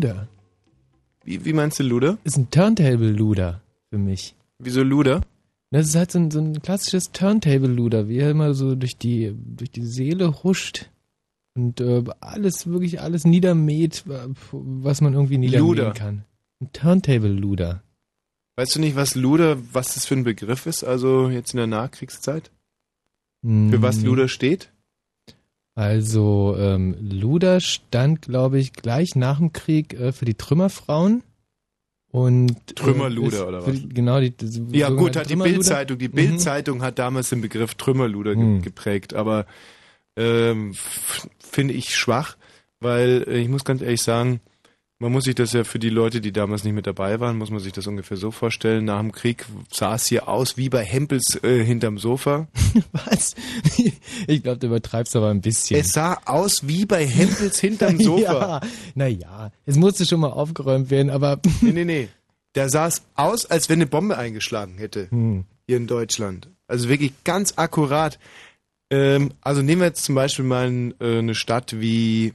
Luder. 0.00 0.28
Wie, 1.24 1.44
wie 1.44 1.52
meinst 1.52 1.78
du 1.78 1.82
Luder? 1.82 2.16
Ist 2.24 2.38
ein 2.38 2.50
Turntable-Luder 2.50 3.60
für 3.90 3.98
mich. 3.98 4.34
Wieso 4.58 4.82
Luder? 4.82 5.20
Das 5.70 5.86
ist 5.88 5.94
halt 5.94 6.10
so 6.10 6.18
ein, 6.18 6.30
so 6.30 6.40
ein 6.40 6.62
klassisches 6.62 7.12
Turntable-Luder, 7.12 8.08
wie 8.08 8.18
er 8.18 8.30
immer 8.30 8.54
so 8.54 8.74
durch 8.74 8.96
die, 8.96 9.34
durch 9.36 9.70
die 9.70 9.84
Seele 9.84 10.42
huscht 10.42 10.88
und 11.54 11.80
äh, 11.82 12.02
alles, 12.20 12.66
wirklich 12.66 13.00
alles 13.00 13.24
niedermäht, 13.26 14.04
äh, 14.08 14.28
was 14.52 15.00
man 15.02 15.12
irgendwie 15.12 15.38
niedermähen 15.38 15.68
Luder. 15.68 15.92
kann. 15.92 16.24
Ein 16.62 16.72
Turntable-Luder. 16.72 17.82
Weißt 18.56 18.76
du 18.76 18.80
nicht, 18.80 18.96
was 18.96 19.14
Luder, 19.14 19.58
was 19.72 19.94
das 19.94 20.06
für 20.06 20.14
ein 20.14 20.24
Begriff 20.24 20.64
ist, 20.66 20.82
also 20.82 21.28
jetzt 21.28 21.52
in 21.52 21.58
der 21.58 21.66
Nachkriegszeit? 21.66 22.50
Für 23.42 23.80
was 23.82 24.00
Mm, 24.00 24.04
Luder 24.06 24.28
steht? 24.28 24.70
Also, 25.80 26.56
ähm, 26.58 26.94
Luder 27.00 27.58
stand, 27.60 28.20
glaube 28.20 28.58
ich, 28.58 28.74
gleich 28.74 29.16
nach 29.16 29.38
dem 29.38 29.54
Krieg 29.54 29.94
äh, 29.94 30.12
für 30.12 30.26
die 30.26 30.34
Trümmerfrauen. 30.34 31.22
Und, 32.12 32.76
Trümmerluder 32.76 33.36
ist 33.38 33.42
oder 33.44 33.66
was? 33.66 33.72
Die, 33.72 33.88
genau, 33.88 34.20
die, 34.20 34.32
die 34.32 34.78
Ja 34.78 34.90
gut, 34.90 35.16
hat 35.16 35.30
die. 35.30 35.36
Bildzeitung, 35.36 35.96
die 35.96 36.08
Mhm. 36.08 36.12
Bildzeitung 36.12 36.82
hat 36.82 36.98
damals 36.98 37.30
den 37.30 37.40
Begriff 37.40 37.76
Trümmerluder 37.76 38.36
Mhm. 38.36 38.60
geprägt, 38.60 39.14
aber 39.14 39.46
ähm, 40.18 40.74
finde 41.38 41.72
ich 41.72 41.94
schwach, 41.94 42.36
weil 42.80 43.24
äh, 43.26 43.38
ich 43.38 43.48
muss 43.48 43.64
ganz 43.64 43.80
ehrlich 43.80 44.02
sagen, 44.02 44.40
man 45.00 45.10
muss 45.12 45.24
sich 45.24 45.34
das 45.34 45.52
ja 45.54 45.64
für 45.64 45.78
die 45.78 45.88
Leute, 45.88 46.20
die 46.20 46.30
damals 46.30 46.62
nicht 46.62 46.74
mit 46.74 46.86
dabei 46.86 47.18
waren, 47.20 47.38
muss 47.38 47.50
man 47.50 47.58
sich 47.58 47.72
das 47.72 47.86
ungefähr 47.86 48.16
so 48.18 48.30
vorstellen. 48.30 48.84
Nach 48.84 49.00
dem 49.00 49.12
Krieg 49.12 49.46
sah 49.72 49.94
es 49.96 50.06
hier 50.06 50.28
aus 50.28 50.56
wie 50.56 50.68
bei 50.68 50.84
Hempels 50.84 51.42
äh, 51.42 51.64
hinterm 51.64 51.98
Sofa. 51.98 52.46
Was? 52.92 53.34
Ich 54.26 54.42
glaube, 54.42 54.58
du 54.58 54.66
übertreibst 54.68 55.16
aber 55.16 55.30
ein 55.30 55.40
bisschen. 55.40 55.80
Es 55.80 55.92
sah 55.92 56.18
aus 56.26 56.68
wie 56.68 56.84
bei 56.86 57.06
Hempels 57.06 57.58
hinterm 57.58 57.98
Sofa. 58.02 58.60
Ja, 58.62 58.68
naja, 58.94 59.52
es 59.66 59.76
musste 59.76 60.04
schon 60.06 60.20
mal 60.20 60.30
aufgeräumt 60.30 60.90
werden, 60.90 61.10
aber 61.10 61.40
Nee, 61.62 61.72
nee, 61.72 61.84
nee. 61.84 62.08
Da 62.52 62.68
sah 62.68 62.86
es 62.88 63.02
aus, 63.14 63.46
als 63.46 63.68
wenn 63.68 63.78
eine 63.78 63.86
Bombe 63.86 64.18
eingeschlagen 64.18 64.76
hätte. 64.76 65.10
hm, 65.10 65.44
hier 65.66 65.76
in 65.78 65.86
Deutschland. 65.86 66.48
Also 66.66 66.88
wirklich 66.88 67.12
ganz 67.24 67.54
akkurat. 67.56 68.18
Ähm, 68.90 69.30
also 69.40 69.62
nehmen 69.62 69.80
wir 69.80 69.86
jetzt 69.86 70.04
zum 70.04 70.14
Beispiel 70.16 70.44
mal 70.44 70.92
äh, 71.00 71.18
eine 71.18 71.34
Stadt 71.34 71.80
wie 71.80 72.34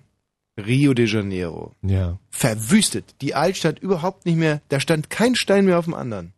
Rio 0.58 0.94
de 0.94 1.06
Janeiro. 1.06 1.74
ja. 1.82 2.18
Verwüstet. 2.32 3.16
Die 3.22 3.34
Altstadt 3.34 3.80
überhaupt 3.80 4.26
nicht 4.26 4.36
mehr. 4.36 4.62
Da 4.70 4.80
stand 4.80 5.10
kein 5.10 5.36
Stein 5.36 5.66
mehr 5.66 5.80
auf 5.80 5.86
dem 5.86 5.94
anderen. 5.94 6.34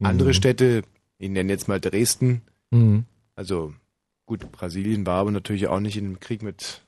Andere 0.00 0.28
Mhm. 0.28 0.34
Städte, 0.34 0.82
ich 1.18 1.28
nenne 1.28 1.52
jetzt 1.52 1.66
mal 1.68 1.80
Dresden. 1.80 2.42
Mhm. 2.70 3.04
Also 3.34 3.74
gut, 4.26 4.50
Brasilien 4.52 5.04
war 5.06 5.20
aber 5.20 5.30
natürlich 5.32 5.66
auch 5.66 5.80
nicht 5.80 5.96
im 5.96 6.20
Krieg 6.20 6.42
mit. 6.42 6.82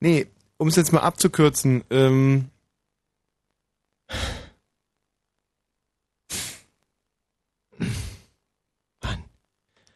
Nee, 0.00 0.26
um 0.58 0.66
es 0.68 0.76
jetzt 0.76 0.92
mal 0.92 1.00
abzukürzen. 1.00 1.84
Ähm, 1.90 2.50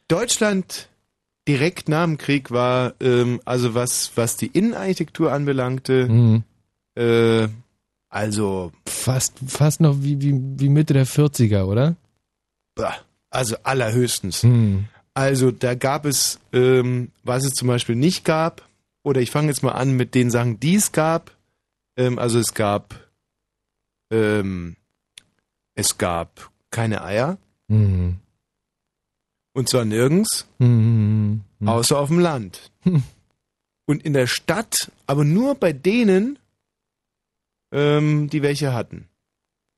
Deutschland 0.09 0.89
direkt 1.51 1.89
nach 1.89 2.05
dem 2.05 2.17
Krieg 2.17 2.51
war, 2.51 2.95
ähm, 3.01 3.41
also 3.45 3.75
was, 3.75 4.13
was 4.15 4.37
die 4.37 4.47
Innenarchitektur 4.47 5.33
anbelangte, 5.33 6.07
Mhm. 6.09 6.43
äh, 6.97 7.49
also, 8.09 8.73
Fast, 8.87 9.35
fast 9.47 9.81
noch 9.81 9.97
wie, 10.03 10.21
wie, 10.21 10.35
wie 10.59 10.69
Mitte 10.69 10.95
der 10.95 11.07
40er, 11.07 11.65
oder? 11.65 11.97
also 13.33 13.57
allerhöchstens. 13.63 14.43
Hm. 14.43 14.87
Also 15.15 15.51
da 15.51 15.75
gab 15.75 16.07
es, 16.07 16.41
ähm, 16.53 17.11
was 17.25 17.45
es 17.45 17.53
zum 17.55 17.69
Beispiel 17.69 17.95
nicht 17.95 18.25
gab, 18.25 18.67
oder 19.03 19.21
ich 19.21 19.31
fange 19.31 19.49
jetzt 19.49 19.63
mal 19.63 19.73
an 19.73 19.93
mit 19.93 20.15
den 20.15 20.31
Sachen, 20.31 20.59
die 20.61 20.77
es 20.77 20.93
gab. 20.93 21.31
Ähm, 21.97 22.19
also 22.19 22.39
es 22.39 22.55
gab, 22.55 22.95
ähm, 24.11 24.77
es 25.75 25.99
gab 25.99 26.51
keine 26.71 27.03
Eier, 27.05 27.39
Mhm. 27.69 28.17
Und 29.55 29.69
zwar 29.69 29.85
nirgends, 29.85 30.47
Mhm. 30.59 31.43
Außer 31.65 31.99
auf 31.99 32.09
dem 32.09 32.19
Land. 32.21 32.71
Und 33.87 34.05
in 34.05 34.13
der 34.13 34.27
Stadt, 34.29 34.91
aber 35.07 35.25
nur 35.25 35.57
bei 35.57 35.73
denen, 35.73 36.39
ähm, 37.73 38.29
die 38.31 38.43
welche 38.43 38.73
hatten. 38.73 39.09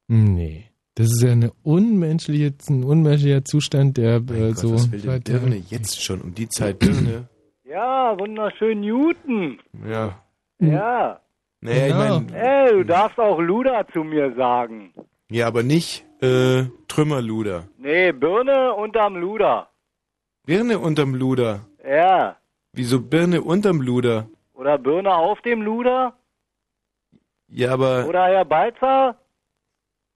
Nee. 0.08 0.66
Das 0.94 1.06
ist 1.06 1.22
ja 1.22 1.32
eine 1.32 1.50
unmenschliche, 1.62 2.52
ein 2.68 2.84
unmenschlicher 2.84 3.44
Zustand, 3.44 3.96
der 3.96 4.20
Mein 4.20 4.36
äh, 4.36 4.48
Gott, 4.48 4.58
so. 4.58 4.74
was 4.74 4.92
will 4.92 5.00
denn 5.00 5.22
Birne 5.22 5.56
jetzt 5.70 6.02
schon 6.02 6.20
um 6.20 6.34
die 6.34 6.48
Zeit 6.48 6.78
Birne? 6.78 7.28
Ja, 7.64 8.14
wunderschön 8.18 8.80
Newton. 8.82 9.58
Ja. 9.88 10.22
Ja. 10.58 11.20
Naja, 11.62 11.86
Genau. 11.86 12.16
ich 12.26 12.30
meine, 12.32 12.36
Ey, 12.66 12.72
du 12.74 12.84
darfst 12.84 13.18
auch 13.18 13.40
Luder 13.40 13.86
zu 13.94 14.04
mir 14.04 14.34
sagen. 14.34 14.92
Ja, 15.32 15.46
aber 15.46 15.62
nicht 15.62 16.04
äh, 16.20 16.64
Trümmerluder. 16.88 17.68
Nee, 17.78 18.12
Birne 18.12 18.74
unterm 18.74 19.16
Luder. 19.16 19.68
Birne 20.46 20.78
unterm 20.78 21.14
Luder. 21.14 21.66
Ja. 21.84 22.36
Wieso 22.72 23.00
Birne 23.00 23.42
unterm 23.42 23.80
Luder? 23.80 24.28
Oder 24.54 24.78
Birne 24.78 25.14
auf 25.14 25.40
dem 25.42 25.62
Luder? 25.62 26.14
Ja, 27.48 27.72
aber 27.72 28.06
Oder 28.06 28.26
Herr 28.26 28.44
Balzer? 28.44 29.16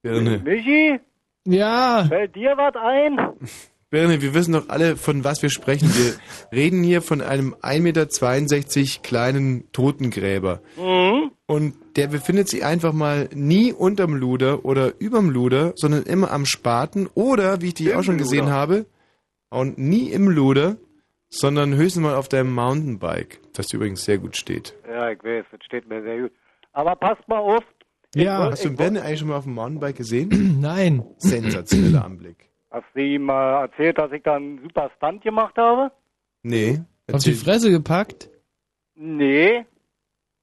Birne. 0.03 0.39
Michi? 0.39 1.01
Ja, 1.45 2.05
Fällt 2.09 2.35
dir 2.35 2.57
was 2.57 2.75
ein? 2.77 3.19
Birne, 3.91 4.21
wir 4.21 4.35
wissen 4.35 4.53
doch 4.53 4.69
alle, 4.69 4.97
von 4.97 5.23
was 5.23 5.43
wir 5.43 5.51
sprechen. 5.51 5.89
Wir 5.89 6.15
reden 6.59 6.83
hier 6.83 7.03
von 7.03 7.21
einem 7.21 7.55
1,62 7.55 7.81
Meter 7.81 9.03
kleinen 9.03 9.71
Totengräber. 9.73 10.61
Mhm. 10.77 11.16
Und 11.49 11.75
der 11.97 12.09
befindet 12.09 12.49
sich 12.49 12.65
einfach 12.65 12.93
mal 12.93 13.29
nie 13.33 13.73
unterm 13.73 14.15
Luder 14.15 14.65
oder 14.65 14.93
überm 14.99 15.31
Luder, 15.31 15.73
sondern 15.77 16.03
immer 16.03 16.33
am 16.33 16.45
Spaten 16.45 17.09
oder, 17.15 17.61
wie 17.63 17.69
ich 17.69 17.75
dich 17.75 17.89
Im 17.91 17.99
auch 17.99 18.03
schon 18.03 18.19
gesehen 18.19 18.47
Luder. 18.47 18.53
habe, 18.53 18.87
und 19.49 19.79
nie 19.79 20.11
im 20.11 20.29
Luder, 20.29 20.77
sondern 21.29 21.75
höchstens 21.77 22.03
mal 22.03 22.17
auf 22.17 22.29
deinem 22.29 22.53
Mountainbike, 22.53 23.41
das 23.55 23.69
dir 23.69 23.77
übrigens 23.77 24.05
sehr 24.05 24.19
gut 24.19 24.37
steht. 24.37 24.75
Ja, 24.89 25.11
ich 25.11 25.23
weiß, 25.23 25.45
das 25.53 25.61
steht 25.65 25.89
mir 25.89 26.03
sehr 26.03 26.23
gut. 26.23 26.33
Aber 26.73 26.97
passt 26.97 27.27
mal 27.29 27.39
auf. 27.39 27.63
Ja. 28.15 28.47
Ich, 28.47 28.53
Hast 28.53 28.65
du 28.65 28.71
ich, 28.71 28.77
Birne 28.77 29.03
eigentlich 29.03 29.21
schon 29.21 29.29
mal 29.29 29.37
auf 29.37 29.45
dem 29.45 29.55
Mountainbike 29.55 29.97
gesehen? 29.97 30.57
nein. 30.61 31.05
Sensationeller 31.19 32.05
Anblick. 32.05 32.49
Hast 32.73 32.87
du 32.95 33.01
ihm 33.01 33.23
mal 33.23 33.63
erzählt, 33.63 33.97
dass 33.99 34.11
ich 34.11 34.23
da 34.25 34.35
einen 34.35 34.61
super 34.63 34.91
Stunt 34.97 35.23
gemacht 35.23 35.57
habe? 35.57 35.93
Nee. 36.43 36.81
Auf 37.13 37.23
die 37.23 37.31
erzähl- 37.31 37.35
Fresse 37.37 37.71
gepackt? 37.71 38.29
Nee. 38.97 39.65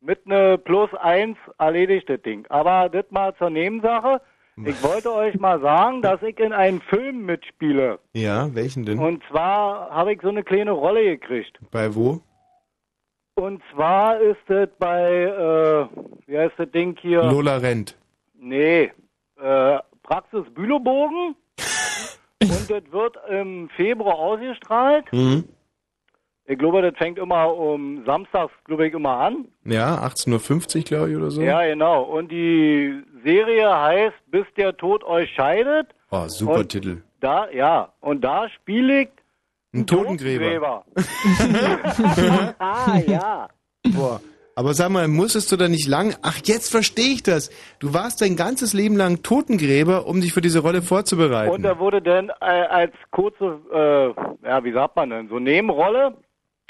Mit 0.05 0.27
ne 0.27 0.57
Plus 0.57 0.93
1 0.95 1.37
erledigt 1.57 2.09
das 2.09 2.21
Ding. 2.21 2.45
Aber 2.49 2.89
das 2.89 3.05
mal 3.09 3.33
zur 3.37 3.49
Nebensache. 3.49 4.19
Ich 4.65 4.83
wollte 4.83 5.11
euch 5.11 5.39
mal 5.39 5.61
sagen, 5.61 6.01
dass 6.01 6.21
ich 6.21 6.37
in 6.39 6.51
einem 6.53 6.81
Film 6.81 7.25
mitspiele. 7.25 7.99
Ja, 8.13 8.53
welchen 8.53 8.85
denn? 8.85 8.99
Und 8.99 9.23
zwar 9.29 9.89
habe 9.89 10.13
ich 10.13 10.21
so 10.21 10.27
eine 10.27 10.43
kleine 10.43 10.71
Rolle 10.71 11.03
gekriegt. 11.03 11.57
Bei 11.71 11.95
wo? 11.95 12.21
Und 13.35 13.63
zwar 13.73 14.19
ist 14.19 14.41
das 14.47 14.69
bei, 14.77 15.23
äh, 15.23 15.87
wie 16.27 16.37
heißt 16.37 16.53
das 16.57 16.69
Ding 16.71 16.95
hier? 17.01 17.23
Lola 17.23 17.57
Rent. 17.57 17.97
Nee, 18.35 18.91
äh, 19.41 19.79
Praxis 20.03 20.43
Bülowbogen. 20.53 21.35
Und 22.43 22.69
das 22.69 22.83
wird 22.91 23.17
im 23.29 23.69
Februar 23.69 24.15
ausgestrahlt. 24.15 25.11
Mhm. 25.13 25.45
Ich 26.45 26.57
glaube, 26.57 26.81
das 26.81 26.93
fängt 26.97 27.17
immer 27.17 27.55
um 27.55 28.03
Samstags, 28.05 28.51
glaube 28.65 28.87
ich, 28.87 28.93
immer 28.93 29.17
an. 29.17 29.45
Ja, 29.63 29.95
18.50 30.05 30.75
Uhr, 30.77 30.83
glaube 30.83 31.11
ich, 31.11 31.17
oder 31.17 31.31
so. 31.31 31.41
Ja, 31.41 31.65
genau. 31.65 32.03
Und 32.03 32.31
die 32.31 33.01
Serie 33.23 33.69
heißt 33.73 34.15
Bis 34.29 34.45
der 34.57 34.75
Tod 34.75 35.03
euch 35.05 35.31
scheidet. 35.33 35.87
Oh, 36.11 36.27
super 36.27 36.55
Und- 36.55 36.69
Titel. 36.69 37.01
Da, 37.21 37.49
ja. 37.51 37.93
Und 38.01 38.21
da 38.25 38.49
spiele 38.49 39.03
ich 39.03 39.09
Ein 39.73 39.87
Totengräber. 39.87 40.83
Totengräber. 41.37 42.55
ah, 42.59 42.99
ja. 43.07 43.47
Boah. 43.95 44.19
Aber 44.55 44.73
sag 44.75 44.89
mal, 44.91 45.07
musstest 45.07 45.51
du 45.51 45.55
da 45.57 45.67
nicht 45.67 45.87
lang? 45.87 46.15
Ach, 46.21 46.37
jetzt 46.43 46.69
verstehe 46.69 47.13
ich 47.13 47.23
das. 47.23 47.49
Du 47.79 47.93
warst 47.93 48.21
dein 48.21 48.35
ganzes 48.35 48.73
Leben 48.73 48.95
lang 48.97 49.23
Totengräber, 49.23 50.05
um 50.05 50.21
dich 50.21 50.31
für 50.33 50.41
diese 50.41 50.59
Rolle 50.59 50.81
vorzubereiten. 50.83 51.51
Und 51.51 51.63
er 51.63 51.79
wurde 51.79 52.01
dann 52.01 52.29
äh, 52.29 52.33
als 52.43 52.93
kurze, 53.09 53.59
äh, 53.73 54.47
ja, 54.47 54.63
wie 54.63 54.73
sagt 54.73 54.95
man 54.95 55.09
denn, 55.09 55.27
so 55.29 55.39
Nebenrolle 55.39 56.15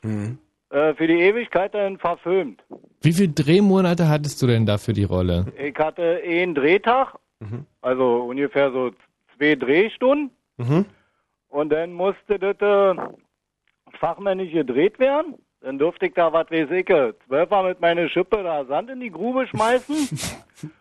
Mhm. 0.03 0.37
äh, 0.69 0.93
für 0.93 1.07
die 1.07 1.19
Ewigkeit 1.19 1.73
dann 1.73 1.97
verfilmt. 1.97 2.61
Wie 3.01 3.13
viele 3.13 3.29
Drehmonate 3.33 4.07
hattest 4.07 4.41
du 4.41 4.47
denn 4.47 4.65
da 4.65 4.77
für 4.77 4.93
die 4.93 5.03
Rolle? 5.03 5.45
Ich 5.57 5.77
hatte 5.77 6.21
einen 6.25 6.55
Drehtag, 6.55 7.15
Mhm. 7.39 7.65
also 7.81 8.23
ungefähr 8.29 8.71
so 8.71 8.91
zwei 9.37 9.55
Drehstunden. 9.55 10.29
Mhm. 10.57 10.85
Und 11.49 11.69
dann 11.71 11.91
musste 11.93 12.39
das 12.39 12.55
äh, 12.61 12.95
fachmännisch 13.99 14.51
gedreht 14.53 14.97
werden. 14.99 15.35
Dann 15.61 15.77
durfte 15.77 16.07
ich 16.07 16.13
da, 16.13 16.31
was 16.33 16.49
weiß 16.51 16.69
ich, 16.71 16.89
äh, 16.89 17.13
zwölfmal 17.27 17.69
mit 17.69 17.79
meiner 17.81 18.07
Schippe 18.09 18.43
da 18.43 18.65
Sand 18.65 18.89
in 18.89 18.99
die 18.99 19.11
Grube 19.11 19.47
schmeißen. 19.47 19.95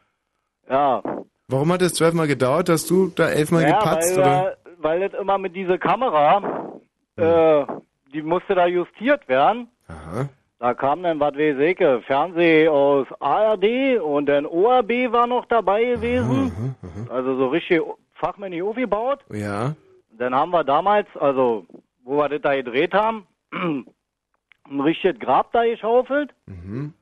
ja, 0.71 1.03
Warum 1.49 1.73
hat 1.73 1.83
es 1.83 1.95
zwölfmal 1.95 2.27
gedauert, 2.29 2.69
dass 2.71 2.87
du 2.87 3.09
da 3.09 3.29
elfmal 3.29 3.63
ja 3.63 3.79
gepatzt? 3.79 4.17
weil, 4.17 4.23
Oder? 4.23 4.57
weil 4.79 5.01
das 5.09 5.21
immer 5.21 5.37
mit 5.39 5.55
dieser 5.55 5.77
Kamera, 5.79 6.73
äh, 7.17 7.65
die 8.13 8.23
musste 8.23 8.55
da 8.55 8.67
justiert 8.67 9.27
werden. 9.29 9.69
Aha. 9.89 10.29
Da 10.59 10.75
kam 10.75 11.03
dann, 11.03 11.19
was 11.19 11.35
weiß 11.35 11.59
ich, 11.59 11.81
äh, 11.81 12.01
Fernseh 12.03 12.69
aus 12.69 13.07
ARD 13.21 13.99
und 14.01 14.27
dann 14.27 14.47
ORB 14.47 15.11
war 15.11 15.27
noch 15.27 15.45
dabei 15.47 15.85
gewesen. 15.85 16.77
Also 17.11 17.37
so 17.37 17.49
richtig 17.49 17.81
fachmännisch 18.13 18.63
aufgebaut. 18.63 19.25
Ja. 19.33 19.75
Dann 20.13 20.35
haben 20.35 20.51
wir 20.53 20.63
damals, 20.63 21.09
also 21.19 21.67
wo 22.05 22.19
wir 22.19 22.29
das 22.29 22.43
da 22.43 22.55
gedreht 22.55 22.95
haben, 22.95 23.27
ein 23.53 24.81
richtiges 24.81 25.19
Grab 25.19 25.51
da 25.53 25.65
geschaufelt. 25.65 26.33
Mhm. 26.47 26.95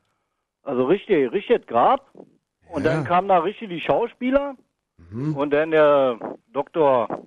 Also 0.63 0.85
richtig, 0.87 1.31
richtiges 1.33 1.67
Grab. 1.67 2.11
Und 2.73 2.85
Ja. 2.87 2.95
dann 2.95 3.05
kamen 3.05 3.29
da 3.29 3.39
richtig 3.39 3.69
die 3.69 3.81
Schauspieler. 3.81 4.55
Mhm. 5.11 5.37
Und 5.37 5.51
dann 5.53 5.71
der 5.71 6.19
Doktor 6.53 7.27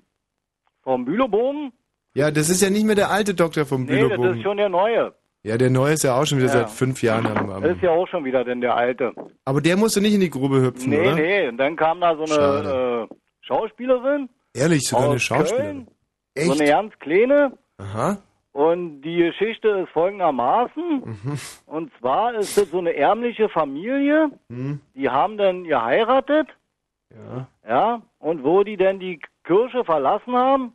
vom 0.82 1.06
Bülowbogen. 1.06 1.74
Ja, 2.16 2.32
das 2.32 2.50
ist 2.50 2.62
ja 2.62 2.70
nicht 2.70 2.86
mehr 2.86 2.96
der 2.96 3.10
alte 3.10 3.34
Doktor 3.34 3.66
vom 3.66 3.86
Nee, 3.86 4.00
das 4.02 4.10
Bülowbogen. 4.10 4.38
ist 4.38 4.44
schon 4.44 4.58
der 4.58 4.70
neue. 4.70 5.14
Ja, 5.44 5.58
der 5.58 5.70
neue 5.70 5.94
ist 5.94 6.04
ja 6.04 6.16
auch 6.20 6.26
schon 6.26 6.38
wieder 6.38 6.48
Ja. 6.48 6.54
seit 6.54 6.70
fünf 6.70 7.02
Jahren 7.04 7.26
am, 7.28 7.50
am 7.50 7.62
Das 7.64 7.76
ist 7.76 7.82
ja 7.82 7.92
auch 7.92 8.08
schon 8.08 8.24
wieder 8.24 8.44
denn 8.46 8.62
der 8.62 8.76
alte. 8.76 9.12
Aber 9.46 9.60
der 9.62 9.76
musste 9.78 10.00
nicht 10.00 10.14
in 10.14 10.22
die 10.22 10.30
Grube 10.30 10.62
hüpfen, 10.62 10.90
Nee, 10.90 11.00
oder? 11.02 11.16
nee. 11.16 11.48
Und 11.50 11.58
dann 11.58 11.76
kam 11.76 12.00
da 12.00 12.16
so 12.16 12.24
eine 12.24 13.08
äh, 13.12 13.16
Schauspielerin 13.42 14.30
Ehrlich, 14.54 14.88
sogar 14.88 15.06
eine 15.06 15.16
aus 15.16 15.22
Schauspielerin. 15.24 15.86
Köln. 15.86 15.88
Echt? 16.36 16.46
So 16.48 16.54
eine 16.54 16.66
ganz 16.70 16.94
kleine. 17.00 17.58
Aha. 17.78 18.18
Und 18.54 19.02
die 19.02 19.18
Geschichte 19.18 19.68
ist 19.84 19.90
folgendermaßen. 19.90 21.04
Und 21.66 21.92
zwar 22.00 22.36
ist 22.36 22.56
das 22.58 22.70
so 22.70 22.78
eine 22.78 22.96
ärmliche 22.96 23.50
Familie. 23.50 24.30
Hm. 24.50 24.80
Die 24.94 25.10
haben 25.10 25.38
dann 25.38 25.64
geheiratet. 25.64 26.48
Ja. 27.10 27.48
Ja. 27.68 28.02
Und 28.20 28.44
wo 28.44 28.64
die 28.64 28.78
dann 28.78 29.00
die 29.00 29.20
Kirche 29.44 29.84
verlassen 29.84 30.34
haben, 30.36 30.74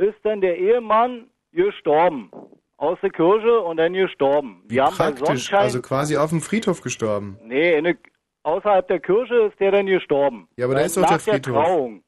ist 0.00 0.16
dann 0.22 0.40
der 0.40 0.56
Ehemann 0.58 1.28
gestorben. 1.52 2.30
Aus 2.76 2.98
der 3.02 3.10
Kirche 3.10 3.60
und 3.60 3.76
dann 3.76 3.92
gestorben. 3.92 4.62
Wie 4.64 4.74
Die 4.76 4.80
haben 4.80 4.94
praktisch, 4.96 5.52
also 5.52 5.82
quasi 5.82 6.16
auf 6.16 6.30
dem 6.30 6.40
Friedhof 6.40 6.80
gestorben. 6.80 7.38
nee, 7.44 7.74
in 7.76 7.84
der, 7.84 7.96
außerhalb 8.42 8.88
der 8.88 9.00
Kirche 9.00 9.34
ist 9.48 9.60
der 9.60 9.70
dann 9.72 9.84
gestorben. 9.84 10.48
Ja, 10.56 10.64
aber 10.64 10.74
da 10.74 10.80
Weil 10.80 10.86
ist 10.86 10.96
doch 10.96 11.02
nach 11.02 11.10
der 11.10 11.34
Friedhof. 11.34 11.54
Trauung. 11.64 12.02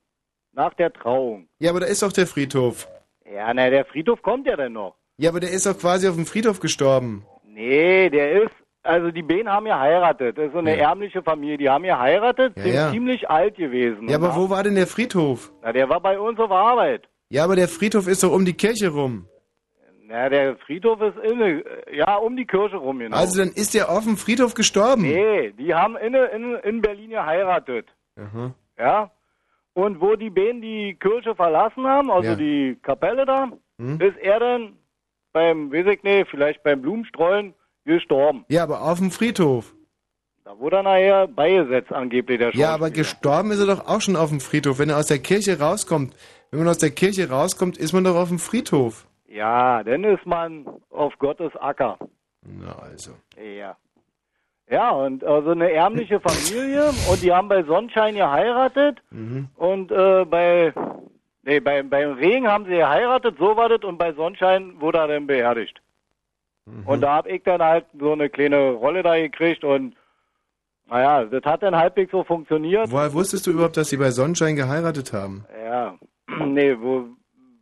Nach 0.54 0.72
der 0.74 0.90
Trauung. 0.92 1.48
Ja, 1.58 1.70
aber 1.70 1.80
da 1.80 1.86
ist 1.86 2.02
doch 2.02 2.12
der 2.12 2.26
Friedhof. 2.26 2.88
Ja, 3.30 3.52
na, 3.52 3.68
der 3.68 3.84
Friedhof 3.84 4.22
kommt 4.22 4.46
ja 4.46 4.56
dann 4.56 4.72
noch. 4.72 4.96
Ja, 5.18 5.28
aber 5.28 5.40
der 5.40 5.50
ist 5.50 5.66
doch 5.66 5.78
quasi 5.78 6.08
auf 6.08 6.14
dem 6.14 6.24
Friedhof 6.26 6.58
gestorben. 6.60 7.26
Nee, 7.44 8.08
der 8.08 8.44
ist, 8.44 8.54
also 8.82 9.10
die 9.10 9.22
beiden 9.22 9.50
haben 9.50 9.66
geheiratet. 9.66 10.38
Das 10.38 10.46
ist 10.46 10.52
so 10.52 10.58
eine 10.60 10.74
Ja. 10.76 10.88
ärmliche 10.88 11.22
Familie. 11.22 11.58
Die 11.58 11.68
haben 11.68 11.84
geheiratet, 11.84 12.54
Ja, 12.56 12.62
sind 12.62 12.74
ja. 12.74 12.90
ziemlich 12.90 13.28
alt 13.28 13.56
gewesen. 13.56 14.08
Ja, 14.08 14.16
aber 14.16 14.34
wo 14.36 14.48
war 14.48 14.62
denn 14.62 14.74
der 14.74 14.86
Friedhof? 14.86 15.52
Na, 15.62 15.70
der 15.72 15.86
war 15.90 16.00
bei 16.00 16.18
uns 16.18 16.38
auf 16.40 16.50
Arbeit. 16.50 17.06
Ja, 17.32 17.44
aber 17.44 17.56
der 17.56 17.66
Friedhof 17.68 18.08
ist 18.08 18.22
doch 18.22 18.32
um 18.32 18.44
die 18.44 18.52
Kirche 18.52 18.88
rum. 18.90 19.26
Na, 20.06 20.28
der 20.28 20.56
Friedhof 20.66 21.00
ist 21.00 21.16
inne, 21.24 21.64
ja, 21.90 22.16
um 22.16 22.36
die 22.36 22.44
Kirche 22.44 22.76
rum, 22.76 22.98
genau. 22.98 23.16
Also 23.16 23.38
dann 23.42 23.52
ist 23.54 23.72
der 23.72 23.90
auf 23.90 24.04
dem 24.04 24.18
Friedhof 24.18 24.52
gestorben. 24.52 25.02
nee, 25.02 25.52
die 25.52 25.72
haben 25.74 25.96
inne, 25.96 26.26
in, 26.26 26.54
in 26.56 26.82
Berlin 26.82 27.08
geheiratet. 27.10 27.86
Aha. 28.16 28.54
Ja. 28.78 29.10
Und 29.72 29.98
wo 30.02 30.14
die 30.16 30.28
beiden 30.28 30.60
die 30.60 30.94
Kirche 31.00 31.34
verlassen 31.34 31.86
haben, 31.86 32.10
also 32.10 32.28
Ja. 32.30 32.36
die 32.36 32.76
Kapelle 32.82 33.24
da, 33.24 33.50
Hm? 33.78 33.98
ist 33.98 34.18
er 34.20 34.38
dann 34.38 34.74
beim, 35.32 35.72
weiß 35.72 35.86
ich 35.86 36.02
nicht, 36.02 36.28
vielleicht 36.30 36.62
beim 36.62 36.82
Blumenstreuen 36.82 37.54
gestorben. 37.86 38.44
Ja, 38.48 38.64
aber 38.64 38.82
auf 38.82 38.98
dem 38.98 39.10
Friedhof. 39.10 39.72
Da 40.44 40.58
wurde 40.58 40.76
er 40.76 40.82
nachher 40.82 41.26
beigesetzt, 41.28 41.90
angeblich 41.92 42.38
der 42.40 42.54
Ja, 42.54 42.74
aber 42.74 42.90
gestorben 42.90 43.50
ist 43.52 43.60
er 43.60 43.66
doch 43.74 43.86
auch 43.86 44.02
schon 44.02 44.16
auf 44.16 44.28
dem 44.28 44.40
Friedhof. 44.40 44.78
Wenn 44.78 44.90
er 44.90 44.98
aus 44.98 45.06
der 45.06 45.20
Kirche 45.20 45.58
rauskommt, 45.58 46.14
wenn 46.52 46.60
man 46.60 46.68
aus 46.68 46.78
der 46.78 46.90
Kirche 46.90 47.28
rauskommt, 47.28 47.76
ist 47.78 47.92
man 47.92 48.04
doch 48.04 48.14
auf 48.14 48.28
dem 48.28 48.38
Friedhof. 48.38 49.06
Ja, 49.26 49.82
dann 49.82 50.04
ist 50.04 50.24
man 50.26 50.66
auf 50.90 51.18
Gottes 51.18 51.50
Acker. 51.56 51.98
Na 52.42 52.76
also. 52.78 53.12
Ja. 53.36 53.76
Ja, 54.70 54.90
und 54.90 55.24
also 55.24 55.50
eine 55.50 55.70
ärmliche 55.72 56.20
Familie 56.20 56.90
und 57.10 57.22
die 57.22 57.32
haben 57.32 57.48
bei 57.48 57.62
Sonnenschein 57.64 58.14
geheiratet 58.14 59.02
Mhm. 59.10 59.48
und 59.56 59.90
äh, 59.90 60.24
bei 60.26 60.72
nee, 61.42 61.60
bei, 61.60 61.82
beim 61.82 62.12
Regen 62.12 62.46
haben 62.46 62.64
sie 62.66 62.72
geheiratet, 62.76 63.36
so 63.38 63.56
war 63.56 63.68
das 63.68 63.82
und 63.82 63.98
bei 63.98 64.12
Sonnenschein 64.12 64.80
wurde 64.80 64.98
er 64.98 65.08
dann 65.08 65.26
beerdigt. 65.26 65.80
Mhm. 66.66 66.86
Und 66.86 67.00
da 67.00 67.16
hab 67.16 67.26
ich 67.26 67.42
dann 67.42 67.62
halt 67.62 67.86
so 67.98 68.12
eine 68.12 68.28
kleine 68.30 68.72
Rolle 68.72 69.02
da 69.02 69.16
gekriegt 69.16 69.64
und 69.64 69.96
naja, 70.88 71.24
das 71.24 71.42
hat 71.44 71.62
dann 71.62 71.74
halbwegs 71.76 72.12
so 72.12 72.22
funktioniert. 72.22 72.90
Woher 72.90 73.12
wusstest 73.14 73.46
du 73.46 73.50
überhaupt, 73.52 73.76
dass 73.78 73.88
sie 73.88 73.96
bei 73.96 74.10
Sonnenschein 74.10 74.56
geheiratet 74.56 75.12
haben? 75.14 75.44
Ja, 75.64 75.94
nee, 76.46 76.76
wo 76.78 77.06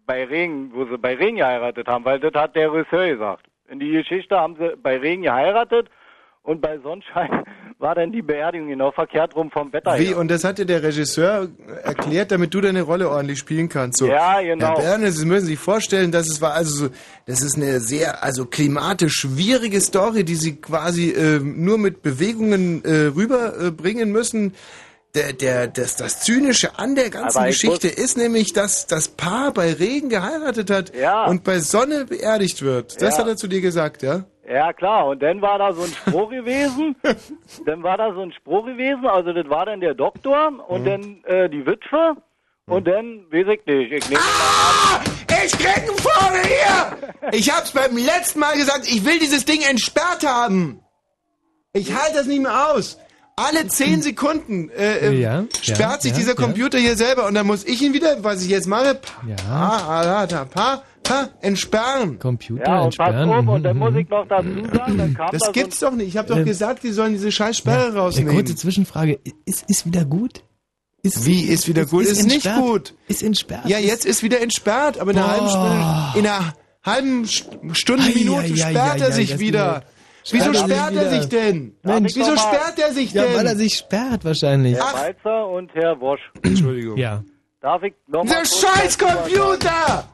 bei 0.06 0.24
Regen, 0.24 0.72
wo 0.74 0.84
sie 0.86 0.98
bei 0.98 1.14
Regen 1.14 1.36
geheiratet 1.36 1.86
haben, 1.86 2.04
weil 2.04 2.18
das 2.18 2.34
hat 2.34 2.56
der 2.56 2.72
Regisseur 2.72 3.08
gesagt. 3.08 3.46
In 3.68 3.78
die 3.78 3.92
Geschichte 3.92 4.36
haben 4.36 4.56
sie 4.58 4.76
bei 4.76 4.98
Regen 4.98 5.22
geheiratet 5.22 5.88
und 6.42 6.60
bei 6.60 6.78
Sonnenschein 6.78 7.44
war 7.78 7.94
dann 7.94 8.10
die 8.10 8.20
Beerdigung 8.20 8.68
genau 8.68 8.90
verkehrt 8.90 9.36
rum 9.36 9.50
vom 9.50 9.72
Wetter 9.72 9.98
Wie? 9.98 10.06
her. 10.06 10.18
Und 10.18 10.28
das 10.30 10.42
hat 10.42 10.58
dir 10.58 10.66
der 10.66 10.82
Regisseur 10.82 11.48
erklärt, 11.84 12.32
damit 12.32 12.52
du 12.52 12.60
deine 12.60 12.82
Rolle 12.82 13.08
ordentlich 13.08 13.38
spielen 13.38 13.68
kannst. 13.68 13.98
So, 13.98 14.06
Ja, 14.06 14.40
genau. 14.42 14.76
Herr 14.78 14.98
Bernes, 14.98 15.16
Sie 15.16 15.26
müssen 15.26 15.46
sich 15.46 15.58
vorstellen, 15.58 16.10
dass 16.10 16.28
es 16.28 16.42
war 16.42 16.54
also 16.54 16.86
so, 16.86 16.92
das 17.26 17.42
ist 17.42 17.56
eine 17.56 17.78
sehr, 17.80 18.22
also 18.24 18.46
klimatisch 18.46 19.14
schwierige 19.14 19.80
Story, 19.80 20.24
die 20.24 20.34
Sie 20.34 20.60
quasi 20.60 21.10
äh, 21.10 21.38
nur 21.38 21.78
mit 21.78 22.02
Bewegungen 22.02 22.84
äh, 22.84 23.12
rüberbringen 23.14 24.08
äh, 24.08 24.12
müssen. 24.12 24.54
Der, 25.14 25.32
der, 25.32 25.66
das, 25.66 25.96
das 25.96 26.20
Zynische 26.20 26.78
an 26.78 26.94
der 26.94 27.10
ganzen 27.10 27.44
Geschichte 27.44 27.88
ist 27.88 28.16
nämlich, 28.16 28.52
dass 28.52 28.86
das 28.86 29.08
Paar 29.08 29.52
bei 29.52 29.72
Regen 29.72 30.08
geheiratet 30.08 30.70
hat 30.70 30.94
Ja. 30.94 31.24
und 31.26 31.42
bei 31.42 31.58
Sonne 31.58 32.04
beerdigt 32.04 32.62
wird. 32.62 33.02
Das 33.02 33.16
Ja. 33.16 33.22
hat 33.22 33.28
er 33.28 33.36
zu 33.36 33.48
dir 33.48 33.60
gesagt, 33.60 34.02
ja? 34.02 34.24
Ja, 34.48 34.72
klar. 34.72 35.06
Und 35.08 35.20
dann 35.22 35.42
war 35.42 35.58
da 35.58 35.72
so 35.72 35.82
ein 35.82 35.92
Spruch 35.92 36.30
gewesen. 36.38 36.94
dann 37.66 37.82
war 37.82 37.96
da 37.98 38.14
so 38.14 38.20
ein 38.22 38.32
Spruch 38.32 38.66
gewesen. 38.66 39.04
Also 39.06 39.32
das 39.32 39.48
war 39.48 39.66
dann 39.66 39.80
der 39.80 39.94
Doktor 39.94 40.52
und 40.68 40.84
dann 40.84 41.24
äh, 41.24 41.48
die 41.48 41.66
Witwe. 41.66 42.14
Und 42.66 42.86
dann, 42.86 43.26
weiß 43.32 43.46
ich 43.48 43.66
nicht, 43.66 43.92
ich 43.92 44.08
nehme 44.10 44.20
Ah! 44.22 45.00
Ich 45.44 45.52
krieg 45.52 45.76
einen 45.76 45.96
Vogel 45.96 46.42
hier! 46.44 47.10
Ich 47.32 47.50
hab's 47.52 47.72
beim 47.72 47.96
letzten 47.96 48.38
Mal 48.38 48.56
gesagt, 48.56 48.86
ich 48.86 49.04
will 49.04 49.18
dieses 49.18 49.44
Ding 49.44 49.62
entsperrt 49.62 50.24
haben. 50.24 50.80
Ich 51.72 51.92
halte 51.92 52.18
das 52.18 52.26
nicht 52.26 52.42
mehr 52.42 52.70
aus. 52.72 52.96
Alle 53.46 53.66
zehn 53.68 54.02
Sekunden 54.02 54.70
äh, 54.70 54.98
äh, 55.08 55.20
Ja, 55.20 55.44
sperrt 55.62 55.78
ja, 55.80 56.00
sich 56.00 56.12
ja, 56.12 56.18
dieser 56.18 56.30
ja. 56.30 56.36
Computer 56.36 56.78
hier 56.78 56.96
selber 56.96 57.26
und 57.26 57.34
dann 57.34 57.46
muss 57.46 57.64
ich 57.64 57.80
ihn 57.82 57.92
wieder, 57.92 58.22
was 58.22 58.42
ich 58.42 58.48
jetzt 58.50 58.66
mache, 58.66 58.96
pa, 58.96 59.12
Ja. 59.28 59.36
pa, 59.36 60.26
pa, 60.26 60.44
pa, 60.44 60.82
pa, 61.02 61.28
entsperren. 61.40 62.18
Computer 62.18 62.64
Ja, 62.66 62.80
und 62.82 62.96
pass 62.96 63.08
entsperren. 63.08 63.30
auf, 63.30 63.42
mhm, 63.42 63.48
und 63.48 63.62
dann 63.62 63.76
mhm. 63.76 63.82
muss 63.82 63.94
ich 63.96 64.08
noch 64.08 64.26
dazu 64.28 64.48
sagen, 64.74 64.98
dann 64.98 65.14
kam 65.14 65.26
da 65.26 65.32
Das 65.38 65.46
so 65.46 65.52
gibt's 65.52 65.82
ein, 65.82 65.90
doch 65.90 65.96
nicht. 65.96 66.08
Ich 66.08 66.16
habe 66.16 66.28
doch 66.28 66.36
Ähm, 66.38 66.44
gesagt, 66.44 66.82
die 66.82 66.92
sollen 66.92 67.12
diese 67.12 67.32
scheiß 67.32 67.56
Sperre 67.58 67.86
Eine 67.86 67.98
rausnehmen. 67.98 68.34
kurze 68.34 68.54
Zwischenfrage. 68.54 69.18
Ist, 69.44 69.64
ist 69.68 69.86
wieder 69.86 70.04
gut? 70.04 70.42
Ist, 71.02 71.24
Wie 71.24 71.44
ist 71.44 71.66
wieder 71.66 71.86
gut? 71.86 72.04
Ist, 72.04 72.24
nicht 72.24 72.34
entsperrt. 72.46 72.58
gut. 72.60 72.94
Ist 73.08 73.22
entsperrt. 73.22 73.66
Ja, 73.66 73.78
jetzt 73.78 74.04
ist 74.04 74.22
wieder 74.22 74.40
entsperrt, 74.42 74.98
aber 75.00 75.12
in 75.12 75.16
einer 75.18 75.30
halben 75.30 75.48
Stunde, 75.48 76.18
in 76.18 76.26
einer 76.26 76.54
halben 76.84 77.24
St- 77.24 77.74
Stunde, 77.74 78.04
Minute 78.14 78.54
sperrt 78.56 79.00
er 79.00 79.10
sich 79.12 79.38
wieder. 79.38 79.82
Wieso 80.30 80.52
Sperrt 80.54 80.94
er 80.94 81.10
sich 81.10 81.28
denn? 81.28 81.76
Mensch, 81.82 82.14
Wieso 82.14 82.36
sperrt 82.36 82.78
er 82.78 82.92
sich 82.92 83.12
Ja, 83.12 83.22
weil 83.24 83.46
er 83.46 83.54
denn? 83.54 83.58
sich 83.58 83.74
sperrt 83.76 84.24
wahrscheinlich. 84.24 84.76
Herr 84.76 84.92
Walzer 84.94 85.48
und 85.48 85.74
Herr 85.74 86.00
Wosch. 86.00 86.20
Entschuldigung. 86.42 86.96
Ja. 86.96 87.22
Darf 87.60 87.82
ich 87.82 87.94
noch 88.06 88.24
mal 88.24 88.30
Der 88.34 88.44
scheiß? 88.44 88.98
Computer! 88.98 90.08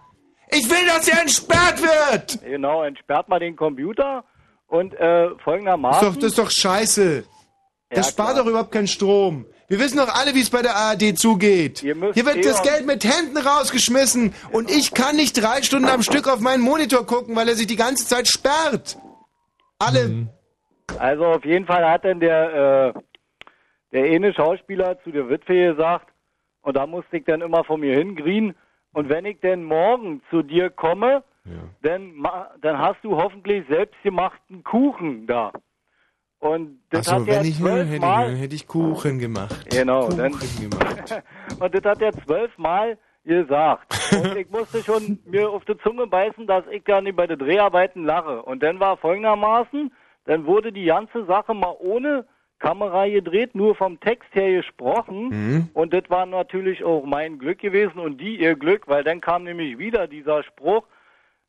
Ich 0.51 0.69
will, 0.71 0.87
dass 0.87 1.09
er 1.09 1.21
entsperrt 1.21 1.81
wird! 1.83 2.39
Genau, 2.43 2.83
entsperrt 2.85 3.29
mal 3.29 3.39
den 3.41 3.57
Computer 3.57 4.25
und 4.69 4.95
äh, 4.95 4.99
Das 4.99 5.33
ist 5.37 5.43
folgendermaßen. 5.43 6.07
doch, 6.09 6.15
das 6.17 6.25
ist 6.31 6.39
doch 6.39 6.51
scheiße. 6.51 7.25
Das 7.91 8.07
Ja, 8.07 8.13
spart 8.13 8.33
klar. 8.33 8.43
doch 8.45 8.51
überhaupt 8.51 8.73
keinen 8.73 8.89
Strom. 8.89 9.47
Wir 9.69 9.81
wissen 9.81 9.97
doch 9.99 10.09
alle, 10.09 10.35
wie 10.35 10.41
es 10.41 10.51
bei 10.51 10.63
der 10.63 10.77
ARD 10.77 11.19
zugeht. 11.19 11.81
Hier 11.81 12.01
wird 12.01 12.37
eh 12.37 12.41
das 12.43 12.63
Geld 12.63 12.87
mit 12.87 13.05
Händen 13.05 13.37
rausgeschmissen 13.37 14.33
und 14.53 14.71
ich 14.71 14.95
kann 14.95 15.17
nicht 15.17 15.41
drei 15.41 15.63
Stunden 15.63 15.89
am 15.89 16.03
Stück 16.05 16.29
auf 16.29 16.39
meinen 16.41 16.63
Monitor 16.63 17.05
gucken, 17.07 17.35
weil 17.35 17.49
er 17.49 17.57
sich 17.57 17.67
die 17.67 17.75
ganze 17.77 18.07
Zeit 18.07 18.29
sperrt. 18.29 18.97
Alle. 19.79 20.29
Also 20.99 21.27
auf 21.27 21.45
jeden 21.45 21.67
Fall 21.67 21.89
hat 21.89 22.05
dann 22.05 22.21
der, 22.21 22.95
äh, 22.95 23.01
der 23.93 24.05
eine 24.15 24.33
Schauspieler 24.33 24.99
zu 25.03 25.11
der 25.11 25.29
Witwe 25.29 25.73
gesagt, 25.75 26.09
und 26.63 26.77
da 26.77 26.87
musste 26.87 27.19
ich 27.19 27.25
dann 27.25 27.41
immer 27.43 27.65
von 27.65 27.81
mir 27.81 27.95
hingrien, 27.97 28.55
und 28.93 29.09
wenn 29.09 29.27
ich 29.27 29.39
denn 29.41 29.63
morgen 29.65 30.23
zu 30.31 30.43
dir 30.43 30.71
komme, 30.71 31.23
dann, 31.83 32.13
ma- 32.15 32.51
dann 32.61 32.79
hast 32.79 32.97
du 33.05 33.17
hoffentlich 33.17 33.65
selbstgemachten 33.69 34.65
Kuchen 34.65 35.27
da. 35.29 35.53
Und 36.41 36.81
das 36.91 37.07
Achso, 37.09 37.21
hat 37.21 37.29
er 37.29 37.41
wenn 37.41 37.47
ich 37.47 37.61
nur 37.61 37.85
hätte, 37.85 38.01
dann 38.01 38.35
hätte 38.37 38.55
ich 38.55 38.67
Kuchen 38.67 39.19
gemacht. 39.19 39.71
Genau, 39.71 40.07
Kuchen 40.07 40.19
dann- 40.19 40.33
gemacht. 40.33 41.23
und 41.61 41.75
das 41.75 41.85
hat 41.85 42.03
er 42.03 42.13
zwölfmal 42.25 42.99
gesagt. 43.27 43.93
Und 44.13 44.37
ich 44.37 44.49
musste 44.51 44.83
schon 44.83 45.19
mir 45.27 45.51
auf 45.51 45.65
die 45.65 45.77
Zunge 45.79 46.07
beißen, 46.07 46.47
dass 46.47 46.65
ich 46.71 46.85
dann 46.85 47.05
bei 47.15 47.27
den 47.27 47.39
Dreharbeiten 47.39 48.05
lache. 48.05 48.43
Und 48.43 48.63
dann 48.63 48.81
war 48.81 48.97
folgendermaßen, 48.97 49.93
dann 50.25 50.47
wurde 50.47 50.73
die 50.73 50.87
ganze 50.87 51.25
Sache 51.27 51.55
mal 51.55 51.75
ohne 51.79 52.25
Kamera 52.59 53.07
gedreht, 53.07 53.55
nur 53.55 53.75
vom 53.75 54.01
Text 54.01 54.35
her 54.35 54.51
gesprochen. 54.51 55.29
Mhm. 55.29 55.69
Und 55.75 55.93
das 55.93 56.05
war 56.09 56.25
natürlich 56.25 56.83
auch 56.85 57.05
mein 57.05 57.39
Glück 57.39 57.59
gewesen 57.59 57.99
und 57.99 58.19
die 58.19 58.41
ihr 58.41 58.57
Glück, 58.57 58.89
weil 58.89 59.05
dann 59.05 59.21
kam 59.21 59.45
nämlich 59.45 59.79
wieder 59.79 60.07
dieser 60.07 60.43
Spruch, 60.43 60.85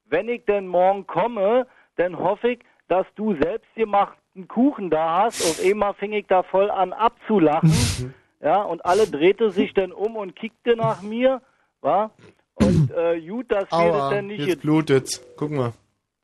wenn 0.10 0.28
ich 0.30 0.46
denn 0.46 0.68
morgen 0.68 1.08
komme, 1.08 1.68
dann 1.96 2.18
hoffe 2.18 2.52
ich, 2.52 2.60
dass 2.88 3.06
du 3.16 3.36
selbstgemachten 3.36 4.48
Kuchen 4.48 4.90
da 4.90 5.24
hast. 5.24 5.42
Auf 5.42 5.66
einmal 5.66 5.94
fing 5.94 6.14
ich 6.14 6.28
da 6.28 6.44
voll 6.44 6.70
an 6.70 6.94
abzulachen. 6.94 8.14
ja, 8.42 8.62
und 8.62 8.86
alle 8.86 9.08
drehte 9.08 9.52
sich 9.52 9.74
dann 9.74 9.92
um 9.92 10.16
und 10.16 10.36
kickte 10.36 10.76
nach 10.76 11.02
mir. 11.02 11.42
Wa? 11.82 12.12
Und 12.56 12.92
äh, 12.92 13.22
gut, 13.22 13.52
dass 13.52 13.70
wir 13.72 13.92
das 13.92 14.10
dann 14.10 14.28
nicht 14.28 14.46
jetzt 14.48 14.62
blutet's. 14.62 15.22
Guck 15.38 15.52
mal. 15.52 15.74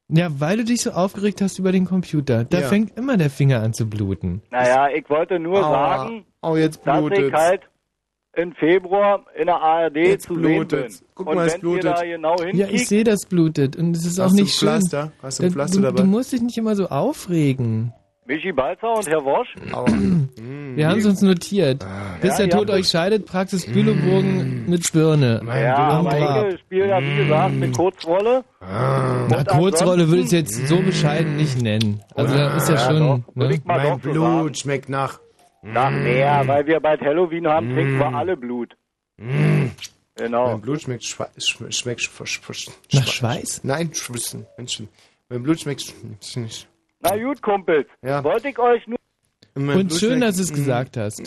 Ja, 0.09 0.27
weil 0.39 0.57
du 0.57 0.63
dich 0.65 0.81
so 0.81 0.91
aufgeregt 0.91 1.41
hast 1.41 1.59
über 1.59 1.71
den 1.71 1.85
Computer. 1.85 2.43
Da 2.43 2.59
Ja. 2.61 2.67
fängt 2.67 2.97
immer 2.97 3.17
der 3.17 3.29
Finger 3.29 3.61
an 3.61 3.73
zu 3.73 3.89
bluten. 3.89 4.41
Naja, 4.51 4.89
ich 4.89 5.09
wollte 5.09 5.39
nur 5.39 5.57
Aua. 5.65 5.97
sagen, 5.99 6.25
Oh, 6.41 6.55
jetzt 6.55 6.85
dass 6.85 6.99
blutet's. 6.99 7.27
ich 7.27 7.33
halt 7.33 7.61
im 8.35 8.53
Februar 8.53 9.25
in 9.35 9.45
der 9.45 9.61
ARD 9.61 9.95
Jetzt 9.95 10.25
zu 10.25 10.33
sehen 10.33 10.41
bin. 10.43 10.67
blutet's. 10.67 11.03
Guck 11.15 11.27
und 11.27 11.35
mal, 11.35 11.45
es 11.47 11.53
wenn 11.53 11.59
ihr 11.59 11.61
blutet. 11.61 11.85
da 11.97 12.03
genau 12.03 12.35
Ja, 12.51 12.67
ich 12.67 12.87
sehe, 12.87 13.03
das 13.03 13.25
blutet. 13.27 13.75
Und 13.75 13.95
es 13.95 14.05
ist 14.05 14.19
auch 14.19 14.25
Hast 14.25 14.31
du 14.37 14.41
nicht 14.43 14.49
ein 14.55 14.57
schön. 14.59 14.67
Pflaster? 14.69 15.11
Hast 15.21 15.39
du 15.39 15.43
ein 15.43 15.49
Da- 15.49 15.53
Pflaster 15.53 15.77
du, 15.77 15.83
dabei? 15.83 16.01
du 16.01 16.07
musst 16.07 16.31
dich 16.33 16.41
nicht 16.41 16.57
immer 16.57 16.75
so 16.75 16.87
aufregen. 16.89 17.93
Michi 18.25 18.51
Balzer 18.53 18.93
und 18.97 19.07
Herr 19.07 19.23
Wosch, 19.25 19.49
Aua. 19.73 19.85
Wir 20.75 20.87
haben 20.87 20.99
es 20.99 21.05
uns 21.05 21.21
notiert. 21.21 21.85
Bis 22.21 22.31
Ja, 22.39 22.45
der 22.47 22.49
Tod 22.57 22.69
euch 22.71 22.87
scheidet, 22.87 23.25
Praxis 23.27 23.65
Bülowburgen 23.65 24.67
mit 24.67 24.91
Birne. 24.91 25.41
Ja, 25.45 25.75
aber 25.75 26.49
ich 26.49 26.59
spiele 26.61 26.87
ja 26.87 26.99
wie 27.01 27.15
gesagt 27.17 27.53
eine 27.53 27.71
Kurzrolle. 27.71 28.43
Ah. 28.59 29.27
Na, 29.29 29.43
Kurzrolle 29.43 30.07
würde 30.07 30.21
ich 30.21 30.25
es 30.27 30.31
jetzt 30.31 30.67
so 30.67 30.77
bescheiden 30.81 31.35
nicht 31.35 31.61
nennen. 31.61 32.01
Also 32.15 32.35
da 32.35 32.55
ist 32.57 32.69
ja 32.69 32.75
Ja, 32.75 32.79
schon. 32.89 32.99
doch, 32.99 33.35
Ne? 33.35 33.61
Mein. 33.65 33.99
Blut 33.99 34.57
schmeckt 34.57 34.89
nach. 34.89 35.19
Nach 35.61 35.91
mehr, 35.91 36.43
weil 36.47 36.65
wir 36.65 36.79
bald 36.79 37.01
Halloween 37.01 37.47
haben, 37.47 37.73
trinken 37.73 37.99
wir 37.99 38.13
alle 38.15 38.35
Blut. 38.35 38.75
Genau. 40.15 40.47
Mein 40.47 40.61
Blut 40.61 40.81
schmeckt 40.81 41.03
schwa 41.03 41.27
sch 41.37 41.57
schmeckt 41.69 42.01
sch 42.01 42.09
sch 42.25 42.41
sch 42.51 42.69
Nach 42.93 43.07
Schweiß? 43.07 43.61
Nein, 43.63 43.93
Schwissen. 43.93 44.45
Mein 45.29 45.43
Blut 45.43 45.59
schmeckt 45.59 45.81
sch 46.21 46.35
nicht. 46.37 46.67
Na 47.03 47.17
gut, 47.17 47.41
Kumpels. 47.41 47.87
Ja. 48.01 48.23
Wollte 48.23 48.49
ich 48.49 48.57
euch 48.59 48.87
nur 48.87 48.97
Mein 49.55 49.77
Und 49.77 49.87
Blut 49.89 49.99
schön, 49.99 50.21
dass 50.21 50.37
du 50.37 50.43
es 50.43 50.53
gesagt 50.53 50.97
hast. 50.97 51.21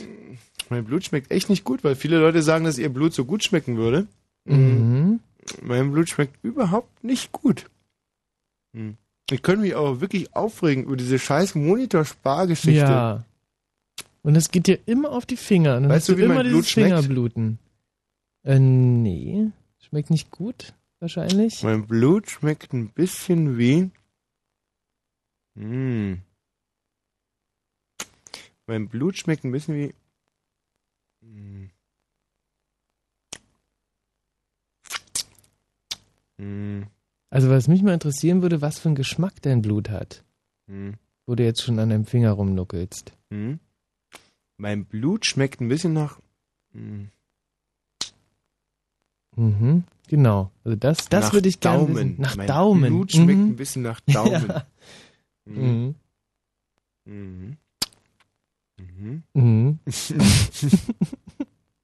Mein 0.70 0.84
Blut 0.84 1.04
schmeckt 1.04 1.30
echt 1.30 1.48
nicht 1.48 1.64
gut, 1.64 1.84
weil 1.84 1.94
viele 1.94 2.18
Leute 2.18 2.42
sagen, 2.42 2.64
dass 2.64 2.78
ihr 2.78 2.88
Blut 2.88 3.12
so 3.12 3.24
gut 3.24 3.44
schmecken 3.44 3.76
würde. 3.76 4.06
Mhm. 4.44 5.20
Mein 5.62 5.92
Blut 5.92 6.08
schmeckt 6.08 6.42
überhaupt 6.42 7.04
nicht 7.04 7.30
gut. 7.32 7.66
Ich 9.30 9.42
könnte 9.42 9.62
mich 9.62 9.76
aber 9.76 10.00
wirklich 10.00 10.34
aufregen 10.34 10.84
über 10.84 10.96
diese 10.96 11.18
scheiß 11.18 11.54
Monitor-Spargeschichte. 11.54 12.80
Ja. 12.80 13.24
Und 14.22 14.34
das 14.34 14.50
geht 14.50 14.66
dir 14.66 14.78
immer 14.86 15.12
auf 15.12 15.24
die 15.24 15.36
Finger. 15.36 15.74
Dann 15.80 15.88
Weißt 15.88 16.08
du, 16.08 16.12
du 16.12 16.18
wie 16.18 16.24
immer 16.24 16.34
mein 16.34 16.48
Blut 16.48 16.66
schmeckt? 16.66 16.88
Fingerbluten. 16.88 17.58
Äh, 18.44 18.58
nee. 18.58 19.50
Schmeckt 19.78 20.10
nicht 20.10 20.30
gut, 20.30 20.74
wahrscheinlich. 21.00 21.62
Mein 21.62 21.86
Blut 21.86 22.28
schmeckt 22.28 22.72
ein 22.72 22.88
bisschen 22.88 23.56
wie. 23.56 23.90
Hm. 25.56 26.22
Mein 28.66 28.88
Blut 28.88 29.16
schmeckt 29.16 29.44
ein 29.44 29.52
bisschen 29.52 29.74
wie. 29.74 29.94
Hm. 36.38 36.86
Also 37.30 37.48
was 37.50 37.68
mich 37.68 37.82
mal 37.82 37.94
interessieren 37.94 38.42
würde, 38.42 38.60
was 38.60 38.78
für 38.78 38.88
einen 38.88 38.96
Geschmack 38.96 39.40
dein 39.42 39.62
Blut 39.62 39.88
hat, 39.90 40.24
wo 41.26 41.34
du 41.34 41.44
jetzt 41.44 41.62
schon 41.62 41.78
an 41.78 41.90
deinem 41.90 42.04
Finger 42.04 42.32
rumnuckelst. 42.32 43.12
Mein 44.58 44.84
Blut 44.84 45.26
schmeckt 45.26 45.60
ein 45.60 45.68
bisschen 45.68 45.92
nach. 45.92 46.20
Hm. 46.72 47.10
Mhm. 49.36 49.84
Genau. 50.08 50.50
Also 50.64 50.76
das, 50.76 51.08
das 51.08 51.26
nach 51.26 51.32
würde 51.32 51.48
ich 51.48 51.60
gerne 51.60 51.78
Daumen. 51.78 51.94
wissen. 51.94 52.16
Nach 52.18 52.36
mein 52.36 52.46
Daumen. 52.46 52.92
Blut 52.92 53.12
schmeckt 53.12 53.38
mhm. 53.38 53.50
ein 53.50 53.56
bisschen 53.56 53.82
nach 53.82 54.00
Daumen. 54.00 54.48
Ja. 54.56 54.66
Mhm. 55.46 55.94
Mhm. 57.04 57.56
Mhm. 58.78 59.22
Mhm. 59.34 59.78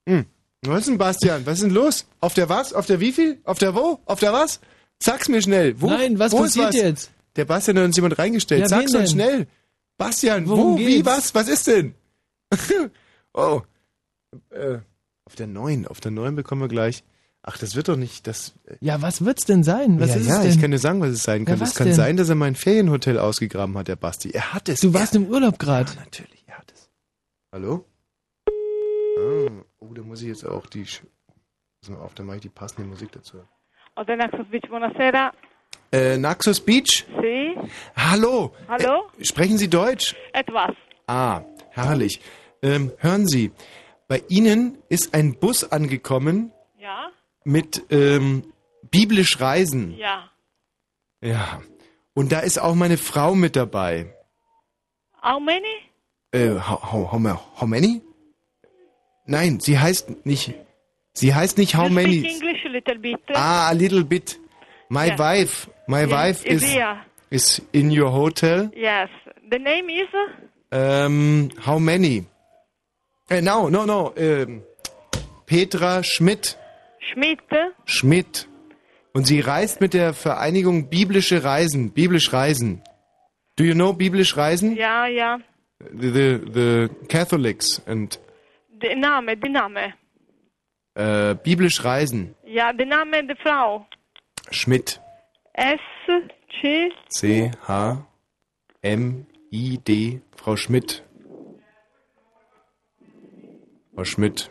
Mhm. 0.04 0.26
Was 0.64 0.81
ist 0.81 0.88
denn, 0.88 0.99
Bastian? 0.99 1.47
Was 1.47 1.54
ist 1.54 1.62
denn 1.64 1.71
los? 1.71 2.07
Auf 2.21 2.35
der 2.35 2.49
was? 2.49 2.73
Auf 2.73 2.87
der 2.87 2.99
wie 3.00 3.12
viel? 3.12 3.40
Auf 3.45 3.59
der 3.59 3.75
wo? 3.75 4.00
Auf 4.04 4.19
der 4.21 4.33
was? 4.33 4.61
Sag's 5.00 5.28
mir 5.28 5.40
schnell. 5.42 5.81
Wo, 5.81 5.88
Nein, 5.90 6.19
was 6.19 6.33
wo 6.33 6.38
ist 6.45 6.57
passiert 6.57 6.69
was? 6.69 6.75
jetzt? 6.75 7.11
Der 7.37 7.45
Bastian 7.45 7.78
hat 7.78 7.85
uns 7.85 7.97
jemand 7.97 8.19
reingestellt. 8.19 8.62
Ja, 8.62 8.69
Sag's 8.69 8.95
uns 8.95 9.12
schnell. 9.12 9.47
Bastian, 9.97 10.49
Worum 10.49 10.75
wo, 10.75 10.78
wie, 10.78 10.87
geht's? 10.97 11.07
was? 11.07 11.35
Was 11.35 11.49
ist 11.49 11.66
denn? 11.69 11.95
oh. 13.35 13.62
Äh, 14.50 14.78
auf 15.25 15.37
der 15.37 15.47
neuen. 15.47 15.87
Auf 15.87 16.00
der 16.00 16.11
neuen 16.11 16.35
bekommen 16.37 16.62
wir 16.62 16.69
gleich. 16.69 17.04
Ach, 17.44 17.58
das 17.58 17.75
wird 17.75 17.88
doch 17.88 17.96
nicht. 17.96 18.26
Das, 18.28 18.52
Ja, 18.80 19.02
was 19.02 19.25
wird's 19.25 19.44
denn 19.46 19.64
sein? 19.64 19.99
Was 19.99 20.11
ja, 20.11 20.16
ist 20.16 20.28
ja, 20.28 20.34
es 20.37 20.40
denn? 20.42 20.50
ich 20.52 20.61
kann 20.61 20.70
dir 20.70 20.78
sagen, 20.78 21.00
was 21.00 21.11
es 21.11 21.22
sein 21.25 21.44
kann. 21.44 21.58
Ja, 21.58 21.64
es 21.64 21.75
kann 21.75 21.88
denn? 21.88 21.96
sein, 21.96 22.16
dass 22.16 22.28
er 22.28 22.37
mein 22.37 22.54
Ferienhotel 22.54 23.18
ausgegraben 23.18 23.76
hat, 23.76 23.88
der 23.88 23.96
Basti. 23.96 24.30
Er 24.30 24.52
hat 24.52 24.68
es. 24.68 24.80
du 24.80 24.94
warst 24.94 25.14
im 25.16 25.26
Urlaub 25.26 25.58
gerade. 25.58 25.90
Ja, 25.92 26.00
natürlich, 26.00 26.44
er 26.46 26.58
hat 26.58 26.72
es. 26.72 26.88
Hallo? 27.52 27.84
Ah, 29.18 29.50
oh, 29.80 29.92
da 29.92 30.02
muss 30.02 30.22
ich 30.22 30.28
jetzt 30.28 30.46
auch 30.46 30.66
die. 30.66 30.84
Sch- 30.84 31.02
Pass 31.80 31.90
mal 31.90 31.99
auf, 32.00 32.14
da 32.14 32.22
mache 32.22 32.37
ich 32.37 32.42
die 32.42 32.49
passende 32.49 32.88
Musik 32.88 33.11
dazu. 33.12 33.38
Hotel 33.96 34.16
Naxos 34.16 34.46
Beach, 34.49 34.68
buonasera. 34.68 35.32
Äh, 35.90 36.16
Naxos 36.18 36.61
Beach? 36.61 37.04
Sì? 37.20 37.56
Hallo! 37.96 38.54
Hallo? 38.68 39.02
Äh, 39.18 39.25
sprechen 39.25 39.58
Sie 39.58 39.68
Deutsch? 39.68 40.14
Etwas. 40.32 40.70
Ah, 41.08 41.42
herrlich. 41.70 42.20
Ähm, 42.62 42.92
hören 42.99 43.26
Sie, 43.26 43.50
bei 44.06 44.22
Ihnen 44.28 44.78
ist 44.88 45.12
ein 45.12 45.34
Bus 45.40 45.64
angekommen? 45.72 46.52
Mit 47.44 47.82
ähm, 47.90 48.52
biblisch 48.90 49.40
Reisen. 49.40 49.96
Ja. 49.96 50.30
Ja. 51.20 51.62
Und 52.14 52.32
da 52.32 52.40
ist 52.40 52.58
auch 52.58 52.75
meine 52.75 52.99
Frau 52.99 53.34
mit 53.34 53.56
dabei. 53.56 54.14
How 55.22 55.40
many? 55.40 55.66
Äh, 56.32 56.58
how, 56.61 56.82
how, 56.92 57.12
how, 57.12 57.18
ma- 57.18 57.40
how 57.61 57.66
many? 57.66 58.02
Nein, 59.26 59.61
sie 59.61 59.78
heißt 59.78 60.26
nicht. 60.26 60.54
Sie 61.14 61.34
heißt 61.34 61.58
nicht 61.58 61.75
how 61.76 61.88
you 61.88 61.94
many. 61.94 62.18
speak 62.20 62.42
English 62.42 62.64
a 62.66 62.68
little 62.68 62.99
bit? 62.99 63.20
Ah, 63.34 63.68
a 63.68 63.72
little 63.72 64.04
bit. 64.04 64.38
My 64.88 65.06
Yeah. 65.08 65.18
wife, 65.18 65.70
my 65.87 66.00
Yes, 66.02 66.11
wife 66.11 66.44
is 66.46 66.64
is 67.30 67.62
in 67.72 67.90
your 67.90 68.11
hotel. 68.12 68.70
Yes. 68.75 69.08
The 69.50 69.58
name 69.58 69.88
is? 69.90 70.08
Um, 70.70 71.50
how 71.64 71.78
many? 71.78 72.26
Uh, 73.30 73.40
no, 73.40 73.68
no, 73.68 73.84
no. 73.87 74.12
Um, 74.16 74.62
Petra 75.46 76.02
Schmidt. 76.02 76.56
Schmidt? 77.11 77.40
Schmidt. 77.85 78.49
Und 79.12 79.26
sie 79.26 79.40
reist 79.40 79.80
mit 79.80 79.92
der 79.94 80.14
Vereinigung 80.14 80.88
Biblische 80.88 81.44
Reisen. 81.44 81.92
Biblisch 81.92 82.32
Reisen. 82.32 82.82
Do 83.56 83.64
you 83.64 83.75
know 83.75 83.92
Biblisch 83.92 84.37
Reisen? 84.37 84.76
Ja, 84.76 85.06
ja. 85.06 85.38
The, 85.78 86.11
the, 86.11 86.40
the 86.54 86.88
Catholics 87.09 87.82
and 87.87 88.18
Der 88.71 88.97
Name, 88.97 89.37
der 89.37 89.50
Name. 89.50 89.94
uh, 90.99 91.35
Biblisch 91.42 91.85
Reisen. 91.85 92.35
Ja, 92.47 92.73
der 92.73 92.87
Name 92.87 93.26
der 93.26 93.37
Frau. 93.37 93.87
Schmidt. 94.50 95.00
S, 95.54 95.80
C, 96.61 96.90
C 97.09 97.50
H 97.66 98.06
M 98.80 99.26
I 99.50 99.78
D. 99.78 100.21
Frau 100.37 100.56
Schmidt. 100.56 101.02
Frau 103.94 104.04
Schmidt. 104.04 104.50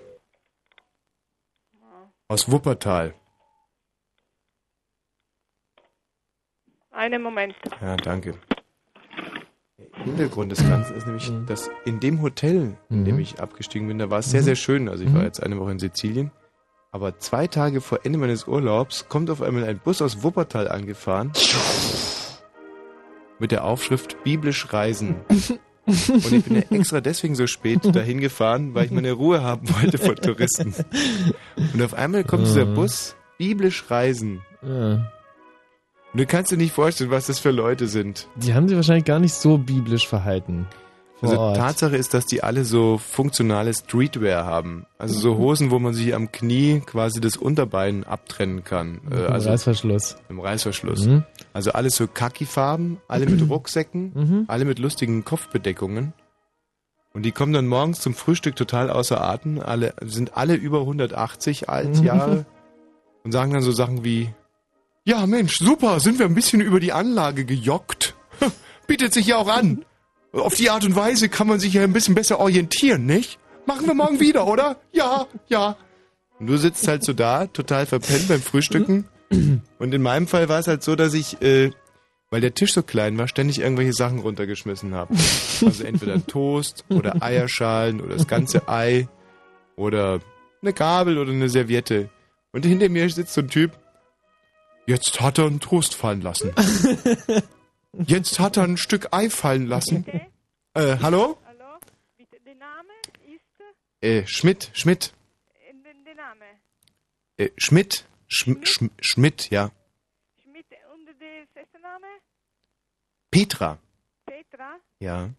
Aus 2.32 2.50
Wuppertal. 2.50 3.14
einen 6.92 7.22
Moment. 7.22 7.54
Ja, 7.82 7.98
danke. 7.98 8.36
Hintergrund 10.06 10.54
des 10.54 10.66
Ganzen 10.66 10.96
ist 10.96 11.06
nämlich, 11.06 11.30
dass 11.46 11.70
in 11.84 12.00
dem 12.00 12.22
Hotel, 12.22 12.78
in 12.90 13.04
dem 13.04 13.20
ich 13.20 13.42
abgestiegen 13.42 13.90
bin, 13.90 14.00
da 14.00 14.10
war 14.10 14.20
es 14.20 14.32
sehr, 14.32 14.44
sehr 14.44 14.56
schön. 14.56 14.88
Also 14.88 15.04
ich 15.04 15.14
war 15.14 15.24
jetzt 15.24 15.44
eine 15.44 15.60
Woche 15.60 15.72
in 15.72 15.80
Sizilien. 15.80 16.32
Aber 16.92 17.20
zwei 17.20 17.48
Tage 17.48 17.82
vor 17.82 18.06
Ende 18.06 18.18
meines 18.18 18.48
Urlaubs 18.48 19.10
kommt 19.10 19.30
auf 19.30 19.42
einmal 19.42 19.66
ein 19.66 19.80
Bus 19.80 20.02
aus 20.02 20.24
Wuppertal 20.24 20.70
angefahren. 20.70 21.34
Mit 23.40 23.52
der 23.52 23.66
Aufschrift 23.66 24.24
Biblisch 24.24 24.72
Reisen. 24.72 25.18
Und 25.88 26.32
ich 26.32 26.44
bin 26.44 26.56
ja 26.56 26.78
extra 26.78 27.02
deswegen 27.02 27.36
so 27.36 27.48
spät 27.48 27.80
dahin 27.96 28.20
gefahren, 28.20 28.74
weil 28.74 28.86
ich 28.86 28.92
meine 28.92 29.12
Ruhe 29.12 29.42
haben 29.42 29.68
wollte 29.70 29.98
vor 29.98 30.16
Touristen. 30.16 30.74
Und 31.74 31.82
auf 31.82 31.94
einmal 31.94 32.24
kommt 32.24 32.46
dieser 32.46 32.66
Bus 32.66 33.16
Biblisch 33.38 33.90
Reisen. 33.90 34.42
Ja. 34.62 35.12
Und 36.14 36.20
du 36.20 36.26
kannst 36.26 36.52
dir 36.52 36.58
nicht 36.58 36.74
vorstellen, 36.74 37.10
was 37.10 37.28
das 37.28 37.40
für 37.40 37.52
Leute 37.52 37.88
sind. 37.88 38.28
Die 38.36 38.54
haben 38.54 38.68
sich 38.68 38.76
wahrscheinlich 38.76 39.06
gar 39.06 39.20
nicht 39.20 39.34
so 39.34 39.58
biblisch 39.58 40.08
verhalten. 40.08 40.68
Also 41.22 41.38
Ort. 41.40 41.58
Tatsache 41.58 41.96
ist, 41.96 42.14
dass 42.14 42.26
die 42.26 42.42
alle 42.44 42.66
so 42.66 42.98
funktionale 42.98 43.74
Streetwear 43.74 44.46
haben. 44.46 44.86
Also 44.98 45.20
so 45.20 45.38
Hosen, 45.38 45.70
wo 45.70 45.78
man 45.80 45.94
sich 45.94 46.16
am 46.16 46.32
Knie 46.32 46.82
quasi 46.86 47.22
das 47.22 47.38
Unterbein 47.38 48.04
abtrennen 48.04 48.64
kann. 48.64 49.02
Äh, 49.12 49.16
dem 49.16 49.28
also 49.32 49.50
Reißverschluss. 49.50 50.16
im 50.30 50.40
Reißverschluss. 50.40 51.06
Mhm. 51.06 51.24
Also 51.54 51.74
alles 51.74 51.96
so 51.96 52.08
Kaki-Farben, 52.08 53.00
alle 53.08 53.28
mit 53.28 53.42
Rucksäcken, 53.50 54.12
Mhm. 54.16 54.46
alle 54.48 54.66
mit 54.66 54.80
lustigen 54.80 55.24
Kopfbedeckungen. 55.24 56.14
Und 57.14 57.24
die 57.24 57.32
kommen 57.34 57.52
dann 57.54 57.68
morgens 57.68 58.00
zum 58.00 58.14
Frühstück 58.16 58.56
total 58.56 58.90
außer 58.90 59.22
Atem, 59.22 59.60
alle, 59.60 59.94
sind 60.02 60.38
alle 60.38 60.56
über 60.56 60.80
180 60.80 61.68
alt 61.70 61.98
Jahre 62.02 62.46
und 63.24 63.32
sagen 63.34 63.52
dann 63.54 63.62
so 63.64 63.72
Sachen 63.74 64.04
wie, 64.06 64.30
ja 65.04 65.28
Mensch, 65.28 65.58
super, 65.58 66.00
sind 66.00 66.20
wir 66.20 66.26
ein 66.26 66.36
bisschen 66.36 66.62
über 66.62 66.80
die 66.80 66.94
Anlage 66.94 67.44
gejoggt. 67.46 68.16
Bietet 68.88 69.14
sich 69.14 69.28
ja 69.28 69.38
auch 69.38 69.50
an. 69.50 69.84
Auf 70.34 70.56
die 70.56 70.70
Art 70.70 70.86
und 70.86 70.96
Weise 70.96 71.30
kann 71.30 71.48
man 71.48 71.60
sich 71.60 71.74
ja 71.74 71.84
ein 71.84 71.94
bisschen 71.94 72.16
besser 72.16 72.40
orientieren, 72.40 73.06
nicht? 73.06 73.38
Machen 73.66 73.86
wir 73.86 73.94
morgen 73.94 74.20
wieder, 74.20 74.48
oder? 74.48 74.78
Ja, 74.92 75.28
ja. 75.48 75.76
Und 76.40 76.48
du 76.48 76.58
sitzt 76.58 76.88
halt 76.88 77.04
so 77.04 77.14
da, 77.14 77.48
total 77.48 77.86
verpennt 77.86 78.28
beim 78.28 78.42
Frühstücken. 78.42 79.06
Und 79.80 79.94
in 79.94 80.02
meinem 80.02 80.28
Fall 80.28 80.50
war 80.50 80.60
es 80.60 80.68
halt 80.68 80.84
so, 80.84 80.96
dass 80.96 81.14
ich, 81.14 81.42
äh, 81.42 81.72
weil 82.30 82.42
der 82.42 82.54
Tisch 82.54 82.74
so 82.74 82.84
klein 82.84 83.18
war, 83.18 83.28
ständig 83.28 83.60
irgendwelche 83.60 83.94
Sachen 83.94 84.20
runtergeschmissen 84.20 84.94
habe. 84.94 85.16
Also 85.64 85.84
entweder 85.84 86.26
Toast 86.26 86.86
oder 86.90 87.22
Eierschalen 87.22 88.02
oder 88.02 88.16
das 88.16 88.28
ganze 88.28 88.68
Ei 88.68 89.08
oder 89.76 90.20
eine 90.62 90.74
Gabel 90.74 91.18
oder 91.18 91.32
eine 91.32 91.50
Serviette. 91.50 92.10
Und 92.52 92.66
hinter 92.66 92.90
mir 92.90 93.10
sitzt 93.10 93.34
so 93.34 93.42
ein 93.42 93.50
Typ. 93.50 93.72
Jetzt 94.88 95.22
hat 95.22 95.38
er 95.38 95.46
einen 95.46 95.60
Toast 95.60 95.94
fallen 95.94 96.22
lassen. 96.22 96.52
Jetzt 97.94 98.40
hat 98.40 98.58
er 98.58 98.64
ein 98.64 98.78
Stück 98.78 99.10
Ei 99.14 99.30
fallen 99.30 99.68
lassen. 99.68 100.06
Äh, 100.74 100.98
hallo? 101.02 101.38
Hallo? 101.46 101.80
Bitte, 102.18 102.40
der 102.42 102.56
Name 102.56 102.90
ist 103.26 103.42
Äh, 104.02 104.26
Schmidt, 104.26 104.72
Schmidt. 104.74 105.14
äh, 105.68 105.74
der, 106.06 106.16
Name. 106.16 106.46
Äh, 107.38 107.50
Schmidt. 107.58 108.06
Schm, 108.30 108.64
Schm, 108.66 108.90
Schmidt, 109.02 109.50
ja. 109.50 109.72
Schmidt 110.42 110.66
und 110.94 111.06
der 111.20 111.46
erste 111.54 111.80
Name? 111.82 112.08
Petra. 113.30 113.78
Petra. 114.26 114.78
Ja. 115.00 115.30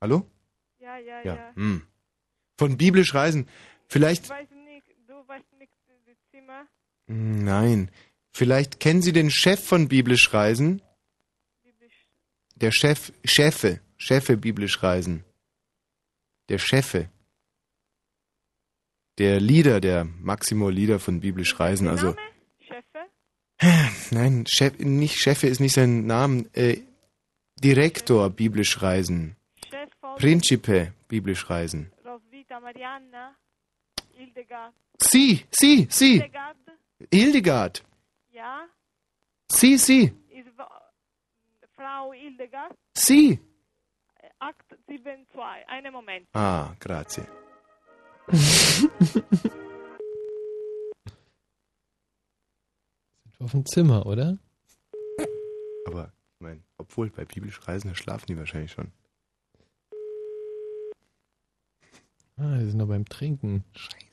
Hallo? 0.00 0.26
Ja, 0.80 0.96
ja, 0.98 1.22
Ja. 1.22 1.34
ja. 1.36 1.54
Hm. 1.54 1.86
Von 2.58 2.76
biblisch 2.76 3.14
Reisen. 3.14 3.48
Vielleicht. 3.88 4.24
Ich 4.24 4.30
weiß 4.30 4.50
nicht, 4.50 4.88
du 5.06 5.14
weißt 5.28 5.52
nicht 5.60 5.72
das 6.06 6.16
Zimmer. 6.32 6.66
Hm, 7.06 7.44
Nein. 7.44 7.90
Vielleicht 8.36 8.80
kennen 8.80 9.00
Sie 9.00 9.12
den 9.12 9.30
Chef 9.30 9.64
von 9.64 9.86
biblisch 9.86 10.34
Reisen? 10.34 10.82
Biblisch. 11.62 12.08
Der 12.56 12.72
Chef, 12.72 13.12
Chefe, 13.24 13.80
Chefe 13.96 14.36
biblisch 14.36 14.82
Reisen. 14.82 15.24
Der 16.48 16.58
Chefe. 16.58 17.08
Der 19.18 19.38
Leader, 19.38 19.80
der 19.80 20.04
Maximo 20.04 20.68
Leader 20.68 20.98
von 20.98 21.20
biblisch 21.20 21.60
Reisen. 21.60 21.86
Also, 21.86 22.08
Name? 22.08 22.18
Chefe? 22.58 24.10
nein, 24.10 24.44
Chef, 24.48 24.80
nicht 24.80 25.14
Chefe 25.14 25.46
ist 25.46 25.60
nicht 25.60 25.74
sein 25.74 26.04
Name. 26.04 26.46
Äh, 26.54 26.78
Direktor 27.62 28.30
biblisch 28.30 28.82
Reisen. 28.82 29.36
Chef 29.70 29.88
von 30.00 30.16
Principe 30.16 30.92
biblisch 31.06 31.48
Reisen. 31.48 31.92
Roswitha, 32.04 32.58
Marianna, 32.58 33.36
Hildegard. 34.16 34.74
Sie, 34.98 35.44
Sie, 35.52 35.86
Sie, 35.88 36.18
Hildegard? 36.18 36.56
Hildegard. 37.12 37.84
Ja. 38.34 38.66
Sie, 39.48 39.78
Sie, 39.78 40.12
Frau 41.76 42.12
Hildegard? 42.12 42.76
Sie. 42.96 43.38
Äh, 44.16 44.28
Akt 44.40 44.76
7.2. 44.88 45.66
Einen 45.68 45.92
Moment. 45.92 46.28
Ah, 46.32 46.74
grazie. 46.80 47.22
Auf 53.38 53.52
dem 53.52 53.64
Zimmer, 53.66 54.04
oder? 54.04 54.36
Aber, 55.86 56.12
ich 56.34 56.40
meine, 56.40 56.60
obwohl 56.76 57.10
bei 57.10 57.24
biblisch 57.24 57.68
Reisen 57.68 57.94
schlafen 57.94 58.26
die 58.26 58.36
wahrscheinlich 58.36 58.72
schon. 58.72 58.90
Ah, 62.36 62.58
die 62.58 62.64
sind 62.64 62.78
noch 62.78 62.88
beim 62.88 63.04
Trinken. 63.04 63.64
Scheiße. 63.76 64.03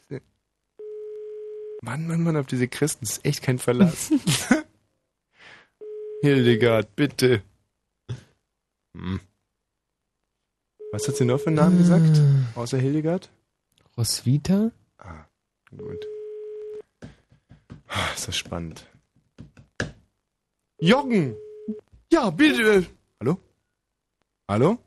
Mann, 1.82 2.06
Mann, 2.08 2.22
Mann, 2.24 2.38
auf 2.38 2.46
diese 2.46 2.68
Christen 2.68 3.06
ist 3.06 3.26
echt 3.26 3.42
kein 3.42 3.58
Verlass. 3.58 4.12
Hildegard, 6.22 6.96
bitte. 6.96 7.42
Hm. 8.96 9.20
Was 10.92 11.08
hat 11.08 11.16
sie 11.16 11.26
noch 11.26 11.40
für 11.40 11.48
einen 11.48 11.56
Namen 11.56 11.78
gesagt? 11.80 12.22
Außer 12.56 12.78
Hildegard? 12.78 13.32
Roswitha? 13.98 14.72
Ah, 15.00 15.26
gut. 15.76 16.06
Ah, 17.88 18.12
Ist 18.14 18.28
das 18.28 18.38
spannend. 18.38 18.86
Joggen! 20.80 21.36
Ja, 22.12 22.30
bitte! 22.30 22.86
Hallo? 23.20 23.38
Hallo? 24.48 24.78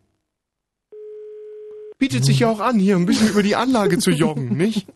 Bietet 1.99 2.25
sich 2.25 2.41
ja 2.41 2.51
auch 2.51 2.61
an, 2.61 2.79
hier 2.79 2.97
ein 2.97 3.07
bisschen 3.07 3.29
über 3.31 3.43
die 3.43 3.57
Anlage 3.57 3.99
zu 3.99 4.11
joggen, 4.11 4.57
nicht? 4.57 4.87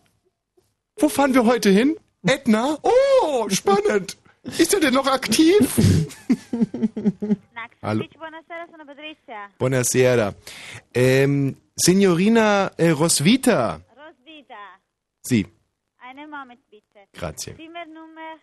Wo 0.99 1.07
fahren 1.09 1.33
wir 1.33 1.45
heute 1.45 1.69
hin? 1.69 1.97
Edna? 2.23 2.77
Oh, 2.83 3.47
spannend! 3.49 4.17
Ist 4.43 4.73
er 4.73 4.79
denn 4.79 4.93
noch 4.93 5.07
aktiv? 5.07 5.59
Hallo. 7.81 8.03
buonasera, 8.17 8.67
sono 8.71 8.85
Patrizia. 8.85 9.49
Buonasera. 9.57 10.33
Ähm, 10.93 11.55
Signorina 11.75 12.71
äh, 12.77 12.89
Rosvita. 12.89 13.81
Rosvita, 13.95 14.55
Sie. 15.21 15.45
einen 15.99 16.29
Moment 16.29 16.59
bitte. 16.69 17.07
Grazie. 17.13 17.55
Zimmernummer 17.55 18.37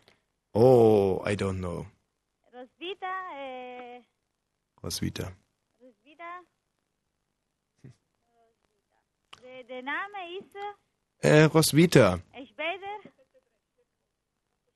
Oh, 0.52 1.22
I 1.26 1.34
don't 1.36 1.58
know. 1.58 1.86
Rosvita, 2.54 3.12
äh, 3.36 4.00
Rosvita. 4.82 5.32
Rosvita. 5.80 6.40
Der, 9.42 9.64
der 9.64 9.82
Name 9.82 10.38
ist 10.38 10.56
Äh, 11.20 11.44
Rosvita. 11.44 12.20
äh, 12.32 12.46
später 12.46 13.10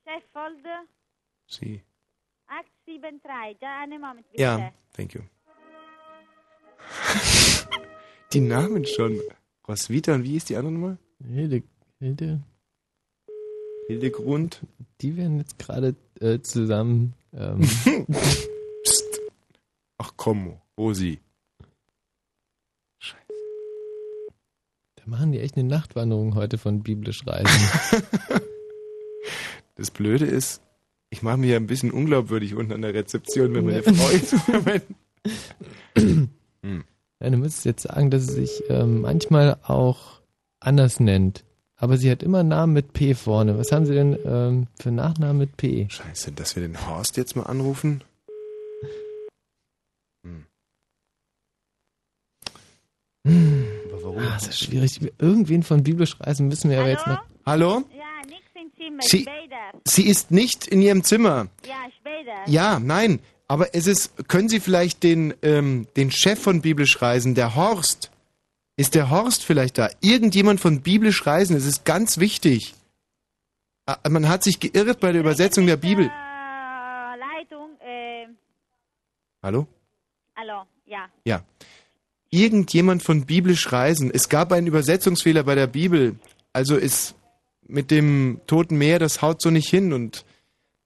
Cheffolge 0.04 0.68
Sie. 1.46 1.82
873. 2.46 3.60
Ja, 3.60 3.80
einen 3.82 4.00
Moment 4.00 4.28
bitte. 4.30 4.42
Ja, 4.42 4.72
thank 4.92 5.14
you. 5.14 5.20
die 8.32 8.40
Namen 8.40 8.84
schon. 8.86 9.20
Rosvita 9.68 10.14
und 10.14 10.24
wie 10.24 10.36
ist 10.36 10.48
die 10.48 10.56
andere 10.56 10.72
Nummer? 10.72 10.98
Hilde, 11.24 11.62
Hilde, 12.00 12.40
Hildegrund. 13.86 14.60
die 15.00 15.16
werden 15.16 15.38
jetzt 15.38 15.58
gerade 15.58 15.94
äh, 16.20 16.40
zusammen. 16.40 17.14
Ähm, 17.32 17.60
Psst. 18.82 19.20
Ach 19.98 20.12
komm, 20.16 20.60
Rosi. 20.76 21.20
Da 25.04 25.10
machen 25.10 25.32
die 25.32 25.40
echt 25.40 25.56
eine 25.56 25.68
Nachtwanderung 25.68 26.34
heute 26.34 26.58
von 26.58 26.82
biblisch 26.82 27.26
Reisen. 27.26 27.50
Das 29.76 29.90
Blöde 29.90 30.26
ist, 30.26 30.60
ich 31.08 31.22
mache 31.22 31.38
mir 31.38 31.52
ja 31.52 31.56
ein 31.56 31.66
bisschen 31.66 31.90
unglaubwürdig 31.90 32.54
unten 32.54 32.74
an 32.74 32.82
der 32.82 32.92
Rezeption, 32.92 33.54
wenn 33.54 33.64
meine 33.64 33.82
Frau 33.82 34.10
jetzt 34.10 34.34
verwendet. 34.44 34.94
Ja, 37.22 37.30
du 37.30 37.36
müsstest 37.38 37.64
jetzt 37.64 37.82
sagen, 37.84 38.10
dass 38.10 38.26
sie 38.26 38.44
sich 38.44 38.62
ähm, 38.68 39.00
manchmal 39.00 39.56
auch 39.62 40.20
anders 40.60 41.00
nennt. 41.00 41.44
Aber 41.76 41.96
sie 41.96 42.10
hat 42.10 42.22
immer 42.22 42.42
Namen 42.42 42.74
mit 42.74 42.92
P 42.92 43.14
vorne. 43.14 43.56
Was 43.56 43.72
haben 43.72 43.86
sie 43.86 43.94
denn 43.94 44.18
ähm, 44.26 44.66
für 44.78 44.90
Nachnamen 44.90 45.38
mit 45.38 45.56
P? 45.56 45.86
Scheiße, 45.88 46.32
dass 46.32 46.56
wir 46.56 46.62
den 46.62 46.86
Horst 46.86 47.16
jetzt 47.16 47.36
mal 47.36 47.44
anrufen. 47.44 48.04
Hm. 53.26 53.59
Warum? 54.16 54.22
Ah, 54.28 54.34
das 54.34 54.48
ist 54.48 54.60
schwierig. 54.64 55.00
Irgendwen 55.18 55.62
von 55.62 55.82
biblisch 55.82 56.18
Reisen 56.20 56.48
müssen 56.48 56.70
wir 56.70 56.80
aber 56.80 56.88
jetzt 56.90 57.06
Hallo? 57.06 57.16
noch. 57.16 57.46
Hallo? 57.46 57.82
Ja, 57.96 58.04
nix 58.28 58.42
im 58.54 58.72
Zimmer, 58.76 59.02
Sie- 59.02 59.22
später. 59.22 59.80
Sie 59.84 60.06
ist 60.06 60.30
nicht 60.30 60.66
in 60.66 60.82
ihrem 60.82 61.02
Zimmer. 61.04 61.48
Ja, 61.66 61.76
später. 61.98 62.32
Ja, 62.50 62.78
nein. 62.80 63.20
Aber 63.48 63.74
es 63.74 63.86
ist, 63.86 64.28
können 64.28 64.48
Sie 64.48 64.60
vielleicht 64.60 65.02
den, 65.02 65.34
ähm, 65.42 65.86
den 65.96 66.10
Chef 66.10 66.40
von 66.40 66.60
Biblisch 66.62 67.00
Reisen, 67.02 67.34
der 67.34 67.56
Horst, 67.56 68.10
ist 68.76 68.94
der 68.94 69.10
Horst 69.10 69.44
vielleicht 69.44 69.76
da? 69.78 69.90
Irgendjemand 70.00 70.60
von 70.60 70.82
Biblisch 70.82 71.26
Reisen, 71.26 71.56
es 71.56 71.66
ist 71.66 71.84
ganz 71.84 72.18
wichtig. 72.18 72.74
Ah, 73.86 73.96
Man 74.08 74.28
hat 74.28 74.44
sich 74.44 74.60
geirrt 74.60 75.00
bei 75.00 75.10
der 75.12 75.20
Übersetzung 75.22 75.66
der 75.66 75.76
Bibel. 75.76 76.06
Äh, 76.06 77.18
Leitung, 77.18 77.70
äh, 77.80 78.26
Hallo? 79.42 79.66
hallo, 80.36 80.62
ja. 80.86 81.08
Ja. 81.24 81.42
Irgendjemand 82.30 83.02
von 83.02 83.26
Biblisch 83.26 83.72
Reisen. 83.72 84.10
Es 84.12 84.28
gab 84.28 84.52
einen 84.52 84.66
Übersetzungsfehler 84.66 85.42
bei 85.42 85.54
der 85.54 85.66
Bibel. 85.66 86.16
Also 86.52 86.76
ist 86.76 87.14
mit 87.66 87.90
dem 87.90 88.40
Toten 88.46 88.78
Meer, 88.78 88.98
das 88.98 89.22
haut 89.22 89.42
so 89.42 89.50
nicht 89.50 89.68
hin 89.68 89.92
und 89.92 90.24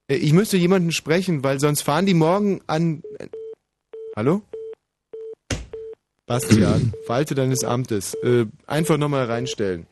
äh, 0.08 0.16
ich 0.16 0.32
müsste 0.32 0.56
jemanden 0.56 0.92
sprechen, 0.92 1.42
weil 1.44 1.60
sonst 1.60 1.82
fahren 1.82 2.06
die 2.06 2.14
morgen 2.14 2.60
an. 2.66 3.02
Äh, 3.18 3.28
Hallo? 4.16 4.42
Bastian, 6.26 6.92
Falte 7.06 7.34
deines 7.34 7.64
Amtes. 7.64 8.14
Äh, 8.22 8.46
einfach 8.66 8.96
nochmal 8.96 9.26
reinstellen. 9.26 9.86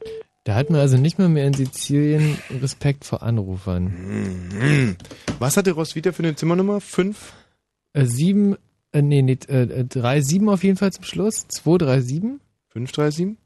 Da 0.45 0.55
hat 0.55 0.71
man 0.71 0.81
also 0.81 0.97
nicht 0.97 1.19
mal 1.19 1.29
mehr 1.29 1.47
in 1.47 1.55
Sizilien 1.55 2.37
Respekt 2.61 3.05
vor 3.05 3.23
Anrufern. 3.23 4.49
Mhm. 4.51 4.97
Was 5.38 5.57
hatte 5.57 5.73
Roswitha 5.73 6.12
für 6.12 6.25
eine 6.25 6.35
Zimmernummer? 6.35 6.81
Fünf? 6.81 7.33
Äh, 7.93 8.07
sieben, 8.07 8.57
Äh, 8.93 9.03
nee, 9.03 9.23
nee, 9.23 9.39
äh, 9.49 9.63
äh, 9.63 9.85
3-7 9.85 10.49
auf 10.53 10.63
jeden 10.65 10.77
Fall 10.77 10.93
zum 10.93 11.05
Schluss. 11.05 11.47
2-3-7. 11.49 12.39
537? 12.69 13.37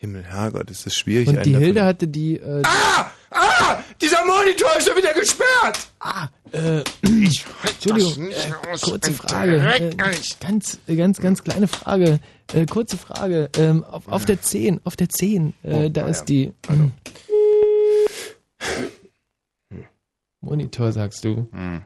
Himmel, 0.00 0.22
Herrgott, 0.24 0.70
ist 0.70 0.86
das 0.86 0.94
schwierig. 0.94 1.28
Und 1.28 1.44
die 1.44 1.52
davon- 1.52 1.64
Hilde 1.64 1.84
hatte 1.84 2.06
die. 2.08 2.36
Äh, 2.38 2.62
Ah! 2.64 3.10
Ah! 3.30 3.82
Dieser 4.00 4.24
Monitor 4.24 4.68
ist 4.78 4.88
schon 4.88 4.96
wieder 4.96 5.12
gesperrt! 5.12 5.88
ah, 6.00 6.28
äh, 6.52 6.82
Entschuldigung, 7.02 8.28
äh, 8.30 8.78
kurze 8.80 9.12
Frage. 9.12 9.56
Äh, 9.58 9.94
ganz, 10.40 10.78
äh, 10.86 10.96
ganz, 10.96 11.20
ganz 11.20 11.42
kleine 11.44 11.66
Frage. 11.68 12.20
Äh, 12.54 12.64
kurze 12.66 12.96
Frage. 12.96 13.50
Ähm, 13.56 13.84
auf, 13.84 14.08
auf 14.08 14.24
der 14.24 14.40
10, 14.40 14.80
auf 14.84 14.96
der 14.96 15.08
10, 15.08 15.52
äh, 15.62 15.74
Oh, 15.86 15.88
da 15.88 16.04
ah, 16.04 16.08
ist 16.08 16.24
die. 16.26 16.52
Monitor, 20.40 20.92
sagst 20.92 21.24
du. 21.24 21.48
Hm. 21.52 21.82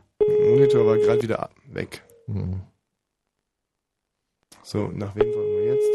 Monitor 0.51 0.87
war 0.87 0.99
gerade 0.99 1.23
wieder 1.23 1.41
ab- 1.43 1.55
weg. 1.75 2.03
Hm. 2.27 2.61
So, 4.63 4.89
nach 4.95 5.15
wem 5.17 5.27
wollen 5.35 5.57
wir 5.57 5.75
jetzt? 5.75 5.91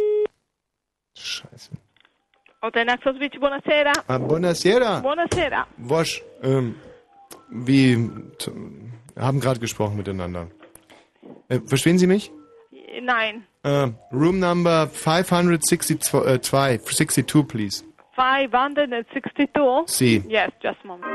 Scheiße. 1.18 1.72
Naxos 2.86 3.18
Beach, 3.18 3.40
buonasera. 3.40 3.94
Ah, 4.08 4.18
buonasera. 4.18 5.00
Buonasera. 5.00 5.66
Wosch, 5.78 6.22
ähm, 6.44 6.76
wir 7.50 7.98
t- 8.38 8.52
haben 9.18 9.40
gerade 9.40 9.60
gesprochen 9.60 9.96
miteinander. 9.96 10.48
Äh, 11.48 11.60
verstehen 11.66 11.98
Sie 11.98 12.08
mich? 12.08 12.30
Nein. 13.02 13.46
Äh, 13.64 13.90
Room 14.12 14.40
number 14.40 14.88
562, 14.88 16.14
äh, 16.26 16.42
2, 16.42 16.78
62, 16.80 17.48
please. 17.48 17.84
562? 18.16 19.50
Sie. 19.88 20.24
Yes, 20.28 20.52
just 20.62 20.78
a 20.84 20.88
moment. 20.88 21.06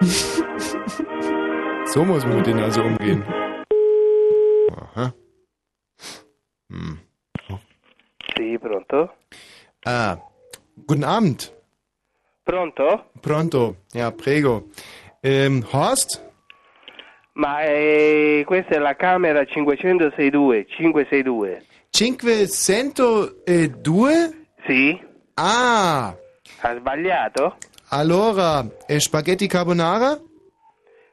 So 1.86 2.04
muss 2.04 2.24
man 2.24 2.36
mit 2.36 2.46
denen 2.46 2.60
also 2.60 2.82
umgehen. 2.82 3.22
Hm. 6.72 6.98
Sì, 8.34 8.58
pronto? 8.58 9.16
Ah, 9.82 10.18
guten 10.74 11.04
Abend. 11.04 11.52
Pronto? 12.42 13.10
Pronto. 13.20 13.76
Ja, 13.92 14.10
prego. 14.10 14.68
Ähm, 15.22 15.64
Horst? 15.70 16.30
Ma 17.34 17.62
eh, 17.62 18.42
questa 18.46 18.74
è 18.74 18.78
la 18.78 18.96
camera 18.96 19.44
562, 19.44 20.66
562. 20.66 21.64
502? 21.90 24.46
Sì? 24.66 25.00
Ah, 25.34 26.14
Ha 26.60 26.76
sbagliato? 26.76 27.56
allora, 27.88 28.64
eh, 28.86 29.00
spaghetti 29.00 29.46
carbonara? 29.46 30.18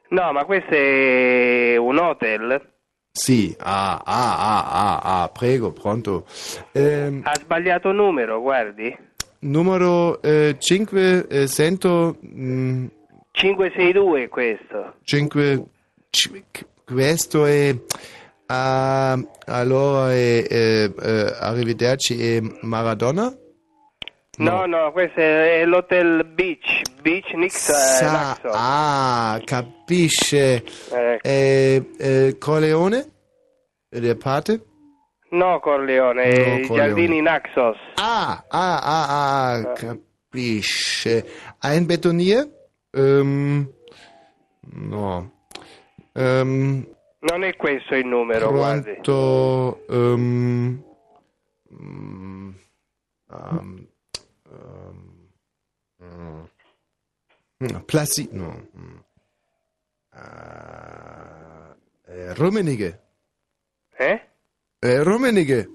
No, 0.08 0.32
ma 0.32 0.44
questo 0.44 0.70
è 0.74 1.76
un 1.76 1.98
hotel. 1.98 2.69
Sì, 3.12 3.54
ah, 3.58 4.00
ah, 4.04 4.36
ah, 4.38 4.70
ah, 4.70 5.22
ah, 5.22 5.28
prego, 5.28 5.72
pronto. 5.72 6.24
Ehm, 6.72 7.22
Ha 7.24 7.34
sbagliato 7.34 7.90
numero, 7.92 8.40
guardi. 8.40 8.96
numero 9.40 10.22
eh, 10.22 10.56
500, 10.58 12.16
mm, 12.24 12.86
562 13.32 14.28
questo. 14.28 14.94
5, 15.02 15.66
questo 16.84 17.46
è, 17.46 17.76
ah, 18.46 19.18
allora, 19.46 20.12
è, 20.12 20.44
eh, 20.48 20.92
eh, 21.02 21.36
arrivederci, 21.40 22.36
è 22.36 22.40
Maradona? 22.62 23.34
No, 24.40 24.64
no, 24.66 24.90
questo 24.92 25.20
è 25.20 25.64
l'hotel 25.66 26.24
Beach. 26.24 26.82
Beach 27.02 27.32
Nix 27.34 27.68
eh, 27.68 27.72
Sa, 27.72 28.38
ah, 28.42 29.40
capisce. 29.44 30.64
Eh, 30.92 31.18
Eh, 31.22 31.90
eh, 31.98 32.36
Corleone? 32.38 33.06
Der 33.90 34.16
Pate? 34.16 34.64
no, 35.32 35.60
Corleone, 35.60 36.26
No, 36.26 36.34
Corleone. 36.66 36.66
giardini 36.74 37.20
Naxos. 37.20 37.76
Ah, 37.96 38.44
ah, 38.48 38.78
ah, 38.82 39.52
ah, 39.52 39.72
capisce. 39.74 41.24
Ein 41.60 41.86
Betonier? 41.86 42.48
Ähm, 42.92 43.68
no. 44.72 45.30
Ähm, 46.14 46.86
Non 47.20 47.44
è 47.44 47.54
questo 47.56 47.94
il 47.94 48.06
numero, 48.06 48.50
guardi. 48.50 48.92
pronto, 49.02 49.84
ähm, 49.90 50.82
mm, 54.60 55.28
ähm, 56.00 56.48
ähm, 57.60 57.76
mm, 57.76 57.84
Placi, 57.86 58.28
no. 58.32 58.50
mm. 58.76 59.00
Äh, 60.12 62.12
äh, 62.12 62.32
Rummenigge. 62.34 62.98
Eh? 63.98 64.18
Äh, 64.80 64.98
Rummenigge. 65.02 65.68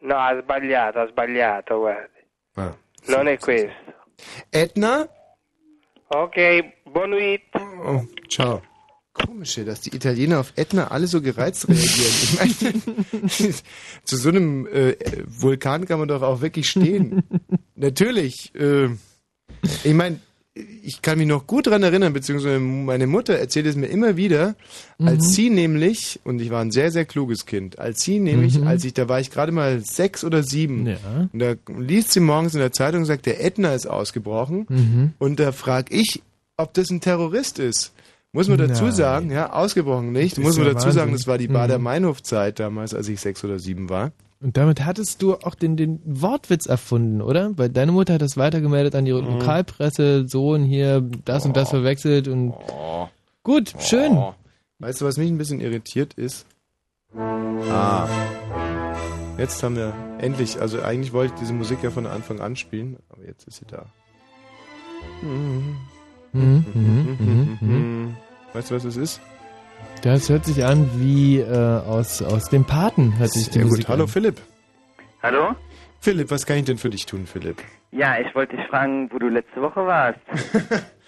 No, 0.00 0.16
ha 0.16 0.40
sbagliato, 0.40 1.00
ha 1.00 1.06
sbagliato, 1.08 1.78
guardi. 1.78 2.18
Ah, 2.54 2.76
Non 3.06 3.26
sì, 3.26 3.32
è 3.32 3.36
sì, 3.36 3.44
questo. 3.44 3.72
sì. 4.16 4.42
Edna? 4.50 5.08
Ok, 6.08 6.72
buon 6.84 7.12
week. 7.12 7.44
Oh, 7.54 8.06
ciao. 8.28 8.62
Komisch, 9.26 9.58
dass 9.64 9.80
die 9.80 9.94
Italiener 9.94 10.40
auf 10.40 10.52
Etna 10.56 10.88
alle 10.88 11.06
so 11.06 11.20
gereizt 11.20 11.68
reagieren. 11.68 12.12
Ich 12.44 13.40
meine, 13.40 13.54
zu 14.04 14.16
so 14.16 14.28
einem 14.28 14.66
äh, 14.66 14.96
Vulkan 15.26 15.86
kann 15.86 15.98
man 15.98 16.08
doch 16.08 16.22
auch 16.22 16.40
wirklich 16.40 16.68
stehen. 16.68 17.22
Natürlich. 17.74 18.52
Äh, 18.54 18.88
ich 19.84 19.94
meine, 19.94 20.20
ich 20.82 21.02
kann 21.02 21.18
mich 21.18 21.26
noch 21.28 21.46
gut 21.46 21.68
dran 21.68 21.84
erinnern, 21.84 22.12
beziehungsweise 22.12 22.58
meine 22.58 23.06
Mutter 23.06 23.34
erzählt 23.34 23.66
es 23.66 23.76
mir 23.76 23.86
immer 23.86 24.16
wieder, 24.16 24.56
als 24.98 25.32
sie 25.32 25.50
nämlich, 25.50 26.18
und 26.24 26.40
ich 26.40 26.50
war 26.50 26.60
ein 26.62 26.72
sehr, 26.72 26.90
sehr 26.90 27.04
kluges 27.04 27.46
Kind, 27.46 27.78
als 27.78 28.00
sie 28.02 28.18
nämlich, 28.18 28.60
als 28.66 28.84
ich, 28.84 28.92
da 28.92 29.08
war 29.08 29.20
ich 29.20 29.30
gerade 29.30 29.52
mal 29.52 29.80
sechs 29.84 30.24
oder 30.24 30.42
sieben, 30.42 30.84
Ja. 30.86 31.28
und 31.32 31.38
da 31.38 31.54
liest 31.78 32.12
sie 32.12 32.18
morgens 32.18 32.54
in 32.54 32.60
der 32.60 32.72
Zeitung, 32.72 33.04
sagt, 33.04 33.26
der 33.26 33.44
Ätna 33.44 33.72
ist 33.72 33.86
ausgebrochen. 33.86 34.66
Mhm. 34.68 35.12
Und 35.18 35.38
da 35.38 35.52
frage 35.52 35.94
ich, 35.94 36.22
ob 36.56 36.74
das 36.74 36.90
ein 36.90 37.00
Terrorist 37.00 37.60
ist. 37.60 37.92
Muss 38.32 38.48
man 38.48 38.58
dazu 38.58 38.84
Nein. 38.84 38.92
sagen, 38.92 39.30
ja, 39.30 39.52
ausgebrochen 39.52 40.12
nicht. 40.12 40.36
Das 40.36 40.44
Muss 40.44 40.56
man 40.58 40.66
ja 40.66 40.72
dazu 40.74 40.86
Wahnsinn. 40.86 41.00
sagen, 41.00 41.12
das 41.12 41.26
war 41.26 41.38
die 41.38 41.48
Mhm. 41.48 41.54
Bader-Meinhof-Zeit 41.54 42.60
damals, 42.60 42.94
als 42.94 43.08
ich 43.08 43.20
sechs 43.20 43.42
oder 43.44 43.58
sieben 43.58 43.88
war. 43.88 44.12
Und 44.40 44.56
damit 44.56 44.84
hattest 44.84 45.22
du 45.22 45.34
auch 45.34 45.54
den, 45.56 45.76
den 45.76 46.00
Wortwitz 46.04 46.66
erfunden, 46.66 47.22
oder? 47.22 47.56
Weil 47.58 47.70
deine 47.70 47.90
Mutter 47.90 48.14
hat 48.14 48.22
das 48.22 48.36
weitergemeldet 48.36 48.94
an 48.94 49.04
die 49.06 49.12
Mhm. 49.12 49.24
Lokalpresse, 49.26 50.28
Sohn 50.28 50.62
hier, 50.62 51.00
das 51.24 51.44
und 51.46 51.56
das 51.56 51.70
verwechselt 51.70 52.28
und 52.28 52.54
gut, 53.42 53.72
schön. 53.80 54.12
Oh. 54.12 54.34
Weißt 54.78 55.00
du, 55.00 55.06
was 55.06 55.16
mich 55.16 55.28
ein 55.30 55.38
bisschen 55.38 55.60
irritiert 55.60 56.14
ist? 56.14 56.46
Ah. 57.16 58.06
Jetzt 59.38 59.62
haben 59.62 59.74
wir 59.76 59.92
endlich, 60.18 60.60
also 60.60 60.82
eigentlich 60.82 61.12
wollte 61.12 61.34
ich 61.34 61.40
diese 61.40 61.52
Musik 61.52 61.78
ja 61.82 61.90
von 61.90 62.06
Anfang 62.06 62.40
an 62.40 62.54
spielen, 62.56 62.96
aber 63.08 63.24
jetzt 63.24 63.48
ist 63.48 63.56
sie 63.58 63.64
da. 63.66 63.86
Mhm, 65.22 65.76
mhm, 66.32 66.64
mhm, 66.74 67.58
mhm. 67.60 68.16
Weißt 68.52 68.70
du, 68.70 68.74
was 68.74 68.82
das 68.82 68.96
ist? 68.96 69.20
Das 70.02 70.28
hört 70.28 70.44
sich 70.44 70.64
an 70.64 70.88
wie 70.96 71.38
äh, 71.38 71.46
aus, 71.46 72.22
aus 72.22 72.48
dem 72.48 72.64
Paten, 72.64 73.18
hört 73.18 73.30
sich 73.30 73.50
die 73.50 73.60
gut. 73.60 73.70
Musik 73.70 73.88
Hallo 73.88 74.04
an. 74.04 74.08
Philipp. 74.08 74.40
Hallo? 75.22 75.54
Philipp, 76.00 76.30
was 76.30 76.46
kann 76.46 76.58
ich 76.58 76.64
denn 76.64 76.78
für 76.78 76.90
dich 76.90 77.06
tun, 77.06 77.26
Philipp? 77.26 77.62
Ja, 77.90 78.18
ich 78.20 78.32
wollte 78.34 78.56
dich 78.56 78.66
fragen, 78.66 79.10
wo 79.12 79.18
du 79.18 79.28
letzte 79.28 79.60
Woche 79.60 79.84
warst. 79.86 80.20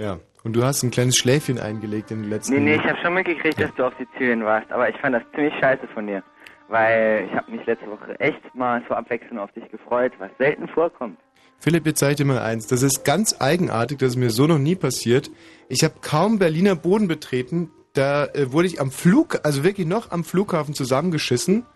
Ja. 0.00 0.20
Und 0.44 0.54
du 0.54 0.62
hast 0.62 0.84
ein 0.84 0.92
kleines 0.92 1.16
Schläfchen 1.16 1.58
eingelegt 1.58 2.12
in 2.12 2.22
den 2.22 2.30
letzten 2.30 2.54
Nee, 2.54 2.60
nee, 2.60 2.74
ich 2.76 2.84
habe 2.84 2.96
schon 3.02 3.14
mitgekriegt, 3.14 3.60
dass 3.60 3.74
du 3.74 3.84
auf 3.84 3.92
Sizilien 3.98 4.44
warst, 4.44 4.70
aber 4.70 4.88
ich 4.88 4.96
fand 4.98 5.16
das 5.16 5.24
ziemlich 5.34 5.52
scheiße 5.58 5.88
von 5.88 6.06
dir. 6.06 6.22
Weil 6.68 7.26
ich 7.28 7.36
habe 7.36 7.50
mich 7.50 7.66
letzte 7.66 7.90
Woche 7.90 8.18
echt 8.20 8.54
mal 8.54 8.80
zur 8.86 8.96
Abwechslung 8.96 9.38
auf 9.40 9.50
dich 9.52 9.68
gefreut, 9.70 10.12
was 10.18 10.30
selten 10.38 10.68
vorkommt. 10.68 11.18
Philipp, 11.60 11.86
jetzt 11.86 11.98
zeig 11.98 12.16
dir 12.16 12.24
mal 12.24 12.38
eins. 12.38 12.66
Das 12.68 12.82
ist 12.82 13.04
ganz 13.04 13.36
eigenartig, 13.40 13.98
das 13.98 14.10
ist 14.10 14.16
mir 14.16 14.30
so 14.30 14.46
noch 14.46 14.58
nie 14.58 14.76
passiert. 14.76 15.30
Ich 15.68 15.82
habe 15.82 15.94
kaum 16.00 16.38
Berliner 16.38 16.76
Boden 16.76 17.08
betreten. 17.08 17.70
Da 17.94 18.26
äh, 18.26 18.52
wurde 18.52 18.68
ich 18.68 18.80
am 18.80 18.90
Flug, 18.90 19.40
also 19.42 19.64
wirklich 19.64 19.86
noch 19.86 20.10
am 20.12 20.22
Flughafen 20.22 20.74
zusammengeschissen. 20.74 21.66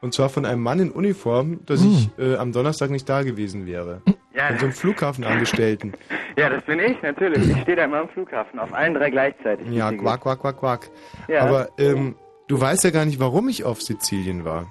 Und 0.00 0.12
zwar 0.12 0.28
von 0.28 0.44
einem 0.44 0.62
Mann 0.62 0.80
in 0.80 0.90
Uniform, 0.90 1.60
dass 1.64 1.82
ich 1.82 2.10
äh, 2.18 2.36
am 2.36 2.52
Donnerstag 2.52 2.90
nicht 2.90 3.08
da 3.08 3.22
gewesen 3.22 3.66
wäre. 3.66 4.02
Ja, 4.34 4.48
Von 4.48 4.58
so 4.58 4.64
einem 4.66 4.72
Flughafenangestellten. 4.74 5.94
ja 6.36 6.50
das 6.50 6.62
bin 6.64 6.78
ich, 6.78 7.00
natürlich. 7.00 7.48
Ich 7.48 7.62
stehe 7.62 7.76
da 7.76 7.84
immer 7.84 8.00
am 8.00 8.08
Flughafen, 8.10 8.58
auf 8.58 8.72
allen 8.74 8.94
drei 8.94 9.08
gleichzeitig. 9.08 9.66
Ja, 9.70 9.90
quack, 9.92 10.20
quack, 10.20 10.40
quack, 10.40 10.58
quack. 10.58 10.90
Ja. 11.26 11.40
Aber 11.46 11.68
ähm, 11.78 12.16
du 12.48 12.60
weißt 12.60 12.84
ja 12.84 12.90
gar 12.90 13.06
nicht, 13.06 13.18
warum 13.18 13.48
ich 13.48 13.64
auf 13.64 13.80
Sizilien 13.80 14.44
war. 14.44 14.66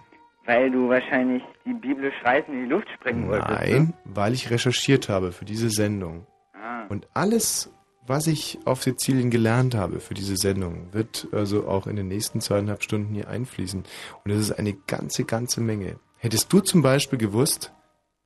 Weil 0.45 0.71
du 0.71 0.89
wahrscheinlich 0.89 1.43
die 1.65 1.73
biblisch 1.73 2.15
Reisen 2.23 2.53
in 2.53 2.63
die 2.65 2.69
Luft 2.69 2.89
sprengen 2.95 3.29
wolltest. 3.29 3.49
Ne? 3.49 3.55
Nein, 3.55 3.93
weil 4.03 4.33
ich 4.33 4.49
recherchiert 4.51 5.07
habe 5.09 5.31
für 5.31 5.45
diese 5.45 5.69
Sendung. 5.69 6.27
Ah. 6.53 6.85
Und 6.89 7.07
alles, 7.13 7.73
was 8.05 8.27
ich 8.27 8.59
auf 8.65 8.83
Sizilien 8.83 9.29
gelernt 9.29 9.75
habe 9.75 10.01
für 10.01 10.13
diese 10.13 10.35
Sendung, 10.35 10.93
wird 10.93 11.27
also 11.31 11.67
auch 11.67 11.87
in 11.87 11.95
den 11.95 12.09
nächsten 12.09 12.41
zweieinhalb 12.41 12.83
Stunden 12.83 13.13
hier 13.13 13.29
einfließen. 13.29 13.83
Und 14.25 14.31
es 14.31 14.39
ist 14.39 14.51
eine 14.51 14.73
ganze, 14.73 15.23
ganze 15.23 15.61
Menge. 15.61 15.97
Hättest 16.17 16.51
du 16.51 16.59
zum 16.59 16.81
Beispiel 16.81 17.19
gewusst, 17.19 17.73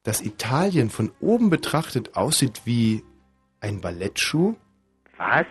dass 0.03 0.21
Italien 0.21 0.89
von 0.89 1.11
oben 1.19 1.49
betrachtet 1.49 2.15
aussieht 2.15 2.61
wie 2.65 3.03
ein 3.59 3.81
Ballettschuh? 3.81 4.55
Was? 5.17 5.45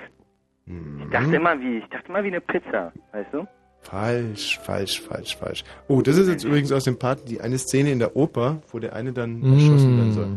Ich 0.66 1.10
dachte 1.10 1.36
immer 1.36 1.60
wie, 1.60 1.78
ich 1.78 1.86
dachte 1.90 2.08
immer 2.08 2.24
wie 2.24 2.28
eine 2.28 2.40
Pizza, 2.40 2.92
weißt 3.12 3.32
du? 3.32 3.46
Falsch, 3.90 4.58
falsch, 4.64 5.00
falsch, 5.00 5.36
falsch. 5.36 5.64
Oh, 5.86 6.02
das 6.02 6.16
ist 6.16 6.28
jetzt 6.28 6.42
übrigens 6.44 6.72
aus 6.72 6.82
dem 6.84 6.98
Part 6.98 7.28
die 7.28 7.40
eine 7.40 7.56
Szene 7.56 7.92
in 7.92 8.00
der 8.00 8.16
Oper, 8.16 8.60
wo 8.72 8.80
der 8.80 8.94
eine 8.96 9.12
dann 9.12 9.40
Mm. 9.40 9.52
erschossen 9.54 9.96
werden 9.96 10.12
soll. 10.12 10.28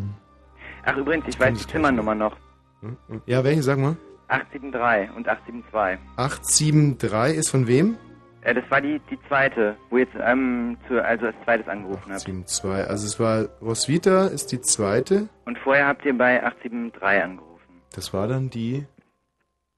Ach 0.86 0.96
übrigens, 0.98 1.26
ich 1.28 1.40
weiß 1.40 1.58
die 1.58 1.66
Zimmernummer 1.68 2.14
noch. 2.14 2.38
Hm? 2.82 2.96
Ja, 3.26 3.44
welche, 3.44 3.64
sag 3.64 3.80
mal? 3.80 3.98
873 4.28 5.10
und 5.16 5.28
872. 5.28 6.00
873 6.16 7.38
ist 7.40 7.50
von 7.50 7.66
wem? 7.68 7.98
Äh, 8.42 8.54
das 8.54 8.64
war 8.70 8.82
die, 8.82 9.02
die 9.10 9.18
zweite, 9.28 9.76
wo 9.90 9.98
jetzt 9.98 10.14
ähm, 10.22 10.78
zu, 10.88 11.04
also 11.04 11.26
als 11.26 11.36
zweites 11.44 11.68
angerufen 11.68 12.12
habt. 12.14 12.22
872. 12.22 12.88
Also 12.90 13.06
es 13.08 13.20
war 13.20 13.46
Roswitha 13.62 14.28
ist 14.28 14.52
die 14.52 14.62
zweite. 14.62 15.28
Und 15.46 15.58
vorher 15.58 15.88
habt 15.88 16.06
ihr 16.06 16.16
bei 16.18 16.42
873 16.44 17.24
angerufen. 17.24 17.82
Das 17.96 18.14
war 18.14 18.28
dann 18.28 18.50
die 18.52 18.86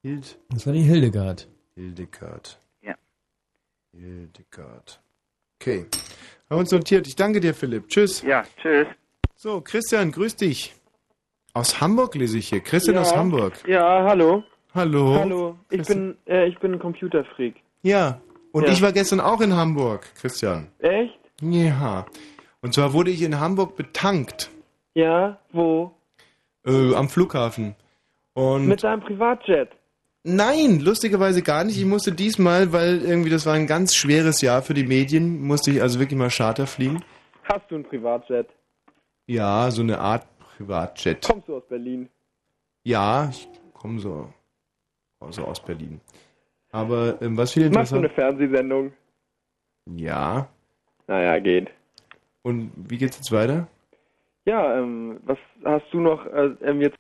Hild 0.04 0.38
Das 0.50 0.66
war 0.68 0.74
die 0.74 0.82
Hildegard. 0.82 1.48
Hildegard. 1.76 2.60
Hildegard. 3.94 5.00
Okay. 5.60 5.86
Haben 6.50 6.58
wir 6.58 6.58
uns 6.58 6.72
notiert. 6.72 7.08
Ich 7.08 7.16
danke 7.16 7.40
dir, 7.40 7.54
Philipp. 7.54 7.88
Tschüss. 7.90 8.22
Ja, 8.24 8.44
tschüss. 8.62 8.88
So, 9.36 9.62
Christian, 9.62 10.12
grüß 10.12 10.36
dich. 10.36 10.74
Aus 11.54 11.82
Hamburg 11.82 12.16
lese 12.16 12.38
ich 12.38 12.50
hier. 12.50 12.62
Christian 12.62 12.96
Ja. 12.96 13.02
aus 13.02 13.16
Hamburg. 13.16 13.54
Ja, 13.68 14.04
hallo. 14.08 14.44
Hallo. 14.74 15.16
Hallo. 15.16 15.58
Ich 15.70 15.86
bin, 15.86 16.18
äh, 16.26 16.48
ich 16.48 16.58
bin 16.60 16.74
ein 16.74 16.80
Computerfreak. 16.80 17.56
Ja. 17.84 18.22
Und 18.54 18.66
Ja. 18.66 18.72
ich 18.72 18.82
war 18.82 18.92
gestern 18.94 19.20
auch 19.20 19.42
in 19.42 19.56
Hamburg, 19.56 20.08
Christian. 20.16 20.68
Echt? 20.80 21.20
Ja. 21.42 22.06
Und 22.62 22.74
zwar 22.74 22.94
wurde 22.94 23.12
ich 23.12 23.22
in 23.22 23.40
Hamburg 23.40 23.76
betankt. 23.76 24.50
Ja, 24.94 25.40
wo? 25.52 25.94
Äh, 26.66 26.94
am 26.96 27.10
Flughafen. 27.10 27.76
Und 28.34 28.68
Mit 28.68 28.84
deinem 28.84 29.02
Privatjet. 29.02 29.70
Nein, 30.24 30.80
lustigerweise 30.80 31.42
gar 31.42 31.64
nicht. 31.64 31.78
Ich 31.78 31.86
musste 31.86 32.12
diesmal, 32.12 32.72
weil 32.72 33.02
irgendwie 33.02 33.30
das 33.30 33.46
war 33.46 33.54
ein 33.54 33.68
ganz 33.68 33.96
schweres 33.96 34.42
Jahr 34.42 34.62
für 34.62 34.74
die 34.74 34.86
Medien, 34.86 35.42
musste 35.42 35.72
ich 35.72 35.82
also 35.82 36.00
wirklich 36.00 36.18
mal 36.18 36.30
Charter 36.30 36.68
fliegen. 36.68 37.04
Hast 37.44 37.70
du 37.70 37.76
ein 37.76 37.84
Privatjet? 37.84 38.48
Ja, 39.26 39.72
so 39.72 39.82
eine 39.82 40.00
Art 40.00 40.28
Privatjet. 40.58 41.26
Kommst 41.26 41.48
du 41.48 41.56
aus 41.58 41.68
Berlin? 41.68 42.08
Ja, 42.84 43.30
ich 43.32 43.48
komme 43.74 44.00
so 44.00 44.32
also 45.22 45.44
aus 45.46 45.60
Berlin. 45.64 46.02
Aber 46.72 47.22
ähm, 47.22 47.38
was 47.38 47.54
viel 47.54 47.70
Machst 47.70 47.92
du 47.92 47.98
eine. 47.98 48.10
Fernsehsendung? 48.10 48.92
Ja. 49.86 50.48
Naja, 51.08 51.40
geht. 51.40 51.70
Und 52.44 52.72
wie 52.76 52.98
geht's 52.98 53.18
jetzt 53.18 53.32
weiter? 53.32 53.68
Ja, 54.46 54.80
ähm, 54.80 55.20
was 55.24 55.38
hast 55.64 55.86
du 55.92 56.00
noch 56.00 56.26
äh, 56.26 56.56
ähm, 56.62 56.82
jetzt? 56.82 56.98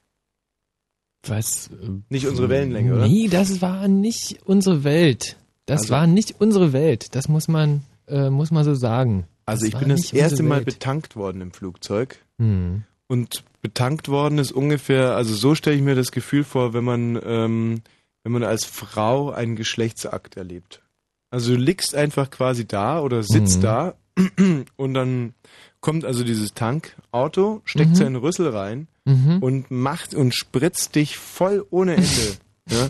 Was? 1.27 1.69
Nicht 2.09 2.25
unsere 2.27 2.49
Wellenlänge, 2.49 2.93
oder? 2.95 3.07
Nee, 3.07 3.27
das 3.27 3.61
war 3.61 3.87
nicht 3.87 4.39
unsere 4.45 4.83
Welt. 4.83 5.37
Das 5.65 5.81
Also- 5.81 5.93
war 5.93 6.07
nicht 6.07 6.35
unsere 6.39 6.73
Welt. 6.73 7.13
Das 7.15 7.27
muss 7.27 7.47
man, 7.47 7.83
äh, 8.07 8.29
muss 8.29 8.51
man 8.51 8.63
so 8.63 8.73
sagen. 8.73 9.25
Also 9.45 9.65
Das 9.65 9.73
ich 9.73 9.79
bin 9.79 9.89
das 9.89 10.13
erste 10.13 10.43
Mal 10.43 10.57
Welt. 10.57 10.65
betankt 10.65 11.15
worden 11.15 11.41
im 11.41 11.51
Flugzeug. 11.51 12.17
Hm. 12.39 12.83
Und 13.07 13.43
betankt 13.61 14.07
worden 14.07 14.37
ist 14.39 14.51
ungefähr, 14.51 15.15
also 15.15 15.33
so 15.35 15.53
stelle 15.53 15.75
ich 15.75 15.81
mir 15.81 15.95
das 15.95 16.11
Gefühl 16.11 16.43
vor, 16.43 16.73
wenn 16.73 16.83
man, 16.83 17.19
ähm, 17.23 17.81
wenn 18.23 18.31
man 18.31 18.43
als 18.43 18.65
Frau 18.65 19.31
einen 19.31 19.55
Geschlechtsakt 19.55 20.37
erlebt. 20.37 20.81
Also 21.29 21.53
du 21.53 21.59
liegst 21.59 21.93
einfach 21.95 22.29
quasi 22.29 22.65
da 22.65 22.99
oder 23.01 23.21
sitzt 23.23 23.57
Mhm. 23.57 23.61
da 23.61 23.93
und 24.77 24.93
dann 24.93 25.33
kommt 25.81 26.05
also 26.05 26.23
dieses 26.23 26.53
Tankauto, 26.53 27.61
steckt 27.65 27.91
Mhm. 27.91 27.95
seinen 27.95 28.15
Rüssel 28.15 28.49
rein 28.49 28.87
Mhm. 29.05 29.39
und 29.41 29.71
macht 29.71 30.13
und 30.13 30.33
spritzt 30.33 30.95
dich 30.95 31.17
voll 31.17 31.65
ohne 31.71 31.95
Ende. 31.95 32.07
ja? 32.69 32.89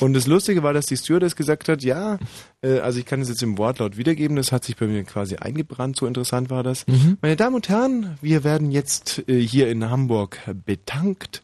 Und 0.00 0.12
das 0.12 0.26
Lustige 0.26 0.62
war, 0.62 0.74
dass 0.74 0.86
die 0.86 0.96
Stewardess 0.96 1.34
gesagt 1.34 1.68
hat, 1.68 1.82
ja, 1.82 2.18
äh, 2.62 2.78
also 2.80 2.98
ich 2.98 3.06
kann 3.06 3.20
es 3.22 3.28
jetzt 3.30 3.42
im 3.42 3.56
Wortlaut 3.58 3.96
wiedergeben, 3.96 4.36
das 4.36 4.52
hat 4.52 4.64
sich 4.64 4.76
bei 4.76 4.86
mir 4.86 5.02
quasi 5.04 5.36
eingebrannt, 5.36 5.96
so 5.96 6.06
interessant 6.06 6.50
war 6.50 6.62
das. 6.62 6.86
Mhm. 6.86 7.16
Meine 7.22 7.36
Damen 7.36 7.56
und 7.56 7.68
Herren, 7.70 8.18
wir 8.20 8.44
werden 8.44 8.70
jetzt 8.70 9.24
äh, 9.28 9.40
hier 9.40 9.68
in 9.70 9.88
Hamburg 9.88 10.38
betankt. 10.66 11.42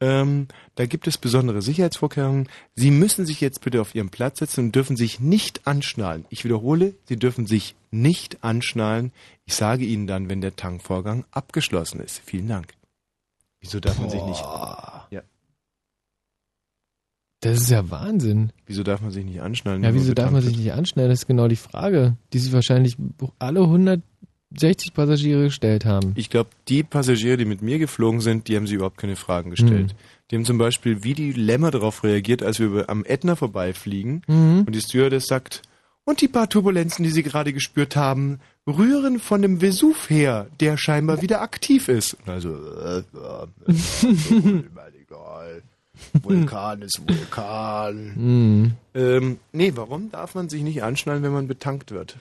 Ähm, 0.00 0.48
da 0.74 0.86
gibt 0.86 1.06
es 1.06 1.16
besondere 1.16 1.62
Sicherheitsvorkehrungen. 1.62 2.48
Sie 2.74 2.90
müssen 2.90 3.24
sich 3.24 3.40
jetzt 3.40 3.60
bitte 3.60 3.80
auf 3.80 3.94
Ihren 3.94 4.08
Platz 4.08 4.40
setzen 4.40 4.64
und 4.64 4.74
dürfen 4.74 4.96
sich 4.96 5.20
nicht 5.20 5.64
anschnallen. 5.68 6.24
Ich 6.28 6.44
wiederhole, 6.44 6.94
Sie 7.04 7.16
dürfen 7.16 7.46
sich 7.46 7.76
nicht 7.92 8.42
anschnallen. 8.42 9.12
Ich 9.44 9.54
sage 9.54 9.84
Ihnen 9.84 10.06
dann, 10.06 10.28
wenn 10.28 10.40
der 10.40 10.54
Tankvorgang 10.56 11.24
abgeschlossen 11.30 12.00
ist. 12.00 12.20
Vielen 12.24 12.48
Dank. 12.48 12.74
Wieso 13.60 13.80
darf 13.80 13.98
man 13.98 14.10
sich 14.10 14.22
nicht? 14.22 14.40
Ja. 14.40 15.22
Das 17.40 17.60
ist 17.60 17.70
ja 17.70 17.90
Wahnsinn. 17.90 18.52
Wieso 18.66 18.82
darf 18.84 19.00
man 19.00 19.10
sich 19.10 19.24
nicht 19.24 19.40
anschnallen? 19.40 19.82
Ja, 19.82 19.92
wieso 19.94 20.14
darf 20.14 20.30
man 20.30 20.42
sich 20.42 20.56
nicht 20.56 20.72
anschnallen? 20.72 21.10
Das 21.10 21.20
ist 21.20 21.26
genau 21.26 21.48
die 21.48 21.56
Frage, 21.56 22.16
die 22.32 22.38
sich 22.38 22.52
wahrscheinlich 22.52 22.96
alle 23.40 23.60
160 23.62 24.94
Passagiere 24.94 25.44
gestellt 25.44 25.84
haben. 25.84 26.12
Ich 26.14 26.30
glaube, 26.30 26.50
die 26.68 26.84
Passagiere, 26.84 27.36
die 27.36 27.44
mit 27.44 27.60
mir 27.60 27.80
geflogen 27.80 28.20
sind, 28.20 28.46
die 28.46 28.56
haben 28.56 28.66
sich 28.68 28.76
überhaupt 28.76 28.98
keine 28.98 29.16
Fragen 29.16 29.50
gestellt. 29.50 29.92
Mhm. 29.92 29.96
Die 30.30 30.36
haben 30.36 30.44
zum 30.44 30.58
Beispiel 30.58 31.02
wie 31.02 31.14
die 31.14 31.32
Lämmer 31.32 31.72
darauf 31.72 32.04
reagiert, 32.04 32.44
als 32.44 32.60
wir 32.60 32.88
am 32.88 33.04
Ätna 33.04 33.34
vorbeifliegen 33.34 34.22
Mhm. 34.28 34.62
und 34.66 34.72
die 34.72 34.80
Stewardess 34.80 35.26
sagt, 35.26 35.62
und 36.04 36.20
die 36.20 36.28
paar 36.28 36.48
Turbulenzen, 36.48 37.04
die 37.04 37.10
sie 37.10 37.22
gerade 37.24 37.52
gespürt 37.52 37.96
haben, 37.96 38.38
rühren 38.66 39.18
von 39.18 39.42
dem 39.42 39.60
Vesuv 39.60 40.08
her, 40.10 40.46
der 40.60 40.76
scheinbar 40.76 41.22
wieder 41.22 41.40
aktiv 41.42 41.88
ist. 41.88 42.14
Und 42.14 42.28
also, 42.28 42.50
äh, 42.54 42.98
äh, 42.98 43.46
äh, 43.66 45.02
egal. 45.02 45.62
Vulkan 46.22 46.82
ist 46.82 47.00
Vulkan. 47.06 48.12
Mhm. 48.16 48.72
Ähm, 48.94 49.38
nee, 49.52 49.72
warum 49.74 50.10
darf 50.10 50.34
man 50.34 50.48
sich 50.48 50.62
nicht 50.62 50.82
anschnallen, 50.82 51.22
wenn 51.22 51.32
man 51.32 51.48
betankt 51.48 51.90
wird? 51.90 52.16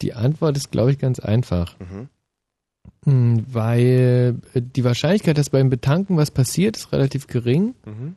Die 0.00 0.14
Antwort 0.14 0.56
ist, 0.56 0.70
glaube 0.70 0.92
ich, 0.92 0.98
ganz 0.98 1.18
einfach. 1.18 1.76
Mhm. 1.80 2.08
Hm, 3.04 3.44
Weil 3.48 4.36
äh, 4.54 4.62
die 4.62 4.84
Wahrscheinlichkeit, 4.84 5.38
dass 5.38 5.50
beim 5.50 5.70
Betanken 5.70 6.16
was 6.16 6.30
passiert, 6.30 6.76
ist 6.76 6.92
relativ 6.92 7.26
gering. 7.26 7.74
Mhm. 7.84 8.16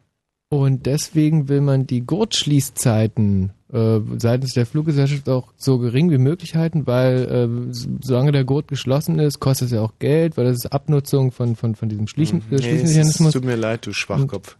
Und 0.53 0.85
deswegen 0.85 1.47
will 1.47 1.61
man 1.61 1.87
die 1.87 2.01
Gurtschließzeiten 2.01 3.51
äh, 3.71 3.99
seitens 4.17 4.53
der 4.53 4.65
Fluggesellschaft 4.65 5.29
auch 5.29 5.53
so 5.55 5.77
gering 5.79 6.11
wie 6.11 6.17
möglich 6.17 6.55
halten, 6.55 6.85
weil 6.85 7.69
äh, 7.71 7.73
solange 8.01 8.33
der 8.33 8.43
Gurt 8.43 8.67
geschlossen 8.67 9.17
ist, 9.17 9.39
kostet 9.39 9.67
es 9.67 9.71
ja 9.71 9.79
auch 9.81 9.93
Geld, 9.99 10.35
weil 10.35 10.43
das 10.45 10.57
ist 10.65 10.73
Abnutzung 10.73 11.31
von, 11.31 11.55
von, 11.55 11.75
von 11.75 11.87
diesem 11.87 12.05
Schließen, 12.07 12.39
Mhm. 12.39 12.43
Nee, 12.49 12.55
es, 12.57 12.65
Schließmechanismus. 12.65 13.27
es 13.29 13.33
tut 13.33 13.45
mir 13.45 13.55
leid, 13.55 13.85
du 13.85 13.93
Schwachkopf. 13.93 14.57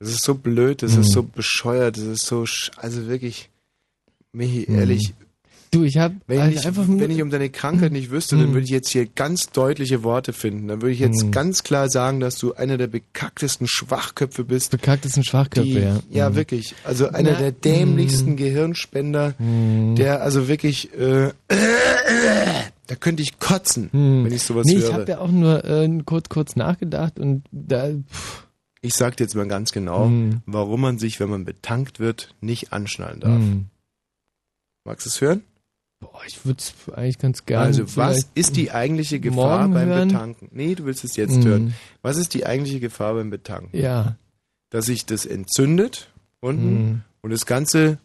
Das 0.00 0.08
ist 0.10 0.24
so 0.24 0.34
blöd, 0.34 0.82
das 0.82 0.94
Mhm. 0.96 1.02
ist 1.02 1.12
so 1.12 1.22
bescheuert, 1.22 1.96
das 1.96 2.04
ist 2.04 2.26
so, 2.26 2.44
sch 2.44 2.72
also 2.76 3.06
wirklich, 3.06 3.48
Michi, 4.32 4.66
Mhm. 4.68 4.76
Du, 5.70 5.82
ich 5.84 5.98
habe 5.98 6.14
wenn, 6.26 6.50
ich, 6.52 6.66
einfach 6.66 6.86
nur, 6.86 6.98
wenn 7.00 7.10
ich 7.10 7.20
um 7.20 7.30
deine 7.30 7.50
Krankheit 7.50 7.92
nicht 7.92 8.10
wüsste, 8.10 8.36
dann 8.36 8.48
Mhm. 8.50 8.52
würde 8.54 8.64
ich 8.64 8.70
jetzt 8.70 8.88
hier 8.90 9.06
ganz 9.06 9.50
deutliche 9.50 10.02
Worte 10.02 10.32
finden. 10.32 10.68
Dann 10.68 10.80
würde 10.82 10.92
ich 10.92 10.98
jetzt 11.00 11.24
Mhm. 11.24 11.30
ganz 11.30 11.62
klar 11.62 11.90
sagen, 11.90 12.20
dass 12.20 12.36
du 12.38 12.54
einer 12.54 12.78
der 12.78 12.86
bekacktesten 12.86 13.66
Schwachköpfe 13.68 14.44
bist. 14.44 14.70
bekacktesten 14.70 15.24
Schwachköpfe, 15.24 15.68
Die, 15.68 15.78
ja. 15.78 16.00
ja, 16.10 16.30
Mhm. 16.30 16.34
wirklich. 16.36 16.74
Also 16.84 17.08
einer 17.10 17.32
Na, 17.32 17.38
der 17.38 17.52
dämlichsten. 17.52 18.36
Gehirnspender, 18.36 19.34
der 19.38 20.22
also 20.22 20.48
wirklich, 20.48 20.92
äh, 20.98 21.32
da 22.86 22.94
könnte 22.94 23.22
ich 23.22 23.38
kotzen, 23.38 23.90
Hm. 23.92 24.24
wenn 24.24 24.32
ich 24.32 24.42
sowas 24.42 24.64
nee, 24.66 24.76
höre. 24.76 24.88
ich 24.88 24.92
habe 24.94 25.10
ja 25.10 25.18
auch 25.18 25.30
nur 25.30 25.64
äh, 25.64 25.88
kurz, 26.06 26.28
kurz 26.28 26.56
nachgedacht 26.56 27.18
und 27.18 27.44
da, 27.50 27.88
pff, 28.10 28.46
Ich 28.80 28.94
sag 28.94 29.16
dir 29.16 29.24
jetzt 29.24 29.34
mal 29.34 29.46
ganz 29.48 29.72
genau, 29.72 30.06
Hm. 30.06 30.40
warum 30.46 30.80
man 30.80 30.98
sich, 30.98 31.18
wenn 31.20 31.28
man 31.28 31.44
betankt 31.44 31.98
wird, 32.00 32.34
nicht 32.40 32.72
anschnallen 32.72 33.20
darf. 33.20 33.32
hm. 33.40 33.66
Magst 34.84 35.04
du 35.04 35.10
es 35.10 35.20
hören? 35.20 35.42
Boah, 36.00 36.20
ich 36.26 36.44
würde 36.44 36.60
es 36.60 36.74
eigentlich 36.94 37.18
ganz 37.18 37.44
gerne. 37.46 37.66
also, 37.66 37.96
was 37.96 38.28
ist 38.34 38.56
die 38.56 38.70
eigentliche 38.70 39.20
Gefahr 39.20 39.68
beim 39.68 39.88
hören? 39.88 40.08
Betanken? 40.08 40.48
Nee, 40.52 40.74
du 40.74 40.84
willst 40.84 41.04
es 41.04 41.16
jetzt 41.16 41.36
Hm. 41.36 41.44
hören. 41.44 41.74
Was 42.02 42.16
ist 42.16 42.34
die 42.34 42.46
eigentliche 42.46 42.80
Gefahr 42.80 43.14
beim 43.14 43.30
Betanken? 43.30 43.78
Ja. 43.78 44.16
Dass 44.70 44.86
sich 44.86 45.06
das 45.06 45.26
entzündet 45.26 46.10
unten 46.40 46.62
Hm. 46.78 47.00
und 47.22 47.30
das 47.30 47.46
ganze 47.46 47.98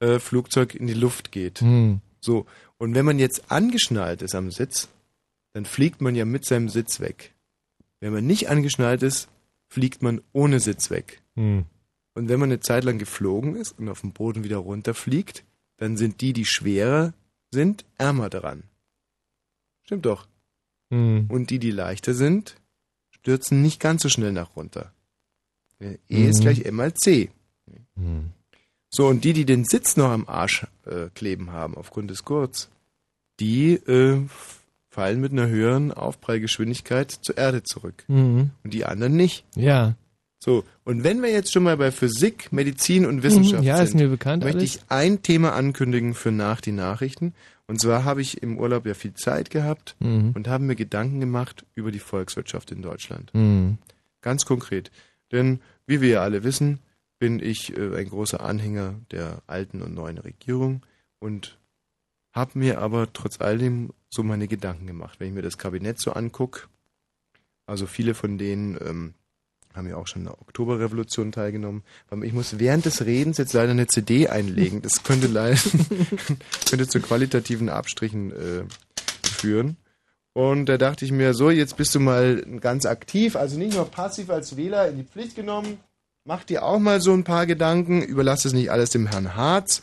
äh, 0.00 0.18
Flugzeug 0.18 0.74
in 0.74 0.86
die 0.86 0.94
Luft 0.94 1.32
geht. 1.32 1.60
Hm. 1.60 2.00
So. 2.20 2.46
Und 2.78 2.94
wenn 2.94 3.04
man 3.06 3.18
jetzt 3.18 3.50
angeschnallt 3.50 4.20
ist 4.22 4.34
am 4.34 4.50
Sitz, 4.50 4.88
dann 5.54 5.64
fliegt 5.64 6.02
man 6.02 6.14
ja 6.14 6.24
mit 6.26 6.44
seinem 6.44 6.68
Sitz 6.68 7.00
weg. 7.00 7.32
Wenn 8.00 8.12
man 8.12 8.26
nicht 8.26 8.50
angeschnallt 8.50 9.02
ist, 9.02 9.28
fliegt 9.68 10.02
man 10.02 10.20
ohne 10.32 10.60
Sitz 10.60 10.90
weg. 10.90 11.22
Hm. 11.36 11.64
Und 12.14 12.28
wenn 12.28 12.38
man 12.40 12.50
eine 12.50 12.60
Zeit 12.60 12.84
lang 12.84 12.98
geflogen 12.98 13.56
ist 13.56 13.78
und 13.78 13.88
auf 13.88 14.00
dem 14.02 14.12
Boden 14.12 14.44
wieder 14.44 14.58
runterfliegt, 14.58 15.44
dann 15.78 15.96
sind 15.96 16.20
die, 16.20 16.32
die 16.34 16.44
schwerer 16.44 17.12
sind, 17.50 17.84
ärmer 17.98 18.30
dran. 18.30 18.64
Stimmt 19.84 20.06
doch. 20.06 20.26
Hm. 20.90 21.26
Und 21.28 21.50
die, 21.50 21.58
die 21.58 21.70
leichter 21.70 22.14
sind, 22.14 22.56
stürzen 23.10 23.62
nicht 23.62 23.80
ganz 23.80 24.02
so 24.02 24.08
schnell 24.08 24.32
nach 24.32 24.56
runter. 24.56 24.92
E 25.80 25.96
ist 26.08 26.38
Mhm. 26.38 26.42
gleich 26.42 26.64
M 26.64 26.76
mal 26.76 26.94
C. 26.94 27.30
Hm. 27.96 28.30
So, 28.88 29.08
und 29.08 29.24
die, 29.24 29.32
die 29.32 29.44
den 29.44 29.64
Sitz 29.64 29.96
noch 29.96 30.10
am 30.10 30.26
Arsch 30.28 30.66
äh, 30.86 31.08
kleben 31.14 31.50
haben, 31.50 31.76
aufgrund 31.76 32.10
des 32.10 32.24
Gurts, 32.24 32.70
die 33.40 33.74
äh, 33.74 34.22
fallen 34.88 35.20
mit 35.20 35.32
einer 35.32 35.48
höheren 35.48 35.92
Aufprallgeschwindigkeit 35.92 37.10
zur 37.10 37.36
Erde 37.36 37.62
zurück. 37.62 38.04
Hm. 38.06 38.50
Und 38.64 38.74
die 38.74 38.84
anderen 38.86 39.16
nicht. 39.16 39.44
Ja. 39.54 39.96
So, 40.46 40.64
und 40.84 41.02
wenn 41.04 41.20
wir 41.22 41.30
jetzt 41.30 41.52
schon 41.52 41.64
mal 41.64 41.76
bei 41.76 41.90
Physik, 41.90 42.52
Medizin 42.52 43.04
und 43.04 43.22
Wissenschaft 43.24 43.62
Mhm, 43.62 43.66
ja, 43.66 43.76
sind, 43.78 43.86
ist 43.86 43.94
mir 43.94 44.08
bekannt 44.08 44.44
möchte 44.44 44.60
alles. 44.60 44.76
ich 44.76 44.82
ein 44.88 45.20
Thema 45.22 45.52
ankündigen 45.54 46.14
für 46.14 46.30
nach 46.30 46.60
die 46.60 46.70
Nachrichten. 46.72 47.34
Und 47.66 47.80
zwar 47.80 48.04
habe 48.04 48.22
ich 48.22 48.42
im 48.44 48.56
Urlaub 48.58 48.86
ja 48.86 48.94
viel 48.94 49.12
Zeit 49.14 49.50
gehabt 49.50 49.96
Mhm. 49.98 50.30
und 50.36 50.46
habe 50.46 50.62
mir 50.62 50.76
Gedanken 50.76 51.18
gemacht 51.18 51.66
über 51.74 51.90
die 51.90 51.98
Volkswirtschaft 51.98 52.70
in 52.70 52.80
Deutschland. 52.80 53.34
Mhm. 53.34 53.78
Ganz 54.20 54.46
konkret. 54.46 54.92
Denn, 55.32 55.58
wie 55.86 56.00
wir 56.00 56.08
ja 56.10 56.22
alle 56.22 56.44
wissen, 56.44 56.78
bin 57.18 57.40
ich 57.40 57.76
äh, 57.76 57.96
ein 57.96 58.08
großer 58.08 58.40
Anhänger 58.40 58.94
der 59.10 59.42
alten 59.48 59.82
und 59.82 59.94
neuen 59.94 60.18
Regierung 60.18 60.86
und 61.18 61.58
habe 62.32 62.56
mir 62.58 62.78
aber 62.80 63.12
trotz 63.12 63.40
alledem 63.40 63.90
so 64.10 64.22
meine 64.22 64.46
Gedanken 64.46 64.86
gemacht. 64.86 65.18
Wenn 65.18 65.26
ich 65.28 65.34
mir 65.34 65.42
das 65.42 65.58
Kabinett 65.58 65.98
so 65.98 66.12
angucke, 66.12 66.68
also 67.66 67.86
viele 67.86 68.14
von 68.14 68.38
denen 68.38 68.78
ähm, 68.80 69.14
haben 69.76 69.88
ja 69.88 69.96
auch 69.96 70.06
schon 70.06 70.22
in 70.22 70.28
der 70.28 70.40
Oktoberrevolution 70.40 71.32
teilgenommen. 71.32 71.82
Ich 72.22 72.32
muss 72.32 72.58
während 72.58 72.84
des 72.84 73.04
Redens 73.04 73.38
jetzt 73.38 73.52
leider 73.52 73.72
eine 73.72 73.86
CD 73.86 74.28
einlegen. 74.28 74.82
Das 74.82 75.02
könnte 75.02 75.26
leider 75.26 75.58
könnte 76.68 76.88
zu 76.88 77.00
qualitativen 77.00 77.68
Abstrichen 77.68 78.32
äh, 78.32 78.64
führen. 79.22 79.76
Und 80.32 80.66
da 80.66 80.76
dachte 80.76 81.04
ich 81.04 81.12
mir, 81.12 81.32
so, 81.32 81.48
jetzt 81.50 81.78
bist 81.78 81.94
du 81.94 82.00
mal 82.00 82.42
ganz 82.60 82.84
aktiv, 82.84 83.36
also 83.36 83.58
nicht 83.58 83.74
nur 83.74 83.90
passiv 83.90 84.28
als 84.28 84.56
Wähler 84.56 84.88
in 84.88 84.98
die 84.98 85.04
Pflicht 85.04 85.34
genommen. 85.34 85.78
Mach 86.26 86.44
dir 86.44 86.62
auch 86.62 86.78
mal 86.78 87.00
so 87.00 87.14
ein 87.14 87.24
paar 87.24 87.46
Gedanken, 87.46 88.02
überlass 88.02 88.44
es 88.44 88.52
nicht 88.52 88.70
alles 88.70 88.90
dem 88.90 89.06
Herrn 89.06 89.34
Harz. 89.34 89.82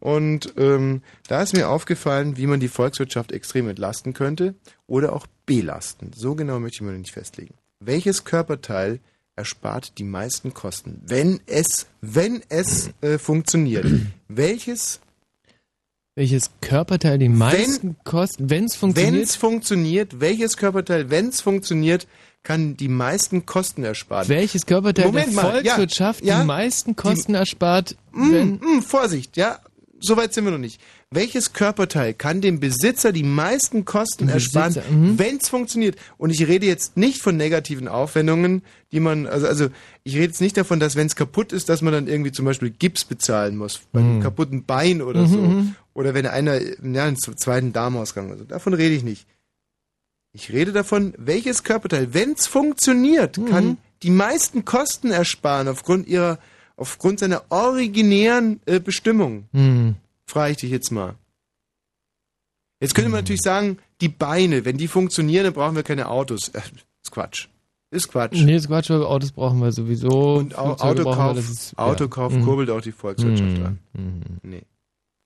Und 0.00 0.54
ähm, 0.56 1.02
da 1.26 1.42
ist 1.42 1.56
mir 1.56 1.68
aufgefallen, 1.68 2.36
wie 2.36 2.46
man 2.46 2.60
die 2.60 2.68
Volkswirtschaft 2.68 3.32
extrem 3.32 3.68
entlasten 3.68 4.12
könnte 4.12 4.54
oder 4.86 5.12
auch 5.12 5.26
belasten. 5.46 6.12
So 6.14 6.34
genau 6.34 6.60
möchte 6.60 6.76
ich 6.76 6.82
mir 6.82 6.92
nicht 6.92 7.14
festlegen. 7.14 7.54
Welches 7.80 8.24
Körperteil 8.24 9.00
erspart 9.38 9.96
die 9.98 10.04
meisten 10.04 10.52
Kosten, 10.52 11.00
wenn 11.06 11.40
es, 11.46 11.86
wenn 12.00 12.42
es 12.50 12.90
äh, 13.00 13.18
funktioniert? 13.18 13.86
Welches 14.28 15.00
Welches 16.16 16.50
Körperteil 16.60 17.18
die 17.18 17.28
meisten 17.28 17.96
kosten, 18.02 18.50
wenn 18.50 18.64
es 18.64 18.72
Wenn 18.74 18.80
funktioniert? 18.80 19.24
es 19.24 19.36
funktioniert, 19.36 20.20
welches 20.20 20.56
Körperteil, 20.56 21.10
wenn 21.10 21.28
es 21.28 21.40
funktioniert, 21.40 22.08
kann 22.42 22.76
die 22.76 22.88
meisten 22.88 23.46
Kosten 23.46 23.84
ersparen? 23.84 24.28
Welches 24.28 24.66
Körperteil 24.66 25.06
Moment 25.06 25.28
der 25.28 25.34
mal, 25.34 25.44
ja, 25.44 25.74
Volkswirtschaft 25.74 26.24
ja, 26.24 26.40
die 26.40 26.46
meisten 26.46 26.96
Kosten 26.96 27.36
erspart, 27.36 27.96
Mm, 28.10 28.32
wenn 28.32 28.54
mm, 28.56 28.82
Vorsicht, 28.82 29.36
ja, 29.36 29.60
soweit 30.00 30.34
sind 30.34 30.44
wir 30.44 30.50
noch 30.50 30.58
nicht. 30.58 30.80
Welches 31.10 31.54
Körperteil 31.54 32.12
kann 32.12 32.42
dem 32.42 32.60
Besitzer 32.60 33.12
die 33.12 33.22
meisten 33.22 33.86
Kosten 33.86 34.26
Dem 34.26 34.34
ersparen, 34.34 34.74
Besitzer, 34.74 34.92
mhm. 34.92 35.18
wenn 35.18 35.36
es 35.38 35.48
funktioniert? 35.48 35.96
Und 36.18 36.28
ich 36.30 36.46
rede 36.46 36.66
jetzt 36.66 36.98
nicht 36.98 37.22
von 37.22 37.34
negativen 37.36 37.88
Aufwendungen, 37.88 38.62
die 38.92 39.00
man, 39.00 39.26
also, 39.26 39.46
also 39.46 39.68
ich 40.04 40.14
rede 40.16 40.24
jetzt 40.26 40.42
nicht 40.42 40.58
davon, 40.58 40.80
dass 40.80 40.96
wenn 40.96 41.06
es 41.06 41.16
kaputt 41.16 41.54
ist, 41.54 41.70
dass 41.70 41.80
man 41.80 41.94
dann 41.94 42.08
irgendwie 42.08 42.32
zum 42.32 42.44
Beispiel 42.44 42.68
Gips 42.70 43.06
bezahlen 43.06 43.56
muss, 43.56 43.80
bei 43.90 44.00
einem 44.00 44.16
Mhm. 44.18 44.22
kaputten 44.22 44.64
Bein 44.66 45.00
oder 45.00 45.22
Mhm, 45.22 45.26
so. 45.28 45.38
mhm. 45.38 45.74
Oder 45.94 46.12
wenn 46.12 46.26
einer 46.26 46.60
ja, 46.60 47.04
einen 47.04 47.16
zweiten 47.16 47.72
Darmausgang 47.72 48.28
oder 48.28 48.38
so. 48.38 48.44
Davon 48.44 48.74
rede 48.74 48.94
ich 48.94 49.02
nicht. 49.02 49.26
Ich 50.34 50.52
rede 50.52 50.72
davon, 50.72 51.14
welches 51.16 51.64
Körperteil, 51.64 52.12
wenn 52.12 52.32
es 52.32 52.46
funktioniert, 52.46 53.38
Mhm. 53.38 53.46
kann 53.46 53.78
die 54.02 54.10
meisten 54.10 54.66
Kosten 54.66 55.10
ersparen 55.10 55.68
aufgrund 55.68 56.06
ihrer, 56.06 56.38
aufgrund 56.76 57.18
seiner 57.20 57.44
originären 57.48 58.60
äh, 58.66 58.78
Bestimmung. 58.78 59.46
Hm. 60.28 60.32
Frage 60.32 60.52
ich 60.52 60.56
dich 60.58 60.70
jetzt 60.70 60.90
mal. 60.90 61.14
Jetzt 62.80 62.94
könnte 62.94 63.10
man 63.10 63.20
natürlich 63.20 63.40
sagen, 63.42 63.78
die 64.00 64.08
Beine, 64.08 64.64
wenn 64.64 64.76
die 64.78 64.86
funktionieren, 64.88 65.44
dann 65.44 65.52
brauchen 65.54 65.74
wir 65.74 65.82
keine 65.82 66.08
Autos. 66.08 66.48
Äh, 66.50 66.60
ist 67.02 67.10
Quatsch. 67.10 67.48
Ist 67.90 68.08
Quatsch. 68.08 68.34
Nee, 68.40 68.54
ist 68.56 68.68
Quatsch, 68.68 68.90
weil 68.90 69.02
Autos 69.02 69.32
brauchen 69.32 69.60
wir 69.60 69.72
sowieso. 69.72 70.34
Und 70.36 70.52
Flugzeuge 70.54 71.00
wir, 71.04 71.06
Autokauf, 71.06 71.36
das 71.36 71.48
ist- 71.50 71.72
ja. 71.72 71.78
Autokauf 71.78 72.32
Mhm. 72.32 72.44
kurbelt 72.44 72.70
auch 72.70 72.80
die 72.82 72.92
Volkswirtschaft 72.92 73.58
Mhm. 73.58 73.64
an. 73.64 73.78
Nee. 74.42 74.62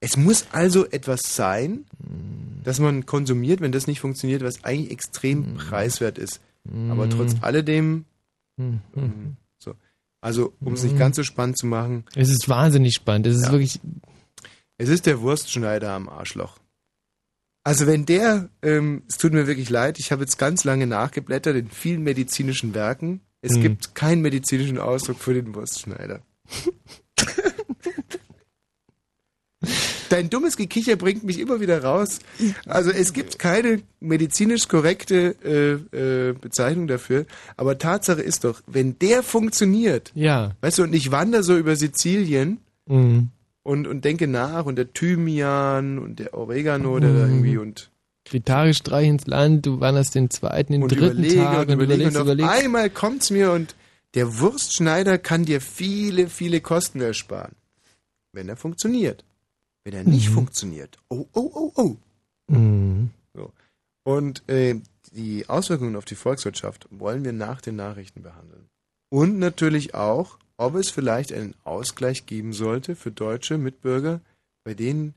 Es 0.00 0.16
muss 0.16 0.46
also 0.52 0.86
etwas 0.86 1.20
sein, 1.34 1.84
dass 2.64 2.80
man 2.80 3.04
konsumiert, 3.06 3.60
wenn 3.60 3.72
das 3.72 3.86
nicht 3.86 4.00
funktioniert, 4.00 4.42
was 4.42 4.64
eigentlich 4.64 4.90
extrem 4.90 5.54
preiswert 5.56 6.18
ist. 6.18 6.40
Aber 6.90 7.08
trotz 7.10 7.34
alledem, 7.40 8.04
Mhm. 8.56 8.80
so. 9.58 9.74
Also, 10.20 10.52
um 10.60 10.74
es 10.74 10.84
nicht 10.84 10.96
ganz 10.96 11.16
so 11.16 11.24
spannend 11.24 11.58
zu 11.58 11.66
machen. 11.66 12.04
Es 12.14 12.30
ist 12.30 12.48
wahnsinnig 12.48 12.94
spannend. 12.94 13.26
Es 13.26 13.36
ist 13.36 13.46
Ja. 13.46 13.52
wirklich. 13.52 13.80
Es 14.82 14.88
ist 14.88 15.06
der 15.06 15.20
Wurstschneider 15.20 15.92
am 15.92 16.08
Arschloch. 16.08 16.58
Also 17.62 17.86
wenn 17.86 18.04
der, 18.04 18.48
ähm, 18.62 19.02
es 19.08 19.16
tut 19.16 19.32
mir 19.32 19.46
wirklich 19.46 19.70
leid, 19.70 20.00
ich 20.00 20.10
habe 20.10 20.22
jetzt 20.24 20.38
ganz 20.38 20.64
lange 20.64 20.88
nachgeblättert 20.88 21.54
in 21.54 21.70
vielen 21.70 22.02
medizinischen 22.02 22.74
Werken. 22.74 23.20
Es 23.42 23.54
Hm. 23.54 23.62
gibt 23.62 23.94
keinen 23.94 24.22
medizinischen 24.22 24.78
Ausdruck 24.78 25.20
für 25.20 25.34
den 25.34 25.54
Wurstschneider. 25.54 26.22
Dein 30.08 30.28
dummes 30.30 30.56
Gekicher 30.56 30.96
bringt 30.96 31.22
mich 31.22 31.38
immer 31.38 31.60
wieder 31.60 31.84
raus. 31.84 32.18
Also 32.66 32.90
es 32.90 33.12
gibt 33.12 33.38
keine 33.38 33.82
medizinisch 34.00 34.66
korrekte 34.66 35.36
äh, 35.44 35.96
äh, 35.96 36.32
Bezeichnung 36.32 36.88
dafür. 36.88 37.26
Aber 37.56 37.78
Tatsache 37.78 38.20
ist 38.20 38.42
doch, 38.42 38.60
wenn 38.66 38.98
der 38.98 39.22
funktioniert, 39.22 40.10
Ja. 40.16 40.56
weißt 40.60 40.78
du, 40.78 40.82
und 40.82 40.92
ich 40.92 41.12
wandere 41.12 41.44
so 41.44 41.56
über 41.56 41.76
Sizilien 41.76 42.58
Mhm. 42.86 43.28
Und, 43.62 43.86
und 43.86 44.04
denke 44.04 44.26
nach 44.26 44.64
und 44.66 44.76
der 44.76 44.92
Thymian 44.92 45.98
und 45.98 46.18
der 46.18 46.34
Oregano, 46.34 46.98
der 46.98 47.12
da 47.12 47.26
Mhm. 47.26 47.32
irgendwie 47.34 47.58
und, 47.58 47.90
Tage 48.44 48.72
streichen 48.74 49.14
ins 49.16 49.26
Land, 49.26 49.66
du 49.66 49.80
wanderst 49.80 50.14
den 50.14 50.30
zweiten, 50.30 50.72
den 50.72 50.82
und 50.82 50.88
dritten 50.92 51.18
überlege 51.18 51.34
Tag 51.36 51.52
und 51.54 51.58
und 51.68 51.74
überlege 51.74 51.94
überlegst, 52.02 52.16
und 52.16 52.22
auf 52.22 52.26
überlegst. 52.34 52.50
einmal 52.64 52.90
kommt's 52.90 53.30
mir 53.30 53.52
und 53.52 53.74
der 54.14 54.38
Wurstschneider 54.40 55.18
kann 55.18 55.44
dir 55.44 55.60
viele, 55.60 56.28
viele 56.28 56.60
Kosten 56.60 57.00
ersparen. 57.00 57.54
Wenn 58.32 58.48
er 58.48 58.56
funktioniert. 58.56 59.24
Wenn 59.84 59.94
er 59.94 60.04
nicht 60.04 60.28
Mhm. 60.30 60.34
funktioniert. 60.34 60.98
Oh, 61.08 61.26
oh, 61.32 61.50
oh, 61.54 61.72
oh. 61.76 61.96
Mhm. 62.52 63.10
So. 63.34 63.50
Und 64.04 64.48
äh, 64.48 64.76
die 65.12 65.48
Auswirkungen 65.48 65.96
auf 65.96 66.04
die 66.04 66.14
Volkswirtschaft 66.14 66.86
wollen 66.90 67.24
wir 67.24 67.32
nach 67.32 67.60
den 67.60 67.76
Nachrichten 67.76 68.22
behandeln. 68.22 68.66
Und 69.10 69.38
natürlich 69.38 69.94
auch, 69.94 70.38
ob 70.62 70.76
es 70.76 70.90
vielleicht 70.90 71.32
einen 71.32 71.54
Ausgleich 71.64 72.26
geben 72.26 72.52
sollte 72.52 72.94
für 72.94 73.10
deutsche 73.10 73.58
Mitbürger, 73.58 74.20
bei 74.64 74.74
denen 74.74 75.14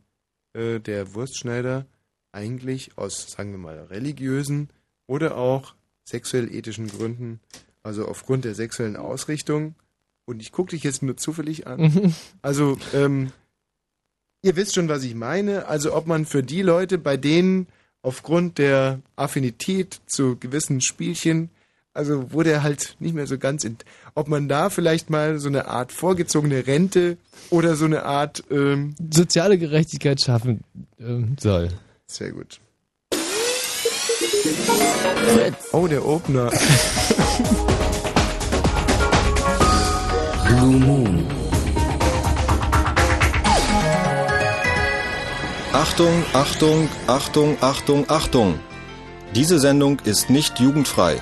äh, 0.54 0.80
der 0.80 1.14
Wurstschneider 1.14 1.86
eigentlich 2.32 2.98
aus, 2.98 3.32
sagen 3.32 3.52
wir 3.52 3.60
mal, 3.60 3.80
religiösen 3.86 4.70
oder 5.08 5.38
auch 5.38 5.76
sexuell-ethischen 6.10 6.88
Gründen, 6.88 7.40
also 7.84 8.08
aufgrund 8.08 8.46
der 8.46 8.56
sexuellen 8.56 8.98
Ausrichtung, 8.98 9.76
und 10.28 10.42
ich 10.42 10.52
gucke 10.52 10.72
dich 10.72 10.84
jetzt 10.84 11.04
nur 11.04 11.18
zufällig 11.18 11.68
an, 11.68 11.82
Mhm. 11.82 12.16
also, 12.42 12.78
ähm, 12.94 13.32
ihr 14.42 14.56
wisst 14.56 14.74
schon, 14.74 14.90
was 14.90 15.04
ich 15.04 15.14
meine. 15.14 15.68
Also, 15.68 15.94
ob 15.94 16.08
man 16.08 16.26
für 16.26 16.42
die 16.42 16.64
Leute, 16.64 16.98
bei 16.98 17.18
denen 17.18 17.68
aufgrund 18.02 18.58
der 18.58 19.00
Affinität 19.16 20.02
zu 20.08 20.38
gewissen 20.38 20.82
Spielchen, 20.82 21.52
also 21.96 22.32
wo 22.32 22.44
der 22.44 22.62
halt 22.62 22.96
nicht 23.00 23.16
mehr 23.16 23.26
so 23.26 23.38
ganz, 23.38 23.64
in, 23.64 23.78
ob 24.14 24.28
man 24.28 24.48
da 24.48 24.70
vielleicht 24.70 25.10
mal 25.10 25.40
so 25.40 25.48
eine 25.48 25.68
Art 25.68 25.92
vorgezogene 25.92 26.68
Rente 26.68 27.18
oder 27.50 27.76
so 27.76 27.86
eine 27.86 28.04
Art, 28.04 28.44
ähm, 28.52 28.94
Soziale 29.12 29.58
Gerechtigkeit 29.58 30.22
schaffen 30.22 30.64
ähm, 31.00 31.38
soll. 31.40 31.70
sehr 32.06 32.32
gut. 32.32 32.60
Oh, 35.72 35.88
der 35.88 36.06
Opener. 36.06 36.52
Blue 40.48 40.80
Moon. 40.80 41.26
Achtung, 45.74 46.24
Achtung, 46.34 46.90
Achtung, 47.08 47.58
Achtung, 47.62 48.10
Achtung. 48.10 48.60
Diese 49.34 49.60
Sendung 49.60 50.00
ist 50.06 50.30
nicht 50.30 50.60
jugendfrei. 50.60 51.22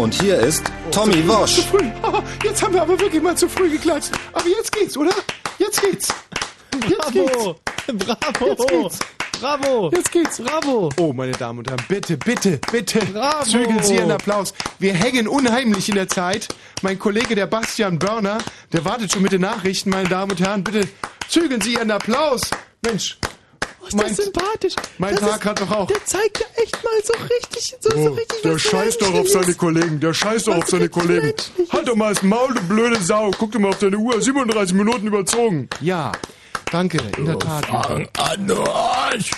Und 0.00 0.14
hier 0.14 0.38
ist 0.38 0.62
Tommy 0.90 1.28
Wosch. 1.28 1.58
Jetzt 2.42 2.62
haben 2.62 2.72
wir 2.72 2.80
aber 2.80 2.98
wirklich 2.98 3.22
mal 3.22 3.36
zu 3.36 3.46
früh 3.46 3.68
geklatscht. 3.68 4.10
Aber 4.32 4.48
jetzt 4.48 4.72
geht's, 4.72 4.96
oder? 4.96 5.12
Jetzt 5.58 5.82
geht's. 5.82 6.08
Jetzt 6.88 7.12
Bravo! 7.12 7.56
Bravo! 7.86 8.46
Jetzt 8.46 8.68
geht's. 8.68 8.98
Bravo! 9.38 9.90
Jetzt 9.94 10.10
geht's. 10.10 10.40
Bravo! 10.40 10.88
Oh, 10.96 11.12
meine 11.12 11.32
Damen 11.32 11.58
und 11.58 11.68
Herren, 11.68 11.84
bitte, 11.86 12.16
bitte, 12.16 12.58
bitte. 12.72 13.00
Bravo. 13.12 13.44
Zügeln 13.44 13.82
Sie 13.82 13.96
Ihren 13.96 14.10
Applaus. 14.10 14.54
Wir 14.78 14.94
hängen 14.94 15.28
unheimlich 15.28 15.90
in 15.90 15.96
der 15.96 16.08
Zeit. 16.08 16.48
Mein 16.80 16.98
Kollege, 16.98 17.34
der 17.34 17.46
Bastian 17.46 17.98
Börner, 17.98 18.38
der 18.72 18.86
wartet 18.86 19.12
schon 19.12 19.20
mit 19.20 19.32
den 19.32 19.42
Nachrichten, 19.42 19.90
meine 19.90 20.08
Damen 20.08 20.30
und 20.30 20.40
Herren. 20.40 20.64
Bitte 20.64 20.88
zügeln 21.28 21.60
Sie 21.60 21.74
Ihren 21.74 21.90
Applaus. 21.90 22.40
Mensch. 22.80 23.18
Oh, 23.82 23.86
ist 23.86 24.00
das 24.00 24.16
sympathisch. 24.16 24.74
Mein 24.98 25.14
das 25.14 25.20
Tag 25.20 25.40
ist, 25.40 25.44
hat 25.46 25.60
doch 25.60 25.70
auch. 25.70 25.86
Der 25.86 26.04
zeigt 26.04 26.40
ja 26.40 26.46
echt 26.62 26.84
mal 26.84 26.92
so 27.04 27.12
richtig, 27.14 27.76
so, 27.80 27.90
so 27.90 28.12
richtig 28.12 28.42
der 28.42 28.54
was 28.54 28.62
scheißt 28.62 29.02
doch 29.02 29.14
auf 29.14 29.28
seine 29.28 29.54
Kollegen, 29.54 30.00
der 30.00 30.14
scheißt 30.14 30.48
doch 30.48 30.56
auf 30.56 30.68
seine 30.68 30.88
Kollegen. 30.88 31.32
Halt 31.70 31.88
doch 31.88 31.96
mal 31.96 32.12
das 32.14 32.22
Maul, 32.22 32.54
du 32.54 32.62
blöde 32.62 33.02
Sau. 33.02 33.30
Guck 33.38 33.52
doch 33.52 33.60
mal 33.60 33.70
auf 33.70 33.78
deine 33.78 33.96
Uhr, 33.96 34.20
37 34.20 34.74
Minuten 34.74 35.06
überzogen. 35.06 35.68
Ja, 35.80 36.12
danke, 36.70 36.98
in 37.16 37.26
der 37.26 37.38
Tat. 37.38 37.66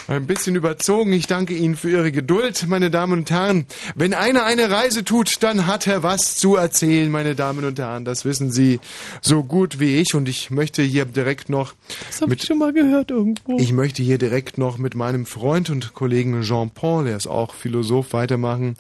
Ein 0.09 0.27
bisschen 0.27 0.55
überzogen. 0.57 1.13
Ich 1.13 1.27
danke 1.27 1.55
Ihnen 1.55 1.77
für 1.77 1.91
Ihre 1.91 2.13
Geduld, 2.13 2.67
meine 2.69 2.91
Damen 2.91 3.21
und 3.21 3.31
Herren. 3.31 3.67
Wenn 3.95 4.15
einer 4.15 4.45
eine 4.45 4.71
Reise 4.71 5.05
tut, 5.05 5.43
dann 5.43 5.67
hat 5.67 5.87
er 5.87 6.03
was 6.03 6.35
zu 6.37 6.57
erzählen, 6.57 7.11
meine 7.11 7.35
Damen 7.35 7.65
und 7.65 7.79
Herren. 7.79 8.05
Das 8.05 8.25
wissen 8.25 8.51
Sie 8.51 8.81
so 9.21 9.43
gut 9.45 9.81
wie 9.81 9.97
ich. 10.01 10.15
Und 10.15 10.29
ich 10.29 10.51
möchte 10.51 10.83
hier 10.83 11.05
direkt 11.05 11.49
noch 11.49 11.75
Das 12.09 12.23
habe 12.23 12.35
ich 12.35 12.43
schon 12.43 12.59
mal 12.59 12.73
gehört 12.73 13.11
irgendwo. 13.11 13.59
ich 13.59 13.73
möchte 13.73 14.03
hier 14.03 14.19
direkt 14.19 14.59
noch 14.59 14.79
mit 14.79 14.95
meinem 14.95 15.27
Freund 15.27 15.71
und 15.71 15.95
Kollegen 15.95 16.43
Jean-Paul, 16.43 17.05
der 17.05 17.17
ist 17.17 17.27
auch 17.27 17.55
Philosoph, 17.55 18.13
weitermachen. 18.13 18.77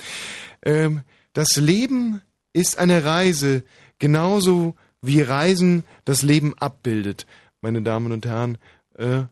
Ähm, 0.65 1.03
das 1.33 1.57
Leben 1.57 2.21
ist 2.53 2.79
eine 2.79 3.05
Reise, 3.05 3.63
genauso 3.99 4.75
wie 5.01 5.21
Reisen 5.21 5.85
das 6.05 6.23
Leben 6.23 6.55
abbildet, 6.59 7.27
meine 7.63 7.83
Damen 7.83 8.13
und 8.13 8.27
Herren. 8.27 8.59
Äh, 8.97 9.23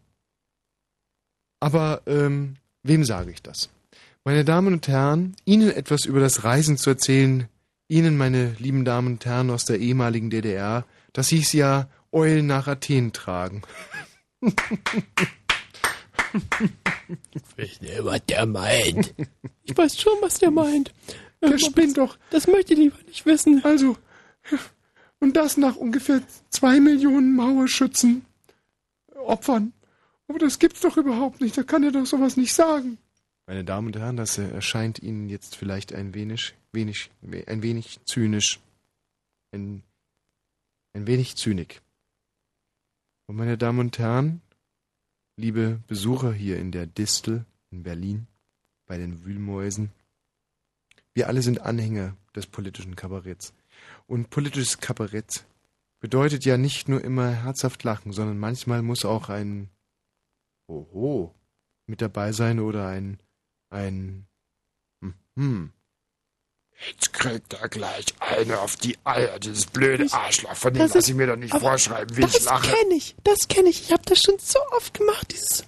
aber 1.61 2.03
ähm, 2.07 2.57
wem 2.83 3.05
sage 3.05 3.31
ich 3.31 3.43
das? 3.43 3.69
Meine 4.25 4.45
Damen 4.45 4.73
und 4.73 4.89
Herren, 4.89 5.37
Ihnen 5.45 5.71
etwas 5.71 6.05
über 6.05 6.21
das 6.21 6.45
Reisen 6.45 6.79
zu 6.79 6.91
erzählen, 6.91 7.49
Ihnen, 7.89 8.17
meine 8.17 8.53
lieben 8.59 8.85
Damen 8.85 9.15
und 9.15 9.27
Herren 9.27 9.51
aus 9.51 9.65
der 9.65 9.79
ehemaligen 9.81 10.31
DDR, 10.31 10.87
das 11.13 11.29
hieß 11.29 11.53
ja 11.55 11.89
Eulen 12.13 12.47
nach 12.47 12.69
Athen 12.69 13.13
tragen. 13.13 13.63
Ich 17.33 17.59
weiß 17.59 17.81
nicht, 17.81 18.05
was 18.05 18.25
der 18.27 18.47
meint. 18.47 19.15
Ich 19.65 19.77
weiß 19.77 20.01
schon, 20.01 20.13
was 20.21 20.39
der 20.39 20.51
meint. 20.51 20.93
Der 21.43 21.59
spinnt 21.59 21.99
doch. 21.99 22.17
Das 22.31 22.47
möchte 22.47 22.75
ich 22.75 22.79
lieber 22.79 22.97
nicht 23.07 23.27
wissen. 23.27 23.65
Also, 23.65 23.97
und 25.21 25.37
das 25.37 25.57
nach 25.57 25.77
ungefähr 25.77 26.23
zwei 26.51 26.81
Millionen 26.81 27.35
Mauerschützen 27.37 28.25
Opfern. 29.15 29.73
Aber 30.29 30.39
das 30.39 30.59
gibt's 30.59 30.81
doch 30.81 30.97
überhaupt 30.97 31.41
nicht. 31.41 31.57
Da 31.57 31.63
kann 31.63 31.83
er 31.83 31.93
doch 31.93 32.07
sowas 32.07 32.37
nicht 32.37 32.53
sagen. 32.55 32.99
Meine 33.47 33.65
Damen 33.65 33.89
und 33.89 33.97
Herren, 33.99 34.17
das 34.17 34.39
äh, 34.39 34.49
erscheint 34.51 35.01
Ihnen 35.01 35.29
jetzt 35.29 35.57
vielleicht 35.57 35.93
ein 35.93 36.15
wenig, 36.15 36.55
wenig, 36.73 37.11
we- 37.21 37.47
ein 37.49 37.63
wenig 37.63 38.01
zynisch. 38.05 38.61
Ein, 39.53 39.83
ein 40.95 41.07
wenig 41.07 41.37
zynik. 41.37 41.83
Und 43.27 43.37
meine 43.37 43.59
Damen 43.59 43.81
und 43.81 43.99
Herren, 43.99 44.41
liebe 45.37 45.81
Besucher 45.89 46.33
hier 46.33 46.59
in 46.59 46.71
der 46.73 46.87
Distel 46.87 47.45
in 47.71 47.83
Berlin, 47.83 48.27
bei 48.87 48.99
den 48.99 49.25
Wühlmäusen, 49.25 49.91
wir 51.15 51.27
alle 51.29 51.43
sind 51.43 51.61
Anhänger 51.61 52.17
des 52.35 52.47
politischen 52.47 52.95
Kabaretts. 52.97 53.53
Und 54.11 54.29
politisches 54.31 54.79
Kabarett 54.79 55.45
bedeutet 56.01 56.45
ja 56.45 56.57
nicht 56.57 56.89
nur 56.89 57.03
immer 57.05 57.31
herzhaft 57.31 57.85
lachen, 57.85 58.13
sondern 58.13 58.39
manchmal 58.39 58.83
muss 58.83 59.05
auch 59.05 59.29
ein 59.29 59.71
Oho 60.67 61.33
mit 61.87 62.03
dabei 62.03 62.33
sein 62.33 62.59
oder 62.59 62.89
ein 62.89 63.21
ein 63.71 64.27
hm, 65.01 65.15
hm. 65.37 65.73
Jetzt 66.89 67.13
kriegt 67.13 67.53
er 67.55 67.69
gleich 67.69 68.07
eine 68.19 68.59
auf 68.59 68.75
die 68.75 68.97
Eier, 69.05 69.39
dieses 69.39 69.67
blöde 69.67 70.05
Ich- 70.05 70.13
Arschloch. 70.15 70.57
Von 70.57 70.73
dem 70.75 70.79
das 70.81 70.95
lass 70.95 71.05
ist- 71.05 71.11
ich 71.11 71.15
mir 71.15 71.29
doch 71.29 71.37
nicht 71.37 71.55
vorschreiben, 71.57 72.17
wie 72.17 72.23
Das 72.23 72.37
ich 72.37 72.45
lache. 72.47 72.67
kenne 72.75 72.95
ich, 72.95 73.15
das 73.23 73.47
kenne 73.47 73.69
ich. 73.69 73.83
Ich 73.83 73.93
habe 73.93 74.03
das 74.07 74.19
schon 74.21 74.39
so 74.41 74.59
oft 74.77 74.93
gemacht, 74.95 75.31
dieses 75.31 75.65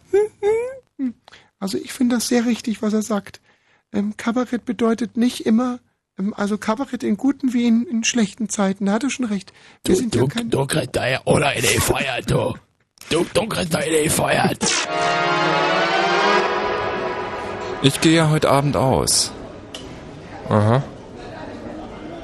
hm, 0.98 1.14
Also 1.60 1.78
ich 1.78 1.92
finde 1.92 2.16
das 2.16 2.26
sehr 2.26 2.44
richtig, 2.46 2.82
was 2.82 2.92
er 2.92 3.02
sagt. 3.02 3.40
Ähm, 3.92 4.16
Kabarett 4.16 4.64
bedeutet 4.64 5.16
nicht 5.16 5.46
immer, 5.46 5.78
also 6.32 6.58
Kabarett 6.58 7.02
in 7.02 7.16
guten 7.16 7.52
wie 7.52 7.66
in, 7.66 7.86
in 7.86 8.04
schlechten 8.04 8.48
Zeiten. 8.48 8.86
Da 8.86 8.92
hat 8.92 9.04
er 9.04 9.10
schon 9.10 9.26
recht. 9.26 9.52
Wir 9.84 9.96
sind 9.96 10.14
ja 10.14 10.26
kein, 10.26 10.50
du 10.50 10.66
kriegst 10.66 10.90
da 10.92 11.08
ja 11.08 11.20
oder 11.24 11.48
eine 11.48 11.66
gefeuert, 11.66 12.30
du. 12.30 12.54
Du, 13.10 13.26
du 13.34 13.46
kriegst 13.46 13.74
da 13.74 13.78
eine 13.78 14.02
gefeuert. 14.02 14.58
Ich 17.82 18.00
gehe 18.00 18.14
ja 18.14 18.30
heute 18.30 18.48
Abend 18.50 18.76
aus. 18.76 19.32
Aha. 20.48 20.84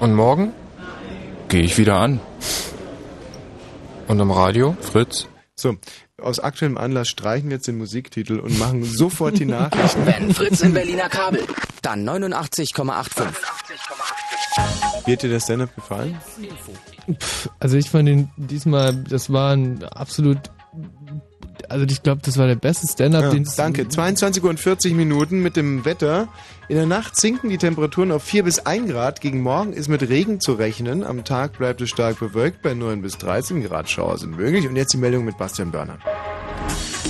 Und 0.01 0.15
morgen? 0.15 0.53
Gehe 1.49 1.63
ich 1.63 1.79
wieder 1.79 1.97
an. 1.97 2.21
Und 4.07 4.21
im 4.21 4.31
Radio? 4.31 4.77
Fritz? 4.81 5.27
So, 5.57 5.77
aus 6.21 6.39
aktuellem 6.39 6.79
Anlass 6.79 7.09
streichen 7.09 7.51
wir 7.51 7.57
jetzt 7.57 7.67
den 7.67 7.79
Musiktitel 7.79 8.39
und 8.39 8.59
machen 8.59 8.85
sofort 8.85 9.39
die 9.39 9.45
Nachrichten. 9.47 10.07
Wenn 10.07 10.33
Fritz 10.33 10.61
im 10.61 10.73
Berliner 10.73 11.09
Kabel, 11.09 11.45
dann 11.83 12.09
89,85. 12.09 13.25
Wie 15.07 15.13
hat 15.13 15.23
dir 15.23 15.31
der 15.31 15.41
Stand-Up 15.41 15.75
gefallen? 15.75 16.19
Also 17.61 17.77
ich 17.77 17.89
fand 17.91 18.09
ihn 18.09 18.31
diesmal, 18.37 18.95
das 18.95 19.33
war 19.33 19.55
ein 19.55 19.83
absolut, 19.85 20.39
also 21.69 21.87
ich 21.87 22.03
glaube, 22.03 22.21
das 22.25 22.37
war 22.37 22.47
der 22.47 22.57
beste 22.57 22.87
Stand-up, 22.87 23.23
Ja, 23.23 23.31
den 23.31 23.43
es 23.45 23.57
danke. 23.57 23.89
22 23.89 24.43
Uhr 24.43 24.51
und 24.51 24.61
40 24.61 24.95
Minuten 24.95 25.43
mit 25.43 25.57
dem 25.57 25.85
Wetter. 25.85 26.29
In 26.69 26.77
der 26.77 26.87
Nacht 26.87 27.17
sinken 27.17 27.49
die 27.49 27.57
Temperaturen 27.57 28.13
auf 28.13 28.23
4 28.25 28.45
bis 28.45 28.59
1 28.67 28.91
Grad. 28.91 29.23
Gegen 29.23 29.41
Morgen 29.41 29.73
ist 29.73 29.89
mit 29.89 30.03
Regen 30.03 30.41
zu 30.41 30.53
rechnen. 30.53 31.03
Am 31.03 31.25
Tag 31.25 31.57
bleibt 31.59 31.81
es 31.81 31.89
stark 31.89 32.19
bewölkt. 32.19 32.61
Bei 32.63 32.75
9 32.75 33.01
bis 33.01 33.17
13 33.17 33.65
Grad 33.65 33.89
Schauer 33.89 34.19
sind 34.19 34.37
möglich. 34.37 34.69
Und 34.69 34.77
jetzt 34.77 34.93
die 34.93 34.99
Meldung 34.99 35.25
mit 35.25 35.39
Bastian 35.39 35.71
Börner. 35.71 35.99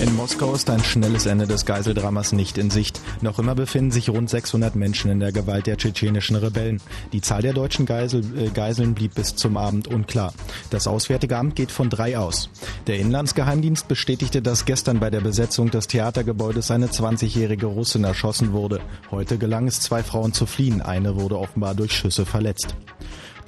In 0.00 0.14
Moskau 0.14 0.54
ist 0.54 0.70
ein 0.70 0.84
schnelles 0.84 1.26
Ende 1.26 1.48
des 1.48 1.66
Geiseldramas 1.66 2.30
nicht 2.30 2.56
in 2.56 2.70
Sicht. 2.70 3.00
Noch 3.20 3.40
immer 3.40 3.56
befinden 3.56 3.90
sich 3.90 4.08
rund 4.10 4.30
600 4.30 4.76
Menschen 4.76 5.10
in 5.10 5.18
der 5.18 5.32
Gewalt 5.32 5.66
der 5.66 5.76
tschetschenischen 5.76 6.36
Rebellen. 6.36 6.80
Die 7.12 7.20
Zahl 7.20 7.42
der 7.42 7.52
deutschen 7.52 7.84
Geisel, 7.84 8.22
äh, 8.38 8.50
Geiseln 8.50 8.94
blieb 8.94 9.16
bis 9.16 9.34
zum 9.34 9.56
Abend 9.56 9.88
unklar. 9.88 10.32
Das 10.70 10.86
Auswärtige 10.86 11.36
Amt 11.36 11.56
geht 11.56 11.72
von 11.72 11.90
drei 11.90 12.16
aus. 12.16 12.48
Der 12.86 13.00
Inlandsgeheimdienst 13.00 13.88
bestätigte, 13.88 14.40
dass 14.40 14.66
gestern 14.66 15.00
bei 15.00 15.10
der 15.10 15.20
Besetzung 15.20 15.68
des 15.72 15.88
Theatergebäudes 15.88 16.70
eine 16.70 16.86
20-jährige 16.86 17.66
Russin 17.66 18.04
erschossen 18.04 18.52
wurde. 18.52 18.78
Heute 19.10 19.36
gelang 19.36 19.66
es 19.66 19.80
zwei 19.80 20.04
Frauen 20.04 20.32
zu 20.32 20.46
fliehen. 20.46 20.80
Eine 20.80 21.16
wurde 21.16 21.40
offenbar 21.40 21.74
durch 21.74 21.90
Schüsse 21.90 22.24
verletzt. 22.24 22.76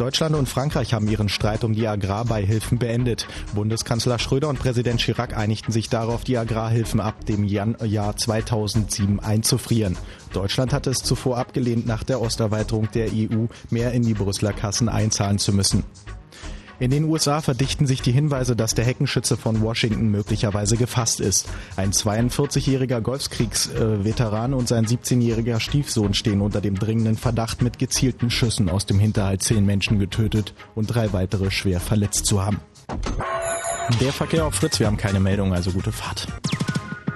Deutschland 0.00 0.34
und 0.34 0.48
Frankreich 0.48 0.94
haben 0.94 1.06
ihren 1.08 1.28
Streit 1.28 1.62
um 1.62 1.74
die 1.74 1.86
Agrarbeihilfen 1.86 2.78
beendet. 2.78 3.26
Bundeskanzler 3.54 4.18
Schröder 4.18 4.48
und 4.48 4.58
Präsident 4.58 4.98
Chirac 4.98 5.36
einigten 5.36 5.72
sich 5.72 5.90
darauf, 5.90 6.24
die 6.24 6.38
Agrarhilfen 6.38 7.00
ab 7.00 7.26
dem 7.26 7.44
Jan 7.44 7.76
Jahr 7.84 8.16
2007 8.16 9.20
einzufrieren. 9.20 9.98
Deutschland 10.32 10.72
hatte 10.72 10.88
es 10.88 11.02
zuvor 11.02 11.36
abgelehnt, 11.36 11.86
nach 11.86 12.02
der 12.02 12.22
Osterweiterung 12.22 12.88
der 12.94 13.08
EU 13.12 13.44
mehr 13.68 13.92
in 13.92 14.02
die 14.02 14.14
Brüsseler 14.14 14.54
Kassen 14.54 14.88
einzahlen 14.88 15.38
zu 15.38 15.52
müssen. 15.52 15.84
In 16.80 16.90
den 16.90 17.04
USA 17.04 17.42
verdichten 17.42 17.86
sich 17.86 18.00
die 18.00 18.10
Hinweise, 18.10 18.56
dass 18.56 18.74
der 18.74 18.86
Heckenschütze 18.86 19.36
von 19.36 19.60
Washington 19.60 20.10
möglicherweise 20.10 20.78
gefasst 20.78 21.20
ist. 21.20 21.46
Ein 21.76 21.92
42-jähriger 21.92 23.02
Golfkriegsveteran 23.02 24.54
und 24.54 24.66
sein 24.66 24.86
17-jähriger 24.86 25.60
Stiefsohn 25.60 26.14
stehen 26.14 26.40
unter 26.40 26.62
dem 26.62 26.76
dringenden 26.76 27.18
Verdacht, 27.18 27.60
mit 27.60 27.78
gezielten 27.78 28.30
Schüssen 28.30 28.70
aus 28.70 28.86
dem 28.86 28.98
Hinterhalt 28.98 29.42
zehn 29.42 29.66
Menschen 29.66 29.98
getötet 29.98 30.54
und 30.74 30.86
drei 30.86 31.12
weitere 31.12 31.50
schwer 31.50 31.80
verletzt 31.80 32.24
zu 32.24 32.42
haben. 32.42 32.60
Der 34.00 34.12
Verkehr 34.12 34.46
auf 34.46 34.54
Fritz, 34.54 34.80
wir 34.80 34.86
haben 34.86 34.96
keine 34.96 35.20
Meldung, 35.20 35.52
also 35.52 35.72
gute 35.72 35.92
Fahrt. 35.92 36.28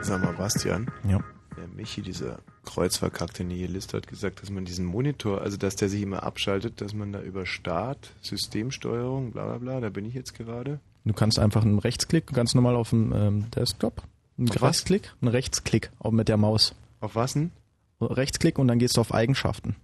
Sag 0.03 0.23
mal, 0.23 0.35
Bastian. 0.35 0.91
Ja. 1.09 1.21
Der 1.57 1.69
Michi, 1.69 2.03
dieser 2.03 2.39
kreuzverkackte 2.65 3.45
Nihilist, 3.45 3.95
hat 3.95 4.09
gesagt, 4.09 4.43
dass 4.43 4.51
man 4.51 4.65
diesen 4.65 4.85
Monitor, 4.85 5.41
also 5.41 5.57
dass 5.57 5.77
der 5.77 5.89
sich 5.89 6.03
immer 6.03 6.23
abschaltet, 6.23 6.81
dass 6.81 6.95
man 6.95 7.13
da 7.13 7.21
über 7.21 7.47
Start, 7.47 8.13
Systemsteuerung, 8.23 9.33
bla 9.33 9.47
bla 9.47 9.59
bla, 9.59 9.81
da 9.81 9.91
bin 9.91 10.05
ich 10.05 10.15
jetzt 10.15 10.35
gerade. 10.35 10.81
Du 11.05 11.13
kannst 11.13 11.39
einfach 11.39 11.63
einen 11.63 11.79
Rechtsklick, 11.79 12.27
ganz 12.29 12.55
normal 12.55 12.77
auf 12.77 12.91
dem 12.91 13.13
ähm, 13.13 13.51
Desktop, 13.53 14.03
einen? 14.39 14.49
Rechtsklick, 14.49 15.13
einen 15.21 15.29
Rechtsklick 15.29 15.91
auch 16.01 16.11
mit 16.11 16.29
der 16.29 16.37
Maus. 16.37 16.75
Auf 17.01 17.15
was 17.15 17.35
denn? 17.35 17.53
Rechtsklick 18.01 18.59
und 18.59 18.69
dann 18.69 18.79
gehst 18.79 18.97
du 18.97 19.01
auf 19.01 19.15
Eigenschaften. 19.15 19.77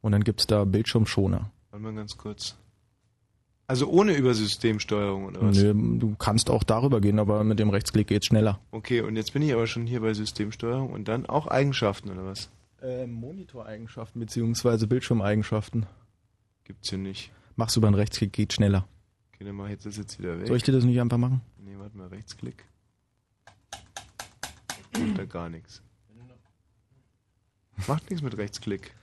Und 0.00 0.12
dann 0.12 0.24
gibt's 0.24 0.46
da 0.46 0.64
Bildschirmschoner. 0.64 1.50
Warte 1.70 1.82
mal 1.82 1.94
ganz 1.94 2.16
kurz. 2.16 2.56
Also 3.72 3.88
ohne 3.88 4.14
über 4.14 4.34
Systemsteuerung 4.34 5.24
oder 5.24 5.40
was? 5.40 5.56
Nö, 5.56 5.72
du 5.98 6.14
kannst 6.16 6.50
auch 6.50 6.62
darüber 6.62 7.00
gehen, 7.00 7.18
aber 7.18 7.42
mit 7.42 7.58
dem 7.58 7.70
Rechtsklick 7.70 8.06
geht's 8.06 8.26
schneller. 8.26 8.60
Okay, 8.70 9.00
und 9.00 9.16
jetzt 9.16 9.32
bin 9.32 9.40
ich 9.40 9.50
aber 9.54 9.66
schon 9.66 9.86
hier 9.86 10.02
bei 10.02 10.12
Systemsteuerung 10.12 10.92
und 10.92 11.08
dann 11.08 11.24
auch 11.24 11.46
Eigenschaften 11.46 12.10
oder 12.10 12.26
was? 12.26 12.50
Äh, 12.82 13.06
Monitoreigenschaften 13.06 14.20
beziehungsweise 14.20 14.86
Bildschirmeigenschaften. 14.86 15.86
Gibt's 16.64 16.90
hier 16.90 16.98
nicht. 16.98 17.32
Machst 17.56 17.74
du 17.74 17.80
über 17.80 17.86
einen 17.86 17.94
Rechtsklick, 17.94 18.34
geht 18.34 18.52
schneller. 18.52 18.86
Okay, 19.32 19.44
dann 19.44 19.54
mach 19.54 19.70
ich 19.70 19.78
das 19.78 19.96
jetzt 19.96 20.18
wieder 20.18 20.38
weg. 20.38 20.48
Soll 20.48 20.58
ich 20.58 20.64
dir 20.64 20.72
das 20.72 20.84
nicht 20.84 21.00
einfach 21.00 21.16
machen? 21.16 21.40
Nee, 21.56 21.76
warte 21.78 21.96
mal, 21.96 22.08
Rechtsklick. 22.08 22.66
Macht 24.98 25.16
da 25.16 25.24
gar 25.24 25.48
nichts. 25.48 25.80
Macht 27.88 28.10
nichts 28.10 28.22
mit 28.22 28.36
Rechtsklick. 28.36 28.94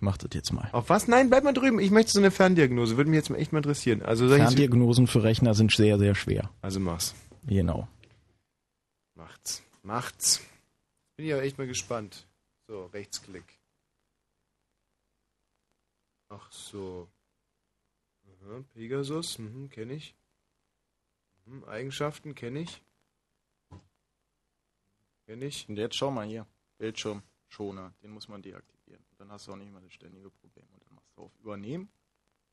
Ich 0.00 0.02
mach 0.02 0.16
das 0.16 0.30
jetzt 0.32 0.50
mal. 0.50 0.66
Auf 0.72 0.88
was? 0.88 1.08
Nein, 1.08 1.28
bleib 1.28 1.44
mal 1.44 1.52
drüben. 1.52 1.78
Ich 1.78 1.90
möchte 1.90 2.12
so 2.12 2.20
eine 2.20 2.30
Ferndiagnose. 2.30 2.96
Würde 2.96 3.10
mich 3.10 3.18
jetzt 3.18 3.28
mal 3.28 3.36
echt 3.36 3.52
mal 3.52 3.58
interessieren. 3.58 4.00
Also 4.00 4.30
Ferndiagnosen 4.30 5.06
für 5.06 5.22
Rechner 5.22 5.52
sind 5.52 5.70
sehr, 5.72 5.98
sehr 5.98 6.14
schwer. 6.14 6.48
Also 6.62 6.80
mach's. 6.80 7.14
Genau. 7.46 7.86
Macht's. 9.14 9.62
Macht's. 9.82 10.40
Bin 11.16 11.26
ich 11.26 11.34
aber 11.34 11.42
echt 11.42 11.58
mal 11.58 11.66
gespannt. 11.66 12.26
So, 12.66 12.86
Rechtsklick. 12.86 13.44
Ach 16.30 16.50
so. 16.50 17.06
Aha, 18.24 18.64
Pegasus, 18.72 19.38
mhm, 19.38 19.68
kenne 19.68 19.92
ich. 19.92 20.14
Mhm, 21.44 21.64
Eigenschaften 21.64 22.34
kenne 22.34 22.60
ich. 22.60 22.80
Kenne 25.26 25.44
ich. 25.44 25.68
Und 25.68 25.76
jetzt 25.76 25.96
schau 25.96 26.10
mal 26.10 26.26
hier. 26.26 26.46
Bildschirmschoner. 26.78 27.92
Den 28.02 28.12
muss 28.12 28.28
man 28.28 28.40
deaktivieren. 28.40 28.79
Dann 29.20 29.30
hast 29.30 29.46
du 29.46 29.52
auch 29.52 29.56
nicht 29.56 29.70
mehr 29.70 29.82
das 29.82 29.92
ständige 29.92 30.30
Problem. 30.30 30.64
Und 30.72 30.82
dann 30.82 30.94
machst 30.94 31.14
du 31.14 31.24
auf 31.24 31.32
Übernehmen 31.40 31.90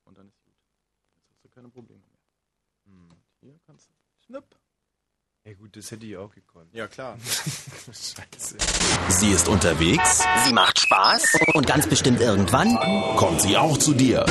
und 0.04 0.18
dann 0.18 0.28
ist 0.28 0.44
gut. 0.44 0.54
Jetzt 1.16 1.30
hast 1.32 1.46
du 1.46 1.48
keine 1.48 1.70
Probleme 1.70 2.02
mehr. 2.02 2.20
Hm. 2.94 3.10
Und 3.10 3.24
hier 3.40 3.58
kannst 3.66 3.88
du. 3.88 3.94
Schnipp. 4.26 4.44
Ja 5.46 5.54
gut, 5.54 5.78
das 5.78 5.90
hätte 5.92 6.06
ich 6.06 6.18
auch 6.18 6.34
gekonnt. 6.36 6.74
Ja, 6.74 6.90
klar. 6.90 7.18
Scheiße. 7.86 8.58
Sie 9.08 9.32
ist 9.32 9.48
unterwegs, 9.48 10.26
Sie 10.46 10.52
macht 10.52 10.78
Spaß 10.78 11.40
und 11.54 11.66
ganz 11.66 11.88
bestimmt 11.88 12.20
irgendwann 12.20 12.76
kommt 13.16 13.42
sie 13.42 13.56
auch 13.56 13.78
zu 13.78 13.94
dir. 13.94 14.26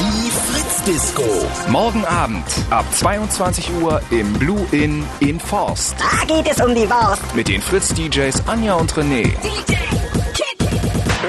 Die 0.00 0.30
Fritz 0.30 0.82
Disco. 0.84 1.46
Morgen 1.68 2.06
Abend 2.06 2.46
ab 2.70 2.86
22 2.94 3.70
Uhr 3.82 4.00
im 4.10 4.32
Blue 4.38 4.66
Inn 4.72 5.06
in 5.20 5.38
Forst. 5.40 5.94
Da 6.00 6.24
geht 6.24 6.50
es 6.50 6.64
um 6.64 6.74
die 6.74 6.88
Wurst. 6.88 7.36
Mit 7.36 7.48
den 7.48 7.60
Fritz-DJs 7.60 8.48
Anja 8.48 8.76
und 8.76 8.94
René. 8.94 9.36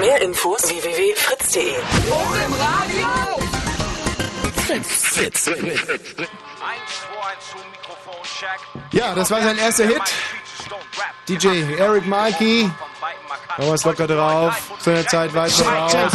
Mehr 0.00 0.22
Infos 0.22 0.62
www.fritz.de. 0.62 1.74
Fritz, 4.54 5.02
Fritz. 5.02 5.50
Ja, 8.92 9.14
das 9.14 9.30
war 9.30 9.42
sein 9.42 9.58
erster 9.58 9.86
Hit. 9.86 10.00
DJ 11.26 11.78
Eric 11.78 12.06
Mikey. 12.06 12.70
Thomas 13.56 13.84
locker 13.84 14.06
drauf. 14.06 14.54
Zu 14.80 14.90
der 14.90 15.06
Zeit 15.06 15.34
weiter 15.34 15.64
raus. 15.64 16.12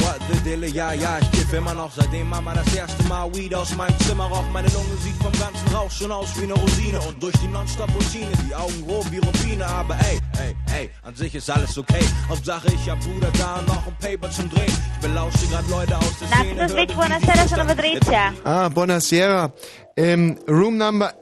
What 0.00 0.20
the 0.30 0.40
Dille, 0.40 0.68
ja, 0.68 0.92
ja, 0.92 1.18
ich 1.20 1.30
kiff 1.30 1.52
immer 1.52 1.74
noch, 1.74 1.90
seitdem 1.94 2.28
Mama 2.28 2.54
das 2.54 2.74
erste 2.74 3.02
Mal 3.04 3.32
Weed 3.34 3.54
aus 3.54 3.76
meinem 3.76 3.98
Zimmer 4.00 4.24
raucht. 4.24 4.50
Meine 4.52 4.68
Lunge 4.68 4.96
sieht 5.02 5.16
vom 5.16 5.32
ganzen 5.32 5.68
Rauch 5.74 5.90
schon 5.90 6.10
aus 6.10 6.28
wie 6.38 6.44
eine 6.44 6.54
Rosine 6.54 7.00
und 7.00 7.22
durch 7.22 7.34
die 7.42 7.48
Nonstop-Routine, 7.48 8.30
die 8.48 8.54
Augen 8.54 8.86
grob 8.86 9.10
wie 9.10 9.18
Rubine, 9.18 9.66
aber 9.66 9.94
ey, 10.10 10.18
ey, 10.42 10.56
ey, 10.74 10.90
an 11.02 11.14
sich 11.14 11.34
ist 11.34 11.50
alles 11.50 11.76
okay. 11.76 12.04
Hauptsache 12.28 12.68
ich 12.72 12.88
hab 12.88 12.98
Bruder 13.00 13.30
da 13.38 13.56
und 13.56 13.68
noch 13.68 13.86
ein 13.86 13.96
Paper 14.00 14.30
zum 14.30 14.48
Drehen. 14.50 14.72
Ich 14.94 15.00
belausche 15.00 15.46
grad 15.50 15.68
Leute 15.68 15.96
aus 15.96 16.18
der 16.20 16.28
Szene. 16.28 16.54
Naxos 16.54 16.76
Beach, 16.76 16.94
buonasera, 16.94 17.48
sono 17.48 17.64
Patrizia. 17.66 18.32
Ah, 18.44 18.68
buonasera. 18.68 19.52
Um, 19.96 20.38
room 20.48 20.78
number 20.78 21.12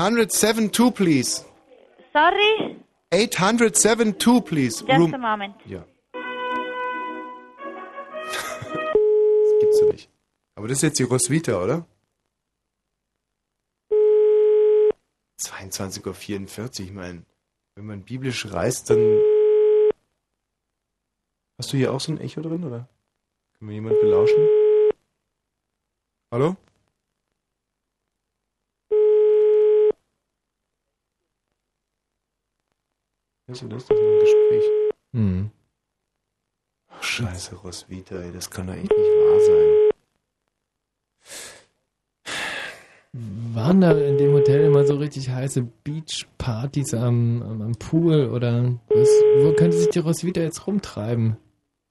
872, 0.00 0.92
please. 0.92 1.44
Sorry, 2.14 2.78
872, 3.12 4.40
please. 4.40 4.80
just 4.80 4.98
room. 4.98 5.12
a 5.12 5.18
moment. 5.18 5.54
Ja. 5.66 5.84
das 8.24 9.52
gibt's 9.60 9.80
doch 9.80 9.92
nicht. 9.92 10.08
Aber 10.54 10.68
das 10.68 10.78
ist 10.78 10.82
jetzt 10.84 10.98
die 11.00 11.02
Roswitha, 11.02 11.62
oder? 11.62 11.86
22.44 15.38 16.80
Uhr, 16.80 16.86
ich 16.86 16.92
meine, 16.92 17.26
wenn 17.74 17.84
man 17.84 18.02
biblisch 18.02 18.50
reist, 18.50 18.88
dann... 18.88 19.20
Hast 21.58 21.74
du 21.74 21.76
hier 21.76 21.92
auch 21.92 22.00
so 22.00 22.12
ein 22.12 22.20
Echo 22.20 22.40
drin, 22.40 22.64
oder? 22.64 22.88
Können 23.58 23.68
wir 23.68 23.74
jemand 23.74 24.00
belauschen? 24.00 24.48
Hallo? 26.32 26.56
Hörst 33.50 33.62
du 33.62 33.66
das? 33.66 33.82
Ist 33.82 33.90
ein 33.90 34.20
Gespräch. 34.20 34.64
Hm. 35.12 35.50
Ach, 36.88 37.02
scheiße, 37.02 37.56
Roswitha, 37.56 38.14
ey, 38.14 38.30
das 38.30 38.48
kann 38.48 38.68
doch 38.68 38.74
echt 38.74 38.84
nicht 38.84 38.92
wahr 38.92 39.40
sein. 39.40 39.90
Waren 43.52 43.80
da 43.80 43.90
in 43.90 44.18
dem 44.18 44.34
Hotel 44.34 44.66
immer 44.66 44.84
so 44.84 44.94
richtig 44.98 45.30
heiße 45.30 45.66
Beachpartys 45.82 46.94
am, 46.94 47.42
am, 47.42 47.62
am 47.62 47.72
Pool 47.72 48.28
oder 48.28 48.78
was, 48.88 49.08
wo 49.42 49.52
könnte 49.54 49.78
sich 49.78 49.88
die 49.88 49.98
Roswitha 49.98 50.42
jetzt 50.42 50.68
rumtreiben? 50.68 51.36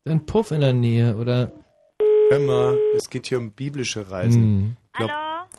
Ist 0.05 0.13
ein 0.13 0.25
Puff 0.25 0.51
in 0.51 0.61
der 0.61 0.71
Nähe 0.71 1.17
oder? 1.17 1.51
Hör 2.29 2.39
mal, 2.39 2.77
es 2.95 3.09
geht 3.09 3.27
hier 3.27 3.37
um 3.37 3.51
biblische 3.51 4.09
Reisen. 4.09 4.41
Hm. 4.41 4.77
Glaub, 4.93 5.11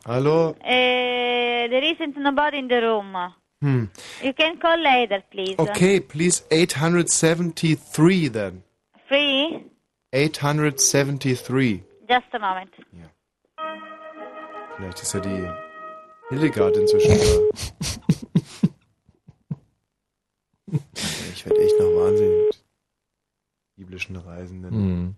Hallo? 0.07 0.55
Uh, 0.63 1.69
there 1.69 1.85
isn't 1.85 2.17
nobody 2.17 2.59
in 2.59 2.71
the 2.71 2.77
room. 2.77 3.35
Hm. 3.63 3.91
You 4.23 4.33
can 4.33 4.59
call 4.59 4.79
later, 4.83 5.23
please. 5.31 5.57
Okay, 5.59 6.01
please 6.01 6.43
873 6.51 8.29
then. 8.29 8.63
Free? 9.07 9.65
873. 10.13 11.83
Just 12.09 12.27
a 12.33 12.39
moment. 12.39 12.71
Vielleicht 14.77 15.03
ist 15.03 15.13
ja 15.13 15.21
die 15.21 15.51
Hildegard 16.31 16.77
inzwischen 16.77 17.11
da. 17.11 17.51
ich 21.35 21.45
werde 21.45 21.61
echt 21.61 21.79
noch 21.79 21.87
wahnsinnig 21.87 22.47
mit 22.47 22.65
biblischen 23.77 24.17
Reisenden. 24.17 24.71
Hm. 24.73 25.15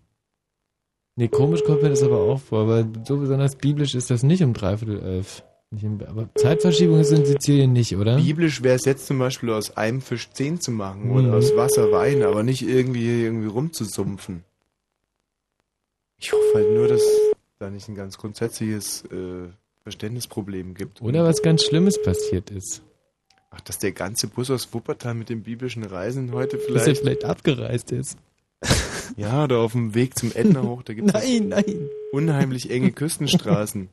Nee, 1.15 1.29
komisch 1.29 1.63
kommt 1.65 1.83
mir 1.83 1.91
das 1.91 2.03
aber 2.03 2.21
auch 2.21 2.41
vor, 2.41 2.67
weil 2.67 2.91
so 3.05 3.19
besonders 3.19 3.57
biblisch 3.57 3.95
ist 3.95 4.11
das 4.11 4.23
nicht 4.23 4.43
um 4.43 4.53
dreiviertel 4.53 5.01
elf. 5.01 5.45
Aber 6.07 6.29
Zeitverschiebung 6.35 7.01
ist 7.01 7.13
in 7.13 7.25
Sizilien 7.25 7.73
nicht, 7.73 7.97
oder? 7.97 8.17
Biblisch 8.17 8.63
wäre 8.63 8.75
es 8.77 8.85
jetzt 8.85 9.07
zum 9.07 9.19
Beispiel 9.19 9.51
aus 9.51 9.77
einem 9.77 10.03
Fisch 10.03 10.29
zehn 10.31 10.61
zu 10.61 10.71
machen 10.71 11.07
Mhm. 11.09 11.13
oder 11.17 11.35
aus 11.37 11.57
Wasser 11.57 11.91
Wein, 11.91 12.23
aber 12.23 12.43
nicht 12.43 12.63
irgendwie, 12.63 13.25
irgendwie 13.25 13.49
rumzusumpfen. 13.49 14.45
Ich 16.19 16.33
hoffe 16.33 16.53
halt 16.55 16.71
nur, 16.73 16.89
dass 16.89 17.03
da 17.59 17.71
nicht 17.71 17.89
ein 17.89 17.95
ganz 17.95 18.19
grundsätzliches 18.19 19.05
äh, 19.07 19.49
Verständnisproblem 19.83 20.75
gibt. 20.75 21.01
Oder 21.03 21.25
was 21.25 21.43
ganz 21.43 21.65
Schlimmes 21.65 22.01
passiert 22.03 22.51
ist. 22.51 22.83
Ach, 23.51 23.61
dass 23.63 23.79
der 23.79 23.93
ganze 23.93 24.29
Bus 24.29 24.51
aus 24.51 24.73
Wuppertal 24.73 25.15
mit 25.15 25.29
den 25.29 25.43
biblischen 25.43 25.85
Reisen 25.85 26.33
heute 26.33 26.57
Dass 26.59 26.67
er 26.67 26.81
vielleicht... 26.81 27.01
vielleicht 27.01 27.25
abgereist 27.25 27.93
ist. 27.93 28.19
Ja, 29.17 29.45
oder 29.45 29.59
auf 29.59 29.73
dem 29.73 29.95
Weg 29.95 30.17
zum 30.19 30.31
Ätna 30.35 30.63
hoch, 30.63 30.83
da 30.83 30.95
gibt 30.95 31.09
es 31.09 31.15
Nein, 31.23 31.49
nein. 31.49 31.89
unheimlich 32.13 32.71
enge 32.71 32.93
Küstenstraßen. 32.93 33.89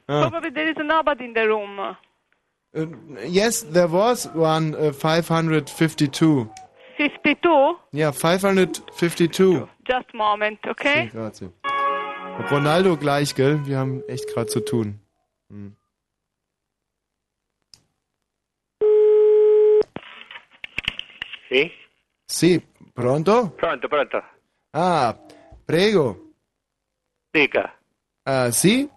Ah. 0.06 0.28
Probably 0.28 0.52
there 0.52 0.70
is 0.70 0.76
nobody 0.78 1.24
in 1.24 1.34
the 1.34 1.48
room. 1.48 1.96
Uh, 2.76 2.86
yes, 3.26 3.64
there 3.64 3.90
was 3.90 4.30
one 4.36 4.76
uh, 4.76 4.92
552. 4.92 6.46
552? 6.96 7.76
Ja, 7.90 8.12
552. 8.12 9.66
Just 9.84 10.06
a 10.14 10.16
moment, 10.16 10.60
okay? 10.68 11.10
Grazie. 11.12 11.50
Ronaldo 12.52 12.96
gleich, 12.96 13.34
gell? 13.34 13.66
Wir 13.66 13.78
haben 13.78 14.04
echt 14.06 14.28
gerade 14.32 14.46
zu 14.46 14.60
tun. 14.60 15.00
Hm. 15.50 15.74
Sì? 21.52 21.70
Sì, 22.24 22.66
pronto? 22.94 23.50
Pronto, 23.50 23.86
pronto. 23.86 24.22
Ah, 24.70 25.14
prego. 25.66 26.30
Dica. 27.30 27.78
Ah, 28.22 28.50
sì? 28.50 28.88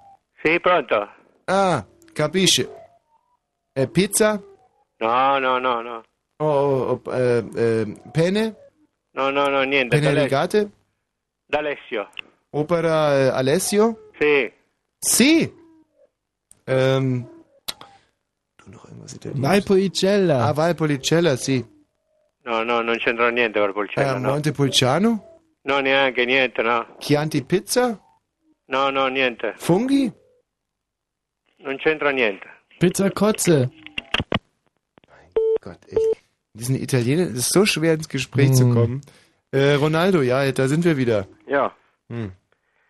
Sì, 0.42 0.58
pronto. 0.62 1.06
Ah, 1.46 1.86
capisce. 2.14 2.70
Eh, 3.74 3.90
pizza? 3.90 4.42
No, 5.00 5.38
no, 5.40 5.60
no, 5.60 5.82
no. 5.82 6.04
O 6.38 6.46
o- 6.46 7.02
o- 7.04 7.12
eh, 7.14 7.44
eh, 7.56 8.02
pene? 8.14 8.56
No, 9.12 9.30
no, 9.32 9.50
no, 9.50 9.64
niente. 9.64 10.00
Pene 10.00 10.14
rigate? 10.14 10.72
D'Alessio. 11.46 12.10
Opera 12.52 13.18
eh, 13.18 13.28
Alessio? 13.28 14.12
Sì. 14.18 14.50
Sì. 14.98 15.54
Ähm, 16.68 17.28
tu 18.56 18.70
noch 18.70 18.86
irgendwas? 18.86 19.18
Valpolicella. 19.34 20.46
Ah, 20.46 20.54
Valpolicella, 20.54 21.36
sì. 21.36 21.64
No, 22.46 22.64
no, 22.64 22.82
non 22.82 22.98
c'entra 22.98 23.30
niente 23.30 23.60
col 23.74 23.90
Eh, 23.96 24.04
no. 24.20 24.30
Montepulciano? 24.30 25.42
No, 25.64 25.80
neanche, 25.80 26.26
niente, 26.26 26.62
no. 26.62 26.86
Chianti 27.00 27.44
Pizza? 27.44 28.00
No, 28.68 28.90
no, 28.92 29.08
niente. 29.08 29.54
Funghi? 29.58 30.12
Non 31.58 31.78
c'entra 31.78 32.12
niente. 32.12 32.48
Pizza 32.78 33.10
Kotze. 33.12 33.70
Gott, 35.62 35.80
echt. 35.88 36.24
Diesen 36.54 36.76
Italiener, 36.76 37.24
es 37.24 37.38
ist 37.40 37.54
so 37.54 37.66
schwer 37.66 37.94
ins 37.96 38.08
Gespräch 38.08 38.54
zu 38.54 38.70
kommen. 38.72 39.02
Äh, 39.52 39.74
Ronaldo, 39.74 40.22
ja, 40.22 40.50
da 40.52 40.68
sind 40.68 40.86
wir 40.86 40.96
wieder. 40.98 41.28
Ja, 41.48 41.74
Hm. 42.10 42.32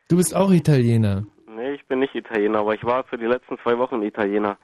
Du 0.10 0.18
bist 0.18 0.36
auch 0.36 0.52
Italiener. 0.52 1.26
nee, 1.48 1.72
ich 1.76 1.86
bin 1.88 2.00
nicht 2.00 2.14
Italiener, 2.14 2.60
aber 2.60 2.74
ich 2.76 2.84
war 2.84 3.06
für 3.06 3.18
die 3.18 3.26
letzten 3.26 3.58
zwei 3.64 3.78
Wochen 3.78 4.02
Italiener. 4.04 4.58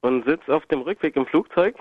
Und 0.00 0.24
sitze 0.26 0.52
auf 0.52 0.66
dem 0.66 0.80
Rückweg 0.82 1.14
im 1.16 1.24
Flugzeug 1.26 1.76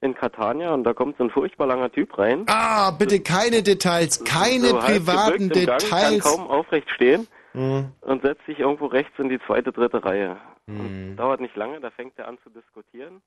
in 0.00 0.14
Catania 0.14 0.72
und 0.74 0.84
da 0.84 0.92
kommt 0.94 1.16
so 1.16 1.24
ein 1.24 1.30
furchtbar 1.30 1.66
langer 1.66 1.90
Typ 1.90 2.16
rein. 2.18 2.44
Ah, 2.48 2.90
bitte 2.90 3.20
keine 3.20 3.62
Details, 3.62 4.22
keine 4.24 4.68
so 4.68 4.78
privaten 4.78 5.44
im 5.44 5.48
Gang, 5.50 5.66
kann 5.66 5.78
Details. 5.78 6.22
kaum 6.24 6.46
aufrecht 6.48 6.90
stehen 6.90 7.26
Hm. 7.52 7.90
und 8.02 8.22
setzt 8.22 8.44
sich 8.46 8.58
irgendwo 8.58 8.86
rechts 8.86 9.18
in 9.18 9.28
die 9.30 9.40
zweite, 9.46 9.72
dritte 9.72 10.04
Reihe. 10.04 10.36
Hm. 10.68 10.80
Und 10.80 11.16
dauert 11.16 11.40
nicht 11.40 11.56
lange, 11.56 11.80
da 11.80 11.90
fängt 11.90 12.18
er 12.18 12.28
an 12.28 12.38
zu 12.42 12.50
diskutieren 12.50 13.22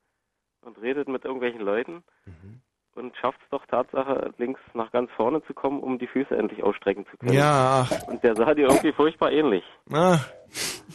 und 0.62 0.80
redet 0.80 1.08
mit 1.08 1.24
irgendwelchen 1.24 1.60
Leuten 1.60 2.04
Mhm. 2.26 2.60
Und 2.94 3.16
schafft 3.16 3.38
es 3.42 3.48
doch 3.50 3.64
Tatsache, 3.66 4.32
links 4.38 4.60
nach 4.74 4.90
ganz 4.92 5.10
vorne 5.16 5.42
zu 5.46 5.54
kommen, 5.54 5.80
um 5.80 5.98
die 5.98 6.06
Füße 6.06 6.36
endlich 6.36 6.62
ausstrecken 6.62 7.06
zu 7.10 7.16
können. 7.16 7.32
Ja. 7.32 7.88
Und 8.06 8.22
der 8.22 8.36
sah 8.36 8.54
dir 8.54 8.68
irgendwie 8.68 8.92
furchtbar 8.92 9.32
ähnlich. 9.32 9.64
Ah. 9.92 10.18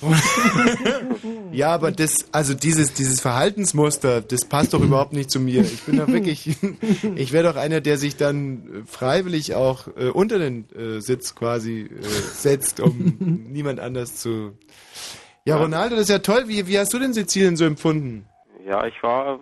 ja, 1.51 1.73
aber 1.73 1.91
das, 1.91 2.33
also 2.33 2.53
dieses, 2.53 2.93
dieses 2.93 3.21
Verhaltensmuster, 3.21 4.21
das 4.21 4.45
passt 4.45 4.73
doch 4.73 4.81
überhaupt 4.81 5.13
nicht 5.13 5.31
zu 5.31 5.39
mir. 5.39 5.61
Ich 5.61 5.83
bin 5.83 5.97
doch 5.97 6.07
wirklich, 6.07 6.57
ich 7.15 7.31
wäre 7.31 7.53
doch 7.53 7.55
einer, 7.55 7.79
der 7.79 7.97
sich 7.97 8.17
dann 8.17 8.83
äh, 8.83 8.85
freiwillig 8.85 9.55
auch 9.55 9.87
äh, 9.95 10.09
unter 10.09 10.37
den 10.39 10.69
äh, 10.75 10.99
Sitz 10.99 11.35
quasi 11.35 11.83
äh, 11.83 12.01
setzt, 12.01 12.81
um 12.81 13.15
niemand 13.49 13.79
anders 13.79 14.17
zu. 14.17 14.57
Ja, 15.45 15.57
Ronaldo, 15.57 15.95
das 15.95 16.05
ist 16.05 16.09
ja 16.09 16.19
toll. 16.19 16.47
Wie, 16.47 16.67
wie 16.67 16.77
hast 16.77 16.93
du 16.93 16.99
denn 16.99 17.13
Sizilien 17.13 17.55
so 17.55 17.65
empfunden? 17.65 18.27
Ja, 18.65 18.85
ich 18.87 19.01
war 19.03 19.39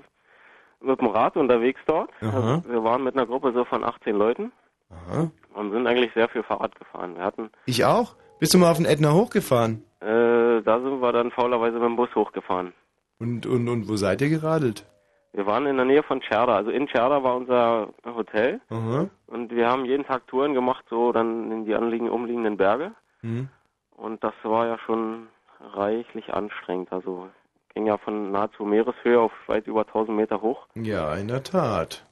mit 0.84 1.00
dem 1.02 1.08
Rad 1.08 1.38
unterwegs 1.38 1.80
dort. 1.86 2.12
Also 2.22 2.64
wir 2.68 2.84
waren 2.84 3.04
mit 3.04 3.16
einer 3.16 3.26
Gruppe 3.26 3.52
so 3.54 3.64
von 3.66 3.84
18 3.84 4.16
Leuten 4.16 4.52
Aha. 4.90 5.32
und 5.56 5.72
sind 5.72 5.88
eigentlich 5.88 6.14
sehr 6.14 6.30
viel 6.30 6.44
Fahrrad 6.44 6.76
gefahren. 6.78 7.16
Wir 7.16 7.24
hatten, 7.24 7.50
Ich 7.66 7.84
auch. 7.86 8.16
Bist 8.40 8.54
du 8.54 8.58
mal 8.58 8.72
auf 8.72 8.78
den 8.78 8.86
Ätna 8.86 9.14
hochgefahren? 9.14 9.84
äh, 10.02 10.62
da 10.62 10.80
sind 10.82 11.02
wir 11.02 11.12
dann 11.14 11.32
faulerweise 11.32 11.74
mit 11.76 11.84
dem 11.84 11.96
Bus 11.96 12.14
hochgefahren. 12.14 12.74
Und, 13.20 13.46
und, 13.46 13.68
und 13.70 13.88
wo 13.88 13.96
seid 13.96 14.22
ihr 14.22 14.30
geradelt? 14.30 14.86
Wir 15.32 15.46
waren 15.46 15.66
in 15.66 15.78
der 15.78 15.86
Nähe 15.86 16.04
von 16.04 16.22
Cerda. 16.22 16.56
Also 16.58 16.70
in 16.72 16.88
Cerda 16.90 17.24
war 17.24 17.36
unser 17.38 17.90
Hotel 18.06 18.60
Aha. 18.70 19.08
und 19.28 19.52
wir 19.52 19.68
haben 19.70 19.86
jeden 19.86 20.06
Tag 20.06 20.28
Touren 20.28 20.54
gemacht, 20.54 20.84
so 20.90 21.12
dann 21.12 21.52
in 21.52 21.66
die 21.66 21.74
anliegenden, 21.74 22.14
umliegenden 22.14 22.58
Berge. 22.58 22.92
Hm. 23.22 23.48
Und 23.96 24.24
das 24.24 24.34
war 24.44 24.68
ja 24.68 24.78
schon 24.86 25.28
reichlich 25.74 26.34
anstrengend. 26.34 26.92
Also 26.92 27.30
ging 27.76 27.88
ja 27.88 27.98
von 27.98 28.32
nahezu 28.32 28.64
Meereshöhe 28.66 29.20
auf 29.20 29.32
weit 29.48 29.68
über 29.68 29.82
1000 29.88 30.16
Meter 30.18 30.42
hoch. 30.42 30.68
Ja, 30.76 31.16
in 31.16 31.28
der 31.28 31.44
Tat. 31.44 32.06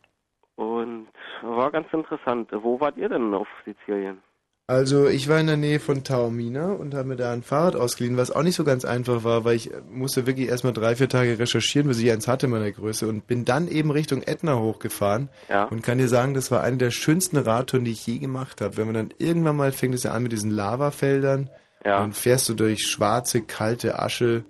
Und 0.56 1.08
war 1.42 1.72
ganz 1.72 1.88
interessant. 1.94 2.50
Wo 2.52 2.80
wart 2.80 2.98
ihr 2.98 3.10
denn 3.10 3.34
auf 3.34 3.48
Sizilien? 3.66 4.22
Also 4.68 5.08
ich 5.08 5.28
war 5.28 5.38
in 5.40 5.48
der 5.48 5.58
Nähe 5.58 5.80
von 5.82 6.04
Taormina 6.06 6.72
und 6.72 6.94
habe 6.94 7.10
mir 7.10 7.16
da 7.18 7.34
ein 7.34 7.44
Fahrrad 7.44 7.76
ausgeliehen, 7.76 8.16
was 8.16 8.32
auch 8.32 8.44
nicht 8.44 8.56
so 8.56 8.64
ganz 8.64 8.86
einfach 8.86 9.24
war, 9.26 9.44
weil 9.44 9.56
ich 9.56 9.74
äh, 9.74 9.82
musste 9.90 10.28
wirklich 10.28 10.48
erstmal 10.48 10.72
drei, 10.72 10.96
vier 10.96 11.10
Tage 11.10 11.38
recherchieren, 11.40 11.90
bis 11.90 12.00
ich 12.00 12.10
eins 12.10 12.28
hatte 12.28 12.48
meiner 12.48 12.72
Größe 12.72 13.06
und 13.08 13.28
bin 13.28 13.44
dann 13.44 13.68
eben 13.68 13.92
Richtung 13.92 14.22
Ätna 14.22 14.58
hochgefahren 14.60 15.30
Ja. 15.50 15.66
und 15.66 15.84
kann 15.84 15.98
dir 15.98 16.08
sagen, 16.08 16.34
das 16.36 16.52
war 16.52 16.62
eine 16.64 16.78
der 16.78 16.92
schönsten 16.92 17.36
Radtouren, 17.38 17.84
die 17.84 17.92
ich 17.92 18.08
je 18.08 18.20
gemacht 18.20 18.62
habe. 18.62 18.78
Wenn 18.78 18.86
man 18.86 18.94
dann 18.94 19.10
irgendwann 19.18 19.58
mal 19.58 19.74
fängt 19.74 19.94
es 19.96 20.04
ja 20.04 20.12
an 20.14 20.24
mit 20.24 20.32
diesen 20.32 20.52
Lavafeldern, 20.52 21.50
Ja. 21.84 22.00
dann 22.00 22.14
fährst 22.14 22.48
du 22.48 22.54
durch 22.54 22.84
schwarze, 22.88 23.42
kalte 23.42 24.00
Asche 24.00 24.46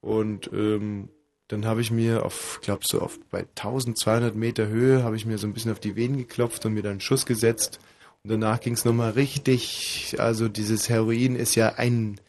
und 0.00 0.50
ähm, 0.52 1.08
dann 1.48 1.64
habe 1.64 1.80
ich 1.80 1.90
mir 1.90 2.24
auf, 2.24 2.60
glaubst 2.62 2.92
du, 2.92 3.00
auf 3.00 3.18
bei 3.30 3.40
1200 3.40 4.36
Meter 4.36 4.68
Höhe 4.68 5.02
habe 5.02 5.16
ich 5.16 5.24
mir 5.24 5.38
so 5.38 5.46
ein 5.46 5.54
bisschen 5.54 5.72
auf 5.72 5.80
die 5.80 5.96
Venen 5.96 6.18
geklopft 6.18 6.64
und 6.66 6.74
mir 6.74 6.82
dann 6.82 6.92
einen 6.92 7.00
Schuss 7.00 7.24
gesetzt. 7.24 7.80
Und 8.22 8.30
danach 8.30 8.60
ging 8.60 8.74
es 8.74 8.84
nochmal 8.84 9.12
richtig, 9.12 10.16
also 10.18 10.48
dieses 10.48 10.88
Heroin 10.88 11.36
ist 11.36 11.54
ja 11.54 11.74
ein, 11.76 12.20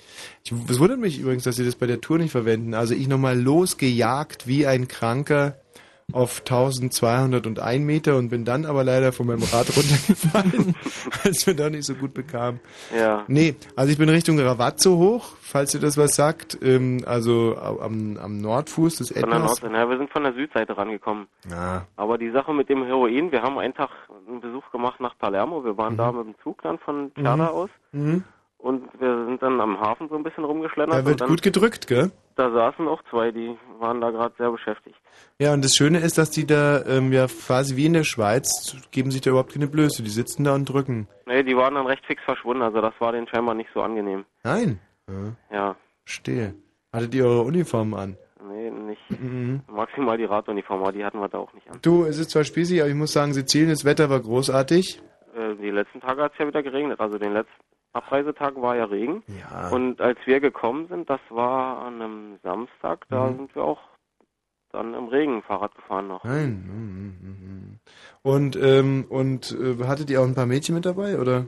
es 0.43 0.79
wundert 0.79 0.99
mich 0.99 1.19
übrigens, 1.19 1.43
dass 1.43 1.57
sie 1.57 1.65
das 1.65 1.75
bei 1.75 1.87
der 1.87 1.99
Tour 1.99 2.17
nicht 2.17 2.31
verwenden. 2.31 2.73
Also 2.73 2.93
ich 2.93 3.07
nochmal 3.07 3.39
losgejagt 3.39 4.47
wie 4.47 4.65
ein 4.65 4.87
Kranker 4.87 5.59
auf 6.11 6.39
1201 6.39 7.83
Meter 7.85 8.17
und 8.17 8.29
bin 8.29 8.45
dann 8.45 8.65
aber 8.65 8.83
leider 8.83 9.11
von 9.11 9.27
meinem 9.27 9.43
Rad 9.43 9.67
runtergefallen, 9.75 10.75
es 11.23 11.45
mir 11.47 11.55
da 11.55 11.69
nicht 11.69 11.85
so 11.85 11.95
gut 11.95 12.13
bekam. 12.13 12.59
Ja. 12.95 13.23
Nee, 13.27 13.55
also 13.75 13.91
ich 13.91 13.97
bin 13.97 14.09
Richtung 14.09 14.39
Ravazzo 14.39 14.97
hoch, 14.97 15.35
falls 15.41 15.73
ihr 15.73 15.79
das 15.79 15.97
was 15.97 16.15
sagt, 16.15 16.57
ähm, 16.61 17.03
also 17.05 17.57
am, 17.57 18.17
am 18.21 18.37
Nordfuß 18.41 18.97
des 18.97 19.11
Von 19.11 19.29
der. 19.29 19.39
Nordseite. 19.39 19.73
Ja, 19.73 19.89
wir 19.89 19.97
sind 19.97 20.09
von 20.11 20.23
der 20.23 20.33
Südseite 20.33 20.77
rangekommen. 20.77 21.27
Ja. 21.49 21.85
Aber 21.95 22.17
die 22.17 22.31
Sache 22.31 22.53
mit 22.53 22.69
dem 22.69 22.83
Heroin, 22.85 23.31
wir 23.31 23.41
haben 23.41 23.57
einen 23.57 23.73
Tag 23.73 23.89
einen 24.27 24.41
Besuch 24.41 24.69
gemacht 24.71 24.99
nach 24.99 25.17
Palermo. 25.17 25.63
Wir 25.63 25.77
waren 25.77 25.97
da 25.97 26.11
mit 26.11 26.25
dem 26.27 26.35
Zug 26.43 26.61
dann 26.61 26.77
von 26.79 27.11
Cerda 27.15 27.35
Mhm. 27.35 27.41
aus. 27.49 27.69
Mhm. 27.91 28.23
Und 28.57 28.83
wir 28.99 29.25
sind 29.25 29.41
dann 29.41 29.61
am 29.61 29.79
Hafen 29.79 30.09
so 30.09 30.15
ein 30.15 30.23
bisschen 30.23 30.43
rumgeschlendert. 30.43 30.99
Da 30.99 31.05
wird 31.05 31.25
gut 31.25 31.41
gedrückt, 31.41 31.87
gell? 31.87 32.11
Da 32.39 32.49
saßen 32.51 32.87
auch 32.87 33.03
zwei, 33.09 33.31
die 33.31 33.57
waren 33.79 33.99
da 33.99 34.11
gerade 34.11 34.33
sehr 34.37 34.49
beschäftigt. 34.49 34.95
Ja, 35.39 35.53
und 35.53 35.61
das 35.61 35.73
Schöne 35.75 35.99
ist, 35.99 36.17
dass 36.17 36.31
die 36.31 36.47
da 36.47 36.85
ähm, 36.85 37.11
ja 37.11 37.27
quasi 37.27 37.75
wie 37.75 37.85
in 37.85 37.91
der 37.91 38.05
Schweiz 38.05 38.77
geben 38.91 39.11
sich 39.11 39.19
da 39.19 39.31
überhaupt 39.31 39.51
keine 39.51 39.67
Blöße. 39.67 40.03
Die 40.03 40.09
sitzen 40.09 40.45
da 40.45 40.55
und 40.55 40.63
drücken. 40.63 41.09
Nee, 41.25 41.43
die 41.43 41.57
waren 41.57 41.75
dann 41.75 41.85
recht 41.85 42.05
fix 42.05 42.23
verschwunden. 42.23 42.63
Also 42.63 42.79
das 42.79 42.93
war 42.99 43.11
denen 43.11 43.27
scheinbar 43.27 43.55
nicht 43.55 43.69
so 43.73 43.81
angenehm. 43.81 44.23
Nein. 44.45 44.79
Ja. 45.09 45.35
Ja. 45.51 45.75
Stehe. 46.05 46.55
Hattet 46.93 47.13
ihr 47.13 47.25
eure 47.25 47.41
Uniformen 47.41 47.93
an? 47.93 48.17
Nee, 48.47 48.71
nicht. 48.71 49.21
Mhm. 49.21 49.59
Maximal 49.67 50.17
die 50.17 50.23
Raduniform, 50.23 50.81
aber 50.81 50.93
die 50.93 51.03
hatten 51.03 51.19
wir 51.19 51.27
da 51.27 51.39
auch 51.39 51.51
nicht 51.51 51.69
an. 51.69 51.79
Du, 51.81 52.05
es 52.05 52.19
ist 52.19 52.29
zwar 52.29 52.45
spießig, 52.45 52.79
aber 52.79 52.89
ich 52.89 52.95
muss 52.95 53.11
sagen, 53.11 53.33
Sizilien, 53.33 53.71
das 53.71 53.83
Wetter 53.83 54.09
war 54.09 54.21
großartig. 54.21 55.01
Äh, 55.35 55.55
die 55.61 55.71
letzten 55.71 55.99
Tage 55.99 56.21
hat 56.21 56.31
es 56.31 56.39
ja 56.39 56.47
wieder 56.47 56.63
geregnet. 56.63 57.01
Also 57.01 57.17
den 57.17 57.33
letzten 57.33 57.68
Abreisetag 58.03 58.61
war 58.61 58.75
ja 58.75 58.85
Regen. 58.85 59.23
Ja. 59.27 59.69
Und 59.69 60.01
als 60.01 60.17
wir 60.25 60.39
gekommen 60.39 60.87
sind, 60.87 61.09
das 61.09 61.19
war 61.29 61.79
an 61.83 62.01
einem 62.01 62.39
Samstag, 62.43 63.05
da 63.09 63.27
Mhm. 63.27 63.35
sind 63.37 63.55
wir 63.55 63.63
auch 63.63 63.79
dann 64.71 64.93
im 64.93 65.07
Regen 65.07 65.41
Fahrrad 65.43 65.73
gefahren 65.75 66.07
noch. 66.07 66.23
Nein. 66.23 66.63
Mhm, 66.67 67.15
mhm, 67.21 67.29
mhm. 67.31 67.79
Und, 68.21 68.55
ähm, 68.61 69.05
und 69.09 69.51
äh, 69.59 69.83
hattet 69.85 70.09
ihr 70.09 70.21
auch 70.21 70.25
ein 70.25 70.35
paar 70.35 70.45
Mädchen 70.45 70.75
mit 70.75 70.85
dabei, 70.85 71.19
oder? 71.19 71.47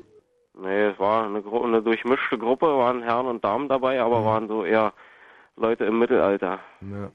Nee, 0.60 0.88
es 0.88 1.00
war 1.00 1.26
eine, 1.26 1.42
Gru 1.42 1.64
eine 1.64 1.82
durchmischte 1.82 2.38
Gruppe, 2.38 2.66
waren 2.66 3.04
Herren 3.04 3.28
und 3.28 3.44
Damen 3.44 3.70
dabei, 3.70 4.02
aber 4.02 4.22
Mhm. 4.22 4.26
waren 4.26 4.48
so 4.48 4.66
eher 4.66 4.94
Leute 5.56 5.86
im 5.86 6.00
Mittelalter. 6.00 6.60
Ja. 6.82 7.12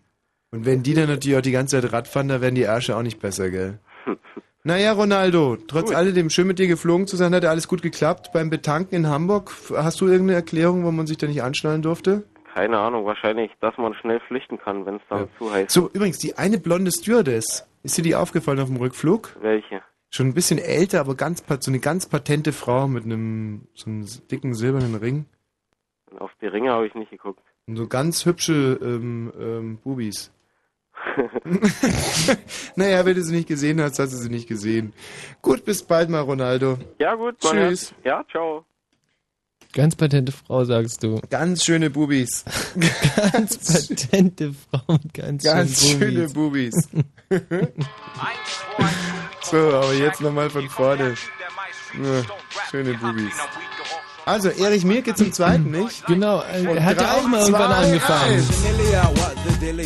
Und 0.52 0.64
wenn 0.64 0.82
die 0.82 0.94
dann 0.94 1.08
natürlich 1.08 1.36
auch 1.38 1.42
die 1.42 1.50
ganze 1.52 1.80
Zeit 1.80 1.92
Rad 1.92 2.06
fahren, 2.08 2.28
da 2.28 2.40
werden 2.40 2.54
die 2.54 2.62
Ärsche 2.62 2.96
auch 2.96 3.02
nicht 3.02 3.20
besser, 3.20 3.50
gell? 3.50 3.78
Naja, 4.66 4.94
Ronaldo, 4.94 5.56
trotz 5.68 5.94
alledem 5.94 6.28
schön 6.28 6.48
mit 6.48 6.58
dir 6.58 6.66
geflogen 6.66 7.06
zu 7.06 7.14
sein, 7.14 7.32
hat 7.32 7.44
ja 7.44 7.50
alles 7.50 7.68
gut 7.68 7.82
geklappt. 7.82 8.32
Beim 8.32 8.50
Betanken 8.50 8.96
in 8.96 9.06
Hamburg, 9.06 9.52
hast 9.70 10.00
du 10.00 10.08
irgendeine 10.08 10.34
Erklärung, 10.34 10.82
warum 10.82 10.96
man 10.96 11.06
sich 11.06 11.18
da 11.18 11.28
nicht 11.28 11.40
anschnallen 11.40 11.82
durfte? 11.82 12.24
Keine 12.52 12.76
Ahnung, 12.76 13.04
wahrscheinlich, 13.04 13.52
dass 13.60 13.78
man 13.78 13.94
schnell 13.94 14.18
flüchten 14.26 14.58
kann, 14.58 14.84
wenn 14.84 14.96
es 14.96 15.02
dann 15.08 15.28
zu 15.38 15.52
heiß 15.52 15.72
So, 15.72 15.88
übrigens, 15.92 16.18
die 16.18 16.36
eine 16.36 16.58
blonde 16.58 16.90
Stewardess, 16.90 17.64
ist 17.84 17.96
dir 17.96 18.02
die 18.02 18.16
aufgefallen 18.16 18.58
auf 18.58 18.66
dem 18.66 18.78
Rückflug? 18.78 19.36
Welche? 19.40 19.82
Schon 20.10 20.26
ein 20.26 20.34
bisschen 20.34 20.58
älter, 20.58 20.98
aber 20.98 21.14
ganz 21.14 21.44
so 21.60 21.70
eine 21.70 21.78
ganz 21.78 22.08
patente 22.08 22.52
Frau 22.52 22.88
mit 22.88 23.04
einem 23.04 23.68
so 23.72 23.88
einem 23.88 24.04
dicken 24.32 24.52
silbernen 24.52 24.96
Ring. 24.96 25.26
Auf 26.18 26.32
die 26.42 26.46
Ringe 26.48 26.72
habe 26.72 26.88
ich 26.88 26.94
nicht 26.96 27.12
geguckt. 27.12 27.40
Und 27.68 27.76
so 27.76 27.86
ganz 27.86 28.26
hübsche 28.26 28.80
ähm, 28.82 29.32
ähm, 29.38 29.78
Bubis. 29.84 30.32
naja, 32.76 33.04
wenn 33.04 33.14
du 33.14 33.22
sie 33.22 33.34
nicht 33.34 33.48
gesehen 33.48 33.80
hast, 33.80 33.98
hast 33.98 34.12
du 34.12 34.16
sie 34.16 34.28
nicht 34.28 34.48
gesehen. 34.48 34.92
Gut, 35.42 35.64
bis 35.64 35.82
bald 35.82 36.10
mal, 36.10 36.20
Ronaldo. 36.20 36.78
Ja, 36.98 37.14
gut. 37.14 37.38
Tschüss. 37.40 37.94
Ja, 38.04 38.24
ciao. 38.30 38.64
Ganz 39.72 39.94
patente 39.94 40.32
Frau, 40.32 40.64
sagst 40.64 41.02
du. 41.02 41.20
Ganz 41.28 41.64
schöne 41.64 41.90
Bubis. 41.90 42.44
ganz 43.32 43.58
patente 43.88 44.54
Frau 44.54 44.80
und 44.86 45.12
ganz, 45.12 45.44
Ganz 45.44 45.86
schön 45.86 46.00
schöne 46.00 46.28
Bubis. 46.28 46.88
so, 49.42 49.56
aber 49.56 49.92
jetzt 49.94 50.20
nochmal 50.20 50.48
von 50.48 50.68
vorne. 50.70 51.14
Ja, 51.94 52.22
schöne 52.70 52.94
Bubis. 52.94 53.34
Also, 54.26 54.48
Erich 54.48 54.84
Mielke 54.84 55.14
zum 55.14 55.32
zweiten, 55.32 55.70
nicht? 55.70 56.04
Genau, 56.06 56.38
Und 56.38 56.66
er 56.66 56.84
hat 56.84 57.00
ja 57.00 57.12
auch 57.12 57.28
mal 57.28 57.40
irgendwann 57.42 57.70
angefangen. 57.70 58.42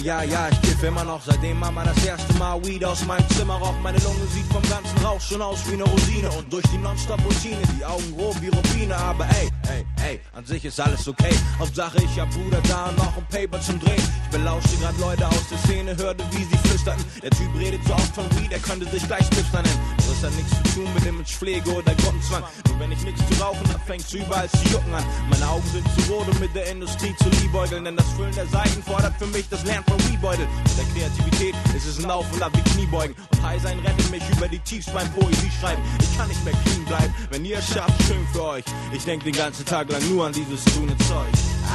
ja, 0.02 0.22
ja, 0.22 0.48
ich 0.50 0.62
kiff 0.62 0.82
immer 0.82 1.04
noch, 1.04 1.20
seitdem 1.24 1.58
Mama 1.58 1.84
das 1.84 2.04
erste 2.06 2.32
Mal 2.38 2.64
Weed 2.64 2.82
aus 2.84 3.04
meinem 3.04 3.28
Zimmer 3.30 3.56
raucht. 3.56 3.82
Meine 3.82 3.98
Lunge 3.98 4.26
sieht 4.32 4.46
vom 4.46 4.62
ganzen 4.62 4.96
Rauch 5.04 5.20
schon 5.20 5.42
aus 5.42 5.58
wie 5.68 5.74
eine 5.74 5.84
Rosine 5.84 6.30
und 6.30 6.50
durch 6.50 6.64
die 6.72 6.78
Nonstop-Routine, 6.78 7.58
die 7.78 7.84
Augen 7.84 8.14
rot 8.18 8.40
wie 8.40 8.48
Rubine, 8.48 8.96
aber 8.96 9.26
ey, 9.26 9.48
ey, 9.68 9.84
ey, 10.08 10.20
an 10.34 10.46
sich 10.46 10.64
ist 10.64 10.80
alles 10.80 11.06
okay. 11.06 11.34
Hauptsache 11.58 11.98
ich 12.02 12.18
hab 12.18 12.30
Bruder 12.30 12.62
da 12.66 12.86
und 12.86 12.96
noch 12.96 13.16
ein 13.16 13.26
Paper 13.30 13.60
zum 13.60 13.78
Drehen. 13.80 14.02
Ich 14.24 14.30
belauschte 14.30 14.76
grad 14.80 14.98
Leute 14.98 15.26
aus 15.26 15.48
der 15.50 15.58
Szene, 15.58 15.96
hörte 15.96 16.24
wie 16.30 16.44
sie 16.44 16.68
flüsterten. 16.68 17.04
Der 17.22 17.30
Typ 17.30 17.54
redet 17.58 17.84
so 17.86 17.92
oft 17.92 18.14
von 18.14 18.24
Weed, 18.38 18.52
er 18.52 18.60
könnte 18.60 18.88
sich 18.88 19.06
gleich 19.06 19.26
Spipster 19.26 19.62
nennen. 19.62 19.80
Das 19.98 20.24
hat 20.24 20.36
nichts 20.36 20.50
zu 20.56 20.80
tun 20.80 20.88
mit 20.94 21.06
Imagepflege 21.06 21.70
oder 21.70 21.94
Gruppenzwang. 21.94 22.42
Nur 22.68 22.80
wenn 22.80 22.92
ich 22.92 23.02
nichts 23.02 23.20
zu 23.28 23.42
rauchen 23.42 23.68
hab, 23.72 23.86
fängt's 23.86 24.10
überall 24.30 24.48
zu 24.50 24.64
jucken 24.68 24.94
an. 24.94 25.04
Meine 25.28 25.48
Augen 25.48 25.66
sind 25.72 25.84
zu 25.94 26.12
rot, 26.12 26.28
um 26.28 26.38
mit 26.38 26.54
der 26.54 26.70
Industrie 26.70 27.14
zu 27.16 27.28
liebäugeln, 27.40 27.84
denn 27.84 27.96
das 27.96 28.06
Füllen 28.16 28.34
der 28.34 28.46
Seiten 28.46 28.80
fordert 28.82 29.14
für 29.18 29.26
mich 29.26 29.48
das 29.50 29.64
Lernen 29.64 29.84
von 29.88 29.98
Weedbeutel. 30.08 30.46
Mit 30.46 30.78
der 30.78 30.84
Kreativität 30.94 31.54
ist 31.76 31.86
es 31.86 32.04
ein 32.04 32.10
Auf 32.10 32.32
und 32.32 32.40
Ab 32.40 32.52
wie 32.54 32.62
Kniebeugen. 32.70 33.16
Und 33.32 33.42
High 33.42 33.60
sein 33.60 33.78
rettet 33.80 34.08
mich 34.10 34.22
über 34.30 34.46
die 34.46 34.60
Tiefs 34.60 34.86
beim 34.90 35.10
Poesie 35.14 35.50
schreiben. 35.60 35.82
Ich 36.00 36.16
kann 36.16 36.28
nicht 36.28 36.44
mehr 36.44 36.54
clean 36.64 36.84
bleiben, 36.84 37.14
wenn 37.30 37.44
ihr 37.44 37.58
es 37.58 37.66
schafft, 37.74 38.00
schön 38.04 38.24
für 38.32 38.44
euch. 38.44 38.64
Ich 38.92 39.04
denk 39.04 39.24
den 39.24 39.34
ganzen 39.34 39.64
Tag 39.64 39.90
lang 39.90 40.02
nur 40.08 40.26
an 40.26 40.32
dieses 40.32 40.64
grüne 40.66 40.96
Zeug. 41.08 41.32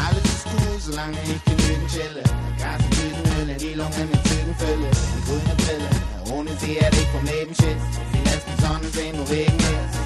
Alles 0.08 0.24
ist 0.24 0.47
cool, 0.47 0.80
solange 0.80 1.18
ich 1.24 1.43
genügend 1.43 1.91
chille. 1.91 2.24
Gas 2.58 2.80
und 2.80 2.91
Tütenhülle, 2.91 3.56
die 3.56 3.74
Lunge 3.74 4.08
mit 4.10 4.28
Zügen 4.28 4.56
fülle. 4.56 4.89
Die 4.91 5.24
grüne 5.28 5.56
Brille, 5.58 6.38
ohne 6.38 6.51
sie 6.60 6.76
hätte 6.76 6.95
ich 6.95 7.08
vom 7.08 7.26
Leben 7.26 7.53
Schiss. 7.53 7.84
Sie 8.14 8.24
lässt 8.24 8.47
die 8.47 8.62
Sonne 8.62 8.88
sehen, 8.93 9.16
wo 9.18 9.24
Regen 9.24 9.58
ist. 9.58 10.05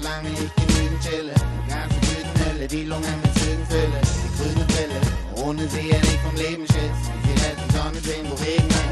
Solange 0.00 0.28
ich 0.28 0.54
genügend 0.54 1.02
chille. 1.02 1.34
Gas 1.68 1.90
und 1.90 2.02
Tütenhülle, 2.02 2.68
die 2.68 2.84
Lunge 2.84 3.08
mit 3.20 3.34
Zügen 3.34 3.66
fülle. 3.66 4.00
Die 4.22 4.42
grüne 4.42 4.64
Brille, 4.66 5.44
ohne 5.44 5.68
sie 5.68 5.92
hätte 5.92 6.06
ich 6.06 6.20
vom 6.20 6.36
Leben 6.36 6.66
Schiss. 6.66 6.98
Die. 7.24 7.28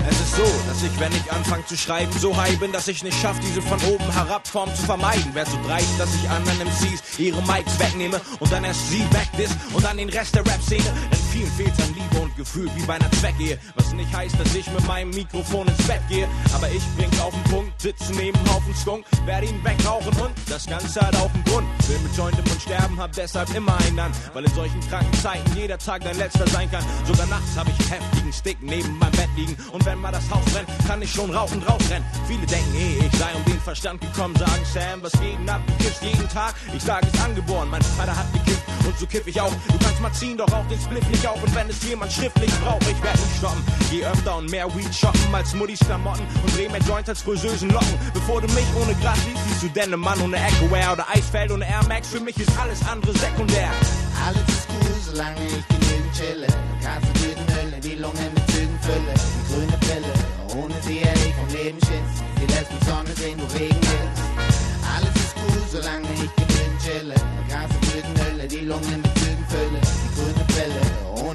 Es 0.08 0.20
ist 0.20 0.36
so, 0.36 0.42
dass 0.68 0.82
ich, 0.82 1.00
wenn 1.00 1.12
ich 1.12 1.32
anfange 1.32 1.64
zu 1.66 1.76
schreiben, 1.76 2.12
so 2.18 2.36
high 2.36 2.58
bin, 2.58 2.72
dass 2.72 2.88
ich 2.88 3.02
nicht 3.02 3.18
schaffe, 3.20 3.40
diese 3.40 3.62
von 3.62 3.80
oben 3.84 4.12
herab 4.12 4.46
Form 4.46 4.74
zu 4.74 4.82
vermeiden. 4.82 5.34
Wär 5.34 5.46
so 5.46 5.56
dreist, 5.66 5.98
dass 5.98 6.14
ich 6.14 6.28
anderen 6.28 6.58
MCs 6.60 7.18
ihre 7.18 7.40
Mics 7.42 7.78
wegnehme 7.78 8.20
und 8.40 8.52
dann 8.52 8.64
erst 8.64 8.90
sie 8.90 9.04
wegdiss 9.10 9.50
und 9.72 9.84
dann 9.84 9.96
den 9.96 10.08
Rest 10.08 10.34
der 10.34 10.44
Rap-Szene. 10.44 10.92
Vielen 11.36 11.50
fehlt 11.50 11.82
an 11.82 11.94
Liebe 11.94 12.22
und 12.22 12.34
Gefühl 12.34 12.70
wie 12.76 12.82
bei 12.84 12.94
einer 12.94 13.10
Zweckehe. 13.12 13.58
Was 13.74 13.92
nicht 13.92 14.10
heißt, 14.10 14.40
dass 14.40 14.54
ich 14.54 14.70
mit 14.70 14.86
meinem 14.86 15.10
Mikrofon 15.10 15.68
ins 15.68 15.86
Bett 15.86 16.00
gehe. 16.08 16.26
Aber 16.54 16.66
ich 16.70 16.82
bring's 16.96 17.20
auf 17.20 17.34
den 17.34 17.42
Punkt, 17.52 17.78
sitze 17.78 18.10
neben 18.14 18.38
Haufen 18.50 18.74
Skunk, 18.74 19.04
werde 19.26 19.46
ihn 19.46 19.62
wegrauchen 19.62 20.16
und 20.16 20.30
das 20.48 20.66
Ganze 20.66 20.98
hat 20.98 21.14
auch 21.16 21.32
einen 21.34 21.44
Grund. 21.44 21.66
Will 21.88 21.98
mit 21.98 22.16
Joint 22.16 22.38
im 22.38 22.44
Mund 22.44 22.62
sterben, 22.62 22.98
hab 22.98 23.12
deshalb 23.12 23.54
immer 23.54 23.76
einen 23.80 23.98
an. 23.98 24.12
Weil 24.32 24.44
in 24.44 24.54
solchen 24.54 24.80
kranken 24.88 25.12
Zeiten 25.20 25.54
jeder 25.54 25.76
Tag 25.76 26.04
dein 26.04 26.16
letzter 26.16 26.46
sein 26.48 26.70
kann. 26.70 26.82
Sogar 27.04 27.26
nachts 27.26 27.54
habe 27.54 27.70
ich 27.70 27.80
einen 27.80 28.00
heftigen 28.02 28.32
Stick 28.32 28.56
neben 28.62 28.98
meinem 28.98 29.12
Bett 29.12 29.28
liegen. 29.36 29.56
Und 29.72 29.84
wenn 29.84 30.00
mal 30.00 30.12
das 30.12 30.30
Haus 30.30 30.44
brennt, 30.54 30.68
kann 30.88 31.02
ich 31.02 31.12
schon 31.12 31.30
rauchend 31.34 31.68
rausrennen. 31.68 32.08
Viele 32.26 32.46
denken, 32.46 32.74
eh, 32.76 33.06
ich 33.06 33.18
sei 33.18 33.34
um 33.34 33.44
den 33.44 33.60
Verstand 33.60 34.00
gekommen, 34.00 34.34
sagen 34.36 34.64
Sam, 34.72 35.02
was 35.02 35.12
jeden 35.20 35.46
ab, 35.50 35.60
du 35.66 35.84
kiffst 35.84 36.02
jeden 36.02 36.28
Tag. 36.30 36.54
Ich 36.74 36.82
sag, 36.82 37.02
ist 37.02 37.20
angeboren, 37.22 37.68
mein 37.68 37.82
Vater 37.82 38.16
hat 38.16 38.32
gekifft 38.32 38.62
und 38.86 38.98
so 38.98 39.06
kiff 39.06 39.26
ich 39.26 39.38
auch. 39.38 39.52
Du 39.68 39.78
kannst 39.84 40.00
mal 40.00 40.12
ziehen, 40.12 40.38
doch 40.38 40.50
auch 40.50 40.66
den 40.68 40.80
Spliff 40.80 41.06
nicht 41.08 41.25
auf. 41.26 41.42
Und 41.42 41.54
wenn 41.54 41.68
es 41.68 41.82
jemand 41.82 42.12
schriftlich 42.12 42.50
braucht, 42.60 42.82
ich 42.82 43.02
werd 43.02 43.16
nicht 43.16 43.36
stoppen. 43.38 43.62
Geh 43.90 44.04
öfter 44.04 44.36
und 44.36 44.50
mehr 44.50 44.66
Weed 44.74 44.94
shoppen 44.94 45.34
als 45.34 45.54
Muddis 45.54 45.80
Klamotten 45.80 46.26
und 46.42 46.56
dreh 46.56 46.68
mehr 46.68 46.80
Joints 46.82 47.08
als 47.08 47.22
friseusen 47.22 47.70
Locken. 47.70 47.94
Bevor 48.14 48.40
du 48.40 48.48
mich 48.48 48.66
ohne 48.80 48.94
Gras 48.96 49.18
siehst, 49.24 49.48
siehst 49.48 49.62
du 49.62 49.68
denn 49.68 49.92
einen 49.92 50.00
Mann 50.00 50.20
ohne 50.20 50.36
Echo-Wear 50.36 50.92
oder 50.92 51.06
Eisfeld 51.08 51.50
ohne 51.50 51.66
Air 51.66 51.84
Max. 51.88 52.08
Für 52.08 52.20
mich 52.20 52.38
ist 52.38 52.50
alles 52.58 52.80
andere 52.88 53.12
sekundär. 53.18 53.70
Alles 54.26 54.48
ist 54.48 54.68
cool, 54.70 55.14
solange 55.14 55.44
ich 55.46 55.68
genügend 55.68 56.12
chille. 56.14 56.46
Gas 56.80 57.02
und 57.02 57.14
Tütenhülle, 57.14 57.80
die 57.80 57.94
Lunge 57.96 58.30
mit 58.34 58.50
Zügen 58.50 58.78
fülle. 58.80 59.14
Die 59.14 59.52
grüne 59.52 59.78
Brille, 59.78 60.62
ohne 60.62 60.74
sie 60.82 60.98
hätte 60.98 61.28
ich 61.28 61.34
vom 61.34 61.48
Leben 61.48 61.78
Schiss. 61.80 62.12
Sie 62.38 62.46
lässt 62.46 62.70
die 62.70 62.84
Sonne 62.86 63.12
sehen, 63.16 63.40
wo 63.40 63.46
Regen 63.58 63.80
ist. 63.80 64.22
Alles 64.94 65.14
ist 65.16 65.34
cool, 65.36 65.62
solange 65.70 66.08
ich 66.14 66.30
genügend 66.36 66.80
chille. 66.82 67.14
Gas 67.48 67.70
und 67.70 67.92
Tütenhülle, 67.92 68.48
die 68.48 68.64
Lunge 68.66 68.96
mit 68.96 69.18
Zügen 69.18 69.35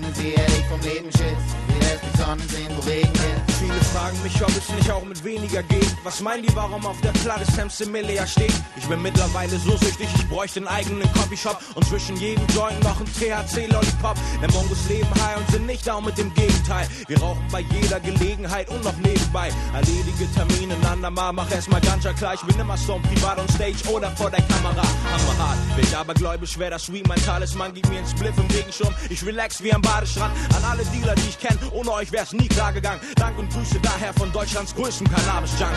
ohne 0.01 0.13
sie 0.15 0.31
hätte 0.31 0.51
ich 0.51 0.65
vom 0.65 0.79
Leben 0.81 1.11
Schiss. 1.11 1.43
Sie 1.67 1.79
lässt 1.79 2.03
die 2.03 2.17
Sonne 2.17 2.41
sehen, 2.49 2.71
wo 2.75 2.81
Regen 2.89 3.13
ist. 3.13 3.55
Viele 3.59 3.79
fragen 3.93 4.17
mich, 4.23 4.41
ob 4.41 4.49
es 4.49 4.69
nicht 4.69 4.91
auch 4.91 5.03
mit 5.03 5.23
weniger 5.23 5.63
geht. 5.63 5.95
Was 6.03 6.21
meinen 6.21 6.43
die, 6.43 6.55
warum 6.55 6.85
auf 6.85 6.99
der 7.01 7.11
Platte 7.11 7.45
Sam 7.51 7.69
Similia 7.69 8.25
steht? 8.25 8.53
Ich 8.75 8.85
bin 8.87 9.01
mittlerweile 9.01 9.57
so 9.57 9.77
süchtig, 9.77 10.07
ich 10.15 10.27
bräuchte 10.29 10.59
einen 10.59 10.67
eigenen 10.67 11.11
Coffeeshop 11.13 11.59
und 11.75 11.85
zwischen 11.85 12.17
jedem 12.17 12.45
Joint 12.47 12.83
noch 12.83 12.99
ein 12.99 13.05
THC-Lollipop. 13.05 14.17
Denn 14.41 14.51
Mongos 14.51 14.89
leben 14.89 15.09
high 15.21 15.37
und 15.37 15.47
sind 15.51 15.65
nicht 15.65 15.87
down 15.87 16.05
mit 16.05 16.17
dem 16.17 16.33
Gegenteil. 16.33 16.87
Wir 17.07 17.19
rauchen 17.19 17.45
bei 17.51 17.59
jeder 17.59 17.99
Gelegenheit 17.99 18.69
und 18.69 18.83
noch 18.83 18.97
nebenbei. 18.97 19.51
Erledige 19.73 20.31
Termine 20.33 20.75
andermal, 20.91 21.33
mach 21.33 21.49
erstmal 21.51 21.81
Ganja 21.81 22.13
klar. 22.13 22.33
Ich 22.33 22.41
bin 22.41 22.59
immer 22.59 22.77
so 22.77 22.99
privat 23.09 23.39
on 23.39 23.47
stage 23.49 23.89
oder 23.91 24.11
vor 24.11 24.29
der 24.29 24.41
Kamera. 24.41 24.83
Hammerhart, 25.11 25.57
bin 25.75 25.95
aber 25.95 26.13
gläubig, 26.13 26.49
schwer 26.49 26.69
das 26.69 26.85
Sweet, 26.85 27.07
mein 27.07 27.23
Talisman 27.23 27.73
gibt 27.73 27.89
mir 27.89 27.99
einen 27.99 28.07
Spliff 28.07 28.37
im 28.37 28.47
Regenschirm. 28.55 28.93
Ich 29.09 29.25
relax 29.25 29.63
wie 29.63 29.73
am 29.73 29.81
Badestrand. 29.91 30.33
An 30.55 30.63
alle 30.63 30.85
Dealer, 30.85 31.15
die 31.15 31.29
ich 31.29 31.39
kenne, 31.39 31.59
ohne 31.71 31.91
euch 31.91 32.11
wär's 32.11 32.31
nie 32.31 32.47
klar 32.47 32.71
gegangen. 32.71 33.01
Dank 33.15 33.37
und 33.37 33.51
Grüße 33.51 33.79
daher 33.81 34.13
von 34.13 34.31
Deutschlands 34.31 34.73
größtem 34.73 35.07
Cannabis-Junk. 35.09 35.71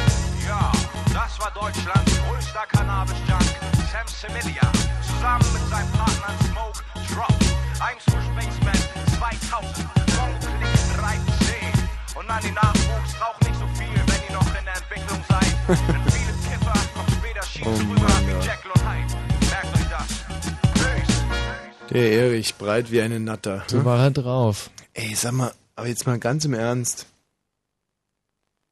Ja, 0.46 0.70
das 1.12 1.38
war 1.40 1.50
Deutschlands 1.50 2.12
größter 2.28 2.64
Cannabis-Junk, 2.68 3.50
Sam 3.90 4.06
Similia, 4.06 4.70
zusammen 5.02 5.46
mit 5.52 5.68
seinem 5.68 5.90
Partner 5.92 6.30
Smoke 6.46 6.80
Drop. 7.10 7.34
Eins 7.80 8.04
für 8.04 8.22
Spaceman 8.30 8.78
2000, 9.18 9.84
Mongo 10.14 10.46
Click 10.58 10.74
3C. 10.94 12.18
Und 12.18 12.30
an 12.30 12.42
den 12.42 12.54
Nachwuchs 12.54 13.20
raucht 13.20 13.42
nicht 13.42 13.58
so 13.58 13.66
viel, 13.74 13.98
wenn 14.06 14.22
ihr 14.28 14.34
noch 14.34 14.46
in 14.58 14.64
der 14.64 14.76
Entwicklung 14.76 15.24
seid. 15.28 15.54
Denn 15.88 16.02
viele 16.12 16.32
Kiffer 16.46 16.78
kommen 16.94 17.10
später 17.18 17.42
schief 17.42 17.66
Oh 17.66 17.74
rüber 17.74 18.13
Der 21.94 22.12
Erich, 22.12 22.56
breit 22.56 22.90
wie 22.90 23.00
eine 23.00 23.20
Natter. 23.20 23.62
So 23.68 23.84
war 23.84 24.00
er 24.00 24.10
drauf. 24.10 24.70
Ey, 24.94 25.14
sag 25.14 25.32
mal, 25.32 25.52
aber 25.76 25.86
jetzt 25.88 26.06
mal 26.06 26.18
ganz 26.18 26.44
im 26.44 26.52
Ernst. 26.54 27.06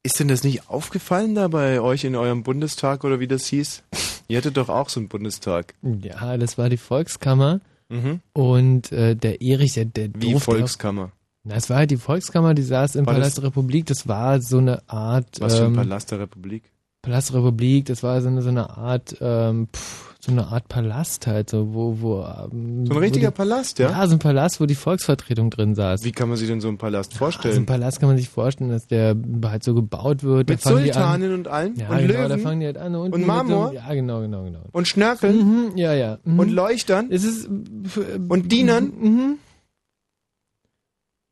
Ist 0.02 0.18
denn 0.18 0.26
das 0.28 0.42
nicht 0.42 0.68
aufgefallen 0.68 1.34
da 1.36 1.46
bei 1.46 1.80
euch 1.80 2.02
in 2.04 2.16
eurem 2.16 2.42
Bundestag 2.42 3.04
oder 3.04 3.20
wie 3.20 3.28
das 3.28 3.46
hieß? 3.46 3.84
Ihr 4.26 4.38
hattet 4.38 4.56
doch 4.56 4.68
auch 4.68 4.88
so 4.88 4.98
einen 4.98 5.08
Bundestag. 5.08 5.74
Ja, 5.82 6.36
das 6.36 6.58
war 6.58 6.68
die 6.68 6.76
Volkskammer. 6.76 7.60
Mhm. 7.88 8.20
Und 8.32 8.90
äh, 8.90 9.14
der 9.14 9.40
Erich, 9.40 9.74
der, 9.74 9.84
der 9.84 10.08
Wie 10.16 10.38
Volkskammer. 10.40 11.04
Auch, 11.04 11.10
na, 11.44 11.54
es 11.56 11.70
war 11.70 11.76
halt 11.78 11.90
die 11.92 11.96
Volkskammer, 11.98 12.54
die 12.54 12.62
saß 12.62 12.96
im 12.96 13.06
War 13.06 13.14
Palast 13.14 13.36
das- 13.36 13.42
der 13.42 13.44
Republik. 13.50 13.86
Das 13.86 14.08
war 14.08 14.40
so 14.42 14.58
eine 14.58 14.82
Art. 14.88 15.40
Was 15.40 15.56
für 15.56 15.62
ein 15.64 15.70
ähm, 15.70 15.76
Palast 15.76 16.10
der 16.10 16.18
Republik? 16.20 16.64
Palast 17.02 17.30
der 17.30 17.36
Republik, 17.36 17.86
das 17.86 18.02
war 18.02 18.20
so 18.22 18.28
eine, 18.28 18.42
so 18.42 18.48
eine 18.48 18.70
Art, 18.70 19.16
ähm, 19.20 19.68
pff, 19.72 20.11
so 20.24 20.30
eine 20.30 20.46
Art 20.46 20.68
Palast 20.68 21.26
halt, 21.26 21.50
so 21.50 21.74
wo, 21.74 22.00
wo 22.00 22.20
ähm, 22.20 22.86
So 22.86 22.92
ein 22.92 22.96
wo 22.96 22.98
richtiger 23.00 23.30
die, 23.32 23.34
Palast, 23.34 23.80
ja? 23.80 23.90
Ja, 23.90 24.06
so 24.06 24.14
ein 24.14 24.20
Palast, 24.20 24.60
wo 24.60 24.66
die 24.66 24.76
Volksvertretung 24.76 25.50
drin 25.50 25.74
saß. 25.74 26.04
Wie 26.04 26.12
kann 26.12 26.28
man 26.28 26.38
sich 26.38 26.46
denn 26.46 26.60
so 26.60 26.68
einen 26.68 26.78
Palast 26.78 27.14
vorstellen? 27.14 27.56
ein 27.56 27.66
Palast 27.66 27.98
kann 27.98 28.08
man 28.08 28.16
sich 28.16 28.28
vorstellen, 28.28 28.70
dass 28.70 28.86
der 28.86 29.16
halt 29.44 29.64
so 29.64 29.74
gebaut 29.74 30.22
wird. 30.22 30.48
Mit 30.48 30.62
Sultanen 30.62 31.32
an, 31.32 31.38
und 31.38 31.48
allem? 31.48 31.74
Ja, 31.74 31.88
und 31.88 31.98
genau, 31.98 32.12
Löwen? 32.12 32.28
da 32.28 32.38
fangen 32.38 32.60
die 32.60 32.66
halt 32.66 32.78
an. 32.78 32.94
Und 32.94 33.16
mit 33.16 33.26
Marmor? 33.26 33.68
So, 33.68 33.74
ja, 33.74 33.94
genau, 33.94 34.20
genau, 34.20 34.44
genau. 34.44 34.62
Und 34.70 34.86
Schnörkeln? 34.86 35.36
Mhm, 35.36 35.76
ja, 35.76 35.92
ja. 35.92 36.18
Mhm. 36.22 36.38
Und 36.38 36.50
Leuchtern? 36.50 37.08
Es 37.10 37.24
ist, 37.24 37.48
und 37.48 38.52
Dienern? 38.52 38.92
Mhm. 39.00 39.38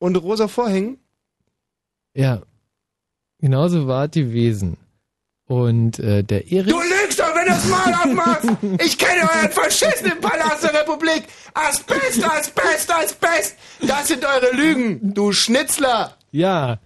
Und 0.00 0.16
rosa 0.16 0.48
Vorhängen? 0.48 0.98
Ja. 2.14 2.42
Genauso 3.38 3.86
war 3.86 4.08
die 4.08 4.32
Wesen. 4.32 4.78
Und 5.46 6.00
äh, 6.00 6.24
der 6.24 6.50
Erich. 6.50 6.72
Du 6.72 6.80
wenn 7.40 7.46
du 7.46 7.52
das 7.52 7.68
Maul 7.68 7.94
aufmachst! 7.94 8.48
Ich 8.84 8.98
kenne 8.98 9.22
euren 9.22 9.50
verschissenen 9.50 10.20
Palast 10.20 10.62
der 10.64 10.74
Republik! 10.80 11.24
Asbest, 11.54 12.24
Asbest, 12.24 12.92
Asbest! 12.92 13.56
Das 13.86 14.08
sind 14.08 14.24
eure 14.24 14.54
Lügen, 14.54 15.14
du 15.14 15.32
Schnitzler! 15.32 16.16
Ja. 16.32 16.78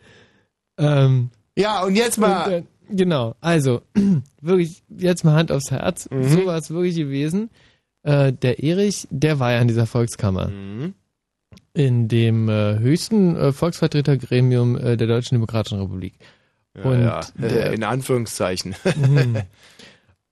Ähm, 0.79 1.31
ja, 1.57 1.83
und 1.83 1.97
jetzt 1.97 2.19
mal. 2.19 2.47
Und, 2.47 2.53
äh, 2.53 2.63
genau, 2.91 3.35
also, 3.41 3.83
wirklich, 4.41 4.83
jetzt 4.89 5.25
mal 5.25 5.35
Hand 5.35 5.53
aufs 5.53 5.71
Herz. 5.71 6.09
Mhm. 6.11 6.29
So 6.29 6.47
war 6.47 6.57
es 6.59 6.71
wirklich 6.71 6.97
gewesen. 6.97 7.51
Äh, 8.03 8.33
der 8.33 8.63
Erich, 8.63 9.07
der 9.11 9.39
war 9.39 9.53
ja 9.53 9.61
in 9.61 9.69
dieser 9.69 9.87
Volkskammer. 9.87 10.49
Mhm. 10.49 10.95
in 11.73 12.09
dem 12.09 12.49
äh, 12.49 12.79
höchsten 12.79 13.37
äh, 13.37 13.53
Volksvertretergremium 13.53 14.77
äh, 14.77 14.97
der 14.97 15.07
Deutschen 15.09 15.35
Demokratischen 15.37 15.81
Republik. 15.81 16.15
Ja, 16.77 16.83
Und 16.85 17.03
ja. 17.03 17.21
der- 17.37 17.73
in 17.73 17.85
Anführungszeichen. 17.85 18.75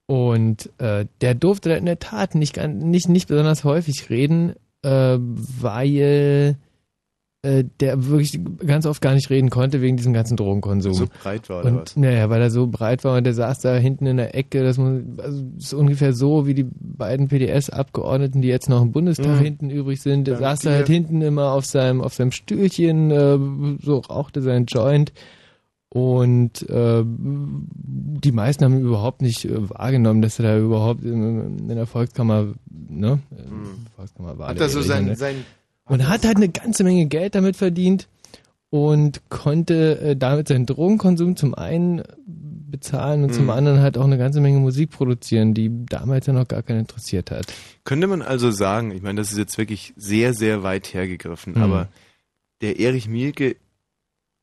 Und 0.05 0.69
äh, 0.79 1.05
der 1.21 1.33
durfte 1.35 1.69
da 1.69 1.75
in 1.75 1.85
der 1.85 1.99
Tat 1.99 2.35
nicht, 2.35 2.57
nicht, 2.67 3.07
nicht 3.09 3.27
besonders 3.27 3.63
häufig 3.63 4.09
reden, 4.09 4.53
äh, 4.83 5.17
weil 5.19 6.57
äh, 7.45 7.63
der 7.79 8.05
wirklich 8.07 8.39
ganz 8.65 8.85
oft 8.85 9.01
gar 9.01 9.13
nicht 9.13 9.29
reden 9.29 9.49
konnte 9.49 9.81
wegen 9.81 9.97
diesem 9.97 10.13
ganzen 10.13 10.37
Drogenkonsum. 10.37 10.93
So 10.93 11.07
breit 11.21 11.49
war 11.49 11.59
oder 11.61 11.73
was? 11.75 11.95
Und 11.95 12.03
naja, 12.03 12.29
weil 12.29 12.41
er 12.41 12.49
so 12.51 12.67
breit 12.67 13.03
war 13.03 13.17
und 13.17 13.23
der 13.25 13.33
saß 13.33 13.59
da 13.59 13.75
hinten 13.75 14.05
in 14.05 14.17
der 14.17 14.35
Ecke, 14.35 14.63
das 14.63 14.77
muss- 14.77 15.01
also 15.17 15.41
das 15.55 15.65
ist 15.65 15.73
ungefähr 15.73 16.13
so 16.13 16.47
wie 16.47 16.53
die 16.53 16.67
beiden 16.79 17.27
PDS-Abgeordneten, 17.29 18.41
die 18.41 18.47
jetzt 18.49 18.69
noch 18.69 18.81
im 18.81 18.91
Bundestag 18.91 19.39
Mhm. 19.39 19.43
hinten 19.43 19.69
übrig 19.69 20.01
sind. 20.01 20.25
Der 20.27 20.35
Danke 20.35 20.49
saß 20.49 20.59
da 20.61 20.71
halt 20.71 20.87
hinten 20.87 21.21
immer 21.21 21.51
auf 21.51 21.65
seinem, 21.65 22.01
auf 22.01 22.13
seinem 22.13 22.31
Stühlchen, 22.31 23.11
äh, 23.11 23.37
so 23.81 23.97
rauchte 23.99 24.41
sein 24.41 24.65
Joint. 24.65 25.11
Und 25.93 26.67
äh, 26.71 27.03
die 27.05 28.31
meisten 28.31 28.65
haben 28.65 28.79
überhaupt 28.79 29.21
nicht 29.21 29.45
äh, 29.45 29.69
wahrgenommen, 29.69 30.23
dass 30.23 30.39
er 30.39 30.45
da 30.45 30.57
überhaupt 30.57 31.03
in, 31.03 31.59
in 31.69 31.75
der 31.75 31.85
Volkskammer, 31.85 32.47
ne? 32.71 33.19
Mhm. 33.29 33.85
Volkskammer 33.95 34.39
war. 34.39 34.47
Hat 34.49 34.59
er 34.59 34.69
so 34.69 34.81
sein, 34.81 35.05
ne? 35.05 35.15
sein 35.15 35.45
Und 35.85 36.09
hat 36.09 36.25
halt 36.25 36.37
eine 36.37 36.49
ganze 36.49 36.83
Menge 36.83 37.05
Geld 37.05 37.35
damit 37.35 37.55
verdient 37.57 38.07
und 38.71 39.21
konnte 39.29 39.99
äh, 39.99 40.15
damit 40.15 40.47
seinen 40.47 40.65
Drogenkonsum 40.65 41.35
zum 41.35 41.53
einen 41.53 42.01
bezahlen 42.25 43.23
und 43.25 43.35
zum 43.35 43.43
Mhm. 43.43 43.49
anderen 43.51 43.79
halt 43.81 43.99
auch 43.99 44.05
eine 44.05 44.17
ganze 44.17 44.41
Menge 44.41 44.57
Musik 44.59 44.89
produzieren, 44.89 45.53
die 45.53 45.69
damals 45.85 46.25
ja 46.25 46.33
noch 46.33 46.47
gar 46.47 46.63
keinen 46.63 46.79
interessiert 46.79 47.29
hat. 47.29 47.53
Könnte 47.83 48.07
man 48.07 48.23
also 48.23 48.49
sagen, 48.49 48.89
ich 48.89 49.03
meine, 49.03 49.21
das 49.21 49.31
ist 49.31 49.37
jetzt 49.37 49.59
wirklich 49.59 49.93
sehr, 49.95 50.33
sehr 50.33 50.63
weit 50.63 50.91
hergegriffen, 50.95 51.53
Mhm. 51.53 51.61
aber 51.61 51.89
der 52.61 52.79
Erich 52.79 53.07
Mielke 53.07 53.57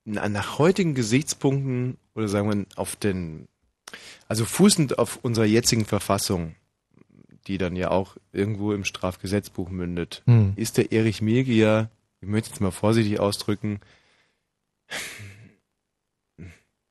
nach 0.05 0.59
heutigen 0.59 0.95
Gesichtspunkten 0.95 1.97
oder 2.15 2.29
sagen 2.29 2.49
wir 2.49 2.67
auf 2.77 2.97
den, 2.97 3.49
also 4.29 4.45
fußend 4.45 4.99
auf 4.99 5.19
unserer 5.23 5.45
jetzigen 5.47 5.85
Verfassung, 5.85 6.55
die 7.47 7.59
dann 7.59 7.77
ja 7.77 7.91
auch 7.91 8.17
irgendwo 8.33 8.73
im 8.73 8.85
Strafgesetzbuch 8.85 9.69
mündet, 9.71 10.23
Mhm. 10.27 10.53
ist 10.57 10.77
der 10.79 10.93
Erich 10.93 11.23
Mielke 11.23 11.53
ja, 11.53 11.89
ich 12.21 12.29
möchte 12.29 12.51
jetzt 12.51 12.61
mal 12.61 12.71
vorsichtig 12.71 13.19
ausdrücken, 13.21 13.81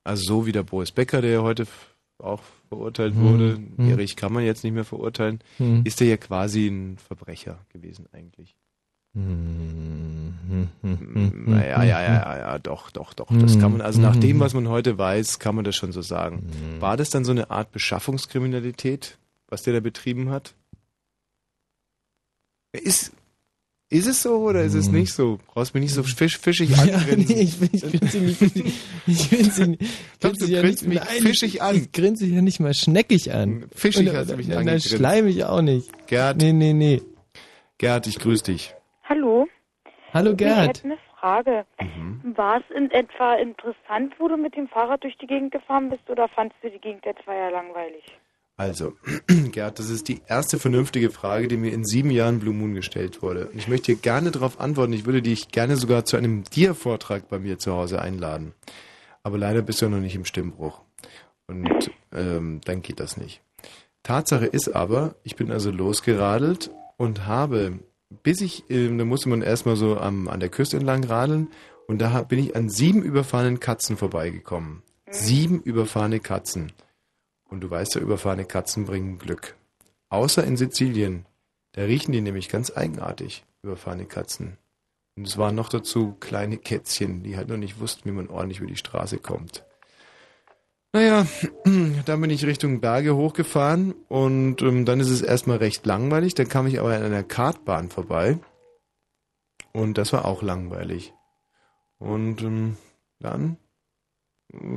also 0.04 0.24
so 0.24 0.46
wie 0.46 0.52
der 0.52 0.64
Boris 0.64 0.92
Becker, 0.92 1.22
der 1.22 1.32
ja 1.32 1.42
heute 1.42 1.68
auch 2.18 2.42
verurteilt 2.68 3.16
Mhm. 3.16 3.22
wurde, 3.24 3.58
Mhm. 3.78 3.90
Erich 3.92 4.16
kann 4.16 4.34
man 4.34 4.44
jetzt 4.44 4.64
nicht 4.64 4.74
mehr 4.74 4.86
verurteilen, 4.86 5.40
Mhm. 5.60 5.82
ist 5.86 6.02
er 6.02 6.08
ja 6.08 6.18
quasi 6.18 6.68
ein 6.68 6.98
Verbrecher 6.98 7.60
gewesen 7.72 8.08
eigentlich. 8.12 8.56
Mhm. 9.14 10.19
Naja, 10.82 11.84
ja, 11.84 12.02
ja, 12.02 12.02
ja, 12.02 12.38
ja, 12.40 12.60
doch, 12.60 12.92
doch, 12.92 13.14
doch. 13.14 13.28
Das 13.40 13.60
kann 13.60 13.72
man, 13.72 13.82
also 13.82 14.00
nach 14.02 14.16
dem, 14.16 14.40
was 14.40 14.54
man 14.54 14.68
heute 14.68 14.98
weiß, 14.98 15.40
kann 15.40 15.56
man 15.56 15.64
das 15.66 15.76
schon 15.76 15.92
so 15.92 16.02
sagen. 16.02 16.48
War 16.80 16.98
das 16.98 17.10
dann 17.10 17.26
so 17.26 17.32
eine 17.32 17.50
Art 17.52 17.72
Beschaffungskriminalität, 17.72 19.18
was 19.48 19.64
der 19.64 19.74
da 19.74 19.80
betrieben 19.80 20.30
hat? 20.30 20.54
Ist, 22.72 23.12
ist 23.90 24.08
es 24.08 24.22
so 24.22 24.38
oder 24.38 24.64
ist 24.64 24.76
es 24.76 24.90
nicht 24.90 25.12
so? 25.14 25.40
Brauchst 25.48 25.74
mich 25.74 25.82
nicht 25.82 25.94
so 25.94 26.04
fisch, 26.04 26.38
fischig 26.38 26.70
Mhm. 26.70 26.76
Ja, 26.88 26.98
angrinsen. 26.98 27.36
nee, 27.36 27.42
ich, 27.42 27.62
ich 27.74 27.82
grinse 27.82 28.20
nicht, 28.20 28.42
ich 29.08 29.30
grinse 29.30 29.68
nicht, 29.68 29.82
ich 29.82 30.20
grinse 30.20 30.46
du 30.46 30.52
ja 30.52 30.62
grinst 30.62 30.84
nicht, 30.84 30.90
mich 30.90 31.00
nein, 31.00 31.22
fischig 31.24 31.62
an. 31.64 31.76
Ich 31.76 31.92
grinse 31.92 32.26
ja 32.28 32.42
nicht 32.44 32.60
mal 32.60 32.74
schneckig 32.76 33.34
an. 33.34 33.66
Fischig 33.76 34.10
Und, 34.10 34.16
hast 34.16 34.30
du 34.30 34.38
mich 34.38 34.48
Nein, 34.48 34.58
nein, 34.58 34.68
angegrinst. 34.76 34.90
schleimig 34.96 35.44
auch 35.46 35.62
nicht. 35.64 35.90
Gerd. 36.08 36.38
Nee, 36.38 36.54
nee, 36.54 36.74
nee. 36.74 37.02
Gerd, 37.80 38.06
ich 38.06 38.20
grüße 38.20 38.44
dich. 38.44 38.76
Hallo. 39.04 39.48
Hallo 40.14 40.32
Ich 40.32 40.38
Gerd. 40.38 40.68
hätte 40.70 40.84
eine 40.86 40.98
Frage. 41.20 41.66
Mhm. 41.80 42.36
War 42.38 42.58
es 42.58 42.76
in 42.76 42.90
etwa 42.92 43.36
interessant, 43.36 44.14
wo 44.20 44.28
du 44.28 44.38
mit 44.38 44.56
dem 44.56 44.68
Fahrrad 44.68 45.04
durch 45.04 45.18
die 45.18 45.28
Gegend 45.28 45.52
gefahren 45.52 45.90
bist, 45.90 46.10
oder 46.10 46.28
fandst 46.30 46.58
du 46.62 46.70
die 46.70 46.80
Gegend 46.80 47.06
jetzt 47.06 47.28
eher 47.28 47.52
langweilig? 47.52 48.04
Also, 48.58 48.94
Gerd, 49.52 49.80
das 49.80 49.90
ist 49.90 50.08
die 50.10 50.22
erste 50.28 50.60
vernünftige 50.60 51.12
Frage, 51.12 51.48
die 51.48 51.58
mir 51.58 51.72
in 51.72 51.86
sieben 51.86 52.12
Jahren 52.12 52.40
Blue 52.40 52.54
Moon 52.54 52.74
gestellt 52.74 53.22
wurde. 53.22 53.48
Und 53.48 53.58
ich 53.58 53.68
möchte 53.68 53.88
hier 53.94 54.02
gerne 54.02 54.32
darauf 54.32 54.60
antworten. 54.60 54.94
Ich 54.94 55.06
würde 55.06 55.22
dich 55.22 55.50
gerne 55.50 55.78
sogar 55.78 56.04
zu 56.06 56.18
einem 56.18 56.44
Dir-Vortrag 56.44 57.30
bei 57.30 57.40
mir 57.40 57.58
zu 57.58 57.74
Hause 57.74 58.02
einladen. 58.02 58.54
Aber 59.24 59.38
leider 59.38 59.62
bist 59.62 59.82
du 59.82 59.86
ja 59.86 59.92
noch 59.92 60.00
nicht 60.00 60.16
im 60.16 60.26
Stimmbruch. 60.26 60.82
Und 61.48 61.92
ähm, 62.14 62.60
dann 62.66 62.82
geht 62.82 63.00
das 63.00 63.16
nicht. 63.16 63.42
Tatsache 64.04 64.46
ist 64.46 64.76
aber, 64.76 65.16
ich 65.24 65.36
bin 65.36 65.52
also 65.52 65.72
losgeradelt 65.72 66.70
und 66.98 67.28
habe, 67.28 67.80
bis 68.24 68.42
ich, 68.42 68.64
ähm, 68.70 68.98
da 68.98 69.06
musste 69.06 69.30
man 69.30 69.42
erstmal 69.42 69.76
so 69.76 69.98
am, 69.98 70.28
an 70.28 70.40
der 70.40 70.50
Küste 70.50 70.78
entlang 70.78 71.04
radeln 71.04 71.50
und 71.88 72.00
da 72.00 72.12
hab- 72.14 72.30
bin 72.30 72.40
ich 72.40 72.56
an 72.56 72.70
sieben 72.70 73.04
überfahrenen 73.04 73.60
Katzen 73.60 73.98
vorbeigekommen. 73.98 74.84
Sieben 75.12 75.62
überfahrene 75.62 76.20
Katzen. 76.20 76.72
Und 77.50 77.62
du 77.62 77.70
weißt 77.70 77.96
ja, 77.96 78.02
überfahrene 78.02 78.46
Katzen 78.46 78.86
bringen 78.86 79.18
Glück. 79.18 79.56
Außer 80.10 80.44
in 80.44 80.56
Sizilien. 80.58 81.26
Da 81.72 81.84
riechen 81.84 82.12
die 82.12 82.22
nämlich 82.22 82.50
ganz 82.50 82.76
eigenartig, 82.76 83.44
überfahrene 83.64 84.06
Katzen. 84.06 84.58
Und 85.16 85.28
es 85.28 85.38
waren 85.38 85.56
noch 85.56 85.70
dazu 85.70 86.16
kleine 86.20 86.58
Kätzchen, 86.58 87.24
die 87.24 87.38
halt 87.38 87.50
noch 87.50 87.58
nicht 87.58 87.80
wussten, 87.80 88.08
wie 88.10 88.14
man 88.14 88.30
ordentlich 88.30 88.60
über 88.60 88.68
die 88.68 88.76
Straße 88.76 89.18
kommt. 89.18 89.64
Naja, 90.92 91.28
dann 92.06 92.22
bin 92.22 92.32
ich 92.32 92.46
Richtung 92.46 92.82
Berge 92.82 93.16
hochgefahren 93.16 93.94
und 94.08 94.62
ähm, 94.64 94.86
dann 94.86 95.00
ist 95.00 95.10
es 95.10 95.22
erstmal 95.22 95.58
recht 95.58 95.86
langweilig. 95.86 96.34
Dann 96.34 96.50
kam 96.50 96.66
ich 96.66 96.80
aber 96.80 96.96
an 96.96 97.04
einer 97.04 97.24
Kartbahn 97.24 97.90
vorbei 97.90 98.40
und 99.72 100.00
das 100.00 100.14
war 100.14 100.26
auch 100.26 100.42
langweilig. 100.42 101.14
Und 102.00 102.42
ähm, 102.42 102.78
dann 103.20 103.58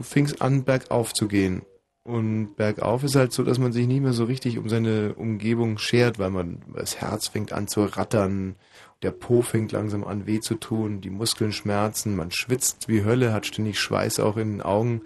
fing 0.02 0.26
es 0.26 0.40
an, 0.40 0.64
bergauf 0.64 1.14
zu 1.14 1.28
gehen. 1.28 1.62
Und 2.04 2.56
bergauf 2.56 3.04
ist 3.04 3.14
halt 3.14 3.32
so, 3.32 3.44
dass 3.44 3.58
man 3.58 3.72
sich 3.72 3.86
nicht 3.86 4.02
mehr 4.02 4.12
so 4.12 4.24
richtig 4.24 4.58
um 4.58 4.68
seine 4.68 5.14
Umgebung 5.14 5.78
schert, 5.78 6.18
weil 6.18 6.30
man 6.30 6.62
das 6.74 7.00
Herz 7.00 7.28
fängt 7.28 7.52
an 7.52 7.68
zu 7.68 7.84
rattern, 7.84 8.56
der 9.02 9.12
Po 9.12 9.40
fängt 9.40 9.72
langsam 9.72 10.04
an 10.04 10.26
weh 10.26 10.40
zu 10.40 10.56
tun, 10.56 11.00
die 11.00 11.10
Muskeln 11.10 11.52
schmerzen, 11.52 12.16
man 12.16 12.32
schwitzt 12.32 12.88
wie 12.88 13.04
Hölle, 13.04 13.32
hat 13.32 13.46
ständig 13.46 13.78
Schweiß 13.80 14.20
auch 14.20 14.36
in 14.36 14.54
den 14.54 14.62
Augen. 14.62 15.02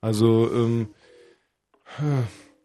Also, 0.00 0.52
ähm, 0.52 0.94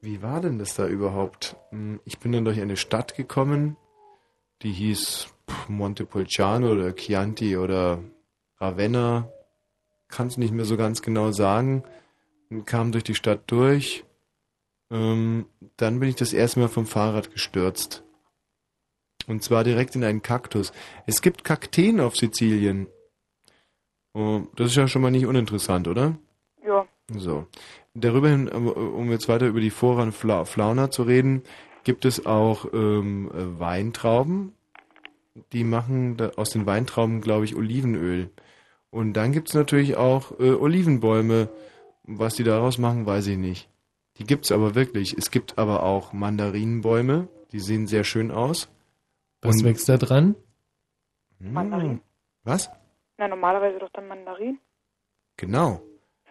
wie 0.01 0.21
war 0.21 0.41
denn 0.41 0.59
das 0.59 0.75
da 0.75 0.87
überhaupt? 0.87 1.55
Hm, 1.69 1.99
Ich 2.05 2.19
bin 2.19 2.31
dann 2.31 2.45
durch 2.45 2.59
eine 2.61 2.77
Stadt 2.77 3.15
gekommen, 3.15 3.77
die 4.61 4.71
hieß 4.71 5.27
Montepulciano 5.67 6.71
oder 6.71 6.93
Chianti 6.95 7.57
oder 7.57 8.03
Ravenna, 8.59 9.31
kann 10.07 10.27
es 10.27 10.37
nicht 10.37 10.53
mehr 10.53 10.65
so 10.65 10.77
ganz 10.77 11.01
genau 11.01 11.31
sagen, 11.31 11.83
kam 12.65 12.91
durch 12.91 13.03
die 13.03 13.15
Stadt 13.15 13.43
durch. 13.47 14.03
Ähm, 14.91 15.45
dann 15.77 15.99
bin 15.99 16.09
ich 16.09 16.15
das 16.15 16.33
erste 16.33 16.59
Mal 16.59 16.67
vom 16.67 16.85
Fahrrad 16.85 17.31
gestürzt. 17.31 18.03
Und 19.27 19.43
zwar 19.43 19.63
direkt 19.63 19.95
in 19.95 20.03
einen 20.03 20.21
Kaktus. 20.21 20.73
Es 21.07 21.21
gibt 21.21 21.43
Kakteen 21.43 22.01
auf 22.01 22.17
Sizilien. 22.17 22.87
Oh, 24.13 24.41
das 24.55 24.71
ist 24.71 24.75
ja 24.75 24.87
schon 24.87 25.01
mal 25.01 25.11
nicht 25.11 25.25
uninteressant, 25.25 25.87
oder? 25.87 26.17
Ja. 26.65 26.85
So. 27.09 27.47
Darüber 27.93 28.29
hin, 28.29 28.47
um- 28.47 28.67
um 28.67 29.11
jetzt 29.11 29.27
weiter 29.27 29.47
über 29.47 29.59
die 29.59 29.69
Flora 29.69 30.03
und 30.03 30.13
Fla 30.13 30.45
Fauna 30.45 30.91
zu 30.91 31.03
reden, 31.03 31.43
gibt 31.83 32.05
es 32.05 32.25
auch 32.25 32.65
ähm, 32.73 33.29
äh, 33.33 33.59
Weintrauben. 33.59 34.53
Die 35.51 35.63
machen 35.63 36.17
da, 36.17 36.29
aus 36.37 36.49
den 36.51 36.65
Weintrauben, 36.65 37.21
glaube 37.21 37.45
ich, 37.45 37.55
Olivenöl. 37.55 38.29
Und 38.91 39.13
dann 39.13 39.31
gibt 39.31 39.49
es 39.49 39.53
natürlich 39.55 39.95
auch 39.97 40.39
äh, 40.39 40.51
Olivenbäume. 40.51 41.49
Was 42.03 42.35
die 42.35 42.43
daraus 42.43 42.77
machen, 42.77 43.05
weiß 43.05 43.27
ich 43.27 43.37
nicht. 43.37 43.69
Die 44.17 44.23
gibt 44.25 44.45
es 44.45 44.51
aber 44.51 44.75
wirklich. 44.75 45.17
Es 45.17 45.31
gibt 45.31 45.57
aber 45.57 45.83
auch 45.83 46.13
Mandarinenbäume. 46.13 47.27
Die 47.51 47.59
sehen 47.59 47.87
sehr 47.87 48.03
schön 48.03 48.31
aus. 48.31 48.69
Was 49.41 49.57
Und- 49.57 49.63
wächst 49.65 49.87
da 49.89 49.97
dran? 49.97 50.35
Mandarin. 51.39 52.01
Was? 52.43 52.69
Na, 53.17 53.27
normalerweise 53.27 53.79
doch 53.79 53.89
dann 53.93 54.07
Mandarin. 54.07 54.59
Genau. 55.37 55.81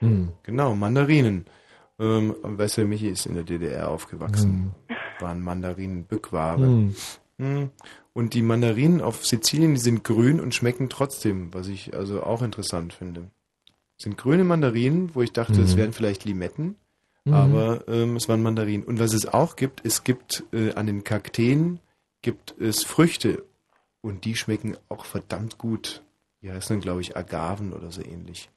Hm. 0.01 0.31
Genau, 0.43 0.75
Mandarinen. 0.75 1.47
Ähm, 1.99 2.35
weißt 2.43 2.79
du, 2.79 2.85
Michi 2.87 3.09
ist 3.09 3.27
in 3.27 3.35
der 3.35 3.45
DDR 3.45 3.91
aufgewachsen. 3.91 4.75
Waren 5.19 5.43
Mandarinen 5.43 6.05
Bückware. 6.05 6.61
Hm. 6.63 6.95
Hm. 7.39 7.71
Und 8.13 8.35
die 8.35 8.43
Mandarinen 8.43 9.01
auf 9.01 9.25
Sizilien, 9.25 9.75
die 9.75 9.81
sind 9.81 10.03
grün 10.05 10.41
und 10.41 10.55
schmecken 10.55 10.89
trotzdem, 10.89 11.53
was 11.55 11.69
ich 11.69 11.95
also 11.95 12.23
auch 12.23 12.43
interessant 12.43 12.93
finde. 12.93 13.31
Sind 13.99 14.17
grüne 14.19 14.45
Mandarinen, 14.45 15.15
wo 15.15 15.23
ich 15.23 15.33
dachte, 15.33 15.61
es 15.63 15.75
Mhm. 15.75 15.79
wären 15.79 15.93
vielleicht 15.93 16.25
Limetten, 16.25 16.77
Mhm. 17.27 17.33
aber 17.35 17.89
ähm, 17.89 18.17
es 18.17 18.29
waren 18.29 18.43
Mandarinen. 18.43 18.85
Und 18.85 18.99
was 18.99 19.13
es 19.13 19.27
auch 19.27 19.57
gibt, 19.57 19.85
es 19.85 20.03
gibt 20.05 20.43
äh, 20.53 20.73
an 20.73 20.87
den 20.87 21.05
Kakteen 21.05 21.81
gibt 22.23 22.55
es 22.59 22.83
Früchte 22.83 23.45
und 24.01 24.25
die 24.25 24.35
schmecken 24.37 24.77
auch 24.89 25.05
verdammt 25.05 25.59
gut. 25.59 26.03
Die 26.43 26.51
heißen 26.51 26.77
dann, 26.77 26.81
glaube 26.81 27.03
ich, 27.03 27.17
Agaven 27.17 27.73
oder 27.73 27.91
so 27.91 28.03
ähnlich. 28.03 28.49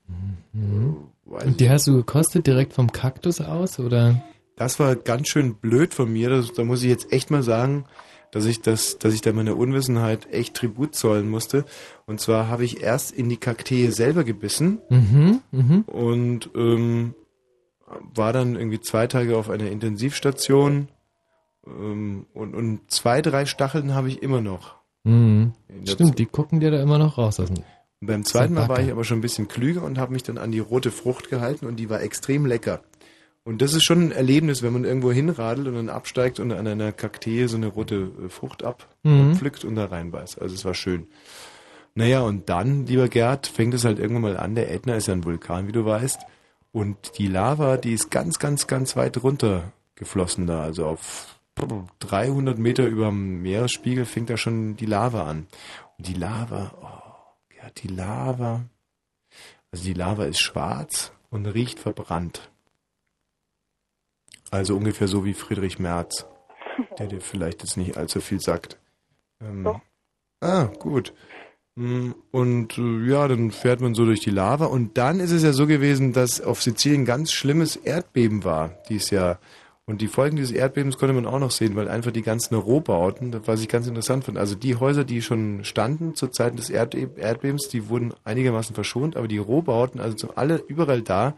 Mhm. 0.54 1.10
Und 1.26 1.60
die 1.60 1.70
hast 1.70 1.88
du 1.88 1.96
gekostet 1.96 2.48
direkt 2.48 2.74
vom 2.74 2.92
Kaktus 2.92 3.42
aus, 3.42 3.80
oder? 3.80 4.24
Das 4.56 4.80
war 4.80 4.96
ganz 4.96 5.28
schön 5.28 5.56
blöd 5.56 5.94
von 5.94 6.12
mir. 6.12 6.30
Das, 6.30 6.54
da 6.54 6.64
muss 6.64 6.84
ich 6.84 6.90
jetzt 6.90 7.12
echt 7.12 7.30
mal 7.32 7.44
sagen, 7.44 7.86
dass 8.32 8.46
ich 8.46 8.62
das, 8.62 8.98
dass 9.00 9.14
ich 9.14 9.22
da 9.22 9.34
meiner 9.34 9.58
Unwissenheit 9.58 10.32
echt 10.32 10.56
Tribut 10.56 10.96
zollen 10.96 11.30
musste. 11.30 11.66
Und 12.06 12.20
zwar 12.22 12.48
habe 12.48 12.64
ich 12.64 12.82
erst 12.82 13.12
in 13.12 13.30
die 13.30 13.38
Kaktee 13.38 13.90
selber 13.90 14.24
gebissen 14.24 14.80
Mhm, 14.90 15.42
mhm. 15.52 15.82
und 15.82 16.50
ähm, 16.56 17.16
war 18.16 18.34
dann 18.34 18.56
irgendwie 18.56 18.80
zwei 18.80 19.08
Tage 19.08 19.38
auf 19.38 19.50
einer 19.50 19.70
Intensivstation 19.70 20.88
ähm, 21.68 22.26
und, 22.34 22.56
und 22.56 22.90
zwei, 22.90 23.22
drei 23.22 23.46
Stacheln 23.46 23.94
habe 23.94 24.08
ich 24.08 24.24
immer 24.24 24.42
noch. 24.42 24.76
Mhm. 25.04 25.54
Stimmt, 25.86 26.18
die 26.18 26.26
gucken 26.26 26.60
dir 26.60 26.72
da 26.72 26.82
immer 26.82 26.98
noch 26.98 27.18
raus 27.18 27.40
aus 27.40 27.50
dem 27.50 27.64
beim 28.06 28.26
zweiten 28.26 28.54
Mal 28.54 28.70
war 28.70 28.80
ich 28.80 28.92
aber 28.92 29.04
schon 29.04 29.20
ein 29.20 29.22
bisschen 29.22 29.48
klüger 29.48 29.84
und 29.84 29.98
habe 29.98 30.14
mich 30.14 30.24
dann 30.24 30.38
an 30.38 30.52
die 30.52 30.60
rote 30.60 30.92
Frucht 30.92 31.30
gehalten 31.30 31.66
und 31.66 31.78
die 31.78 31.90
war 31.90 32.02
extrem 32.02 32.46
lecker. 32.46 32.82
Und 33.46 33.62
das 33.62 33.74
ist 33.74 33.84
schon 33.84 34.00
ein 34.08 34.12
Erlebnis, 34.12 34.64
wenn 34.64 34.72
man 34.74 34.86
irgendwo 34.86 35.12
hinradelt 35.12 35.68
und 35.68 35.76
dann 35.76 35.90
absteigt 35.90 36.40
und 36.40 36.52
an 36.54 36.66
einer 36.66 36.92
Kaktee 36.94 37.46
so 37.48 37.58
eine 37.58 37.68
rote 37.68 38.12
äh, 38.26 38.30
Frucht 38.30 38.64
Mhm. 39.04 39.32
abpflückt 39.32 39.66
und 39.66 39.76
da 39.76 39.86
reinbeißt. 39.86 40.42
Also 40.42 40.56
es 40.56 40.64
war 40.64 40.74
schön. 40.74 41.08
Naja, 41.96 42.22
und 42.22 42.50
dann, 42.50 42.86
lieber 42.88 43.08
Gerd, 43.10 43.46
fängt 43.48 43.74
es 43.74 43.84
halt 43.86 44.00
irgendwann 44.00 44.22
mal 44.24 44.38
an. 44.38 44.56
Der 44.56 44.72
Ätna 44.72 44.96
ist 44.96 45.08
ja 45.08 45.14
ein 45.14 45.26
Vulkan, 45.26 45.68
wie 45.68 45.74
du 45.74 45.86
weißt. 45.86 46.22
Und 46.72 47.18
die 47.20 47.28
Lava, 47.28 47.78
die 47.78 47.94
ist 47.94 48.10
ganz, 48.10 48.40
ganz, 48.40 48.66
ganz 48.66 48.96
weit 48.96 49.22
runter 49.22 49.74
geflossen 49.96 50.48
da. 50.48 50.62
Also 50.64 50.86
auf 50.88 51.38
300 52.00 52.58
Meter 52.58 52.88
über 52.88 53.08
dem 53.08 53.42
Meeresspiegel 53.44 54.06
fängt 54.06 54.30
da 54.30 54.38
schon 54.38 54.76
die 54.76 54.86
Lava 54.88 55.24
an. 55.28 55.46
Und 55.98 56.08
die 56.08 56.14
Lava, 56.16 56.72
oh, 56.82 57.03
ja, 57.64 57.70
die 57.78 57.88
Lava. 57.88 58.64
Also 59.72 59.86
die 59.86 59.94
Lava 59.94 60.26
ist 60.26 60.42
schwarz 60.42 61.12
und 61.30 61.46
riecht 61.48 61.80
verbrannt. 61.80 62.52
Also 64.52 64.76
ungefähr 64.76 65.08
so 65.08 65.26
wie 65.26 65.34
Friedrich 65.34 65.80
Merz, 65.80 66.26
der 67.00 67.08
dir 67.08 67.22
vielleicht 67.22 67.64
jetzt 67.64 67.78
nicht 67.78 67.98
allzu 67.98 68.22
viel 68.22 68.40
sagt. 68.40 68.78
Ähm, 69.42 69.82
Ah, 70.42 70.66
gut. 70.78 71.14
Mm, 71.76 72.12
Und 72.32 72.78
äh, 72.78 73.08
ja, 73.10 73.28
dann 73.28 73.50
fährt 73.52 73.80
man 73.82 73.96
so 73.96 74.04
durch 74.06 74.20
die 74.20 74.30
Lava 74.30 74.66
und 74.66 74.98
dann 74.98 75.20
ist 75.22 75.32
es 75.32 75.42
ja 75.42 75.54
so 75.54 75.66
gewesen, 75.66 76.12
dass 76.14 76.42
auf 76.42 76.62
Sizilien 76.62 77.06
ganz 77.06 77.32
schlimmes 77.32 77.78
Erdbeben 77.78 78.44
war 78.44 78.78
dieses 78.90 79.10
Jahr. 79.10 79.40
Und 79.86 80.02
die 80.02 80.08
Folgen 80.08 80.38
dieses 80.38 80.52
Erdbebens 80.52 80.98
konnte 80.98 81.14
man 81.14 81.26
auch 81.26 81.40
noch 81.40 81.52
sehen, 81.52 81.76
weil 81.76 81.90
einfach 81.90 82.12
die 82.12 82.22
ganzen 82.22 82.56
Rohbauten, 82.56 83.32
das 83.32 83.42
was 83.48 83.62
ich 83.62 83.68
ganz 83.68 83.86
interessant 83.86 84.24
fand, 84.24 84.38
also 84.38 84.56
die 84.56 84.78
Häuser, 84.78 85.04
die 85.04 85.22
schon 85.22 85.66
standen 85.66 86.16
zur 86.16 86.32
Zeit 86.32 86.58
des 86.58 86.70
Erdbebens, 86.70 87.68
die 87.68 87.90
wurden 87.90 88.14
einigermaßen 88.24 88.76
verschont, 88.76 89.18
aber 89.18 89.28
die 89.28 89.40
Rohbauten, 89.40 90.00
also 90.00 90.18
so 90.18 90.36
alle 90.36 90.64
überall 90.68 91.02
da, 91.02 91.36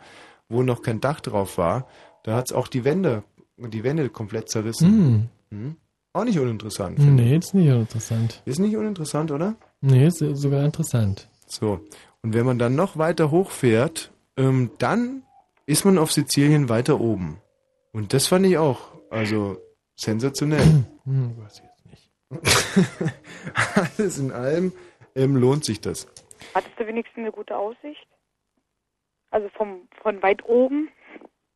wo 0.48 0.62
noch 0.62 0.84
kein 0.84 1.02
Dach 1.02 1.22
drauf 1.22 1.58
war, 1.58 1.88
da 2.22 2.36
hat's 2.36 2.54
auch 2.54 2.68
die 2.68 2.84
Wände, 2.84 3.24
die 3.58 3.84
Wände 3.84 4.10
komplett 4.10 4.50
zerrissen. 4.50 5.30
Mhm. 5.50 5.78
Auch 6.14 6.24
nicht 6.24 6.40
uninteressant. 6.40 7.00
Nee, 7.00 7.36
ist 7.36 7.54
nicht 7.56 7.70
uninteressant. 7.70 8.42
Ist 8.46 8.60
nicht 8.60 8.78
uninteressant, 8.78 9.32
oder? 9.32 9.56
Nee, 9.82 10.08
ist 10.08 10.20
sogar 10.20 10.64
interessant. 10.64 11.30
So. 11.48 11.82
Und 12.22 12.34
wenn 12.34 12.46
man 12.46 12.58
dann 12.58 12.76
noch 12.76 12.98
weiter 12.98 13.32
hochfährt, 13.32 14.12
ähm, 14.38 14.72
dann 14.78 15.24
ist 15.66 15.84
man 15.84 15.98
auf 15.98 16.12
Sizilien 16.12 16.70
weiter 16.70 17.02
oben. 17.02 17.38
Und 17.96 18.12
das 18.12 18.28
fand 18.28 18.46
ich 18.46 18.58
auch, 18.58 18.92
also 19.10 19.56
sensationell. 19.96 20.84
Hm, 21.06 21.38
weiß 21.38 21.62
ich 21.62 21.64
jetzt 21.64 21.86
nicht. 21.86 22.12
Alles 23.74 24.20
in 24.20 24.32
allem 24.34 24.74
ähm, 25.16 25.38
lohnt 25.38 25.64
sich 25.64 25.80
das. 25.80 26.06
Hattest 26.54 26.78
du 26.78 26.86
wenigstens 26.86 27.20
eine 27.20 27.32
gute 27.32 27.56
Aussicht? 27.56 28.06
Also 29.32 29.48
vom, 29.56 29.88
von 30.02 30.22
weit 30.22 30.44
oben? 30.44 30.90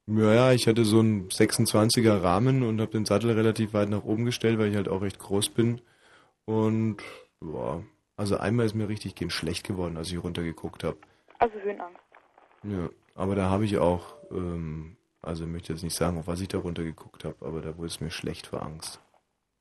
Ja, 0.08 0.34
ja, 0.34 0.52
ich 0.54 0.66
hatte 0.68 0.86
so 0.86 1.00
einen 1.00 1.28
26er 1.28 2.24
Rahmen 2.24 2.64
und 2.64 2.80
habe 2.80 2.92
den 2.92 3.04
Sattel 3.04 3.32
relativ 3.32 3.74
weit 3.74 3.90
nach 3.90 4.06
oben 4.06 4.24
gestellt, 4.24 4.60
weil 4.60 4.70
ich 4.70 4.78
halt 4.78 4.88
auch 4.88 5.02
recht 5.02 5.20
groß 5.20 5.50
bin. 5.50 5.82
Und 6.46 7.00
ja, 7.42 7.84
also 8.16 8.38
einmal 8.38 8.66
ist 8.66 8.76
mir 8.76 8.88
richtig 8.88 9.16
gehend 9.16 9.34
schlecht 9.34 9.68
geworden, 9.68 9.98
als 9.98 10.10
ich 10.10 10.24
runtergeguckt 10.24 10.86
habe. 10.86 11.00
Also 11.38 11.60
Höhenangst. 11.60 12.00
Ja, 12.64 12.90
aber 13.14 13.36
da 13.36 13.50
habe 13.50 13.66
ich 13.66 13.78
auch, 13.78 14.16
ähm, 14.32 14.96
also 15.22 15.44
ich 15.44 15.50
möchte 15.50 15.74
jetzt 15.74 15.84
nicht 15.84 15.96
sagen, 15.96 16.18
auf 16.18 16.28
was 16.28 16.42
ich 16.42 16.48
da 16.48 16.58
runtergeguckt 16.60 17.24
habe, 17.26 17.46
aber 17.46 17.62
da 17.62 17.78
wurde 17.78 17.88
es 17.88 18.00
mir 18.00 18.12
schlecht 18.12 18.48
vor 18.48 18.64
Angst. 18.64 19.00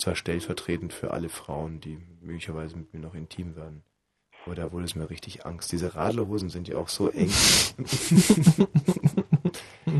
Zwar 0.00 0.14
stellvertretend 0.14 0.92
für 0.92 1.10
alle 1.12 1.28
Frauen, 1.28 1.80
die 1.80 1.98
möglicherweise 2.20 2.76
mit 2.76 2.92
mir 2.94 3.00
noch 3.00 3.14
intim 3.14 3.56
werden. 3.56 3.82
Aber 4.46 4.54
da 4.54 4.70
wurde 4.72 4.84
es 4.84 4.94
mir 4.94 5.10
richtig 5.10 5.44
Angst. 5.44 5.72
Diese 5.72 5.94
Radlerhosen 5.96 6.48
sind 6.48 6.68
ja 6.68 6.76
auch 6.78 6.88
so 6.88 7.10
eng. 7.10 7.30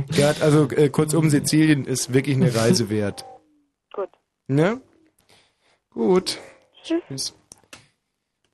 Gerd, 0.09 0.41
also 0.43 0.69
äh, 0.71 0.89
kurzum, 0.91 1.31
Sizilien 1.31 1.85
ist 1.85 2.13
wirklich 2.13 2.37
eine 2.37 2.55
Reise 2.55 2.89
wert. 2.91 3.25
Gut. 3.93 4.11
Ne? 4.47 4.81
Gut. 5.91 6.39
Tschüss. 6.83 7.35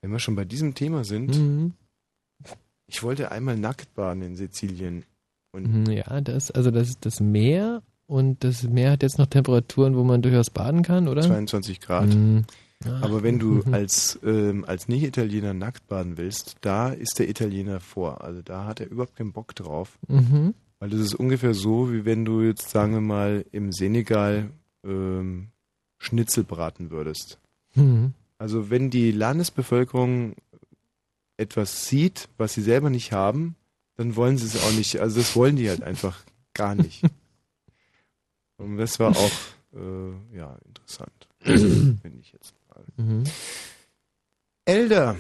Wenn 0.01 0.11
wir 0.11 0.19
schon 0.19 0.37
bei 0.37 0.45
diesem 0.45 0.75
Thema 0.75 1.05
sind, 1.05 1.37
Mhm. 1.37 1.75
ich 2.87 3.03
wollte 3.03 3.31
einmal 3.31 3.57
nackt 3.57 3.95
baden 3.95 4.23
in 4.23 4.37
Sizilien. 4.37 5.05
Und 5.55 5.73
Mhm, 5.87 5.91
Ja, 5.93 6.21
das, 6.21 6.51
also 6.51 6.71
das 6.71 6.89
ist 6.89 7.07
das 7.07 7.21
Meer 7.21 7.83
und 8.07 8.43
das 8.45 8.65
Meer 8.65 8.91
hat 8.93 9.03
jetzt 9.03 9.19
noch 9.19 9.27
Temperaturen, 9.27 9.97
wo 9.97 10.03
man 10.05 10.21
durchaus 10.21 10.51
baden 10.51 10.83
kann, 10.83 11.07
oder? 11.09 11.23
22 11.23 11.81
Grad. 11.81 12.09
Mhm. 12.15 12.45
Aber 13.01 13.23
wenn 13.23 13.39
du 13.39 13.63
Mhm. 13.65 13.73
als, 13.73 14.19
ähm, 14.25 14.65
als 14.67 14.89
Nicht-Italiener 14.89 15.55
nackt 15.55 15.87
baden 15.87 16.19
willst, 16.19 16.57
da 16.61 16.89
ist 16.91 17.19
der 17.19 17.29
Italiener 17.31 17.81
vor. 17.81 18.23
Also 18.23 18.43
da 18.43 18.67
hat 18.67 18.81
er 18.81 18.91
überhaupt 18.91 19.17
keinen 19.17 19.33
Bock 19.33 19.55
drauf. 19.55 19.97
Mhm. 20.09 20.53
Weil 20.81 20.91
das 20.91 21.01
ist 21.01 21.15
ungefähr 21.15 21.55
so, 21.55 21.91
wie 21.93 22.05
wenn 22.05 22.25
du 22.27 22.43
jetzt, 22.43 22.69
sagen 22.71 22.93
wir 22.93 23.01
mal, 23.01 23.45
im 23.53 23.73
Senegal 23.73 24.51
ähm, 24.85 25.49
Schnitzel 25.99 26.45
braten 26.45 26.91
würdest. 26.91 27.39
Mhm. 27.75 28.13
Also 28.37 28.69
wenn 28.69 28.91
die 28.91 29.13
Landesbevölkerung 29.13 30.35
etwas 31.39 31.87
sieht, 31.87 32.29
was 32.37 32.53
sie 32.55 32.61
selber 32.63 32.91
nicht 32.91 33.13
haben, 33.13 33.55
dann 33.97 34.17
wollen 34.17 34.37
sie 34.39 34.47
es 34.47 34.63
auch 34.65 34.73
nicht. 34.73 34.99
Also 35.01 35.19
das 35.21 35.35
wollen 35.37 35.57
die 35.57 35.69
halt 35.69 35.83
einfach 35.83 36.23
gar 36.55 36.75
nicht. 36.75 37.03
Und 38.57 38.77
das 38.79 38.99
war 39.01 39.11
auch 39.11 39.33
äh, 39.75 40.37
ja 40.37 40.57
interessant. 40.65 41.29
Finde 41.41 42.19
ich 42.21 42.33
jetzt 42.33 42.55
mal. 42.69 42.85
Mhm. 42.97 43.25
Elder, 44.65 45.17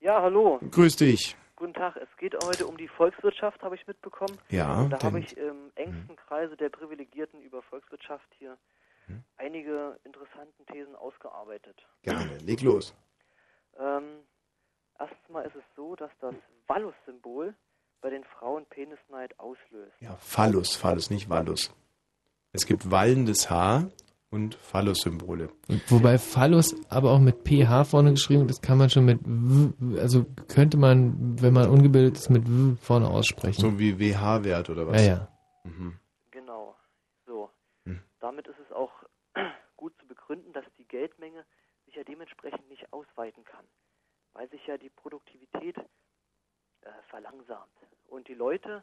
Ja, 0.00 0.22
hallo. 0.22 0.58
grüß 0.70 0.96
dich. 0.96 1.36
Guten 1.56 1.74
Tag. 1.74 1.96
Es 1.96 2.08
geht 2.18 2.34
heute 2.44 2.66
um 2.66 2.76
die 2.76 2.88
Volkswirtschaft, 2.88 3.60
habe 3.62 3.74
ich 3.74 3.86
mitbekommen. 3.86 4.38
Ja, 4.48 4.82
Und 4.82 4.90
da 4.90 5.02
habe 5.02 5.18
ich 5.20 5.36
im 5.36 5.72
engsten 5.74 6.14
Kreise 6.16 6.56
der 6.56 6.68
Privilegierten 6.68 7.40
über 7.42 7.62
Volkswirtschaft 7.62 8.28
hier 8.38 8.56
Hm? 9.06 9.22
einige 9.36 9.98
interessanten 10.04 10.66
Thesen 10.66 10.94
ausgearbeitet. 10.94 11.76
Gerne, 12.02 12.38
leg 12.38 12.60
los. 12.62 12.94
Ähm, 13.78 14.04
erstens 14.98 15.28
mal 15.28 15.44
ist 15.44 15.56
es 15.56 15.64
so, 15.76 15.96
dass 15.96 16.10
das 16.20 16.34
Vallus-Symbol 16.66 17.54
bei 18.00 18.10
den 18.10 18.24
Frauen 18.24 18.66
Penisneid 18.66 19.38
auslöst. 19.38 19.94
Ja, 20.00 20.16
Phallus, 20.16 20.76
Phallus, 20.76 21.10
nicht 21.10 21.28
Vallus. 21.28 21.74
Es 22.52 22.66
gibt 22.66 22.90
wallendes 22.90 23.50
Haar 23.50 23.90
und 24.30 24.54
Phallus-Symbole. 24.54 25.50
Wobei 25.88 26.18
Phallus 26.18 26.74
aber 26.90 27.12
auch 27.12 27.18
mit 27.18 27.44
PH 27.44 27.84
vorne 27.84 28.10
geschrieben, 28.12 28.46
das 28.46 28.60
kann 28.60 28.78
man 28.78 28.90
schon 28.90 29.04
mit 29.04 29.20
W, 29.24 29.98
also 30.00 30.26
könnte 30.48 30.76
man, 30.76 31.40
wenn 31.40 31.54
man 31.54 31.68
ungebildet 31.68 32.16
ist, 32.16 32.30
mit 32.30 32.46
W 32.46 32.76
vorne 32.80 33.08
aussprechen. 33.08 33.60
So 33.60 33.78
wie 33.78 33.98
WH-Wert 33.98 34.70
oder 34.70 34.86
was? 34.86 35.04
Ja, 35.04 35.08
ja. 35.08 35.28
Mhm. 35.64 35.98
Genau. 36.30 36.76
So. 37.26 37.50
Hm. 37.84 38.00
Damit 38.20 38.46
ist 38.46 38.58
es 38.64 38.72
auch 38.72 38.92
gut 39.76 39.94
zu 39.98 40.06
begründen, 40.06 40.52
dass 40.52 40.64
die 40.78 40.86
Geldmenge 40.86 41.44
sich 41.86 41.94
ja 41.94 42.04
dementsprechend 42.04 42.68
nicht 42.68 42.92
ausweiten 42.92 43.44
kann, 43.44 43.64
weil 44.34 44.48
sich 44.50 44.66
ja 44.66 44.78
die 44.78 44.90
Produktivität 44.90 45.76
äh, 45.76 46.90
verlangsamt. 47.08 47.72
Und 48.06 48.28
die 48.28 48.34
Leute, 48.34 48.82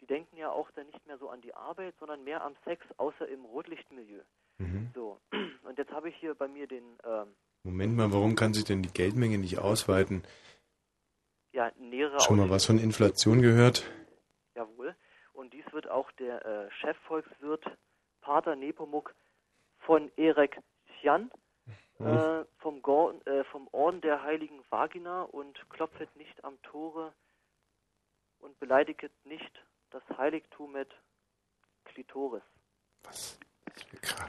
die 0.00 0.06
denken 0.06 0.36
ja 0.36 0.50
auch 0.50 0.70
dann 0.72 0.86
nicht 0.86 1.06
mehr 1.06 1.18
so 1.18 1.28
an 1.28 1.40
die 1.40 1.54
Arbeit, 1.54 1.94
sondern 1.98 2.24
mehr 2.24 2.42
am 2.42 2.54
Sex, 2.64 2.84
außer 2.96 3.28
im 3.28 3.44
Rotlichtmilieu. 3.44 4.22
Mhm. 4.58 4.90
So. 4.94 5.20
Und 5.62 5.78
jetzt 5.78 5.92
habe 5.92 6.08
ich 6.08 6.16
hier 6.16 6.34
bei 6.34 6.48
mir 6.48 6.66
den 6.66 6.98
ähm, 7.04 7.34
Moment 7.62 7.96
mal, 7.96 8.12
warum 8.12 8.36
kann 8.36 8.52
sich 8.52 8.64
denn 8.64 8.82
die 8.82 8.92
Geldmenge 8.92 9.38
nicht 9.38 9.58
ausweiten? 9.58 10.22
ja, 11.54 11.70
nähere 11.78 12.20
Schon 12.20 12.38
mal 12.38 12.50
was 12.50 12.66
von 12.66 12.78
Inflation 12.78 13.40
gehört? 13.40 13.84
Jawohl. 14.54 14.94
Und 15.32 15.52
dies 15.52 15.64
wird 15.72 15.88
auch 15.88 16.10
der 16.12 16.44
äh, 16.44 16.70
Chefvolkswirt 16.80 17.64
Pater 18.20 18.56
Nepomuk 18.56 19.14
von 19.78 20.10
Erek 20.16 20.58
Chan 21.00 21.30
äh, 22.00 22.44
vom, 22.58 22.82
Gor 22.82 23.14
äh, 23.26 23.44
vom 23.44 23.68
Orden 23.72 24.00
der 24.00 24.22
heiligen 24.22 24.64
Vagina 24.70 25.22
und 25.22 25.58
klopfet 25.70 26.14
nicht 26.16 26.44
am 26.44 26.60
Tore 26.62 27.12
und 28.40 28.58
beleidiget 28.60 29.12
nicht 29.24 29.64
das 29.90 30.02
Heiligtum 30.18 30.72
mit 30.72 30.88
Klitoris. 31.84 32.42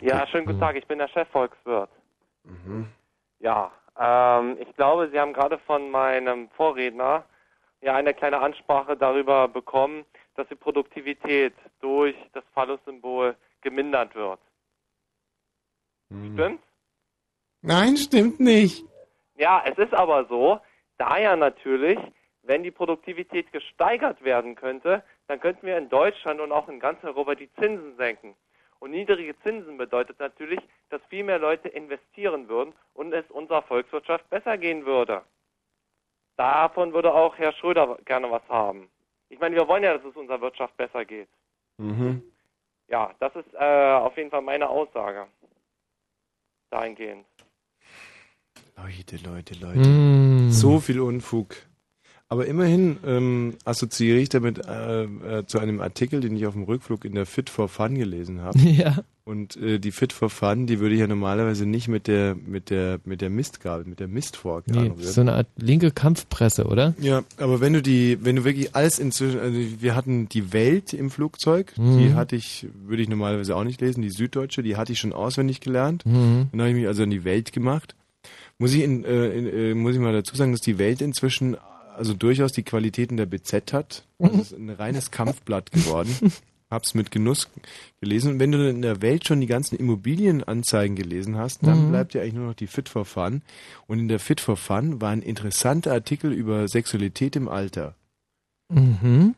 Ja, 0.02 0.28
schönen 0.28 0.46
guten 0.46 0.60
Tag, 0.60 0.76
ich 0.76 0.86
bin 0.88 1.00
der 1.00 1.08
Chefvolkswirt. 1.08 1.90
Mhm. 2.44 2.88
Ja, 3.40 3.72
ähm, 3.98 4.58
ich 4.60 4.76
glaube, 4.76 5.10
Sie 5.10 5.20
haben 5.20 5.34
gerade 5.34 5.58
von 5.60 5.90
meinem 5.90 6.50
Vorredner 6.52 7.26
ja 7.82 7.96
eine 7.96 8.14
kleine 8.14 8.40
Ansprache 8.40 8.96
darüber 8.96 9.48
bekommen, 9.48 10.06
dass 10.36 10.48
die 10.50 10.56
Produktivität 10.56 11.54
durch 11.80 12.16
das 12.34 12.44
Phallus-Symbol 12.54 13.36
gemindert 13.62 14.14
wird. 14.16 14.40
Mhm. 16.10 16.34
Stimmt's? 16.34 16.64
Nein, 17.66 17.98
stimmt 17.98 18.40
nicht. 18.40 18.86
Ja, 19.38 19.64
es 19.66 19.78
ist 19.78 19.94
aber 19.94 20.26
so, 20.26 20.60
da 20.98 21.18
ja 21.18 21.36
natürlich, 21.36 21.98
wenn 22.44 22.62
die 22.62 22.72
Produktivität 22.72 23.52
gesteigert 23.52 24.24
werden 24.24 24.56
könnte, 24.56 25.04
dann 25.28 25.40
könnten 25.40 25.66
wir 25.66 25.78
in 25.78 25.90
Deutschland 25.90 26.40
und 26.40 26.52
auch 26.52 26.70
in 26.70 26.80
ganz 26.80 27.04
Europa 27.04 27.34
die 27.34 27.52
Zinsen 27.56 27.98
senken. 27.98 28.36
Und 28.80 28.92
niedrige 28.92 29.36
Zinsen 29.40 29.78
bedeutet 29.78 30.20
natürlich, 30.20 30.60
dass 30.90 31.02
viel 31.10 31.24
mehr 31.24 31.40
Leute 31.40 31.68
investieren 31.70 32.48
würden 32.48 32.74
und 32.94 33.12
es 33.14 33.26
unserer 33.32 33.64
Volkswirtschaft 33.64 34.30
besser 34.30 34.60
gehen 34.60 34.86
würde. 34.86 35.24
Davon 36.38 36.94
würde 36.94 37.14
auch 37.14 37.36
Herr 37.38 37.54
Schröder 37.54 37.98
gerne 38.06 38.30
was 38.30 38.48
haben. 38.48 38.90
Ich 39.30 39.40
meine, 39.40 39.56
wir 39.56 39.68
wollen 39.68 39.84
ja, 39.84 39.98
dass 39.98 40.06
es 40.06 40.16
unserer 40.16 40.42
Wirtschaft 40.42 40.78
besser 40.78 41.04
geht. 41.04 41.30
Mhm. 41.78 42.22
Ja, 42.90 43.12
das 43.20 43.36
ist 43.36 43.52
äh, 43.56 43.94
auf 43.94 44.16
jeden 44.18 44.30
Fall 44.30 44.42
meine 44.42 44.70
Aussage. 44.70 45.26
Dahingehend. 46.70 47.26
Leute, 48.78 49.18
Leute, 49.26 49.54
Leute. 49.60 49.90
Mm. 49.90 50.52
So 50.52 50.80
viel 50.80 51.00
Unfug. 51.00 51.56
Aber 52.28 52.48
immerhin 52.48 52.98
ähm, 53.06 53.54
assoziiere 53.66 54.18
ich 54.18 54.30
damit 54.30 54.60
äh, 54.68 55.04
äh, 55.04 55.46
zu 55.46 55.60
einem 55.60 55.80
Artikel, 55.80 56.22
den 56.22 56.36
ich 56.36 56.48
auf 56.48 56.54
dem 56.54 56.64
Rückflug 56.64 57.06
in 57.06 57.14
der 57.14 57.28
Fit 57.28 57.50
for 57.52 57.70
Fun 57.70 57.96
gelesen 57.96 58.42
habe. 58.42 58.58
Ja. 58.66 59.04
Und 59.24 59.58
äh, 59.58 59.80
die 59.80 59.92
Fit 59.92 60.14
for 60.14 60.30
Fun, 60.30 60.68
die 60.68 60.80
würde 60.80 60.94
ich 60.94 61.02
ja 61.02 61.08
normalerweise 61.08 61.66
nicht 61.66 61.88
mit 61.88 62.06
der 62.06 62.36
mit 62.36 62.70
der 62.70 63.00
mit 63.06 63.22
der 63.22 63.32
Mistgabel, 63.32 63.86
mit 63.86 64.00
der 64.00 64.08
Mistfork 64.08 64.68
Nee, 64.68 64.78
anrühren. 64.78 65.02
so 65.02 65.22
eine 65.22 65.34
Art 65.34 65.48
linke 65.58 65.90
Kampfpresse, 65.90 66.66
oder? 66.66 66.94
Ja, 67.00 67.24
aber 67.38 67.60
wenn 67.60 67.74
du 67.74 67.82
die, 67.82 68.20
wenn 68.24 68.36
du 68.36 68.44
wirklich 68.44 68.76
alles 68.76 69.00
inzwischen, 69.00 69.40
also 69.40 69.58
wir 69.80 69.96
hatten 69.96 70.30
die 70.30 70.54
Welt 70.54 70.94
im 70.94 71.10
Flugzeug, 71.10 71.74
Mhm. 71.78 71.98
die 71.98 72.14
hatte 72.14 72.36
ich, 72.36 72.68
würde 72.86 73.02
ich 73.02 73.10
normalerweise 73.10 73.56
auch 73.56 73.64
nicht 73.64 73.82
lesen, 73.82 74.04
die 74.04 74.12
Süddeutsche, 74.12 74.62
die 74.62 74.76
hatte 74.78 74.92
ich 74.94 75.00
schon 75.00 75.14
auswendig 75.14 75.60
gelernt. 75.60 76.06
Mhm. 76.06 76.48
Dann 76.52 76.62
habe 76.62 76.70
ich 76.70 76.76
mich 76.76 76.88
also 76.88 77.02
an 77.04 77.10
die 77.10 77.24
Welt 77.24 77.52
gemacht. 77.52 77.96
Muss 78.58 78.74
ich, 78.74 78.84
in, 78.84 79.04
äh, 79.04 79.28
in, 79.30 79.48
äh, 79.48 79.74
muss 79.74 79.96
ich 79.96 80.00
mal 80.00 80.14
dazu 80.14 80.36
sagen, 80.36 80.52
dass 80.52 80.62
die 80.62 80.78
Welt 80.78 81.02
inzwischen 81.02 81.58
also 81.96 82.14
durchaus 82.14 82.52
die 82.52 82.64
Qualitäten 82.64 83.18
der 83.18 83.26
BZ 83.26 83.74
hat. 83.74 84.06
Also 84.20 84.36
es 84.42 84.52
ist 84.52 84.58
ein 84.58 84.70
reines 84.70 85.12
Kampfblatt 85.12 85.72
geworden. 85.72 86.14
Hab's 86.70 86.94
mit 86.94 87.12
Genuss 87.12 87.48
gelesen. 88.02 88.34
Und 88.34 88.40
wenn 88.40 88.52
du 88.52 88.70
in 88.70 88.82
der 88.82 89.02
Welt 89.02 89.26
schon 89.28 89.40
die 89.40 89.48
ganzen 89.48 89.76
Immobilienanzeigen 89.78 90.96
gelesen 90.96 91.38
hast, 91.38 91.66
dann 91.66 91.86
Mhm. 91.86 91.90
bleibt 91.92 92.14
ja 92.16 92.22
eigentlich 92.22 92.34
nur 92.34 92.48
noch 92.48 92.54
die 92.56 92.68
Fit 92.68 92.90
for 92.90 93.06
Fun. 93.06 93.44
Und 93.88 94.00
in 94.00 94.08
der 94.08 94.20
Fit 94.20 94.42
for 94.42 94.58
Fun 94.58 95.00
war 95.00 95.12
ein 95.12 95.22
interessanter 95.22 95.94
Artikel 95.94 96.34
über 96.34 96.68
Sexualität 96.68 97.36
im 97.36 97.48
Alter. 97.48 97.96
Mhm. 98.70 99.36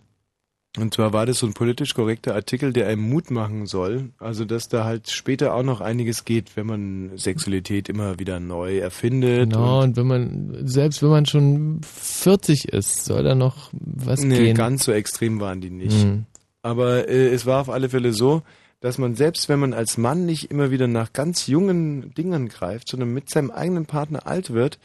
Und 0.77 0.93
zwar 0.93 1.11
war 1.13 1.25
das 1.25 1.39
so 1.39 1.47
ein 1.47 1.53
politisch 1.53 1.93
korrekter 1.93 2.35
Artikel, 2.35 2.71
der 2.71 2.87
einem 2.87 3.01
Mut 3.01 3.31
machen 3.31 3.65
soll. 3.65 4.11
Also, 4.19 4.45
dass 4.45 4.67
da 4.67 4.85
halt 4.85 5.09
später 5.09 5.53
auch 5.53 5.63
noch 5.63 5.81
einiges 5.81 6.23
geht, 6.23 6.55
wenn 6.55 6.67
man 6.67 7.17
Sexualität 7.17 7.89
immer 7.89 8.19
wieder 8.19 8.39
neu 8.39 8.77
erfindet. 8.77 9.49
Genau, 9.49 9.81
und 9.81 9.97
wenn 9.97 10.07
man, 10.07 10.67
selbst 10.67 11.01
wenn 11.01 11.09
man 11.09 11.25
schon 11.25 11.81
40 11.83 12.69
ist, 12.69 13.05
soll 13.05 13.23
da 13.23 13.35
noch 13.35 13.71
was 13.73 14.23
nee, 14.23 14.37
gehen. 14.37 14.55
ganz 14.55 14.85
so 14.85 14.91
extrem 14.91 15.39
waren 15.39 15.61
die 15.61 15.71
nicht. 15.71 16.05
Mhm. 16.05 16.25
Aber 16.61 17.07
äh, 17.07 17.27
es 17.29 17.45
war 17.45 17.61
auf 17.61 17.69
alle 17.69 17.89
Fälle 17.89 18.13
so, 18.13 18.43
dass 18.79 18.97
man 18.97 19.15
selbst, 19.15 19.49
wenn 19.49 19.59
man 19.59 19.73
als 19.73 19.97
Mann 19.97 20.25
nicht 20.25 20.51
immer 20.51 20.69
wieder 20.69 20.87
nach 20.87 21.13
ganz 21.13 21.47
jungen 21.47 22.13
Dingen 22.13 22.47
greift, 22.47 22.89
sondern 22.89 23.13
mit 23.13 23.29
seinem 23.29 23.49
eigenen 23.49 23.85
Partner 23.85 24.27
alt 24.27 24.53
wird, 24.53 24.77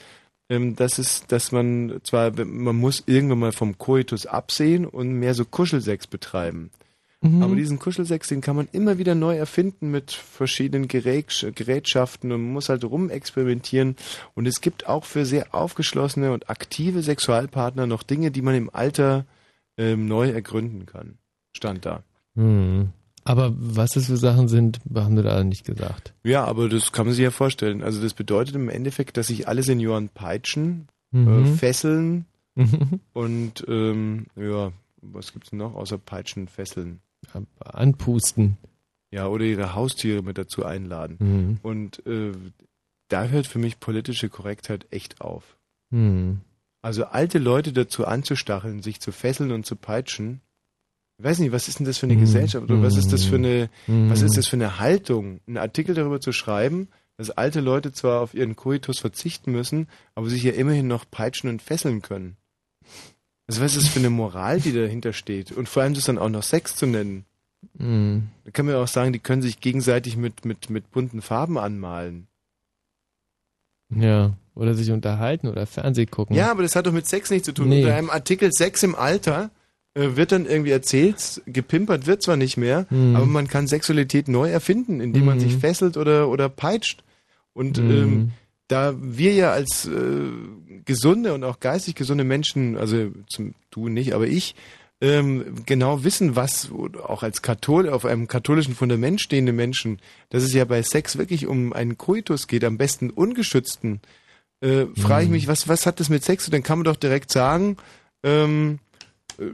ähm, 0.52 0.76
dass 0.76 0.98
es, 0.98 1.26
dass 1.26 1.50
man 1.50 2.00
zwar, 2.04 2.30
man 2.44 2.76
muss 2.76 3.02
irgendwann 3.06 3.38
mal 3.38 3.52
vom 3.52 3.78
Koitus 3.78 4.26
absehen 4.26 4.84
und 4.84 5.14
mehr 5.14 5.32
so 5.32 5.46
Kuschelsex 5.46 6.06
betreiben. 6.06 6.70
Mhm. 7.22 7.42
Aber 7.42 7.56
diesen 7.56 7.78
Kuschelsex, 7.78 8.28
den 8.28 8.42
kann 8.42 8.56
man 8.56 8.68
immer 8.72 8.98
wieder 8.98 9.14
neu 9.14 9.34
erfinden 9.34 9.90
mit 9.90 10.12
verschiedenen 10.12 10.88
Gerät, 10.88 11.50
Gerätschaften 11.54 12.32
und 12.32 12.42
man 12.42 12.52
muss 12.52 12.68
halt 12.68 12.84
rumexperimentieren. 12.84 13.96
Und 14.34 14.46
es 14.46 14.60
gibt 14.60 14.86
auch 14.86 15.06
für 15.06 15.24
sehr 15.24 15.54
aufgeschlossene 15.54 16.32
und 16.32 16.50
aktive 16.50 17.02
Sexualpartner 17.02 17.86
noch 17.86 18.02
Dinge, 18.02 18.30
die 18.30 18.42
man 18.42 18.54
im 18.54 18.68
Alter 18.74 19.24
ähm, 19.78 20.06
neu 20.06 20.28
ergründen 20.28 20.84
kann. 20.84 21.16
Stand 21.52 21.86
da. 21.86 22.02
Mhm. 22.34 22.90
Aber 23.24 23.52
was 23.56 23.92
das 23.92 24.06
für 24.06 24.16
Sachen 24.16 24.48
sind, 24.48 24.80
haben 24.94 25.16
wir 25.16 25.22
da 25.22 25.44
nicht 25.44 25.64
gesagt. 25.64 26.12
Ja, 26.24 26.44
aber 26.44 26.68
das 26.68 26.90
kann 26.92 27.06
man 27.06 27.14
sich 27.14 27.22
ja 27.22 27.30
vorstellen. 27.30 27.82
Also 27.82 28.02
das 28.02 28.14
bedeutet 28.14 28.54
im 28.56 28.68
Endeffekt, 28.68 29.16
dass 29.16 29.28
sich 29.28 29.46
alle 29.48 29.62
Senioren 29.62 30.08
peitschen, 30.08 30.88
Mhm. 31.14 31.28
äh, 31.28 31.46
fesseln 31.56 32.26
Mhm. 32.54 33.00
und 33.12 33.64
ähm, 33.68 34.26
ja, 34.36 34.72
was 35.00 35.32
gibt's 35.32 35.50
denn 35.50 35.58
noch 35.58 35.74
außer 35.74 35.98
Peitschen, 35.98 36.48
Fesseln? 36.48 37.00
Anpusten. 37.60 38.56
Ja, 39.10 39.26
oder 39.28 39.44
ihre 39.44 39.74
Haustiere 39.74 40.22
mit 40.22 40.38
dazu 40.38 40.64
einladen. 40.64 41.16
Mhm. 41.18 41.58
Und 41.62 42.04
äh, 42.06 42.32
da 43.08 43.26
hört 43.26 43.46
für 43.46 43.58
mich 43.58 43.78
politische 43.80 44.28
Korrektheit 44.28 44.86
echt 44.90 45.20
auf. 45.20 45.56
Mhm. 45.90 46.40
Also 46.82 47.04
alte 47.04 47.38
Leute 47.38 47.72
dazu 47.72 48.06
anzustacheln, 48.06 48.82
sich 48.82 49.00
zu 49.00 49.12
fesseln 49.12 49.52
und 49.52 49.64
zu 49.66 49.76
peitschen. 49.76 50.40
Ich 51.22 51.28
weiß 51.28 51.38
nicht, 51.38 51.52
was 51.52 51.68
ist 51.68 51.78
denn 51.78 51.86
das 51.86 51.98
für 51.98 52.06
eine. 52.06 52.16
Gesellschaft 52.16 52.64
oder 52.64 52.82
was 52.82 52.96
ist 52.96 53.12
das 53.12 53.22
für 53.22 53.36
eine, 53.36 53.70
was 53.86 54.22
ist 54.22 54.36
das 54.36 54.48
für 54.48 54.56
eine 54.56 54.80
Haltung, 54.80 55.38
einen 55.46 55.56
Artikel 55.56 55.94
darüber 55.94 56.20
zu 56.20 56.32
schreiben, 56.32 56.88
dass 57.16 57.30
alte 57.30 57.60
Leute 57.60 57.92
zwar 57.92 58.22
auf 58.22 58.34
ihren 58.34 58.56
Koitus 58.56 58.98
verzichten 58.98 59.52
müssen, 59.52 59.86
aber 60.16 60.28
sich 60.28 60.42
ja 60.42 60.50
immerhin 60.50 60.88
noch 60.88 61.04
peitschen 61.08 61.48
und 61.48 61.62
fesseln 61.62 62.02
können. 62.02 62.36
Also 63.46 63.60
was 63.60 63.76
ist 63.76 63.84
das 63.84 63.92
für 63.92 64.00
eine 64.00 64.10
Moral, 64.10 64.58
die 64.60 64.72
dahinter 64.72 65.12
steht? 65.12 65.52
Und 65.52 65.68
vor 65.68 65.84
allem 65.84 65.94
das 65.94 66.06
dann 66.06 66.18
auch 66.18 66.28
noch 66.28 66.42
Sex 66.42 66.74
zu 66.74 66.86
nennen. 66.86 67.24
Mhm. 67.74 68.26
Da 68.44 68.50
kann 68.50 68.66
man 68.66 68.74
ja 68.74 68.82
auch 68.82 68.88
sagen, 68.88 69.12
die 69.12 69.20
können 69.20 69.42
sich 69.42 69.60
gegenseitig 69.60 70.16
mit, 70.16 70.44
mit, 70.44 70.70
mit 70.70 70.90
bunten 70.90 71.22
Farben 71.22 71.56
anmalen. 71.56 72.26
Ja. 73.94 74.36
Oder 74.56 74.74
sich 74.74 74.90
unterhalten 74.90 75.46
oder 75.46 75.66
Fernseh 75.66 76.06
gucken. 76.06 76.34
Ja, 76.34 76.50
aber 76.50 76.62
das 76.62 76.74
hat 76.74 76.86
doch 76.86 76.92
mit 76.92 77.06
Sex 77.06 77.30
nichts 77.30 77.46
zu 77.46 77.52
tun. 77.52 77.68
Nee. 77.68 77.84
Unter 77.84 77.94
einem 77.94 78.10
Artikel 78.10 78.50
Sex 78.52 78.82
im 78.82 78.96
Alter 78.96 79.52
wird 79.94 80.32
dann 80.32 80.46
irgendwie 80.46 80.70
erzählt, 80.70 81.42
gepimpert 81.46 82.06
wird 82.06 82.22
zwar 82.22 82.36
nicht 82.36 82.56
mehr, 82.56 82.86
Mhm. 82.90 83.16
aber 83.16 83.26
man 83.26 83.48
kann 83.48 83.66
Sexualität 83.66 84.28
neu 84.28 84.50
erfinden, 84.50 85.00
indem 85.00 85.26
man 85.26 85.36
Mhm. 85.36 85.40
sich 85.40 85.56
fesselt 85.56 85.96
oder, 85.96 86.28
oder 86.28 86.48
peitscht. 86.48 87.02
Und 87.52 87.78
Mhm. 87.78 87.90
ähm, 87.90 88.32
da 88.68 88.94
wir 88.98 89.34
ja 89.34 89.52
als 89.52 89.86
äh, 89.86 90.30
gesunde 90.84 91.34
und 91.34 91.44
auch 91.44 91.60
geistig 91.60 91.94
gesunde 91.94 92.24
Menschen, 92.24 92.78
also 92.78 93.10
zum, 93.28 93.54
du 93.70 93.88
nicht, 93.88 94.14
aber 94.14 94.26
ich, 94.26 94.54
ähm, 95.02 95.56
genau 95.66 96.04
wissen, 96.04 96.36
was 96.36 96.70
auch 97.02 97.22
als 97.22 97.42
Kathol 97.42 97.88
auf 97.88 98.06
einem 98.06 98.28
katholischen 98.28 98.74
Fundament 98.74 99.20
stehende 99.20 99.52
Menschen, 99.52 99.98
dass 100.30 100.42
es 100.44 100.54
ja 100.54 100.64
bei 100.64 100.82
Sex 100.82 101.18
wirklich 101.18 101.46
um 101.46 101.72
einen 101.72 101.98
Koitus 101.98 102.46
geht, 102.46 102.64
am 102.64 102.78
besten 102.78 103.10
ungeschützten, 103.10 104.00
äh, 104.60 104.86
frage 104.96 105.24
ich 105.24 105.30
mich, 105.30 105.48
was, 105.48 105.66
was 105.68 105.84
hat 105.86 105.98
das 106.00 106.08
mit 106.08 106.24
Sex? 106.24 106.46
Und 106.46 106.54
dann 106.54 106.62
kann 106.62 106.78
man 106.78 106.84
doch 106.84 106.96
direkt 106.96 107.32
sagen, 107.32 107.76
ähm, 108.22 108.78
äh, 109.38 109.46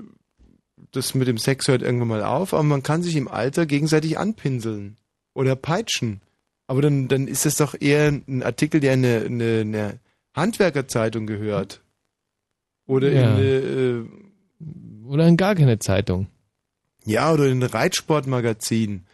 das 0.93 1.15
mit 1.15 1.29
dem 1.29 1.39
Sex 1.39 1.69
hört 1.69 1.83
irgendwann 1.83 2.09
mal 2.09 2.23
auf, 2.25 2.53
aber 2.55 2.63
man 2.63 2.83
kann 2.83 3.03
sich 3.03 3.17
im 3.17 3.29
Alter 3.29 3.67
gegenseitig 3.67 4.19
anpinseln 4.19 4.97
oder 5.35 5.57
peitschen. 5.57 6.21
Aber 6.67 6.83
dann, 6.83 7.09
dann 7.09 7.29
ist 7.29 7.47
das 7.47 7.57
doch 7.57 7.75
eher 7.81 8.09
ein 8.09 8.43
Artikel, 8.43 8.81
der 8.81 8.95
in 8.95 9.05
eine, 9.05 9.25
eine, 9.25 9.61
eine 9.61 10.01
Handwerkerzeitung 10.35 11.27
gehört. 11.27 11.81
Oder 12.87 13.11
Ja. 13.13 13.23
in 13.23 13.29
eine, 13.37 13.49
äh, 13.49 14.05
Oder 15.07 15.27
in 15.29 15.37
gar 15.37 15.55
keine 15.55 15.79
Zeitung. 15.79 16.27
ja, 17.05 17.33
oder 17.33 17.47
in 17.47 17.63
ein 17.63 17.71
Reitsportmagazin. 17.71 19.05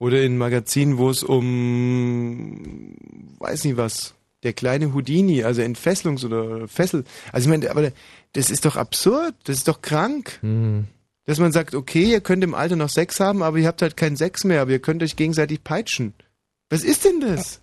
Oder 0.00 0.22
in 0.22 0.34
ein 0.34 0.38
Magazin, 0.38 0.98
wo 0.98 1.08
es 1.08 1.22
um, 1.22 2.94
weiß 3.38 3.64
nicht 3.64 3.76
was, 3.76 4.14
der 4.42 4.52
kleine 4.52 4.92
Houdini, 4.92 5.44
also 5.44 5.62
Entfesselungs- 5.62 6.24
oder 6.24 6.68
Fessel. 6.68 7.04
Also 7.32 7.46
ich 7.46 7.50
meine, 7.50 7.70
aber 7.70 7.92
das 8.32 8.50
ist 8.50 8.64
doch 8.64 8.76
absurd, 8.76 9.34
das 9.44 9.58
ist 9.58 9.68
doch 9.68 9.80
krank. 9.82 10.38
Mhm. 10.42 10.86
Dass 11.26 11.38
man 11.38 11.52
sagt, 11.52 11.74
okay, 11.74 12.04
ihr 12.04 12.20
könnt 12.20 12.44
im 12.44 12.54
Alter 12.54 12.76
noch 12.76 12.90
Sex 12.90 13.18
haben, 13.20 13.42
aber 13.42 13.58
ihr 13.58 13.66
habt 13.66 13.80
halt 13.82 13.96
keinen 13.96 14.16
Sex 14.16 14.44
mehr, 14.44 14.60
aber 14.60 14.72
ihr 14.72 14.78
könnt 14.78 15.02
euch 15.02 15.16
gegenseitig 15.16 15.64
peitschen. 15.64 16.12
Was 16.68 16.84
ist 16.84 17.04
denn 17.04 17.20
das? 17.20 17.60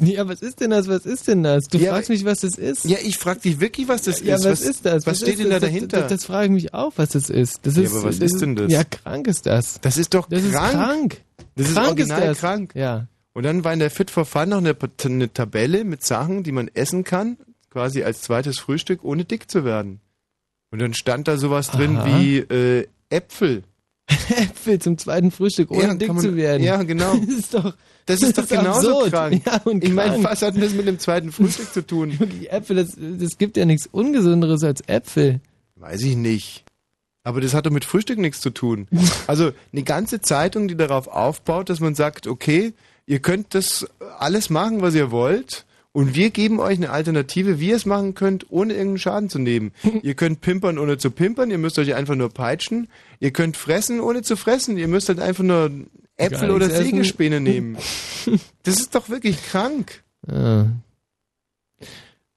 Ja, 0.00 0.28
was 0.28 0.42
ist 0.42 0.60
denn 0.60 0.70
das? 0.70 0.86
Was 0.88 1.06
ist 1.06 1.26
denn 1.26 1.42
das? 1.42 1.66
Du 1.66 1.78
fragst 1.78 2.08
mich, 2.08 2.24
was 2.24 2.40
das 2.40 2.56
ist. 2.56 2.84
Ja, 2.84 2.98
ich 3.02 3.18
frag 3.18 3.42
dich 3.42 3.58
wirklich, 3.60 3.88
was 3.88 4.02
das 4.02 4.20
ja, 4.22 4.36
ist. 4.36 4.44
was, 4.44 4.60
ist 4.60 4.84
das? 4.86 5.06
Was, 5.06 5.18
steht 5.18 5.30
ist 5.34 5.40
denn 5.42 5.50
da 5.50 5.58
dahinter? 5.58 6.00
Das, 6.00 6.08
das, 6.10 6.20
das 6.20 6.24
frage 6.26 6.46
ich 6.46 6.52
mich 6.52 6.74
auch, 6.74 6.92
was 6.96 7.10
das 7.10 7.30
ist. 7.30 7.66
Das 7.66 7.76
Ja, 7.76 7.82
ist 7.82 7.92
aber 7.94 8.04
was 8.04 8.18
ist 8.18 8.40
denn 8.40 8.54
das? 8.54 8.70
Ja, 8.70 8.84
krank 8.84 9.26
ist 9.26 9.46
das. 9.46 9.80
Das 9.80 9.96
ist 9.96 10.14
doch 10.14 10.28
Das 10.28 10.42
ist 10.44 10.52
krank. 10.52 10.72
krank. 10.72 11.20
Das 11.56 11.68
ist 11.68 11.74
krank 11.74 11.88
original 11.88 12.26
das. 12.28 12.38
krank. 12.38 12.72
Ja. 12.76 13.08
Und 13.32 13.42
dann 13.42 13.64
war 13.64 13.72
in 13.72 13.80
der 13.80 13.90
Fit 13.90 14.10
for 14.10 14.24
Fun 14.24 14.50
noch 14.50 14.58
eine, 14.58 14.76
eine 15.04 15.32
Tabelle 15.32 15.84
mit 15.84 16.04
Sachen, 16.04 16.42
die 16.44 16.52
man 16.52 16.68
essen 16.74 17.02
kann, 17.02 17.36
quasi 17.70 18.02
als 18.04 18.22
zweites 18.22 18.58
Frühstück, 18.60 19.02
ohne 19.02 19.24
dick 19.24 19.50
zu 19.50 19.64
werden. 19.64 20.00
Und 20.70 20.80
dann 20.80 20.94
stand 20.94 21.26
da 21.26 21.38
sowas 21.38 21.70
drin 21.70 21.96
Aha. 21.96 22.06
wie 22.20 22.38
äh, 22.38 22.86
Äpfel. 23.10 23.62
Äpfel 24.08 24.78
zum 24.78 24.96
zweiten 24.96 25.30
Frühstück, 25.30 25.70
ohne 25.70 25.82
Ja, 25.82 25.94
dick 25.94 26.08
man- 26.08 26.18
zu 26.20 26.34
werden. 26.36 26.62
Ja, 26.62 26.82
genau. 26.82 27.14
Das 27.26 27.28
ist 27.36 27.54
doch. 27.54 27.74
Das 28.06 28.22
ist 28.22 28.38
doch 28.38 28.48
genauso 28.48 29.04
absurd. 29.04 29.12
krank. 29.12 29.42
Ja, 29.44 29.60
und 29.64 29.84
ich 29.84 29.92
meine, 29.92 30.24
was 30.24 30.40
hat 30.40 30.54
denn 30.54 30.62
das 30.62 30.72
mit 30.72 30.86
dem 30.86 30.98
zweiten 30.98 31.30
Frühstück 31.30 31.70
zu 31.74 31.86
tun? 31.86 32.16
Die 32.40 32.48
Äpfel, 32.48 32.76
das, 32.76 32.96
das 32.96 33.36
gibt 33.36 33.58
ja 33.58 33.66
nichts 33.66 33.86
Ungesünderes 33.86 34.64
als 34.64 34.80
Äpfel. 34.86 35.40
Weiß 35.76 36.00
ich 36.02 36.16
nicht. 36.16 36.64
Aber 37.22 37.42
das 37.42 37.52
hat 37.52 37.66
doch 37.66 37.70
mit 37.70 37.84
Frühstück 37.84 38.18
nichts 38.18 38.40
zu 38.40 38.48
tun. 38.48 38.88
Also 39.26 39.52
eine 39.74 39.82
ganze 39.82 40.22
Zeitung, 40.22 40.68
die 40.68 40.76
darauf 40.76 41.06
aufbaut, 41.08 41.68
dass 41.68 41.80
man 41.80 41.94
sagt, 41.94 42.26
okay, 42.26 42.72
ihr 43.04 43.18
könnt 43.18 43.54
das 43.54 43.86
alles 44.18 44.48
machen, 44.48 44.80
was 44.80 44.94
ihr 44.94 45.10
wollt. 45.10 45.66
Und 45.92 46.14
wir 46.14 46.30
geben 46.30 46.60
euch 46.60 46.76
eine 46.76 46.90
Alternative, 46.90 47.58
wie 47.60 47.70
ihr 47.70 47.76
es 47.76 47.86
machen 47.86 48.14
könnt, 48.14 48.50
ohne 48.50 48.74
irgendeinen 48.74 48.98
Schaden 48.98 49.28
zu 49.30 49.38
nehmen. 49.38 49.72
ihr 50.02 50.14
könnt 50.14 50.40
pimpern, 50.42 50.78
ohne 50.78 50.98
zu 50.98 51.10
pimpern. 51.10 51.50
Ihr 51.50 51.58
müsst 51.58 51.78
euch 51.78 51.94
einfach 51.94 52.14
nur 52.14 52.28
peitschen. 52.28 52.88
Ihr 53.20 53.32
könnt 53.32 53.56
fressen, 53.56 54.00
ohne 54.00 54.22
zu 54.22 54.36
fressen. 54.36 54.76
Ihr 54.78 54.86
müsst 54.88 55.08
halt 55.08 55.18
einfach 55.20 55.44
nur 55.44 55.70
Äpfel 56.16 56.50
oder 56.50 56.66
essen. 56.66 56.84
Sägespäne 56.90 57.40
nehmen. 57.40 57.76
Das 58.64 58.78
ist 58.78 58.94
doch 58.94 59.08
wirklich 59.08 59.42
krank. 59.42 60.04
Ja. 60.30 60.68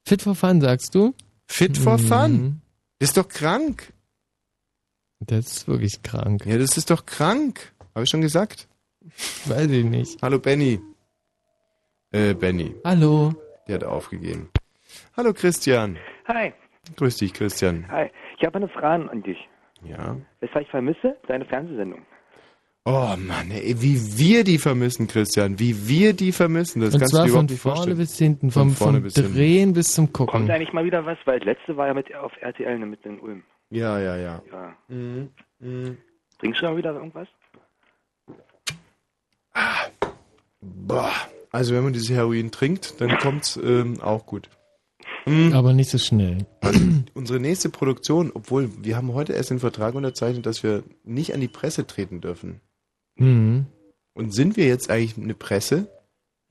Fit 0.06 0.22
for 0.22 0.34
fun, 0.34 0.60
sagst 0.62 0.94
du? 0.94 1.12
Fit 1.46 1.76
for 1.76 1.98
Mhm. 1.98 2.06
fun. 2.06 2.60
Das 2.98 3.10
ist 3.10 3.16
doch 3.18 3.28
krank. 3.28 3.92
Das 5.20 5.46
ist 5.58 5.68
wirklich 5.68 6.02
krank. 6.02 6.46
Ja, 6.46 6.56
das 6.56 6.78
ist 6.78 6.88
doch 6.90 7.04
krank. 7.04 7.72
Habe 7.94 8.04
ich 8.04 8.10
schon 8.10 8.22
gesagt. 8.22 8.68
Weiß 9.44 9.70
ich 9.70 9.84
nicht. 9.84 10.22
Hallo 10.22 10.38
Benny. 10.38 10.80
Äh, 12.12 12.34
Benny. 12.34 12.74
Hallo. 12.84 13.32
Der 13.66 13.76
hat 13.76 13.84
aufgegeben. 13.84 14.50
Hallo 15.16 15.32
Christian. 15.32 15.96
Hi. 16.28 16.52
Grüß 16.96 17.16
dich, 17.16 17.32
Christian. 17.32 17.86
Hi. 17.90 18.10
Ich 18.38 18.44
habe 18.44 18.56
eine 18.56 18.68
Frage 18.68 19.10
an 19.10 19.22
dich. 19.22 19.38
Ja. 19.84 20.16
Weshalb 20.40 20.64
ich 20.64 20.70
vermisse? 20.70 21.16
Deine 21.26 21.44
Fernsehsendung. 21.44 22.02
Oh 22.84 23.14
Mann, 23.16 23.50
ey, 23.52 23.80
wie 23.80 23.96
wir 24.18 24.42
die 24.42 24.58
vermissen, 24.58 25.06
Christian. 25.06 25.58
Wie 25.60 25.86
wir 25.88 26.14
die 26.14 26.32
vermissen. 26.32 26.80
Das 26.82 26.94
Und 26.94 27.00
kannst 27.00 27.14
zwar 27.14 27.26
du 27.26 27.30
dir 27.30 27.36
von 27.36 27.48
vorne 27.48 27.58
vorstellen. 27.76 27.96
bis 27.98 28.18
hinten, 28.18 28.50
Von 28.50 28.62
vom, 28.70 28.76
vorne 28.76 28.98
vom 28.98 29.02
bis 29.04 29.14
hinten. 29.14 29.34
Drehen 29.34 29.72
bis 29.72 29.94
zum 29.94 30.12
Gucken. 30.12 30.32
Kommt 30.32 30.50
eigentlich 30.50 30.72
mal 30.72 30.84
wieder 30.84 31.06
was? 31.06 31.16
Weil 31.24 31.38
das 31.38 31.46
letzte 31.46 31.76
war 31.76 31.86
ja 31.86 31.94
mit 31.94 32.12
auf 32.14 32.32
RTL 32.40 32.78
ne, 32.78 32.86
mit 32.86 33.04
den 33.04 33.20
Ulm. 33.20 33.44
Ja, 33.70 33.98
ja, 34.00 34.16
ja. 34.16 34.42
Ja. 34.50 34.76
Mhm. 34.88 35.30
Mhm. 35.60 35.96
Trinkst 36.40 36.60
du 36.60 36.66
mal 36.66 36.76
wieder 36.76 36.92
irgendwas? 36.92 37.28
Boah. 40.60 41.12
Also 41.52 41.74
wenn 41.74 41.84
man 41.84 41.92
dieses 41.92 42.10
Heroin 42.10 42.50
trinkt, 42.50 43.00
dann 43.00 43.16
kommt's 43.20 43.58
ähm, 43.62 44.00
auch 44.00 44.26
gut. 44.26 44.48
Mhm. 45.26 45.52
Aber 45.52 45.72
nicht 45.72 45.90
so 45.90 45.98
schnell. 45.98 46.46
Unsere 47.14 47.38
nächste 47.38 47.68
Produktion, 47.68 48.32
obwohl 48.34 48.70
wir 48.82 48.96
haben 48.96 49.12
heute 49.12 49.34
erst 49.34 49.50
den 49.50 49.60
Vertrag 49.60 49.94
unterzeichnet, 49.94 50.46
dass 50.46 50.62
wir 50.62 50.82
nicht 51.04 51.34
an 51.34 51.40
die 51.40 51.48
Presse 51.48 51.86
treten 51.86 52.20
dürfen. 52.20 52.60
Mhm. 53.16 53.66
Und 54.14 54.34
sind 54.34 54.56
wir 54.56 54.66
jetzt 54.66 54.90
eigentlich 54.90 55.16
eine 55.16 55.34
Presse? 55.34 55.88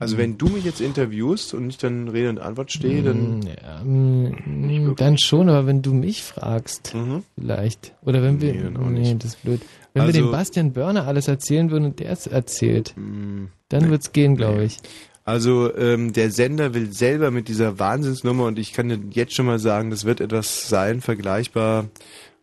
Also 0.02 0.18
wenn 0.18 0.36
du 0.38 0.48
mich 0.48 0.64
jetzt 0.64 0.80
interviewst 0.80 1.54
und 1.54 1.70
ich 1.70 1.78
dann 1.78 2.08
Rede 2.08 2.28
und 2.28 2.38
Antwort 2.38 2.72
stehe, 2.72 3.02
dann... 3.02 3.38
Mm, 3.38 3.42
Ja, 3.62 3.82
mm, 3.84 4.94
dann 4.96 5.16
schon, 5.18 5.48
aber 5.48 5.66
wenn 5.66 5.80
du 5.82 5.94
mich 5.94 6.22
fragst, 6.22 6.94
vielleicht. 7.38 7.94
Oder 8.04 8.22
wenn 8.22 8.40
wir. 8.40 8.52
Mhm. 8.54 8.72
Nee, 8.72 8.78
auch 8.78 8.88
nee, 8.90 9.14
das 9.18 9.34
ist 9.34 9.42
blöd. 9.42 9.60
Wenn 9.94 10.02
wir 10.02 10.06
Also- 10.08 10.20
dem 10.20 10.30
Bastian 10.30 10.72
Börner 10.72 11.06
alles 11.06 11.28
erzählen 11.28 11.70
würden 11.70 11.84
und 11.86 12.00
der 12.00 12.10
es 12.10 12.26
erzählt, 12.26 12.94
dann 12.96 13.90
wird's 13.90 14.12
gehen, 14.12 14.36
glaube 14.36 14.64
ich. 14.64 14.78
Also 15.24 15.72
ähm, 15.76 16.12
der 16.12 16.30
Sender 16.32 16.74
will 16.74 16.92
selber 16.92 17.30
mit 17.30 17.46
dieser 17.48 17.78
Wahnsinnsnummer 17.78 18.44
und 18.46 18.58
ich 18.58 18.72
kann 18.72 18.88
dir 18.88 18.98
jetzt 19.10 19.34
schon 19.36 19.46
mal 19.46 19.60
sagen, 19.60 19.90
das 19.90 20.04
wird 20.04 20.20
etwas 20.20 20.68
sein, 20.68 21.00
vergleichbar 21.00 21.86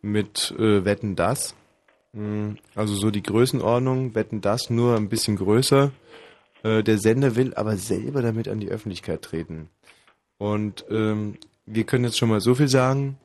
mit 0.02 0.54
äh, 0.58 0.86
Wetten 0.86 1.16
das. 1.18 1.56
Also 2.76 2.96
so 2.96 3.12
die 3.12 3.22
Größenordnung, 3.22 4.16
Wetten 4.16 4.42
das 4.42 4.70
nur 4.72 4.96
ein 4.96 5.10
bisschen 5.10 5.36
größer. 5.36 5.92
Äh, 6.64 6.84
der 6.84 6.98
Sender 6.98 7.36
will 7.36 7.54
aber 7.54 7.78
selber 7.78 8.22
damit 8.22 8.48
an 8.48 8.60
die 8.60 8.70
Öffentlichkeit 8.70 9.22
treten. 9.22 9.70
Und 10.38 10.86
ähm, 10.90 11.38
wir 11.66 11.84
können 11.84 12.06
jetzt 12.06 12.18
schon 12.18 12.30
mal 12.30 12.42
so 12.42 12.56
viel 12.56 12.68
sagen. 12.68 13.18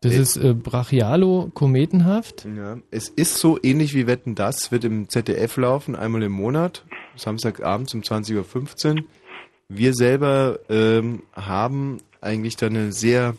Das 0.00 0.14
ist 0.14 0.36
äh, 0.38 0.54
brachialo, 0.54 1.50
kometenhaft. 1.52 2.46
Ja, 2.56 2.78
es 2.90 3.10
ist 3.10 3.36
so 3.36 3.58
ähnlich 3.62 3.94
wie 3.94 4.06
Wetten 4.06 4.34
das, 4.34 4.72
wird 4.72 4.84
im 4.84 5.10
ZDF 5.10 5.58
laufen, 5.58 5.94
einmal 5.94 6.22
im 6.22 6.32
Monat, 6.32 6.86
Samstagabend 7.16 7.94
um 7.94 8.00
20.15 8.00 8.96
Uhr. 8.96 9.04
Wir 9.68 9.94
selber 9.94 10.58
ähm, 10.70 11.22
haben 11.34 11.98
eigentlich 12.22 12.56
da 12.56 12.66
eine 12.66 12.92
sehr 12.92 13.36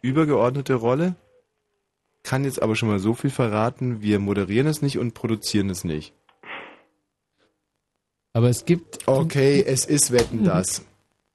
übergeordnete 0.00 0.74
Rolle, 0.74 1.16
kann 2.22 2.44
jetzt 2.44 2.62
aber 2.62 2.76
schon 2.76 2.88
mal 2.88 2.98
so 2.98 3.12
viel 3.12 3.30
verraten, 3.30 4.00
wir 4.00 4.18
moderieren 4.18 4.66
es 4.66 4.80
nicht 4.80 4.98
und 4.98 5.12
produzieren 5.12 5.68
es 5.68 5.84
nicht. 5.84 6.14
Aber 8.34 8.50
es 8.50 8.64
gibt. 8.66 8.98
Okay, 9.08 9.64
es 9.66 9.86
ist 9.86 10.10
Wetten 10.12 10.44
das. 10.44 10.84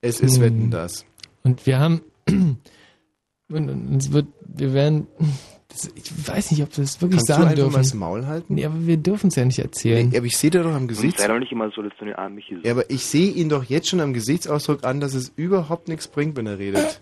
Es 0.02 0.20
ist 0.22 0.36
Hm. 0.36 0.42
Wetten 0.44 0.72
das. 0.72 1.06
Und 1.44 1.66
wir 1.66 1.80
haben. 1.80 2.02
Und 2.30 3.68
und 3.68 3.96
es 3.98 4.12
wird. 4.12 4.28
Wir 4.46 4.74
werden. 4.74 5.08
Das, 5.70 5.90
ich 5.96 6.28
weiß 6.28 6.52
nicht, 6.52 6.62
ob 6.64 6.76
wir 6.78 6.84
das 6.84 7.02
wirklich 7.02 7.18
Kannst 7.20 7.30
du 7.30 7.34
sagen 7.34 7.44
einfach 7.46 7.56
dürfen. 7.56 7.72
mal 7.74 7.80
das 7.80 7.94
Maul 7.94 8.26
halten? 8.28 8.54
Nee, 8.56 8.66
aber 8.66 8.86
wir 8.88 8.98
dürfen 8.98 9.28
es 9.28 9.36
ja 9.36 9.46
nicht 9.46 9.60
erzählen. 9.60 10.10
Nee, 10.10 10.18
aber 10.18 10.26
ich 10.28 10.38
sehe 10.38 10.50
dir 10.52 10.62
doch 10.64 10.74
am 10.74 10.88
Gesicht. 10.88 11.20
Sei 11.20 11.28
doch 11.28 11.40
nicht 11.40 11.52
immer 11.52 11.72
so, 11.76 11.82
dass 11.82 11.94
du 12.00 12.06
den 12.06 12.16
armen 12.16 12.36
Michi 12.36 12.56
so. 12.56 12.62
Ja, 12.64 12.72
aber 12.74 12.90
ich 12.90 13.04
sehe 13.06 13.32
ihn 13.32 13.50
doch 13.50 13.64
jetzt 13.64 13.88
schon 13.88 14.00
am 14.02 14.14
Gesichtsausdruck 14.14 14.84
an, 14.84 15.00
dass 15.00 15.14
es 15.14 15.32
überhaupt 15.36 15.88
nichts 15.88 16.08
bringt, 16.08 16.38
wenn 16.38 16.48
er 16.48 16.58
redet. 16.60 17.02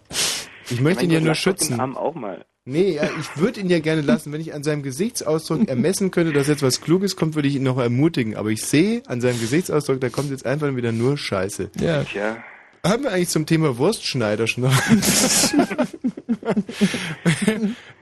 Ich 0.70 0.80
möchte 0.82 1.04
ihn 1.06 1.12
ja 1.12 1.20
nur 1.22 1.30
doch 1.34 1.36
Den 1.36 1.42
schützen. 1.42 1.80
Arm 1.80 1.96
auch 1.98 2.14
mal. 2.16 2.46
Nee, 2.70 2.96
ja, 2.96 3.10
ich 3.18 3.38
würde 3.38 3.62
ihn 3.62 3.70
ja 3.70 3.80
gerne 3.80 4.02
lassen. 4.02 4.34
Wenn 4.34 4.42
ich 4.42 4.54
an 4.54 4.62
seinem 4.62 4.84
Gesichtsausdruck 4.84 5.70
ermessen 5.70 6.12
könnte, 6.12 6.34
dass 6.34 6.48
jetzt 6.48 6.64
was 6.64 6.82
Kluges 6.82 7.16
kommt, 7.16 7.36
würde 7.36 7.48
ich 7.48 7.56
ihn 7.56 7.64
noch 7.64 7.78
ermutigen. 7.78 8.36
Aber 8.36 8.50
ich 8.50 8.62
sehe 8.62 9.04
an 9.08 9.22
seinem 9.22 9.40
Gesichtsausdruck, 9.40 10.02
da 10.02 10.10
kommt 10.10 10.32
jetzt 10.32 10.46
einfach 10.46 10.76
wieder 10.76 10.92
nur 10.92 11.18
Scheiße. 11.18 11.72
Ja. 11.80 12.04
Tja. 12.04 12.44
Haben 12.84 13.04
wir 13.04 13.14
eigentlich 13.14 13.30
zum 13.30 13.46
Thema 13.46 13.78
Wurstschneider 13.78 14.48
schon 14.48 14.66
noch? 14.66 14.74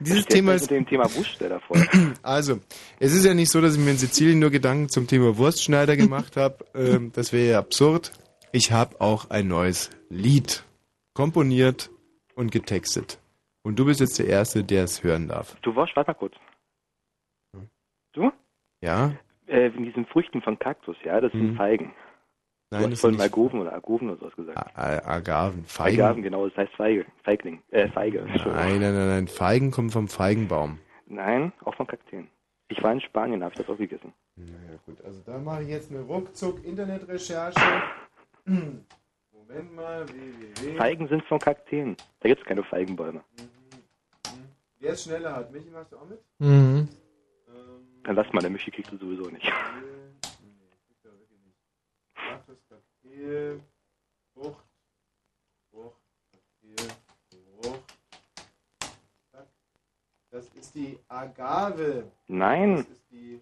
Dieses 0.00 0.24
Thema 0.24 0.54
ist 0.54 0.68
dem 0.68 0.84
Thema 0.84 1.04
Wurststeller 1.14 1.60
vor. 1.60 1.76
Also, 2.22 2.58
es 2.98 3.12
ist 3.12 3.24
ja 3.24 3.34
nicht 3.34 3.52
so, 3.52 3.60
dass 3.60 3.74
ich 3.74 3.80
mir 3.80 3.92
in 3.92 3.98
Sizilien 3.98 4.40
nur 4.40 4.50
Gedanken 4.50 4.88
zum 4.88 5.06
Thema 5.06 5.36
Wurstschneider 5.36 5.96
gemacht 5.96 6.36
habe. 6.36 6.64
Ähm, 6.74 7.12
das 7.14 7.32
wäre 7.32 7.52
ja 7.52 7.60
absurd. 7.60 8.10
Ich 8.50 8.72
habe 8.72 9.00
auch 9.00 9.30
ein 9.30 9.46
neues 9.46 9.90
Lied 10.10 10.64
komponiert 11.14 11.90
und 12.34 12.50
getextet. 12.50 13.20
Und 13.66 13.76
du 13.80 13.84
bist 13.84 13.98
jetzt 13.98 14.16
der 14.20 14.26
Erste, 14.28 14.62
der 14.62 14.84
es 14.84 15.02
hören 15.02 15.26
darf. 15.26 15.56
Du 15.62 15.74
warst, 15.74 15.96
warte 15.96 16.10
mal 16.10 16.14
kurz. 16.14 16.34
Du? 18.12 18.30
Ja? 18.80 19.12
Äh, 19.48 19.66
in 19.68 19.82
diesen 19.84 20.06
Früchten 20.06 20.40
von 20.40 20.56
Kaktus, 20.56 20.96
ja, 21.02 21.20
das 21.20 21.32
sind 21.32 21.52
Mhm. 21.52 21.56
Feigen. 21.56 21.92
Nein, 22.70 22.82
du 22.84 22.90
das 22.90 23.02
hast 23.02 23.10
nicht- 23.10 23.20
Algoven 23.20 23.60
oder 23.60 23.72
Agoven 23.72 24.08
oder 24.10 24.18
sowas 24.20 24.36
gesagt. 24.36 24.56
A- 24.56 25.02
Agaven, 25.16 25.64
Feigen. 25.64 26.00
Agaven, 26.00 26.22
genau, 26.22 26.46
das 26.48 26.56
heißt 26.56 26.74
Feige. 26.74 27.06
Feigling. 27.24 27.60
Äh, 27.72 27.88
Feige. 27.88 28.22
Nein, 28.24 28.80
nein, 28.80 28.94
nein, 28.94 29.08
nein. 29.08 29.26
Feigen 29.28 29.72
kommen 29.72 29.90
vom 29.90 30.06
Feigenbaum. 30.06 30.78
Nein, 31.06 31.52
auch 31.64 31.74
von 31.74 31.88
Kakteen. 31.88 32.28
Ich 32.68 32.80
war 32.84 32.92
in 32.92 33.00
Spanien, 33.00 33.40
da 33.40 33.46
habe 33.46 33.54
ich 33.54 33.58
das 33.66 33.68
auch 33.68 33.78
gegessen. 33.78 34.12
Naja, 34.36 34.78
gut. 34.86 35.04
Also 35.04 35.22
da 35.26 35.38
mache 35.38 35.62
ich 35.62 35.68
jetzt 35.70 35.90
eine 35.90 36.02
ruckzuck 36.02 36.64
Internetrecherche. 36.64 37.82
Moment 38.46 39.74
mal, 39.76 40.06
www. 40.08 40.76
Feigen 40.76 41.08
sind 41.08 41.24
von 41.24 41.38
Kakteen. 41.40 41.96
Da 42.20 42.28
gibt 42.28 42.40
es 42.42 42.46
keine 42.46 42.62
Feigenbäume. 42.64 43.22
Wer 44.78 44.92
es 44.92 45.04
schneller 45.04 45.34
hat? 45.34 45.50
Michi, 45.52 45.70
machst 45.70 45.92
du 45.92 45.98
auch 45.98 46.06
mit? 46.06 46.20
Mhm. 46.38 46.88
Dann 48.04 48.14
lass 48.14 48.32
mal, 48.32 48.40
der 48.40 48.50
Michi 48.50 48.70
kriegst 48.70 48.92
du 48.92 48.98
sowieso 48.98 49.28
nicht. 49.30 49.50
Frucht, 54.34 54.64
Frucht, 55.70 55.96
Frucht. 57.62 57.96
Das 60.30 60.48
ist 60.50 60.74
die 60.74 60.98
Agave. 61.08 62.12
Nein. 62.28 62.76
Das 62.76 62.88
ist 62.88 63.10
die 63.10 63.40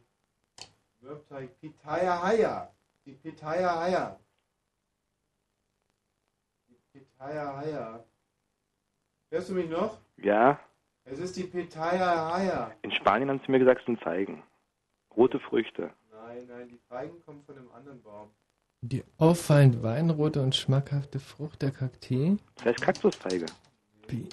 Wirbteig 1.00 1.60
Pitaya 1.60 2.22
Haya. 2.22 2.72
Die 3.04 3.12
Pitaya 3.12 3.80
Haya. 3.80 4.20
Die 6.68 6.78
Pitaya 6.92 7.56
Haya. 7.56 8.04
Hörst 9.30 9.48
du 9.48 9.54
mich 9.54 9.68
noch? 9.68 9.98
Ja, 10.16 10.60
Es 11.04 11.18
ist 11.18 11.36
die 11.36 11.44
Pitaya 11.44 12.32
Haya. 12.34 12.72
in 12.82 12.90
Spanien 12.92 13.28
haben 13.28 13.40
sie 13.44 13.50
mir 13.52 13.58
gesagt, 13.58 13.80
es 13.80 13.86
sind 13.86 14.00
Feigen. 14.00 14.42
Rote 15.16 15.38
Früchte. 15.38 15.92
Nein, 16.10 16.46
nein, 16.48 16.68
die 16.68 16.78
Feigen 16.88 17.20
kommen 17.24 17.42
von 17.44 17.56
einem 17.58 17.70
anderen 17.72 18.02
Baum. 18.02 18.30
Die 18.80 19.04
auffallend 19.18 19.82
weinrote 19.82 20.42
und 20.42 20.54
schmackhafte 20.54 21.20
Frucht 21.20 21.62
der 21.62 21.70
Kakteen. 21.70 22.40
Das 22.56 22.66
heißt 22.66 22.80
Kaktusfeige. 22.82 23.46
Pi- 24.06 24.28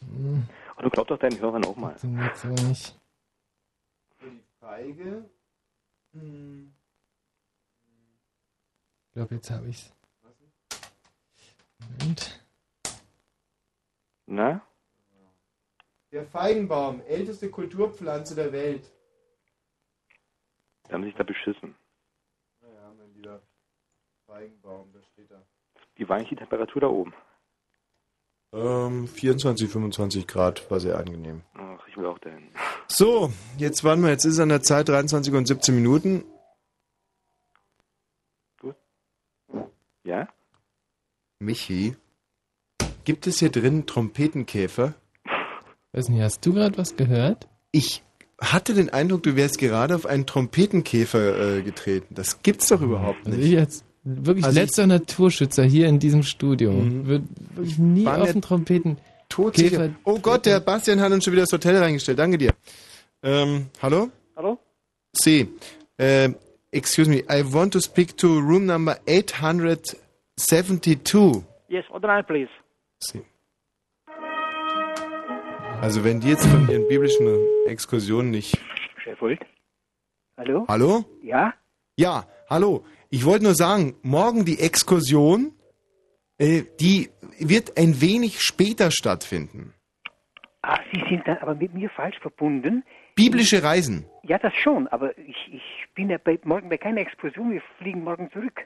Hm, 0.00 0.46
Und 0.76 0.84
du 0.84 0.90
glaubst 0.90 1.10
doch 1.10 1.18
deinen 1.18 1.38
Hörern 1.40 1.64
auch 1.64 1.76
mal. 1.76 1.96
funktioniert 1.96 2.36
so 2.36 2.48
nicht. 2.48 2.98
Für 4.18 4.28
die 4.30 4.42
Feige. 4.60 5.24
Hm. 6.12 6.74
Ich 9.06 9.12
glaube, 9.14 9.34
jetzt 9.36 9.50
habe 9.50 9.68
ich's. 9.68 9.92
Moment. 12.00 12.44
Na? 14.26 14.60
Der 16.14 16.24
Feigenbaum, 16.26 17.00
älteste 17.08 17.50
Kulturpflanze 17.50 18.36
der 18.36 18.52
Welt. 18.52 18.88
Da 20.84 20.94
haben 20.94 21.02
sich 21.02 21.14
da 21.16 21.24
beschissen. 21.24 21.74
Naja, 22.60 22.94
mein 22.96 23.12
lieber 23.14 23.42
Feigenbaum, 24.24 24.92
da 24.92 25.00
steht 25.12 25.28
er. 25.32 25.44
Wie 25.96 26.08
war 26.08 26.16
eigentlich 26.16 26.28
die 26.28 26.36
Temperatur 26.36 26.82
da 26.82 26.86
oben? 26.86 27.12
Ähm, 28.52 29.08
24, 29.08 29.68
25 29.68 30.28
Grad, 30.28 30.70
war 30.70 30.78
sehr 30.78 30.96
angenehm. 30.98 31.42
Ach, 31.54 31.84
ich 31.88 31.96
will 31.96 32.06
auch 32.06 32.20
dahin. 32.20 32.48
So, 32.86 33.32
jetzt 33.58 33.82
warten 33.82 34.02
wir, 34.02 34.10
jetzt 34.10 34.24
ist 34.24 34.34
es 34.34 34.38
an 34.38 34.50
der 34.50 34.62
Zeit 34.62 34.88
23 34.88 35.34
und 35.34 35.46
17 35.46 35.74
Minuten. 35.74 36.24
Ja? 40.04 40.28
Michi, 41.40 41.96
gibt 43.02 43.26
es 43.26 43.40
hier 43.40 43.50
drin 43.50 43.86
Trompetenkäfer? 43.86 44.94
Weiß 45.94 46.08
nicht, 46.08 46.20
hast 46.22 46.44
du 46.44 46.52
gerade 46.52 46.76
was 46.76 46.96
gehört? 46.96 47.46
Ich 47.72 48.02
hatte 48.40 48.74
den 48.74 48.90
Eindruck, 48.90 49.22
du 49.22 49.36
wärst 49.36 49.58
gerade 49.58 49.94
auf 49.94 50.04
einen 50.06 50.26
Trompetenkäfer 50.26 51.58
äh, 51.58 51.62
getreten. 51.62 52.14
Das 52.14 52.42
gibt's 52.42 52.66
doch 52.68 52.80
überhaupt 52.82 53.24
Also 53.26 53.38
nicht. 53.38 53.46
ich 53.46 53.52
jetzt 53.52 53.84
wirklich 54.02 54.44
Also 54.44 54.58
ich- 54.58 54.64
letzter 54.66 54.86
Naturschützer 54.88 55.62
hier 55.64 55.86
in 55.88 55.98
diesem 56.00 56.22
Studio. 56.24 56.72
Wird 56.74 57.22
wirklich 57.54 57.78
nie 57.78 58.04
War 58.04 58.20
auf 58.20 58.26
mir 58.26 58.32
den 58.34 58.42
Trompeten. 58.42 58.98
Todsicher. 59.28 59.84
Käfer- 59.86 59.94
Oh 60.04 60.18
Gott, 60.18 60.44
der 60.46 60.58
Bastian 60.60 61.00
hat 61.00 61.12
uns 61.12 61.22
schon 61.24 61.32
wieder 61.32 61.42
das 61.44 61.52
Hotel 61.52 61.76
reingestellt. 61.78 62.18
Danke 62.18 62.36
dir. 62.38 62.52
Ähm, 63.22 63.66
hallo? 63.80 64.08
Hallo? 64.36 64.58
C. 65.16 65.48
Ähm, 65.98 66.34
excuse 66.72 67.08
me, 67.08 67.18
I 67.30 67.44
want 67.52 67.72
to 67.72 67.78
speak 67.80 68.16
to 68.18 68.26
room 68.40 68.66
number 68.66 68.98
872. 69.08 71.44
Yes, 71.68 71.84
on, 71.90 72.02
please. 72.26 72.50
C. 73.00 73.22
Also 75.84 76.02
wenn 76.02 76.18
die 76.18 76.28
jetzt 76.30 76.46
von 76.46 76.66
ihren 76.70 76.88
biblischen 76.88 77.26
Exkursionen 77.66 78.30
nicht... 78.30 78.56
Sheffield? 79.02 79.44
Hallo? 80.38 80.64
Hallo? 80.66 81.04
Ja? 81.20 81.52
Ja, 81.98 82.26
hallo. 82.48 82.86
Ich 83.10 83.26
wollte 83.26 83.44
nur 83.44 83.54
sagen, 83.54 83.94
morgen 84.00 84.46
die 84.46 84.60
Exkursion, 84.60 85.52
äh, 86.38 86.62
die 86.80 87.10
wird 87.38 87.76
ein 87.76 88.00
wenig 88.00 88.40
später 88.40 88.90
stattfinden. 88.90 89.74
Ah, 90.62 90.80
Sie 90.90 91.04
sind 91.10 91.28
dann 91.28 91.36
aber 91.36 91.54
mit 91.54 91.74
mir 91.74 91.90
falsch 91.90 92.18
verbunden. 92.18 92.82
Biblische 93.14 93.62
Reisen. 93.62 94.06
Ja, 94.22 94.38
das 94.38 94.54
schon, 94.54 94.88
aber 94.88 95.18
ich, 95.18 95.52
ich 95.52 95.86
bin 95.94 96.08
ja 96.08 96.16
bei, 96.16 96.38
morgen 96.44 96.70
bei 96.70 96.78
keiner 96.78 97.02
Explosion. 97.02 97.52
Wir 97.52 97.62
fliegen 97.76 98.02
morgen 98.04 98.30
zurück. 98.30 98.58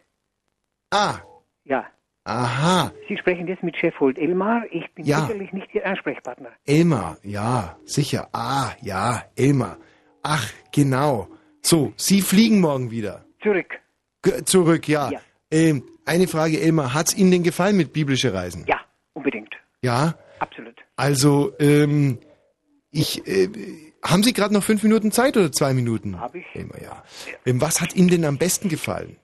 Ah, 0.93 1.19
Ja. 1.65 1.90
Aha. 2.28 2.92
Sie 3.09 3.16
sprechen 3.16 3.46
jetzt 3.48 3.62
mit 3.62 3.76
Chefhold 3.76 4.18
Elmar. 4.18 4.62
Ich 4.70 4.84
bin 4.94 5.05
Ja. 5.05 5.22
sicherlich 5.22 5.52
nicht 5.52 5.74
Ihr 5.74 5.86
Ansprechpartner. 5.86 6.50
Elmar, 6.66 7.16
ja, 7.22 7.76
sicher. 7.84 8.28
Ah, 8.32 8.70
ja, 8.82 9.24
Elmar. 9.36 9.78
Ach, 10.22 10.46
genau. 10.72 11.28
So, 11.62 11.92
Sie 11.96 12.20
fliegen 12.20 12.60
morgen 12.60 12.90
wieder. 12.90 13.24
Zurück. 13.42 13.78
G 14.22 14.44
zurück, 14.44 14.88
ja. 14.88 15.10
Ja. 15.10 15.20
Ähm, 15.50 15.82
eine 16.05 16.28
Frage, 16.28 16.60
Elmar. 16.60 16.94
Hat's 16.94 17.14
Ihnen 17.16 17.30
denn 17.30 17.42
gefallen 17.42 17.76
mit 17.76 17.92
biblische 17.92 18.32
Reisen? 18.34 18.64
Ja, 18.68 18.80
unbedingt. 19.14 19.55
Ja? 19.82 20.14
Absolut. 20.40 20.74
Also, 20.96 21.52
ähm, 21.59 22.18
ich, 22.90 23.26
äh, 23.26 23.48
haben 24.05 24.22
Sie 24.22 24.32
gerade 24.32 24.55
noch 24.55 24.62
fünf 24.64 24.82
Minuten 24.82 25.12
Zeit 25.12 25.36
oder 25.36 25.50
zwei 25.52 25.72
Minuten? 25.74 26.20
Habe 26.20 26.38
ich. 26.38 26.46
Elmar, 26.55 26.80
ja. 26.82 27.02
Ähm, 27.46 27.60
was 27.60 27.80
hat 27.80 27.94
Ihnen 27.94 28.09
denn 28.09 28.24
am 28.24 28.38
besten 28.38 28.68
gefallen? 28.68 29.16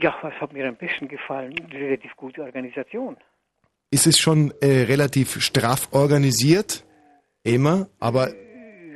Ja, 0.00 0.14
was 0.22 0.32
hat 0.34 0.52
mir 0.52 0.68
am 0.68 0.76
besten 0.76 1.08
gefallen? 1.08 1.54
Relativ 1.72 2.14
gute 2.16 2.42
Organisation. 2.42 3.16
Ist 3.90 4.06
es 4.06 4.18
schon 4.18 4.52
äh, 4.60 4.82
relativ 4.82 5.40
straff 5.42 5.88
organisiert? 5.92 6.84
Elmar, 7.44 7.88
aber 7.98 8.30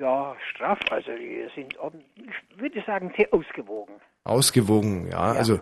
Ja, 0.00 0.36
straff. 0.50 0.78
Also 0.90 1.08
wir 1.08 1.48
sind, 1.54 1.74
ich 2.16 2.60
würde 2.60 2.82
sagen, 2.86 3.12
sehr 3.16 3.32
ausgewogen. 3.32 3.94
ausgewogen, 4.24 5.08
ja. 5.10 5.32
Also, 5.32 5.60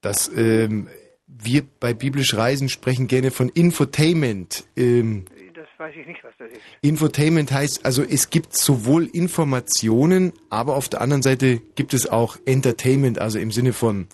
das, 0.00 0.28
ähm, 0.36 0.88
wir 1.26 1.62
bei 1.78 1.94
biblisch 1.94 2.34
Reisen 2.34 2.68
sprechen 2.68 3.06
gerne 3.06 3.30
von 3.30 3.48
Infotainment. 3.50 4.64
Ähm, 4.76 5.26
Das 5.54 5.68
weiß 5.78 5.94
ich 5.96 6.06
nicht, 6.06 6.24
was 6.24 6.32
das 6.38 6.50
ist. 6.50 6.60
Infotainment 6.80 7.52
heißt 7.52 7.84
also, 7.84 8.02
es 8.02 8.30
gibt 8.30 8.56
sowohl 8.56 9.06
Informationen, 9.06 10.32
aber 10.50 10.74
auf 10.76 10.88
der 10.88 11.00
anderen 11.02 11.22
Seite 11.22 11.58
gibt 11.76 11.94
es 11.94 12.08
auch 12.08 12.36
Entertainment, 12.46 13.18
also 13.20 13.38
im 13.38 13.50
Sinne 13.52 13.72
von, 13.72 14.08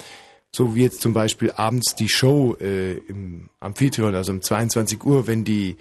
so 0.54 0.74
wie 0.74 0.82
jetzt 0.82 1.00
zum 1.00 1.12
Beispiel 1.12 1.52
abends 1.52 1.94
die 1.94 2.08
Show 2.08 2.56
äh, 2.60 2.94
im 3.08 3.50
Amphitheater, 3.60 4.16
also 4.16 4.32
um 4.32 4.40
22 4.42 5.04
Uhr, 5.04 5.26
wenn 5.26 5.44
die 5.44 5.76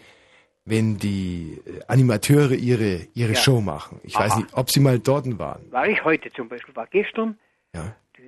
wenn 0.65 0.97
die 0.97 1.61
äh, 1.65 1.79
Animateure 1.87 2.51
ihre 2.53 3.07
ihre 3.13 3.33
Ja. 3.33 3.35
Show 3.39 3.61
machen. 3.61 4.01
Ich 4.03 4.15
weiß 4.15 4.33
Aha. 4.33 4.39
nicht, 4.41 4.53
ob 4.53 4.69
sie 4.69 4.81
mal 4.81 4.99
dort 4.99 5.25
waren. 5.39 5.71
War 5.71 5.87
ich 5.87 6.03
heute 6.03 6.29
zum 6.33 6.49
Beispiel, 6.49 6.75
war 6.75 6.87
gestern. 6.87 7.37
Ja. 7.73 7.95
Die 8.17 8.23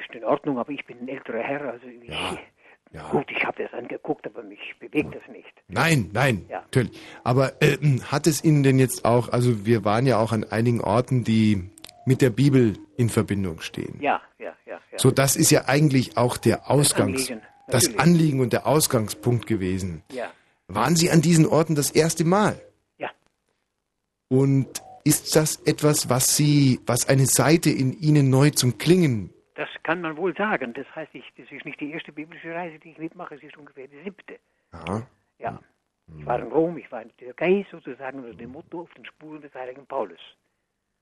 ist 0.00 0.14
in 0.14 0.24
Ordnung, 0.24 0.58
aber 0.58 0.70
ich 0.72 0.84
bin 0.86 0.96
ein 1.02 1.08
älterer 1.08 1.40
Herr, 1.42 1.72
also 1.72 1.86
ich, 1.86 3.10
gut, 3.10 3.26
ich 3.30 3.44
habe 3.44 3.62
das 3.62 3.72
angeguckt, 3.74 4.26
aber 4.26 4.42
mich 4.42 4.74
bewegt 4.80 5.14
das 5.14 5.22
nicht. 5.30 5.52
Nein, 5.68 6.10
nein, 6.12 6.46
Ja. 6.48 6.60
natürlich. 6.60 6.98
Aber 7.24 7.60
äh, 7.62 7.76
hat 8.06 8.26
es 8.26 8.42
Ihnen 8.42 8.62
denn 8.62 8.78
jetzt 8.78 9.04
auch, 9.04 9.28
also 9.30 9.66
wir 9.66 9.84
waren 9.84 10.06
ja 10.06 10.18
auch 10.18 10.32
an 10.32 10.44
einigen 10.44 10.80
Orten, 10.80 11.24
die 11.24 11.70
mit 12.06 12.20
der 12.20 12.30
Bibel 12.30 12.78
in 12.96 13.08
Verbindung 13.08 13.60
stehen. 13.60 13.98
Ja, 14.00 14.20
ja, 14.38 14.54
ja, 14.66 14.80
ja. 14.90 14.98
So, 14.98 15.10
das 15.10 15.36
ist 15.36 15.50
ja 15.50 15.66
eigentlich 15.66 16.16
auch 16.16 16.36
der 16.36 16.70
Ausgangs, 16.70 17.30
Anliegen, 17.30 17.46
das. 17.68 17.98
Anliegen 17.98 18.40
und 18.40 18.52
der 18.52 18.66
Ausgangspunkt 18.66 19.46
gewesen. 19.46 20.02
Ja. 20.12 20.30
Waren 20.68 20.96
Sie 20.96 21.10
an 21.10 21.20
diesen 21.20 21.46
Orten 21.46 21.74
das 21.74 21.90
erste 21.90 22.24
Mal? 22.24 22.60
Ja. 22.98 23.10
Und 24.28 24.82
ist 25.04 25.36
das 25.36 25.56
etwas, 25.66 26.08
was 26.08 26.36
Sie, 26.36 26.80
was 26.86 27.08
eine 27.08 27.26
Seite 27.26 27.70
in 27.70 27.92
Ihnen 27.92 28.30
neu 28.30 28.50
zum 28.50 28.78
Klingen? 28.78 29.30
Das 29.54 29.68
kann 29.82 30.00
man 30.00 30.16
wohl 30.16 30.34
sagen. 30.36 30.72
Das 30.72 30.86
heißt, 30.94 31.14
ich, 31.14 31.24
das 31.36 31.50
ist 31.50 31.64
nicht 31.64 31.80
die 31.80 31.90
erste 31.92 32.12
biblische 32.12 32.54
Reise, 32.54 32.78
die 32.78 32.90
ich 32.90 32.98
mitmache, 32.98 33.34
es 33.34 33.42
ist 33.42 33.56
ungefähr 33.56 33.86
die 33.86 34.02
siebte. 34.02 34.38
Ja. 34.72 35.06
Ja. 35.38 35.60
Ich 36.18 36.26
war 36.26 36.38
in 36.38 36.52
Rom, 36.52 36.76
ich 36.78 36.90
war 36.90 37.02
in 37.02 37.08
der 37.08 37.28
Türkei 37.28 37.66
sozusagen 37.70 38.18
unter 38.18 38.34
dem 38.34 38.52
Motto 38.52 38.82
auf 38.82 38.94
den 38.94 39.04
Spuren 39.04 39.40
des 39.40 39.54
heiligen 39.54 39.86
Paulus. 39.86 40.18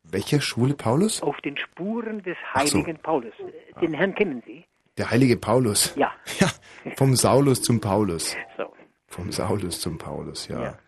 Welcher 0.04 0.40
Schwule 0.40 0.74
Paulus? 0.74 1.22
Auf 1.22 1.40
den 1.40 1.56
Spuren 1.56 2.22
des 2.22 2.36
Ach 2.52 2.66
so. 2.66 2.78
heiligen 2.78 2.98
Paulus. 2.98 3.32
Äh, 3.76 3.80
Den 3.80 3.94
Herrn 3.94 4.14
kennen 4.14 4.42
Sie? 4.46 4.64
Der 4.98 5.10
heilige 5.10 5.36
Paulus. 5.36 5.94
Ja. 5.96 6.12
Ja, 6.40 6.48
vom 6.96 7.14
Saulus 7.14 7.60
zum 7.62 7.80
Paulus. 7.80 8.34
So. 8.56 8.72
Vom 9.06 9.30
Saulus 9.32 9.80
zum 9.80 9.98
Paulus, 9.98 10.48
ja. 10.48 10.78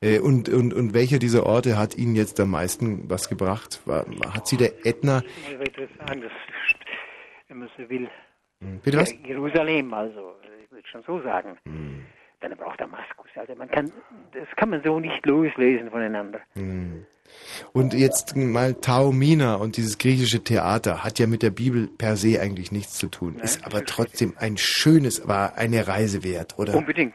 Äh, 0.00 0.18
und, 0.18 0.48
und, 0.48 0.74
und 0.74 0.92
welcher 0.94 1.18
dieser 1.20 1.46
Orte 1.46 1.78
hat 1.78 1.96
Ihnen 1.96 2.16
jetzt 2.16 2.40
am 2.40 2.50
meisten 2.50 3.08
was 3.08 3.28
gebracht? 3.28 3.80
War, 3.86 4.04
hat 4.34 4.48
Sie 4.48 4.56
der 4.56 4.84
Ätna... 4.84 5.22
Wenn 7.48 7.58
man 7.58 7.70
so 7.76 7.88
will. 7.88 8.08
Hm, 8.60 8.80
Bitte 8.80 8.98
was? 8.98 9.12
Ja, 9.12 9.18
Jerusalem, 9.28 9.94
also, 9.94 10.34
ich 10.64 10.70
würde 10.72 10.88
schon 10.88 11.02
so 11.06 11.20
sagen. 11.22 11.56
Hm. 11.66 12.04
Dann 12.40 12.52
aber 12.52 12.66
auch 12.66 12.76
Damaskus. 12.76 13.26
Also 13.36 13.54
man 13.54 13.70
kann, 13.70 13.92
das 14.32 14.48
kann 14.56 14.70
man 14.70 14.82
so 14.82 14.98
nicht 14.98 15.24
loslesen 15.24 15.90
voneinander. 15.90 16.40
Hm. 16.54 17.06
Und 17.72 17.94
jetzt 17.94 18.36
mal 18.36 18.74
Taormina 18.74 19.54
und 19.56 19.76
dieses 19.76 19.98
griechische 19.98 20.42
Theater 20.42 21.04
hat 21.04 21.18
ja 21.18 21.26
mit 21.26 21.42
der 21.42 21.50
Bibel 21.50 21.88
per 21.88 22.16
se 22.16 22.40
eigentlich 22.40 22.72
nichts 22.72 22.94
zu 22.94 23.08
tun, 23.08 23.36
ist 23.38 23.64
aber 23.64 23.84
trotzdem 23.84 24.34
ein 24.38 24.56
schönes, 24.56 25.26
war 25.26 25.56
eine 25.56 25.86
Reise 25.88 26.22
wert, 26.24 26.58
oder? 26.58 26.74
Unbedingt, 26.74 27.14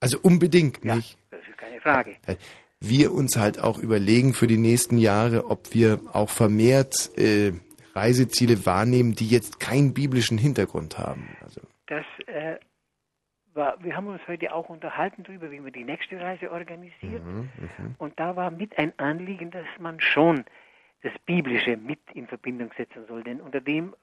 Also 0.00 0.18
unbedingt, 0.20 0.84
nicht? 0.84 1.18
das 1.30 1.40
ist 1.48 1.58
keine 1.58 1.80
Frage. 1.80 2.16
Wir 2.80 3.12
uns 3.12 3.36
halt 3.36 3.58
auch 3.58 3.78
überlegen 3.78 4.34
für 4.34 4.46
die 4.46 4.58
nächsten 4.58 4.98
Jahre, 4.98 5.46
ob 5.50 5.72
wir 5.74 6.00
auch 6.12 6.28
vermehrt 6.30 7.10
äh, 7.18 7.52
Reiseziele 7.94 8.66
wahrnehmen, 8.66 9.14
die 9.14 9.28
jetzt 9.28 9.60
keinen 9.60 9.94
biblischen 9.94 10.36
Hintergrund 10.36 10.98
haben. 10.98 11.36
Also, 11.40 11.60
Das 11.86 12.04
äh, 12.26 12.56
war, 13.54 13.76
wir 13.82 13.96
haben 13.96 14.06
uns 14.06 14.20
heute 14.26 14.52
auch 14.54 14.68
unterhalten 14.68 15.22
darüber, 15.22 15.50
wie 15.50 15.60
man 15.60 15.72
die 15.72 15.84
nächste 15.84 16.20
Reise 16.20 16.50
organisiert. 16.50 17.24
mhm, 17.24 17.48
mhm. 17.58 17.94
Und 17.98 18.18
da 18.18 18.36
war 18.36 18.50
mit 18.50 18.76
ein 18.78 18.92
Anliegen, 18.98 19.50
dass 19.50 19.66
man 19.78 20.00
schon 20.00 20.44
das 21.02 21.12
Biblische 21.26 21.76
mit 21.76 22.00
in 22.14 22.26
Verbindung 22.26 22.70
setzen 22.76 23.04
soll. 23.06 23.22
Denn 23.22 23.40
unter 23.40 23.60
dem, 23.60 23.94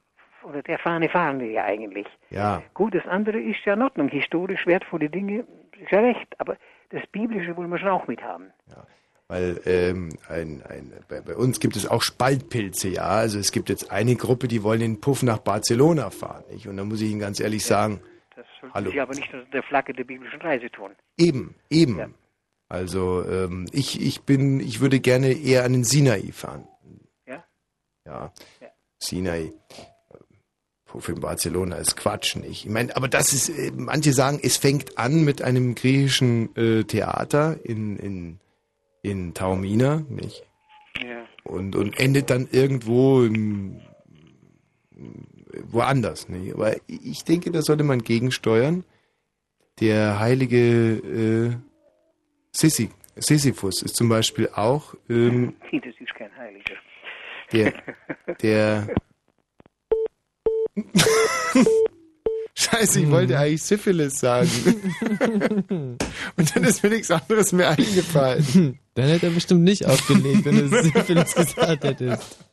unter 0.42 0.62
der 0.62 0.78
Fahne 0.78 1.08
fahren 1.08 1.40
wir 1.40 1.50
ja 1.50 1.64
eigentlich. 1.64 2.06
Ja, 2.30 2.62
Gut, 2.74 2.94
das 2.94 3.06
andere 3.06 3.40
ist 3.40 3.64
ja 3.64 3.74
in 3.74 3.82
Ordnung. 3.82 4.08
Historisch 4.08 4.66
wertvolle 4.66 5.10
Dinge, 5.10 5.44
ist 5.80 5.90
ja 5.90 6.00
recht. 6.00 6.28
Aber 6.38 6.56
das 6.90 7.06
Biblische 7.08 7.56
wollen 7.56 7.70
wir 7.70 7.78
schon 7.78 7.88
auch 7.88 8.06
mit 8.06 8.22
haben. 8.22 8.52
weil 9.28 9.60
ähm, 9.66 10.10
ein, 10.28 10.62
ein, 10.68 10.92
bei, 11.08 11.20
bei 11.20 11.34
uns 11.34 11.58
gibt 11.58 11.76
es 11.76 11.86
auch 11.86 12.02
Spaltpilze, 12.02 12.88
ja. 12.88 13.08
Also 13.08 13.38
es 13.38 13.50
gibt 13.50 13.68
jetzt 13.68 13.90
eine 13.90 14.14
Gruppe, 14.14 14.46
die 14.46 14.62
wollen 14.62 14.80
den 14.80 15.00
Puff 15.00 15.22
nach 15.22 15.38
Barcelona 15.38 16.10
fahren, 16.10 16.44
nicht? 16.50 16.68
Und 16.68 16.76
da 16.76 16.84
muss 16.84 17.00
ich 17.00 17.10
Ihnen 17.10 17.20
ganz 17.20 17.40
ehrlich 17.40 17.64
sagen, 17.64 18.00
sollte 18.62 18.74
Hallo. 18.74 18.90
sich 18.90 19.00
aber 19.00 19.14
nicht 19.14 19.34
unter 19.34 19.50
der 19.50 19.62
Flagge 19.62 19.92
der 19.92 20.04
biblischen 20.04 20.40
Reise 20.40 20.70
tun. 20.70 20.92
eben, 21.18 21.54
eben. 21.68 22.14
Also 22.68 23.22
ähm, 23.28 23.66
ich, 23.70 24.00
ich 24.00 24.22
bin, 24.22 24.60
ich 24.60 24.80
würde 24.80 24.98
gerne 25.00 25.32
eher 25.32 25.64
an 25.64 25.72
den 25.74 25.84
Sinai 25.84 26.32
fahren. 26.32 26.66
Ja? 27.26 27.44
Ja, 28.06 28.32
Sinai. 28.98 29.52
Puff 30.86 31.08
in 31.08 31.20
Barcelona 31.20 31.76
ist 31.76 31.96
Quatsch, 31.96 32.36
nicht? 32.36 32.66
Ich 32.66 32.70
meine, 32.70 32.94
aber 32.96 33.08
das 33.08 33.32
ist, 33.32 33.48
äh, 33.50 33.72
manche 33.74 34.12
sagen, 34.12 34.40
es 34.42 34.56
fängt 34.56 34.96
an 34.98 35.24
mit 35.24 35.42
einem 35.42 35.74
griechischen 35.74 36.54
äh, 36.56 36.84
Theater 36.84 37.58
in, 37.64 37.96
in, 37.96 38.40
in 39.02 39.34
Taormina, 39.34 40.04
nicht? 40.08 40.42
Ja. 41.02 41.26
und, 41.44 41.76
und 41.76 41.98
endet 41.98 42.30
dann 42.30 42.48
irgendwo 42.50 43.22
im, 43.22 43.80
woanders. 45.64 46.28
Nicht? 46.28 46.54
Aber 46.54 46.74
ich 46.86 47.24
denke, 47.24 47.50
da 47.50 47.62
sollte 47.62 47.84
man 47.84 48.02
gegensteuern. 48.02 48.84
Der 49.80 50.18
heilige 50.20 50.58
äh, 50.58 51.56
Sissi, 52.52 52.90
Sisyphus 53.16 53.82
ist 53.82 53.96
zum 53.96 54.08
Beispiel 54.08 54.48
auch 54.54 54.94
ähm, 55.08 55.54
Das 55.72 55.94
ist 55.98 56.14
kein 56.14 56.34
Heiliger. 56.36 56.74
der, 57.52 57.72
der 58.42 58.88
Scheiße, 62.54 63.00
ich 63.00 63.10
wollte 63.10 63.38
eigentlich 63.38 63.62
Syphilis 63.62 64.20
sagen. 64.20 64.50
Und 66.36 66.56
dann 66.56 66.64
ist 66.64 66.82
mir 66.82 66.90
nichts 66.90 67.10
anderes 67.10 67.52
mehr 67.52 67.70
eingefallen. 67.70 68.78
Dann 68.94 69.08
hätte 69.08 69.26
er 69.26 69.32
bestimmt 69.32 69.62
nicht 69.62 69.86
aufgelegt, 69.86 70.44
wenn 70.44 70.70
du 70.70 70.82
Syphilis 70.82 71.34
gesagt 71.34 71.84
hättest. 71.84 72.44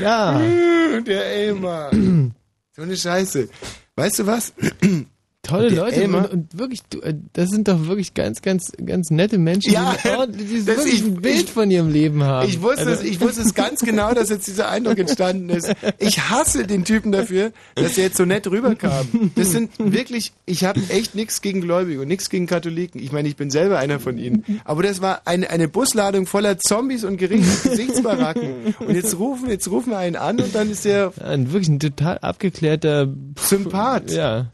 Ja. 0.00 0.38
Der 1.06 1.26
Elmar. 1.26 1.90
So 2.76 2.82
eine 2.82 2.94
Scheiße. 2.94 3.48
Weißt 3.94 4.18
du 4.18 4.26
was? 4.26 4.52
Tolle 5.46 5.68
Leute 5.68 6.04
und, 6.04 6.14
und 6.32 6.58
wirklich, 6.58 6.82
du, 6.90 7.00
äh, 7.00 7.14
das 7.32 7.50
sind 7.50 7.68
doch 7.68 7.86
wirklich 7.86 8.14
ganz, 8.14 8.42
ganz, 8.42 8.72
ganz 8.84 9.10
nette 9.10 9.38
Menschen, 9.38 9.72
Ja, 9.72 9.94
die, 10.02 10.08
oh, 10.18 10.26
die 10.26 10.66
wirklich 10.66 10.94
ich- 10.94 11.04
ein 11.04 11.14
Bild 11.20 11.48
von 11.48 11.70
ihrem 11.70 11.88
Leben 11.90 12.22
haben. 12.22 12.48
Ich 12.48 12.60
wusste, 12.62 12.82
es, 12.82 12.86
Also- 12.88 13.04
ich 13.04 13.20
wusste 13.20 13.42
es 13.42 13.54
ganz 13.54 13.80
genau, 13.80 14.12
dass 14.14 14.28
jetzt 14.30 14.46
dieser 14.46 14.68
Eindruck 14.68 14.98
entstanden 14.98 15.50
ist. 15.50 15.72
Ich 15.98 16.28
hasse 16.30 16.66
den 16.66 16.84
Typen 16.84 17.12
dafür, 17.12 17.52
dass 17.74 17.96
er 17.98 18.04
jetzt 18.04 18.16
so 18.16 18.24
nett 18.24 18.46
rüberkam. 18.50 19.06
Das 19.36 19.52
sind 19.52 19.70
wirklich, 19.78 20.32
ich 20.46 20.64
habe 20.64 20.80
echt 20.88 21.14
nichts 21.14 21.40
gegen 21.42 21.60
Gläubige 21.60 22.00
und 22.00 22.08
nichts 22.08 22.28
gegen 22.30 22.46
Katholiken. 22.46 23.00
Ich 23.00 23.12
meine, 23.12 23.28
ich 23.28 23.36
bin 23.36 23.50
selber 23.50 23.78
einer 23.78 24.00
von 24.00 24.18
ihnen. 24.18 24.44
Aber 24.64 24.82
das 24.82 25.00
war 25.00 25.22
eine, 25.26 25.50
eine 25.50 25.68
Busladung 25.68 26.26
voller 26.26 26.58
Zombies 26.58 27.04
und 27.04 27.16
Gesichtsbaracken. 27.18 28.74
Und 28.80 28.94
jetzt 28.94 29.18
rufen, 29.18 29.48
jetzt 29.50 29.70
rufen 29.70 29.90
wir 29.90 29.98
einen 29.98 30.16
an 30.16 30.40
und 30.40 30.54
dann 30.54 30.70
ist 30.70 30.84
er 30.86 31.12
ein, 31.22 31.52
wirklich 31.52 31.68
ein 31.68 31.78
total 31.80 32.18
abgeklärter 32.18 33.08
Sympath. 33.38 34.10
Ja. 34.10 34.52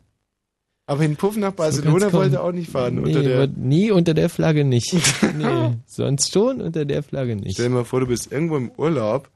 Aber 0.93 1.05
in 1.05 1.17
Puff 1.17 1.37
nach 1.37 1.53
So 1.53 1.57
Barcelona 1.57 1.99
kommen. 2.01 2.13
wollte 2.13 2.37
er 2.37 2.43
auch 2.45 2.53
nicht 2.53 2.71
fahren. 2.71 2.97
Nee, 2.97 3.01
unter 3.09 3.23
der, 3.23 3.39
wird 3.39 3.57
nie 3.57 3.91
unter 3.91 4.13
der 4.13 4.29
Flagge 4.29 4.63
nicht. 4.65 4.93
Nee, 5.35 5.79
sonst 5.87 6.33
schon 6.33 6.61
unter 6.61 6.85
der 6.85 7.03
Flagge 7.03 7.35
nicht. 7.35 7.55
Stell 7.55 7.69
dir 7.69 7.75
mal 7.77 7.85
vor, 7.87 8.01
du 8.01 8.07
bist 8.07 8.31
irgendwo 8.31 8.59
im 8.59 8.71
Urlaub 8.77 9.31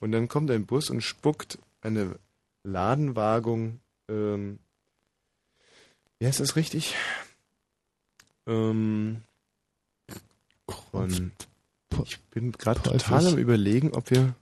und 0.00 0.10
dann 0.10 0.26
kommt 0.26 0.50
ein 0.50 0.66
Bus 0.66 0.90
und 0.90 1.02
spuckt 1.02 1.58
eine 1.80 2.16
Ladenwagung, 2.64 3.78
ähm, 4.10 4.58
wie 6.18 6.26
heißt 6.26 6.40
das 6.40 6.56
richtig? 6.56 6.96
Ähm, 8.48 9.18
von, 10.90 11.30
ich 12.04 12.18
bin 12.32 12.50
gerade 12.50 12.82
total 12.82 13.28
am 13.28 13.38
überlegen, 13.38 13.92
ob 13.92 14.10
wir... 14.10 14.34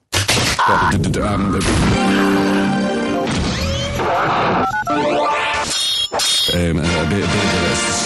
Ähm, 6.53 6.79
äh, 6.79 6.83
bitte, 7.09 7.29
das 7.71 8.05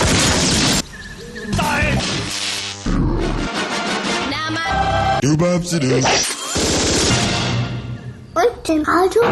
Du 5.20 5.36
babsi 5.36 5.81
du. 5.81 5.97
Und 8.35 8.69
dem 8.69 8.82
Radio 8.82 9.23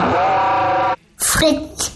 Fritz. 1.16 1.92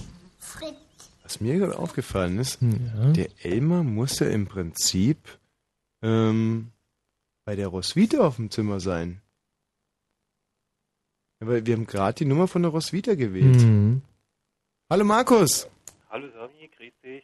Was 1.24 1.41
mir 1.41 1.59
gerade 1.59 1.78
aufgefallen 1.78 2.39
ist, 2.39 2.59
der 2.61 3.28
Elmar 3.43 3.82
muss 3.82 4.20
ja 4.20 4.28
im 4.28 4.47
Prinzip 4.47 5.39
ähm, 6.03 6.70
bei 7.45 7.57
der 7.57 7.69
Roswitha 7.69 8.19
auf 8.19 8.37
dem 8.37 8.51
Zimmer 8.51 8.78
sein. 8.78 9.20
Aber 11.41 11.65
wir 11.66 11.74
haben 11.74 11.87
gerade 11.87 12.15
die 12.15 12.24
Nummer 12.27 12.47
von 12.47 12.62
der 12.62 12.70
Roswitha 12.70 13.15
gewählt. 13.15 13.62
Mhm. 13.62 14.03
Hallo 14.89 15.05
Markus. 15.05 15.69
Hallo 16.12 16.27
Tommy, 16.27 16.69
grüß 16.77 16.93
dich. 17.05 17.23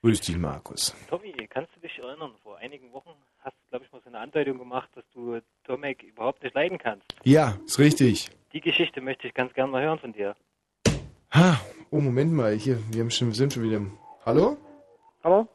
Grüß 0.00 0.20
dich, 0.20 0.38
Markus. 0.38 0.94
Tommy, 1.10 1.34
kannst 1.50 1.74
du 1.74 1.80
dich 1.80 1.98
erinnern, 1.98 2.30
vor 2.44 2.56
einigen 2.58 2.92
Wochen 2.92 3.10
hast 3.40 3.56
du, 3.56 3.70
glaube 3.70 3.84
ich, 3.84 3.90
mal 3.90 4.00
so 4.00 4.10
eine 4.10 4.20
Andeutung 4.20 4.58
gemacht, 4.58 4.88
dass 4.94 5.02
du 5.12 5.40
Tomek 5.64 6.04
überhaupt 6.04 6.44
nicht 6.44 6.54
leiden 6.54 6.78
kannst. 6.78 7.04
Ja, 7.24 7.58
ist 7.66 7.80
richtig. 7.80 8.30
Die 8.52 8.60
Geschichte 8.60 9.00
möchte 9.00 9.26
ich 9.26 9.34
ganz 9.34 9.52
gern 9.54 9.70
mal 9.70 9.82
hören 9.82 9.98
von 9.98 10.12
dir. 10.12 10.36
Ha, 11.32 11.60
oh, 11.90 11.98
Moment 11.98 12.32
mal, 12.32 12.54
hier, 12.54 12.78
wir 12.92 13.00
haben 13.00 13.10
schon, 13.10 13.32
sind 13.32 13.54
schon 13.54 13.64
wieder. 13.64 13.80
Hallo? 14.24 14.56
Hallo? 15.24 15.48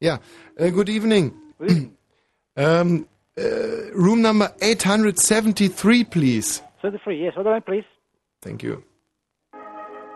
Ja, 0.00 0.18
äh, 0.56 0.70
good 0.70 0.88
evening. 0.88 1.34
ähm, 2.56 3.06
äh, 3.36 3.42
room 3.94 4.22
number 4.22 4.54
873, 4.62 6.08
please. 6.08 6.62
33, 6.80 7.20
yes, 7.20 7.36
hold 7.36 7.48
on, 7.48 7.62
please. 7.62 7.86
Thank 8.40 8.62
you. 8.62 8.78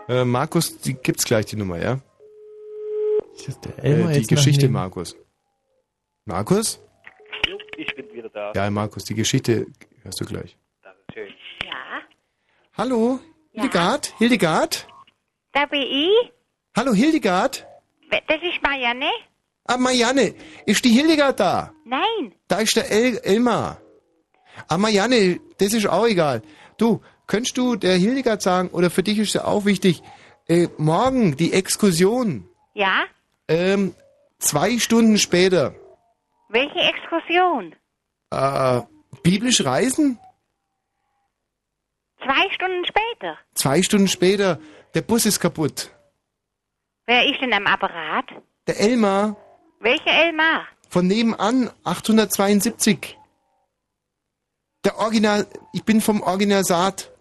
Äh, 0.07 0.25
Markus, 0.25 0.79
die 0.79 0.95
gibt's 0.95 1.23
gleich 1.23 1.45
die 1.45 1.55
Nummer, 1.55 1.77
ja? 1.79 1.99
Äh, 3.81 4.19
die 4.19 4.27
Geschichte, 4.27 4.63
neben- 4.63 4.73
Markus. 4.73 5.15
Markus? 6.25 6.79
Jo, 7.47 7.57
ich 7.77 7.93
bin 7.95 8.11
wieder 8.13 8.29
da. 8.29 8.51
Ja, 8.55 8.69
Markus, 8.71 9.03
die 9.05 9.13
Geschichte 9.15 9.67
hörst 10.03 10.19
du 10.21 10.25
gleich. 10.25 10.57
Schön. 11.13 11.29
Ja, 11.63 12.01
Hallo, 12.77 13.19
Hildegard? 13.51 14.13
Hildegard? 14.17 14.87
da 15.53 15.65
bin 15.65 15.81
ich. 15.81 16.31
Hallo, 16.75 16.93
Hildegard? 16.93 17.65
Das 18.27 18.41
ist 18.41 18.61
Marianne. 18.61 19.09
Ah, 19.65 19.77
Marianne, 19.77 20.33
ist 20.65 20.83
die 20.85 20.89
Hildegard 20.89 21.39
da? 21.39 21.73
Nein. 21.85 22.33
Da 22.47 22.59
ist 22.59 22.75
der 22.75 22.89
El 22.91 23.17
Elmar. 23.23 23.81
Ah, 24.67 24.77
Marianne, 24.77 25.39
das 25.57 25.73
ist 25.73 25.87
auch 25.87 26.05
egal. 26.07 26.41
Du, 26.77 27.01
könntest 27.27 27.57
du 27.57 27.75
der 27.75 27.95
Hildegard 27.97 28.41
sagen, 28.41 28.69
oder 28.69 28.89
für 28.89 29.03
dich 29.03 29.17
ist 29.19 29.33
ja 29.33 29.45
auch 29.45 29.65
wichtig, 29.65 30.01
äh, 30.47 30.67
morgen 30.77 31.35
die 31.37 31.53
Exkursion, 31.53 32.47
Ja? 32.73 33.05
Ähm, 33.47 33.95
zwei 34.39 34.77
Stunden 34.79 35.17
später, 35.17 35.73
Welche 36.49 36.79
Exkursion? 36.79 37.75
äh, 38.31 38.81
biblisch 39.23 39.63
reisen? 39.65 40.19
Zwei 42.23 42.49
Stunden 42.53 42.85
später. 42.85 43.37
Zwei 43.53 43.81
Stunden 43.83 44.07
später, 44.07 44.59
der 44.93 45.01
Bus 45.01 45.25
ist 45.25 45.39
kaputt. 45.39 45.91
Wer 47.05 47.25
ist 47.29 47.39
denn 47.41 47.53
am 47.53 47.67
Apparat? 47.67 48.25
Der 48.67 48.79
Elmar 48.79 49.35
Welcher 49.79 50.11
Elmar? 50.11 50.65
von 50.89 51.05
nebenan, 51.07 51.69
872. 51.83 53.15
Der 54.83 54.97
Original, 54.97 55.45
ich 55.73 55.83
bin 55.83 55.99
vom 56.01 56.21
Original 56.21 56.63
Saat. 56.63 57.11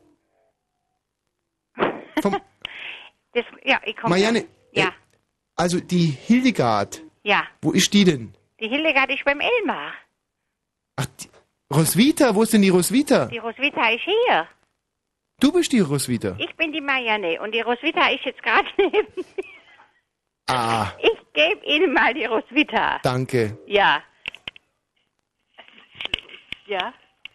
Vom, 2.23 2.37
Das, 3.35 3.45
ja, 3.65 3.81
ich 3.85 3.97
komme. 3.97 4.11
Marianne, 4.11 4.47
Ja, 4.73 4.93
also 5.57 5.81
die 5.81 6.07
Hildegard, 6.07 7.03
ja. 7.23 7.45
wo 7.63 7.73
ist 7.73 7.93
die 7.93 8.05
denn? 8.05 8.35
Die 8.61 8.69
Hildegard 8.69 9.11
ist 9.11 9.25
beim 9.25 9.41
Elmar. 9.41 9.93
Roswitha, 11.73 12.35
wo 12.35 12.43
ist 12.43 12.53
denn 12.53 12.63
die 12.63 12.69
Roswitha? 12.69 13.27
Die 13.27 13.39
Roswitha 13.39 13.89
ist 13.91 14.03
hier. 14.05 14.47
Du 15.41 15.51
bist 15.53 15.73
die 15.73 15.81
Roswitha. 15.81 16.37
Ich 16.39 16.55
bin 16.57 16.73
die 16.73 16.81
Marianne 16.81 17.41
und 17.41 17.53
die 17.53 17.61
Roswitha 17.61 18.09
ist 18.11 18.25
jetzt 18.25 18.43
gerade 18.43 18.69
neben 18.79 18.93
mir. 19.17 19.25
Ah, 20.47 20.93
Ich 21.03 21.19
gebe 21.33 21.65
Ihnen 21.67 21.93
mal 21.95 22.15
die 22.15 22.27
Roswitha. 22.27 23.01
danke. 23.03 23.59
Ja. 23.67 24.03
Ja? 26.67 26.93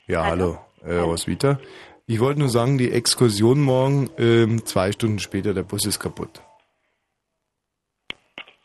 Ja, 0.07 0.25
hallo, 0.25 0.59
äh, 0.83 0.95
Roswitha. 0.95 1.59
Ich 2.07 2.19
wollte 2.19 2.39
nur 2.39 2.49
sagen, 2.49 2.77
die 2.77 2.91
Exkursion 2.91 3.61
morgen, 3.61 4.09
ähm, 4.17 4.65
zwei 4.65 4.91
Stunden 4.91 5.19
später, 5.19 5.53
der 5.53 5.63
Bus 5.63 5.85
ist 5.85 5.99
kaputt. 5.99 6.41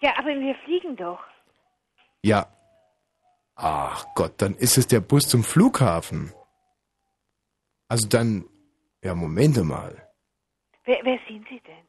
Ja, 0.05 0.13
aber 0.19 0.29
wir 0.39 0.55
fliegen 0.65 0.97
doch. 0.97 1.21
Ja. 2.23 2.47
Ach 3.57 4.05
Gott, 4.15 4.35
dann 4.37 4.55
ist 4.55 4.77
es 4.77 4.87
der 4.87 5.01
Bus 5.01 5.23
zum 5.29 5.43
Flughafen. 5.43 6.33
Also 7.89 8.07
dann, 8.09 8.45
ja, 9.03 9.15
Momente 9.15 9.65
mal. 9.65 10.07
Wer, 10.85 10.99
wer 11.05 11.19
sind 11.27 11.47
Sie 11.49 11.61
denn? 11.61 11.87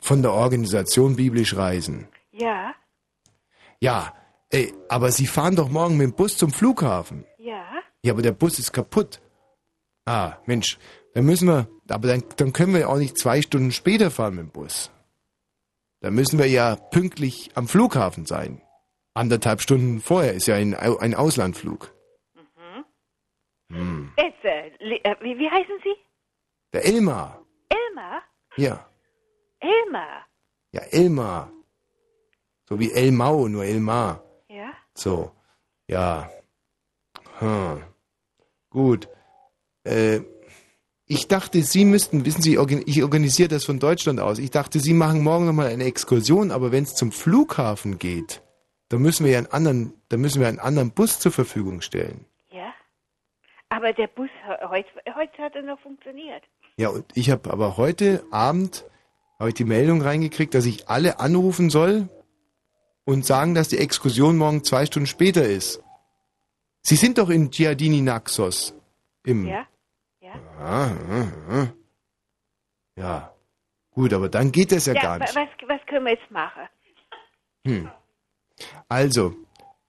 Von 0.00 0.22
der 0.22 0.32
Organisation 0.32 1.14
Biblisch 1.14 1.54
Reisen. 1.56 2.08
Ja, 2.32 2.74
Ja, 3.80 4.12
ey, 4.50 4.74
aber 4.88 5.12
Sie 5.12 5.26
fahren 5.28 5.54
doch 5.54 5.68
morgen 5.68 5.96
mit 5.96 6.06
dem 6.08 6.16
Bus 6.16 6.36
zum 6.36 6.50
Flughafen. 6.50 7.24
ja. 7.38 7.64
Ja, 8.02 8.12
aber 8.12 8.22
der 8.22 8.32
Bus 8.32 8.58
ist 8.58 8.72
kaputt. 8.72 9.22
Ah, 10.04 10.36
Mensch, 10.44 10.78
dann 11.14 11.24
müssen 11.24 11.48
wir, 11.48 11.68
aber 11.88 12.08
dann, 12.08 12.24
dann 12.36 12.52
können 12.52 12.74
wir 12.74 12.88
auch 12.90 12.98
nicht 12.98 13.16
zwei 13.16 13.40
Stunden 13.40 13.70
später 13.72 14.10
fahren 14.10 14.34
mit 14.34 14.44
dem 14.46 14.50
Bus. 14.50 14.90
Dann 16.04 16.16
müssen 16.16 16.38
wir 16.38 16.46
ja 16.46 16.76
pünktlich 16.76 17.48
am 17.54 17.66
Flughafen 17.66 18.26
sein. 18.26 18.60
Anderthalb 19.14 19.62
Stunden 19.62 20.00
vorher 20.00 20.34
ist 20.34 20.46
ja 20.46 20.54
ein, 20.54 20.74
ein 20.74 21.14
Auslandflug. 21.14 21.94
Hm. 23.70 24.12
Jetzt, 24.18 24.44
äh, 24.44 24.68
äh, 24.96 25.16
wie, 25.22 25.38
wie 25.38 25.50
heißen 25.50 25.78
Sie? 25.82 25.94
Der 26.74 26.84
Elmar. 26.84 27.42
Elmar? 27.70 28.22
Ja. 28.58 28.86
Elmar. 29.60 30.26
Ja, 30.72 30.82
Elmar. 30.90 31.50
So 32.68 32.78
wie 32.78 32.92
Elmau, 32.92 33.48
nur 33.48 33.64
Elmar. 33.64 34.22
Ja? 34.50 34.74
So. 34.92 35.32
Ja. 35.88 36.28
Hm. 37.38 37.82
Gut. 38.68 39.08
Äh, 39.84 40.20
ich 41.06 41.28
dachte, 41.28 41.62
Sie 41.62 41.84
müssten, 41.84 42.24
wissen 42.24 42.40
Sie, 42.42 42.58
ich 42.86 43.02
organisiere 43.02 43.48
das 43.48 43.64
von 43.64 43.78
Deutschland 43.78 44.20
aus. 44.20 44.38
Ich 44.38 44.50
dachte, 44.50 44.80
Sie 44.80 44.94
machen 44.94 45.22
morgen 45.22 45.44
nochmal 45.46 45.68
eine 45.68 45.84
Exkursion, 45.84 46.50
aber 46.50 46.72
wenn 46.72 46.84
es 46.84 46.94
zum 46.94 47.12
Flughafen 47.12 47.98
geht, 47.98 48.42
dann 48.88 49.02
müssen 49.02 49.24
wir 49.24 49.32
ja 49.32 49.38
einen 49.38 49.48
anderen, 49.48 49.92
dann 50.08 50.20
müssen 50.20 50.40
wir 50.40 50.48
einen 50.48 50.60
anderen 50.60 50.92
Bus 50.92 51.18
zur 51.18 51.32
Verfügung 51.32 51.80
stellen. 51.82 52.24
Ja. 52.50 52.72
Aber 53.68 53.92
der 53.92 54.06
Bus 54.06 54.28
he- 54.46 54.66
heute, 54.68 54.88
heute 55.14 55.38
hat 55.42 55.54
er 55.54 55.62
noch 55.62 55.80
funktioniert. 55.80 56.42
Ja, 56.76 56.88
und 56.88 57.04
ich 57.14 57.30
habe 57.30 57.50
aber 57.52 57.76
heute 57.76 58.24
Abend 58.30 58.84
habe 59.38 59.48
ich 59.50 59.54
die 59.54 59.64
Meldung 59.64 60.00
reingekriegt, 60.00 60.54
dass 60.54 60.64
ich 60.64 60.88
alle 60.88 61.18
anrufen 61.20 61.68
soll 61.70 62.08
und 63.04 63.26
sagen, 63.26 63.54
dass 63.54 63.68
die 63.68 63.78
Exkursion 63.78 64.38
morgen 64.38 64.64
zwei 64.64 64.86
Stunden 64.86 65.06
später 65.06 65.44
ist. 65.46 65.82
Sie 66.82 66.96
sind 66.96 67.18
doch 67.18 67.30
in 67.30 67.50
Giardini 67.50 68.00
Naxos. 68.00 68.74
Im 69.24 69.46
Ja? 69.46 69.66
Ja? 70.58 71.72
Ja. 72.96 73.34
Gut, 73.90 74.12
aber 74.12 74.28
dann 74.28 74.50
geht 74.52 74.72
das 74.72 74.86
ja, 74.86 74.94
gar 74.94 75.20
wa- 75.20 75.24
nicht. 75.24 75.34
Was, 75.36 75.48
was 75.68 75.86
können 75.86 76.04
wir 76.06 76.12
jetzt 76.14 76.30
machen? 76.30 76.68
Hm. 77.66 77.90
Also, 78.88 79.34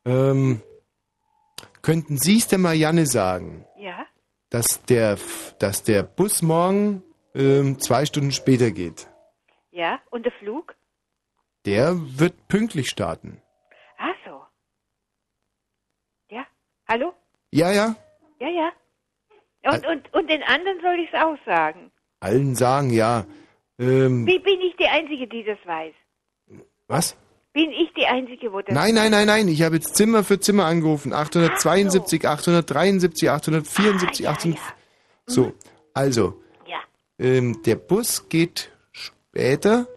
ähm, 0.06 0.62
könnten 1.82 2.18
Sie 2.18 2.38
es 2.38 2.48
der 2.48 2.60
Marianne 2.60 3.06
sagen, 3.06 3.66
Ja? 3.78 4.06
dass 4.50 4.84
der, 4.86 5.18
dass 5.60 5.84
der 5.84 6.04
Bus 6.04 6.42
morgen 6.42 7.04
ähm, 7.34 7.80
zwei 7.80 8.06
Stunden 8.06 8.32
später 8.32 8.72
geht? 8.72 9.08
Ja? 9.72 10.00
Und 10.12 10.24
der 10.26 10.32
Flug? 10.34 10.76
Der 11.66 11.96
wird 12.20 12.48
pünktlich 12.48 12.90
starten. 12.90 13.42
Ach 13.98 14.16
so. 14.26 14.46
Ja? 16.30 16.46
Hallo? 16.88 17.14
Ja, 17.52 17.72
ja. 17.72 17.96
Ja, 18.40 18.50
ja. 18.50 18.72
Und, 19.66 19.86
und, 19.88 20.14
und 20.14 20.30
den 20.30 20.44
anderen 20.44 20.80
soll 20.82 21.00
ich 21.00 21.10
es 21.12 21.20
auch 21.20 21.38
sagen. 21.46 21.92
Allen 22.20 22.56
sagen 22.56 22.92
ja. 22.92 23.26
Ähm, 23.80 24.26
Wie 24.26 24.40
bin 24.40 24.62
ich 24.62 24.76
die 24.78 24.88
Einzige, 24.88 25.28
die 25.28 25.44
das 25.44 25.58
weiß? 25.66 25.94
was? 26.88 27.18
Bin 27.54 27.72
ich 27.72 27.92
die 27.94 28.06
Einzige, 28.06 28.52
wo 28.52 28.62
das 28.62 28.74
Nein, 28.76 28.94
nein, 28.96 29.12
nein, 29.12 29.28
nein. 29.28 29.48
Ich 29.48 29.62
habe 29.64 29.76
jetzt 29.76 29.96
Zimmer 29.96 30.24
für 30.24 30.40
Zimmer 30.40 30.66
angerufen. 30.66 31.14
872, 31.14 32.28
873, 32.28 33.30
874, 33.30 34.28
800. 34.28 34.60
So, 35.26 35.54
also. 35.94 36.42
Ja. 36.68 36.80
Ähm, 37.18 37.62
der 37.66 37.76
Bus 37.78 38.28
geht 38.30 38.72
später. 38.92 39.88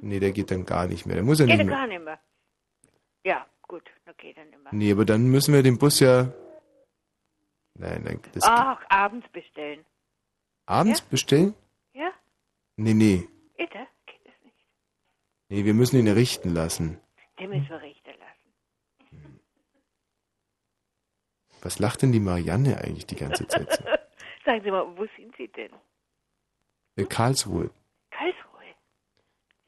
Nee, 0.00 0.20
der 0.20 0.30
geht 0.30 0.50
dann 0.52 0.64
gar 0.64 0.86
nicht 0.86 1.06
mehr. 1.06 1.16
Der 1.16 1.24
muss 1.24 1.40
ja 1.40 1.46
Geht 1.46 1.58
nicht 1.58 1.64
ja 1.64 1.66
mehr. 1.66 1.76
gar 1.76 1.86
nicht 1.88 2.04
mehr. 2.04 2.18
Ja, 3.24 3.46
gut, 3.66 3.82
okay, 4.08 4.32
dann 4.36 4.46
immer. 4.52 4.70
Nee, 4.72 4.92
aber 4.92 5.04
dann 5.04 5.26
müssen 5.26 5.52
wir 5.52 5.62
den 5.62 5.76
Bus 5.76 5.98
ja. 6.00 6.32
Nein, 7.78 8.02
nein. 8.02 8.20
Das 8.34 8.44
Ach, 8.44 8.80
abends 8.88 9.28
bestellen. 9.30 9.84
abends 10.66 11.00
bestellen? 11.00 11.54
Ja? 11.94 12.10
Nee, 12.76 12.94
nee. 12.94 13.28
Bitte? 13.56 13.86
Geht 14.06 14.20
das 14.24 14.34
nicht? 14.44 14.66
Nee, 15.48 15.64
wir 15.64 15.74
müssen 15.74 15.96
ihn 15.98 16.06
errichten 16.06 16.52
lassen. 16.52 17.00
Den 17.38 17.50
müssen 17.50 17.68
wir 17.68 17.80
richten 17.80 18.10
lassen. 18.10 19.40
Was 21.62 21.78
lacht 21.78 22.02
denn 22.02 22.12
die 22.12 22.20
Marianne 22.20 22.78
eigentlich 22.78 23.06
die 23.06 23.16
ganze 23.16 23.46
Zeit 23.46 23.70
so? 23.72 23.84
Sagen 24.44 24.62
Sie 24.62 24.70
mal, 24.70 24.96
wo 24.96 25.06
sind 25.16 25.34
Sie 25.36 25.48
denn? 25.48 25.72
Äh, 26.96 27.04
Karlsruhe. 27.04 27.70
Karlsruhe. 28.10 28.74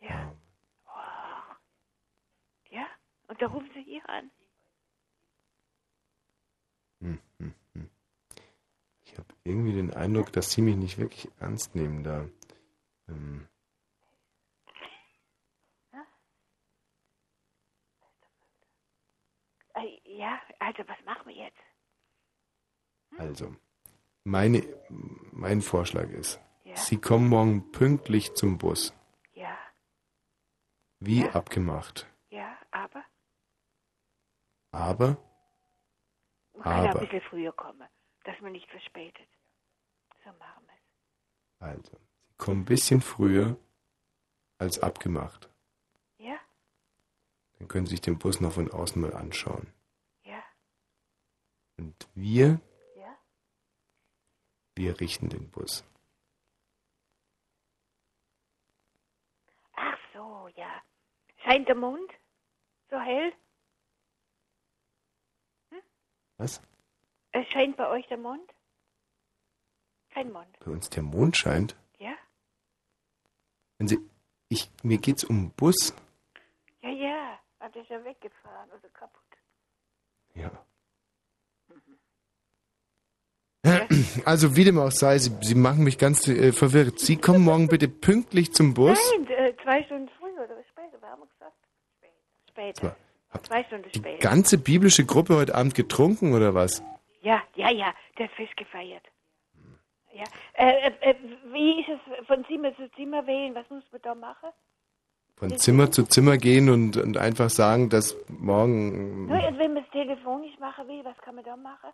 Ja. 0.01 0.33
Oh. 0.87 1.55
Ja? 2.71 2.87
Und 3.29 3.41
da 3.41 3.47
rufen 3.47 3.71
Sie 3.75 3.83
hier 3.83 4.09
an. 4.09 4.31
Hm, 7.01 7.19
hm, 7.39 7.55
hm. 7.75 7.91
Ich 9.05 9.17
habe 9.19 9.30
irgendwie 9.45 9.73
den 9.73 9.93
Eindruck, 9.95 10.33
dass 10.33 10.51
sie 10.53 10.63
mich 10.63 10.77
nicht 10.77 10.99
wirklich 10.99 11.29
ernst 11.39 11.75
nehmen 11.75 12.03
da. 12.05 12.29
Ähm, 13.09 13.47
Äh, 19.75 20.01
ja, 20.05 20.41
also 20.59 20.83
was 20.89 21.01
machen 21.05 21.29
wir 21.29 21.37
jetzt? 21.37 21.59
also, 23.19 23.55
meine, 24.25 24.63
mein 25.33 25.61
Vorschlag 25.63 26.09
ist, 26.11 26.41
Sie 26.75 26.99
kommen 27.01 27.29
morgen 27.29 27.73
pünktlich 27.73 28.35
zum 28.35 28.57
Bus. 28.59 28.95
Ja. 29.33 29.59
Wie 31.01 31.29
abgemacht. 31.29 32.07
Ja, 32.31 32.57
aber? 32.71 33.05
Aber, 34.73 35.17
Man 36.53 36.63
kann 36.63 36.73
ja 36.73 36.83
ein 36.83 36.91
aber, 36.91 37.01
bisschen 37.01 37.21
früher 37.23 37.53
kommen, 37.53 37.89
dass 38.25 38.41
man 38.41 38.53
nicht 38.53 38.69
verspätet. 38.71 39.27
So 40.25 40.31
machen 40.35 40.65
wir 40.67 40.75
es. 40.75 41.69
also, 41.79 41.93
Sie 42.29 42.35
kommen 42.37 42.63
ein 42.63 42.65
bisschen 42.67 43.01
früher 43.01 43.57
als 44.59 44.79
abgemacht. 44.81 45.49
Ja? 46.19 46.39
Dann 47.59 47.69
können 47.69 47.87
Sie 47.87 47.93
sich 47.93 48.01
den 48.01 48.19
Bus 48.19 48.41
noch 48.41 48.53
von 48.53 48.71
außen 48.71 49.01
mal 49.01 49.15
anschauen. 49.15 49.73
Ja? 50.25 50.43
Und 51.79 52.09
wir, 52.15 52.61
Ja? 52.97 53.19
wir 54.75 54.99
richten 55.01 55.29
den 55.29 55.51
Bus. 55.51 55.85
Ach 59.75 59.99
so, 60.13 60.49
ja. 60.57 60.83
Scheint 61.45 61.69
der 61.69 61.75
Mond 61.77 62.11
so 62.91 62.99
hell? 63.01 63.33
Was? 66.37 66.61
Es 67.33 67.47
scheint 67.49 67.77
bei 67.77 67.89
euch 67.89 68.07
der 68.09 68.19
Mond? 68.19 68.51
Kein 70.11 70.33
Mond. 70.33 70.49
Bei 70.65 70.71
uns 70.73 70.91
der 70.91 71.03
Mond 71.03 71.37
scheint. 71.37 71.77
Ja? 71.99 72.15
Wenn 73.79 73.89
Sie, 73.89 73.99
ich, 74.49 74.71
mir 74.83 74.99
geht's 74.99 75.25
um 75.25 75.37
den 75.37 75.51
Bus. 75.53 75.95
Ja, 76.83 76.91
ja. 76.91 77.39
Hat 77.61 77.77
ist 77.77 77.89
ja 77.91 78.03
weggefahren 78.05 78.71
oder 78.71 78.89
kaputt. 78.89 79.23
Ja. 80.35 80.51
Also 84.25 84.57
wie 84.57 84.65
dem 84.65 84.79
auch 84.79 84.91
sei, 84.91 85.19
Sie, 85.19 85.31
Sie 85.43 85.55
machen 85.55 85.85
mich 85.85 85.99
ganz 85.99 86.27
äh, 86.27 86.53
verwirrt. 86.53 86.99
Sie 86.99 87.17
kommen 87.17 87.45
morgen 87.45 87.69
bitte 87.69 87.89
pünktlich 87.89 88.53
zum 88.55 88.73
Bus. 88.73 88.99
Nein, 89.19 89.27
äh, 89.29 89.55
zwei 89.63 89.85
Stunden 89.85 90.09
früher 90.19 90.33
oder 90.45 90.57
später, 90.71 91.01
wir 91.01 91.09
haben 91.09 91.23
gesagt. 91.29 91.57
Später. 92.49 92.97
Zwei 93.47 93.63
Stunden 93.65 93.89
Die 93.93 93.99
später. 93.99 94.19
ganze 94.19 94.57
biblische 94.59 95.05
Gruppe 95.05 95.37
heute 95.37 95.55
Abend 95.55 95.75
getrunken 95.75 96.33
oder 96.33 96.55
was? 96.55 96.83
Ja, 97.21 97.43
ja, 97.55 97.71
ja, 97.71 97.95
der 98.19 98.29
hat 98.29 98.35
Fest 98.35 98.57
gefeiert. 98.57 99.07
Ja. 100.13 100.25
Äh, 100.55 100.89
äh, 100.89 101.11
äh, 101.11 101.15
wie 101.53 101.81
ist 101.81 101.89
es 101.89 102.27
von 102.27 102.45
Zimmer 102.47 102.75
zu 102.77 102.91
Zimmer 102.93 103.27
wählen? 103.27 103.55
Was 103.55 103.69
muss 103.71 103.85
man 103.93 104.03
da 104.03 104.15
machen? 104.15 104.51
Von 105.37 105.57
Zimmer 105.57 105.91
zu 105.91 106.05
Zimmer 106.05 106.37
gehen 106.37 106.69
und, 106.69 106.97
und 106.97 107.17
einfach 107.17 107.49
sagen, 107.49 107.89
dass 107.89 108.17
morgen, 108.29 109.27
Nur, 109.27 109.47
und 109.47 109.59
wenn 109.59 109.75
man 109.75 109.85
es 109.85 109.91
telefonisch 109.91 110.59
machen 110.59 110.89
will, 110.89 111.05
was 111.05 111.17
kann 111.19 111.37
man 111.37 111.45
da 111.45 111.57
machen? 111.57 111.91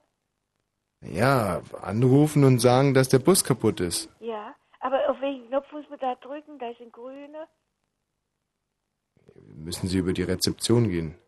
ja, 1.02 1.62
anrufen 1.82 2.44
und 2.44 2.58
sagen, 2.58 2.94
dass 2.94 3.08
der 3.08 3.18
Bus 3.18 3.44
kaputt 3.44 3.80
ist. 3.80 4.08
Ja, 4.20 4.54
aber 4.80 5.08
auf 5.10 5.20
welchen 5.20 5.48
Knopf 5.48 5.70
muss 5.72 5.88
man 5.88 5.98
da 5.98 6.14
drücken? 6.16 6.58
Da 6.58 6.70
ist 6.70 6.80
ein 6.80 6.90
grüner. 6.90 7.46
Müssen 9.54 9.88
Sie 9.88 9.98
über 9.98 10.12
die 10.12 10.22
Rezeption 10.22 10.88
gehen. 10.88 11.18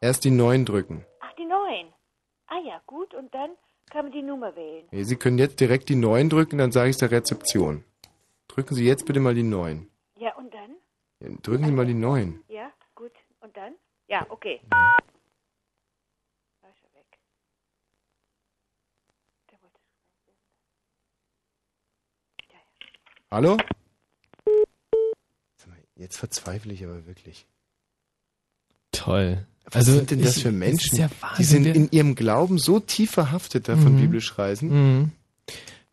Erst 0.00 0.24
die 0.24 0.30
neun 0.30 0.64
drücken. 0.64 1.04
Ach, 1.20 1.32
die 1.34 1.44
neun. 1.44 1.92
Ah 2.48 2.60
ja, 2.64 2.80
gut, 2.86 3.14
und 3.14 3.32
dann 3.34 3.50
kann 3.90 4.06
man 4.06 4.12
die 4.12 4.22
Nummer 4.22 4.54
wählen. 4.56 4.86
Nee, 4.90 5.04
Sie 5.04 5.16
können 5.16 5.38
jetzt 5.38 5.60
direkt 5.60 5.88
die 5.88 5.96
neun 5.96 6.28
drücken, 6.28 6.58
dann 6.58 6.72
sage 6.72 6.90
ich 6.90 6.94
es 6.94 7.00
der 7.00 7.10
Rezeption. 7.10 7.84
Drücken 8.48 8.74
Sie 8.74 8.84
jetzt 8.84 9.06
bitte 9.06 9.20
mal 9.20 9.34
die 9.34 9.42
neun. 9.42 9.90
Ja, 10.16 10.34
und 10.36 10.52
dann? 10.52 10.76
Ja, 11.20 11.28
drücken 11.42 11.64
Sie 11.66 11.72
mal 11.72 11.86
die 11.86 11.94
neun. 11.94 12.42
Ja, 12.48 12.72
gut. 12.94 13.12
Und 13.40 13.56
dann? 13.56 13.74
Ja, 14.08 14.26
okay. 14.30 14.60
Weg. 16.94 17.18
Hallo? 23.30 23.56
Jetzt 25.98 26.16
verzweifle 26.16 26.72
ich 26.72 26.84
aber 26.84 27.06
wirklich. 27.06 27.46
Toll. 28.92 29.46
Was 29.70 29.76
Also, 29.86 29.92
sind 29.98 30.10
denn 30.10 30.22
das 30.22 30.36
ich- 30.36 30.42
für 30.42 30.50
das 30.50 30.58
Menschen? 30.58 30.92
ist 30.92 30.98
ja 30.98 31.10
die 31.38 31.44
sind 31.44 31.66
in 31.66 31.88
ihrem 31.90 32.14
Glauben 32.14 32.58
so 32.58 32.80
tief 32.80 33.10
verhaftet 33.12 33.68
da 33.68 33.76
von 33.76 33.94
Mhm. 33.96 34.00
biblisch 34.00 34.38
Reisen. 34.38 34.68
Mhm. 35.00 35.10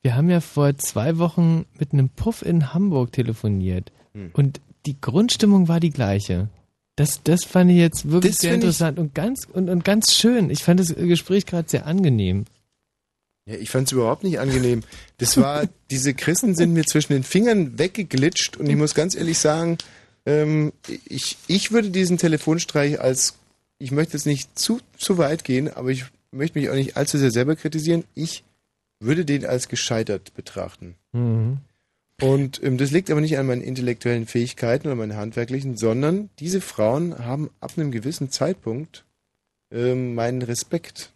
Wir 0.02 0.16
haben 0.16 0.30
ja 0.30 0.40
vor 0.40 0.78
zwei 0.78 1.18
Wochen 1.18 1.66
mit 1.80 1.92
einem 1.94 2.10
Puff 2.10 2.42
in 2.44 2.74
Hamburg 2.74 3.12
telefoniert. 3.12 3.92
Hm. 4.14 4.30
Und 4.34 4.62
die 4.86 4.96
Grundstimmung 5.02 5.68
war 5.68 5.80
die 5.80 5.90
gleiche. 5.90 6.48
Das, 6.96 7.22
das 7.24 7.44
fand 7.44 7.72
ich 7.72 7.78
jetzt 7.78 8.10
wirklich 8.12 8.34
Das 8.36 8.42
sehr 8.42 8.54
interessant 8.54 9.00
und 9.00 9.16
ganz, 9.16 9.48
und, 9.52 9.68
und 9.68 9.84
ganz 9.84 10.14
schön. 10.14 10.50
Ich 10.52 10.64
fand 10.64 10.80
das 10.80 10.94
Gespräch 10.96 11.48
gerade 11.48 11.68
sehr 11.68 11.88
angenehm. 11.88 12.46
Ja, 13.48 13.56
ich 13.56 13.70
fand 13.72 13.88
es 13.88 13.92
überhaupt 13.94 14.24
nicht 14.24 14.40
angenehm. 14.40 14.82
Das 15.18 15.38
war, 15.38 15.64
diese 15.92 16.14
Christen 16.14 16.56
sind 16.56 16.74
mir 16.74 16.86
zwischen 16.86 17.14
den 17.14 17.24
Fingern 17.24 17.78
weggeglitscht 17.80 18.58
und 18.58 18.70
ich 18.70 18.76
muss 18.76 18.94
ganz 18.94 19.16
ehrlich 19.16 19.40
sagen, 19.40 19.78
ähm, 20.28 20.72
ich, 21.08 21.36
ich 21.48 21.72
würde 21.72 21.90
diesen 21.90 22.18
Telefonstreich 22.20 23.02
als, 23.02 23.34
ich 23.78 23.92
möchte 23.92 24.14
jetzt 24.14 24.26
nicht 24.26 24.58
zu, 24.58 24.80
zu 24.98 25.18
weit 25.18 25.44
gehen, 25.44 25.72
aber 25.72 25.90
ich 25.90 26.06
möchte 26.32 26.60
mich 26.60 26.70
auch 26.70 26.76
nicht 26.76 26.98
allzu 26.98 27.18
sehr 27.18 27.32
selber 27.32 27.56
kritisieren. 27.56 28.04
Ich 28.14 28.44
würde 29.00 29.26
den 29.26 29.46
als 29.46 29.68
gescheitert 29.68 30.34
betrachten. 30.36 30.96
Mhm. 31.14 31.58
Und 32.22 32.64
ähm, 32.64 32.78
das 32.78 32.92
liegt 32.92 33.12
aber 33.12 33.22
nicht 33.22 33.38
an 33.38 33.48
meinen 33.48 33.62
intellektuellen 33.62 34.26
Fähigkeiten 34.26 34.88
oder 34.88 34.96
meinen 34.96 35.18
handwerklichen, 35.18 35.76
sondern 35.76 36.30
diese 36.40 36.62
Frauen 36.62 37.20
haben 37.20 37.50
ab 37.60 37.74
einem 37.76 37.92
gewissen 37.92 38.30
Zeitpunkt 38.32 39.04
ähm, 39.72 40.16
meinen 40.16 40.42
Respekt 40.42 41.12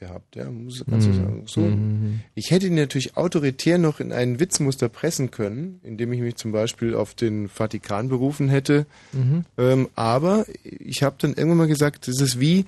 gehabt, 0.00 0.34
ja, 0.34 0.50
muss 0.50 0.84
man 0.86 1.00
so 1.00 1.10
Mhm. 1.10 1.14
sagen. 1.14 1.42
So, 1.46 1.60
Mhm. 1.60 2.20
Ich 2.34 2.50
hätte 2.50 2.66
ihn 2.66 2.74
natürlich 2.74 3.16
autoritär 3.16 3.78
noch 3.78 4.00
in 4.00 4.12
ein 4.12 4.40
Witzmuster 4.40 4.88
pressen 4.88 5.30
können, 5.30 5.78
indem 5.84 6.12
ich 6.12 6.20
mich 6.20 6.34
zum 6.36 6.50
Beispiel 6.52 6.94
auf 6.94 7.14
den 7.14 7.48
Vatikan 7.48 8.08
berufen 8.08 8.48
hätte. 8.48 8.86
Mhm. 9.12 9.44
Ähm, 9.58 9.88
aber 9.94 10.46
ich 10.64 11.02
habe 11.04 11.16
dann 11.18 11.34
irgendwann 11.34 11.58
mal 11.58 11.68
gesagt, 11.68 12.08
das 12.08 12.20
ist 12.20 12.40
wie, 12.40 12.64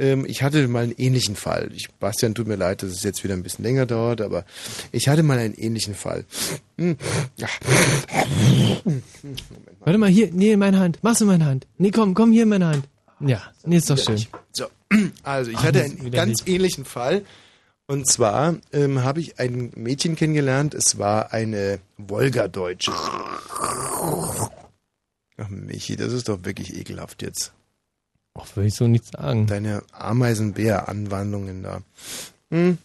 ähm, 0.00 0.24
ich 0.26 0.42
hatte 0.42 0.66
mal 0.66 0.82
einen 0.84 0.94
ähnlichen 0.98 1.36
Fall. 1.36 1.70
Ich, 1.74 1.88
Bastian, 2.00 2.34
tut 2.34 2.48
mir 2.48 2.56
leid, 2.56 2.82
dass 2.82 2.90
es 2.90 3.02
jetzt 3.04 3.22
wieder 3.22 3.34
ein 3.34 3.42
bisschen 3.44 3.64
länger 3.64 3.86
dauert, 3.86 4.20
aber 4.20 4.44
ich 4.90 5.06
hatte 5.08 5.22
mal 5.22 5.38
einen 5.38 5.54
ähnlichen 5.54 5.94
Fall. 5.94 6.24
Hm. 6.78 6.96
Ja. 7.36 7.46
Warte 9.80 9.98
mal, 9.98 10.08
hier, 10.10 10.30
nee, 10.32 10.52
in 10.52 10.58
meine 10.58 10.78
Hand. 10.78 10.98
Mach's 11.02 11.20
in 11.20 11.26
meine 11.26 11.44
Hand. 11.44 11.66
Nee, 11.78 11.90
komm, 11.90 12.14
komm 12.14 12.32
hier 12.32 12.44
in 12.44 12.48
meine 12.48 12.66
Hand. 12.66 12.88
Ja, 13.20 13.42
nee, 13.64 13.76
ist 13.76 13.88
doch 13.90 13.98
schön. 13.98 14.24
So, 14.52 14.64
also 15.22 15.50
ich 15.50 15.58
Ach, 15.58 15.64
hatte 15.64 15.82
einen 15.82 16.10
ganz 16.10 16.46
ähnlichen 16.46 16.84
Fall. 16.84 17.24
Und 17.86 18.10
zwar 18.10 18.56
ähm, 18.72 19.04
habe 19.04 19.20
ich 19.20 19.38
ein 19.38 19.70
Mädchen 19.76 20.16
kennengelernt, 20.16 20.72
es 20.72 20.98
war 20.98 21.34
eine 21.34 21.80
Wolgadeutsche. 21.98 22.92
Ach 25.36 25.48
Michi, 25.50 25.96
das 25.96 26.12
ist 26.12 26.28
doch 26.28 26.44
wirklich 26.44 26.74
ekelhaft 26.76 27.20
jetzt. 27.22 27.52
Ach, 28.34 28.56
will 28.56 28.66
ich 28.66 28.74
so 28.74 28.88
nicht 28.88 29.06
sagen. 29.06 29.46
Deine 29.46 29.82
Ameisenbär-Anwandlungen 29.92 31.62
da. 31.62 31.82
Hm. 32.50 32.78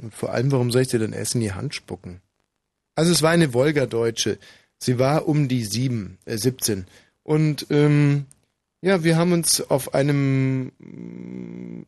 Und 0.00 0.14
vor 0.14 0.32
allem, 0.32 0.52
warum 0.52 0.70
soll 0.70 0.82
ich 0.82 0.88
dir 0.88 0.98
denn 0.98 1.12
erst 1.12 1.34
in 1.34 1.40
die 1.40 1.52
Hand 1.52 1.74
spucken? 1.74 2.20
Also 2.94 3.12
es 3.12 3.22
war 3.22 3.30
eine 3.30 3.54
Wolgadeutsche. 3.54 4.38
Sie 4.78 4.98
war 4.98 5.26
um 5.28 5.48
die 5.48 5.64
sieben, 5.64 6.18
äh, 6.24 6.36
17. 6.36 6.86
Und 7.22 7.66
ähm, 7.70 8.26
ja, 8.82 9.02
wir 9.04 9.16
haben 9.16 9.32
uns 9.32 9.60
auf 9.60 9.94
einem 9.94 10.72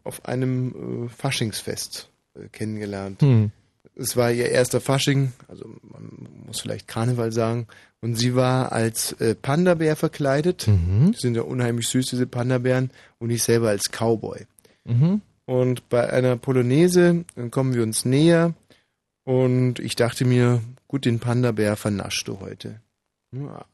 auf 0.04 0.24
einem 0.24 1.06
äh, 1.06 1.08
Faschingsfest 1.08 2.08
äh, 2.34 2.48
kennengelernt. 2.48 3.20
Hm. 3.20 3.50
Es 3.94 4.16
war 4.16 4.30
ihr 4.30 4.48
erster 4.48 4.80
Fasching, 4.80 5.32
also 5.48 5.64
man 5.82 6.28
muss 6.46 6.60
vielleicht 6.60 6.86
Karneval 6.86 7.32
sagen. 7.32 7.66
Und 8.00 8.14
sie 8.14 8.36
war 8.36 8.70
als 8.70 9.12
äh, 9.14 9.34
Panda-Bär 9.34 9.96
verkleidet. 9.96 10.68
Mhm. 10.68 11.12
Die 11.12 11.18
sind 11.18 11.34
ja 11.34 11.42
unheimlich 11.42 11.88
süß, 11.88 12.06
diese 12.10 12.26
Panda-Bären. 12.28 12.90
Und 13.18 13.30
ich 13.30 13.42
selber 13.42 13.70
als 13.70 13.90
Cowboy. 13.90 14.46
Mhm. 14.84 15.20
Und 15.46 15.88
bei 15.88 16.08
einer 16.12 16.36
Polonaise 16.36 17.24
kommen 17.50 17.74
wir 17.74 17.82
uns 17.82 18.04
näher. 18.04 18.54
Und 19.24 19.80
ich 19.80 19.96
dachte 19.96 20.24
mir, 20.24 20.62
gut, 20.86 21.04
den 21.04 21.18
Panda-Bär 21.18 21.76
vernaschst 21.76 22.28
du 22.28 22.38
heute. 22.38 22.80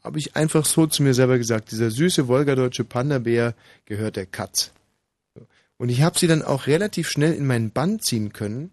Habe 0.03 0.19
ich 0.19 0.35
einfach 0.37 0.65
so 0.65 0.87
zu 0.87 1.03
mir 1.03 1.15
selber 1.15 1.39
gesagt, 1.39 1.71
dieser 1.71 1.91
süße 1.91 2.27
wolgadeutsche 2.29 2.85
Panda-Bär 2.85 3.55
gehört 3.85 4.17
der 4.17 4.27
Katz. 4.27 4.73
Und 5.77 5.89
ich 5.91 6.03
habe 6.03 6.19
sie 6.19 6.27
dann 6.27 6.43
auch 6.43 6.67
relativ 6.67 7.09
schnell 7.09 7.35
in 7.35 7.47
meinen 7.47 7.71
Bann 7.71 8.01
ziehen 8.01 8.33
können. 8.33 8.71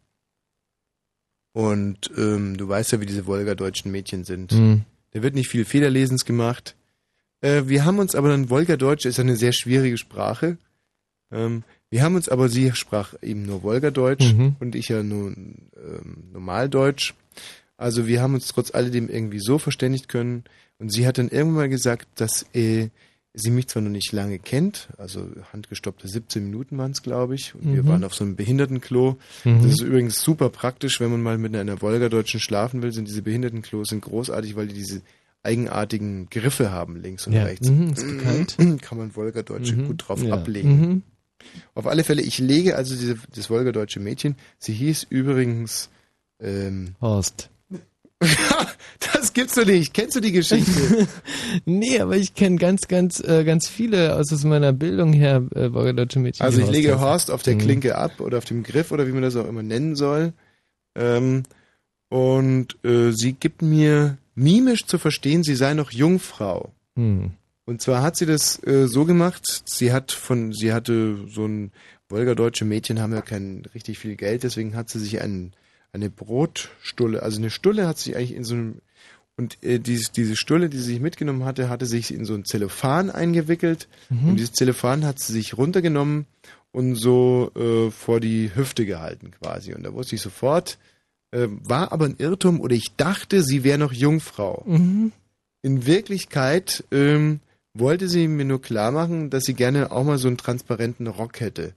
Und 1.53 2.09
ähm, 2.17 2.57
du 2.57 2.67
weißt 2.67 2.93
ja, 2.93 3.01
wie 3.01 3.05
diese 3.05 3.25
wolgadeutschen 3.25 3.91
Mädchen 3.91 4.23
sind. 4.23 4.53
Mhm. 4.53 4.83
Da 5.11 5.21
wird 5.21 5.35
nicht 5.35 5.49
viel 5.49 5.65
Federlesens 5.65 6.25
gemacht. 6.25 6.75
Äh, 7.41 7.63
wir 7.65 7.83
haben 7.85 7.99
uns 7.99 8.15
aber 8.15 8.29
dann, 8.29 8.49
Wolgadeutsch 8.49 9.05
ist 9.05 9.19
eine 9.19 9.35
sehr 9.35 9.51
schwierige 9.51 9.97
Sprache. 9.97 10.57
Ähm, 11.31 11.63
wir 11.89 12.03
haben 12.03 12.15
uns 12.15 12.29
aber, 12.29 12.47
sie 12.47 12.71
sprach 12.73 13.13
eben 13.21 13.45
nur 13.45 13.63
Wolgadeutsch 13.63 14.33
Mhm. 14.33 14.55
und 14.59 14.75
ich 14.75 14.87
ja 14.87 15.03
nur 15.03 15.31
ähm, 15.31 16.23
Normaldeutsch. 16.31 17.13
Also 17.75 18.07
wir 18.07 18.21
haben 18.21 18.35
uns 18.35 18.47
trotz 18.47 18.73
alledem 18.73 19.09
irgendwie 19.09 19.39
so 19.39 19.57
verständigt 19.57 20.07
können. 20.07 20.45
Und 20.81 20.91
sie 20.91 21.05
hat 21.07 21.17
dann 21.19 21.29
irgendwann 21.29 21.55
mal 21.55 21.69
gesagt, 21.69 22.07
dass 22.15 22.45
äh, 22.53 22.89
sie 23.33 23.51
mich 23.51 23.67
zwar 23.67 23.81
noch 23.83 23.89
nicht 23.91 24.11
lange 24.11 24.39
kennt, 24.39 24.89
also 24.97 25.25
handgestoppte 25.53 26.07
17 26.07 26.43
Minuten 26.43 26.77
waren 26.77 26.91
es, 26.91 27.01
glaube 27.03 27.35
ich. 27.35 27.53
Und 27.55 27.71
wir 27.71 27.83
Mhm. 27.83 27.87
waren 27.87 28.03
auf 28.03 28.13
so 28.15 28.23
einem 28.25 28.35
Behindertenklo. 28.35 29.17
Mhm. 29.45 29.61
Das 29.63 29.71
ist 29.73 29.81
übrigens 29.81 30.21
super 30.21 30.49
praktisch, 30.49 30.99
wenn 30.99 31.11
man 31.11 31.21
mal 31.21 31.37
mit 31.37 31.55
einer 31.55 31.81
Wolgadeutschen 31.81 32.39
schlafen 32.39 32.81
will, 32.81 32.91
sind 32.91 33.07
diese 33.07 33.21
Behindertenklos 33.21 33.89
sind 33.89 34.01
großartig, 34.01 34.55
weil 34.55 34.67
die 34.67 34.73
diese 34.73 35.01
eigenartigen 35.43 36.29
Griffe 36.29 36.71
haben, 36.71 36.97
links 37.01 37.25
und 37.27 37.33
Ja. 37.33 37.43
rechts. 37.43 37.69
Mhm, 37.69 37.93
ist 37.93 38.05
bekannt. 38.07 38.57
Kann 38.81 38.97
man 38.97 39.15
Wolgadeutsche 39.15 39.75
Mhm. 39.75 39.87
gut 39.87 40.03
drauf 40.07 40.21
Ja. 40.23 40.33
ablegen. 40.33 40.79
Mhm. 40.79 41.01
Auf 41.73 41.87
alle 41.87 42.03
Fälle, 42.03 42.21
ich 42.21 42.37
lege 42.39 42.75
also 42.75 42.95
diese, 42.95 43.17
das 43.35 43.49
Wolgadeutsche 43.49 43.99
Mädchen, 43.99 44.35
sie 44.59 44.73
hieß 44.73 45.07
übrigens 45.09 45.89
ähm, 46.39 46.95
Horst. 47.01 47.49
das 49.13 49.33
gibt's 49.33 49.55
doch 49.55 49.65
nicht. 49.65 49.93
Kennst 49.93 50.15
du 50.15 50.19
die 50.19 50.31
Geschichte? 50.31 51.07
nee, 51.65 51.99
aber 51.99 52.15
ich 52.15 52.33
kenne 52.35 52.57
ganz, 52.57 52.87
ganz, 52.87 53.19
äh, 53.19 53.43
ganz 53.43 53.67
viele 53.67 54.15
aus 54.15 54.31
aus 54.31 54.43
meiner 54.43 54.73
Bildung 54.73 55.13
her 55.13 55.43
äh, 55.55 55.69
deutsche 55.93 56.19
Mädchen. 56.19 56.45
Also 56.45 56.61
ich 56.61 56.69
lege. 56.69 56.99
Horst 56.99 57.31
auf 57.31 57.43
der 57.43 57.55
Mhm. 57.55 57.59
Klinke 57.59 57.97
ab 57.97 58.19
oder 58.19 58.37
auf 58.37 58.45
dem 58.45 58.63
Griff 58.63 58.91
oder 58.91 59.07
wie 59.07 59.11
man 59.11 59.23
das 59.23 59.35
auch 59.35 59.47
immer 59.47 59.63
nennen 59.63 59.95
soll. 59.95 60.33
Ähm, 60.95 61.43
und 62.09 62.77
äh, 62.83 63.11
sie 63.11 63.33
gibt 63.33 63.61
mir 63.61 64.17
mimisch 64.35 64.85
zu 64.85 64.97
verstehen, 64.97 65.43
sie 65.43 65.55
sei 65.55 65.73
noch 65.73 65.91
Jungfrau. 65.91 66.71
Hm. 66.95 67.31
Und 67.65 67.81
zwar 67.81 68.01
hat 68.01 68.17
sie 68.17 68.25
das 68.25 68.61
äh, 68.65 68.87
so 68.87 69.05
gemacht, 69.05 69.63
sie 69.65 69.93
hat 69.93 70.11
von, 70.11 70.51
sie 70.51 70.73
hatte 70.73 71.17
so 71.27 71.45
ein 71.45 71.71
wolgadeutsche 72.09 72.65
Mädchen 72.65 72.99
haben 72.99 73.13
ja 73.13 73.21
kein 73.21 73.63
richtig 73.73 73.97
viel 73.99 74.15
Geld, 74.17 74.43
deswegen 74.43 74.75
hat 74.75 74.89
sie 74.89 74.99
sich 74.99 75.21
ein, 75.21 75.53
eine 75.93 76.09
Brotstulle, 76.09 77.21
also 77.23 77.37
eine 77.39 77.49
Stulle 77.49 77.87
hat 77.87 77.97
sie 77.97 78.15
eigentlich 78.15 78.35
in 78.35 78.43
so 78.43 78.55
einem 78.55 78.75
und 79.37 79.57
äh, 79.63 79.79
dieses, 79.79 80.11
diese 80.11 80.35
Stulle, 80.35 80.69
die 80.69 80.77
sie 80.77 80.83
sich 80.93 80.99
mitgenommen 80.99 81.45
hatte, 81.45 81.69
hatte 81.69 81.85
sich 81.85 82.13
in 82.13 82.25
so 82.25 82.33
ein 82.35 82.45
Zellophan 82.45 83.09
eingewickelt 83.09 83.87
Mhm. 84.09 84.29
und 84.29 84.35
dieses 84.37 84.51
Zellophan 84.53 85.05
hat 85.05 85.19
sie 85.19 85.33
sich 85.33 85.57
runtergenommen 85.57 86.25
und 86.71 86.95
so 86.95 87.51
äh, 87.55 87.91
vor 87.91 88.19
die 88.19 88.51
Hüfte 88.53 88.85
gehalten 88.85 89.31
quasi. 89.31 89.73
Und 89.73 89.83
da 89.83 89.93
wusste 89.93 90.15
ich 90.15 90.21
sofort, 90.21 90.77
äh, 91.31 91.47
war 91.49 91.91
aber 91.91 92.05
ein 92.05 92.17
Irrtum 92.17 92.59
oder 92.61 92.75
ich 92.75 92.93
dachte, 92.97 93.41
sie 93.41 93.63
wäre 93.63 93.79
noch 93.79 93.93
Jungfrau. 93.93 94.63
Mhm. 94.67 95.11
In 95.63 95.85
Wirklichkeit 95.85 96.83
ähm, 96.91 97.39
wollte 97.73 98.09
sie 98.09 98.27
mir 98.27 98.45
nur 98.45 98.61
klar 98.61 98.91
machen, 98.91 99.29
dass 99.29 99.43
sie 99.45 99.53
gerne 99.53 99.91
auch 99.91 100.03
mal 100.03 100.17
so 100.17 100.27
einen 100.27 100.37
transparenten 100.37 101.07
Rock 101.07 101.39
hätte. 101.39 101.73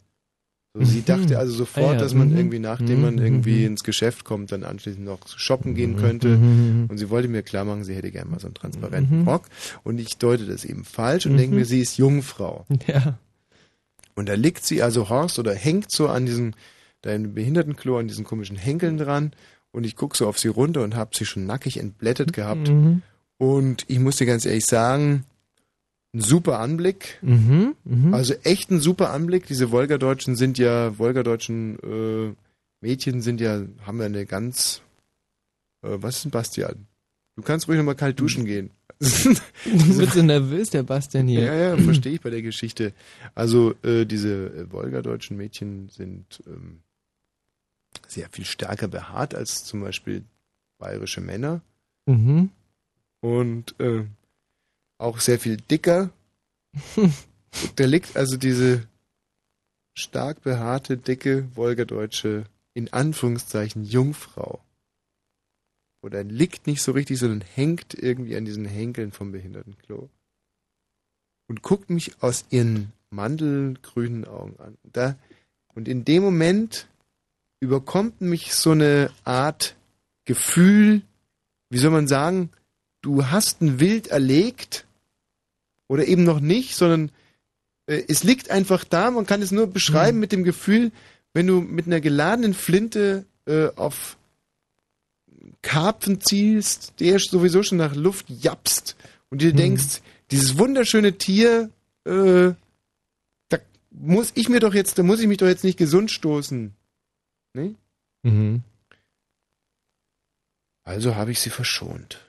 Sie 0.76 0.98
Mhm. 1.00 1.04
dachte 1.04 1.38
also 1.38 1.52
sofort, 1.52 1.86
Ah 1.86 1.92
ja, 1.92 1.98
dass 2.00 2.14
man 2.14 2.30
mhm. 2.30 2.36
irgendwie, 2.36 2.58
nachdem 2.58 3.02
man 3.02 3.14
Mhm, 3.14 3.22
irgendwie 3.22 3.64
ins 3.64 3.84
Geschäft 3.84 4.24
kommt, 4.24 4.50
dann 4.50 4.64
anschließend 4.64 5.04
noch 5.04 5.20
shoppen 5.28 5.76
gehen 5.76 5.94
könnte. 5.96 6.34
Und 6.88 6.98
sie 6.98 7.10
wollte 7.10 7.28
mir 7.28 7.42
klar 7.44 7.64
machen, 7.64 7.84
sie 7.84 7.94
hätte 7.94 8.10
gerne 8.10 8.30
mal 8.30 8.40
so 8.40 8.48
einen 8.48 8.54
transparenten. 8.54 9.22
Rock. 9.28 9.44
Und 9.84 10.00
ich 10.00 10.16
deute 10.18 10.46
das 10.46 10.64
eben 10.64 10.84
falsch 10.84 11.26
und 11.26 11.36
denke 11.36 11.54
mir, 11.54 11.64
sie 11.64 11.80
ist 11.80 11.96
Jungfrau. 11.96 12.66
Ja. 12.88 13.18
Und 14.16 14.28
da 14.28 14.34
liegt 14.34 14.64
sie, 14.64 14.82
also 14.82 15.08
Horst, 15.08 15.38
oder 15.38 15.54
hängt 15.54 15.92
so 15.92 16.08
an 16.08 16.26
diesen, 16.26 16.56
da 17.02 17.12
im 17.12 17.34
Behindertenklo, 17.34 17.98
an 17.98 18.08
diesen 18.08 18.24
komischen 18.24 18.56
Henkeln 18.56 18.96
dran. 18.98 19.32
Und 19.70 19.84
ich 19.84 19.94
gucke 19.94 20.16
so 20.16 20.26
auf 20.26 20.40
sie 20.40 20.48
runter 20.48 20.82
und 20.82 20.96
habe 20.96 21.14
sie 21.16 21.24
schon 21.24 21.46
nackig 21.46 21.78
entblättert 21.78 22.32
gehabt. 22.32 22.68
Und 23.38 23.84
ich 23.86 24.00
muss 24.00 24.16
dir 24.16 24.26
ganz 24.26 24.44
ehrlich 24.44 24.64
sagen, 24.64 25.24
ein 26.14 26.20
super 26.20 26.60
Anblick. 26.60 27.18
Mhm. 27.22 27.74
Mhm. 27.84 28.14
Also 28.14 28.34
echt 28.44 28.70
ein 28.70 28.80
super 28.80 29.10
Anblick. 29.10 29.46
Diese 29.46 29.70
Wolgadeutschen 29.70 30.36
sind 30.36 30.58
ja, 30.58 30.96
Wolgadeutschen 30.98 31.78
äh, 31.82 32.34
Mädchen 32.80 33.20
sind 33.22 33.40
ja, 33.40 33.62
haben 33.86 33.98
ja 33.98 34.06
eine 34.06 34.26
ganz, 34.26 34.82
äh, 35.82 35.88
was 36.00 36.16
ist 36.16 36.24
denn 36.24 36.30
Bastian? 36.30 36.86
Du 37.36 37.42
kannst 37.42 37.66
ruhig 37.66 37.78
nochmal 37.78 37.96
kalt 37.96 38.18
duschen 38.20 38.44
gehen. 38.44 38.70
Du 39.64 39.98
bist 39.98 40.12
so 40.12 40.22
nervös, 40.22 40.70
der 40.70 40.82
Bastian 40.82 41.26
hier. 41.26 41.42
Ja, 41.44 41.54
ja, 41.54 41.76
verstehe 41.78 42.12
ich 42.12 42.20
bei 42.20 42.30
der 42.30 42.42
Geschichte. 42.42 42.92
Also 43.34 43.74
äh, 43.82 44.04
diese 44.04 44.46
äh, 44.48 44.70
Wolgadeutschen 44.72 45.36
Mädchen 45.36 45.88
sind 45.88 46.42
ähm, 46.46 46.80
sehr 48.06 48.28
viel 48.30 48.44
stärker 48.44 48.86
behaart 48.88 49.34
als 49.34 49.64
zum 49.64 49.80
Beispiel 49.80 50.22
bayerische 50.78 51.20
Männer 51.20 51.60
Mhm. 52.06 52.50
und 53.20 53.74
äh, 53.80 54.04
auch 54.98 55.20
sehr 55.20 55.38
viel 55.38 55.56
dicker. 55.56 56.10
da 57.76 57.84
liegt 57.84 58.16
also 58.16 58.36
diese 58.36 58.86
stark 59.94 60.42
behaarte, 60.42 60.96
dicke, 60.96 61.48
wolgadeutsche, 61.56 62.44
in 62.74 62.92
Anführungszeichen, 62.92 63.84
Jungfrau. 63.84 64.60
Oder 66.02 66.22
liegt 66.24 66.66
nicht 66.66 66.82
so 66.82 66.92
richtig, 66.92 67.18
sondern 67.18 67.40
hängt 67.40 67.94
irgendwie 67.94 68.36
an 68.36 68.44
diesen 68.44 68.66
Henkeln 68.66 69.12
vom 69.12 69.32
Behindertenklo. 69.32 70.10
Und 71.46 71.62
guckt 71.62 71.88
mich 71.90 72.22
aus 72.22 72.44
ihren 72.50 72.92
mandelgrünen 73.10 74.26
Augen 74.26 74.58
an. 74.58 74.76
Da, 74.82 75.16
und 75.74 75.88
in 75.88 76.04
dem 76.04 76.22
Moment 76.22 76.88
überkommt 77.60 78.20
mich 78.20 78.54
so 78.54 78.72
eine 78.72 79.10
Art 79.24 79.76
Gefühl, 80.26 81.02
wie 81.70 81.78
soll 81.78 81.90
man 81.90 82.08
sagen, 82.08 82.50
du 83.04 83.26
hast 83.26 83.60
ein 83.60 83.80
Wild 83.80 84.06
erlegt 84.06 84.86
oder 85.88 86.06
eben 86.06 86.24
noch 86.24 86.40
nicht, 86.40 86.74
sondern 86.74 87.10
äh, 87.86 88.02
es 88.08 88.24
liegt 88.24 88.50
einfach 88.50 88.84
da, 88.84 89.10
man 89.10 89.26
kann 89.26 89.42
es 89.42 89.50
nur 89.50 89.66
beschreiben 89.66 90.18
mit 90.18 90.32
dem 90.32 90.42
Gefühl, 90.42 90.90
wenn 91.34 91.46
du 91.46 91.60
mit 91.60 91.86
einer 91.86 92.00
geladenen 92.00 92.54
Flinte 92.54 93.26
äh, 93.46 93.68
auf 93.76 94.16
Karpfen 95.60 96.20
zielst, 96.20 96.94
der 97.00 97.18
sowieso 97.18 97.62
schon 97.62 97.78
nach 97.78 97.94
Luft 97.94 98.26
japst 98.30 98.96
und 99.28 99.42
dir 99.42 99.52
denkst, 99.52 100.00
dieses 100.30 100.56
wunderschöne 100.56 101.18
Tier, 101.18 101.70
äh, 102.04 102.52
da, 103.50 103.58
muss 103.90 104.32
ich 104.34 104.48
mir 104.48 104.60
doch 104.60 104.72
jetzt, 104.72 104.98
da 104.98 105.02
muss 105.02 105.20
ich 105.20 105.26
mich 105.26 105.38
doch 105.38 105.46
jetzt 105.46 105.64
nicht 105.64 105.78
gesund 105.78 106.10
stoßen. 106.10 106.72
Ne? 107.52 107.74
Mhm. 108.22 108.62
Also 110.84 111.16
habe 111.16 111.32
ich 111.32 111.40
sie 111.40 111.50
verschont. 111.50 112.23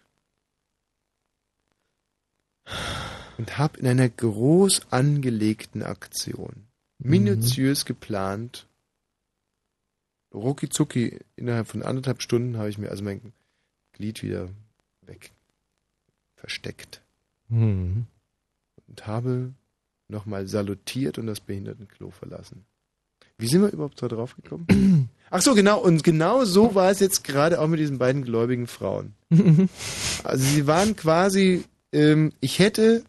Und 3.37 3.57
habe 3.57 3.79
in 3.79 3.87
einer 3.87 4.07
groß 4.09 4.91
angelegten 4.91 5.83
Aktion, 5.83 6.67
minutiös 6.99 7.85
geplant, 7.85 8.67
rucki 10.33 10.69
zucki, 10.69 11.19
innerhalb 11.35 11.67
von 11.67 11.83
anderthalb 11.83 12.21
Stunden 12.21 12.57
habe 12.57 12.69
ich 12.69 12.77
mir 12.77 12.89
also 12.89 13.03
mein 13.03 13.33
Glied 13.93 14.23
wieder 14.23 14.49
weg 15.01 15.31
versteckt 16.35 17.01
Mhm. 17.49 18.07
und 18.87 19.05
habe 19.07 19.53
nochmal 20.07 20.47
salutiert 20.47 21.17
und 21.19 21.27
das 21.27 21.39
Behindertenklo 21.39 22.09
verlassen. 22.09 22.65
Wie 23.37 23.47
sind 23.47 23.61
wir 23.61 23.71
überhaupt 23.71 24.01
da 24.01 24.07
drauf 24.07 24.35
gekommen? 24.35 25.09
Ach 25.29 25.41
so, 25.41 25.53
genau. 25.55 25.79
Und 25.81 26.03
genau 26.03 26.45
so 26.45 26.73
war 26.73 26.89
es 26.89 26.99
jetzt 27.01 27.23
gerade 27.23 27.59
auch 27.59 27.67
mit 27.67 27.79
diesen 27.79 27.97
beiden 27.97 28.23
gläubigen 28.23 28.67
Frauen. 28.67 29.13
Also 30.23 30.43
sie 30.43 30.65
waren 30.65 30.95
quasi, 30.95 31.65
ähm, 31.95 32.33
ich 32.41 32.59
hätte, 32.59 33.03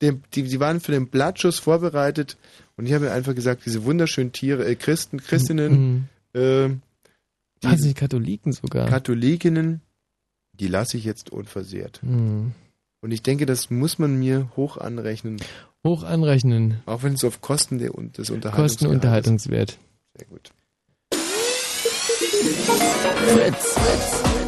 dem, 0.00 0.22
die, 0.34 0.46
sie 0.46 0.60
waren 0.60 0.80
für 0.80 0.92
den 0.92 1.08
Blattschuss 1.08 1.58
vorbereitet 1.58 2.38
und 2.76 2.86
ich 2.86 2.92
habe 2.94 3.06
mir 3.06 3.12
einfach 3.12 3.34
gesagt, 3.34 3.66
diese 3.66 3.84
wunderschönen 3.84 4.32
Tiere, 4.32 4.64
äh, 4.64 4.74
Christen, 4.76 5.18
Christinnen, 5.18 6.08
ähm, 6.34 6.82
Ah, 7.64 7.76
sind 7.76 7.88
die 7.88 7.94
Katholiken 7.94 8.52
sogar. 8.52 8.88
Katholikinnen, 8.88 9.80
die 10.52 10.68
lasse 10.68 10.96
ich 10.96 11.04
jetzt 11.04 11.30
unversehrt. 11.30 12.00
Mhm. 12.02 12.52
Und 13.00 13.10
ich 13.10 13.22
denke, 13.22 13.46
das 13.46 13.70
muss 13.70 13.98
man 13.98 14.18
mir 14.18 14.48
hoch 14.56 14.76
anrechnen. 14.76 15.38
Hoch 15.84 16.02
anrechnen. 16.02 16.80
Auch 16.86 17.02
wenn 17.02 17.14
es 17.14 17.24
auf 17.24 17.40
Kosten 17.40 17.78
der, 17.78 17.94
und 17.94 18.18
des 18.18 18.30
Unterhaltungs 18.30 18.74
Kostenunterhaltungswert. 18.74 19.78
Sehr 20.16 20.26
gut. 20.26 20.52
Fritz. 23.26 24.47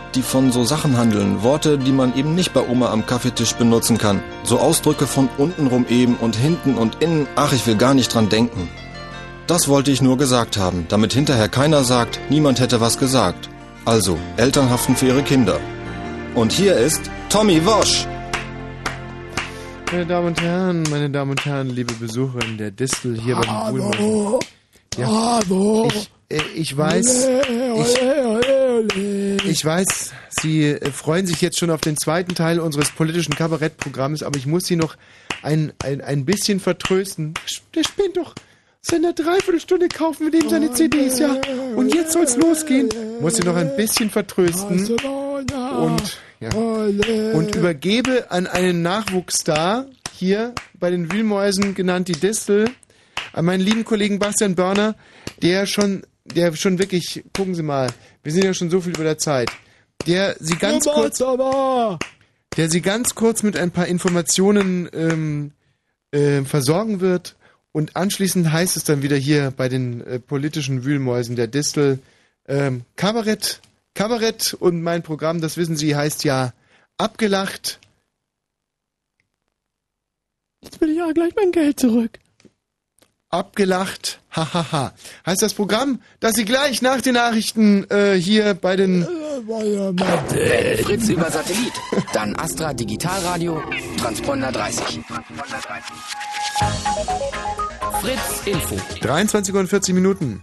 Die 0.15 0.21
von 0.21 0.51
so 0.51 0.65
Sachen 0.65 0.97
handeln, 0.97 1.41
Worte, 1.41 1.77
die 1.77 1.93
man 1.93 2.15
eben 2.17 2.35
nicht 2.35 2.53
bei 2.53 2.67
Oma 2.67 2.91
am 2.91 3.05
Kaffeetisch 3.05 3.53
benutzen 3.53 3.97
kann. 3.97 4.21
So 4.43 4.59
Ausdrücke 4.59 5.07
von 5.07 5.29
untenrum 5.37 5.85
eben 5.87 6.15
und 6.15 6.35
hinten 6.35 6.75
und 6.75 7.01
innen, 7.01 7.27
ach, 7.35 7.53
ich 7.53 7.65
will 7.65 7.77
gar 7.77 7.93
nicht 7.93 8.13
dran 8.13 8.27
denken. 8.27 8.67
Das 9.47 9.67
wollte 9.67 9.91
ich 9.91 10.01
nur 10.01 10.17
gesagt 10.17 10.57
haben, 10.57 10.85
damit 10.89 11.13
hinterher 11.13 11.47
keiner 11.47 11.83
sagt, 11.83 12.19
niemand 12.29 12.59
hätte 12.59 12.81
was 12.81 12.97
gesagt. 12.97 13.49
Also, 13.85 14.17
Eltern 14.37 14.69
haften 14.69 14.95
für 14.95 15.07
ihre 15.07 15.23
Kinder. 15.23 15.59
Und 16.35 16.51
hier 16.51 16.75
ist 16.75 17.01
Tommy 17.29 17.65
Wosch. 17.65 18.05
Meine 19.91 20.05
Damen 20.05 20.27
und 20.27 20.41
Herren, 20.41 20.83
meine 20.89 21.09
Damen 21.09 21.31
und 21.31 21.45
Herren, 21.45 21.69
liebe 21.69 21.93
Besucherin 21.93 22.57
der 22.57 22.71
Distel 22.71 23.19
hier 23.19 23.35
bei 23.35 23.41
den 23.41 23.51
Hallo. 23.51 23.91
Buhlmäusen. 23.97 24.51
Hallo. 25.05 25.87
Ich, 25.87 26.11
äh, 26.29 26.41
ich 26.55 26.77
weiß, 26.77 27.27
ich, 27.27 28.01
ich 29.51 29.63
weiß, 29.63 30.13
Sie 30.41 30.65
äh, 30.65 30.91
freuen 30.91 31.27
sich 31.27 31.41
jetzt 31.41 31.59
schon 31.59 31.69
auf 31.69 31.81
den 31.81 31.97
zweiten 31.97 32.35
Teil 32.35 32.59
unseres 32.59 32.91
politischen 32.91 33.35
Kabarettprogramms, 33.35 34.23
aber 34.23 34.37
ich 34.37 34.47
muss 34.47 34.65
Sie 34.65 34.75
noch 34.75 34.95
ein, 35.43 35.73
ein, 35.83 36.01
ein 36.01 36.25
bisschen 36.25 36.59
vertrösten. 36.59 37.33
Der 37.75 37.83
spinnt 37.83 38.17
doch. 38.17 38.33
Seit 38.83 38.99
einer 38.99 39.13
Dreiviertelstunde 39.13 39.89
kaufen 39.89 40.31
wir 40.31 40.39
dem 40.39 40.49
seine 40.49 40.73
CDs, 40.73 41.19
ja. 41.19 41.35
Und 41.75 41.93
jetzt 41.93 42.13
soll's 42.13 42.35
losgehen. 42.35 42.89
Muss 43.19 43.35
Sie 43.35 43.43
noch 43.43 43.55
ein 43.55 43.75
bisschen 43.75 44.09
vertrösten. 44.09 44.89
Und, 44.89 46.17
ja. 46.39 46.49
Und 46.51 47.55
übergebe 47.55 48.31
an 48.31 48.47
einen 48.47 48.81
Nachwuchsstar 48.81 49.85
hier 50.17 50.55
bei 50.79 50.89
den 50.89 51.11
Wühlmäusen 51.11 51.75
genannt 51.75 52.07
die 52.07 52.13
Distel, 52.13 52.69
an 53.33 53.45
meinen 53.45 53.61
lieben 53.61 53.85
Kollegen 53.85 54.17
Bastian 54.17 54.55
Börner, 54.55 54.95
der 55.43 55.67
schon, 55.67 56.01
der 56.25 56.55
schon 56.55 56.79
wirklich, 56.79 57.23
gucken 57.35 57.53
Sie 57.53 57.63
mal, 57.63 57.89
wir 58.23 58.31
sind 58.31 58.43
ja 58.43 58.53
schon 58.53 58.69
so 58.69 58.81
viel 58.81 58.93
über 58.93 59.03
der 59.03 59.17
Zeit, 59.17 59.51
der 60.05 60.35
Sie 60.39 60.55
ganz 60.55 60.85
kurz, 60.85 61.17
der 61.19 62.69
Sie 62.69 62.81
ganz 62.81 63.15
kurz 63.15 63.43
mit 63.43 63.57
ein 63.57 63.71
paar 63.71 63.87
Informationen 63.87 64.89
ähm, 64.93 65.51
äh, 66.11 66.43
versorgen 66.43 66.99
wird 66.99 67.35
und 67.71 67.95
anschließend 67.95 68.51
heißt 68.51 68.77
es 68.77 68.83
dann 68.83 69.01
wieder 69.01 69.17
hier 69.17 69.51
bei 69.51 69.69
den 69.69 70.05
äh, 70.05 70.19
politischen 70.19 70.83
Wühlmäusen 70.83 71.35
der 71.35 71.47
Distel 71.47 71.99
ähm, 72.47 72.83
Kabarett, 72.95 73.61
Kabarett 73.93 74.53
und 74.53 74.81
mein 74.81 75.03
Programm, 75.03 75.41
das 75.41 75.57
wissen 75.57 75.77
Sie, 75.77 75.95
heißt 75.95 76.23
ja 76.23 76.53
abgelacht. 76.97 77.79
Jetzt 80.63 80.79
will 80.81 80.91
ich 80.91 80.97
ja 80.97 81.11
gleich 81.11 81.33
mein 81.35 81.51
Geld 81.51 81.79
zurück. 81.79 82.19
Abgelacht, 83.33 84.19
hahaha. 84.35 84.91
Heißt 85.25 85.41
das 85.41 85.53
Programm, 85.53 86.01
das 86.19 86.33
Sie 86.33 86.43
gleich 86.43 86.81
nach 86.81 86.99
den 86.99 87.13
Nachrichten 87.13 87.89
äh, 87.89 88.15
hier 88.15 88.55
bei 88.55 88.75
den 88.75 89.07
Fritz 90.83 91.07
über 91.07 91.31
Satellit, 91.31 91.71
dann 92.11 92.35
Astra 92.35 92.73
Digitalradio, 92.73 93.63
Transponder 93.97 94.51
30. 94.51 94.99
Fritz 98.01 98.41
Info. 98.47 98.75
23 98.99 99.53
Uhr 99.53 99.61
und 99.61 99.67
40 99.67 99.95
Minuten. 99.95 100.41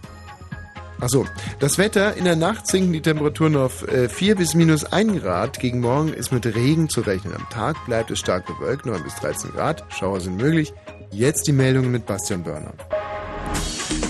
Achso, 0.99 1.27
das 1.59 1.77
Wetter, 1.77 2.17
in 2.17 2.25
der 2.25 2.35
Nacht 2.35 2.65
sinken 2.65 2.91
die 2.91 3.01
Temperaturen 3.01 3.55
auf 3.55 3.87
äh, 3.87 4.09
4 4.09 4.35
bis 4.35 4.55
minus 4.55 4.83
1 4.83 5.21
Grad. 5.21 5.59
Gegen 5.59 5.79
Morgen 5.79 6.11
ist 6.11 6.31
mit 6.31 6.47
Regen 6.47 6.89
zu 6.89 7.01
rechnen. 7.01 7.35
Am 7.35 7.47
Tag 7.51 7.77
bleibt 7.85 8.09
es 8.09 8.17
stark 8.17 8.47
bewölkt, 8.47 8.87
9 8.87 9.03
bis 9.03 9.13
13 9.15 9.51
Grad. 9.51 9.85
Schauer 9.93 10.19
sind 10.21 10.37
möglich. 10.37 10.73
Jetzt 11.11 11.47
die 11.47 11.51
Meldungen 11.51 11.91
mit 11.91 12.05
Bastian 12.05 12.43
Börner. 12.43 12.73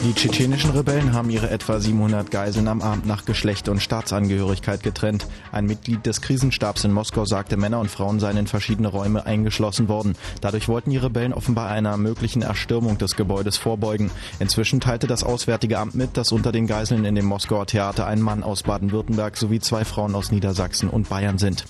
Die 0.03 0.13
tschetschenischen 0.13 0.71
Rebellen 0.71 1.13
haben 1.13 1.30
ihre 1.30 1.49
etwa 1.49 1.80
700 1.80 2.31
Geiseln 2.31 2.67
am 2.67 2.81
Abend 2.81 3.05
nach 3.05 3.26
Geschlecht 3.26 3.67
und 3.67 3.81
Staatsangehörigkeit 3.81 4.84
getrennt. 4.84 5.27
Ein 5.51 5.65
Mitglied 5.65 6.05
des 6.05 6.21
Krisenstabs 6.21 6.84
in 6.84 6.91
Moskau 6.91 7.26
sagte, 7.26 7.57
Männer 7.57 7.80
und 7.80 7.91
Frauen 7.91 8.19
seien 8.19 8.38
in 8.38 8.47
verschiedene 8.47 8.88
Räume 8.89 9.26
eingeschlossen 9.26 9.88
worden. 9.88 10.15
Dadurch 10.41 10.67
wollten 10.67 10.91
die 10.91 10.97
Rebellen 10.97 11.34
offenbar 11.34 11.69
einer 11.69 11.97
möglichen 11.97 12.41
Erstürmung 12.41 12.97
des 12.97 13.15
Gebäudes 13.15 13.57
vorbeugen. 13.57 14.11
Inzwischen 14.39 14.80
teilte 14.80 15.07
das 15.07 15.23
Auswärtige 15.23 15.80
Amt 15.80 15.95
mit, 15.95 16.15
dass 16.17 16.31
unter 16.31 16.51
den 16.51 16.67
Geiseln 16.67 17.05
in 17.05 17.15
dem 17.15 17.26
Moskauer 17.26 17.65
Theater 17.65 18.07
ein 18.07 18.21
Mann 18.21 18.43
aus 18.43 18.63
Baden-Württemberg 18.63 19.38
sowie 19.38 19.59
zwei 19.59 19.84
Frauen 19.85 20.15
aus 20.15 20.31
Niedersachsen 20.31 20.89
und 20.89 21.09
Bayern 21.09 21.38
sind. 21.38 21.65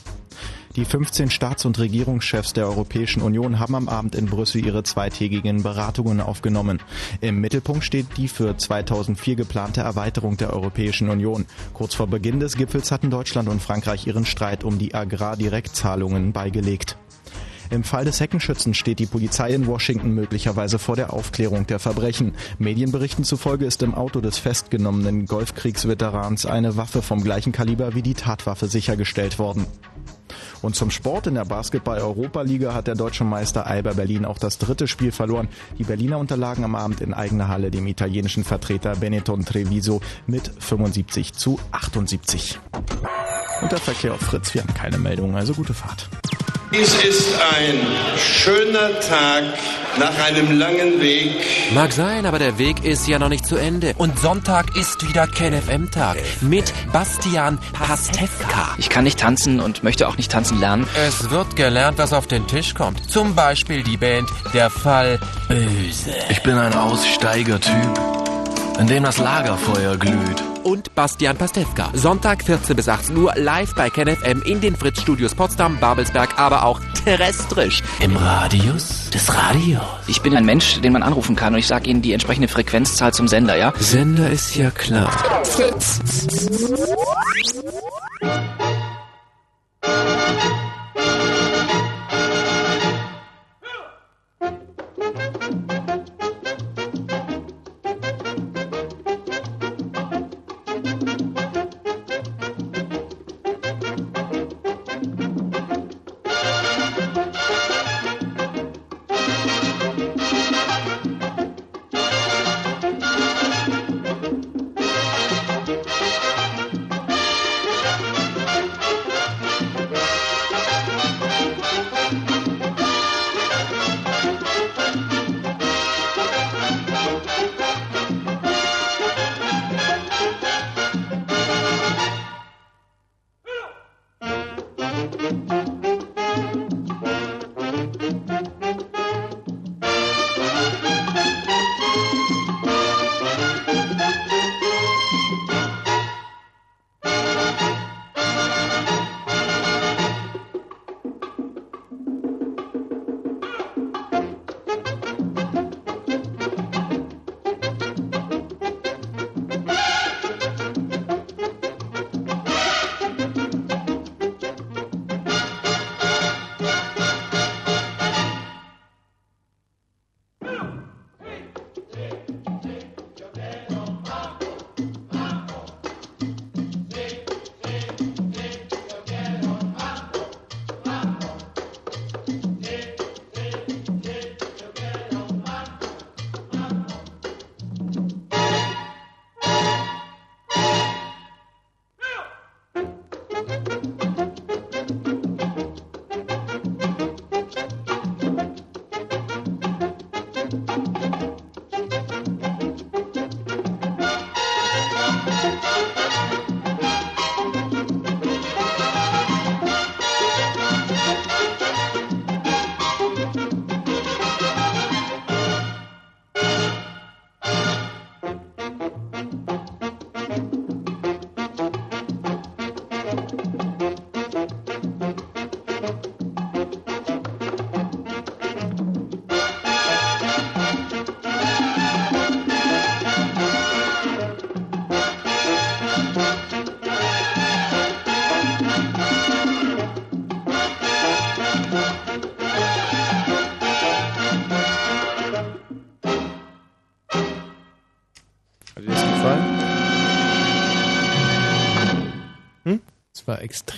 Die 0.75 0.85
15 0.85 1.31
Staats- 1.31 1.65
und 1.65 1.79
Regierungschefs 1.79 2.53
der 2.53 2.67
Europäischen 2.67 3.23
Union 3.23 3.59
haben 3.59 3.73
am 3.73 3.89
Abend 3.89 4.13
in 4.13 4.27
Brüssel 4.27 4.63
ihre 4.63 4.83
zweitägigen 4.83 5.63
Beratungen 5.63 6.21
aufgenommen. 6.21 6.79
Im 7.21 7.41
Mittelpunkt 7.41 7.83
steht 7.83 8.05
die 8.17 8.27
für 8.27 8.55
2004 8.55 9.35
geplante 9.35 9.81
Erweiterung 9.81 10.37
der 10.37 10.53
Europäischen 10.53 11.09
Union. 11.09 11.45
Kurz 11.73 11.95
vor 11.95 12.05
Beginn 12.05 12.39
des 12.39 12.55
Gipfels 12.55 12.91
hatten 12.91 13.09
Deutschland 13.09 13.49
und 13.49 13.63
Frankreich 13.63 14.05
ihren 14.05 14.25
Streit 14.25 14.63
um 14.63 14.77
die 14.77 14.93
Agrardirektzahlungen 14.93 16.33
beigelegt. 16.33 16.97
Im 17.71 17.83
Fall 17.83 18.05
des 18.05 18.19
Heckenschützen 18.19 18.73
steht 18.73 18.99
die 18.99 19.05
Polizei 19.05 19.51
in 19.51 19.67
Washington 19.67 20.13
möglicherweise 20.13 20.79
vor 20.79 20.95
der 20.95 21.13
Aufklärung 21.13 21.67
der 21.67 21.79
Verbrechen. 21.79 22.33
Medienberichten 22.57 23.23
zufolge 23.23 23.65
ist 23.65 23.83
im 23.83 23.93
Auto 23.93 24.21
des 24.21 24.39
festgenommenen 24.39 25.25
Golfkriegsveterans 25.25 26.45
eine 26.45 26.77
Waffe 26.77 27.01
vom 27.01 27.23
gleichen 27.23 27.51
Kaliber 27.51 27.93
wie 27.93 28.01
die 28.01 28.15
Tatwaffe 28.15 28.67
sichergestellt 28.67 29.37
worden. 29.37 29.67
Und 30.61 30.76
zum 30.76 30.91
Sport 30.91 31.27
in 31.27 31.36
der 31.36 31.45
Basketball-Europa-Liga 31.45 32.73
hat 32.73 32.88
der 32.88 32.95
deutsche 32.95 33.23
Meister 33.23 33.65
Alba 33.65 33.94
Berlin 33.94 34.26
auch 34.26 34.38
das 34.38 34.57
dritte 34.57 34.88
Spiel 34.88 35.11
verloren. 35.11 35.48
Die 35.77 35.84
Berliner 35.84 36.18
unterlagen 36.18 36.64
am 36.64 36.76
Abend 36.76 37.02
in 37.02 37.14
eigener 37.14 37.48
Halle 37.48 37.72
dem 37.72 37.88
italienischen 37.88 38.44
Vertreter 38.44 38.95
Benetton 38.95 39.45
Treviso 39.45 40.02
mit 40.27 40.52
75 40.60 41.34
zu 41.34 41.60
78. 41.72 42.60
Und 43.61 43.72
der 43.72 43.80
Verkehr 43.80 44.14
auf 44.14 44.22
Fritz, 44.22 44.53
wir 44.53 44.61
haben 44.61 44.73
keine 44.73 44.98
Meldungen, 44.98 45.36
also 45.36 45.53
gute 45.53 45.73
Fahrt. 45.73 46.10
Dies 46.71 46.93
ist 47.03 47.33
ein 47.57 47.79
schöner 48.17 48.99
Tag 48.99 49.43
nach 49.97 50.15
einem 50.23 50.59
langen 50.59 51.01
Weg. 51.01 51.31
Mag 51.73 51.91
sein, 51.91 52.27
aber 52.27 52.37
der 52.37 52.59
Weg 52.59 52.85
ist 52.85 53.07
ja 53.07 53.17
noch 53.17 53.29
nicht 53.29 53.47
zu 53.47 53.55
Ende. 53.57 53.95
Und 53.97 54.19
Sonntag 54.19 54.75
ist 54.75 55.07
wieder 55.07 55.25
KenFM-Tag 55.25 56.17
mit 56.41 56.71
Bastian 56.93 57.57
Pastewka. 57.73 58.75
Ich 58.77 58.89
kann 58.89 59.03
nicht 59.03 59.19
tanzen 59.19 59.59
und 59.59 59.83
möchte 59.83 60.07
auch 60.07 60.17
nicht 60.17 60.31
tanzen 60.31 60.59
lernen. 60.59 60.87
Es 61.07 61.31
wird 61.31 61.55
gelernt, 61.55 61.97
was 61.97 62.13
auf 62.13 62.27
den 62.27 62.45
Tisch 62.45 62.75
kommt. 62.75 63.09
Zum 63.09 63.33
Beispiel 63.33 63.81
die 63.81 63.97
Band 63.97 64.29
Der 64.53 64.69
Fall 64.69 65.19
Böse. 65.47 66.13
Ich 66.29 66.43
bin 66.43 66.55
ein 66.55 66.73
Aussteigertyp, 66.73 67.99
in 68.79 68.85
dem 68.85 69.03
das 69.03 69.17
Lagerfeuer 69.17 69.97
glüht. 69.97 70.43
Und 70.64 70.94
Bastian 70.95 71.38
Pastewka. 71.38 71.90
Sonntag 71.94 72.44
14 72.44 72.76
bis 72.76 72.88
18 72.88 73.18
Uhr 73.18 73.34
live 73.36 73.73
bei 73.76 73.90
KenFM 73.90 74.41
in 74.44 74.61
den 74.61 74.76
Fritz 74.76 75.02
Studios 75.02 75.36
Potsdam, 75.36 75.77
Babelsberg, 75.80 76.38
aber 76.38 76.65
auch 76.65 76.80
terrestrisch 77.03 77.81
im 77.99 78.15
Radius 78.15 79.10
des 79.10 79.34
Radios. 79.34 79.84
Ich 80.07 80.22
bin 80.22 80.36
ein 80.36 80.45
Mensch, 80.45 80.81
den 80.81 80.94
man 80.94 81.03
anrufen 81.03 81.36
kann 81.36 81.53
und 81.53 81.60
ich 81.60 81.68
sage 81.68 81.90
Ihnen 81.90 82.02
die 82.02 82.14
entsprechende 82.14 82.48
Frequenzzahl 82.48 83.14
zum 83.14 83.27
Sender, 83.27 83.56
ja? 83.56 83.73
Sender 83.80 84.30
ist 84.30 84.56
ja 84.56 84.72
klar. 84.72 85.11
Fritz. 85.44 85.99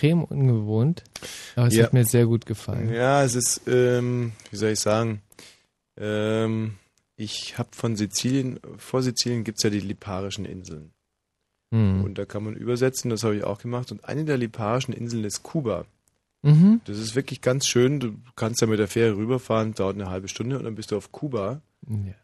Extrem 0.01 0.23
ungewohnt, 0.23 1.03
aber 1.55 1.67
es 1.67 1.75
Ja. 1.75 1.85
hat 1.85 1.93
mir 1.93 2.05
sehr 2.05 2.25
gut 2.25 2.45
gefallen. 2.45 2.91
Ja, 2.91 3.23
es 3.23 3.35
ist, 3.35 3.61
ähm, 3.67 4.31
wie 4.49 4.55
soll 4.55 4.71
ich 4.71 4.79
sagen, 4.79 5.21
ähm, 5.97 6.75
ich 7.17 7.57
habe 7.59 7.69
von 7.73 7.95
Sizilien, 7.95 8.59
vor 8.77 9.03
Sizilien 9.03 9.43
gibt's 9.43 9.61
ja 9.63 9.69
die 9.69 9.79
Liparischen 9.79 10.45
Inseln. 10.45 10.91
Hm. 11.73 12.03
Und 12.03 12.17
da 12.17 12.25
kann 12.25 12.43
man 12.43 12.55
übersetzen, 12.55 13.11
das 13.11 13.23
habe 13.23 13.35
ich 13.37 13.43
auch 13.43 13.59
gemacht. 13.59 13.91
Und 13.91 14.03
eine 14.05 14.25
der 14.25 14.37
Liparischen 14.37 14.93
Inseln 14.93 15.23
ist 15.23 15.43
Kuba. 15.43 15.85
Mhm. 16.43 16.81
Das 16.85 16.97
ist 16.97 17.13
wirklich 17.15 17.41
ganz 17.41 17.67
schön. 17.67 17.99
Du 17.99 18.15
kannst 18.35 18.61
ja 18.61 18.67
mit 18.67 18.79
der 18.79 18.87
Fähre 18.87 19.15
rüberfahren, 19.15 19.75
dauert 19.75 19.95
eine 19.95 20.09
halbe 20.09 20.27
Stunde 20.27 20.57
und 20.57 20.63
dann 20.65 20.73
bist 20.73 20.89
du 20.91 20.97
auf 20.97 21.11
Kuba. 21.11 21.61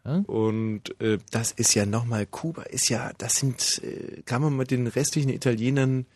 Ja. 0.04 0.16
Und 0.26 1.00
äh, 1.00 1.18
das 1.30 1.52
ist 1.52 1.74
ja 1.74 1.86
nochmal, 1.86 2.26
Kuba 2.26 2.64
ist 2.64 2.88
ja, 2.90 3.12
das 3.18 3.36
sind, 3.36 3.80
äh, 3.84 4.22
kann 4.22 4.42
man 4.42 4.56
mit 4.56 4.72
den 4.72 4.88
restlichen 4.88 5.30
Italienern, 5.30 6.06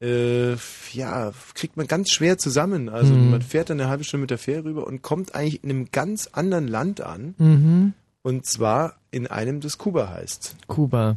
äh, 0.00 0.54
ja, 0.92 1.32
kriegt 1.54 1.76
man 1.76 1.86
ganz 1.86 2.10
schwer 2.10 2.38
zusammen. 2.38 2.88
Also 2.88 3.14
Mhm. 3.14 3.30
man 3.30 3.42
fährt 3.42 3.70
dann 3.70 3.80
eine 3.80 3.88
halbe 3.90 4.04
Stunde 4.04 4.22
mit 4.22 4.30
der 4.30 4.38
Fähre 4.38 4.64
rüber 4.64 4.86
und 4.86 5.02
kommt 5.02 5.34
eigentlich 5.34 5.62
in 5.64 5.70
einem 5.70 5.90
ganz 5.90 6.28
anderen 6.32 6.68
Land 6.68 7.00
an. 7.00 7.34
Mhm. 7.38 7.92
Und 8.22 8.46
zwar 8.46 8.96
in 9.10 9.26
einem, 9.26 9.60
das 9.60 9.78
Kuba 9.78 10.08
heißt. 10.10 10.56
Kuba. 10.66 11.16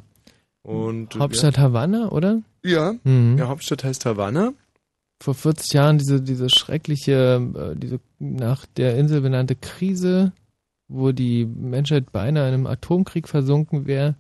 Und, 0.64 1.16
äh, 1.16 1.20
Hauptstadt 1.20 1.58
Havanna, 1.58 2.10
oder? 2.10 2.42
Ja, 2.64 2.94
Mhm. 3.04 3.38
ja 3.38 3.48
Hauptstadt 3.48 3.84
heißt 3.84 4.06
Havanna. 4.06 4.54
Vor 5.22 5.36
40 5.36 5.74
Jahren 5.74 5.98
diese, 6.00 6.22
diese 6.22 6.50
schreckliche, 6.50 7.40
äh, 7.56 7.76
diese 7.78 8.00
nach 8.20 8.66
der 8.78 8.98
Insel 8.98 9.22
benannte 9.22 9.56
Krise, 9.56 10.32
wo 10.88 11.12
die 11.12 11.46
Menschheit 11.46 12.12
beinahe 12.12 12.48
in 12.48 12.54
einem 12.56 12.68
Atomkrieg 12.68 13.28
versunken 13.28 13.86
wäre. 13.86 14.16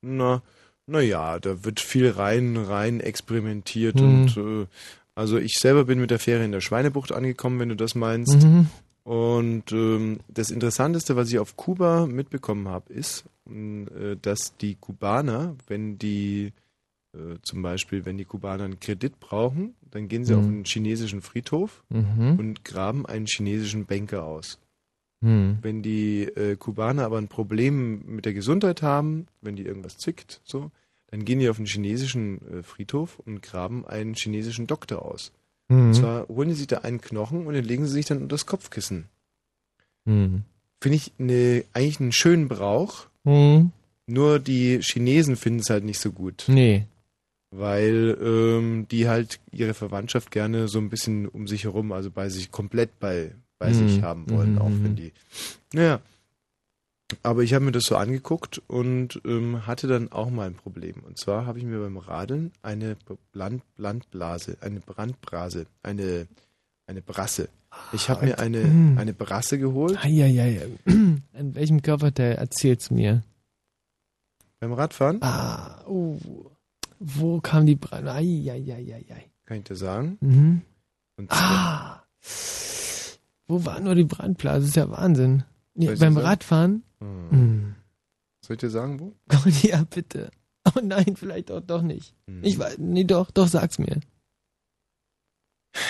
Na, 0.00 0.42
na 0.88 1.00
ja, 1.00 1.38
da 1.38 1.64
wird 1.64 1.78
viel 1.80 2.10
rein, 2.10 2.56
rein 2.56 2.98
experimentiert 3.00 4.00
Mhm. 4.00 4.06
und 4.06 4.36
äh, 4.36 4.66
also 5.14 5.38
ich 5.38 5.54
selber 5.58 5.84
bin 5.84 6.00
mit 6.00 6.10
der 6.10 6.18
Fähre 6.18 6.44
in 6.44 6.52
der 6.52 6.60
Schweinebucht 6.60 7.12
angekommen, 7.12 7.58
wenn 7.60 7.68
du 7.68 7.76
das 7.76 7.94
meinst. 7.94 8.42
Mhm. 8.44 8.68
Und 9.04 9.72
ähm, 9.72 10.20
das 10.28 10.50
Interessanteste, 10.50 11.16
was 11.16 11.30
ich 11.30 11.38
auf 11.38 11.56
Kuba 11.56 12.06
mitbekommen 12.06 12.68
habe, 12.68 12.92
ist, 12.92 13.24
mh, 13.46 13.90
äh, 13.90 14.16
dass 14.20 14.56
die 14.58 14.74
Kubaner, 14.74 15.56
wenn 15.66 15.98
die 15.98 16.52
äh, 17.14 17.36
zum 17.42 17.62
Beispiel, 17.62 18.04
wenn 18.04 18.18
die 18.18 18.26
Kubaner 18.26 18.64
einen 18.64 18.80
Kredit 18.80 19.18
brauchen, 19.18 19.74
dann 19.90 20.08
gehen 20.08 20.24
sie 20.26 20.34
Mhm. 20.34 20.38
auf 20.40 20.44
einen 20.46 20.64
chinesischen 20.64 21.22
Friedhof 21.22 21.82
Mhm. 21.88 22.36
und 22.38 22.64
graben 22.66 23.06
einen 23.06 23.26
chinesischen 23.26 23.86
Banker 23.86 24.24
aus. 24.24 24.58
Mhm. 25.20 25.58
Wenn 25.62 25.82
die 25.82 26.22
äh, 26.22 26.56
Kubaner 26.56 27.04
aber 27.04 27.18
ein 27.18 27.28
Problem 27.28 28.02
mit 28.06 28.24
der 28.24 28.34
Gesundheit 28.34 28.82
haben, 28.82 29.26
wenn 29.40 29.56
die 29.56 29.64
irgendwas 29.64 29.98
zwickt, 29.98 30.40
so, 30.44 30.70
dann 31.10 31.24
gehen 31.24 31.38
die 31.38 31.48
auf 31.48 31.58
einen 31.58 31.66
chinesischen 31.66 32.40
äh, 32.52 32.62
Friedhof 32.62 33.18
und 33.18 33.42
graben 33.42 33.86
einen 33.86 34.14
chinesischen 34.14 34.66
Doktor 34.66 35.02
aus. 35.02 35.32
Mhm. 35.68 35.88
Und 35.88 35.94
zwar 35.94 36.28
holen 36.28 36.48
die 36.48 36.54
sich 36.54 36.66
da 36.66 36.78
einen 36.78 37.00
Knochen 37.00 37.46
und 37.46 37.54
den 37.54 37.64
legen 37.64 37.86
sie 37.86 37.92
sich 37.92 38.06
dann 38.06 38.18
unter 38.18 38.34
das 38.34 38.46
Kopfkissen. 38.46 39.06
Mhm. 40.04 40.42
Finde 40.80 40.96
ich 40.96 41.12
eine, 41.18 41.64
eigentlich 41.72 42.00
einen 42.00 42.12
schönen 42.12 42.48
Brauch. 42.48 43.06
Mhm. 43.24 43.72
Nur 44.06 44.38
die 44.38 44.80
Chinesen 44.80 45.36
finden 45.36 45.60
es 45.60 45.70
halt 45.70 45.84
nicht 45.84 45.98
so 45.98 46.12
gut. 46.12 46.44
Nee. 46.48 46.86
Weil 47.50 48.16
ähm, 48.22 48.86
die 48.90 49.08
halt 49.08 49.40
ihre 49.50 49.74
Verwandtschaft 49.74 50.30
gerne 50.30 50.68
so 50.68 50.78
ein 50.78 50.90
bisschen 50.90 51.26
um 51.26 51.46
sich 51.46 51.64
herum, 51.64 51.92
also 51.92 52.10
bei 52.10 52.28
sich 52.28 52.50
komplett 52.50 52.98
bei, 53.00 53.32
bei 53.58 53.70
Mhm. 53.70 53.88
sich 53.88 54.02
haben 54.02 54.28
wollen, 54.30 54.54
Mhm, 54.54 54.58
auch 54.58 54.68
mhm. 54.68 54.84
wenn 54.84 54.96
die. 54.96 55.12
Naja. 55.72 56.00
Aber 57.22 57.42
ich 57.42 57.54
habe 57.54 57.64
mir 57.64 57.72
das 57.72 57.84
so 57.84 57.96
angeguckt 57.96 58.60
und 58.66 59.20
ähm, 59.24 59.66
hatte 59.66 59.86
dann 59.86 60.12
auch 60.12 60.28
mal 60.28 60.46
ein 60.46 60.54
Problem. 60.54 60.96
Und 61.06 61.18
zwar 61.18 61.46
habe 61.46 61.58
ich 61.58 61.64
mir 61.64 61.80
beim 61.80 61.96
Radeln 61.96 62.52
eine 62.60 62.96
Bland 63.32 63.62
Blandblase, 63.76 64.58
eine 64.60 64.80
Brandbrase, 64.80 65.64
eine, 65.82 66.26
eine 66.86 67.00
Brasse. 67.00 67.48
Ich 67.92 68.10
habe 68.10 68.26
mir 68.26 68.38
eine, 68.38 68.62
Mm. 68.64 68.98
eine 68.98 69.14
Brasse 69.14 69.58
geholt. 69.58 69.98
Eieiei. 70.04 70.66
An 70.86 71.22
welchem 71.54 71.80
Körperteil 71.80 72.34
erzähl's 72.36 72.90
mir? 72.90 73.22
Beim 74.60 74.72
Radfahren? 74.74 75.22
Ah, 75.22 75.82
oh. 75.86 76.18
Wo 76.98 77.40
kam 77.40 77.64
die 77.64 77.76
Brand? 77.76 78.06
Eieiei. 78.08 79.30
Kann 79.46 79.58
ich 79.58 79.64
dir 79.64 79.76
sagen? 79.76 80.18
Mhm. 80.20 80.62
Und 81.16 81.30
Ah. 81.32 82.02
Wo 83.48 83.64
war 83.64 83.80
nur 83.80 83.94
die 83.94 84.04
Brandblase? 84.04 84.60
Das 84.60 84.68
ist 84.68 84.76
ja 84.76 84.90
Wahnsinn. 84.90 85.44
Nee, 85.74 85.92
ich 85.92 85.98
beim? 85.98 86.16
Radfahren? 86.16 86.82
Hm. 87.00 87.30
Hm. 87.30 87.74
Soll 88.44 88.54
ich 88.54 88.60
dir 88.60 88.70
sagen, 88.70 89.00
wo? 89.00 89.14
ja, 89.62 89.84
bitte. 89.84 90.30
Oh 90.64 90.80
nein, 90.82 91.16
vielleicht 91.16 91.50
auch 91.50 91.60
doch 91.60 91.82
nicht. 91.82 92.14
Hm. 92.26 92.44
Ich 92.44 92.58
weiß, 92.58 92.78
nee, 92.78 93.04
doch, 93.04 93.30
doch, 93.30 93.48
sag's 93.48 93.78
mir. 93.78 94.00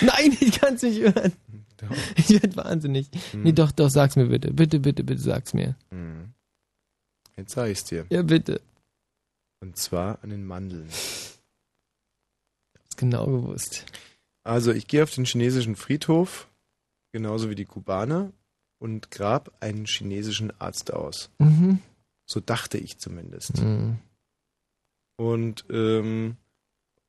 Nein, 0.01 0.37
ich 0.39 0.59
kann's 0.59 0.81
nicht 0.81 0.99
hören. 0.99 1.33
Doch. 1.77 1.89
Ich 2.17 2.29
werd 2.29 2.55
wahnsinnig. 2.57 3.09
Hm. 3.31 3.43
Nee, 3.43 3.53
doch, 3.53 3.71
doch, 3.71 3.89
sag's 3.89 4.15
mir 4.15 4.27
bitte. 4.27 4.53
Bitte, 4.53 4.79
bitte, 4.79 5.03
bitte, 5.03 5.21
sag's 5.21 5.53
mir. 5.53 5.75
Hm. 5.91 6.33
Jetzt 7.37 7.53
sage 7.53 7.71
ich's 7.71 7.85
dir. 7.85 8.05
Ja, 8.09 8.21
bitte. 8.21 8.61
Und 9.61 9.77
zwar 9.77 10.21
an 10.23 10.29
den 10.29 10.45
Mandeln. 10.45 10.87
Hab's 12.77 12.97
genau 12.97 13.25
gewusst. 13.25 13.85
Also 14.43 14.71
ich 14.71 14.87
gehe 14.87 15.03
auf 15.03 15.13
den 15.13 15.25
chinesischen 15.25 15.75
Friedhof, 15.75 16.48
genauso 17.11 17.49
wie 17.49 17.55
die 17.55 17.65
Kubaner, 17.65 18.31
und 18.79 19.11
grab 19.11 19.51
einen 19.59 19.85
chinesischen 19.85 20.51
Arzt 20.59 20.93
aus. 20.93 21.29
Mhm. 21.37 21.79
So 22.25 22.39
dachte 22.39 22.77
ich 22.77 22.97
zumindest. 22.97 23.61
Mhm. 23.61 23.97
Und 25.17 25.65
ähm, 25.69 26.37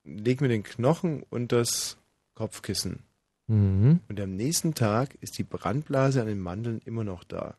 leg 0.04 0.40
mir 0.40 0.48
den 0.48 0.64
Knochen 0.64 1.22
und 1.30 1.52
das 1.52 1.96
Kopfkissen. 2.34 3.04
Mhm. 3.46 4.00
Und 4.08 4.20
am 4.20 4.34
nächsten 4.34 4.74
Tag 4.74 5.14
ist 5.20 5.38
die 5.38 5.44
Brandblase 5.44 6.20
an 6.20 6.26
den 6.26 6.40
Mandeln 6.40 6.80
immer 6.84 7.04
noch 7.04 7.24
da. 7.24 7.56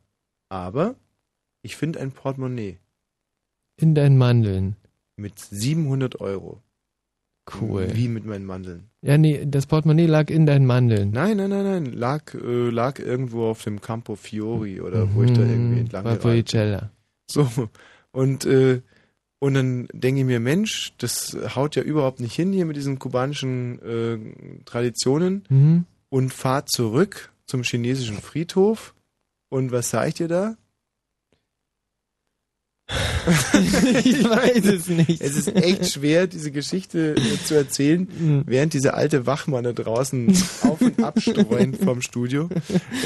Aber 0.50 0.96
ich 1.62 1.78
finde 1.78 2.00
ein 2.00 2.12
Portemonnaie 2.12 2.80
In 3.78 3.96
deinen 3.96 4.18
Mandeln. 4.18 4.76
mit 5.16 5.40
700 5.40 6.20
Euro. 6.20 6.62
Cool. 7.60 7.90
Wie 7.94 8.08
mit 8.08 8.26
meinen 8.26 8.46
Mandeln. 8.46 8.90
Ja, 9.02 9.18
nee, 9.18 9.46
das 9.46 9.66
Portemonnaie 9.66 10.06
lag 10.06 10.30
in 10.30 10.46
deinen 10.46 10.66
Mandeln. 10.66 11.12
Nein, 11.12 11.38
nein, 11.38 11.50
nein, 11.50 11.64
nein. 11.64 11.86
Lag, 11.94 12.34
äh, 12.36 12.70
lag 12.70 13.00
irgendwo 13.00 13.48
auf 13.48 13.64
dem 13.64 13.82
Campo 13.82 14.16
Fiori 14.16 14.80
oder 14.80 15.14
wo 15.16 15.24
ich 15.24 15.34
da 15.34 15.42
irgendwie 15.42 15.80
entlang 15.80 16.04
Bei 16.04 16.12
geradelt 16.16 16.22
bin. 16.22 16.32
Policella. 16.32 16.92
So. 17.30 17.50
Und, 18.12 18.46
äh, 18.46 18.82
und 19.40 19.56
dann 19.56 19.88
denke 19.92 20.22
ich 20.22 20.28
mir, 20.28 20.40
Mensch, 20.40 20.94
das 21.00 21.36
haut 21.56 21.76
ja 21.76 21.82
überhaupt 21.82 22.20
nicht 22.20 22.36
hin 22.36 22.54
hier 22.54 22.66
mit 22.66 22.76
diesen 22.76 23.00
kubanischen 23.00 23.82
äh, 23.82 24.64
Traditionen. 24.66 25.44
Mhm. 25.50 25.86
Und 26.10 26.34
fahr 26.34 26.66
zurück 26.66 27.32
zum 27.48 27.64
chinesischen 27.64 28.18
Friedhof. 28.18 28.94
Und 29.50 29.72
was 29.72 29.94
ich 29.94 30.14
dir 30.14 30.28
da? 30.28 30.58
ich 34.04 34.24
weiß 34.24 34.66
es 34.66 34.88
nicht. 34.88 35.22
Es 35.22 35.36
ist 35.38 35.56
echt 35.56 35.92
schwer, 35.92 36.28
diese 36.28 36.52
Geschichte 36.52 37.16
äh, 37.16 37.44
zu 37.46 37.56
erzählen, 37.56 38.08
Mhm. 38.20 38.44
während 38.46 38.74
dieser 38.74 38.96
alte 38.96 39.26
Wachmann 39.26 39.64
da 39.64 39.74
draußen 39.74 40.28
auf 40.64 40.82
und 40.82 41.02
ab 41.04 41.22
streunt 41.22 41.78
vom 41.78 42.02
Studio. 42.02 42.50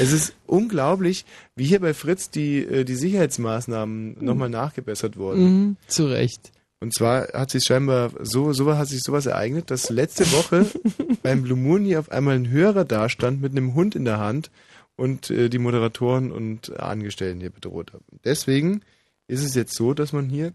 Es 0.00 0.12
ist 0.12 0.34
unglaublich, 0.46 1.24
wie 1.54 1.64
hier 1.64 1.80
bei 1.80 1.94
Fritz 1.94 2.30
die, 2.30 2.58
äh, 2.58 2.84
die 2.84 2.94
Sicherheitsmaßnahmen 2.96 4.16
nochmal 4.24 4.48
nachgebessert 4.50 5.16
wurden. 5.16 5.42
Mhm. 5.44 5.76
Zu 5.86 6.06
Recht. 6.06 6.52
Und 6.80 6.92
zwar 6.94 7.28
hat 7.32 7.50
sich 7.50 7.64
scheinbar 7.64 8.10
so, 8.22 8.52
so 8.52 8.76
hat 8.76 8.88
sich 8.88 9.00
sowas 9.02 9.26
ereignet, 9.26 9.70
dass 9.70 9.88
letzte 9.90 10.30
Woche 10.32 10.66
beim 11.22 11.42
Blue 11.42 11.56
Moon 11.58 11.84
hier 11.84 12.00
auf 12.00 12.10
einmal 12.10 12.34
ein 12.36 12.50
Hörer 12.50 12.84
dastand 12.84 13.40
mit 13.40 13.52
einem 13.52 13.74
Hund 13.74 13.94
in 13.94 14.04
der 14.04 14.18
Hand 14.18 14.50
und 14.96 15.30
äh, 15.30 15.48
die 15.48 15.58
Moderatoren 15.58 16.32
und 16.32 16.78
Angestellten 16.78 17.40
hier 17.40 17.50
bedroht 17.50 17.92
haben. 17.92 18.04
Deswegen 18.24 18.82
ist 19.28 19.42
es 19.42 19.54
jetzt 19.54 19.74
so, 19.76 19.94
dass 19.94 20.12
man 20.12 20.28
hier, 20.28 20.52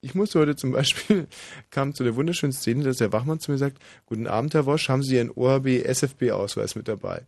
ich 0.00 0.14
musste 0.14 0.38
heute 0.38 0.56
zum 0.56 0.72
Beispiel, 0.72 1.26
kam 1.70 1.94
zu 1.94 2.04
der 2.04 2.16
wunderschönen 2.16 2.52
Szene, 2.52 2.84
dass 2.84 2.98
der 2.98 3.12
Wachmann 3.12 3.40
zu 3.40 3.50
mir 3.50 3.58
sagt, 3.58 3.78
guten 4.06 4.26
Abend, 4.26 4.54
Herr 4.54 4.66
Wosch, 4.66 4.88
haben 4.88 5.02
Sie 5.02 5.16
Ihren 5.16 5.30
OHB 5.30 5.84
SFB-Ausweis 5.84 6.74
mit 6.74 6.88
dabei? 6.88 7.22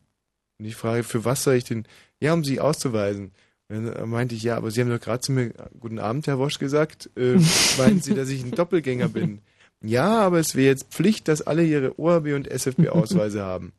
Und 0.59 0.67
ich 0.67 0.77
frage, 0.77 1.03
für 1.03 1.25
was 1.25 1.43
soll 1.43 1.55
ich 1.55 1.65
den, 1.65 1.87
ja, 2.21 2.33
um 2.33 2.45
Sie 2.45 2.61
auszuweisen. 2.61 3.33
Und 3.69 3.87
dann 3.87 4.09
meinte 4.09 4.35
ich, 4.35 4.43
ja, 4.43 4.57
aber 4.57 4.71
Sie 4.71 4.81
haben 4.81 4.91
doch 4.91 5.01
gerade 5.01 5.21
zu 5.21 5.33
mir, 5.33 5.53
guten 5.81 5.99
Abend, 5.99 6.27
Herr 6.27 6.39
Wosch, 6.39 6.59
gesagt, 6.59 7.11
äh, 7.17 7.39
meinen 7.79 8.01
Sie, 8.01 8.15
dass 8.15 8.29
ich 8.29 8.43
ein 8.45 8.53
Doppelgänger 8.53 9.09
bin? 9.09 9.41
Ja, 9.83 10.21
aber 10.21 10.39
es 10.39 10.55
wäre 10.55 10.69
jetzt 10.69 10.93
Pflicht, 10.93 11.29
dass 11.29 11.43
alle 11.43 11.65
ihre 11.65 11.99
OHB 11.99 12.29
und 12.35 12.49
SFB-Ausweise 12.49 13.43
haben. 13.43 13.73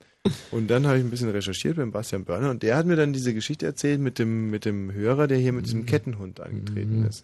Und 0.52 0.70
dann 0.70 0.88
habe 0.88 0.98
ich 0.98 1.04
ein 1.04 1.10
bisschen 1.10 1.30
recherchiert 1.30 1.78
beim 1.78 1.92
Bastian 1.92 2.26
Börner 2.26 2.50
und 2.50 2.64
der 2.64 2.76
hat 2.78 2.86
mir 2.86 2.96
dann 2.96 3.14
diese 3.14 3.34
Geschichte 3.34 3.66
erzählt 3.66 4.00
mit 4.00 4.20
dem, 4.20 4.50
mit 4.50 4.66
dem 4.66 4.92
Hörer, 4.92 5.28
der 5.28 5.38
hier 5.38 5.54
mit 5.54 5.66
diesem 5.66 5.86
Kettenhund 5.86 6.40
angetreten 6.40 7.06
ist. 7.06 7.24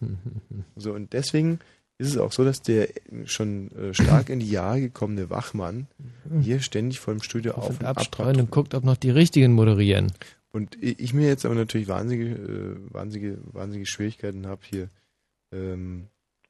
So, 0.75 0.93
und 0.93 1.13
deswegen 1.13 1.59
ist 1.97 2.09
es 2.09 2.17
auch 2.17 2.31
so, 2.31 2.43
dass 2.43 2.61
der 2.61 2.89
schon 3.25 3.71
äh, 3.71 3.93
stark 3.93 4.29
in 4.29 4.39
die 4.39 4.49
Jahre 4.49 4.81
gekommene 4.81 5.29
Wachmann 5.29 5.87
hier 6.41 6.59
ständig 6.59 6.99
vor 6.99 7.13
dem 7.13 7.21
Studio 7.21 7.53
auf 7.53 7.69
und 7.69 7.83
ab 7.83 7.97
Abstreuen 7.97 8.39
und 8.39 8.51
guckt, 8.51 8.73
ob 8.73 8.83
noch 8.83 8.97
die 8.97 9.11
richtigen 9.11 9.53
moderieren. 9.53 10.11
und 10.51 10.77
ich 10.81 11.13
mir 11.13 11.27
jetzt 11.27 11.45
aber 11.45 11.55
natürlich 11.55 11.87
wahnsinnige, 11.87 12.31
äh, 12.35 12.93
wahnsinnige, 12.93 13.37
wahnsinnige 13.51 13.85
Schwierigkeiten 13.85 14.47
habe, 14.47 14.61
hier 14.69 14.89
ähm, 15.51 16.07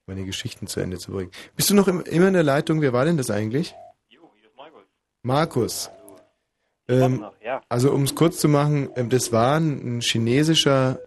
meine 0.08 0.26
Geschichten 0.26 0.68
zu 0.68 0.80
Ende 0.80 0.98
zu 0.98 1.12
bringen. 1.12 1.32
Bist 1.56 1.70
du 1.70 1.76
noch 1.76 1.88
im, 1.88 2.02
immer 2.02 2.28
in 2.28 2.34
der 2.34 2.44
Leitung? 2.44 2.82
Wer 2.82 2.94
war 2.94 3.06
denn 3.06 3.18
das 3.18 3.30
eigentlich? 3.30 3.74
Markus. 5.26 5.90
Ähm, 6.88 7.22
noch, 7.22 7.34
ja. 7.42 7.62
Also 7.70 7.92
um 7.92 8.04
es 8.04 8.16
kurz 8.16 8.40
zu 8.40 8.50
machen, 8.50 8.90
ähm, 8.96 9.10
das 9.10 9.32
war 9.32 9.60
ein, 9.60 9.98
ein 9.98 10.02
chinesischer, 10.02 11.00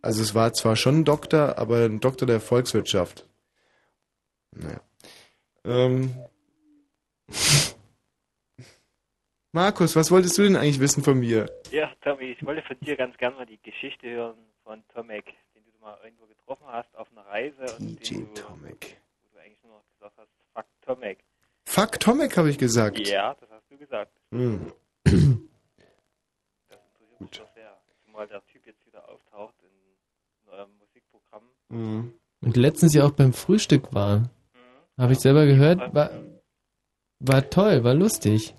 also 0.00 0.22
es 0.22 0.34
war 0.34 0.52
zwar 0.52 0.76
schon 0.76 1.00
ein 1.00 1.04
Doktor, 1.04 1.58
aber 1.58 1.84
ein 1.84 2.00
Doktor 2.00 2.26
der 2.26 2.40
Volkswirtschaft. 2.40 3.28
Naja. 4.50 4.80
Ähm, 5.64 6.14
Markus, 9.52 9.94
was 9.96 10.10
wolltest 10.10 10.38
du 10.38 10.42
denn 10.42 10.56
eigentlich 10.56 10.80
wissen 10.80 11.04
von 11.04 11.18
mir? 11.18 11.46
Ja, 11.70 11.92
Tommy, 12.00 12.24
ich 12.24 12.44
wollte 12.44 12.62
von 12.62 12.78
dir 12.80 12.96
ganz 12.96 13.16
gerne 13.18 13.36
mal 13.36 13.46
die 13.46 13.60
Geschichte 13.62 14.08
hören 14.08 14.38
von 14.64 14.82
Tomek, 14.94 15.26
den 15.54 15.62
du 15.64 15.70
mal 15.80 15.98
irgendwo 16.02 16.26
getroffen 16.26 16.66
hast 16.66 16.94
auf 16.96 17.08
einer 17.12 17.26
Reise 17.26 17.66
und 17.78 18.00
DJ 18.00 18.14
den 18.14 18.34
du, 18.34 18.40
Tomek. 18.40 19.00
wo 19.22 19.28
du 19.34 19.40
eigentlich 19.40 19.62
nur 19.62 19.74
noch 19.74 19.84
gesagt 19.94 20.16
hast, 20.16 20.30
fuck 20.54 20.66
Tomek. 20.84 21.18
Fuck 21.66 22.00
Tomek, 22.00 22.36
habe 22.36 22.50
ich 22.50 22.58
gesagt. 22.58 22.98
Ja, 23.06 23.34
das 23.34 23.50
hast 23.50 23.70
du 23.70 23.76
gesagt. 23.76 24.12
Hm. 24.30 24.72
Das 26.68 26.78
interessiert 26.88 27.20
mich 27.20 27.30
doch 27.30 27.48
sehr. 27.54 27.80
Zumal 28.04 28.26
der 28.28 28.44
Typ 28.46 28.66
jetzt 28.66 28.84
wieder 28.86 29.08
auftaucht 29.08 29.54
in, 29.62 29.68
in 30.46 30.52
eurem 30.52 30.70
Musikprogramm. 30.78 31.42
Mhm. 31.68 32.12
Und 32.40 32.56
letztens 32.56 32.94
ja 32.94 33.04
auch 33.04 33.12
beim 33.12 33.32
Frühstück 33.32 33.92
war. 33.94 34.30
Habe 34.98 35.12
ich 35.12 35.20
selber 35.20 35.46
gehört. 35.46 35.94
War, 35.94 36.10
war 37.20 37.48
toll, 37.50 37.84
war 37.84 37.94
lustig. 37.94 38.54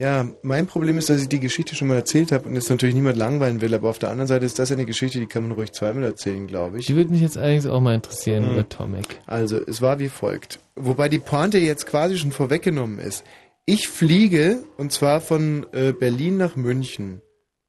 Ja, 0.00 0.26
mein 0.42 0.66
Problem 0.66 0.96
ist, 0.96 1.10
dass 1.10 1.20
ich 1.20 1.28
die 1.28 1.40
Geschichte 1.40 1.74
schon 1.74 1.88
mal 1.88 1.94
erzählt 1.96 2.32
habe 2.32 2.48
und 2.48 2.54
jetzt 2.54 2.70
natürlich 2.70 2.94
niemand 2.94 3.18
langweilen 3.18 3.60
will, 3.60 3.74
aber 3.74 3.90
auf 3.90 3.98
der 3.98 4.08
anderen 4.08 4.28
Seite 4.28 4.46
ist 4.46 4.58
das 4.58 4.72
eine 4.72 4.86
Geschichte, 4.86 5.20
die 5.20 5.26
kann 5.26 5.42
man 5.42 5.52
ruhig 5.52 5.72
zweimal 5.72 6.04
erzählen, 6.04 6.46
glaube 6.46 6.78
ich. 6.78 6.86
Die 6.86 6.96
würde 6.96 7.10
mich 7.10 7.20
jetzt 7.20 7.36
allerdings 7.36 7.66
auch 7.66 7.80
mal 7.80 7.94
interessieren 7.94 8.46
Mhm. 8.46 8.52
über 8.52 8.68
Tomek. 8.68 9.20
Also, 9.26 9.58
es 9.58 9.82
war 9.82 9.98
wie 9.98 10.08
folgt. 10.08 10.58
Wobei 10.74 11.10
die 11.10 11.18
Pointe 11.18 11.58
jetzt 11.58 11.86
quasi 11.86 12.16
schon 12.16 12.32
vorweggenommen 12.32 12.98
ist. 12.98 13.24
Ich 13.66 13.88
fliege, 13.88 14.64
und 14.76 14.92
zwar 14.92 15.20
von 15.20 15.66
äh, 15.72 15.92
Berlin 15.92 16.36
nach 16.36 16.56
München. 16.56 17.22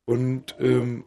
Und 0.05 0.55
ähm, 0.59 1.05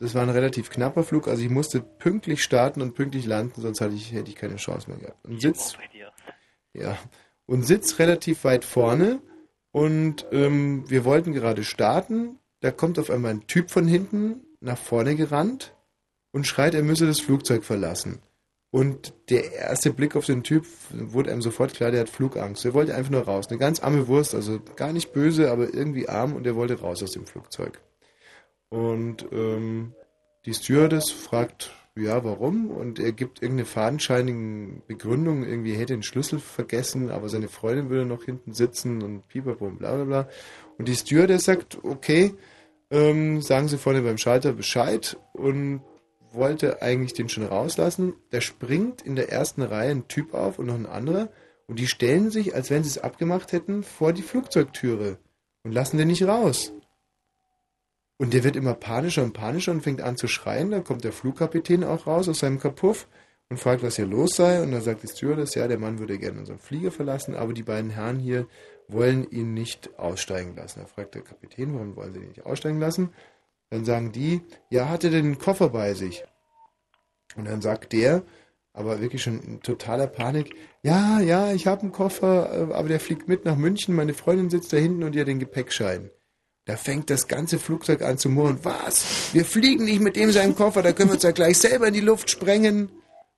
das 0.00 0.14
war 0.14 0.22
ein 0.22 0.30
relativ 0.30 0.70
knapper 0.70 1.04
Flug, 1.04 1.28
also 1.28 1.42
ich 1.42 1.50
musste 1.50 1.80
pünktlich 1.80 2.42
starten 2.42 2.80
und 2.80 2.94
pünktlich 2.94 3.26
landen, 3.26 3.60
sonst 3.60 3.82
hatte 3.82 3.94
ich, 3.94 4.12
hätte 4.12 4.30
ich 4.30 4.36
keine 4.36 4.56
Chance 4.56 4.88
mehr 4.88 4.98
gehabt. 4.98 5.24
Und 5.26 5.40
sitz, 5.42 5.76
ja, 6.72 6.96
und 7.44 7.64
sitz 7.64 7.98
relativ 7.98 8.44
weit 8.44 8.64
vorne 8.64 9.20
und 9.72 10.26
ähm, 10.32 10.88
wir 10.88 11.04
wollten 11.04 11.32
gerade 11.32 11.64
starten. 11.64 12.38
Da 12.60 12.70
kommt 12.70 12.98
auf 12.98 13.10
einmal 13.10 13.32
ein 13.32 13.46
Typ 13.46 13.70
von 13.70 13.86
hinten 13.86 14.40
nach 14.60 14.78
vorne 14.78 15.16
gerannt 15.16 15.74
und 16.32 16.46
schreit, 16.46 16.74
er 16.74 16.82
müsse 16.82 17.06
das 17.06 17.20
Flugzeug 17.20 17.64
verlassen. 17.64 18.20
Und 18.72 19.14
der 19.30 19.52
erste 19.52 19.92
Blick 19.92 20.14
auf 20.14 20.26
den 20.26 20.44
Typ 20.44 20.64
wurde 20.90 21.32
einem 21.32 21.42
sofort 21.42 21.74
klar, 21.74 21.90
der 21.90 22.02
hat 22.02 22.08
Flugangst. 22.08 22.64
Er 22.64 22.74
wollte 22.74 22.94
einfach 22.94 23.10
nur 23.10 23.22
raus. 23.22 23.48
Eine 23.48 23.58
ganz 23.58 23.80
arme 23.80 24.06
Wurst, 24.06 24.34
also 24.34 24.60
gar 24.76 24.92
nicht 24.92 25.12
böse, 25.12 25.50
aber 25.50 25.74
irgendwie 25.74 26.08
arm 26.08 26.34
und 26.34 26.46
er 26.46 26.54
wollte 26.54 26.80
raus 26.80 27.02
aus 27.02 27.12
dem 27.12 27.26
Flugzeug. 27.26 27.80
Und 28.68 29.26
ähm, 29.32 29.92
die 30.46 30.54
Stewardess 30.54 31.10
fragt, 31.10 31.72
ja, 31.96 32.22
warum? 32.24 32.70
Und 32.70 33.00
er 33.00 33.10
gibt 33.10 33.42
irgendeine 33.42 33.66
fadenscheinige 33.66 34.82
Begründung, 34.86 35.44
irgendwie 35.44 35.72
er 35.72 35.80
hätte 35.80 35.94
den 35.94 36.04
Schlüssel 36.04 36.38
vergessen, 36.38 37.10
aber 37.10 37.28
seine 37.28 37.48
Freundin 37.48 37.90
würde 37.90 38.06
noch 38.06 38.24
hinten 38.24 38.52
sitzen 38.54 39.02
und 39.02 39.24
und 39.34 39.78
bla 39.78 39.96
bla 39.96 40.04
bla. 40.04 40.28
Und 40.78 40.86
die 40.86 40.94
Stewardess 40.94 41.44
sagt, 41.44 41.78
okay, 41.82 42.34
ähm, 42.90 43.42
sagen 43.42 43.68
Sie 43.68 43.78
vorne 43.78 44.02
beim 44.02 44.18
Schalter 44.18 44.52
Bescheid 44.52 45.16
und 45.32 45.82
wollte 46.32 46.82
eigentlich 46.82 47.14
den 47.14 47.28
schon 47.28 47.46
rauslassen. 47.46 48.14
Da 48.30 48.40
springt 48.40 49.02
in 49.02 49.16
der 49.16 49.30
ersten 49.30 49.62
Reihe 49.62 49.90
ein 49.90 50.08
Typ 50.08 50.34
auf 50.34 50.58
und 50.58 50.66
noch 50.66 50.74
ein 50.74 50.86
anderer. 50.86 51.28
Und 51.66 51.78
die 51.78 51.86
stellen 51.86 52.30
sich, 52.30 52.54
als 52.54 52.70
wenn 52.70 52.82
sie 52.82 52.90
es 52.90 52.98
abgemacht 52.98 53.52
hätten, 53.52 53.82
vor 53.82 54.12
die 54.12 54.22
Flugzeugtüre 54.22 55.18
und 55.62 55.72
lassen 55.72 55.98
den 55.98 56.08
nicht 56.08 56.24
raus. 56.24 56.72
Und 58.16 58.34
der 58.34 58.44
wird 58.44 58.56
immer 58.56 58.74
panischer 58.74 59.22
und 59.22 59.32
panischer 59.32 59.72
und 59.72 59.82
fängt 59.82 60.02
an 60.02 60.16
zu 60.16 60.28
schreien. 60.28 60.70
Dann 60.70 60.84
kommt 60.84 61.04
der 61.04 61.12
Flugkapitän 61.12 61.84
auch 61.84 62.06
raus 62.06 62.28
aus 62.28 62.40
seinem 62.40 62.58
Kapuff 62.58 63.08
und 63.48 63.58
fragt, 63.58 63.82
was 63.82 63.96
hier 63.96 64.06
los 64.06 64.36
sei. 64.36 64.62
Und 64.62 64.72
dann 64.72 64.82
sagt 64.82 65.02
die 65.02 65.08
Stewardess, 65.08 65.54
ja, 65.54 65.68
der 65.68 65.78
Mann 65.78 65.98
würde 65.98 66.18
gerne 66.18 66.40
unseren 66.40 66.58
Flieger 66.58 66.90
verlassen, 66.90 67.34
aber 67.34 67.52
die 67.52 67.62
beiden 67.62 67.90
Herren 67.90 68.18
hier 68.18 68.46
wollen 68.88 69.30
ihn 69.30 69.54
nicht 69.54 69.98
aussteigen 69.98 70.54
lassen. 70.56 70.80
Da 70.80 70.86
fragt 70.86 71.14
der 71.14 71.22
Kapitän, 71.22 71.74
warum 71.74 71.96
wollen 71.96 72.12
sie 72.12 72.20
ihn 72.20 72.28
nicht 72.28 72.44
aussteigen 72.44 72.80
lassen? 72.80 73.10
Dann 73.70 73.84
sagen 73.84 74.12
die, 74.12 74.42
ja, 74.68 74.88
hat 74.88 75.04
er 75.04 75.10
denn 75.10 75.24
einen 75.26 75.38
Koffer 75.38 75.68
bei 75.68 75.94
sich? 75.94 76.24
Und 77.36 77.46
dann 77.46 77.62
sagt 77.62 77.92
der, 77.92 78.22
aber 78.72 79.00
wirklich 79.00 79.22
schon 79.22 79.40
in 79.40 79.60
totaler 79.60 80.06
Panik, 80.06 80.54
ja, 80.82 81.20
ja, 81.20 81.52
ich 81.52 81.66
habe 81.66 81.82
einen 81.82 81.92
Koffer, 81.92 82.70
äh, 82.70 82.74
aber 82.74 82.88
der 82.88 83.00
fliegt 83.00 83.28
mit 83.28 83.44
nach 83.44 83.56
München, 83.56 83.94
meine 83.94 84.14
Freundin 84.14 84.50
sitzt 84.50 84.72
da 84.72 84.76
hinten 84.76 85.04
und 85.04 85.16
hat 85.16 85.28
den 85.28 85.38
Gepäckschein. 85.38 86.10
Da 86.64 86.76
fängt 86.76 87.10
das 87.10 87.26
ganze 87.26 87.58
Flugzeug 87.58 88.02
an 88.02 88.18
zu 88.18 88.28
murren. 88.28 88.58
Was? 88.62 89.32
Wir 89.32 89.44
fliegen 89.44 89.84
nicht 89.84 90.00
mit 90.00 90.16
dem 90.16 90.30
seinem 90.30 90.54
Koffer, 90.54 90.82
da 90.82 90.92
können 90.92 91.10
wir 91.10 91.14
uns 91.14 91.22
ja 91.22 91.32
gleich 91.32 91.58
selber 91.58 91.88
in 91.88 91.94
die 91.94 92.00
Luft 92.00 92.30
sprengen. 92.30 92.90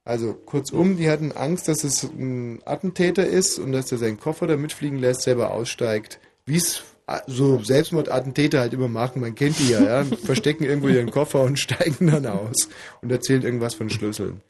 Also 0.04 0.34
kurzum, 0.34 0.96
die 0.96 1.08
hatten 1.08 1.32
Angst, 1.32 1.68
dass 1.68 1.84
es 1.84 2.02
ein 2.02 2.60
Attentäter 2.64 3.24
ist 3.24 3.58
und 3.58 3.72
dass 3.72 3.92
er 3.92 3.98
seinen 3.98 4.18
Koffer 4.18 4.46
da 4.46 4.56
mitfliegen 4.56 4.98
lässt, 4.98 5.22
selber 5.22 5.52
aussteigt. 5.52 6.18
Wie 6.44 6.56
es 6.56 6.82
so 7.26 7.62
Selbstmordattentäter 7.62 8.60
halt 8.60 8.72
immer 8.72 8.88
machen, 8.88 9.20
man 9.20 9.34
kennt 9.34 9.58
die 9.58 9.70
ja, 9.70 9.82
ja, 9.82 10.04
verstecken 10.04 10.64
irgendwo 10.64 10.88
ihren 10.88 11.10
Koffer 11.10 11.42
und 11.42 11.58
steigen 11.60 12.08
dann 12.08 12.26
aus 12.26 12.68
und 13.00 13.10
erzählen 13.10 13.42
irgendwas 13.42 13.74
von 13.74 13.90
Schlüsseln. 13.90 14.40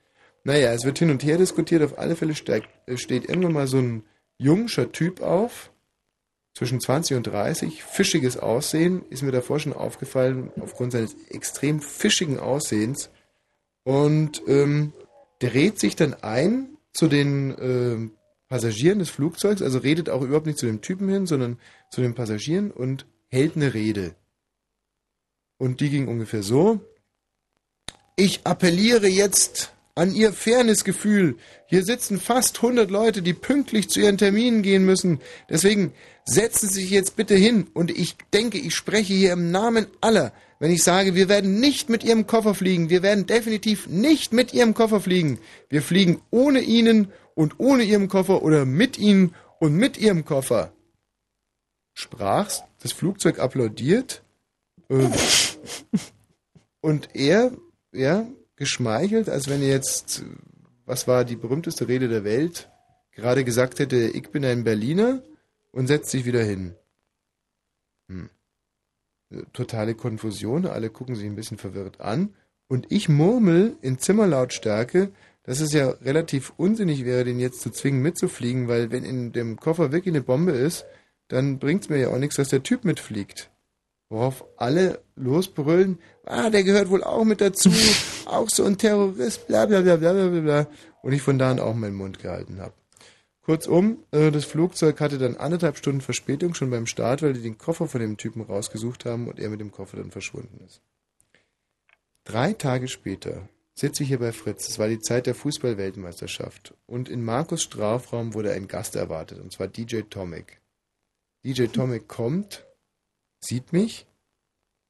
Naja, 0.45 0.73
es 0.73 0.85
wird 0.85 0.99
hin 0.99 1.11
und 1.11 1.23
her 1.23 1.39
diskutiert, 1.39 1.83
auf 1.83 1.99
alle 1.99 2.17
Fälle 2.17 2.35
steigt, 2.35 2.69
steht 2.97 3.29
irgendwann 3.29 3.53
mal 3.53 3.67
so 3.69 3.79
ein 3.79 4.03
jungscher 4.39 4.91
Typ 4.91 5.21
auf, 5.21 5.71
zwischen 6.55 6.81
20 6.81 7.17
und 7.17 7.27
30, 7.27 7.83
fischiges 7.83 8.37
Aussehen, 8.37 9.05
ist 9.09 9.23
mir 9.23 9.33
davor 9.33 9.59
schon 9.59 9.73
aufgefallen, 9.73 10.51
aufgrund 10.61 10.93
seines 10.93 11.17
extrem 11.31 11.81
fischigen 11.81 12.39
Aussehens. 12.39 13.11
Und 13.85 14.43
ähm, 14.47 14.93
der 15.41 15.55
redet 15.55 15.81
sich 15.81 15.97
dann 15.97 16.15
ein 16.23 16.77
zu 16.93 17.09
den 17.09 17.57
ähm, 17.59 18.11
Passagieren 18.53 18.99
des 18.99 19.09
Flugzeugs, 19.09 19.63
also 19.63 19.79
redet 19.79 20.11
auch 20.11 20.21
überhaupt 20.21 20.45
nicht 20.45 20.59
zu 20.59 20.67
dem 20.67 20.83
Typen 20.83 21.09
hin, 21.09 21.25
sondern 21.25 21.59
zu 21.91 22.03
den 22.03 22.15
Passagieren 22.15 22.71
und 22.71 23.07
hält 23.31 23.57
eine 23.57 23.73
Rede. 23.73 24.15
Und 25.57 25.81
die 25.81 25.89
ging 25.89 26.07
ungefähr 26.07 26.43
so. 26.43 26.81
Ich 28.15 28.43
appelliere 28.45 29.07
jetzt 29.07 29.73
an 29.95 30.15
Ihr 30.15 30.35
Fairnessgefühl. 30.35 31.37
Hier 31.65 31.83
sitzen 31.83 32.21
fast 32.21 32.57
100 32.57 32.91
Leute, 32.91 33.23
die 33.23 33.33
pünktlich 33.33 33.89
zu 33.89 34.01
ihren 34.01 34.19
Terminen 34.19 34.61
gehen 34.61 34.85
müssen. 34.85 35.21
Deswegen 35.49 35.95
setzen 36.27 36.69
Sie 36.69 36.83
sich 36.83 36.91
jetzt 36.91 37.17
bitte 37.17 37.35
hin. 37.35 37.69
Und 37.73 37.91
ich 37.91 38.17
denke, 38.35 38.59
ich 38.59 38.75
spreche 38.75 39.15
hier 39.15 39.33
im 39.33 39.51
Namen 39.51 39.87
aller, 40.03 40.31
wenn 40.59 40.71
ich 40.71 40.83
sage, 40.83 41.15
wir 41.15 41.31
werden 41.31 41.59
nicht 41.59 41.89
mit 41.89 42.05
Ihrem 42.05 42.27
Koffer 42.27 42.55
fliegen. 42.55 42.91
Wir 42.91 43.03
werden 43.03 43.25
definitiv 43.25 43.87
nicht 43.87 44.35
mit 44.35 44.53
Ihrem 44.53 44.75
Koffer 44.75 45.01
fliegen. 45.01 45.39
Wir 45.71 45.81
fliegen 45.81 46.21
ohne 46.31 46.61
Ihnen 46.61 47.11
und 47.35 47.59
ohne 47.59 47.85
Ihrem 47.85 48.09
Koffer 48.09 48.43
oder 48.43 48.65
mit 48.65 48.99
Ihnen 48.99 49.35
und 49.59 49.75
mit 49.75 49.99
Ihrem 49.99 50.25
Koffer. 50.25 50.73
Sprach's, 51.95 52.63
das 52.83 52.93
Flugzeug 52.93 53.39
applaudiert. 53.39 54.23
Äh, 54.89 55.09
und 56.81 57.15
er, 57.15 57.53
ja, 57.93 58.27
geschmeichelt, 58.57 59.29
als 59.29 59.49
wenn 59.49 59.63
er 59.63 59.69
jetzt, 59.69 60.25
was 60.85 61.09
war 61.09 61.25
die 61.25 61.37
berühmteste 61.37 61.89
Rede 61.89 62.09
der 62.09 62.25
Welt, 62.25 62.71
gerade 63.13 63.45
gesagt 63.45 63.79
hätte, 63.79 63.97
ich 63.97 64.31
bin 64.31 64.45
ein 64.45 64.65
Berliner 64.65 65.23
und 65.71 65.87
setzt 65.87 66.11
sich 66.11 66.25
wieder 66.25 66.43
hin. 66.43 66.75
Hm. 68.09 68.31
Totale 69.53 69.95
Konfusion, 69.95 70.67
alle 70.67 70.91
gucken 70.91 71.15
sich 71.15 71.25
ein 71.25 71.37
bisschen 71.37 71.59
verwirrt 71.59 72.01
an 72.01 72.35
und 72.69 72.91
ich 72.91 73.09
murmel 73.09 73.77
in 73.81 73.99
Zimmerlautstärke, 73.99 75.13
dass 75.45 75.61
es 75.61 75.73
ja 75.73 75.91
relativ 75.91 76.53
unsinnig 76.57 77.05
wäre, 77.05 77.25
den 77.25 77.41
jetzt 77.41 77.61
zu 77.61 77.71
zwingen 77.71 78.03
mitzufliegen, 78.03 78.69
weil 78.69 78.91
wenn 78.91 79.05
in 79.05 79.33
dem 79.33 79.59
Koffer 79.59 79.93
wirklich 79.93 80.15
eine 80.15 80.23
Bombe 80.23 80.53
ist, 80.53 80.87
dann 81.29 81.59
bringt 81.59 81.85
es 81.85 81.89
mir 81.89 81.99
ja 81.99 82.09
auch 82.09 82.19
nichts, 82.19 82.37
dass 82.37 82.49
der 82.49 82.63
Typ 82.63 82.85
mitfliegt. 82.85 83.51
Worauf 84.09 84.45
alle 84.59 85.03
losbrüllen, 85.17 85.99
ah, 86.27 86.51
der 86.51 86.65
gehört 86.65 86.91
wohl 86.91 87.03
auch 87.03 87.25
mit 87.25 87.41
dazu, 87.41 87.71
auch 88.27 88.49
so 88.51 88.65
ein 88.65 88.77
Terrorist, 88.77 89.47
bla 89.47 89.67
bla 89.67 89.81
bla 89.81 89.97
bla 89.97 90.13
bla 90.13 90.41
bla. 90.41 90.67
Und 91.03 91.13
ich 91.13 91.23
von 91.23 91.39
da 91.39 91.51
an 91.51 91.59
auch 91.59 91.75
meinen 91.75 91.97
Mund 91.97 92.19
gehalten 92.19 92.61
habe. 92.61 92.75
Kurzum, 93.41 94.05
äh, 94.13 94.31
das 94.31 94.45
Flugzeug 94.45 95.01
hatte 95.01 95.19
dann 95.19 95.37
anderthalb 95.37 95.77
Stunden 95.77 96.01
Verspätung 96.01 96.55
schon 96.55 96.71
beim 96.71 96.87
Start, 96.87 97.23
weil 97.23 97.33
die 97.33 97.43
den 97.43 97.59
Koffer 97.59 97.89
von 97.89 98.01
dem 98.01 98.17
Typen 98.17 98.43
rausgesucht 98.43 99.05
haben 99.05 99.27
und 99.27 99.41
er 99.41 99.49
mit 99.49 99.61
dem 99.61 99.73
Koffer 99.73 99.97
dann 99.97 100.13
verschwunden 100.13 100.61
ist. 100.65 100.81
Drei 102.25 102.53
Tage 102.53 102.87
später 102.87 103.49
sitze 103.75 104.03
ich 104.03 104.09
hier 104.09 104.19
bei 104.19 104.33
Fritz. 104.33 104.69
Es 104.69 104.79
war 104.79 104.89
die 104.89 105.01
Zeit 105.01 105.27
der 105.27 105.35
Fußball-Weltmeisterschaft. 105.35 106.75
Und 106.87 107.09
in 107.09 107.25
Markus 107.25 107.63
Strafraum 107.63 108.35
wurde 108.35 108.53
ein 108.53 108.69
Gast 108.69 108.97
erwartet, 108.97 109.41
und 109.41 109.53
zwar 109.53 109.69
DJ 109.69 110.03
Tomic. 110.03 110.61
DJ 111.45 111.67
Tomic 111.67 112.09
kommt 112.09 112.65
sieht 113.41 113.73
mich, 113.73 114.07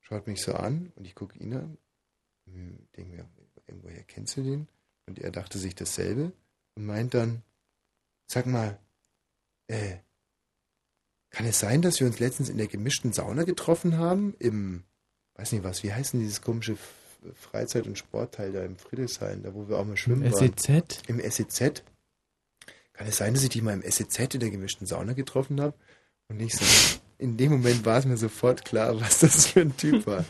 schaut 0.00 0.26
mich 0.26 0.42
so 0.42 0.52
an 0.52 0.92
und 0.96 1.06
ich 1.06 1.14
gucke 1.14 1.38
ihn 1.38 1.54
an. 1.54 1.78
Hm, 2.46 2.86
denke 2.96 3.16
mir, 3.16 3.28
irgendwoher 3.66 4.02
kennst 4.04 4.36
du 4.36 4.42
den? 4.42 4.68
Und 5.06 5.18
er 5.18 5.30
dachte 5.30 5.58
sich 5.58 5.74
dasselbe 5.74 6.32
und 6.74 6.86
meint 6.86 7.14
dann, 7.14 7.42
sag 8.26 8.46
mal, 8.46 8.78
äh, 9.68 9.96
kann 11.30 11.46
es 11.46 11.60
sein, 11.60 11.80
dass 11.80 11.98
wir 11.98 12.06
uns 12.06 12.18
letztens 12.18 12.50
in 12.50 12.58
der 12.58 12.66
gemischten 12.66 13.12
Sauna 13.12 13.44
getroffen 13.44 13.96
haben? 13.96 14.34
Im, 14.38 14.84
weiß 15.34 15.52
nicht 15.52 15.64
was, 15.64 15.82
wie 15.82 15.92
heißt 15.92 16.12
denn 16.12 16.20
dieses 16.20 16.42
komische 16.42 16.76
Freizeit- 17.34 17.86
und 17.86 17.98
Sportteil 17.98 18.52
da 18.52 18.64
im 18.64 18.76
Friedrichshain, 18.76 19.42
da 19.42 19.54
wo 19.54 19.68
wir 19.68 19.78
auch 19.78 19.84
mal 19.84 19.96
schwimmen 19.96 20.24
Im 20.24 20.32
waren? 20.32 20.52
SEZ? 20.56 21.02
Im 21.06 21.20
SEZ? 21.20 21.82
Kann 22.92 23.06
es 23.06 23.16
sein, 23.16 23.34
dass 23.34 23.42
ich 23.42 23.50
dich 23.50 23.62
mal 23.62 23.74
im 23.74 23.82
SEZ 23.82 24.34
in 24.34 24.40
der 24.40 24.50
gemischten 24.50 24.86
Sauna 24.86 25.12
getroffen 25.12 25.60
habe? 25.60 25.74
Und 26.28 26.40
ich 26.40 26.54
so, 26.54 26.64
in 27.18 27.36
dem 27.36 27.52
Moment 27.52 27.84
war 27.84 27.98
es 27.98 28.04
mir 28.04 28.16
sofort 28.16 28.64
klar, 28.64 29.00
was 29.00 29.20
das 29.20 29.46
für 29.46 29.60
ein 29.60 29.76
Typ 29.76 30.06
war. 30.06 30.24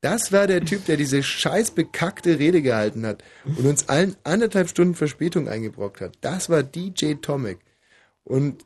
Das 0.00 0.30
war 0.30 0.46
der 0.46 0.64
Typ, 0.64 0.84
der 0.86 0.96
diese 0.96 1.22
scheiß 1.22 1.72
bekackte 1.72 2.38
Rede 2.38 2.62
gehalten 2.62 3.06
hat 3.06 3.24
und 3.44 3.66
uns 3.66 3.88
allen 3.88 4.14
anderthalb 4.24 4.68
Stunden 4.68 4.94
Verspätung 4.94 5.48
eingebrockt 5.48 6.00
hat. 6.00 6.12
Das 6.20 6.48
war 6.48 6.62
DJ 6.62 7.14
Tomic. 7.14 7.58
Und 8.22 8.64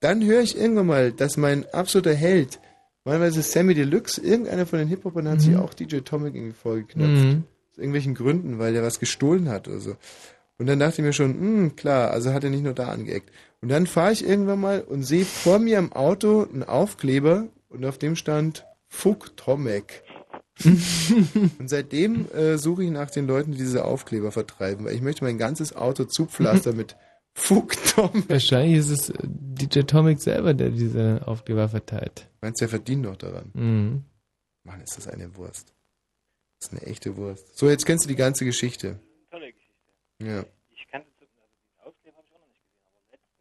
dann 0.00 0.24
höre 0.24 0.42
ich 0.42 0.56
irgendwann 0.56 0.86
mal, 0.86 1.12
dass 1.12 1.36
mein 1.36 1.68
absoluter 1.72 2.14
Held, 2.14 2.60
normalerweise 3.04 3.42
Sammy 3.42 3.74
Deluxe, 3.74 4.20
irgendeiner 4.20 4.66
von 4.66 4.78
den 4.78 4.88
Hip-Hopern 4.88 5.28
hat 5.28 5.36
Mhm. 5.36 5.40
sich 5.40 5.56
auch 5.56 5.74
DJ 5.74 5.98
Tomic 5.98 6.34
irgendwie 6.34 6.54
vorgeknöpft. 6.54 7.24
Mhm. 7.24 7.44
Aus 7.70 7.78
irgendwelchen 7.78 8.14
Gründen, 8.14 8.58
weil 8.58 8.72
der 8.72 8.82
was 8.82 9.00
gestohlen 9.00 9.48
hat 9.48 9.68
oder 9.68 9.80
so. 9.80 9.96
Und 10.58 10.66
dann 10.66 10.78
dachte 10.78 11.00
ich 11.00 11.04
mir 11.06 11.12
schon, 11.12 11.32
hm, 11.34 11.76
klar, 11.76 12.10
also 12.10 12.32
hat 12.32 12.44
er 12.44 12.50
nicht 12.50 12.62
nur 12.62 12.74
da 12.74 12.88
angeeckt. 12.88 13.30
Und 13.62 13.68
dann 13.70 13.86
fahre 13.86 14.12
ich 14.12 14.24
irgendwann 14.26 14.60
mal 14.60 14.80
und 14.82 15.02
sehe 15.02 15.24
vor 15.24 15.58
mir 15.58 15.78
im 15.78 15.92
Auto 15.92 16.46
einen 16.52 16.62
Aufkleber 16.64 17.48
und 17.68 17.84
auf 17.84 17.98
dem 17.98 18.16
stand 18.16 18.64
Fuck 18.88 19.36
Tomek. 19.36 20.02
und 20.64 21.68
seitdem 21.68 22.26
äh, 22.32 22.58
suche 22.58 22.84
ich 22.84 22.90
nach 22.90 23.10
den 23.10 23.26
Leuten, 23.26 23.52
die 23.52 23.58
diese 23.58 23.84
Aufkleber 23.84 24.30
vertreiben, 24.32 24.84
weil 24.84 24.94
ich 24.94 25.00
möchte 25.02 25.24
mein 25.24 25.38
ganzes 25.38 25.74
Auto 25.74 26.04
zupflastern 26.04 26.76
mit 26.76 26.96
Fuck 27.34 27.72
Tomek. 27.94 28.28
Wahrscheinlich 28.28 28.78
ist 28.78 28.90
es 28.90 29.10
äh, 29.10 29.18
DJ 29.24 29.80
Tomic 29.80 30.20
selber, 30.20 30.52
der 30.54 30.70
diese 30.70 31.22
Aufkleber 31.26 31.68
verteilt. 31.68 32.28
Meinst 32.40 32.60
du, 32.60 32.64
der 32.64 32.68
verdient 32.70 33.06
doch 33.06 33.16
daran? 33.16 33.50
Mhm. 33.54 34.04
Mann, 34.64 34.80
ist 34.80 34.96
das 34.96 35.08
eine 35.08 35.34
Wurst. 35.36 35.74
Das 36.60 36.68
ist 36.68 36.72
eine 36.72 36.82
echte 36.90 37.16
Wurst. 37.16 37.56
So, 37.58 37.68
jetzt 37.68 37.86
kennst 37.86 38.04
du 38.04 38.08
die 38.08 38.16
ganze 38.16 38.44
Geschichte. 38.44 39.00
Tolle 39.30 39.52
Geschichte. 39.52 39.74
Ja. 40.20 40.44
Ich 40.70 40.86
kannte 40.88 41.08
zu- 41.18 41.26
also 41.78 41.96
den 42.04 42.14
Aufkleber 42.14 42.16
habe 42.18 42.26
ich 42.28 42.34
auch 42.34 42.40
noch 42.40 42.48
nicht 42.48 42.60
gesehen, 42.62 42.84
aber 42.86 43.00
letztens 43.10 43.34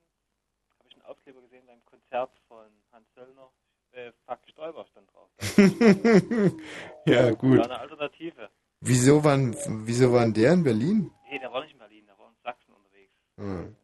habe 0.80 0.88
ich 0.90 0.96
einen 0.96 1.06
Aufkleber 1.06 1.42
gesehen 1.42 1.64
beim 1.68 1.86
Konzert 1.86 2.32
von 2.48 2.66
Hans 2.92 3.08
Söllner. 3.14 3.52
Äh, 3.92 4.12
Fuck 4.26 4.40
Stoiber 4.50 4.86
stand 4.88 5.10
drauf. 5.12 5.30
ja, 7.06 7.32
gut. 7.32 7.58
War 7.60 7.66
eine 7.66 7.80
Alternative. 7.80 8.50
Wieso 8.80 9.24
waren, 9.24 9.56
wieso 9.86 10.12
waren 10.14 10.34
der 10.34 10.54
in 10.54 10.64
Berlin? 10.64 11.12
Nee, 11.30 11.38
der 11.40 11.52
war 11.52 11.62
nicht 11.62 11.74
in 11.74 11.78
Berlin, 11.80 12.06
der 12.08 12.18
war 12.18 12.30
in 12.30 12.36
Sachsen 12.42 12.74
unterwegs. 12.74 13.14
Hm. 13.38 13.76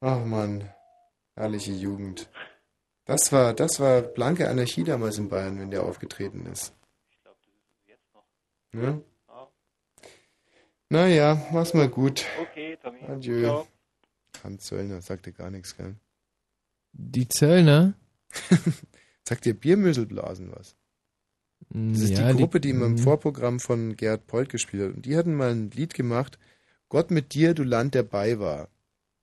Ach 0.00 0.24
man, 0.24 0.68
herrliche 1.34 1.72
Jugend. 1.72 2.28
Das 3.04 3.32
war, 3.32 3.54
das 3.54 3.80
war 3.80 4.02
blanke 4.02 4.48
Anarchie 4.48 4.84
damals 4.84 5.18
in 5.18 5.28
Bayern, 5.28 5.58
wenn 5.58 5.70
der 5.70 5.82
aufgetreten 5.82 6.46
ist. 6.46 6.74
Ich 7.10 7.20
glaube, 7.22 7.38
das 7.40 7.54
ist 7.54 7.88
jetzt 7.88 8.14
noch. 8.14 8.24
Ja? 8.72 8.90
Ja. 8.90 9.48
Naja, 10.90 11.46
mach's 11.52 11.74
mal 11.74 11.88
gut. 11.88 12.24
Okay, 12.40 12.76
Tommy. 12.82 13.00
Adieu. 13.08 13.42
Ciao. 13.42 13.68
Hans 14.44 14.64
Zöllner 14.66 15.00
sagte 15.02 15.32
gar 15.32 15.50
nichts, 15.50 15.76
gell? 15.76 15.96
Die 16.92 17.28
Zöllner? 17.28 17.94
Sagt 19.28 19.44
dir 19.44 19.54
Biermüsselblasen 19.54 20.52
was? 20.54 20.76
Das 21.70 22.00
ist 22.00 22.10
Ja, 22.10 22.28
die 22.28 22.32
die- 22.36 22.38
Gruppe, 22.42 22.60
die, 22.60 22.70
immer 22.70 22.86
im 22.86 22.92
mhm. 22.92 22.98
Vorprogramm 22.98 23.60
von 23.60 23.96
Gerhard 23.96 24.26
Polt 24.26 24.48
gespielt 24.48 24.88
hat. 24.88 24.96
Und 24.96 25.06
die 25.06 25.16
hatten 25.16 25.34
mal 25.34 25.50
ein 25.50 25.70
Lied 25.70 25.92
gemacht, 25.92 26.38
Gott 26.88 27.10
mit 27.10 27.34
dir, 27.34 27.52
du 27.52 27.64
Land 27.64 27.94
der 27.94 28.04
Bei 28.04 28.38
war. 28.38 28.68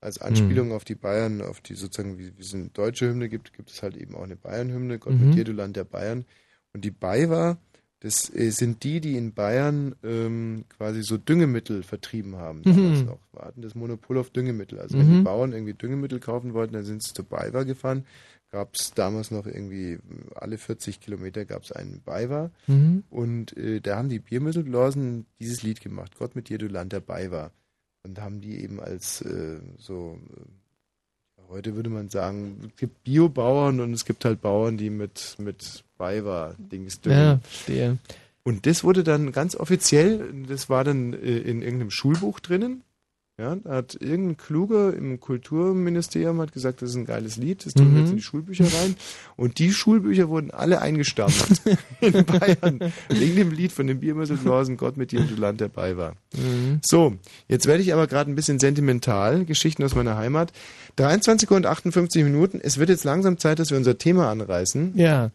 Als 0.05 0.21
Anspielung 0.21 0.71
auf 0.71 0.83
die 0.85 0.93
Bayern, 0.95 1.41
auf 1.41 1.61
die 1.61 1.73
sozusagen, 1.73 2.17
wie, 2.19 2.31
wie 2.37 2.41
es 2.41 2.53
eine 2.53 2.67
deutsche 2.69 3.09
Hymne 3.09 3.27
gibt, 3.27 3.53
gibt 3.53 3.71
es 3.71 3.81
halt 3.81 3.97
eben 3.97 4.13
auch 4.15 4.23
eine 4.23 4.35
Bayern-Hymne, 4.35 4.99
Gott 4.99 5.13
Mhm. 5.13 5.25
mit 5.29 5.35
dir, 5.35 5.43
du 5.45 5.51
Land 5.51 5.75
der 5.75 5.83
Bayern. 5.83 6.25
Und 6.73 6.85
die 6.85 6.91
Baywa, 6.91 7.57
das 8.01 8.29
äh, 8.35 8.51
sind 8.51 8.83
die, 8.83 9.01
die 9.01 9.17
in 9.17 9.33
Bayern 9.33 9.95
ähm, 10.03 10.65
quasi 10.69 11.01
so 11.01 11.17
Düngemittel 11.17 11.81
vertrieben 11.81 12.35
haben. 12.35 12.61
Damals 12.61 12.99
Mhm. 12.99 13.05
noch. 13.07 13.19
Wir 13.33 13.41
hatten 13.45 13.61
das 13.63 13.73
Monopol 13.73 14.17
auf 14.19 14.29
Düngemittel. 14.29 14.79
Also 14.79 14.97
wenn 14.99 15.07
die 15.09 15.17
Mhm. 15.19 15.23
Bauern 15.23 15.53
irgendwie 15.53 15.73
Düngemittel 15.73 16.19
kaufen 16.19 16.53
wollten, 16.53 16.73
dann 16.73 16.83
sind 16.85 17.01
sie 17.01 17.13
zur 17.13 17.25
Baywa 17.25 17.63
gefahren. 17.63 18.05
Gab 18.51 18.75
es 18.75 18.91
damals 18.93 19.31
noch 19.31 19.47
irgendwie 19.47 19.97
alle 20.35 20.57
40 20.59 20.99
Kilometer 20.99 21.45
gab 21.45 21.63
es 21.63 21.71
einen 21.71 22.01
Baywa. 22.03 22.51
Mhm. 22.67 23.03
Und 23.09 23.57
äh, 23.57 23.81
da 23.81 23.97
haben 23.97 24.09
die 24.09 24.19
Biermittelblasen 24.19 25.25
dieses 25.39 25.63
Lied 25.63 25.81
gemacht, 25.81 26.15
Gott 26.17 26.35
mit 26.35 26.47
dir, 26.49 26.57
du 26.59 26.67
Land 26.67 26.93
der 26.93 26.99
Baywa. 27.01 27.51
Und 28.05 28.21
haben 28.21 28.39
die 28.39 28.61
eben 28.61 28.79
als 28.79 29.21
äh, 29.21 29.57
so, 29.79 30.19
äh, 30.37 31.41
heute 31.49 31.75
würde 31.75 31.89
man 31.89 32.09
sagen, 32.09 32.69
es 32.69 32.75
gibt 32.77 33.03
Biobauern 33.03 33.79
und 33.79 33.93
es 33.93 34.05
gibt 34.05 34.25
halt 34.25 34.41
Bauern, 34.41 34.77
die 34.77 34.91
mit, 34.91 35.35
mit 35.39 35.83
Baywa-Dings 35.97 37.01
düngen. 37.01 37.17
Ja, 37.17 37.39
verstehe. 37.39 37.97
Und 38.43 38.67
das 38.67 38.83
wurde 38.83 39.03
dann 39.03 39.31
ganz 39.31 39.55
offiziell, 39.55 40.31
das 40.47 40.69
war 40.69 40.83
dann 40.83 41.13
äh, 41.13 41.39
in 41.39 41.63
irgendeinem 41.63 41.89
Schulbuch 41.89 42.39
drinnen. 42.39 42.83
Ja, 43.37 43.53
da 43.57 43.69
hat 43.69 43.97
irgendein 43.99 44.37
Kluger 44.37 44.93
im 44.93 45.19
Kulturministerium 45.19 46.39
hat 46.39 46.53
gesagt, 46.53 46.81
das 46.81 46.91
ist 46.91 46.95
ein 46.95 47.05
geiles 47.05 47.35
Lied, 47.35 47.65
das 47.65 47.73
tun 47.73 47.87
wir 47.87 47.91
Mhm. 47.91 47.99
jetzt 47.99 48.09
in 48.11 48.15
die 48.15 48.21
Schulbücher 48.23 48.63
rein. 48.63 48.95
Und 49.35 49.59
die 49.59 49.73
Schulbücher 49.73 50.29
wurden 50.29 50.51
alle 50.51 50.81
eingestampft 50.81 51.61
in 52.01 52.23
Bayern. 52.25 52.79
Wegen 53.09 53.35
dem 53.35 53.51
Lied 53.51 53.73
von 53.73 53.87
den 53.87 53.99
Biermüsselblasen, 53.99 54.77
Gott 54.77 54.95
mit 54.95 55.11
dir 55.11 55.19
und 55.19 55.29
du 55.31 55.35
Land 55.35 55.59
dabei 55.59 55.97
war. 55.97 56.13
Mhm. 56.33 56.79
So, 56.81 57.15
jetzt 57.49 57.65
werde 57.65 57.83
ich 57.83 57.93
aber 57.93 58.07
gerade 58.07 58.31
ein 58.31 58.35
bisschen 58.35 58.57
sentimental, 58.57 59.43
Geschichten 59.43 59.83
aus 59.83 59.95
meiner 59.95 60.15
Heimat. 60.15 60.53
23 60.95 61.51
und 61.51 61.65
58 61.65 62.23
Minuten, 62.23 62.61
es 62.63 62.77
wird 62.77 62.87
jetzt 62.87 63.03
langsam 63.03 63.37
Zeit, 63.37 63.59
dass 63.59 63.69
wir 63.69 63.77
unser 63.77 63.97
Thema 63.97 64.29
anreißen. 64.31 64.93
Ja. 64.97 65.31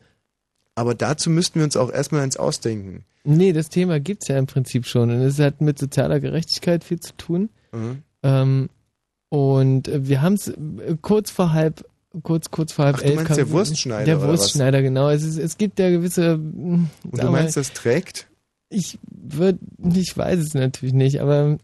Aber 0.74 0.94
dazu 0.94 1.28
müssten 1.28 1.58
wir 1.60 1.64
uns 1.64 1.76
auch 1.76 1.92
erstmal 1.92 2.22
eins 2.22 2.38
ausdenken. 2.38 3.04
Nee, 3.24 3.52
das 3.52 3.68
Thema 3.68 4.00
gibt's 4.00 4.28
ja 4.28 4.38
im 4.38 4.46
Prinzip 4.46 4.86
schon. 4.86 5.10
Und 5.10 5.20
es 5.20 5.38
hat 5.38 5.60
mit 5.60 5.78
sozialer 5.78 6.18
Gerechtigkeit 6.20 6.82
viel 6.82 7.00
zu 7.00 7.14
tun. 7.18 7.50
Mhm. 7.72 8.02
Ähm, 8.22 8.68
und 9.28 9.88
äh, 9.88 10.06
wir 10.08 10.22
haben 10.22 10.34
es 10.34 10.52
kurz 11.02 11.30
vor 11.30 11.52
halb, 11.52 11.84
kurz, 12.22 12.50
kurz 12.50 12.72
vor 12.72 12.86
halb 12.86 12.96
Ach, 12.96 13.00
du 13.02 13.06
elf. 13.06 13.14
meinst 13.16 13.28
kam- 13.28 13.36
der 13.36 13.50
Wurstschneider, 13.50 14.04
Der 14.04 14.18
oder 14.18 14.28
was? 14.28 14.40
Wurstschneider, 14.40 14.82
genau. 14.82 15.08
Es, 15.10 15.22
ist, 15.22 15.38
es 15.38 15.56
gibt 15.58 15.78
ja 15.78 15.90
gewisse. 15.90 16.34
Und 16.34 16.90
Und 17.10 17.22
du 17.22 17.30
meinst, 17.30 17.56
das 17.56 17.72
trägt? 17.72 18.26
Ich 18.68 18.98
würde, 19.10 19.58
ich 19.94 20.16
weiß 20.16 20.38
es 20.38 20.54
natürlich 20.54 20.94
nicht, 20.94 21.20
aber 21.20 21.58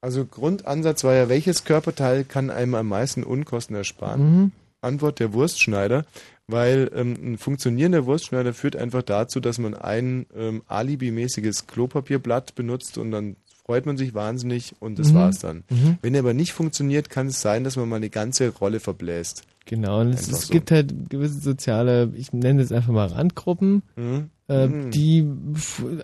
Also 0.00 0.24
Grundansatz 0.24 1.04
war 1.04 1.14
ja, 1.14 1.28
welches 1.28 1.64
Körperteil 1.64 2.24
kann 2.24 2.50
einem 2.50 2.74
am 2.74 2.88
meisten 2.88 3.22
Unkosten 3.22 3.76
ersparen? 3.76 4.20
Mhm. 4.42 4.52
Antwort 4.82 5.20
der 5.20 5.34
Wurstschneider, 5.34 6.06
weil 6.46 6.90
ähm, 6.94 7.16
ein 7.22 7.38
funktionierender 7.38 8.06
Wurstschneider 8.06 8.54
führt 8.54 8.76
einfach 8.76 9.02
dazu, 9.02 9.38
dass 9.40 9.58
man 9.58 9.74
ein 9.74 10.24
ähm, 10.34 10.62
alibimäßiges 10.68 11.66
Klopapierblatt 11.66 12.54
benutzt 12.54 12.96
und 12.96 13.10
dann 13.10 13.36
freut 13.70 13.86
man 13.86 13.96
sich 13.96 14.14
wahnsinnig 14.14 14.74
und 14.80 14.98
das 14.98 15.12
Mhm. 15.12 15.14
war's 15.14 15.38
dann. 15.38 15.62
Mhm. 15.70 15.98
Wenn 16.02 16.14
er 16.14 16.20
aber 16.20 16.34
nicht 16.34 16.52
funktioniert, 16.52 17.08
kann 17.08 17.28
es 17.28 17.40
sein, 17.40 17.62
dass 17.62 17.76
man 17.76 17.88
mal 17.88 17.96
eine 17.96 18.10
ganze 18.10 18.48
Rolle 18.48 18.80
verbläst. 18.80 19.44
Genau, 19.64 20.00
und 20.00 20.08
es, 20.08 20.26
es 20.28 20.48
so. 20.48 20.52
gibt 20.52 20.72
halt 20.72 21.08
gewisse 21.08 21.38
soziale, 21.40 22.10
ich 22.16 22.32
nenne 22.32 22.62
es 22.62 22.72
einfach 22.72 22.92
mal 22.92 23.06
Randgruppen, 23.06 23.82
Mhm. 23.94 24.30
äh, 24.48 24.66
Mhm. 24.66 24.90
die 24.90 25.24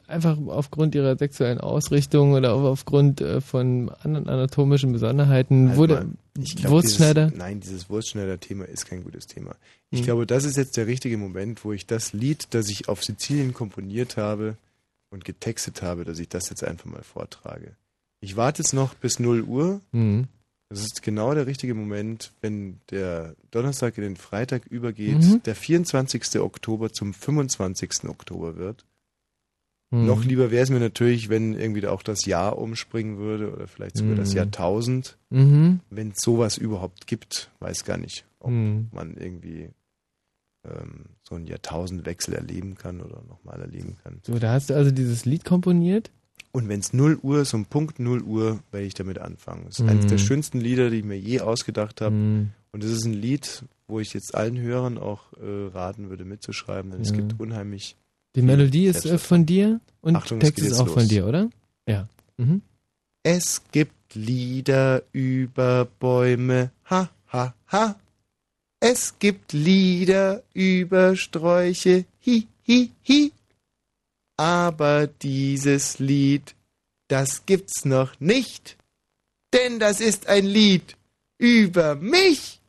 einfach 0.06 0.38
aufgrund 0.46 0.94
ihrer 0.94 1.18
sexuellen 1.18 1.58
Ausrichtung 1.58 2.34
oder 2.34 2.54
auch 2.54 2.62
aufgrund 2.62 3.20
äh, 3.20 3.40
von 3.40 3.90
anderen 4.04 4.28
anatomischen 4.28 4.92
Besonderheiten 4.92 5.70
Halt 5.70 5.78
wurde 5.78 6.06
glaub, 6.54 6.70
Wurstschneider. 6.70 7.24
Dieses, 7.26 7.38
nein, 7.38 7.58
dieses 7.58 7.90
Wurstschneider-Thema 7.90 8.66
ist 8.66 8.86
kein 8.86 9.02
gutes 9.02 9.26
Thema. 9.26 9.56
Ich 9.90 10.02
Mhm. 10.02 10.04
glaube, 10.04 10.26
das 10.28 10.44
ist 10.44 10.56
jetzt 10.56 10.76
der 10.76 10.86
richtige 10.86 11.18
Moment, 11.18 11.64
wo 11.64 11.72
ich 11.72 11.86
das 11.88 12.12
Lied, 12.12 12.46
das 12.50 12.68
ich 12.68 12.88
auf 12.88 13.02
Sizilien 13.02 13.52
komponiert 13.54 14.16
habe 14.16 14.56
und 15.16 15.24
getextet 15.24 15.82
habe, 15.82 16.04
dass 16.04 16.18
ich 16.18 16.28
das 16.28 16.50
jetzt 16.50 16.62
einfach 16.62 16.84
mal 16.86 17.02
vortrage. 17.02 17.74
Ich 18.20 18.36
warte 18.36 18.62
jetzt 18.62 18.72
noch 18.74 18.94
bis 18.94 19.18
0 19.18 19.42
Uhr. 19.42 19.80
Mhm. 19.92 20.28
Das 20.68 20.80
ist 20.80 21.02
genau 21.02 21.32
der 21.32 21.46
richtige 21.46 21.74
Moment, 21.74 22.32
wenn 22.40 22.80
der 22.90 23.34
Donnerstag 23.50 23.96
in 23.98 24.02
den 24.04 24.16
Freitag 24.16 24.66
übergeht, 24.66 25.22
Mhm. 25.22 25.42
der 25.44 25.54
24. 25.54 26.40
Oktober 26.40 26.92
zum 26.92 27.14
25. 27.14 28.08
Oktober 28.08 28.56
wird. 28.56 28.84
Mhm. 29.90 30.06
Noch 30.06 30.24
lieber 30.24 30.50
wäre 30.50 30.64
es 30.64 30.70
mir 30.70 30.80
natürlich, 30.80 31.28
wenn 31.28 31.54
irgendwie 31.54 31.80
da 31.82 31.90
auch 31.92 32.02
das 32.02 32.24
Jahr 32.26 32.58
umspringen 32.58 33.18
würde 33.18 33.52
oder 33.52 33.68
vielleicht 33.68 33.96
sogar 33.96 34.16
das 34.16 34.30
Mhm. 34.30 34.36
Jahrtausend. 34.36 35.16
Mhm. 35.30 35.80
Wenn 35.90 36.10
es 36.10 36.20
sowas 36.20 36.58
überhaupt 36.58 37.06
gibt, 37.06 37.50
weiß 37.60 37.84
gar 37.84 37.96
nicht, 37.96 38.24
ob 38.40 38.50
Mhm. 38.50 38.88
man 38.92 39.16
irgendwie 39.16 39.70
ähm, 40.68 41.06
so 41.28 41.34
einen 41.34 41.46
Jahrtausendwechsel 41.46 42.34
erleben 42.34 42.74
kann 42.76 43.00
oder 43.00 43.22
nochmal 43.28 43.60
erleben 43.60 43.96
kann. 44.02 44.20
So, 44.26 44.38
da 44.38 44.52
hast 44.52 44.70
du 44.70 44.74
also 44.74 44.90
dieses 44.90 45.24
Lied 45.24 45.44
komponiert. 45.44 46.10
Und 46.52 46.68
wenn 46.68 46.80
es 46.80 46.92
0 46.92 47.18
Uhr 47.22 47.40
ist, 47.42 47.52
um 47.54 47.66
Punkt 47.66 47.98
0 47.98 48.22
Uhr, 48.22 48.60
werde 48.70 48.86
ich 48.86 48.94
damit 48.94 49.18
anfangen. 49.18 49.64
Das 49.66 49.78
ist 49.78 49.82
Mhm. 49.84 49.88
eines 49.90 50.06
der 50.06 50.18
schönsten 50.18 50.60
Lieder, 50.60 50.88
die 50.90 50.98
ich 51.00 51.04
mir 51.04 51.18
je 51.18 51.40
ausgedacht 51.40 52.00
habe. 52.00 52.14
Mhm. 52.14 52.50
Und 52.72 52.82
es 52.84 52.90
ist 52.92 53.04
ein 53.04 53.12
Lied, 53.12 53.62
wo 53.88 54.00
ich 54.00 54.12
jetzt 54.14 54.34
allen 54.34 54.58
Hörern 54.58 54.96
auch 54.98 55.32
äh, 55.34 55.66
raten 55.72 56.08
würde, 56.10 56.24
mitzuschreiben, 56.24 56.90
denn 56.92 57.00
es 57.02 57.10
Ja. 57.10 57.16
gibt 57.16 57.38
unheimlich. 57.38 57.96
Die 58.34 58.42
Melodie 58.42 58.86
ist 58.86 59.04
äh, 59.06 59.18
von 59.18 59.46
dir 59.46 59.80
und 60.02 60.16
Achtung, 60.16 60.38
es 60.40 60.48
Text 60.48 60.64
ist 60.64 60.78
auch 60.80 60.86
los. 60.86 60.94
von 60.94 61.08
dir, 61.08 61.26
oder? 61.26 61.48
Ja. 61.88 62.08
Mhm. 62.36 62.62
Es 63.22 63.62
gibt 63.72 63.92
Lieder 64.14 65.02
über 65.12 65.86
Bäume, 65.98 66.70
ha, 66.88 67.10
ha, 67.32 67.54
ha. 67.72 67.96
Es 68.80 69.18
gibt 69.18 69.52
Lieder 69.52 70.42
über 70.52 71.16
Sträuche, 71.16 72.04
hi, 72.24 72.46
hi, 72.66 72.90
hi. 73.06 73.32
Aber 74.36 75.06
dieses 75.06 75.98
Lied, 75.98 76.54
das 77.08 77.46
gibt's 77.46 77.84
noch 77.84 78.20
nicht. 78.20 78.76
Denn 79.54 79.78
das 79.78 80.00
ist 80.00 80.26
ein 80.26 80.44
Lied 80.44 80.96
über 81.38 81.94
mich. 81.94 82.60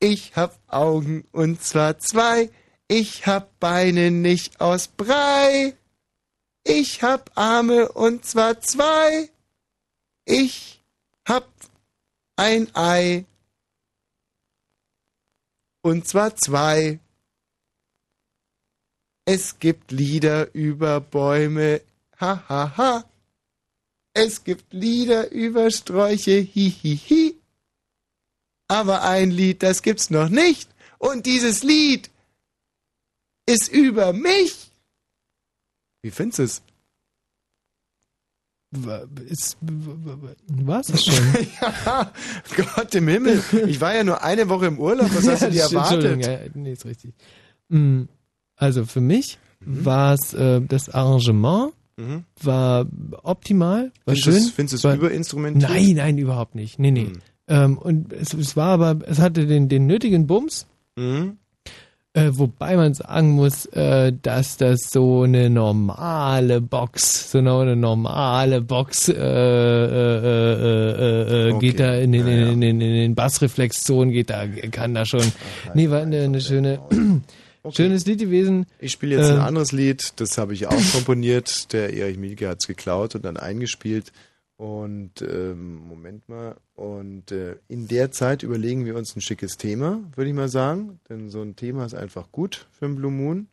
Ich 0.00 0.34
hab 0.34 0.58
Augen 0.66 1.24
und 1.30 1.62
zwar 1.62 1.98
zwei. 1.98 2.50
Ich 2.88 3.26
hab 3.26 3.60
Beine 3.60 4.10
nicht 4.10 4.60
aus 4.60 4.88
Brei. 4.88 5.76
Ich 6.64 7.02
hab 7.02 7.30
Arme 7.36 7.92
und 7.92 8.24
zwar 8.24 8.60
zwei. 8.60 9.30
Ich 10.24 10.82
hab 11.28 11.48
ein 12.34 12.74
Ei. 12.74 13.24
Und 15.82 16.06
zwar 16.06 16.36
zwei. 16.36 16.98
Es 19.24 19.58
gibt 19.58 19.92
Lieder 19.92 20.54
über 20.54 21.00
Bäume. 21.00 21.82
Ha 22.20 22.44
ha 22.48 22.76
ha. 22.76 23.04
Es 24.12 24.44
gibt 24.44 24.72
Lieder 24.72 25.30
über 25.30 25.70
Sträuche. 25.70 26.42
Hi 26.42 26.70
hi 26.82 26.96
hi. 26.96 27.36
Aber 28.68 29.02
ein 29.02 29.30
Lied, 29.30 29.62
das 29.62 29.82
gibt's 29.82 30.10
noch 30.10 30.28
nicht. 30.28 30.68
Und 30.98 31.26
dieses 31.26 31.62
Lied 31.62 32.10
ist 33.46 33.68
über 33.68 34.12
mich. 34.12 34.70
Wie 36.02 36.10
findest 36.10 36.38
du 36.38 36.42
es? 36.44 36.62
Ist, 39.28 39.56
war 39.60 40.80
es 40.80 41.04
schon? 41.04 41.24
ja, 41.60 42.12
Gott 42.76 42.94
im 42.94 43.08
Himmel. 43.08 43.42
Ich 43.66 43.80
war 43.80 43.94
ja 43.94 44.04
nur 44.04 44.22
eine 44.22 44.48
Woche 44.48 44.66
im 44.66 44.78
Urlaub. 44.78 45.10
Was 45.14 45.26
hast 45.28 45.42
du 45.42 45.50
dir 45.50 45.62
erwartet? 45.62 46.24
Ja, 46.24 46.38
nee, 46.54 46.72
ist 46.72 46.84
richtig. 46.84 47.12
Mm, 47.68 48.02
Also 48.56 48.84
für 48.84 49.00
mich 49.00 49.38
war 49.60 50.14
es 50.14 50.34
äh, 50.34 50.60
das 50.60 50.88
Arrangement 50.88 51.72
Mhm. 51.96 52.24
war 52.42 52.86
optimal, 53.24 53.92
war 54.06 54.14
Findest 54.14 54.24
schön. 54.46 54.52
findest 54.54 54.84
du 54.84 54.88
es 54.88 54.94
überinstrumentiert? 54.96 55.70
Nein, 55.70 55.96
nein, 55.96 56.16
überhaupt 56.16 56.54
nicht. 56.54 56.78
Nee, 56.78 56.92
nee. 56.92 57.04
Mhm. 57.04 57.12
Ähm, 57.46 57.76
und 57.76 58.12
es, 58.14 58.32
es 58.32 58.56
war 58.56 58.68
aber, 58.68 59.06
es 59.06 59.18
hatte 59.18 59.44
den, 59.46 59.68
den 59.68 59.86
nötigen 59.86 60.26
Bums. 60.26 60.66
Äh, 62.12 62.30
wobei 62.32 62.74
man 62.76 62.92
sagen 62.92 63.30
muss, 63.30 63.66
äh, 63.66 64.12
dass 64.22 64.56
das 64.56 64.90
so 64.90 65.22
eine 65.22 65.48
normale 65.48 66.60
Box, 66.60 67.30
so 67.30 67.38
eine, 67.38 67.76
normale 67.76 68.60
Box 68.62 69.08
äh, 69.08 69.14
äh, 69.14 69.16
äh, 70.24 71.48
äh, 71.48 71.52
Okay. 71.52 71.66
geht 71.68 71.80
da 71.80 71.94
in 71.94 72.10
den, 72.12 72.26
Ja, 72.26 72.34
ja. 72.34 72.48
in, 72.48 72.60
den, 72.60 72.80
in 72.80 72.94
den 72.94 73.14
Bassreflexzonen, 73.14 74.12
geht 74.12 74.30
da, 74.30 74.46
kann 74.46 74.94
da 74.94 75.04
schon. 75.06 75.22
nee, 75.74 75.88
war 75.88 76.00
eine, 76.02 76.22
eine 76.22 76.40
schöne, 76.40 76.80
schönes 77.70 78.06
Lied 78.06 78.18
gewesen. 78.20 78.66
Ich 78.80 78.92
spiele 78.92 79.16
jetzt 79.16 79.28
Ähm, 79.30 79.36
ein 79.36 79.42
anderes 79.42 79.70
Lied, 79.72 80.14
das 80.16 80.36
habe 80.36 80.52
ich 80.54 80.66
auch 80.66 80.74
komponiert. 80.92 81.72
Der 81.72 81.94
Erich 81.94 82.18
Mielke 82.18 82.48
hat 82.48 82.58
es 82.60 82.66
geklaut 82.66 83.14
und 83.14 83.24
dann 83.24 83.36
eingespielt. 83.36 84.12
Und 84.60 85.22
ähm, 85.22 85.76
Moment 85.88 86.28
mal. 86.28 86.54
Und 86.74 87.32
äh, 87.32 87.56
in 87.68 87.88
der 87.88 88.10
Zeit 88.10 88.42
überlegen 88.42 88.84
wir 88.84 88.94
uns 88.94 89.16
ein 89.16 89.22
schickes 89.22 89.56
Thema, 89.56 90.02
würde 90.14 90.28
ich 90.28 90.36
mal 90.36 90.50
sagen. 90.50 91.00
Denn 91.08 91.30
so 91.30 91.40
ein 91.40 91.56
Thema 91.56 91.86
ist 91.86 91.94
einfach 91.94 92.30
gut 92.30 92.66
für 92.70 92.84
einen 92.84 92.96
Blue 92.96 93.10
Moon. 93.10 93.48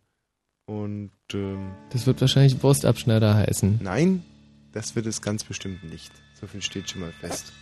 Und 0.66 1.12
ähm, 1.34 1.72
Das 1.92 2.08
wird 2.08 2.20
wahrscheinlich 2.20 2.62
Wurstabschneider 2.62 3.36
heißen. 3.36 3.80
nein, 3.82 4.22
das 4.74 4.98
wird 4.98 5.06
es 5.06 5.22
ganz 5.22 5.46
bestimmt 5.46 5.82
nicht. 5.90 6.12
So 6.42 6.46
viel 6.46 6.62
steht 6.62 6.90
schon 6.90 7.00
mal 7.00 7.14
fest. 7.22 7.54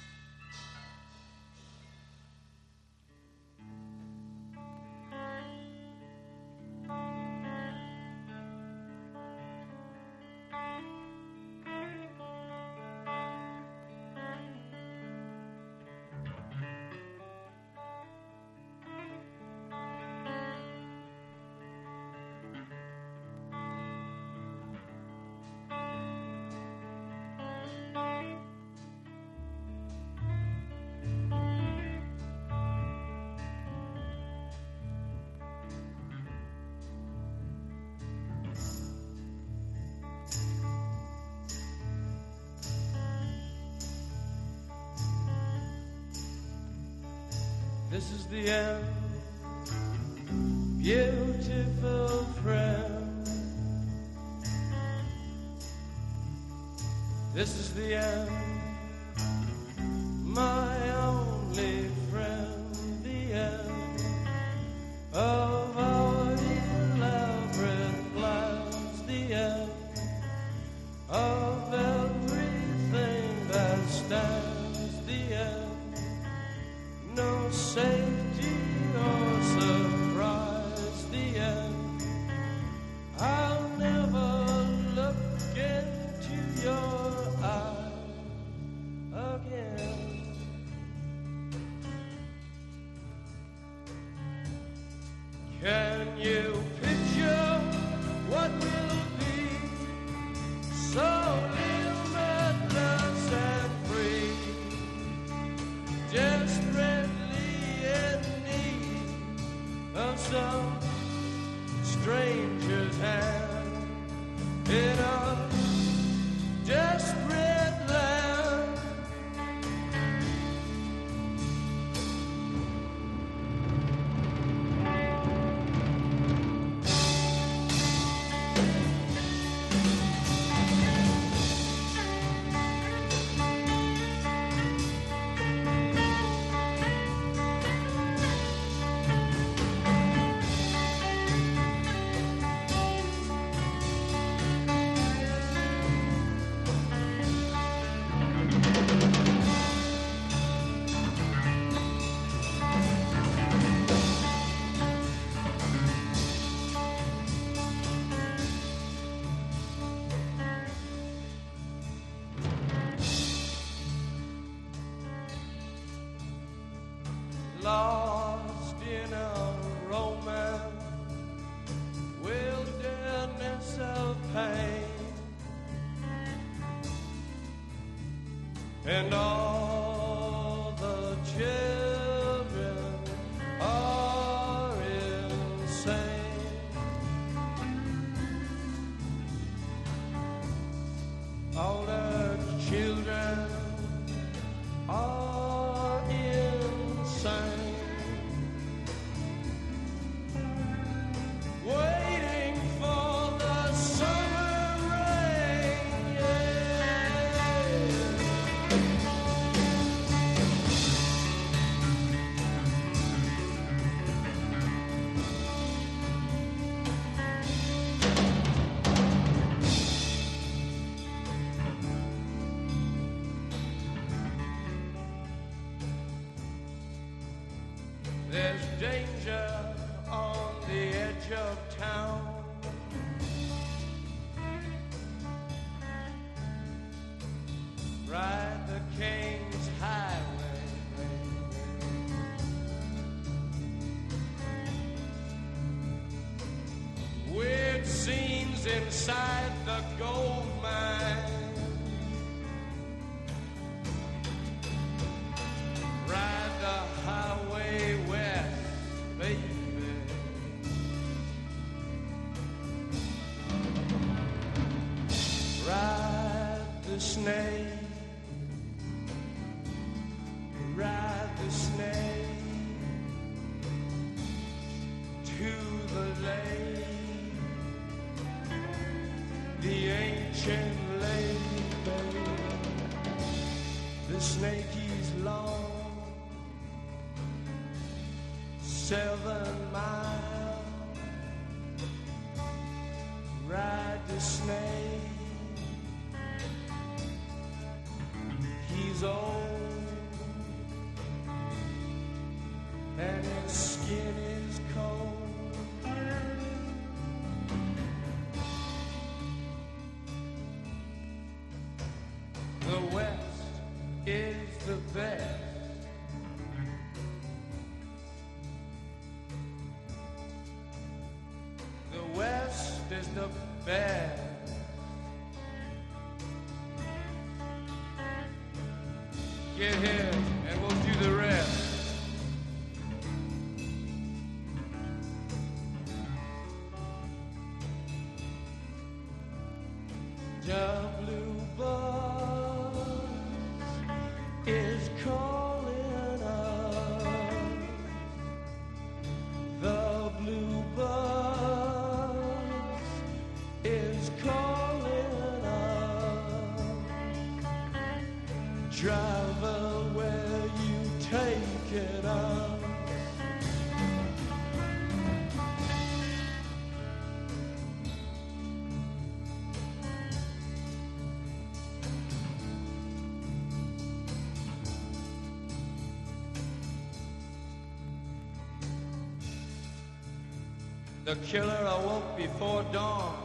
The 381.15 381.27
killer 381.27 381.65
awoke 381.65 382.17
before 382.17 382.63
dawn. 382.73 383.15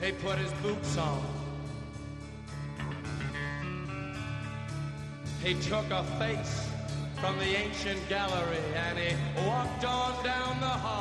He 0.00 0.12
put 0.12 0.38
his 0.38 0.52
boots 0.54 0.96
on. 0.96 1.22
He 5.42 5.54
took 5.54 5.90
a 5.90 6.02
face 6.18 6.68
from 7.20 7.38
the 7.38 7.56
ancient 7.56 8.08
gallery 8.08 8.58
and 8.74 8.98
he 8.98 9.14
walked 9.46 9.84
on 9.84 10.24
down 10.24 10.60
the 10.60 10.66
hall. 10.66 10.93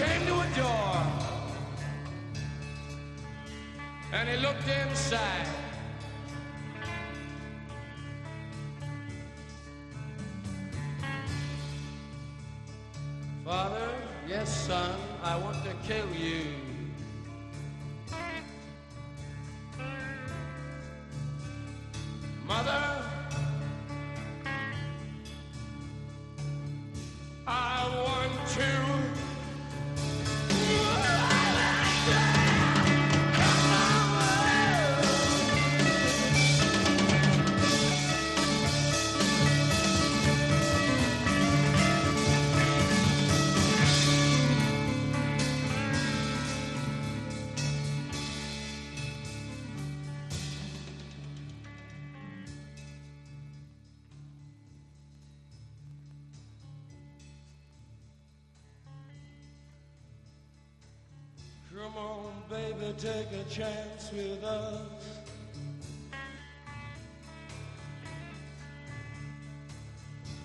Came 0.00 0.26
to 0.26 0.34
a 0.40 0.48
door 0.56 0.96
and 4.14 4.28
he 4.30 4.36
looked 4.38 4.66
inside 4.66 5.49
take 63.00 63.32
a 63.32 63.48
chance 63.48 64.12
with 64.12 64.44
us. 64.44 64.80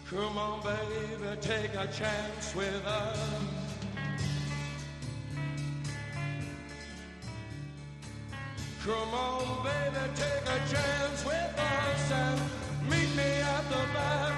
Come 0.09 0.37
on, 0.37 0.61
baby, 0.63 1.35
take 1.41 1.73
a 1.73 1.87
chance 1.87 2.55
with 2.55 2.85
us. 2.85 3.19
Come 8.85 9.13
on, 9.13 9.65
baby, 9.65 10.13
take 10.15 10.43
a 10.43 10.59
chance 10.73 11.25
with 11.25 11.59
us 11.59 12.11
and 12.11 12.39
meet 12.89 13.15
me 13.17 13.31
at 13.41 13.69
the 13.69 13.93
back 13.93 14.34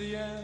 the 0.00 0.16
end. 0.16 0.39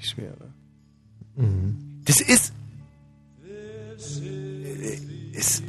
Wahnsinnig 0.00 0.08
schwer? 0.08 0.34
Mhm. 1.36 2.02
Das 2.04 2.20
ist. 2.20 2.52
Ist 5.32 5.62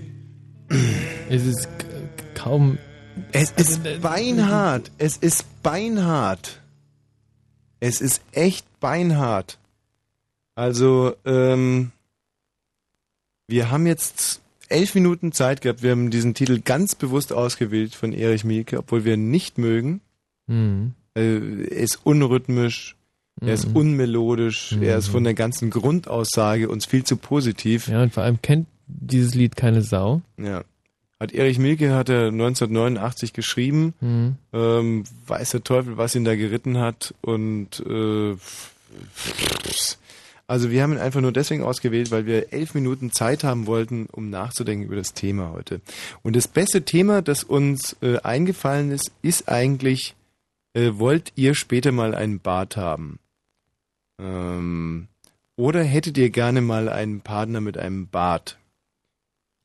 Es 1.29 1.45
ist 1.45 1.67
kaum. 2.35 2.77
Es 3.31 3.51
ist 3.51 3.81
beinhart. 4.01 4.91
Es 4.97 5.17
ist 5.17 5.45
beinhart. 5.61 6.61
Es 7.79 8.01
ist 8.01 8.21
echt 8.31 8.65
beinhart. 8.79 9.57
Also, 10.55 11.15
ähm, 11.25 11.91
wir 13.47 13.71
haben 13.71 13.87
jetzt 13.87 14.41
elf 14.69 14.95
Minuten 14.95 15.31
Zeit 15.31 15.61
gehabt. 15.61 15.83
Wir 15.83 15.91
haben 15.91 16.11
diesen 16.11 16.33
Titel 16.33 16.59
ganz 16.59 16.95
bewusst 16.95 17.33
ausgewählt 17.33 17.95
von 17.95 18.13
Erich 18.13 18.43
Mielke, 18.43 18.77
obwohl 18.77 19.03
wir 19.03 19.15
ihn 19.15 19.31
nicht 19.31 19.57
mögen. 19.57 20.01
Mhm. 20.47 20.93
Äh, 21.15 21.63
er 21.63 21.83
ist 21.83 21.99
unrhythmisch, 22.05 22.95
er 23.41 23.53
ist 23.53 23.69
Mhm. 23.69 23.75
unmelodisch, 23.75 24.77
er 24.79 24.97
ist 24.97 25.07
Mhm. 25.09 25.11
von 25.11 25.23
der 25.25 25.33
ganzen 25.33 25.69
Grundaussage 25.69 26.69
uns 26.69 26.85
viel 26.85 27.03
zu 27.03 27.17
positiv. 27.17 27.87
Ja, 27.87 28.01
und 28.03 28.13
vor 28.13 28.23
allem 28.23 28.41
kennt 28.41 28.67
dieses 28.87 29.33
Lied 29.35 29.55
keine 29.55 29.81
Sau. 29.81 30.21
Ja. 30.37 30.63
Hat 31.19 31.33
Erich 31.33 31.59
Milke 31.59 31.93
hat 31.93 32.09
er 32.09 32.31
1989 32.31 33.33
geschrieben. 33.33 33.93
Mhm. 34.01 34.35
Ähm, 34.53 35.03
weiß 35.27 35.51
der 35.51 35.63
Teufel, 35.63 35.97
was 35.97 36.15
ihn 36.15 36.25
da 36.25 36.35
geritten 36.35 36.77
hat. 36.79 37.13
Und 37.21 37.79
äh, 37.87 38.35
also 40.47 40.69
wir 40.71 40.83
haben 40.83 40.93
ihn 40.93 40.99
einfach 40.99 41.21
nur 41.21 41.31
deswegen 41.31 41.63
ausgewählt, 41.63 42.11
weil 42.11 42.25
wir 42.25 42.51
elf 42.51 42.73
Minuten 42.73 43.11
Zeit 43.11 43.43
haben 43.43 43.67
wollten, 43.67 44.07
um 44.11 44.29
nachzudenken 44.29 44.85
über 44.85 44.95
das 44.95 45.13
Thema 45.13 45.51
heute. 45.53 45.79
Und 46.23 46.35
das 46.35 46.47
beste 46.47 46.81
Thema, 46.83 47.21
das 47.21 47.43
uns 47.43 47.95
äh, 48.01 48.17
eingefallen 48.19 48.91
ist, 48.91 49.11
ist 49.21 49.47
eigentlich, 49.47 50.15
äh, 50.73 50.91
wollt 50.95 51.31
ihr 51.35 51.55
später 51.55 51.91
mal 51.91 52.13
einen 52.15 52.39
Bart 52.39 52.75
haben? 52.77 53.19
Ähm, 54.21 55.07
oder 55.57 55.83
hättet 55.83 56.17
ihr 56.17 56.29
gerne 56.29 56.61
mal 56.61 56.89
einen 56.89 57.21
Partner 57.21 57.61
mit 57.61 57.77
einem 57.77 58.07
Bart? 58.07 58.59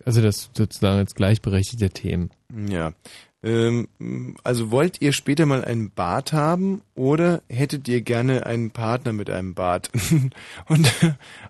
Also 0.04 0.20
das 0.20 0.50
sozusagen 0.52 0.98
als 0.98 1.14
gleichberechtigte 1.14 1.90
Themen. 1.90 2.30
Ja. 2.68 2.92
Ähm, 3.46 3.86
also 4.42 4.72
wollt 4.72 5.00
ihr 5.00 5.12
später 5.12 5.46
mal 5.46 5.64
einen 5.64 5.92
Bart 5.92 6.32
haben 6.32 6.82
oder 6.96 7.42
hättet 7.48 7.86
ihr 7.86 8.00
gerne 8.00 8.44
einen 8.44 8.72
Partner 8.72 9.12
mit 9.12 9.30
einem 9.30 9.54
Bart? 9.54 9.88
Und 10.68 10.92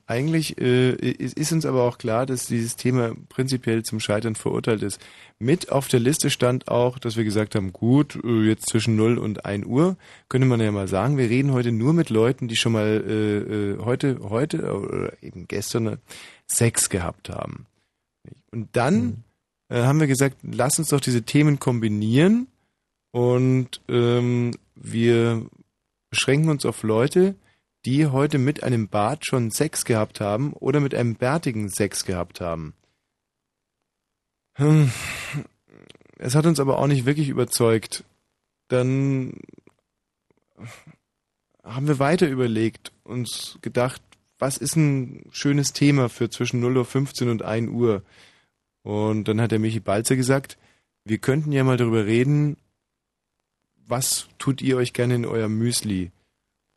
eigentlich 0.07 0.61
äh, 0.61 0.91
ist 0.91 1.53
uns 1.53 1.65
aber 1.65 1.85
auch 1.85 1.97
klar, 1.97 2.27
dass 2.27 2.49
dieses 2.49 2.77
Thema 2.77 3.15
prinzipiell 3.31 3.83
zum 3.83 3.99
Scheitern 3.99 4.35
verurteilt 4.35 4.83
ist. 4.83 5.01
Mit 5.39 5.73
auf 5.73 5.89
der 5.89 6.01
Liste 6.01 6.29
stand 6.29 6.69
auch, 6.69 6.99
dass 6.99 7.17
wir 7.17 7.25
gesagt 7.25 7.55
haben, 7.55 7.73
gut, 7.73 8.23
äh, 8.23 8.43
jetzt 8.43 8.69
zwischen 8.69 8.95
0 8.97 9.17
und 9.17 9.47
1 9.47 9.65
Uhr 9.65 9.97
könnte 10.29 10.47
man 10.47 10.61
ja 10.61 10.71
mal 10.73 10.89
sagen, 10.89 11.17
wir 11.17 11.31
reden 11.31 11.53
heute 11.53 11.73
nur 11.73 11.95
mit 11.95 12.11
Leuten, 12.11 12.47
die 12.47 12.57
schon 12.57 12.73
mal 12.73 13.03
äh, 13.09 13.39
äh, 13.39 13.79
heute, 13.79 14.19
heute 14.21 14.79
oder 14.79 15.23
eben 15.23 15.49
gestern 15.49 15.97
Sex 16.47 16.91
gehabt 16.91 17.31
haben. 17.31 17.65
Und 18.51 18.69
dann 18.77 19.25
äh, 19.69 19.83
haben 19.83 20.01
wir 20.01 20.07
gesagt, 20.07 20.39
lass 20.43 20.79
uns 20.79 20.89
doch 20.89 21.01
diese 21.01 21.23
Themen 21.23 21.59
kombinieren 21.59 22.49
und 23.11 23.81
ähm, 23.89 24.53
wir 24.75 25.47
beschränken 26.11 26.51
uns 26.51 26.65
auf 26.65 26.83
Leute, 26.83 27.35
die 27.85 28.07
heute 28.07 28.39
mit 28.39 28.63
einem 28.63 28.89
Bart 28.89 29.25
schon 29.27 29.51
Sex 29.51 29.85
gehabt 29.85 30.21
haben 30.21 30.53
oder 30.53 30.81
mit 30.81 30.95
einem 30.95 31.15
bärtigen 31.15 31.69
Sex 31.69 32.05
gehabt 32.05 32.41
haben. 32.41 32.75
Hm. 34.55 34.91
Es 36.19 36.35
hat 36.35 36.47
uns 36.47 36.61
aber 36.61 36.79
auch 36.79 36.87
nicht 36.87 37.05
wirklich 37.05 37.29
überzeugt. 37.29 38.05
Dann 38.69 39.35
haben 41.63 41.89
wir 41.89 41.99
weiter 41.99 42.29
überlegt, 42.29 42.93
uns 43.05 43.59
gedacht, 43.61 44.03
was 44.39 44.57
ist 44.57 44.77
ein 44.77 45.27
schönes 45.31 45.73
Thema 45.73 46.09
für 46.09 46.31
zwischen 46.31 46.63
0.15 46.63 47.25
Uhr 47.25 47.31
und 47.31 47.43
1 47.43 47.71
Uhr? 47.71 48.03
Und 48.87 49.27
dann 49.27 49.41
hat 49.41 49.51
der 49.51 49.59
Michi 49.59 49.81
Balzer 49.81 50.15
gesagt, 50.15 50.59
wir 51.05 51.19
könnten 51.19 51.51
ja 51.51 51.65
mal 51.65 51.77
darüber 51.77 52.07
reden, 52.07 52.57
was 53.85 54.29
tut 54.39 54.63
ihr 54.63 54.77
euch 54.77 54.93
gerne 54.93 55.17
in 55.17 55.27
euer 55.27 55.49
Müsli? 55.49 56.13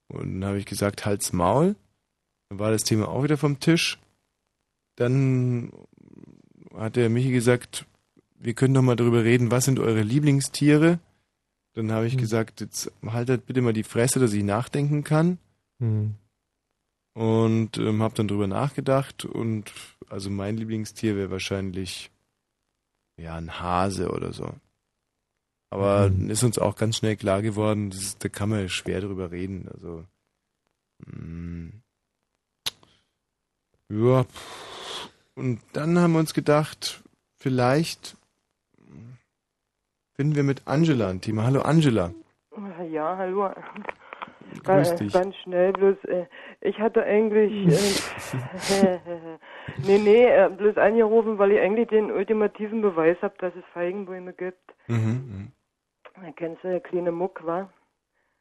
Und 0.08 0.42
dann 0.42 0.46
habe 0.50 0.58
ich 0.58 0.66
gesagt, 0.66 1.06
halt's 1.06 1.34
Maul. 1.34 1.76
Dann 2.50 2.58
war 2.58 2.72
das 2.72 2.82
Thema 2.82 3.10
auch 3.10 3.24
wieder 3.24 3.38
vom 3.38 3.60
Tisch. 3.60 4.00
Dann 4.96 5.72
hat 6.76 6.96
der 6.96 7.12
Michi 7.12 7.30
gesagt, 7.30 7.86
wir 8.40 8.56
können 8.56 8.74
doch 8.74 8.82
mal 8.82 8.96
darüber 8.96 9.24
reden, 9.24 9.52
was 9.52 9.66
sind 9.66 9.78
eure 9.78 10.02
Lieblingstiere? 10.02 10.98
Dann 11.74 11.92
habe 11.92 12.08
ich 12.08 12.18
gesagt, 12.18 12.60
jetzt 12.62 12.92
haltet 13.06 13.46
bitte 13.46 13.62
mal 13.62 13.74
die 13.74 13.84
Fresse, 13.84 14.20
dass 14.20 14.34
ich 14.34 14.44
nachdenken 14.44 15.04
kann. 15.04 15.38
Mhm. 15.78 16.16
Und 17.14 17.78
ähm, 17.78 18.02
habe 18.02 18.16
dann 18.16 18.28
drüber 18.28 18.48
nachgedacht 18.48 19.26
und 19.26 19.72
also 20.10 20.30
mein 20.30 20.58
Lieblingstier 20.58 21.16
wäre 21.16 21.32
wahrscheinlich 21.32 22.12
ja 23.18 23.36
ein 23.36 23.60
Hase 23.60 24.10
oder 24.12 24.34
so. 24.34 24.54
Aber 25.72 26.10
Mhm. 26.10 26.30
ist 26.30 26.44
uns 26.44 26.58
auch 26.58 26.76
ganz 26.76 26.98
schnell 26.98 27.16
klar 27.16 27.42
geworden, 27.42 27.90
das 27.92 28.00
ist, 28.02 28.24
da 28.24 28.30
kann 28.30 28.50
man 28.50 28.70
schwer 28.70 29.02
drüber 29.02 29.32
reden. 29.32 29.68
Also 29.72 30.06
mm, 31.06 31.70
ja. 33.90 34.26
Und 35.36 35.62
dann 35.74 35.98
haben 36.00 36.14
wir 36.14 36.20
uns 36.20 36.34
gedacht, 36.34 37.04
vielleicht 37.38 38.18
finden 40.16 40.36
wir 40.36 40.44
mit 40.44 40.68
Angela 40.68 41.10
ein 41.10 41.22
Thema. 41.22 41.44
Hallo 41.44 41.62
Angela. 41.62 42.14
Ja, 42.92 43.16
hallo. 43.18 43.54
Grüß 44.64 44.64
Ga- 44.90 44.96
dich. 44.96 45.14
Ganz 45.14 45.36
schnell, 45.38 45.72
bloß 45.74 46.04
äh, 46.06 46.26
ich 46.62 46.78
hatte 46.80 47.04
eigentlich, 47.04 47.52
äh, 47.68 49.38
nee, 49.84 49.98
nee, 49.98 50.26
äh, 50.26 50.50
bloß 50.50 50.78
angerufen, 50.78 51.38
weil 51.38 51.52
ich 51.52 51.60
eigentlich 51.60 51.88
den 51.90 52.12
ultimativen 52.12 52.82
Beweis 52.82 53.18
habe, 53.22 53.36
dass 53.40 53.56
es 53.56 53.64
Feigenbäume 53.74 54.34
gibt. 54.34 54.74
Mhm, 54.88 55.52
Da 56.16 56.32
kennst 56.36 56.64
du 56.64 56.70
der 56.70 56.80
kleine 56.82 57.12
Muck, 57.12 57.46
war? 57.46 57.72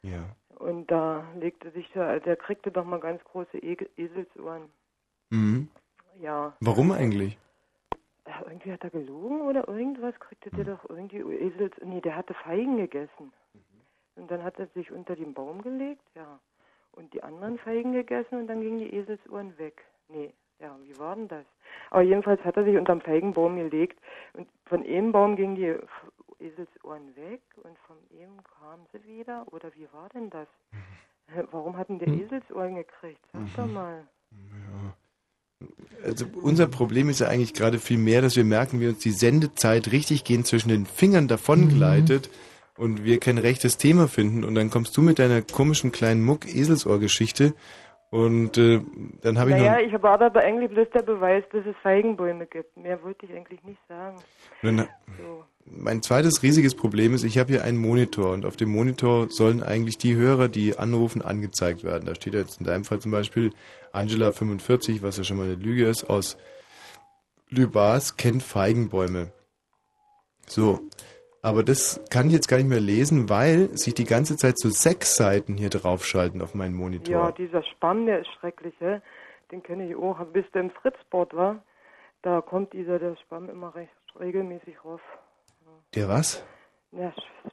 mhm. 0.03 0.11
Ja. 0.11 0.19
Und 0.59 0.91
da 0.91 1.25
legte 1.39 1.71
sich 1.71 1.89
der, 1.93 2.21
der 2.21 2.37
kriegte 2.37 2.71
doch 2.73 2.85
mal 2.85 2.99
ganz 3.01 3.23
große 3.25 3.59
e 3.59 3.77
Eselsohren. 3.97 4.69
Mhm. 5.31 5.69
Ja. 6.21 6.57
Warum 6.61 6.91
eigentlich? 6.91 7.39
Äh, 8.25 8.31
Irgendwie 8.47 8.73
hat 8.73 8.83
er 8.83 8.91
gelogen 8.91 9.43
oder 9.43 9.69
irgendwas, 9.69 10.19
kriegte 10.19 10.51
der 10.51 10.65
doch 10.65 10.89
irgendwie 10.89 11.19
Esels, 11.19 11.75
nee, 11.85 12.01
der 12.01 12.17
hatte 12.17 12.35
Feigen 12.35 12.77
gegessen. 12.79 13.33
Und 14.19 14.31
dann 14.31 14.43
hat 14.43 14.59
er 14.59 14.67
sich 14.69 14.91
unter 14.91 15.15
den 15.17 15.33
Baum 15.33 15.63
gelegt, 15.63 16.03
ja. 16.15 16.39
Und 16.93 17.13
die 17.15 17.23
anderen 17.23 17.59
Feigen 17.59 17.93
gegessen 17.93 18.39
und 18.41 18.47
dann 18.49 18.61
gingen 18.61 18.81
die 18.81 18.93
Eselsohren 18.93 19.57
weg. 19.59 19.85
Nee, 20.09 20.33
ja, 20.59 20.77
wie 20.83 20.99
war 20.99 21.15
denn 21.15 21.29
das? 21.29 21.45
Aber 21.91 22.03
jedenfalls 22.03 22.43
hat 22.45 22.57
er 22.57 22.65
sich 22.65 22.77
unterm 22.77 23.01
Feigenbaum 23.01 23.57
gelegt 23.57 23.99
und 24.33 24.49
von 24.65 24.85
einem 24.85 25.13
Baum 25.13 25.37
gingen 25.37 25.55
die 25.55 25.77
Eselsohren 26.41 27.15
weg 27.17 27.43
und 27.63 27.79
von 27.87 27.97
einem 28.13 28.43
kamen 28.59 28.87
sie 28.93 29.05
wieder. 29.05 29.45
Oder 29.53 29.71
wie 29.77 29.87
war 29.93 30.09
denn 30.09 30.31
das? 30.31 30.49
Warum 31.51 31.77
hatten 31.77 31.99
der 31.99 32.09
Hm. 32.09 32.23
Eselsohren 32.23 32.75
gekriegt? 32.75 33.25
Sag 33.33 33.55
doch 33.55 33.67
Mhm. 33.67 33.73
mal. 33.75 34.09
Also 36.05 36.27
unser 36.41 36.69
Problem 36.69 37.09
ist 37.09 37.21
ja 37.21 37.29
eigentlich 37.29 37.53
gerade 37.53 37.79
viel 37.79 37.99
mehr, 37.99 38.23
dass 38.23 38.37
wir 38.37 38.45
merken, 38.45 38.81
wie 38.81 38.89
uns 38.89 39.01
die 39.01 39.11
Sendezeit 39.11 39.91
richtig 39.91 40.25
gehend 40.25 40.47
zwischen 40.47 40.69
den 40.69 40.87
Fingern 40.87 41.29
davon 41.29 41.69
gleitet 41.69 42.31
und 42.79 43.05
wir 43.05 43.19
kein 43.21 43.39
rechtes 43.39 43.77
Thema 43.77 44.09
finden 44.09 44.45
und 44.45 44.55
dann 44.55 44.71
kommst 44.71 44.97
du 44.97 45.03
mit 45.03 45.19
deiner 45.19 45.43
komischen 45.43 45.93
kleinen 45.93 46.25
Muck-Eselsohr-Geschichte 46.25 47.55
und 48.11 48.57
äh, 48.57 48.81
dann 49.21 49.39
habe 49.39 49.51
ich 49.51 49.57
naja, 49.57 49.73
noch... 49.75 49.81
ich 49.81 50.03
war 50.03 50.21
aber 50.21 50.41
eigentlich 50.41 50.71
bloß 50.71 50.89
der 50.95 51.03
Beweis, 51.03 51.45
dass 51.53 51.67
es 51.67 51.77
Feigenbäume 51.83 52.47
gibt. 52.47 52.75
Mehr 52.77 53.03
wollte 53.03 53.27
ich 53.27 53.33
eigentlich 53.33 53.63
nicht 53.65 53.81
sagen. 53.87 54.17
Dann, 54.63 54.89
So. 55.19 55.45
mein 55.67 56.01
zweites 56.01 56.43
riesiges 56.43 56.75
Problem 56.75 57.13
ist, 57.13 57.25
ich 57.25 57.37
habe 57.37 57.53
hier 57.53 57.65
einen 57.65 57.77
Monitor 57.77 58.33
und 58.33 58.47
auf 58.47 58.57
dem 58.57 58.71
Monitor 58.71 59.29
sollen 59.29 59.63
eigentlich 59.63 59.99
die 59.99 60.15
Hörer, 60.15 60.49
die 60.49 60.79
anrufen, 60.79 61.21
angezeigt 61.21 61.85
werden. 61.85 62.07
Da 62.07 62.15
steht 62.15 62.33
jetzt 62.33 62.61
in 62.61 62.67
deinem 62.67 62.85
Fall 62.85 63.01
zum 63.01 63.13
Beispiel 63.13 63.53
Angela 63.93 64.33
45, 64.33 65.03
was 65.03 65.19
ja 65.19 65.25
schon 65.25 65.37
mal 65.37 65.45
eine 65.45 65.57
Lüge 65.57 65.87
ist, 65.87 66.09
aus 66.09 66.39
Lübars 67.51 68.17
kennt 68.17 68.43
Feigenbäume. 68.43 69.33
So. 70.47 70.81
Aber 71.43 71.63
das 71.63 72.05
kann 72.11 72.27
ich 72.27 72.33
jetzt 72.33 72.49
gar 72.49 72.57
nicht 72.57 72.69
mehr 72.69 72.81
lesen, 72.81 73.29
weil 73.29 73.77
sich 73.77 73.95
die 73.95 74.05
ganze 74.05 74.37
Zeit 74.37 74.59
so 74.59 74.71
sechs 74.71 75.17
Seiten 75.17 75.57
hier 75.57 75.71
draufschalten 75.71 76.43
auf 76.43 76.55
meinen 76.55 76.75
Monitor. 76.75 77.15
Ja, 77.15 77.33
dieser 77.33 77.63
Spamm, 77.63 78.07
der 78.07 78.21
ist 78.21 78.29
schrecklich, 78.39 78.75
hä? 78.81 79.01
Den 79.53 79.63
kenne 79.63 79.89
ich 79.89 79.97
auch. 79.97 80.19
Bis 80.27 80.45
der 80.53 80.63
im 80.63 80.71
Fritzboard 80.71 81.35
war, 81.35 81.63
da 82.23 82.41
kommt 82.41 82.73
dieser, 82.73 82.99
der 82.99 83.17
Spamm 83.17 83.49
immer 83.49 83.75
recht 83.75 83.93
regelmäßig 84.19 84.85
rauf. 84.85 85.01
Der 85.95 86.09
was? 86.09 86.45
Ja, 86.97 87.13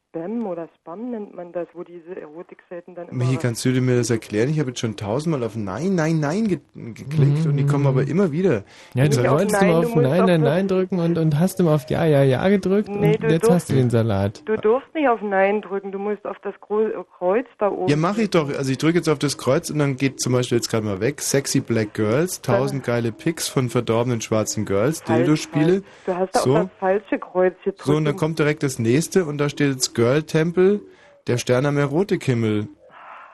Spam 0.09 0.47
oder 0.47 0.69
Spam 0.79 1.11
nennt 1.11 1.35
man 1.35 1.51
das, 1.51 1.67
wo 1.73 1.83
diese 1.83 2.15
Erotikseiten 2.19 2.95
dann 2.95 3.09
immer... 3.09 3.25
Michi, 3.25 3.35
kannst 3.35 3.65
du 3.65 3.73
dir 3.73 3.81
mir 3.81 3.97
das 3.97 4.09
erklären? 4.09 4.49
Ich 4.49 4.59
habe 4.61 4.69
jetzt 4.69 4.79
schon 4.79 4.95
tausendmal 4.95 5.43
auf 5.43 5.57
Nein, 5.57 5.93
Nein, 5.93 6.21
Nein 6.21 6.47
ge 6.47 6.59
geklickt 6.73 7.45
und 7.45 7.57
die 7.57 7.65
kommen 7.65 7.85
aber 7.85 8.07
immer 8.07 8.31
wieder. 8.31 8.63
Ja, 8.93 9.09
du 9.09 9.29
wolltest 9.29 9.61
immer 9.61 9.79
auf 9.79 9.93
Nein, 9.93 10.25
Nein, 10.25 10.41
Nein 10.41 10.67
drücken 10.69 10.99
und, 10.99 11.17
und 11.17 11.37
hast 11.37 11.59
immer 11.59 11.71
auf 11.75 11.89
Ja, 11.89 12.05
Ja, 12.05 12.23
Ja 12.23 12.47
gedrückt 12.47 12.87
Nee, 12.87 13.15
und 13.15 13.23
du 13.23 13.27
jetzt 13.27 13.43
durfst- 13.43 13.51
hast 13.55 13.69
du 13.71 13.73
den 13.73 13.89
Salat. 13.89 14.41
Du 14.45 14.55
durfst 14.55 14.87
nicht 14.95 15.09
auf 15.09 15.21
Nein 15.21 15.61
drücken, 15.61 15.91
du 15.91 15.99
musst 15.99 16.25
auf 16.25 16.37
das 16.41 16.53
Kreuz 16.61 17.45
da 17.59 17.69
oben... 17.69 17.89
Ja, 17.89 17.97
mache 17.97 18.21
ich 18.21 18.29
doch. 18.29 18.47
Also 18.57 18.71
ich 18.71 18.77
drücke 18.77 18.99
jetzt 18.99 19.09
auf 19.09 19.19
das 19.19 19.37
Kreuz 19.37 19.69
und 19.69 19.79
dann 19.79 19.97
geht 19.97 20.21
zum 20.21 20.31
Beispiel 20.31 20.59
jetzt 20.59 20.69
gerade 20.69 20.85
mal 20.85 21.01
weg. 21.01 21.19
Sexy 21.21 21.59
Black 21.59 21.93
Girls, 21.93 22.41
tausend 22.41 22.85
geile 22.85 23.11
Pics 23.11 23.49
von 23.49 23.69
verdorbenen 23.69 24.21
schwarzen 24.21 24.63
Girls, 24.63 25.03
Dildo-Spiele. 25.03 25.83
Du 26.05 26.15
hast 26.15 26.33
da 26.33 26.39
So. 26.39 26.55
auf 26.55 26.61
das 26.69 26.79
falsche 26.79 27.19
Kreuz 27.19 27.53
gedrückt. 27.65 27.83
So, 27.83 27.95
und 27.97 28.05
dann 28.05 28.15
kommt 28.15 28.39
direkt 28.39 28.63
das 28.63 28.79
nächste 28.79 29.24
und 29.27 29.37
da 29.37 29.49
steht 29.49 29.71
jetzt 29.71 29.95
Girl 29.95 30.23
Temple, 30.23 30.81
der 31.27 31.37
Stern 31.37 31.65
am 31.65 31.77
Erotikhimmel. 31.77 32.67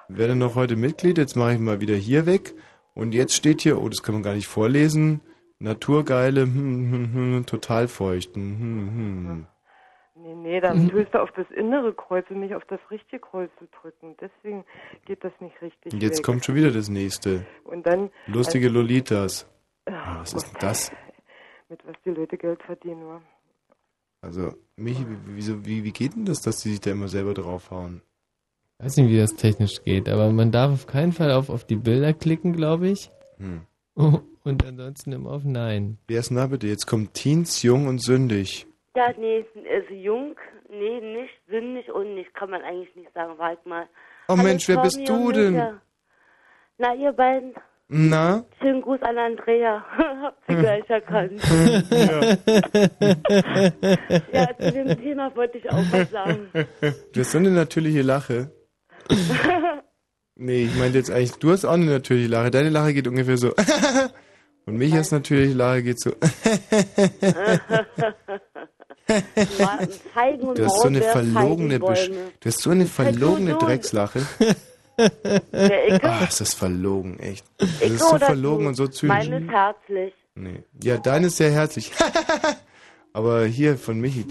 Werde 0.07 0.35
noch 0.35 0.55
heute 0.55 0.75
Mitglied, 0.75 1.17
jetzt 1.17 1.35
mache 1.35 1.53
ich 1.53 1.59
mal 1.59 1.79
wieder 1.79 1.95
hier 1.95 2.25
weg. 2.25 2.53
Und 2.93 3.13
jetzt 3.13 3.33
steht 3.33 3.61
hier, 3.61 3.81
oh, 3.81 3.87
das 3.87 4.03
kann 4.03 4.13
man 4.13 4.23
gar 4.23 4.33
nicht 4.33 4.47
vorlesen, 4.47 5.21
Naturgeile, 5.59 6.41
hm, 6.41 6.91
hm, 6.91 7.13
hm, 7.13 7.45
total 7.45 7.87
feucht. 7.87 8.35
Hm, 8.35 8.59
hm, 8.59 8.97
hm. 8.97 9.47
Nee, 10.15 10.35
nee, 10.35 10.59
dann 10.59 10.89
tust 10.89 11.13
du 11.13 11.21
auf 11.21 11.31
das 11.31 11.49
innere 11.51 11.93
Kreuz 11.93 12.29
und 12.29 12.41
nicht 12.41 12.53
auf 12.53 12.65
das 12.65 12.79
richtige 12.91 13.19
Kreuz 13.19 13.49
zu 13.57 13.67
drücken. 13.81 14.15
Deswegen 14.19 14.65
geht 15.05 15.23
das 15.23 15.31
nicht 15.39 15.59
richtig 15.61 15.93
Und 15.93 16.03
jetzt 16.03 16.19
weg. 16.19 16.25
kommt 16.25 16.45
schon 16.45 16.55
wieder 16.55 16.71
das 16.71 16.89
nächste. 16.89 17.45
Und 17.63 17.87
dann... 17.87 18.11
Lustige 18.27 18.67
also, 18.67 18.79
Lolitas. 18.79 19.47
Ah, 19.85 20.19
was 20.19 20.33
ist 20.33 20.51
denn 20.51 20.59
das? 20.59 20.91
Mit 21.69 21.85
was 21.87 21.95
die 22.05 22.11
Leute 22.11 22.37
Geld 22.37 22.61
verdienen, 22.63 23.07
wa? 23.07 23.21
Also, 24.21 24.53
Michi, 24.75 25.05
wie, 25.07 25.17
wieso, 25.35 25.65
wie, 25.65 25.83
wie 25.83 25.91
geht 25.91 26.15
denn 26.15 26.25
das, 26.25 26.41
dass 26.41 26.61
die 26.61 26.69
sich 26.69 26.81
da 26.81 26.91
immer 26.91 27.07
selber 27.07 27.33
draufhauen? 27.33 28.01
weiß 28.81 28.97
nicht, 28.97 29.09
wie 29.09 29.17
das 29.17 29.35
technisch 29.35 29.83
geht, 29.83 30.09
aber 30.09 30.31
man 30.31 30.51
darf 30.51 30.71
auf 30.71 30.87
keinen 30.87 31.11
Fall 31.11 31.31
auf, 31.31 31.49
auf 31.49 31.63
die 31.65 31.75
Bilder 31.75 32.13
klicken, 32.13 32.53
glaube 32.53 32.89
ich. 32.89 33.11
Hm. 33.37 33.61
Und 34.43 34.65
ansonsten 34.65 35.11
immer 35.11 35.31
auf 35.31 35.43
Nein. 35.43 35.99
Wer 36.07 36.19
ist 36.19 36.29
denn 36.29 36.37
da 36.37 36.47
bitte? 36.47 36.67
Jetzt 36.67 36.87
kommt 36.87 37.13
Teens, 37.13 37.61
jung 37.61 37.87
und 37.87 37.99
sündig. 37.99 38.65
Ja, 38.95 39.13
nee, 39.15 39.45
also 39.69 39.93
jung, 39.93 40.35
nee, 40.67 40.99
nicht 40.99 41.33
sündig 41.47 41.91
und 41.91 42.15
nicht, 42.15 42.33
kann 42.33 42.49
man 42.49 42.63
eigentlich 42.63 42.95
nicht 42.95 43.13
sagen. 43.13 43.35
Warte 43.37 43.69
mal. 43.69 43.87
Oh 44.27 44.33
Hallo, 44.33 44.41
Mensch, 44.41 44.67
wer 44.67 44.81
bist 44.81 44.99
du 45.07 45.31
denn? 45.31 45.79
Na, 46.79 46.95
ihr 46.95 47.11
beiden, 47.11 47.53
Na? 47.93 48.45
schönen 48.61 48.81
Gruß 48.81 49.01
an 49.01 49.17
Andrea. 49.17 49.83
Habt 49.97 50.41
sie 50.47 50.55
gleich 50.55 50.89
erkannt. 50.89 51.41
ja, 54.31 54.47
zu 54.57 54.71
dem 54.71 54.97
Thema 54.97 55.35
wollte 55.35 55.57
ich 55.57 55.69
auch 55.69 55.83
was 55.91 56.09
sagen. 56.09 56.47
Du 57.11 57.19
hast 57.19 57.31
so 57.31 57.37
eine 57.37 57.51
natürliche 57.51 58.01
Lache. 58.01 58.51
Nee, 60.43 60.63
ich 60.63 60.75
meinte 60.75 60.97
jetzt 60.97 61.11
eigentlich, 61.11 61.33
du 61.33 61.51
hast 61.51 61.65
auch 61.65 61.73
eine 61.73 61.85
natürliche 61.85 62.29
Lache. 62.29 62.49
Deine 62.49 62.69
Lache 62.69 62.95
geht 62.95 63.07
ungefähr 63.07 63.37
so. 63.37 63.53
Und 64.65 64.77
mich 64.77 64.91
hast 64.93 65.11
natürliche 65.11 65.53
Lache 65.53 65.83
geht 65.83 65.99
so. 65.99 66.13
Du 70.55 70.65
hast 70.65 70.81
so 70.81 70.87
eine 70.87 71.01
verlogene, 71.01 71.79
Besch 71.79 72.09
du 72.09 72.47
hast 72.47 72.59
so 72.59 72.71
eine 72.71 72.87
verlogene 72.87 73.55
du, 73.55 74.25
Der? 75.53 75.99
Ach, 76.03 76.29
ist 76.29 76.41
das 76.41 76.53
verlogen, 76.53 77.19
echt. 77.19 77.45
Das 77.57 77.81
Icke 77.81 77.93
ist 77.93 77.99
so 78.09 78.17
verlogen 78.17 78.63
du? 78.63 78.67
und 78.69 78.75
so 78.75 78.87
zynisch. 78.87 79.29
Meine 79.29 79.45
ist 79.45 79.49
herzlich. 79.51 80.13
Nee. 80.35 80.63
Ja, 80.81 80.97
deine 80.97 81.27
ist 81.27 81.37
sehr 81.37 81.51
herzlich. 81.51 81.91
Aber 83.13 83.43
hier 83.45 83.77
von 83.77 83.99
Michi. 83.99 84.25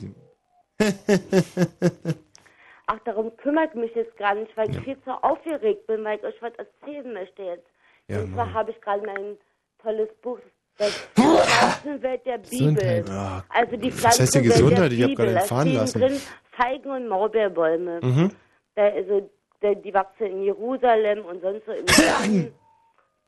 Ach, 2.87 2.99
darum 3.05 3.37
kümmert 3.37 3.75
mich 3.75 3.95
jetzt 3.95 4.17
gar 4.17 4.35
nicht, 4.35 4.57
weil 4.57 4.71
ich 4.71 4.81
viel 4.81 4.97
zu 5.03 5.11
aufgeregt 5.23 5.87
bin, 5.87 6.05
weil 6.05 6.19
ich 6.19 6.25
euch 6.25 6.35
was 6.41 6.53
erzählen 6.55 7.13
möchte 7.13 7.43
jetzt. 7.43 7.67
Ja, 8.09 8.21
und 8.21 8.33
zwar 8.35 8.53
habe 8.53 8.71
ich 8.73 8.81
gerade 8.81 9.07
mein 9.07 9.37
tolles 9.83 10.09
Buch, 10.23 10.39
das 10.79 10.91
Pflanzenwelt 11.15 12.27
der 12.27 12.39
Bibel. 12.39 13.05
Ah, 13.11 13.45
Also 13.51 13.77
die 13.77 13.93
was 13.93 14.19
heißt 14.19 14.35
denn 14.35 14.43
Pflanzenwelt 14.45 14.53
Gesundheit? 14.55 14.91
der 14.91 14.99
Ich 14.99 15.03
hab 15.03 15.09
Bibel. 15.11 15.27
gerade 15.35 15.47
stehen 15.47 15.75
lassen. 15.75 16.01
drin 16.01 16.21
Feigen- 16.57 16.91
und 16.91 17.09
Maulbeerbäume. 17.09 18.01
Mhm. 18.03 18.31
Da, 18.75 18.83
also, 18.89 19.31
die 19.63 19.93
wachsen 19.95 20.27
in 20.27 20.43
Jerusalem 20.43 21.25
und 21.25 21.41
sonst 21.43 21.65
so 21.67 21.73
im. 21.73 21.87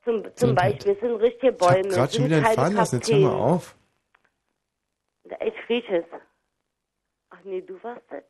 Zum, 0.05 0.23
zum 0.25 0.33
Gesundheit. 0.35 0.57
Beispiel, 0.79 0.93
es 0.95 1.01
sind 1.01 1.13
richtige 1.17 1.53
Ich 1.53 1.57
Bäume. 1.59 1.89
gerade 1.89 2.05
es 2.09 2.15
schon 2.17 2.25
wieder 2.25 2.39
entfahren 2.39 2.75
lassen. 2.75 2.97
Jetzt 2.97 3.13
hör 3.13 3.19
mal 3.21 3.35
auf. 3.35 3.77
Ich 5.25 5.69
rieche 5.69 5.99
es. 5.99 6.05
Ach 7.31 7.39
nee, 7.45 7.61
du 7.61 7.81
warst 7.83 8.03
das. 8.11 8.25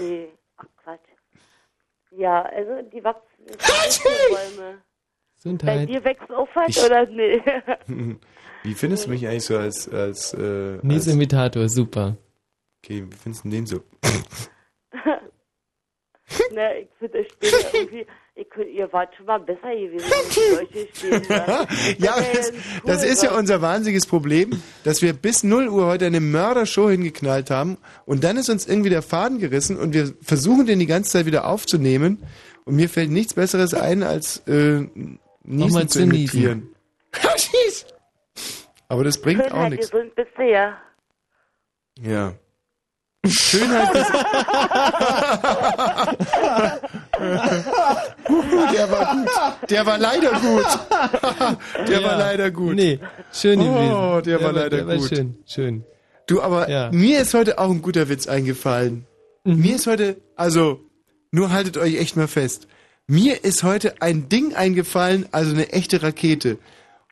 Nee, 0.00 0.28
ach 0.56 0.64
Quatsch. 0.82 1.00
Ja, 2.12 2.42
also 2.44 2.80
die 2.90 3.04
wachsen 3.04 3.44
in 3.46 3.56
Bäume. 3.58 4.78
Bei 4.78 4.78
Gesundheit. 5.36 5.88
dir 5.88 6.02
wächst 6.04 6.30
auch 6.32 6.48
was 6.54 6.68
Ich- 6.76 6.82
oder 6.84 7.04
nee? 7.06 7.42
Wie 8.64 8.74
findest 8.74 9.06
du 9.06 9.10
mich 9.10 9.26
eigentlich 9.26 9.44
so 9.44 9.56
als, 9.58 9.88
als, 9.92 10.34
äh, 10.34 10.78
als 10.82 11.06
Imitator, 11.06 11.68
super. 11.68 12.16
Okay, 12.82 13.04
wie 13.08 13.16
findest 13.16 13.44
du 13.44 13.50
den 13.50 13.66
so? 13.66 13.80
Na, 16.52 16.74
ich 16.76 16.88
finde 16.98 17.22
das 17.22 17.32
Spiel 17.32 17.50
irgendwie, 17.80 18.06
ich, 18.34 18.50
könnt- 18.50 18.70
ihr 18.70 18.92
wart 18.92 19.14
schon 19.16 19.26
mal 19.26 19.38
besser 19.40 19.70
gewesen, 19.74 20.04
wenn 20.10 20.28
ich 20.28 20.34
solche 20.74 20.88
Spiele 20.94 21.38
Ja, 21.98 22.16
das, 22.34 22.52
das 22.84 23.04
ist 23.04 23.22
ja 23.22 23.36
unser 23.36 23.62
wahnsinniges 23.62 24.06
Problem, 24.06 24.62
dass 24.84 25.00
wir 25.02 25.12
bis 25.14 25.42
0 25.42 25.68
Uhr 25.68 25.86
heute 25.86 26.06
eine 26.06 26.20
Mördershow 26.20 26.90
hingeknallt 26.90 27.50
haben 27.50 27.78
und 28.04 28.24
dann 28.24 28.36
ist 28.36 28.48
uns 28.50 28.66
irgendwie 28.66 28.90
der 28.90 29.02
Faden 29.02 29.38
gerissen 29.38 29.76
und 29.78 29.94
wir 29.94 30.12
versuchen 30.22 30.66
den 30.66 30.78
die 30.78 30.86
ganze 30.86 31.10
Zeit 31.10 31.26
wieder 31.26 31.46
aufzunehmen 31.46 32.22
und 32.64 32.76
mir 32.76 32.88
fällt 32.88 33.10
nichts 33.10 33.34
Besseres 33.34 33.72
ein, 33.74 34.02
als 34.02 34.42
äh, 34.46 34.86
Niesen 35.44 35.88
zu 35.88 36.02
imitieren. 36.02 36.74
Aber 38.88 39.04
das 39.04 39.20
bringt 39.20 39.50
auch 39.52 39.68
nichts. 39.68 39.90
gesund 39.90 40.14
bist 40.14 40.30
du 40.36 40.42
ja. 40.42 40.76
Ja. 42.02 42.34
Schönheit 43.26 43.94
ist... 43.94 44.12
Der 48.72 48.90
war 48.90 49.14
gut. 49.16 49.28
Der 49.70 49.86
war 49.86 49.98
leider 49.98 50.30
gut. 50.32 50.66
Der 51.88 52.02
war 52.04 52.12
Ja. 52.12 52.18
leider 52.18 52.50
gut. 52.50 52.74
Nee, 52.76 52.98
schön 53.32 53.58
gewesen. 53.58 53.92
Oh, 53.92 54.20
der, 54.20 54.42
war 54.42 54.52
leider 54.52 54.76
der 54.78 54.86
war 54.86 54.96
gut. 54.96 55.08
schön, 55.08 55.36
schön. 55.46 55.84
Du, 56.26 56.42
aber 56.42 56.68
Ja. 56.70 56.90
mir 56.92 57.20
ist 57.20 57.34
heute 57.34 57.58
auch 57.58 57.70
ein 57.70 57.82
guter 57.82 58.08
Witz 58.08 58.26
eingefallen. 58.28 59.06
Mhm. 59.44 59.56
Mir 59.60 59.76
ist 59.76 59.86
heute, 59.86 60.16
also, 60.36 60.80
nur 61.32 61.50
haltet 61.50 61.76
euch 61.78 61.96
echt 61.98 62.16
mal 62.16 62.28
fest. 62.28 62.68
Mir 63.06 63.44
ist 63.44 63.62
heute 63.62 63.94
ein 64.00 64.28
Ding 64.28 64.54
eingefallen, 64.54 65.26
also 65.32 65.52
eine 65.52 65.72
echte 65.72 66.02
Rakete. 66.02 66.58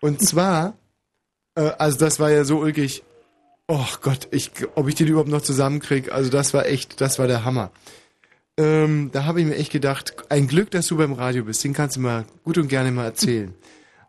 Und 0.02 0.20
zwar, 0.22 0.74
äh, 1.56 1.70
also 1.78 1.98
das 1.98 2.20
war 2.20 2.30
ja 2.30 2.44
so 2.44 2.58
ulkig. 2.58 3.02
Oh 3.68 3.86
Gott, 4.00 4.28
ich, 4.30 4.52
ob 4.76 4.88
ich 4.88 4.94
den 4.94 5.08
überhaupt 5.08 5.28
noch 5.28 5.42
zusammenkriege, 5.42 6.12
also 6.12 6.30
das 6.30 6.54
war 6.54 6.66
echt, 6.66 7.00
das 7.00 7.18
war 7.18 7.26
der 7.26 7.44
Hammer. 7.44 7.72
Ähm, 8.58 9.10
da 9.12 9.24
habe 9.24 9.40
ich 9.40 9.46
mir 9.46 9.56
echt 9.56 9.72
gedacht, 9.72 10.14
ein 10.30 10.46
Glück, 10.46 10.70
dass 10.70 10.86
du 10.86 10.96
beim 10.96 11.12
Radio 11.12 11.44
bist, 11.44 11.64
den 11.64 11.72
kannst 11.72 11.96
du 11.96 12.00
mal 12.00 12.24
gut 12.44 12.58
und 12.58 12.68
gerne 12.68 12.92
mal 12.92 13.04
erzählen. 13.04 13.54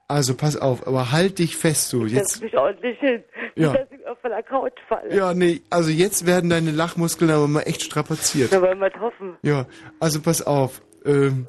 Also 0.08 0.36
pass 0.36 0.56
auf, 0.56 0.88
aber 0.88 1.12
halt 1.12 1.40
dich 1.40 1.58
fest, 1.58 1.92
du. 1.92 2.06
Jetzt, 2.06 2.34
Setz 2.34 2.42
mich 2.42 2.58
ordentlich 2.58 2.98
hin. 3.00 3.24
Ja. 3.56 3.74
Dass 3.74 3.92
ich 3.92 4.08
auf 4.08 4.18
der 4.24 4.44
Couch 4.44 4.80
falle. 4.88 5.14
ja, 5.14 5.34
nee, 5.34 5.62
also 5.70 5.90
jetzt 5.90 6.26
werden 6.26 6.50
deine 6.50 6.72
Lachmuskeln 6.72 7.30
aber 7.32 7.48
mal 7.48 7.62
echt 7.62 7.82
strapaziert. 7.82 8.54
Da 8.54 8.62
wollen 8.62 8.80
wir 8.80 8.92
hoffen. 9.02 9.36
Ja, 9.42 9.66
also 10.00 10.22
pass 10.22 10.46
auf. 10.46 10.82
Ähm, 11.04 11.48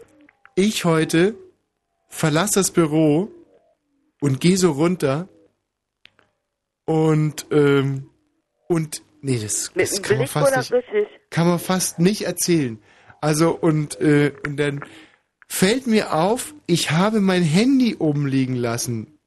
ich 0.56 0.84
heute 0.84 1.36
verlasse 2.08 2.60
das 2.60 2.70
Büro 2.70 3.30
und 4.20 4.40
gehe 4.40 4.56
so 4.56 4.72
runter 4.72 5.28
und 6.88 7.44
ähm, 7.50 8.08
und 8.66 9.02
nee, 9.20 9.38
das, 9.38 9.70
das 9.74 10.00
kann 10.00 10.16
man 10.16 10.26
fast 10.26 10.56
nicht, 10.56 10.72
richtig? 10.72 11.08
kann 11.28 11.46
man 11.46 11.58
fast 11.58 11.98
nicht 11.98 12.22
erzählen. 12.22 12.78
Also 13.20 13.50
und 13.50 14.00
äh, 14.00 14.32
und 14.46 14.56
dann 14.56 14.82
fällt 15.48 15.86
mir 15.86 16.14
auf, 16.14 16.54
ich 16.66 16.90
habe 16.90 17.20
mein 17.20 17.42
Handy 17.42 17.96
oben 17.96 18.26
liegen 18.26 18.54
lassen. 18.54 19.18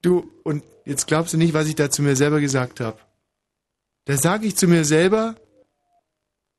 Du 0.00 0.30
und 0.44 0.64
jetzt 0.86 1.08
glaubst 1.08 1.34
du 1.34 1.36
nicht, 1.36 1.52
was 1.52 1.68
ich 1.68 1.74
da 1.74 1.90
zu 1.90 2.00
mir 2.00 2.16
selber 2.16 2.40
gesagt 2.40 2.80
habe. 2.80 2.98
Da 4.06 4.16
sage 4.16 4.46
ich 4.46 4.56
zu 4.56 4.66
mir 4.66 4.86
selber, 4.86 5.36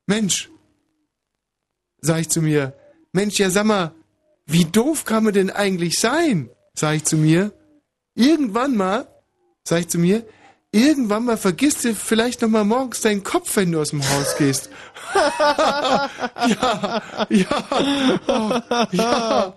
Mensch, 0.06 0.48
sag 2.00 2.20
ich 2.20 2.28
zu 2.28 2.40
mir, 2.40 2.72
Mensch, 3.10 3.40
ja 3.40 3.50
sag 3.50 3.64
mal, 3.64 3.96
wie 4.46 4.64
doof 4.64 5.04
kann 5.04 5.24
man 5.24 5.34
denn 5.34 5.50
eigentlich 5.50 5.98
sein? 5.98 6.50
Sag 6.72 6.94
ich 6.94 7.04
zu 7.04 7.16
mir. 7.16 7.52
Irgendwann 8.14 8.76
mal, 8.76 9.08
sag 9.64 9.80
ich 9.80 9.88
zu 9.88 9.98
mir, 9.98 10.24
irgendwann 10.72 11.26
mal 11.26 11.36
vergisst 11.36 11.84
du 11.84 11.94
vielleicht 11.94 12.40
noch 12.40 12.48
mal 12.48 12.64
morgens 12.64 13.02
deinen 13.02 13.22
Kopf, 13.22 13.56
wenn 13.56 13.72
du 13.72 13.80
aus 13.80 13.90
dem 13.90 14.02
Haus 14.02 14.36
gehst. 14.38 14.70
Ja, 16.48 17.02
ja, 17.28 17.46
oh, 18.26 18.50
ja. 18.92 19.52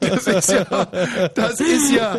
Das 0.00 0.26
ist 0.26 0.50
ja, 0.50 0.86
das 1.34 1.60
ist 1.60 1.92
ja, 1.92 2.18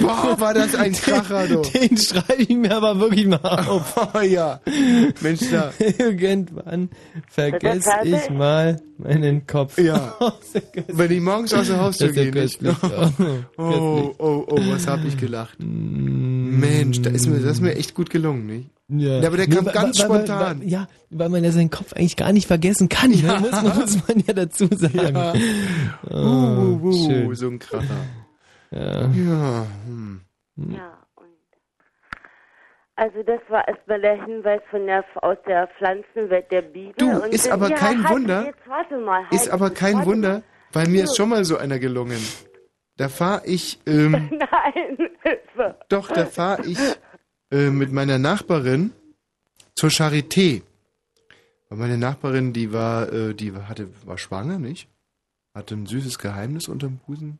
boah, 0.00 0.38
war 0.38 0.54
das 0.54 0.74
ein 0.74 0.92
Kracher, 0.92 1.46
du. 1.46 1.62
Den 1.62 1.96
schreibe 1.96 2.42
ich 2.42 2.56
mir 2.56 2.76
aber 2.76 2.98
wirklich 2.98 3.26
mal 3.26 3.38
auf. 3.66 3.96
Oh 4.12 4.20
ja, 4.20 4.60
Mensch, 5.20 5.40
da. 5.50 5.72
Irgendwann 5.78 6.90
vergesse 7.28 7.90
ich 8.04 8.30
mal 8.30 8.80
meinen 8.98 9.46
Kopf. 9.46 9.78
Ja. 9.78 10.14
Wenn 10.88 11.10
ich 11.10 11.20
morgens 11.20 11.54
aus 11.54 11.68
der 11.68 11.80
Haustür 11.80 12.12
gehe. 12.12 12.30
Oh, 13.56 14.14
oh, 14.18 14.44
oh, 14.48 14.58
was 14.70 14.86
hab 14.86 15.04
ich 15.04 15.16
gelacht. 15.16 15.56
Mensch, 15.60 17.02
da 17.02 17.10
ist 17.10 17.26
mir, 17.26 17.38
das 17.40 17.52
ist 17.52 17.60
mir 17.60 17.74
echt 17.74 17.94
gut 17.94 18.10
gelungen, 18.10 18.46
nicht? 18.46 18.70
Ja, 18.92 19.18
aber 19.26 19.36
der 19.36 19.48
Nee, 19.48 19.54
kam 19.54 19.66
weil- 19.66 19.72
ganz 19.72 19.98
weil- 20.00 20.04
spontan. 20.06 20.60
Weil, 20.60 20.68
ja, 20.68 20.88
weil 21.10 21.28
man 21.28 21.44
ja 21.44 21.52
seinen 21.52 21.70
Kopf 21.70 21.92
eigentlich 21.92 22.16
gar 22.16 22.32
nicht 22.32 22.46
vergessen 22.48 22.88
kann. 22.88 23.12
Ja. 23.12 23.34
Ne? 23.40 23.48
Muss, 23.50 23.62
man- 23.62 23.78
muss 23.78 24.08
man 24.08 24.18
ja 24.26 24.32
dazu 24.34 24.66
sagen. 24.72 25.14
Ja. 25.16 25.32
Oh, 26.10 26.16
Uh, 26.16 26.80
uh, 26.82 27.26
uh, 27.28 27.34
so 27.34 27.48
ein 27.48 27.58
Kracher. 27.58 27.84
Ja. 28.72 29.02
Ja, 29.08 29.66
hm. 29.86 30.20
Ja, 30.56 30.98
und 31.16 31.26
also 32.96 33.22
das 33.22 33.40
war 33.48 33.66
erstmal 33.66 34.00
der 34.00 34.24
Hinweis 34.24 34.60
von 34.70 34.86
der, 34.86 35.04
aus 35.22 35.36
der 35.46 35.68
Pflanzenwelt 35.78 36.50
der 36.50 36.62
Bibel. 36.62 36.92
Du, 36.98 37.22
und 37.22 37.32
ist 37.32 37.50
aber 37.50 37.70
ja, 37.70 37.76
kein 37.76 38.02
halt, 38.04 38.14
Wunder. 38.14 38.44
Jetzt 38.46 38.68
warte 38.68 38.96
mal. 38.98 39.22
Halt, 39.22 39.32
Ist 39.32 39.48
aber 39.50 39.70
kein 39.70 39.94
warte 39.94 40.06
Wunder, 40.08 40.42
weil 40.72 40.88
mir 40.88 41.04
ist 41.04 41.16
schon 41.16 41.28
mal 41.30 41.44
so 41.44 41.56
einer 41.56 41.78
gelungen. 41.78 42.20
Da 42.96 43.08
fahr 43.08 43.42
ich, 43.44 43.80
ähm. 43.86 44.12
Nein, 44.30 45.08
Hilfe. 45.22 45.76
doch, 45.88 46.08
da 46.12 46.26
fahr 46.26 46.58
ich 46.66 46.78
äh, 47.50 47.70
mit 47.70 47.92
meiner 47.92 48.18
Nachbarin 48.18 48.92
zur 49.74 49.90
Charité. 49.90 50.62
Weil 51.68 51.78
meine 51.78 51.98
Nachbarin, 51.98 52.52
die 52.52 52.72
war, 52.72 53.12
äh, 53.12 53.34
die 53.34 53.52
hatte, 53.52 53.88
war 54.04 54.18
schwanger, 54.18 54.58
nicht? 54.58 54.88
Hatte 55.54 55.74
ein 55.74 55.86
süßes 55.86 56.18
Geheimnis 56.18 56.68
unterm 56.68 56.98
Busen 56.98 57.38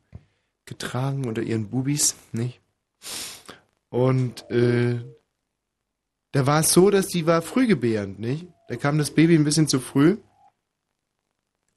getragen, 0.67 1.27
unter 1.27 1.43
ihren 1.43 1.69
Bubis, 1.69 2.17
nicht? 2.33 2.61
Und 3.89 4.49
äh, 4.51 5.01
da 6.33 6.47
war 6.47 6.61
es 6.61 6.73
so, 6.73 6.91
dass 6.91 7.09
die 7.09 7.27
war 7.27 7.43
frühgebärend, 7.43 8.21
nicht? 8.21 8.47
Da 8.69 8.77
kam 8.77 8.99
das 8.99 9.11
Baby 9.11 9.35
ein 9.35 9.45
bisschen 9.45 9.69
zu 9.69 9.81
früh. 9.81 10.17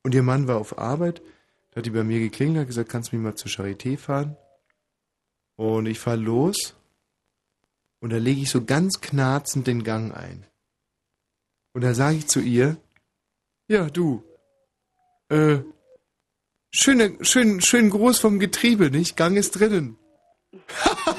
Und 0.03 0.14
ihr 0.14 0.24
Mann 0.24 0.48
war 0.48 0.58
auf 0.58 0.78
Arbeit. 0.78 1.22
Da 1.72 1.78
hat 1.78 1.86
die 1.88 1.90
bei 1.90 2.03
mir 2.03 2.20
geklingelt, 2.20 2.62
hat 2.62 2.68
gesagt, 2.68 2.90
kannst 2.90 3.12
du 3.12 3.16
mich 3.16 3.24
mal 3.24 3.36
zur 3.36 3.50
Charité 3.50 3.98
fahren? 3.98 4.38
Und 5.56 5.88
ich 5.88 6.00
fahr 6.00 6.18
los. 6.18 6.76
Und 8.03 8.11
da 8.11 8.17
lege 8.17 8.41
ich 8.41 8.49
so 8.49 8.65
ganz 8.65 8.99
knarzend 8.99 9.65
den 9.65 9.85
Gang 9.85 10.14
ein. 10.14 10.45
Und 11.73 11.85
da 11.85 11.93
sage 11.93 12.17
ich 12.17 12.27
zu 12.27 12.41
ihr, 12.41 12.75
ja, 13.69 13.90
du, 13.90 14.25
äh, 15.30 15.59
schöne, 16.69 17.17
schön, 17.22 17.61
schön 17.61 17.90
groß 17.90 18.19
vom 18.19 18.40
Getriebe, 18.40 18.91
nicht? 18.91 19.15
Gang 19.15 19.38
ist 19.38 19.51
drinnen. 19.51 19.95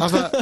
Aber 0.00 0.32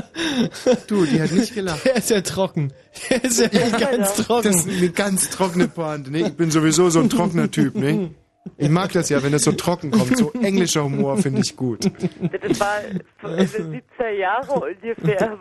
du, 0.86 1.04
die 1.04 1.20
hat 1.20 1.32
nicht 1.32 1.52
gelacht. 1.52 1.84
Der 1.84 1.96
ist 1.96 2.10
ja 2.10 2.20
trocken. 2.20 2.72
Der 3.10 3.24
ist 3.24 3.40
ja 3.40 3.46
echt 3.46 3.80
ganz 3.80 4.14
trocken. 4.14 4.52
Das 4.52 4.64
ist 4.64 4.68
eine 4.68 4.90
ganz 4.90 5.28
trockene 5.30 5.66
Pointe, 5.66 6.12
ne? 6.12 6.28
Ich 6.28 6.34
bin 6.34 6.52
sowieso 6.52 6.88
so 6.88 7.00
ein 7.00 7.10
trockener 7.10 7.50
Typ, 7.50 7.74
ne? 7.74 8.14
Ich 8.58 8.68
mag 8.68 8.92
das 8.92 9.08
ja, 9.08 9.23
wenn 9.23 9.33
das 9.33 9.42
so 9.42 9.52
trocken 9.52 9.91
kommt. 9.91 10.16
So 10.16 10.33
englischer 10.42 10.84
Humor 10.84 11.18
finde 11.18 11.41
ich 11.42 11.57
gut. 11.57 11.84
Das 11.84 12.60
war 12.60 12.81
in 12.84 13.36
den 13.36 13.47
70er 13.49 14.10
Jahre 14.10 14.52
ungefähr. 14.60 15.39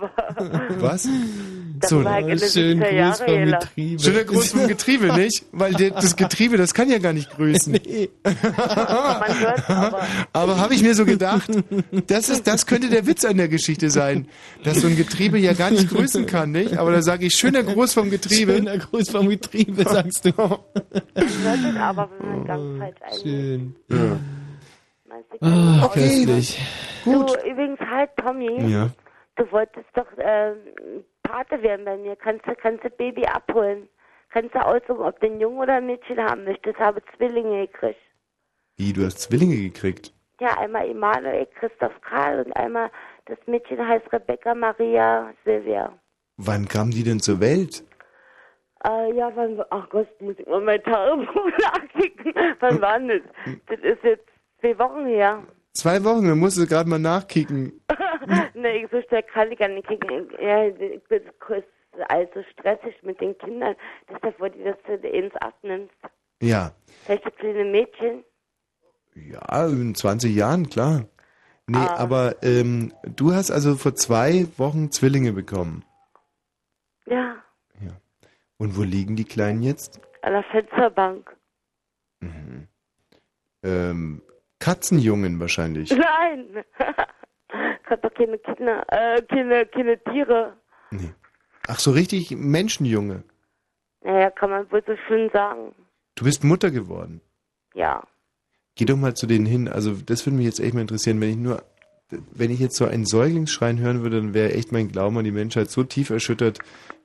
Was? 0.79 1.07
Das 1.79 1.89
So, 1.89 2.03
war 2.03 2.19
in 2.19 2.27
den 2.27 2.39
schön 2.39 2.81
70er 2.81 3.13
Gruß 3.13 3.19
vom. 3.19 3.45
Getriebe. 3.45 4.03
Schöner 4.03 4.23
Gruß 4.23 4.51
vom 4.51 4.67
Getriebe, 4.67 5.13
nicht? 5.17 5.45
Weil 5.51 5.73
das 5.73 6.15
Getriebe, 6.15 6.57
das 6.57 6.73
kann 6.73 6.89
ja 6.89 6.99
gar 6.99 7.13
nicht 7.13 7.29
grüßen. 7.31 7.73
Hört 8.23 9.69
aber. 9.69 10.07
Aber 10.33 10.57
habe 10.57 10.73
ich 10.73 10.83
mir 10.83 10.95
so 10.95 11.05
gedacht, 11.05 11.49
das, 12.07 12.29
ist, 12.29 12.47
das 12.47 12.65
könnte 12.65 12.89
der 12.89 13.07
Witz 13.07 13.25
an 13.25 13.37
der 13.37 13.47
Geschichte 13.47 13.89
sein, 13.89 14.27
dass 14.63 14.81
so 14.81 14.87
ein 14.87 14.95
Getriebe 14.95 15.37
ja 15.37 15.53
gar 15.53 15.71
nicht 15.71 15.89
grüßen 15.89 16.25
kann, 16.25 16.51
nicht? 16.51 16.77
Aber 16.77 16.91
da 16.91 17.01
sage 17.01 17.25
ich, 17.25 17.35
schöner 17.35 17.63
Gruß 17.63 17.93
vom 17.93 18.09
Getriebe. 18.09 18.55
Schöner 18.55 18.77
Gruß 18.77 19.09
vom 19.09 19.29
Getriebe, 19.29 19.83
sagst 19.83 20.25
du. 20.25 20.29
Es 21.13 21.25
aber, 21.79 22.09
wenn 22.19 22.29
man 22.29 22.45
ganz 22.45 22.94
einlegt. 23.01 23.21
Schön. 23.21 23.75
Ja. 23.89 24.19
Ah, 25.41 25.85
Okay. 25.85 26.01
köstlich. 26.25 26.59
Du, 27.03 27.25
übrigens 27.49 27.79
halt, 27.79 28.09
Tommy. 28.17 28.69
Ja. 28.69 28.89
Du 29.35 29.51
wolltest 29.51 29.85
doch 29.93 30.11
äh, 30.17 30.53
Pate 31.23 31.61
werden 31.61 31.85
bei 31.85 31.97
mir. 31.97 32.15
Kannst 32.15 32.45
du 32.47 32.55
kannst 32.55 32.83
du 32.83 32.89
Baby 32.89 33.25
abholen? 33.25 33.87
Kannst 34.29 34.55
du 34.55 34.59
aussuchen, 34.65 35.01
ob 35.01 35.19
du 35.19 35.27
ein 35.27 35.39
Junge 35.39 35.61
oder 35.61 35.75
ein 35.75 35.85
Mädchen 35.85 36.17
haben 36.19 36.43
möchtest? 36.45 36.77
Habe 36.79 37.01
Zwillinge 37.15 37.67
gekriegt. 37.67 37.99
Wie, 38.77 38.91
du 38.91 39.05
hast 39.05 39.19
Zwillinge 39.19 39.55
gekriegt? 39.55 40.11
Ja, 40.41 40.57
einmal 40.57 40.89
Emanuel, 40.89 41.47
Christoph 41.59 41.93
Karl 42.01 42.43
und 42.45 42.51
einmal 42.57 42.89
das 43.25 43.37
Mädchen 43.45 43.85
heißt 43.87 44.11
Rebecca 44.11 44.53
Maria 44.53 45.33
Silvia. 45.45 45.93
Wann 46.37 46.67
kamen 46.67 46.91
die 46.91 47.03
denn 47.03 47.21
zur 47.21 47.39
Welt? 47.39 47.83
Äh, 48.87 49.13
ja, 49.15 49.31
wann, 49.35 49.61
ach 49.69 49.89
Gott, 49.89 50.07
muss 50.21 50.35
ich 50.37 50.45
mal 50.47 50.61
mein 50.61 50.81
Tagebuch 50.83 51.49
nachkicken. 51.59 52.33
Wann 52.59 52.81
war 52.81 52.99
das? 52.99 53.21
Das 53.67 53.79
ist 53.79 54.03
jetzt 54.03 54.27
zwei 54.61 54.77
Wochen 54.79 55.05
her. 55.05 55.43
Zwei 55.73 56.03
Wochen, 56.03 56.27
dann 56.27 56.39
musst 56.39 56.57
du 56.57 56.65
gerade 56.65 56.89
mal 56.89 56.99
nachkicken. 56.99 57.81
nee, 58.53 58.83
ich 58.83 58.91
so 58.91 59.01
schnell 59.07 59.23
kann 59.23 59.51
ich 59.51 59.59
gar 59.59 59.67
nicht 59.69 59.87
kicken. 59.87 60.29
Ja, 60.41 60.65
ich 60.67 61.03
bin 61.09 61.21
kurz 61.39 61.65
also 62.09 62.43
stressig 62.53 62.95
mit 63.03 63.19
den 63.21 63.37
Kindern. 63.37 63.75
Deshalb 64.09 64.39
wollte 64.39 64.57
ich, 64.57 64.65
dass 64.65 64.77
du 65.01 65.07
ins 65.07 65.35
abnimmst. 65.37 65.93
Ja. 66.41 66.71
Vielleicht 67.05 67.25
das 67.25 67.35
kleine 67.35 67.65
Mädchen. 67.65 68.23
Ja, 69.15 69.65
in 69.67 69.95
20 69.95 70.35
Jahren, 70.35 70.69
klar. 70.69 71.05
Nee, 71.67 71.77
Ah. 71.77 71.95
aber 71.97 72.35
ähm, 72.43 72.93
du 73.03 73.33
hast 73.33 73.49
also 73.49 73.75
vor 73.75 73.95
zwei 73.95 74.45
Wochen 74.57 74.91
Zwillinge 74.91 75.31
bekommen. 75.33 75.83
Ja, 77.07 77.37
Und 78.57 78.77
wo 78.77 78.83
liegen 78.83 79.15
die 79.15 79.25
Kleinen 79.25 79.61
jetzt? 79.63 79.99
an 80.25 80.33
der 80.33 80.43
Fensterbank. 80.43 81.35
Mhm. 82.19 82.67
Ähm, 83.63 84.21
Katzenjungen 84.59 85.39
wahrscheinlich. 85.39 85.91
Nein! 85.95 86.63
ich 87.83 87.89
hab 87.89 88.01
doch 88.01 88.13
keine 88.13 88.39
Kinder, 88.39 88.83
äh, 88.87 89.21
keine, 89.21 89.65
keine 89.67 90.03
Tiere. 90.03 90.57
Ach 91.67 91.79
so, 91.79 91.91
richtig 91.91 92.31
Menschenjunge. 92.31 93.23
Naja, 94.01 94.29
kann 94.31 94.49
man 94.49 94.71
wohl 94.71 94.83
so 94.85 94.95
schön 95.07 95.29
sagen. 95.31 95.73
Du 96.15 96.25
bist 96.25 96.43
Mutter 96.43 96.71
geworden. 96.71 97.21
Ja. 97.73 98.03
Geh 98.75 98.85
doch 98.85 98.97
mal 98.97 99.15
zu 99.15 99.27
denen 99.27 99.45
hin. 99.45 99.67
Also 99.67 99.93
das 99.93 100.25
würde 100.25 100.37
mich 100.37 100.45
jetzt 100.45 100.59
echt 100.59 100.73
mal 100.73 100.81
interessieren, 100.81 101.21
wenn 101.21 101.29
ich 101.29 101.37
nur, 101.37 101.63
wenn 102.09 102.51
ich 102.51 102.59
jetzt 102.59 102.77
so 102.77 102.85
einen 102.85 103.05
Säuglingsschreien 103.05 103.79
hören 103.79 104.01
würde, 104.03 104.17
dann 104.17 104.33
wäre 104.33 104.53
echt 104.53 104.71
mein 104.71 104.91
Glauben 104.91 105.17
an 105.17 105.23
die 105.23 105.31
Menschheit 105.31 105.69
so 105.69 105.83
tief 105.83 106.09
erschüttert, 106.09 106.59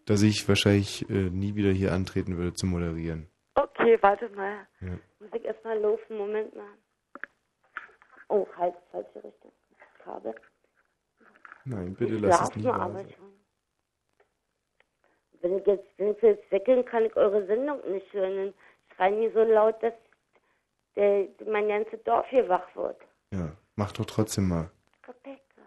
dass 0.07 0.23
ich 0.23 0.49
wahrscheinlich 0.49 1.09
äh, 1.09 1.31
nie 1.31 1.55
wieder 1.55 1.70
hier 1.70 1.93
antreten 1.93 2.37
würde 2.37 2.55
zu 2.55 2.67
moderieren. 2.67 3.29
Okay, 3.55 3.99
warte 4.01 4.29
mal. 4.31 4.67
Ja. 4.81 4.99
Muss 5.19 5.31
ich 5.35 5.45
erstmal 5.45 5.79
laufen, 5.79 6.17
Moment 6.17 6.55
mal. 6.55 6.75
Oh, 8.29 8.47
halt, 8.57 8.75
falsche 8.91 9.25
Richtung. 9.25 9.53
Kabel. 10.05 10.35
Nein, 11.65 11.95
bitte 11.95 12.15
Ich 12.15 12.20
lass 12.20 12.51
es 12.51 12.57
nicht 12.57 12.67
schon. 12.67 13.33
Wenn 15.43 15.59
ich 15.59 15.67
jetzt, 15.67 15.87
wenn 15.97 16.12
ich 16.12 16.23
jetzt 16.23 16.51
weggehe, 16.51 16.85
kann 16.85 17.05
ich 17.05 17.17
eure 17.17 17.47
Sendung 17.47 17.81
nicht 17.91 18.12
hören. 18.12 18.37
Dann 18.37 18.55
schreien 18.95 19.20
die 19.20 19.31
so 19.31 19.43
laut, 19.43 19.83
dass 19.83 19.95
der, 20.97 21.29
mein 21.47 21.69
ganzes 21.69 22.03
Dorf 22.05 22.27
hier 22.29 22.49
wach 22.49 22.75
wird. 22.77 23.01
Ja, 23.33 23.57
mach 23.77 23.93
doch 23.93 24.05
trotzdem 24.05 24.49
mal. 24.49 24.70
Rebecca, 25.07 25.62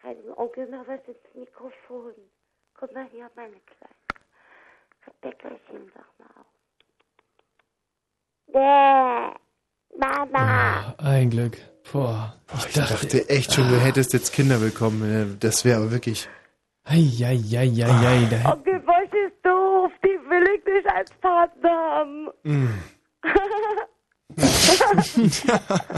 schreit 0.00 0.18
dem 0.22 0.36
Onkel 0.36 0.68
noch 0.68 0.86
was 0.86 1.00
ins 1.06 1.34
Mikrofon. 1.34 2.12
Komm 2.84 2.94
mal 2.94 3.08
her, 3.12 3.30
meine 3.34 3.56
Kleine. 3.60 3.94
Rebeccachen, 5.06 5.90
sag 5.94 6.04
mal 6.18 6.28
auf. 6.40 6.46
Bäh, 8.52 9.98
Mama. 9.98 10.94
Ein 10.98 11.30
Glück. 11.30 11.56
Boah. 11.90 12.34
Ich, 12.58 12.66
Ich 12.66 12.72
dachte 12.74 13.28
echt 13.30 13.54
schon, 13.54 13.68
du 13.70 13.80
hättest 13.80 14.12
jetzt 14.12 14.32
Kinder 14.34 14.58
bekommen. 14.58 15.02
äh, 15.34 15.38
Das 15.38 15.64
wäre 15.64 15.78
aber 15.80 15.92
wirklich. 15.92 16.28
Eieieiei. 16.84 18.26
Da 18.28 18.52
Onkel 18.52 18.80
Bosch 18.80 19.12
ist 19.26 19.36
doof, 19.42 19.90
die 20.04 20.18
will 20.28 20.46
ich 20.58 20.64
nicht 20.66 20.86
als 20.94 21.10
Partner 21.22 21.70
haben. 21.70 22.28
Mm. 22.42 22.68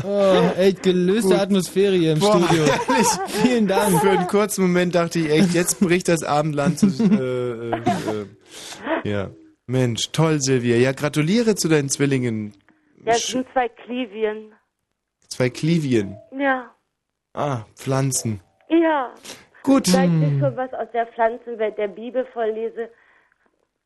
Oh, 0.04 0.40
echt 0.58 0.82
gelöste 0.82 1.30
Gut. 1.30 1.38
Atmosphäre 1.38 1.94
hier 1.94 2.12
im 2.12 2.18
Boah, 2.18 2.42
Studio. 2.42 2.64
herrlich. 2.64 3.06
Vielen 3.42 3.66
Dank. 3.66 4.00
Für 4.00 4.10
einen 4.10 4.26
kurzen 4.26 4.62
Moment 4.62 4.94
dachte 4.94 5.18
ich 5.20 5.30
echt, 5.30 5.54
jetzt 5.54 5.80
bricht 5.80 6.08
das 6.08 6.22
Abendland 6.22 6.78
zu. 6.78 6.86
Äh, 6.86 7.70
äh, 7.70 7.80
äh, 9.04 9.10
ja. 9.10 9.30
Mensch, 9.66 10.10
toll, 10.12 10.40
Silvia. 10.40 10.76
Ja, 10.76 10.92
gratuliere 10.92 11.54
zu 11.56 11.68
deinen 11.68 11.88
Zwillingen. 11.88 12.52
Ja, 13.04 13.12
es 13.12 13.26
sind 13.26 13.46
zwei 13.52 13.68
Klivien. 13.68 14.52
Zwei 15.28 15.50
Klivien. 15.50 16.16
Ja. 16.38 16.70
Ah, 17.34 17.62
Pflanzen. 17.74 18.40
Ja. 18.68 19.12
Gut. 19.62 19.86
Seit 19.88 20.08
ich 20.08 20.38
schon 20.40 20.56
was 20.56 20.72
aus 20.72 20.88
der 20.92 21.06
Pflanzenwelt 21.08 21.76
der 21.78 21.88
Bibel 21.88 22.24
vorlese, 22.32 22.88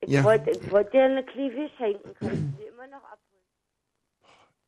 ich 0.03 0.11
Ja. 0.11 0.25
wollte 0.25 0.51
ich 0.51 0.71
wollte 0.71 0.91
dir 0.93 1.05
eine 1.05 1.25
Klivie 1.25 1.69
schenken. 1.79 2.11
Kannst 2.19 2.35
du 2.35 2.59
die 2.59 2.67
immer 2.69 2.87
noch 2.87 3.03
ab? 3.05 3.19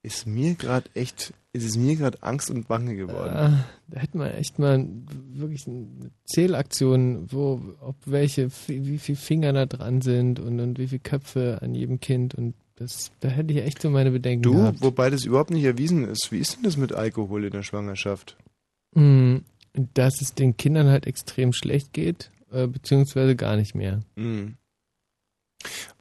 Ist 0.04 0.26
mir 0.26 0.54
gerade 0.54 0.90
echt, 0.94 1.32
ist 1.52 1.64
es 1.64 1.76
mir 1.76 1.94
gerade 1.94 2.20
Angst 2.22 2.50
und 2.50 2.66
Bange 2.66 2.96
geworden. 2.96 3.36
Ah, 3.36 3.64
da 3.86 4.00
hätte 4.00 4.18
man 4.18 4.32
echt 4.32 4.58
mal 4.58 4.84
wirklich 5.32 5.66
eine 5.68 6.10
Zählaktion, 6.24 7.30
wo, 7.30 7.60
ob 7.80 7.94
welche, 8.06 8.50
wie 8.66 8.98
viele 8.98 9.16
Finger 9.18 9.52
da 9.52 9.66
dran 9.66 10.00
sind 10.02 10.40
und, 10.40 10.58
und 10.58 10.78
wie 10.80 10.88
viele 10.88 10.98
Köpfe 11.00 11.58
an 11.62 11.74
jedem 11.76 12.00
Kind 12.00 12.34
und 12.34 12.54
das, 12.74 13.12
da 13.20 13.28
hätte 13.28 13.52
ich 13.52 13.60
echt 13.62 13.80
so 13.80 13.90
meine 13.90 14.10
Bedenken 14.10 14.42
Du, 14.42 14.54
gehabt. 14.54 14.80
wobei 14.80 15.08
das 15.08 15.24
überhaupt 15.24 15.50
nicht 15.50 15.62
erwiesen 15.62 16.08
ist. 16.08 16.32
Wie 16.32 16.38
ist 16.38 16.56
denn 16.56 16.64
das 16.64 16.76
mit 16.76 16.92
Alkohol 16.92 17.44
in 17.44 17.52
der 17.52 17.62
Schwangerschaft? 17.62 18.36
Mm, 18.96 19.36
Dass 19.94 20.20
es 20.20 20.34
den 20.34 20.56
Kindern 20.56 20.88
halt 20.88 21.06
extrem 21.06 21.52
schlecht 21.52 21.92
geht, 21.92 22.32
äh, 22.50 22.66
beziehungsweise 22.66 23.36
gar 23.36 23.56
nicht 23.56 23.76
mehr. 23.76 24.00
Mhm. 24.16 24.56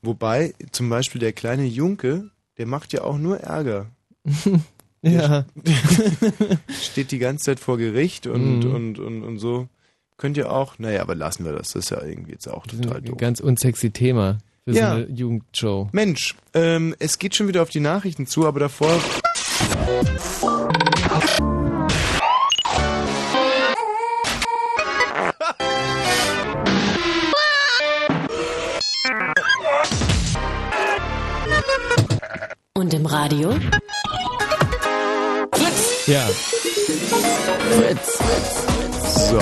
Wobei 0.02 0.56
zum 0.72 0.90
Beispiel 0.90 1.20
der 1.20 1.34
kleine 1.34 1.66
Junke, 1.66 2.31
der 2.58 2.66
macht 2.68 2.94
ja 2.94 3.04
auch 3.04 3.18
nur 3.18 3.40
Ärger. 3.40 3.88
Ja. 5.04 5.46
Steht 6.80 7.10
die 7.12 7.18
ganze 7.18 7.46
Zeit 7.46 7.60
vor 7.60 7.80
Gericht 7.80 8.28
und, 8.28 8.60
Mhm. 8.60 8.72
und, 8.76 9.00
und, 9.00 9.24
und 9.24 9.40
so. 9.40 9.68
Könnt 10.18 10.38
ihr 10.38 10.52
auch, 10.52 10.78
naja, 10.78 11.02
aber 11.02 11.16
lassen 11.16 11.44
wir 11.44 11.54
das. 11.54 11.72
Das 11.72 11.86
ist 11.86 11.90
ja 11.90 12.04
irgendwie 12.04 12.34
jetzt 12.34 12.48
auch 12.48 12.68
total 12.68 12.98
Ein 12.98 13.06
doof. 13.06 13.18
ganz 13.18 13.40
unsexy 13.40 13.90
Thema 13.90 14.38
für 14.64 14.74
Ja. 14.76 14.92
so 14.92 14.96
eine 14.98 15.10
Jugendshow. 15.10 15.90
Mensch, 15.92 16.36
ähm, 16.54 16.94
es 17.00 17.18
geht 17.18 17.34
schon 17.36 17.48
wieder 17.48 17.64
auf 17.64 17.72
die 17.72 17.80
Nachrichten 17.80 18.28
zu, 18.28 18.46
aber 18.46 18.60
davor. 18.60 19.00
Und 32.82 32.96
im 32.96 33.06
Radio? 33.06 33.54
Ja. 36.08 36.28
Fritz. 37.70 38.18
So. 39.30 39.40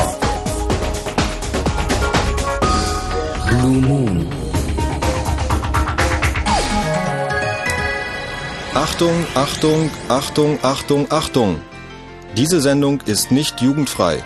Blue 3.48 3.78
Moon. 3.78 4.28
Achtung, 8.74 9.26
Achtung, 9.36 9.90
Achtung, 10.10 10.60
Achtung, 10.62 11.08
Achtung. 11.10 11.62
Diese 12.36 12.60
Sendung 12.60 13.00
ist 13.06 13.32
nicht 13.32 13.62
jugendfrei. 13.62 14.22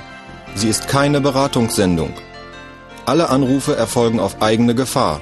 Sie 0.56 0.70
ist 0.70 0.88
keine 0.88 1.22
Beratungssendung. 1.22 2.16
Alle 3.06 3.30
Anrufe 3.30 3.76
erfolgen 3.76 4.20
auf 4.20 4.42
eigene 4.42 4.74
Gefahr. 4.74 5.22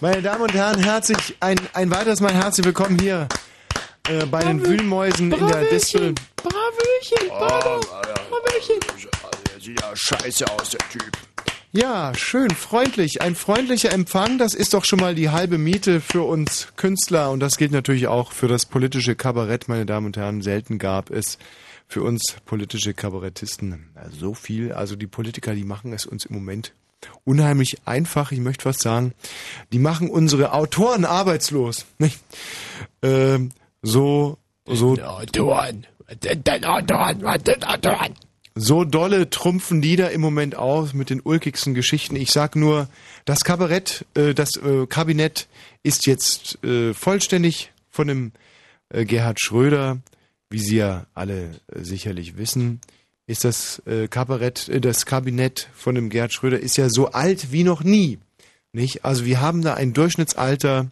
meine 0.00 0.22
Damen 0.22 0.42
und 0.42 0.54
Herren, 0.54 0.82
herzlich, 0.82 1.36
ein, 1.40 1.58
ein 1.72 1.90
weiteres 1.90 2.20
Mal 2.20 2.32
herzlich 2.32 2.64
willkommen 2.64 2.98
hier 2.98 3.28
äh, 4.08 4.24
bei 4.26 4.44
den 4.44 4.64
Wühlmäusen 4.64 5.32
in 5.32 5.46
der 5.48 5.64
Distel. 5.64 6.14
Bravöchen, 6.36 7.28
Bravo, 7.28 7.80
Bravöchen. 7.80 8.76
Sieht 9.60 9.80
ja 9.80 9.96
scheiße 9.96 10.44
aus, 10.52 10.70
der 10.70 10.80
Typ. 10.90 11.10
Ja, 11.72 12.14
schön, 12.14 12.50
freundlich. 12.50 13.22
Ein 13.22 13.34
freundlicher 13.34 13.92
Empfang, 13.92 14.38
das 14.38 14.54
ist 14.54 14.72
doch 14.72 14.84
schon 14.84 15.00
mal 15.00 15.14
die 15.14 15.30
halbe 15.30 15.58
Miete 15.58 16.00
für 16.00 16.22
uns 16.22 16.68
Künstler 16.76 17.30
und 17.30 17.40
das 17.40 17.56
gilt 17.56 17.72
natürlich 17.72 18.06
auch 18.06 18.32
für 18.32 18.48
das 18.48 18.66
politische 18.66 19.16
Kabarett, 19.16 19.68
meine 19.68 19.84
Damen 19.84 20.06
und 20.06 20.16
Herren. 20.16 20.42
Selten 20.42 20.78
gab 20.78 21.10
es 21.10 21.38
für 21.86 22.02
uns 22.02 22.36
politische 22.44 22.94
Kabarettisten 22.94 23.88
so 24.10 24.34
viel. 24.34 24.72
Also 24.72 24.96
die 24.96 25.06
Politiker, 25.06 25.54
die 25.54 25.64
machen 25.64 25.92
es 25.92 26.06
uns 26.06 26.26
im 26.26 26.36
Moment 26.36 26.72
unheimlich 27.24 27.78
einfach. 27.84 28.32
Ich 28.32 28.40
möchte 28.40 28.62
fast 28.62 28.80
sagen, 28.80 29.12
die 29.72 29.78
machen 29.78 30.10
unsere 30.10 30.52
Autoren 30.52 31.04
arbeitslos. 31.04 31.86
Nicht? 31.98 32.18
Ähm, 33.02 33.50
so, 33.82 34.38
so. 34.66 34.98
Autoren. 34.98 35.86
Autoren, 36.10 37.24
Autoren. 37.24 38.14
So 38.60 38.82
dolle 38.82 39.30
trumpfen 39.30 39.80
die 39.80 39.94
da 39.94 40.08
im 40.08 40.20
Moment 40.20 40.56
aus 40.56 40.92
mit 40.92 41.10
den 41.10 41.20
ulkigsten 41.20 41.74
Geschichten. 41.74 42.16
Ich 42.16 42.32
sag 42.32 42.56
nur, 42.56 42.88
das 43.24 43.44
Kabarett, 43.44 44.04
äh, 44.14 44.34
das 44.34 44.56
äh, 44.56 44.86
Kabinett 44.88 45.46
ist 45.84 46.06
jetzt 46.06 46.62
äh, 46.64 46.92
vollständig 46.92 47.70
von 47.88 48.08
dem 48.08 48.32
äh, 48.88 49.04
Gerhard 49.04 49.40
Schröder, 49.40 49.98
wie 50.50 50.58
Sie 50.58 50.76
ja 50.76 51.06
alle 51.14 51.60
äh, 51.72 51.84
sicherlich 51.84 52.36
wissen, 52.36 52.80
ist 53.28 53.44
das 53.44 53.80
äh, 53.86 54.08
Kabarett, 54.08 54.68
äh, 54.68 54.80
das 54.80 55.06
Kabinett 55.06 55.68
von 55.74 55.94
dem 55.94 56.08
Gerhard 56.08 56.32
Schröder 56.32 56.58
ist 56.58 56.76
ja 56.76 56.88
so 56.88 57.08
alt 57.08 57.52
wie 57.52 57.62
noch 57.62 57.84
nie. 57.84 58.18
Nicht? 58.72 59.04
Also 59.04 59.24
wir 59.24 59.40
haben 59.40 59.62
da 59.62 59.74
ein 59.74 59.92
Durchschnittsalter, 59.92 60.90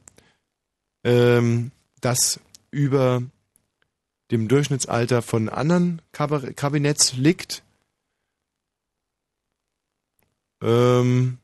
ähm, 1.02 1.72
das 2.00 2.38
über 2.70 3.22
dem 4.30 4.48
Durchschnittsalter 4.48 5.22
von 5.22 5.48
anderen 5.48 6.02
Kabar 6.12 6.40
Kabinetts 6.40 7.14
liegt. 7.14 7.62
Ähm, 10.62 11.38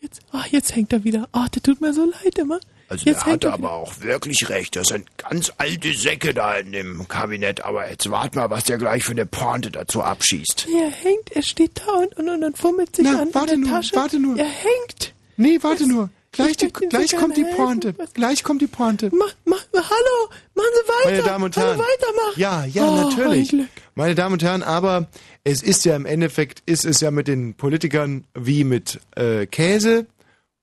Jetzt, 0.00 0.22
ah, 0.30 0.44
jetzt 0.50 0.76
hängt 0.76 0.92
er 0.92 1.02
wieder. 1.02 1.28
Ah, 1.32 1.48
der 1.48 1.62
tut 1.62 1.80
mir 1.80 1.92
so 1.92 2.04
leid 2.04 2.38
immer. 2.38 2.60
Also 2.88 3.04
jetzt 3.06 3.24
der 3.26 3.32
hatte 3.32 3.46
er 3.48 3.54
aber 3.54 3.72
auch 3.72 4.00
wirklich 4.00 4.48
recht. 4.48 4.76
Das 4.76 4.88
sind 4.88 5.06
ganz 5.18 5.52
alte 5.58 5.92
Säcke 5.92 6.32
da 6.34 6.54
in 6.54 6.72
dem 6.72 7.08
Kabinett. 7.08 7.64
Aber 7.64 7.88
jetzt 7.90 8.10
wart 8.10 8.34
mal, 8.36 8.48
was 8.50 8.64
der 8.64 8.78
gleich 8.78 9.02
für 9.04 9.12
eine 9.12 9.26
Pointe 9.26 9.70
dazu 9.70 10.02
abschießt. 10.02 10.68
Er 10.72 10.90
hängt, 10.90 11.32
er 11.32 11.42
steht 11.42 11.80
da 11.84 11.92
und, 11.94 12.16
und, 12.16 12.28
und, 12.28 12.44
und 12.44 12.58
fummelt 12.58 12.94
sich 12.94 13.04
Na, 13.10 13.22
an 13.22 13.28
warte 13.34 13.54
in 13.54 13.62
der 13.62 13.70
nur, 13.70 13.80
Tasche. 13.80 13.96
warte 13.96 14.18
nur. 14.20 14.38
Er 14.38 14.44
hängt. 14.46 15.14
Nee, 15.36 15.58
warte 15.62 15.86
nur. 15.88 16.10
Gleich, 16.32 16.56
die, 16.58 16.66
Ihnen 16.66 16.74
so 16.82 16.88
gleich 16.88 17.16
kommt 17.16 17.36
die 17.38 17.44
Pointe. 17.44 17.94
Gleich 18.12 18.42
kommt 18.44 18.60
die 18.60 18.66
Pointe. 18.66 19.10
Mach, 19.16 19.32
mach, 19.46 19.64
hallo, 19.72 20.30
machen 20.54 20.66
Sie 20.74 20.88
weiter. 20.88 21.10
Meine 21.10 21.22
Damen 21.22 21.44
und 21.44 21.56
Herren. 21.56 21.78
weitermachen. 21.78 22.32
Ja, 22.36 22.64
ja, 22.66 22.84
Oh, 22.86 23.08
natürlich. 23.08 23.54
Meine 23.94 24.14
Damen 24.14 24.34
und 24.34 24.42
Herren, 24.42 24.62
aber 24.62 25.08
es 25.44 25.62
ist 25.62 25.86
ja 25.86 25.96
im 25.96 26.04
Endeffekt, 26.04 26.62
ist 26.66 26.84
es 26.84 27.00
ja 27.00 27.10
mit 27.10 27.26
den 27.26 27.54
Politikern 27.54 28.24
wie 28.34 28.64
mit 28.64 29.00
äh, 29.16 29.46
Käse 29.46 30.06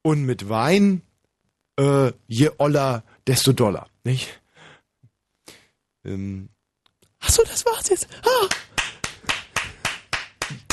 und 0.03 0.24
mit 0.26 0.48
Wein. 0.48 1.02
Äh, 1.80 2.11
je 2.27 2.52
oller, 2.58 3.03
desto 3.26 3.52
doller, 3.53 3.88
nicht? 4.03 4.40
Ähm, 6.06 6.50
Ach 7.19 7.30
so, 7.30 7.43
das 7.43 7.66
war's 7.66 7.90
jetzt. 7.90 8.08
Ah, 8.24 8.48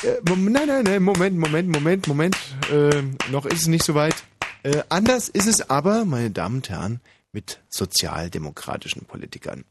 Äh, 0.02 0.20
nein, 0.24 0.66
nein, 0.66 0.84
nein, 0.84 1.02
Moment, 1.02 1.36
Moment, 1.38 1.68
Moment, 1.68 2.06
Moment. 2.06 2.36
Ähm, 2.70 3.16
noch 3.30 3.44
ist 3.46 3.60
es 3.62 3.66
nicht 3.66 3.84
so 3.84 3.94
weit. 3.94 4.14
Äh, 4.62 4.82
anders 4.88 5.28
ist 5.28 5.46
es 5.46 5.68
aber, 5.68 6.04
meine 6.04 6.30
Damen 6.30 6.56
und 6.56 6.70
Herren, 6.70 7.00
mit 7.32 7.60
sozialdemokratischen 7.68 9.04
Politikern. 9.04 9.64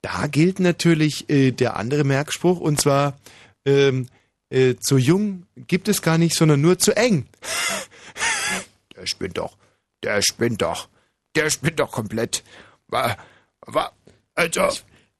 Da 0.00 0.26
gilt 0.26 0.60
natürlich 0.60 1.28
äh, 1.28 1.50
der 1.50 1.76
andere 1.76 2.04
Merkspruch, 2.04 2.60
und 2.60 2.80
zwar 2.80 3.18
ähm, 3.64 4.08
äh, 4.50 4.76
zu 4.76 4.96
jung 4.96 5.46
gibt 5.56 5.88
es 5.88 6.02
gar 6.02 6.18
nicht, 6.18 6.36
sondern 6.36 6.60
nur 6.60 6.78
zu 6.78 6.96
eng. 6.96 7.26
Der 8.96 9.06
spinnt 9.06 9.38
doch. 9.38 9.56
Der 10.04 10.22
spinnt 10.22 10.62
doch. 10.62 10.88
Der 11.34 11.50
spinnt 11.50 11.80
doch 11.80 11.90
komplett. 11.90 12.44
War, 12.88 13.16
war, 13.62 13.92
also. 14.34 14.68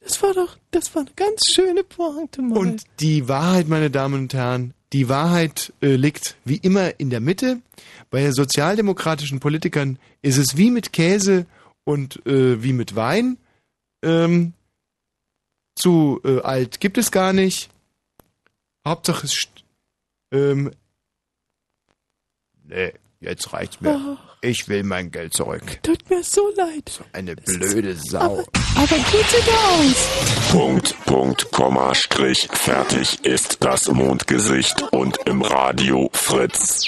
das 0.01 0.23
war 0.23 0.33
doch, 0.35 0.57
das 0.71 0.95
war 0.95 1.03
eine 1.03 1.11
ganz 1.17 1.41
schöne 1.51 1.83
Pointe, 1.83 2.43
Mann. 2.43 2.57
Und 2.57 2.85
die 3.01 3.27
Wahrheit, 3.29 3.67
meine 3.69 3.91
Damen 3.91 4.15
und 4.21 4.35
Herren, 4.35 4.75
die 4.93 5.09
Wahrheit 5.09 5.73
äh, 5.81 5.97
liegt 5.97 6.37
wie 6.45 6.59
immer 6.59 7.01
in 7.01 7.11
der 7.11 7.21
Mitte. 7.21 7.61
Bei 8.11 8.31
sozialdemokratischen 8.31 9.41
Politikern 9.41 9.99
ist 10.23 10.37
es 10.37 10.57
wie 10.57 10.71
mit 10.71 10.93
Käse 10.93 11.47
und 11.85 12.25
äh, 12.27 12.63
wie 12.63 12.73
mit 12.73 12.95
Wein. 12.95 13.39
Ähm, 14.03 14.53
zu 15.75 16.21
äh, 16.25 16.41
alt 16.43 16.79
gibt 16.79 16.99
es 16.99 17.11
gar 17.11 17.33
nicht. 17.33 17.71
Hauptsache 18.87 19.27
es 19.27 19.33
st- 19.33 19.65
ähm, 20.31 20.71
Nee, 22.67 22.93
jetzt 23.21 23.53
reicht's 23.53 23.81
mir. 23.81 24.17
Oh. 24.19 24.34
Ich 24.45 24.69
will 24.69 24.83
mein 24.83 25.11
Geld 25.11 25.33
zurück. 25.33 25.63
Tut 25.83 26.11
mir 26.11 26.23
so 26.23 26.43
leid. 26.55 27.01
Eine 27.15 27.35
blöde 27.35 27.97
Sau. 27.97 28.45
Aber 28.75 28.97
gut 28.97 29.25
sieht 29.31 29.49
er 29.49 29.71
aus. 29.71 30.51
Punkt, 30.53 30.95
Punkt, 31.07 31.51
Komma, 31.51 31.95
Strich, 31.95 32.47
fertig 32.53 33.25
ist 33.25 33.65
das 33.65 33.89
Mondgesicht 33.89 34.83
und 34.93 35.17
im 35.25 35.41
Radio 35.41 36.11
Fritz. 36.13 36.83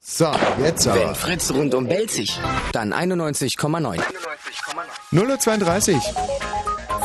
So, 0.00 0.32
jetzt 0.64 0.86
Wenn 0.86 1.02
aber. 1.02 1.14
Fritz 1.14 1.52
rundum 1.52 1.86
Belzig, 1.86 2.40
dann 2.72 2.94
91,9. 2.94 4.00
0.32 5.12 5.94
Uhr. 5.94 6.00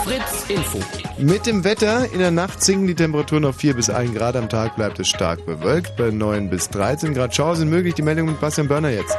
Fritz 0.06 0.46
Info. 0.48 0.80
Mit 1.18 1.46
dem 1.48 1.66
Wetter 1.66 2.10
in 2.14 2.20
der 2.20 2.32
Nacht 2.32 2.64
sinken 2.64 2.88
die 2.88 2.96
Temperaturen 2.96 3.44
auf 3.44 3.58
4 3.58 3.74
bis 3.74 3.90
1 3.90 4.14
Grad. 4.16 4.38
Am 4.38 4.48
Tag 4.48 4.78
bleibt 4.78 5.00
es 5.00 5.10
stark 5.10 5.46
bewölkt. 5.46 5.98
Bei 5.98 6.12
9 6.12 6.50
bis 6.50 6.70
13 6.70 7.14
Grad 7.14 7.36
Schauer 7.36 7.58
sind 7.58 7.70
möglich. 7.70 7.96
Die 7.96 8.04
Meldung 8.04 8.28
mit 8.28 8.40
Bastian 8.40 8.70
Börner 8.70 8.92
jetzt. 8.92 9.18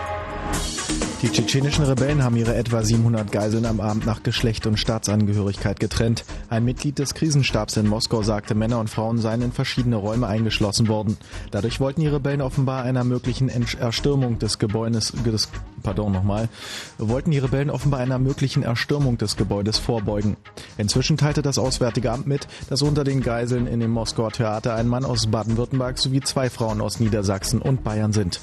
Die 1.23 1.31
tschetschenischen 1.31 1.87
Rebellen 1.87 2.23
haben 2.23 2.37
ihre 2.37 2.55
etwa 2.55 2.83
700 2.83 3.33
Geiseln 3.33 3.65
am 3.65 3.81
Abend 3.81 4.05
nach 4.05 4.23
Geschlecht 4.23 4.67
und 4.67 4.79
Staatsangehörigkeit 4.79 5.81
getrennt. 5.81 6.27
Ein 6.51 6.67
Mitglied 6.67 6.99
des 6.99 7.15
Krisenstabs 7.15 7.79
in 7.79 7.89
Moskau 7.89 8.23
sagte, 8.23 8.55
Männer 8.55 8.79
und 8.81 8.91
Frauen 8.91 9.17
seien 9.17 9.41
in 9.41 9.51
verschiedene 9.51 9.97
Räume 9.97 10.27
eingeschlossen 10.27 10.89
worden. 10.89 11.17
Dadurch 11.51 11.81
wollten 11.81 12.03
die 12.03 12.07
Rebellen 12.07 12.43
offenbar 12.43 12.83
einer 12.83 13.03
möglichen 13.03 13.49
Erstürmung 13.49 14.39
des 14.39 14.59
Gebäudes, 14.59 15.15
des, 15.25 15.49
pardon 15.83 16.13
nochmal, 16.13 16.51
wollten 16.99 17.31
die 17.31 17.39
Rebellen 17.39 17.71
offenbar 17.71 18.01
einer 18.01 18.19
möglichen 18.19 18.63
Erstürmung 18.63 19.17
des 19.17 19.39
Gebäudes 19.39 19.79
vorbeugen. 19.79 20.37
Inzwischen 20.77 21.17
teilte 21.17 21.41
das 21.41 21.57
Auswärtige 21.57 22.13
Amt 22.13 22.27
mit, 22.27 22.47
dass 22.69 22.83
unter 22.83 23.05
den 23.05 23.23
Geiseln 23.23 23.67
in 23.67 23.81
dem 23.81 23.91
Moskauer 23.91 24.33
Theater 24.33 24.75
ein 24.75 24.87
Mann 24.87 25.07
aus 25.07 25.29
Baden-Württemberg 25.29 25.97
sowie 25.97 26.21
zwei 26.21 26.51
Frauen 26.51 26.83
aus 26.83 27.01
Niedersachsen 27.01 27.63
und 27.63 27.85
Bayern 27.85 28.13
sind. 28.13 28.41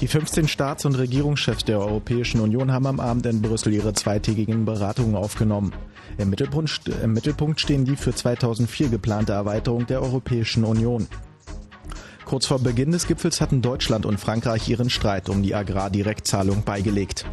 Die 0.00 0.06
15 0.06 0.46
Staats- 0.46 0.84
und 0.84 0.94
Regierungschefs 0.94 1.64
der 1.64 1.80
Europäischen 1.80 2.40
Union 2.40 2.70
haben 2.70 2.86
am 2.86 3.00
Abend 3.00 3.26
in 3.26 3.42
Brüssel 3.42 3.74
ihre 3.74 3.94
zweitägigen 3.94 4.64
Beratungen 4.64 5.16
aufgenommen. 5.16 5.72
Im 6.18 6.30
Mittelpunkt, 6.30 6.88
Im 7.02 7.14
Mittelpunkt 7.14 7.60
stehen 7.60 7.84
die 7.84 7.96
für 7.96 8.14
2004 8.14 8.90
geplante 8.90 9.32
Erweiterung 9.32 9.86
der 9.86 10.00
Europäischen 10.00 10.62
Union. 10.62 11.08
Kurz 12.24 12.46
vor 12.46 12.60
Beginn 12.60 12.92
des 12.92 13.08
Gipfels 13.08 13.40
hatten 13.40 13.60
Deutschland 13.60 14.06
und 14.06 14.20
Frankreich 14.20 14.68
ihren 14.68 14.88
Streit 14.88 15.28
um 15.28 15.42
die 15.42 15.56
Agrardirektzahlung 15.56 16.62
beigelegt. 16.62 17.24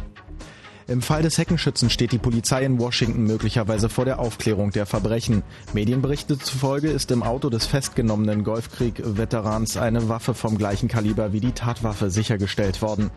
Im 0.88 1.02
Fall 1.02 1.22
des 1.22 1.36
Heckenschützen 1.36 1.90
steht 1.90 2.12
die 2.12 2.18
Polizei 2.18 2.64
in 2.64 2.78
Washington 2.78 3.24
möglicherweise 3.24 3.88
vor 3.88 4.04
der 4.04 4.20
Aufklärung 4.20 4.70
der 4.70 4.86
Verbrechen. 4.86 5.42
Medienberichte 5.72 6.38
zufolge 6.38 6.88
ist 6.88 7.10
im 7.10 7.24
Auto 7.24 7.50
des 7.50 7.66
festgenommenen 7.66 8.44
Golfkrieg-Veterans 8.44 9.78
eine 9.78 10.08
Waffe 10.08 10.32
vom 10.32 10.56
gleichen 10.56 10.88
Kaliber 10.88 11.32
wie 11.32 11.40
die 11.40 11.50
Tatwaffe 11.50 12.08
sichergestellt 12.10 12.82
worden. 12.82 13.10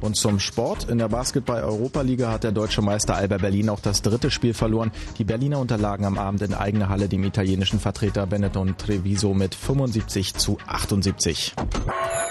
Und 0.00 0.16
zum 0.16 0.40
Sport. 0.40 0.88
In 0.88 0.98
der 0.98 1.08
Basketball-Europaliga 1.08 2.32
hat 2.32 2.42
der 2.42 2.50
deutsche 2.50 2.82
Meister 2.82 3.14
Alba 3.14 3.38
Berlin 3.38 3.68
auch 3.68 3.80
das 3.80 4.02
dritte 4.02 4.32
Spiel 4.32 4.52
verloren. 4.52 4.90
Die 5.18 5.24
Berliner 5.24 5.60
unterlagen 5.60 6.04
am 6.04 6.18
Abend 6.18 6.42
in 6.42 6.54
eigener 6.54 6.88
Halle 6.88 7.08
dem 7.08 7.22
italienischen 7.22 7.78
Vertreter 7.78 8.26
Benetton 8.26 8.76
Treviso 8.76 9.32
mit 9.32 9.54
75 9.54 10.34
zu 10.34 10.58
78. 10.66 11.54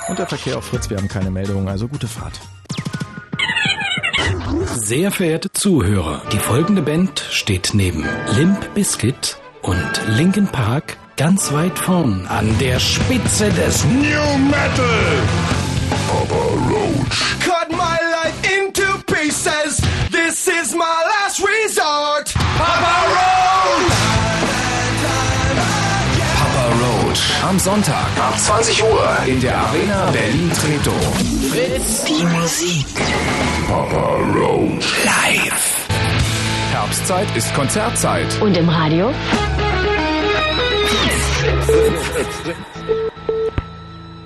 Und 0.10 0.20
der 0.20 0.28
Verkehr 0.28 0.58
auf 0.58 0.66
Fritz, 0.66 0.90
wir 0.90 0.98
haben 0.98 1.08
keine 1.08 1.32
Meldungen, 1.32 1.70
also 1.70 1.88
gute 1.88 2.08
Fahrt. 2.08 2.42
Sehr 4.78 5.10
verehrte 5.10 5.54
Zuhörer, 5.54 6.22
die 6.34 6.38
folgende 6.38 6.82
Band 6.82 7.26
steht 7.32 7.72
neben 7.74 8.04
Limp 8.36 8.74
Bizkit 8.74 9.38
und 9.62 10.02
Linkin 10.10 10.48
Park 10.48 10.98
ganz 11.16 11.54
weit 11.54 11.80
vorn 11.80 12.28
an 12.28 12.54
der 12.60 12.78
Spitze 12.80 13.50
des 13.52 13.86
New 13.86 14.38
Metal. 14.50 15.55
Am 27.56 27.60
Sonntag 27.60 28.08
ab 28.20 28.38
20 28.38 28.84
Uhr 28.84 29.18
in 29.28 29.40
der 29.40 29.58
Arena 29.58 30.12
Berlin 30.12 30.52
Treptow. 30.52 30.92
Fritz. 31.50 32.04
Die 32.04 32.26
Musik. 32.26 32.86
Papa 33.66 34.18
Roach. 34.36 35.06
Live. 35.06 35.88
Herbstzeit 36.74 37.34
ist 37.34 37.56
Konzertzeit. 37.56 38.28
Und 38.42 38.58
im 38.58 38.68
Radio? 38.68 39.10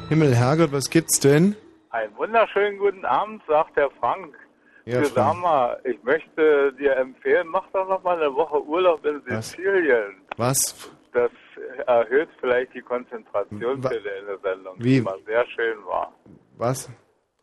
Himmel, 0.09 0.33
Herrgott, 0.33 0.71
was 0.71 0.89
gibt's 0.89 1.19
denn? 1.19 1.55
Einen 1.91 2.17
wunderschönen 2.17 2.79
guten 2.79 3.05
Abend, 3.05 3.43
sagt 3.47 3.77
der 3.77 3.91
Frank. 3.99 4.33
Ja, 4.85 5.05
sag 5.05 5.35
mal, 5.35 5.79
ich 5.83 6.01
möchte 6.01 6.73
dir 6.79 6.97
empfehlen, 6.97 7.47
mach 7.49 7.67
doch 7.73 7.87
noch 7.87 8.01
mal 8.01 8.17
eine 8.17 8.33
Woche 8.33 8.59
Urlaub 8.63 9.05
in? 9.05 9.21
Sizilien. 9.27 10.15
Was? 10.37 10.89
Das 11.13 11.29
erhöht 11.87 12.29
vielleicht 12.39 12.73
die 12.73 12.81
Konzentration 12.81 13.83
Wa- 13.83 13.89
für 13.89 14.01
deine 14.01 14.37
Sendung, 14.41 14.75
Wie? 14.79 14.95
die 14.95 15.01
mal 15.01 15.19
sehr 15.25 15.45
schön 15.47 15.77
war. 15.85 16.13
Was? 16.57 16.89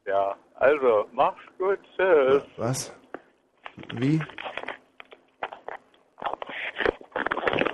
Ja, 0.07 0.37
also, 0.55 1.07
mach's 1.13 1.43
gut, 1.59 1.79
tschüss. 1.97 2.43
Was? 2.57 2.93
Wie? 3.95 4.21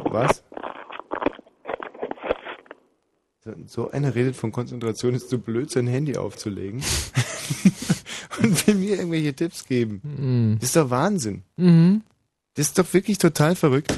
Was? 0.04 0.44
So- 3.66 3.90
einer 3.90 4.14
redet 4.14 4.36
von 4.36 4.52
Konzentration, 4.52 5.14
ist 5.14 5.28
so 5.30 5.38
blöd, 5.38 5.70
sein 5.70 5.86
Handy 5.88 6.16
aufzulegen 6.16 6.80
und 8.42 8.66
will 8.66 8.74
mir 8.76 8.96
irgendwelche 8.96 9.34
Tipps 9.34 9.64
geben. 9.66 10.00
Mhm. 10.04 10.58
Das 10.60 10.68
ist 10.68 10.76
doch 10.76 10.90
Wahnsinn. 10.90 11.42
Mhm. 11.56 12.02
Das 12.54 12.66
ist 12.66 12.78
doch 12.78 12.92
wirklich 12.94 13.18
total 13.18 13.56
verrückt. 13.56 13.92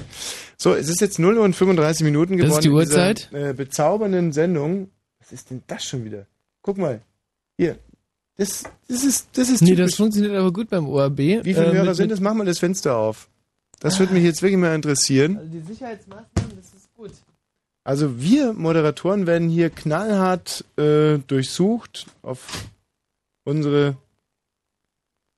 So, 0.57 0.75
es 0.75 0.89
ist 0.89 1.01
jetzt 1.01 1.19
0 1.19 1.39
Uhr 1.39 1.45
und 1.45 1.55
35 1.55 2.05
Minuten 2.05 2.37
geworden. 2.37 2.51
Das 2.51 2.59
ist 2.59 2.65
die 2.65 2.69
in 2.69 2.79
dieser, 2.79 2.97
Uhrzeit? 2.97 3.33
Äh, 3.33 3.53
bezaubernden 3.55 4.33
Sendung. 4.33 4.91
Was 5.19 5.33
ist 5.33 5.51
denn 5.51 5.63
das 5.67 5.85
schon 5.85 6.05
wieder? 6.05 6.27
Guck 6.63 6.79
mal. 6.79 7.01
Hier. 7.57 7.79
Das, 8.37 8.65
das 8.89 9.05
ist, 9.05 9.29
das 9.39 9.49
ist 9.49 9.63
Nee, 9.63 9.71
typisch. 9.71 9.87
das 9.93 9.95
funktioniert 9.97 10.35
aber 10.35 10.53
gut 10.53 10.69
beim 10.71 10.89
ORB. 10.89 11.19
Wie 11.19 11.43
viele 11.55 11.67
Äh, 11.67 11.73
Hörer 11.75 11.85
mit- 11.87 11.97
sind 11.97 12.11
es? 12.13 12.21
Mach 12.21 12.35
mal 12.35 12.45
das 12.45 12.59
Fenster 12.59 12.97
auf. 12.97 13.29
Das 13.81 13.99
würde 13.99 14.13
mich 14.15 14.25
jetzt 14.25 14.43
wirklich 14.43 14.59
mal 14.59 14.75
interessieren. 14.75 15.37
Also 15.39 15.51
die 15.51 15.61
Sicherheitsmaßnahmen, 15.61 16.57
das 16.57 16.75
ist 16.75 16.93
gut. 16.95 17.13
Also 17.85 18.21
wir 18.21 18.53
Moderatoren 18.55 19.27
werden 19.27 19.49
hier 19.51 19.69
knallhart 19.71 20.65
äh, 20.79 21.19
durchsucht 21.19 22.07
auf 22.23 22.65
unsere 23.45 23.97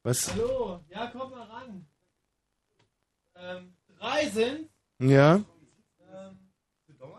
was? 0.05 0.33
Hallo, 0.33 0.79
ja, 0.91 1.11
komm 1.13 1.31
mal 1.33 1.43
ran. 1.43 1.87
Ähm, 3.37 3.73
drei 3.99 4.29
sind, 4.31 4.69
Ja. 4.99 5.37
ähm, 5.37 5.45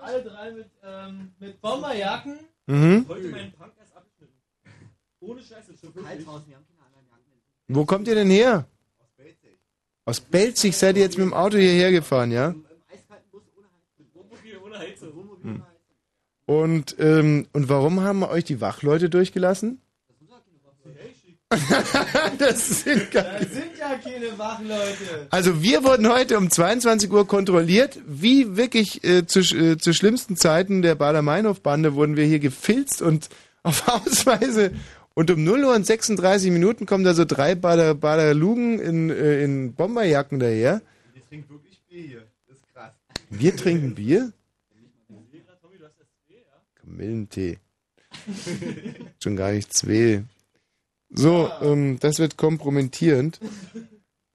alle 0.02 0.24
drei 0.24 0.52
mit, 0.52 0.70
ähm, 0.84 1.32
mit 1.40 1.62
Bomberjacken. 1.62 2.40
Mhm. 2.66 3.06
Heute 3.08 3.28
meinen 3.30 3.52
Punk 3.54 3.74
erst 3.80 3.96
abgeschnitten. 3.96 4.34
Ohne 5.20 5.42
Scheiße, 5.42 5.74
schon 5.80 5.94
kalt 5.94 6.26
draußen, 6.26 6.48
wir 6.48 6.56
haben 6.56 6.66
keine 6.66 6.86
anderen 6.86 7.06
Jacken. 7.10 7.76
Wo 7.76 7.86
kommt 7.86 8.08
ihr 8.08 8.16
denn 8.16 8.30
her? 8.30 8.68
Aus 10.06 10.22
Belzig 10.22 10.78
seid 10.78 10.96
ihr 10.96 11.04
jetzt 11.04 11.18
mit 11.18 11.26
dem 11.26 11.34
Auto 11.34 11.58
hierher 11.58 11.92
gefahren, 11.92 12.32
ja? 12.32 12.56
Wohnmobil 14.14 14.58
ohne 14.64 14.80
Heizung. 14.80 15.40
Hm. 15.42 15.64
Und, 16.46 16.96
ähm, 16.98 17.48
und 17.52 17.68
warum 17.68 18.00
haben 18.00 18.24
euch 18.24 18.46
die 18.46 18.62
Wachleute 18.62 19.10
durchgelassen? 19.10 19.82
das 22.40 22.82
sind 22.82 23.10
gar 23.10 23.24
Das 23.24 23.54
sind 23.54 23.78
ja 23.80 23.98
keine 23.98 24.38
Wachleute. 24.38 25.28
Also 25.30 25.62
wir 25.62 25.84
wurden 25.86 26.10
heute 26.10 26.38
um 26.38 26.50
22 26.50 27.10
Uhr 27.10 27.26
kontrolliert, 27.26 28.00
wie 28.06 28.58
wirklich 28.58 29.04
äh, 29.06 29.26
zu, 29.26 29.40
äh, 29.40 29.78
zu 29.78 29.94
schlimmsten 29.94 30.36
Zeiten 30.36 30.82
der 30.82 30.96
Bader-Meinhof-Bande 30.96 31.96
wurden 31.96 32.18
wir 32.18 32.26
hier 32.26 32.40
gefilzt 32.40 33.02
und 33.02 33.30
auf 33.64 33.88
Ausweise 33.88 34.72
und 35.14 35.32
um 35.32 35.44
0 35.44 35.64
Uhr 35.64 35.76
und 35.76 35.86
36 35.86 36.52
Minuten 36.52 36.86
kommen 36.86 37.06
da 37.06 37.14
so 37.14 37.24
drei 37.24 37.56
Bader, 37.56 37.96
Bader 37.96 38.34
Lugen 38.34 38.80
in, 38.80 39.10
äh, 39.10 39.42
in 39.42 39.74
Bomberjacken 39.74 40.40
daher. 40.40 40.82
Wir 41.14 41.24
trinken 41.26 41.50
wirklich 41.50 41.82
Bier 41.88 42.04
hier. 42.04 42.24
Das 42.48 42.58
ist 42.58 42.68
krass. 42.74 42.92
Wir 43.30 43.56
trinken 43.56 43.96
Bier? 43.96 44.34
Kamillentee. 46.76 47.58
Schon 49.24 49.36
gar 49.36 49.52
nicht 49.52 49.74
zwei. 49.74 50.24
So, 51.18 51.52
ähm, 51.62 52.00
das 52.00 52.20
wird 52.20 52.38
kompromittierend. 52.38 53.40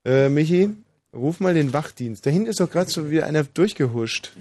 Äh, 0.05 0.29
Michi, 0.29 0.71
ruf 1.15 1.39
mal 1.39 1.55
den 1.55 1.73
Wachdienst. 1.73 2.27
Da 2.27 2.31
hinten 2.31 2.49
ist 2.49 2.59
doch 2.59 2.69
gerade 2.69 2.91
so 2.91 3.09
wieder 3.09 3.27
einer 3.27 3.45
durchgehuscht. 3.45 4.33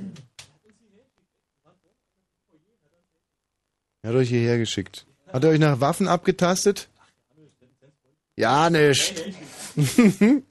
Er 4.01 4.09
hat 4.09 4.15
euch 4.15 4.29
hierher 4.29 4.57
geschickt. 4.57 5.05
Hat 5.31 5.43
er 5.43 5.51
euch 5.51 5.59
nach 5.59 5.79
Waffen 5.81 6.07
abgetastet? 6.07 6.89
Ja, 8.35 8.71
nicht. 8.71 9.23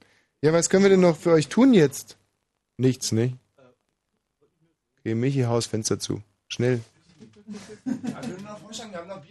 ja, 0.43 0.53
was 0.53 0.71
können 0.71 0.85
wir 0.85 0.91
denn 0.91 1.01
noch 1.01 1.17
für 1.17 1.33
euch 1.33 1.49
tun 1.49 1.75
jetzt? 1.75 2.17
Nichts, 2.77 3.11
nicht? 3.11 3.35
Geh 5.03 5.17
Michi, 5.17 5.43
Haus, 5.43 5.67
Fenster 5.67 5.99
zu. 5.99 6.23
Schnell. 6.47 6.81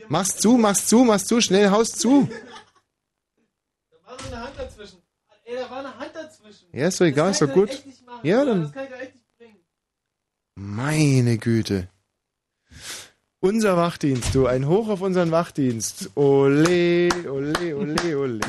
Mach's 0.09 0.37
zu, 0.37 0.57
mach's 0.57 0.87
zu, 0.87 1.03
mach's 1.03 1.25
zu, 1.25 1.41
schnell, 1.41 1.69
Haus 1.69 1.91
zu. 1.91 2.29
Da 3.89 4.11
war 4.11 4.19
so 4.19 4.27
eine 4.27 4.43
Hand 4.43 4.57
dazwischen. 4.57 4.97
Ey, 5.49 5.55
da 5.55 5.69
war 5.71 5.79
eine 5.79 5.97
Hand 5.97 6.11
dazwischen. 6.13 6.67
Ja, 6.73 6.87
ist 6.87 7.01
doch 7.01 7.05
egal, 7.05 7.31
ist 7.31 7.41
doch 7.41 7.51
gut. 7.51 7.69
Ja, 8.23 8.45
dann. 8.45 8.63
Das 8.63 8.71
kann 8.73 8.83
ich 8.83 8.89
doch 8.91 8.99
echt 8.99 9.15
nicht 9.15 9.37
bringen. 9.37 9.55
Meine 10.55 11.37
Güte. 11.37 11.87
Unser 13.39 13.77
Wachdienst, 13.77 14.35
du, 14.35 14.47
ein 14.47 14.67
Hoch 14.67 14.89
auf 14.89 15.01
unseren 15.01 15.31
Wachdienst. 15.31 16.11
Ole, 16.15 17.09
ole, 17.31 17.75
ole, 17.77 18.17
ole. 18.19 18.39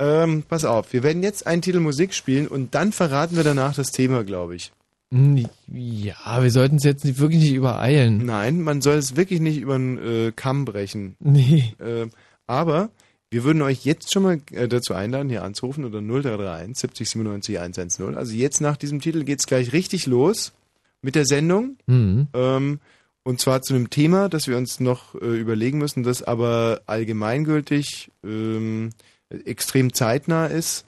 Ähm, 0.00 0.42
pass 0.48 0.64
auf, 0.64 0.92
wir 0.92 1.02
werden 1.04 1.22
jetzt 1.22 1.46
einen 1.46 1.62
Titel 1.62 1.78
Musik 1.78 2.12
spielen 2.12 2.48
und 2.48 2.74
dann 2.74 2.90
verraten 2.92 3.36
wir 3.36 3.44
danach 3.44 3.74
das 3.74 3.92
Thema, 3.92 4.24
glaube 4.24 4.56
ich. 4.56 4.72
Hm, 5.12 5.46
Ja, 5.68 6.42
wir 6.42 6.50
sollten 6.50 6.76
es 6.76 6.84
jetzt 6.84 7.04
nicht, 7.04 7.20
wirklich 7.20 7.40
nicht 7.42 7.52
übereilen. 7.52 8.26
Nein, 8.26 8.62
man 8.62 8.82
soll 8.82 8.96
es 8.96 9.14
wirklich 9.16 9.40
nicht 9.40 9.58
über 9.58 9.78
den 9.78 9.98
äh, 9.98 10.32
Kamm 10.34 10.64
brechen. 10.64 11.14
Nee. 11.20 11.74
Ähm, 11.80 12.10
aber 12.48 12.90
wir 13.32 13.44
würden 13.44 13.62
euch 13.62 13.86
jetzt 13.86 14.12
schon 14.12 14.22
mal 14.24 14.40
äh, 14.50 14.68
dazu 14.68 14.92
einladen, 14.92 15.30
hier 15.30 15.42
anzurufen 15.42 15.86
unter 15.86 16.02
0331 16.02 16.76
70 16.76 17.08
97 17.08 17.58
110. 17.58 18.14
Also 18.14 18.34
jetzt 18.34 18.60
nach 18.60 18.76
diesem 18.76 19.00
Titel 19.00 19.24
geht's 19.24 19.46
gleich 19.46 19.72
richtig 19.72 20.06
los 20.06 20.52
mit 21.00 21.14
der 21.14 21.24
Sendung. 21.24 21.78
Mhm. 21.86 22.28
Ähm, 22.34 22.80
und 23.24 23.40
zwar 23.40 23.62
zu 23.62 23.74
einem 23.74 23.88
Thema, 23.88 24.28
das 24.28 24.48
wir 24.48 24.58
uns 24.58 24.80
noch 24.80 25.14
äh, 25.14 25.40
überlegen 25.40 25.78
müssen, 25.78 26.02
das 26.02 26.22
aber 26.22 26.82
allgemeingültig 26.84 28.10
ähm, 28.22 28.90
extrem 29.30 29.94
zeitnah 29.94 30.46
ist, 30.46 30.84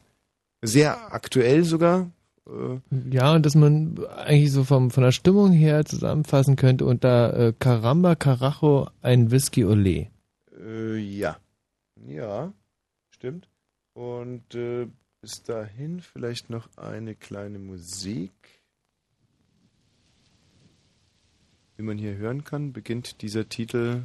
sehr 0.61 1.15
aktuell 1.15 1.65
sogar. 1.65 2.11
Äh, 2.47 2.81
Ja, 3.11 3.33
und 3.35 3.47
dass 3.47 3.55
man 3.55 3.99
eigentlich 4.17 4.53
so 4.53 4.65
vom, 4.65 4.91
von 4.91 5.03
der 5.03 5.13
Stimmung 5.13 5.53
her 5.53 5.87
zusammenfassen 5.87 6.57
könnte 6.57 6.85
unter 6.85 7.39
äh, 7.39 7.53
Caramba 7.59 8.17
Carajo 8.17 8.89
ein 9.01 9.31
Whisky 9.31 9.65
Olé. 9.65 10.09
Äh, 10.61 10.99
ja. 10.99 11.39
Ja, 12.07 12.53
stimmt. 13.11 13.49
Und 13.95 14.55
äh, 14.55 14.89
bis 15.21 15.43
dahin 15.43 16.01
vielleicht 16.01 16.51
noch 16.51 16.69
eine 16.77 17.15
kleine 17.15 17.59
Musik. 17.59 18.33
Wie 21.77 21.83
man 21.83 21.99
hier 21.99 22.17
hören 22.17 22.45
kann, 22.45 22.73
beginnt 22.73 23.23
dieser 23.23 23.49
Titel. 23.49 24.03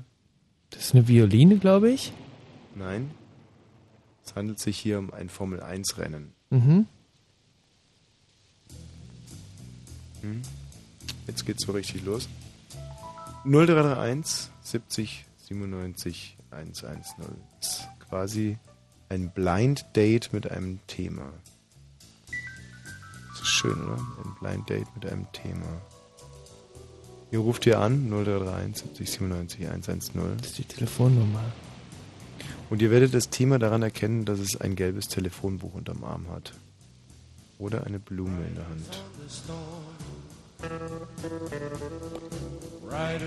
Das 0.69 0.85
ist 0.85 0.95
eine 0.95 1.07
Violine, 1.07 1.57
glaube 1.57 1.91
ich. 1.91 2.13
Nein. 2.75 3.11
Es 4.23 4.35
handelt 4.35 4.59
sich 4.59 4.77
hier 4.77 4.99
um 4.99 5.11
ein 5.11 5.29
Formel 5.29 5.61
1 5.61 5.97
Rennen. 5.97 6.33
Mhm. 6.49 6.87
Hm. 10.21 10.41
Jetzt 11.27 11.45
geht's 11.45 11.65
so 11.65 11.71
richtig 11.73 12.03
los. 12.05 12.29
0331 13.43 14.51
70 14.61 15.25
97 15.47 16.38
110 16.51 17.01
ist 17.59 17.87
quasi 18.07 18.57
ein 19.09 19.31
Blind 19.31 19.85
Date 19.95 20.33
mit 20.33 20.49
einem 20.49 20.79
Thema. 20.87 21.33
Das 23.29 23.41
ist 23.41 23.47
schön, 23.47 23.81
oder? 23.83 23.97
Ein 24.23 24.35
Blind 24.39 24.69
Date 24.69 24.87
mit 24.95 25.05
einem 25.05 25.31
Thema. 25.31 25.81
Ihr 27.31 27.39
ruft 27.39 27.63
hier 27.65 27.79
an 27.79 28.09
0331 28.09 28.77
70 28.87 29.09
97 29.11 29.67
110. 29.67 30.37
Das 30.37 30.47
ist 30.47 30.57
die 30.57 30.63
Telefonnummer. 30.63 31.43
Und 32.69 32.81
ihr 32.81 32.91
werdet 32.91 33.13
das 33.13 33.29
Thema 33.29 33.59
daran 33.59 33.81
erkennen, 33.81 34.25
dass 34.25 34.39
es 34.39 34.59
ein 34.59 34.75
gelbes 34.75 35.07
Telefonbuch 35.07 35.73
unterm 35.73 36.03
Arm 36.03 36.29
hat. 36.31 36.53
Oder 37.57 37.85
eine 37.85 37.99
Blume 37.99 38.45
in 38.47 38.55
der 38.55 38.67
Hand. 38.67 39.03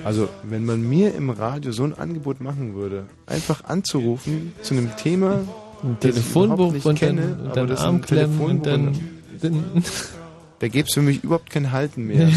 Also, 0.04 0.28
wenn 0.42 0.64
man 0.64 0.82
mir 0.82 1.14
im 1.14 1.30
Radio 1.30 1.72
so 1.72 1.84
ein 1.84 1.94
Angebot 1.96 2.40
machen 2.40 2.74
würde, 2.74 3.06
einfach 3.26 3.64
anzurufen 3.64 4.52
zu 4.62 4.74
einem 4.74 4.94
Thema, 4.96 5.44
Ein 5.82 5.96
das 6.00 6.16
ich 6.16 6.22
Telefonbuch 6.22 6.72
nicht 6.72 6.86
und 6.86 6.98
kenne, 6.98 7.20
dann, 7.22 7.40
und 7.40 7.46
aber 7.46 7.54
dann 7.54 7.68
das 7.68 7.78
ist 7.80 7.84
Arm 7.86 7.94
ein 7.96 8.00
klemmen 8.02 8.40
und 8.40 8.62
Telefonbuch 8.64 9.02
dann, 9.40 9.62
dann 9.72 9.84
da 10.58 10.68
gäbe 10.68 10.88
es 10.88 10.94
für 10.94 11.02
mich 11.02 11.22
überhaupt 11.24 11.50
kein 11.50 11.70
Halten 11.72 12.06
mehr. 12.06 12.28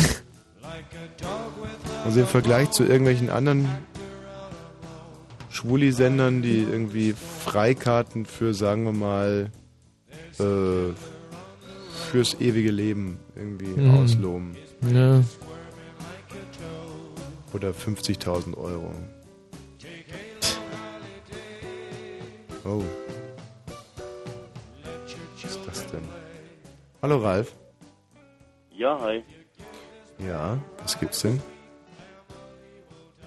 Also 2.06 2.20
im 2.22 2.28
Vergleich 2.28 2.70
zu 2.72 2.84
irgendwelchen 2.84 3.30
anderen 3.32 3.68
Schwuli-Sendern, 5.50 6.42
die 6.44 6.60
irgendwie 6.60 7.16
Freikarten 7.44 8.26
für, 8.26 8.54
sagen 8.54 8.84
wir 8.84 8.94
mal, 8.94 9.50
äh, 10.40 10.94
fürs 12.12 12.36
ewige 12.40 12.72
Leben 12.72 13.18
irgendwie 13.36 13.66
Mhm. 13.68 13.92
ausloben. 13.96 14.56
Ja. 14.82 15.24
Oder 17.54 17.70
50.000 17.72 18.58
Euro. 18.58 18.92
Oh. 22.66 22.84
Was 25.42 25.52
ist 25.52 25.60
das 25.66 25.88
denn? 25.88 26.04
Hallo 27.02 27.20
Ralf. 27.20 27.54
Ja, 28.72 29.00
hi. 29.00 29.24
Ja, 30.18 30.58
was 30.82 31.00
gibt's 31.00 31.22
denn? 31.22 31.42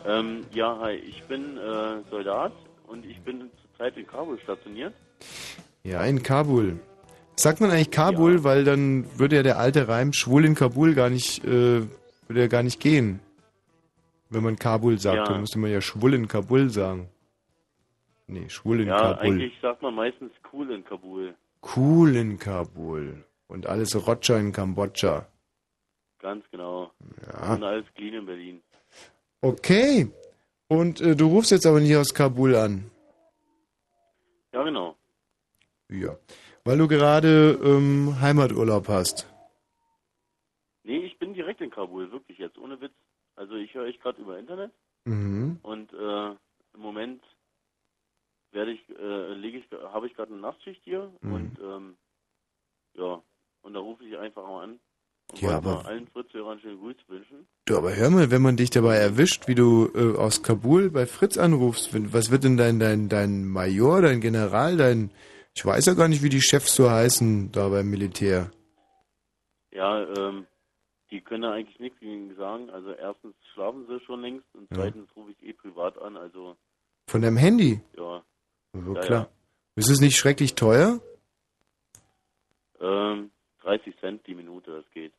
Ähm, 0.06 0.44
ja, 0.52 0.78
hi. 0.80 0.94
Ich 0.94 1.22
bin 1.24 1.56
äh, 1.56 2.02
Soldat 2.10 2.52
und 2.86 3.06
ich 3.06 3.20
bin 3.22 3.50
zurzeit 3.62 3.96
in 3.96 4.06
Kabul 4.06 4.38
stationiert. 4.40 4.94
Ja, 5.84 6.04
in 6.04 6.22
Kabul. 6.22 6.80
Sagt 7.38 7.60
man 7.60 7.70
eigentlich 7.70 7.92
Kabul, 7.92 8.42
weil 8.42 8.64
dann 8.64 9.06
würde 9.16 9.36
ja 9.36 9.42
der 9.44 9.58
alte 9.60 9.86
Reim 9.86 10.12
schwul 10.12 10.44
in 10.44 10.56
Kabul 10.56 10.94
gar 10.94 11.08
nicht, 11.08 11.44
äh, 11.44 11.82
würde 12.26 12.40
ja 12.40 12.48
gar 12.48 12.64
nicht 12.64 12.80
gehen. 12.80 13.20
Wenn 14.28 14.42
man 14.42 14.56
Kabul 14.58 14.98
sagt, 14.98 15.16
Ja. 15.18 15.24
dann 15.24 15.42
müsste 15.42 15.60
man 15.60 15.70
ja 15.70 15.80
schwul 15.80 16.14
in 16.14 16.26
Kabul 16.26 16.68
sagen. 16.68 17.08
Nee, 18.26 18.48
schwul 18.48 18.80
in 18.80 18.88
ja, 18.88 19.14
Kabul. 19.14 19.18
eigentlich 19.34 19.52
sagt 19.62 19.82
man 19.82 19.94
meistens 19.94 20.32
cool 20.52 20.68
in 20.72 20.84
Kabul. 20.84 21.34
Cool 21.76 22.16
in 22.16 22.40
Kabul. 22.40 23.24
Und 23.46 23.66
alles 23.68 23.94
Roger 24.06 24.36
in 24.40 24.50
Kambodscha. 24.52 25.26
Ganz 26.20 26.44
genau. 26.50 26.90
Ja. 27.24 27.54
Und 27.54 27.62
alles 27.62 27.84
clean 27.94 28.14
in 28.14 28.26
Berlin. 28.26 28.60
Okay. 29.42 30.10
Und 30.66 31.00
äh, 31.00 31.14
du 31.14 31.28
rufst 31.28 31.52
jetzt 31.52 31.66
aber 31.66 31.78
nicht 31.78 31.94
aus 31.96 32.12
Kabul 32.12 32.56
an. 32.56 32.90
Ja, 34.52 34.64
genau. 34.64 34.96
Ja. 35.88 36.16
Weil 36.64 36.78
du 36.78 36.88
gerade 36.88 37.58
ähm, 37.62 38.20
Heimaturlaub 38.20 38.88
hast. 38.88 39.26
Nee, 40.84 40.98
ich 40.98 41.18
bin 41.18 41.34
direkt 41.34 41.60
in 41.60 41.70
Kabul, 41.70 42.10
wirklich 42.12 42.38
jetzt, 42.38 42.58
ohne 42.58 42.80
Witz. 42.80 42.92
Also 43.36 43.54
ich 43.54 43.72
höre 43.74 43.84
euch 43.84 44.00
gerade 44.00 44.20
über 44.20 44.38
Internet 44.38 44.72
Mhm. 45.04 45.58
und 45.62 45.92
äh, 45.92 46.28
im 46.74 46.80
Moment 46.80 47.22
werde 48.52 48.72
ich, 48.72 48.80
äh, 48.90 49.34
lege 49.34 49.58
ich, 49.58 49.64
habe 49.92 50.06
ich 50.06 50.14
gerade 50.14 50.32
eine 50.32 50.40
Nachtschicht 50.40 50.82
hier 50.84 51.10
Mhm. 51.22 51.32
und 51.32 51.58
ähm, 51.62 51.96
ja, 52.94 53.22
und 53.62 53.74
da 53.74 53.80
rufe 53.80 54.04
ich 54.04 54.18
einfach 54.18 54.42
mal 54.42 54.64
an 54.64 54.80
und 55.32 55.42
Ja, 55.42 55.56
aber- 55.56 55.86
allen 55.86 56.08
Fritz-Hörern 56.08 56.60
schönen 56.60 56.78
Gruß 56.80 56.96
wünschen. 57.06 57.46
Du, 57.66 57.76
aber 57.76 57.94
hör 57.94 58.10
mal, 58.10 58.30
wenn 58.30 58.40
man 58.42 58.56
dich 58.56 58.70
dabei 58.70 58.96
erwischt, 58.96 59.46
wie 59.46 59.54
du 59.54 59.90
äh, 59.94 60.16
aus 60.16 60.42
Kabul 60.42 60.90
bei 60.90 61.06
Fritz 61.06 61.36
anrufst, 61.36 61.90
was 62.12 62.30
wird 62.30 62.44
denn 62.44 62.56
dein, 62.56 62.80
dein, 62.80 63.08
dein 63.10 63.46
Major, 63.46 64.00
dein 64.00 64.20
General, 64.22 64.76
dein, 64.78 65.10
ich 65.54 65.64
weiß 65.64 65.86
ja 65.86 65.94
gar 65.94 66.08
nicht, 66.08 66.22
wie 66.22 66.28
die 66.28 66.40
Chefs 66.40 66.74
so 66.74 66.90
heißen 66.90 67.50
da 67.52 67.68
beim 67.68 67.88
Militär. 67.90 68.50
Ja, 69.72 70.02
ähm, 70.16 70.46
die 71.10 71.20
können 71.20 71.42
da 71.42 71.52
eigentlich 71.52 71.78
nichts 71.80 71.98
gegen 72.00 72.34
sagen. 72.36 72.70
Also 72.70 72.92
erstens 72.92 73.34
schlafen 73.52 73.86
sie 73.86 74.00
schon 74.04 74.20
längst 74.22 74.46
und 74.54 74.68
Ja. 74.70 74.76
zweitens 74.76 75.08
rufe 75.16 75.32
ich 75.32 75.42
eh 75.42 75.52
privat 75.52 75.98
an. 75.98 76.16
Also 76.16 76.56
Von 77.08 77.22
deinem 77.22 77.36
Handy? 77.36 77.80
ja, 77.96 78.22
So 78.74 78.94
Ja, 78.94 79.00
klar. 79.00 79.28
Ist 79.76 79.90
es 79.90 80.00
nicht 80.00 80.16
schrecklich 80.16 80.54
teuer? 80.54 81.00
ähm, 82.80 83.30
30 83.62 83.96
Cent 84.00 84.26
die 84.26 84.34
Minute, 84.34 84.70
das 84.82 84.90
geht. 84.92 85.12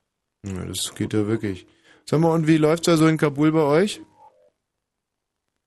Ja, 0.46 0.66
das 0.66 0.94
geht 0.96 1.14
ja 1.14 1.28
wirklich. 1.28 1.68
Sag 2.06 2.20
mal, 2.22 2.34
und 2.34 2.48
wie 2.48 2.58
läuft's 2.58 2.86
da 2.86 2.96
so 2.98 3.08
in 3.08 3.18
Kabul 3.18 3.52
bei 3.52 3.62
euch? 3.64 4.02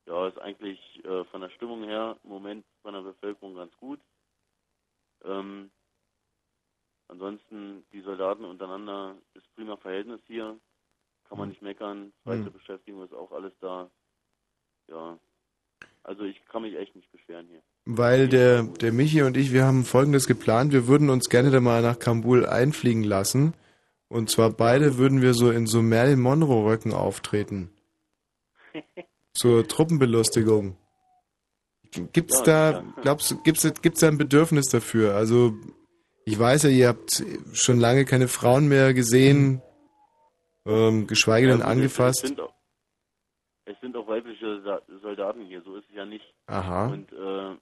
Ja, 0.06 0.26
ist 0.28 0.38
eigentlich 0.38 0.78
äh, 1.04 1.24
von 1.24 1.40
der 1.42 1.50
Stimmung 1.50 1.84
her 1.84 2.16
im 2.24 2.30
Moment 2.30 2.64
von 2.82 2.94
der 2.94 3.02
Bevölkerung 3.02 3.54
ganz 3.54 3.74
gut. 3.76 4.00
Ähm, 5.24 5.70
ansonsten 7.08 7.84
die 7.92 8.00
Soldaten 8.00 8.44
untereinander 8.44 9.16
ist 9.34 9.46
prima 9.54 9.76
Verhältnis 9.76 10.20
hier. 10.26 10.58
Kann 11.28 11.38
man 11.38 11.48
nicht 11.48 11.62
meckern. 11.62 12.12
Freizeitbeschäftigung 12.24 13.04
ist 13.04 13.14
auch 13.14 13.32
alles 13.32 13.52
da. 13.60 13.90
Ja. 14.88 15.18
Also 16.02 16.24
ich 16.24 16.44
kann 16.46 16.62
mich 16.62 16.74
echt 16.76 16.94
nicht 16.94 17.10
beschweren 17.10 17.46
hier. 17.48 17.62
Weil 17.84 18.28
der, 18.28 18.64
der 18.64 18.92
Michi 18.92 19.22
und 19.22 19.36
ich, 19.36 19.52
wir 19.52 19.64
haben 19.64 19.84
Folgendes 19.84 20.26
geplant. 20.26 20.72
Wir 20.72 20.86
würden 20.86 21.10
uns 21.10 21.28
gerne 21.28 21.50
da 21.50 21.60
mal 21.60 21.82
nach 21.82 21.98
Kabul 21.98 22.46
einfliegen 22.46 23.02
lassen. 23.02 23.54
Und 24.08 24.30
zwar 24.30 24.50
beide 24.50 24.98
würden 24.98 25.22
wir 25.22 25.32
so 25.32 25.50
in 25.50 25.66
so 25.66 25.80
Marilyn 25.80 26.20
Monroe-Röcken 26.20 26.92
auftreten. 26.92 27.70
Zur 29.32 29.66
Truppenbelustigung. 29.66 30.76
Gibt's 32.12 32.38
Ja, 32.38 32.44
da, 32.44 32.72
ja. 32.80 32.84
glaubst 33.02 33.30
du, 33.30 33.42
gibt's, 33.42 33.62
gibt's 33.82 34.00
da 34.00 34.08
ein 34.08 34.18
Bedürfnis 34.18 34.66
dafür? 34.68 35.14
Also, 35.14 35.52
ich 36.24 36.38
weiß 36.38 36.62
ja, 36.64 36.70
ihr 36.70 36.88
habt 36.88 37.22
schon 37.52 37.78
lange 37.80 38.04
keine 38.04 38.28
Frauen 38.28 38.68
mehr 38.68 38.94
gesehen. 38.94 39.60
ähm, 40.64 41.06
geschweige 41.08 41.48
denn 41.48 41.58
Ja, 41.60 41.66
angefasst. 41.66 42.22
Es 42.22 42.28
sind, 42.28 42.40
auch, 42.40 42.54
es 43.64 43.78
sind 43.80 43.96
auch 43.96 44.06
weibliche 44.06 44.62
Soldaten 45.02 45.44
hier, 45.44 45.60
so 45.62 45.74
ist 45.76 45.88
es 45.88 45.94
ja 45.96 46.04
nicht. 46.04 46.24
Aha. 46.46 46.86
Und 46.86 47.12
äh, 47.12 47.56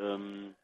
ähm, 0.00 0.54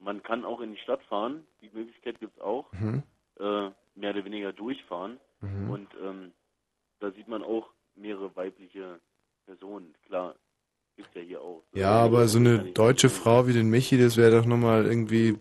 man 0.00 0.22
kann 0.24 0.44
auch 0.44 0.60
in 0.60 0.72
die 0.72 0.80
Stadt 0.80 1.00
fahren, 1.04 1.46
die 1.60 1.70
Möglichkeit 1.72 2.18
gibt 2.18 2.36
es 2.36 2.42
auch, 2.42 2.72
Mhm. 2.72 3.02
äh, 3.38 3.70
mehr 3.94 4.10
oder 4.10 4.24
weniger 4.24 4.52
durchfahren. 4.52 5.20
Mhm. 5.40 5.70
Und 5.70 5.88
ähm, 6.02 6.32
da 6.98 7.12
sieht 7.12 7.28
man 7.28 7.42
auch 7.44 7.68
mehrere 7.94 8.34
weibliche 8.34 8.98
Personen. 9.46 9.94
Klar, 10.06 10.34
gibt 10.96 11.08
es 11.08 11.14
ja 11.14 11.22
hier 11.22 11.40
auch. 11.40 11.62
Ja, 11.74 11.92
aber 11.92 12.28
so 12.28 12.38
eine 12.38 12.58
deutsche 12.58 13.08
Frau 13.08 13.46
wie 13.46 13.52
den 13.52 13.70
Michi, 13.70 13.98
das 13.98 14.16
wäre 14.16 14.38
doch 14.38 14.46
nochmal 14.46 14.86
irgendwie. 14.86 15.38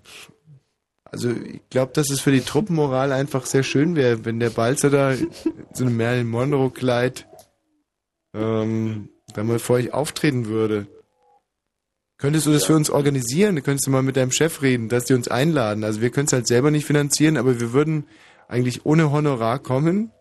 Also 1.03 1.31
ich 1.31 1.61
glaube, 1.69 1.91
dass 1.93 2.09
es 2.09 2.21
für 2.21 2.31
die 2.31 2.41
Truppenmoral 2.41 3.11
einfach 3.11 3.45
sehr 3.45 3.63
schön 3.63 3.95
wäre, 3.95 4.23
wenn 4.23 4.39
der 4.39 4.49
Balzer 4.49 4.89
da 4.89 5.13
so 5.73 5.85
einem 5.85 5.97
Marilyn 5.97 6.29
Monroe-Kleid 6.29 7.27
ähm, 8.33 9.09
da 9.33 9.43
mal 9.43 9.59
vor 9.59 9.75
euch 9.75 9.93
auftreten 9.93 10.45
würde. 10.45 10.87
Könntest 12.17 12.45
du 12.45 12.51
das 12.51 12.65
für 12.65 12.75
uns 12.75 12.89
organisieren? 12.89 13.61
Könntest 13.63 13.87
du 13.87 13.91
mal 13.91 14.03
mit 14.03 14.15
deinem 14.15 14.31
Chef 14.31 14.61
reden, 14.61 14.89
dass 14.89 15.05
die 15.05 15.15
uns 15.15 15.27
einladen. 15.27 15.83
Also 15.83 16.01
wir 16.01 16.11
können 16.11 16.27
es 16.27 16.33
halt 16.33 16.47
selber 16.47 16.69
nicht 16.69 16.85
finanzieren, 16.85 17.35
aber 17.35 17.59
wir 17.59 17.73
würden 17.73 18.05
eigentlich 18.47 18.85
ohne 18.85 19.11
Honorar 19.11 19.59
kommen. 19.59 20.11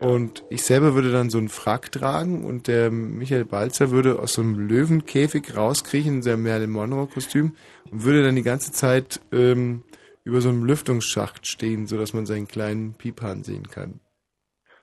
Und 0.00 0.44
ich 0.48 0.62
selber 0.62 0.94
würde 0.94 1.10
dann 1.10 1.28
so 1.28 1.38
einen 1.38 1.48
Frack 1.48 1.90
tragen 1.90 2.44
und 2.44 2.68
der 2.68 2.90
Michael 2.90 3.44
Balzer 3.44 3.90
würde 3.90 4.20
aus 4.20 4.34
so 4.34 4.42
einem 4.42 4.56
Löwenkäfig 4.56 5.56
rauskriechen 5.56 6.16
in 6.16 6.22
seinem 6.22 6.44
Marilyn 6.44 6.70
Monroe-Kostüm 6.70 7.56
und 7.90 8.04
würde 8.04 8.22
dann 8.22 8.36
die 8.36 8.44
ganze 8.44 8.70
Zeit 8.70 9.20
ähm, 9.32 9.82
über 10.22 10.40
so 10.40 10.50
einem 10.50 10.64
Lüftungsschacht 10.64 11.48
stehen, 11.48 11.88
sodass 11.88 12.12
man 12.12 12.26
seinen 12.26 12.46
kleinen 12.46 12.94
Piephahn 12.94 13.42
sehen 13.42 13.68
kann. 13.68 13.98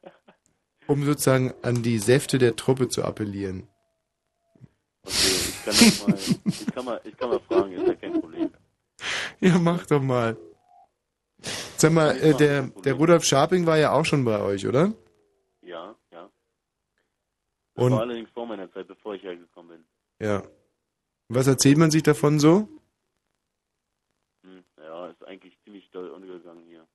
Um 0.88 1.06
sozusagen 1.06 1.54
an 1.62 1.82
die 1.82 1.98
Säfte 1.98 2.38
der 2.38 2.58
Truppe 2.58 2.90
zu 2.90 3.04
appellieren. 3.04 3.68
Okay, 5.04 5.14
ich 5.14 5.64
kann, 5.64 5.76
das 5.76 6.08
mal, 6.08 6.16
ich, 6.46 6.66
kann 6.74 6.86
mal, 6.86 7.02
ich 7.06 7.18
kann 7.18 7.30
mal 7.30 7.40
fragen, 7.40 7.72
ist 7.72 7.88
ja 7.88 7.96
kein 7.96 8.20
Problem. 8.20 8.50
Ja, 9.40 9.60
mach 9.60 9.86
doch 9.86 10.02
mal. 10.02 10.36
Sag 11.78 11.94
mal, 11.94 12.18
äh, 12.18 12.34
der, 12.34 12.64
der 12.84 12.94
Rudolf 12.94 13.24
Scharping 13.24 13.66
war 13.66 13.78
ja 13.78 13.92
auch 13.92 14.06
schon 14.06 14.26
bei 14.26 14.42
euch, 14.42 14.68
oder? 14.68 14.94
Ja. 17.76 17.82
Das 17.82 17.86
Und- 17.86 17.92
war 17.94 18.02
allerdings 18.02 18.30
vor 18.32 18.46
meiner 18.48 18.72
Zeit, 18.72 18.88
bevor 18.88 19.16
ich 19.16 19.24
hergekommen 19.24 19.78
bin. 19.78 20.28
Ja. 20.28 20.44
Was 21.28 21.48
erzählt 21.48 21.78
man 21.78 21.92
sich 21.92 22.04
davon 22.04 22.40
so? 22.40 22.70
Hm, 24.44 24.64
ja, 24.78 25.10
ist 25.10 25.24
eigentlich 25.26 25.58
ziemlich 25.64 25.90
doll 25.92 26.10
untergegangen 26.10 26.66
hier. 26.68 26.88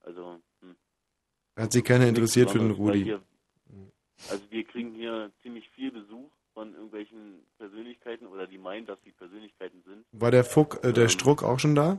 Also, 0.00 0.40
hm. 0.60 0.76
Hat 1.56 1.72
sich 1.72 1.84
keiner 1.84 2.06
interessiert 2.06 2.50
für 2.50 2.58
den 2.58 2.72
Rudi. 2.72 3.04
Hier, 3.04 3.22
also 4.28 4.50
wir 4.50 4.64
kriegen 4.64 4.92
hier 4.94 5.30
ziemlich 5.42 5.68
viel 5.70 5.90
Besuch 5.90 6.30
von 6.52 6.74
irgendwelchen 6.74 7.46
Persönlichkeiten 7.58 8.26
oder 8.26 8.46
die 8.46 8.58
meinen, 8.58 8.86
dass 8.86 9.00
sie 9.02 9.12
Persönlichkeiten 9.12 9.82
sind. 9.84 10.04
War 10.12 10.30
der 10.30 10.44
Fuck, 10.44 10.84
äh, 10.84 10.92
der 10.92 11.04
Ähm, 11.04 11.08
Struck 11.10 11.42
auch 11.42 11.58
schon 11.58 11.74
da? 11.74 11.98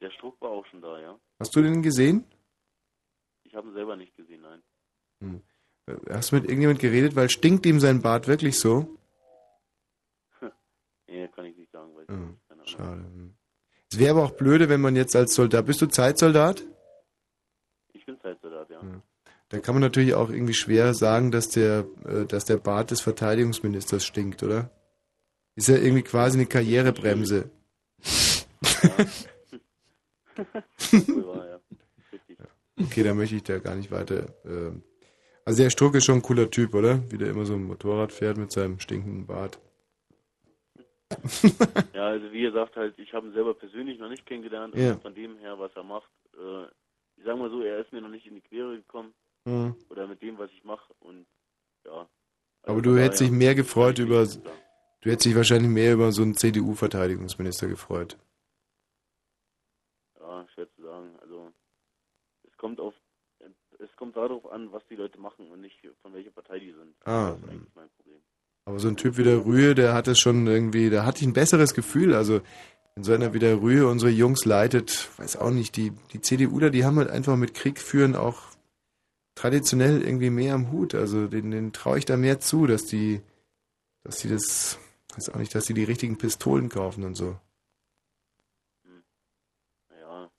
Der 0.00 0.10
Struck 0.12 0.40
war 0.40 0.50
auch 0.50 0.64
schon 0.66 0.80
da, 0.80 1.00
ja. 1.00 1.18
Hast 1.40 1.54
du 1.56 1.62
den 1.62 1.82
gesehen? 1.82 2.24
Ich 3.44 3.54
habe 3.54 3.68
ihn 3.68 3.74
selber 3.74 3.96
nicht 3.96 4.14
gesehen, 4.16 4.42
nein. 4.42 4.62
Hm. 5.20 5.42
Äh, 5.88 6.14
Hast 6.14 6.30
du 6.32 6.36
mit 6.36 6.44
irgendjemand 6.44 6.78
geredet? 6.80 7.16
Weil 7.16 7.30
stinkt 7.30 7.66
ihm 7.66 7.80
sein 7.80 8.02
Bart 8.02 8.28
wirklich 8.28 8.58
so? 8.58 8.96
Nee, 11.06 11.28
kann 11.34 11.46
ich 11.46 11.56
nicht 11.56 11.72
sagen, 11.72 11.90
weil 11.94 12.02
ich 12.04 12.08
Hm, 12.10 12.36
keine 12.48 12.62
Ahnung. 12.62 12.66
Schade. 12.66 13.04
Es 13.90 13.98
wäre 13.98 14.10
aber 14.10 14.24
auch 14.24 14.32
blöde, 14.32 14.68
wenn 14.68 14.80
man 14.82 14.94
jetzt 14.96 15.16
als 15.16 15.34
Soldat. 15.34 15.64
Bist 15.66 15.80
du 15.80 15.86
Zeitsoldat? 15.86 16.62
Ich 17.94 18.04
bin 18.04 18.20
Zeitsoldat, 18.20 18.68
ja. 18.70 18.80
Da 19.48 19.58
kann 19.60 19.74
man 19.74 19.80
natürlich 19.80 20.12
auch 20.12 20.28
irgendwie 20.28 20.52
schwer 20.52 20.92
sagen, 20.92 21.30
dass 21.30 21.48
der, 21.48 21.86
äh, 22.04 22.26
dass 22.26 22.44
der 22.44 22.58
Bart 22.58 22.90
des 22.90 23.00
Verteidigungsministers 23.00 24.04
stinkt, 24.04 24.42
oder? 24.42 24.70
Ist 25.54 25.68
ja 25.68 25.76
irgendwie 25.76 26.02
quasi 26.02 26.36
eine 26.38 26.46
Karrierebremse. 26.46 27.50
Ja. 28.82 28.90
Okay, 32.80 33.02
da 33.02 33.12
möchte 33.12 33.34
ich 33.34 33.42
da 33.42 33.58
gar 33.58 33.74
nicht 33.74 33.90
weiter. 33.90 34.26
ähm. 34.44 34.84
Also 35.48 35.62
der 35.62 35.70
Struck 35.70 35.94
ist 35.94 36.04
schon 36.04 36.16
ein 36.16 36.22
cooler 36.22 36.50
Typ, 36.50 36.74
oder? 36.74 37.10
Wie 37.10 37.16
der 37.16 37.30
immer 37.30 37.46
so 37.46 37.54
ein 37.54 37.64
Motorrad 37.64 38.12
fährt 38.12 38.36
mit 38.36 38.52
seinem 38.52 38.78
stinkenden 38.80 39.26
Bart. 39.26 39.58
Ja, 41.94 42.08
also 42.08 42.30
wie 42.32 42.42
gesagt, 42.42 42.76
halt, 42.76 42.98
ich 42.98 43.14
habe 43.14 43.28
ihn 43.28 43.32
selber 43.32 43.54
persönlich 43.54 43.98
noch 43.98 44.10
nicht 44.10 44.26
kennengelernt. 44.26 44.74
Ja. 44.74 44.98
Von 44.98 45.14
dem 45.14 45.38
her, 45.38 45.58
was 45.58 45.74
er 45.74 45.84
macht, 45.84 46.10
äh, 46.34 46.64
ich 47.16 47.24
sag 47.24 47.38
mal 47.38 47.48
so, 47.48 47.62
er 47.62 47.78
ist 47.78 47.90
mir 47.92 48.02
noch 48.02 48.10
nicht 48.10 48.26
in 48.26 48.34
die 48.34 48.42
Quere 48.42 48.76
gekommen. 48.76 49.14
Mhm. 49.46 49.74
Oder 49.88 50.06
mit 50.06 50.20
dem, 50.20 50.36
was 50.36 50.50
ich 50.50 50.64
mache. 50.64 50.92
Und 51.00 51.26
ja. 51.86 51.92
Also 51.92 52.10
Aber 52.64 52.82
du 52.82 52.98
hättest 52.98 53.22
dich 53.22 53.30
mehr 53.30 53.54
gefreut 53.54 53.98
über. 53.98 54.26
Du 54.26 55.10
hättest 55.10 55.24
dich 55.24 55.34
wahrscheinlich 55.34 55.70
mehr 55.70 55.94
über 55.94 56.12
so 56.12 56.20
einen 56.20 56.34
CDU-Verteidigungsminister 56.34 57.68
gefreut. 57.68 58.18
Ja, 60.20 60.46
schwer 60.52 60.68
zu 60.74 60.82
sagen. 60.82 61.16
Also 61.22 61.50
es 62.44 62.56
kommt 62.58 62.80
auf 62.80 62.92
kommt 63.98 64.16
darauf 64.16 64.50
an, 64.50 64.72
was 64.72 64.86
die 64.86 64.94
Leute 64.94 65.18
machen 65.18 65.50
und 65.50 65.60
nicht 65.60 65.76
von 66.00 66.14
welcher 66.14 66.30
Partei 66.30 66.60
die 66.60 66.72
sind. 66.72 66.94
Ah. 67.04 67.30
Das 67.30 67.38
ist 67.38 67.48
eigentlich 67.48 67.74
mein 67.74 67.88
Problem. 67.96 68.20
Aber 68.64 68.78
so 68.78 68.88
ein 68.88 68.96
Typ 68.96 69.16
wie 69.16 69.24
der 69.24 69.44
Rühe, 69.44 69.74
der 69.74 69.92
hat 69.92 70.08
es 70.08 70.18
schon 70.20 70.46
irgendwie, 70.46 70.88
da 70.88 71.04
hatte 71.04 71.20
ich 71.20 71.26
ein 71.26 71.32
besseres 71.32 71.74
Gefühl. 71.74 72.14
Also, 72.14 72.40
wenn 72.94 73.02
so 73.02 73.12
einer 73.12 73.34
wie 73.34 73.38
der 73.38 73.60
Rühe 73.60 73.88
unsere 73.88 74.10
Jungs 74.10 74.44
leitet, 74.44 75.10
weiß 75.18 75.36
auch 75.36 75.50
nicht, 75.50 75.76
die, 75.76 75.92
die 76.12 76.20
CDUler, 76.20 76.70
die 76.70 76.84
haben 76.84 76.96
halt 76.98 77.10
einfach 77.10 77.36
mit 77.36 77.54
Krieg 77.54 77.80
führen 77.80 78.14
auch 78.14 78.42
traditionell 79.34 80.02
irgendwie 80.02 80.30
mehr 80.30 80.54
am 80.54 80.70
Hut. 80.70 80.94
Also, 80.94 81.26
denen, 81.26 81.50
denen 81.50 81.72
traue 81.72 81.98
ich 81.98 82.04
da 82.04 82.16
mehr 82.16 82.40
zu, 82.40 82.66
dass 82.66 82.84
die, 82.84 83.20
dass 84.04 84.18
die 84.18 84.28
das, 84.28 84.78
weiß 85.16 85.30
auch 85.30 85.38
nicht, 85.38 85.54
dass 85.54 85.64
die 85.64 85.74
die 85.74 85.84
richtigen 85.84 86.18
Pistolen 86.18 86.68
kaufen 86.68 87.04
und 87.04 87.16
so. 87.16 87.36
Ja. 90.00 90.30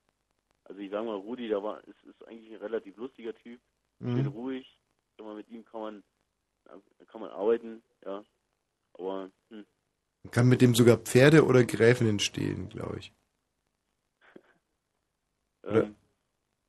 Also 0.63 0.81
ich 0.81 0.91
sag 0.91 1.03
mal, 1.03 1.15
Rudi, 1.15 1.49
der 1.49 1.61
war 1.61 1.83
ist 1.87 2.08
eigentlich 2.29 2.51
ein 2.51 2.59
relativ 2.59 2.95
lustiger 2.97 3.35
Typ. 3.35 3.59
Mhm. 3.99 4.27
Ruhig. 4.27 4.79
Sag 5.17 5.25
mal, 5.25 5.35
mit 5.35 5.49
ihm 5.49 5.65
kann 5.65 5.81
man 5.81 6.03
kann 7.07 7.21
man 7.21 7.31
arbeiten, 7.31 7.83
ja. 8.05 8.23
Aber 8.93 9.31
hm, 9.49 9.65
Man 10.23 10.31
kann 10.31 10.47
mit 10.47 10.61
dem 10.61 10.75
sogar 10.75 10.97
Pferde 10.97 11.45
oder 11.45 11.63
Gräfinnen 11.63 12.19
stehlen, 12.19 12.69
glaube 12.69 12.99
ich. 12.99 13.13
Ähm, 15.65 15.97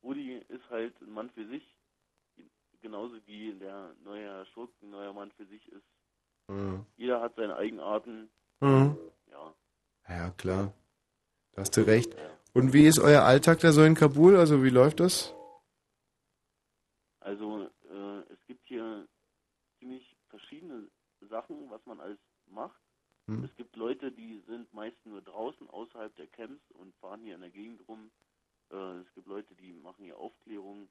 Rudi 0.03 0.43
ist 0.49 0.69
halt 0.69 1.01
ein 1.01 1.13
Mann 1.13 1.31
für 1.31 1.47
sich. 1.47 1.63
Genauso 2.83 3.15
wie 3.27 3.53
der 3.55 3.95
neue 4.03 4.25
Herr 4.25 4.45
Schurk 4.47 4.73
ein 4.83 4.91
neuer 4.91 5.13
Mann 5.13 5.31
für 5.37 5.47
sich 5.47 5.65
ist. 5.71 5.87
Mhm. 6.49 6.85
Jeder 6.97 7.21
hat 7.21 7.37
seine 7.37 7.57
Eigenarten. 7.57 8.29
Mhm. 8.61 8.99
Ja. 9.31 9.55
Ja, 10.09 10.31
klar. 10.31 10.75
Da 11.53 11.63
hast 11.63 11.77
du 11.77 11.83
recht. 11.83 12.17
Und 12.53 12.73
wie 12.73 12.87
ist 12.87 12.99
euer 12.99 13.23
Alltag 13.23 13.61
da 13.61 13.71
so 13.71 13.85
in 13.85 13.95
Kabul? 13.95 14.37
Also, 14.37 14.65
wie 14.65 14.71
läuft 14.71 14.99
das? 14.99 15.35
Also 17.21 17.71
äh, 17.89 18.33
es 18.33 18.45
gibt 18.47 18.67
hier 18.67 19.07
ziemlich 19.79 20.17
verschiedene 20.29 20.91
Sachen, 21.21 21.71
was 21.71 21.85
man 21.87 22.01
alles 22.01 22.19
macht. 22.47 22.81
Hm. 23.27 23.45
Es 23.45 23.55
gibt 23.57 23.77
Leute, 23.77 24.11
die 24.11 24.41
sind 24.47 24.73
meist 24.73 25.05
nur 25.05 25.21
draußen 25.23 25.69
außerhalb 25.69 26.15
der 26.17 26.27
Camps 26.29 26.63
und 26.73 26.95
fahren 26.97 27.23
hier 27.23 27.35
in 27.35 27.43
der 27.43 27.51
Gegend 27.51 27.87
rum. 27.89 28.11
Äh, 28.71 29.01
es 29.01 29.15
gibt 29.15 29.27
Leute, 29.27 29.55
die 29.55 29.73
machen 29.73 30.05
hier 30.05 30.19
Aufklärung 30.19 30.89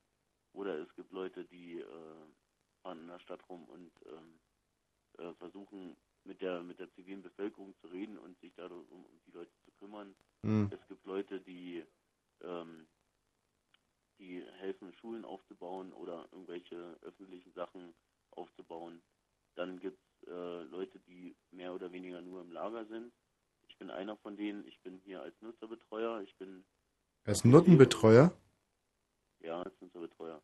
oder 0.53 0.77
es 0.77 0.93
gibt 0.95 1.11
Leute, 1.11 1.45
die 1.45 1.80
äh, 1.80 2.25
fahren 2.82 2.99
in 2.99 3.08
der 3.08 3.19
Stadt 3.19 3.41
rum 3.49 3.66
und 3.66 3.91
ähm, 4.06 4.40
äh, 5.17 5.33
versuchen 5.35 5.95
mit 6.25 6.41
der 6.41 6.61
mit 6.61 6.80
der 6.80 6.91
zivilen 6.93 7.24
Bevölkerung 7.24 7.75
zu 7.82 7.88
reden 7.88 8.17
und 8.17 8.40
sich 8.40 8.53
darum 8.56 8.85
um, 8.90 9.06
die 9.25 9.32
Leute 9.32 9.51
zu 9.66 9.72
kümmern. 9.80 10.16
Hm. 10.43 10.69
Es 10.72 10.88
gibt 10.88 11.06
Leute, 11.06 11.40
die 11.41 11.83
ähm, 12.41 12.88
die 14.19 14.43
helfen, 14.59 14.93
Schulen 14.93 15.25
aufzubauen 15.25 15.93
oder 15.93 16.27
irgendwelche 16.31 16.98
öffentlichen 17.01 17.51
Sachen 17.53 17.93
aufzubauen. 18.31 19.01
Dann 19.56 19.80
gibt 19.80 19.99
es 20.22 20.27
äh, 20.27 20.64
Leute, 20.64 20.99
die 20.99 21.35
mehr 21.51 21.73
oder 21.73 21.91
weniger 21.91 22.22
nur 22.22 22.41
im 22.41 22.51
Lager 22.51 22.85
sind. 22.85 23.11
Ich 23.67 23.77
bin 23.77 23.89
einer 23.89 24.17
von 24.17 24.35
denen. 24.35 24.65
Ich 24.67 24.80
bin 24.81 24.98
hier 25.06 25.22
als 25.22 25.39
Nutzerbetreuer. 25.41 26.22
Ich 26.22 26.35
bin 26.38 26.65
Als 27.25 27.43
Nuttenbetreuer? 27.45 28.33
ja 29.41 29.61
als 29.61 29.73
Nutzerbetreuer. 29.80 30.41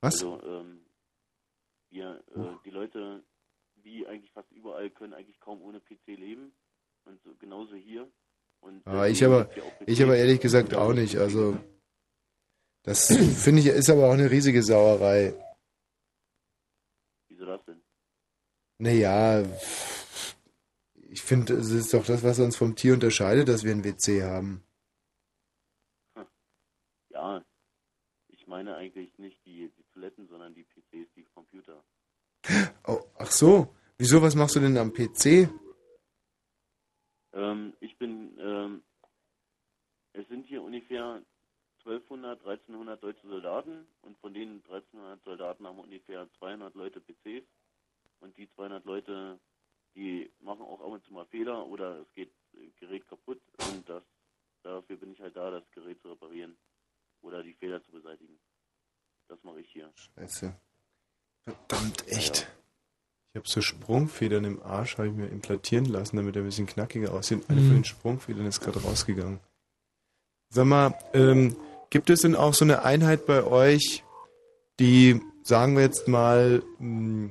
Was? 0.00 0.14
Also 0.14 0.40
ähm, 0.42 0.86
wir, 1.90 2.22
äh, 2.34 2.56
die 2.64 2.70
Leute, 2.70 3.22
wie 3.76 4.06
eigentlich 4.06 4.32
fast 4.32 4.50
überall, 4.52 4.90
können 4.90 5.12
eigentlich 5.12 5.38
kaum 5.40 5.60
ohne 5.62 5.80
PC 5.80 6.06
leben. 6.16 6.52
Und 7.04 7.22
so, 7.22 7.34
genauso 7.38 7.74
hier. 7.74 8.10
Und 8.60 8.86
Ah, 8.86 9.06
ich 9.06 9.18
deswegen 9.18 9.32
aber, 9.34 9.86
ich 9.86 10.02
aber 10.02 10.16
ehrlich 10.16 10.40
gesagt 10.40 10.74
auch 10.74 10.92
nicht. 10.92 11.16
Also, 11.16 11.58
das 12.82 13.06
finde 13.08 13.60
ich, 13.60 13.66
ist 13.66 13.90
aber 13.90 14.08
auch 14.08 14.12
eine 14.12 14.30
riesige 14.30 14.62
Sauerei. 14.62 15.34
Wieso 17.28 17.44
das 17.44 17.64
denn? 17.64 17.82
Naja, 18.78 19.44
ich 21.10 21.22
finde, 21.22 21.54
es 21.54 21.70
ist 21.70 21.92
doch 21.94 22.04
das, 22.04 22.22
was 22.22 22.38
uns 22.38 22.56
vom 22.56 22.76
Tier 22.76 22.94
unterscheidet, 22.94 23.48
dass 23.48 23.64
wir 23.64 23.72
ein 23.72 23.84
WC 23.84 24.22
haben. 24.22 24.62
Ja, 27.10 27.44
ich 28.28 28.46
meine 28.46 28.76
eigentlich 28.76 29.18
nicht 29.18 29.44
die, 29.44 29.70
die 29.76 29.84
Toiletten, 29.92 30.28
sondern 30.28 30.54
die 30.54 30.64
PCs, 30.64 31.12
die 31.16 31.24
Computer. 31.24 31.82
Oh, 32.86 33.00
ach 33.18 33.30
so. 33.30 33.74
Wieso, 33.98 34.22
was 34.22 34.36
machst 34.36 34.54
du 34.54 34.60
denn 34.60 34.76
am 34.78 34.92
PC? 34.92 35.50
Ähm, 37.32 37.74
ich 37.80 37.98
bin, 37.98 38.38
ähm, 38.38 38.84
es 40.12 40.26
sind 40.28 40.46
hier 40.46 40.62
ungefähr 40.62 41.22
1200, 41.92 42.38
1300 42.44 43.02
deutsche 43.02 43.26
Soldaten 43.26 43.86
und 44.02 44.18
von 44.18 44.34
den 44.34 44.62
1300 44.68 45.22
Soldaten 45.24 45.66
haben 45.66 45.78
ungefähr 45.78 46.28
200 46.38 46.74
Leute 46.74 47.00
PCs 47.00 47.46
und 48.20 48.36
die 48.36 48.48
200 48.54 48.84
Leute, 48.84 49.38
die 49.94 50.30
machen 50.40 50.62
auch 50.62 50.80
ab 50.80 50.88
und 50.88 51.04
zu 51.04 51.12
mal 51.14 51.24
Fehler 51.26 51.66
oder 51.66 52.00
es 52.00 52.12
geht 52.14 52.30
äh, 52.54 52.68
Gerät 52.78 53.06
kaputt 53.08 53.40
und 53.72 53.88
das, 53.88 54.02
dafür 54.62 54.96
bin 54.98 55.12
ich 55.12 55.20
halt 55.20 55.34
da, 55.36 55.50
das 55.50 55.64
Gerät 55.70 56.00
zu 56.02 56.08
reparieren 56.10 56.56
oder 57.22 57.42
die 57.42 57.54
Fehler 57.54 57.82
zu 57.84 57.90
beseitigen. 57.92 58.38
Das 59.28 59.42
mache 59.42 59.60
ich 59.60 59.68
hier. 59.72 59.90
Scheiße. 59.94 60.54
Verdammt, 61.44 62.06
echt. 62.08 62.48
Ich 63.32 63.36
habe 63.36 63.48
so 63.48 63.60
Sprungfedern 63.62 64.44
im 64.44 64.62
Arsch, 64.62 64.98
habe 64.98 65.08
ich 65.08 65.14
mir 65.14 65.28
implantieren 65.28 65.86
lassen, 65.86 66.16
damit 66.16 66.36
er 66.36 66.42
ein 66.42 66.46
bisschen 66.46 66.66
knackiger 66.66 67.12
aussieht. 67.14 67.48
Eine 67.48 67.60
von 67.60 67.68
Mhm. 67.70 67.74
den 67.76 67.84
Sprungfedern 67.84 68.46
ist 68.46 68.60
gerade 68.60 68.82
rausgegangen. 68.82 69.40
Sag 70.50 70.66
mal, 70.66 70.98
ähm, 71.12 71.56
gibt 71.90 72.10
es 72.10 72.22
denn 72.22 72.36
auch 72.36 72.54
so 72.54 72.64
eine 72.64 72.84
Einheit 72.84 73.26
bei 73.26 73.44
euch, 73.44 74.04
die, 74.78 75.20
sagen 75.42 75.76
wir 75.76 75.82
jetzt 75.82 76.08
mal, 76.08 76.62
mh, 76.78 77.30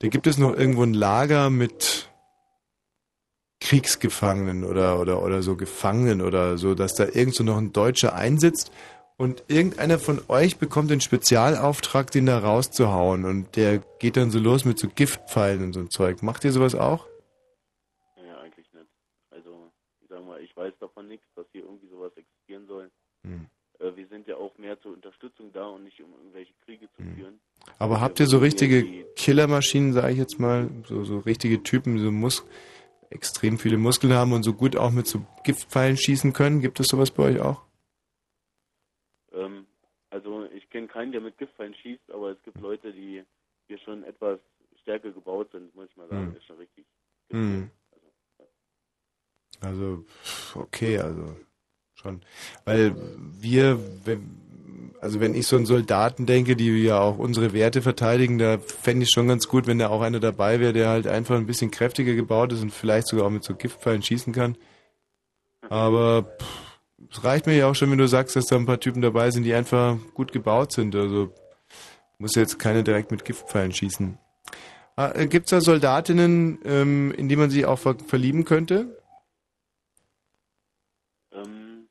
da 0.00 0.08
gibt 0.08 0.26
es 0.26 0.38
noch 0.38 0.54
irgendwo 0.54 0.82
ein 0.82 0.94
Lager 0.94 1.50
mit 1.50 2.10
Kriegsgefangenen 3.60 4.64
oder, 4.64 5.00
oder, 5.00 5.22
oder 5.22 5.42
so 5.42 5.56
Gefangenen 5.56 6.20
oder 6.20 6.58
so, 6.58 6.74
dass 6.74 6.94
da 6.94 7.06
irgend 7.06 7.34
so 7.34 7.44
noch 7.44 7.56
ein 7.56 7.72
Deutscher 7.72 8.14
einsitzt 8.14 8.70
und 9.16 9.44
irgendeiner 9.48 9.98
von 9.98 10.20
euch 10.28 10.58
bekommt 10.58 10.90
den 10.90 11.00
Spezialauftrag, 11.00 12.10
den 12.10 12.26
da 12.26 12.38
rauszuhauen 12.38 13.24
und 13.24 13.56
der 13.56 13.78
geht 13.98 14.16
dann 14.16 14.30
so 14.30 14.38
los 14.38 14.64
mit 14.64 14.78
so 14.78 14.88
Giftpfeilen 14.88 15.62
und 15.62 15.72
so 15.72 15.80
ein 15.80 15.90
Zeug. 15.90 16.22
Macht 16.22 16.44
ihr 16.44 16.52
sowas 16.52 16.74
auch? 16.74 17.06
Ja, 18.16 18.38
eigentlich 18.40 18.70
nicht. 18.72 18.90
Also, 19.30 19.72
ich 20.02 20.08
sag 20.08 20.24
mal, 20.24 20.42
ich 20.42 20.54
weiß 20.54 20.74
davon 20.80 21.08
nichts, 21.08 21.26
dass 21.34 21.46
hier 21.52 21.62
irgendwie 21.62 21.88
sowas 21.88 22.12
existieren 22.16 22.66
soll. 22.66 22.90
Hm. 23.22 23.46
Äh, 23.73 23.73
wir 23.96 24.06
sind 24.08 24.26
ja 24.26 24.36
auch 24.36 24.56
mehr 24.58 24.80
zur 24.80 24.92
Unterstützung 24.92 25.52
da 25.52 25.66
und 25.66 25.84
nicht 25.84 26.00
um 26.00 26.12
irgendwelche 26.12 26.52
Kriege 26.64 26.88
zu 26.96 27.02
führen. 27.02 27.40
Aber 27.78 28.00
habt 28.00 28.20
ihr 28.20 28.26
so 28.26 28.38
richtige 28.38 29.04
Killermaschinen, 29.16 29.92
sage 29.92 30.12
ich 30.12 30.18
jetzt 30.18 30.38
mal, 30.38 30.70
so, 30.86 31.04
so 31.04 31.18
richtige 31.18 31.62
Typen, 31.62 31.96
die 31.96 32.02
so 32.02 32.10
Mus 32.10 32.46
extrem 33.10 33.58
viele 33.58 33.78
Muskeln 33.78 34.12
haben 34.12 34.32
und 34.32 34.42
so 34.42 34.52
gut 34.54 34.76
auch 34.76 34.90
mit 34.90 35.06
so 35.06 35.24
Giftpfeilen 35.44 35.96
schießen 35.96 36.32
können? 36.32 36.60
Gibt 36.60 36.80
es 36.80 36.88
sowas 36.88 37.10
bei 37.10 37.24
euch 37.24 37.40
auch? 37.40 37.62
Ähm, 39.32 39.66
also, 40.10 40.46
ich 40.46 40.68
kenne 40.70 40.88
keinen, 40.88 41.12
der 41.12 41.20
mit 41.20 41.38
Giftpfeilen 41.38 41.74
schießt, 41.74 42.10
aber 42.10 42.30
es 42.30 42.42
gibt 42.42 42.60
Leute, 42.60 42.92
die 42.92 43.22
hier 43.66 43.78
schon 43.78 44.04
etwas 44.04 44.40
stärker 44.82 45.10
gebaut 45.10 45.50
sind, 45.52 45.74
muss 45.74 45.88
ich 45.90 45.96
mal 45.96 46.08
sagen. 46.08 46.28
Hm. 46.28 46.36
Ist 46.36 46.44
schon 46.44 46.56
richtig. 46.56 46.84
Hm. 47.30 47.70
Also, 49.60 50.04
pff, 50.22 50.56
okay, 50.56 50.98
also 50.98 51.36
schon. 52.04 52.20
Weil 52.64 52.94
wir, 53.40 53.78
wenn, 54.04 54.30
also 55.00 55.20
wenn 55.20 55.34
ich 55.34 55.46
so 55.46 55.56
an 55.56 55.66
Soldaten 55.66 56.26
denke, 56.26 56.54
die 56.56 56.82
ja 56.82 57.00
auch 57.00 57.18
unsere 57.18 57.52
Werte 57.52 57.82
verteidigen, 57.82 58.38
da 58.38 58.58
fände 58.58 59.04
ich 59.04 59.10
schon 59.10 59.28
ganz 59.28 59.48
gut, 59.48 59.66
wenn 59.66 59.78
da 59.78 59.88
auch 59.88 60.02
einer 60.02 60.20
dabei 60.20 60.60
wäre, 60.60 60.72
der 60.72 60.88
halt 60.88 61.06
einfach 61.06 61.36
ein 61.36 61.46
bisschen 61.46 61.70
kräftiger 61.70 62.14
gebaut 62.14 62.52
ist 62.52 62.62
und 62.62 62.72
vielleicht 62.72 63.08
sogar 63.08 63.26
auch 63.26 63.30
mit 63.30 63.44
so 63.44 63.54
Giftpfeilen 63.54 64.02
schießen 64.02 64.32
kann. 64.32 64.56
Aber 65.68 66.36
es 67.10 67.24
reicht 67.24 67.46
mir 67.46 67.56
ja 67.56 67.68
auch 67.68 67.74
schon, 67.74 67.90
wenn 67.90 67.98
du 67.98 68.06
sagst, 68.06 68.36
dass 68.36 68.46
da 68.46 68.56
ein 68.56 68.66
paar 68.66 68.80
Typen 68.80 69.02
dabei 69.02 69.30
sind, 69.30 69.44
die 69.44 69.54
einfach 69.54 69.96
gut 70.12 70.32
gebaut 70.32 70.72
sind. 70.72 70.94
Also 70.94 71.32
muss 72.18 72.34
jetzt 72.34 72.58
keiner 72.58 72.82
direkt 72.82 73.10
mit 73.10 73.24
Giftpfeilen 73.24 73.72
schießen. 73.72 74.18
Gibt 75.28 75.46
es 75.46 75.50
da 75.50 75.60
Soldatinnen, 75.60 76.60
ähm, 76.64 77.12
in 77.16 77.28
die 77.28 77.34
man 77.34 77.50
sich 77.50 77.66
auch 77.66 77.80
ver 77.80 77.96
verlieben 78.06 78.44
könnte? 78.44 79.02
Ähm, 81.32 81.88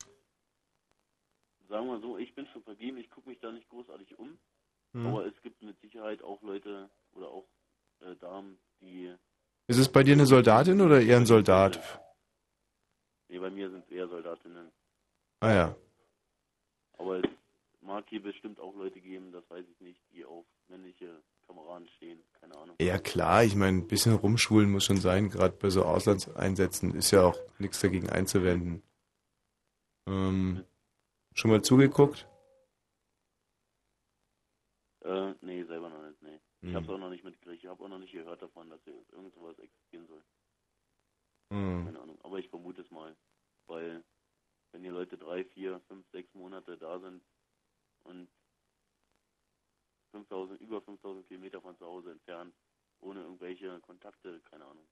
sagen 1.74 1.88
wir 1.88 2.00
so, 2.00 2.20
ich 2.20 2.36
bin 2.36 2.46
schon 2.54 2.62
vergeben, 2.62 2.98
ich 2.98 3.10
gucke 3.10 3.28
mich 3.28 3.40
da 3.40 3.52
nicht 3.52 3.68
großartig 3.68 4.20
um. 4.20 4.38
Hm. 4.94 5.08
Aber 5.08 5.26
es 5.26 5.34
gibt 5.42 5.62
mit 5.64 5.80
Sicherheit 5.82 6.22
auch 6.22 6.40
Leute 6.44 6.88
oder 7.14 7.30
auch 7.30 7.48
äh, 8.02 8.16
Damen, 8.22 8.60
die. 8.80 9.12
Ist 9.68 9.80
es 9.80 9.92
bei 9.92 10.04
dir 10.04 10.14
eine 10.14 10.28
Soldatin 10.28 10.82
oder 10.82 11.02
eher 11.02 11.18
ein 11.18 11.26
Soldat? 11.26 11.82
Nee, 13.28 13.40
bei 13.40 13.50
mir 13.50 13.72
sind 13.72 13.84
es 13.86 13.92
eher 13.92 14.08
Soldatinnen. 14.08 14.72
Ah 15.40 15.54
ja. 15.54 15.76
Aber 17.00 17.18
es 17.18 17.30
mag 17.82 18.06
hier 18.08 18.22
bestimmt 18.22 18.60
auch 18.60 18.76
Leute 18.76 19.02
geben, 19.02 19.32
das 19.32 19.44
weiß 19.50 19.66
ich 19.68 19.80
nicht, 19.82 20.00
die 20.12 20.24
auf 20.26 20.46
männliche 20.68 21.24
Kameraden 21.48 21.88
stehen. 21.98 22.20
Keine 22.40 22.56
Ahnung. 22.56 22.76
Ja 22.80 23.00
klar, 23.00 23.44
ich 23.44 23.56
meine, 23.56 23.80
ein 23.80 23.88
bisschen 23.88 24.14
rumschwulen 24.14 24.72
muss 24.72 24.84
schon 24.84 24.98
sein, 24.98 25.30
gerade 25.30 25.58
bei 25.58 25.72
so 25.72 25.84
Auslandseinsätzen 25.86 26.94
ist 26.94 27.10
ja 27.10 27.24
auch 27.24 27.40
nichts 27.58 27.82
dagegen 27.82 28.10
einzuwenden. 28.12 28.84
Ähm, 30.08 30.64
schon 31.36 31.52
mal 31.52 31.62
zugeguckt? 31.62 32.28
Äh, 35.02 35.34
nee, 35.42 35.64
selber 35.66 35.90
noch 35.90 36.04
nicht, 36.08 36.22
nee. 36.22 36.40
Ich 36.62 36.70
Hm. 36.70 36.76
hab's 36.76 36.90
auch 36.90 36.98
noch 36.98 37.10
nicht 37.10 37.24
mitgekriegt. 37.24 37.64
Ich 37.64 37.70
habe 37.70 37.84
auch 37.84 37.90
noch 37.90 38.00
nicht 38.00 38.14
gehört 38.14 38.42
davon, 38.42 38.70
dass 38.70 38.82
hier 38.84 38.94
irgend 39.12 39.34
sowas 39.34 39.58
existieren 39.60 40.08
soll. 40.08 40.24
Hm. 41.52 41.86
Keine 41.86 42.00
Ahnung. 42.00 42.20
Aber 42.24 42.40
ich 42.40 42.50
vermute 42.50 42.82
es 42.82 42.92
mal. 42.92 43.16
Weil, 43.68 44.04
wenn 44.72 44.82
hier 44.82 44.92
Leute 44.92 45.18
drei, 45.18 45.44
vier, 45.46 45.82
fünf, 45.88 46.06
sechs 46.12 46.34
Monate 46.34 46.78
da 46.78 47.00
sind 47.00 47.22
und 48.04 48.30
5000, 50.12 50.62
über 50.62 50.82
5000 50.82 51.28
Kilometer 51.28 51.62
von 51.62 51.78
zu 51.78 51.86
Hause 51.86 52.12
entfernt, 52.12 52.54
ohne 53.02 53.22
irgendwelche 53.22 53.80
Kontakte, 53.82 54.42
keine 54.50 54.66
Ahnung. 54.66 54.88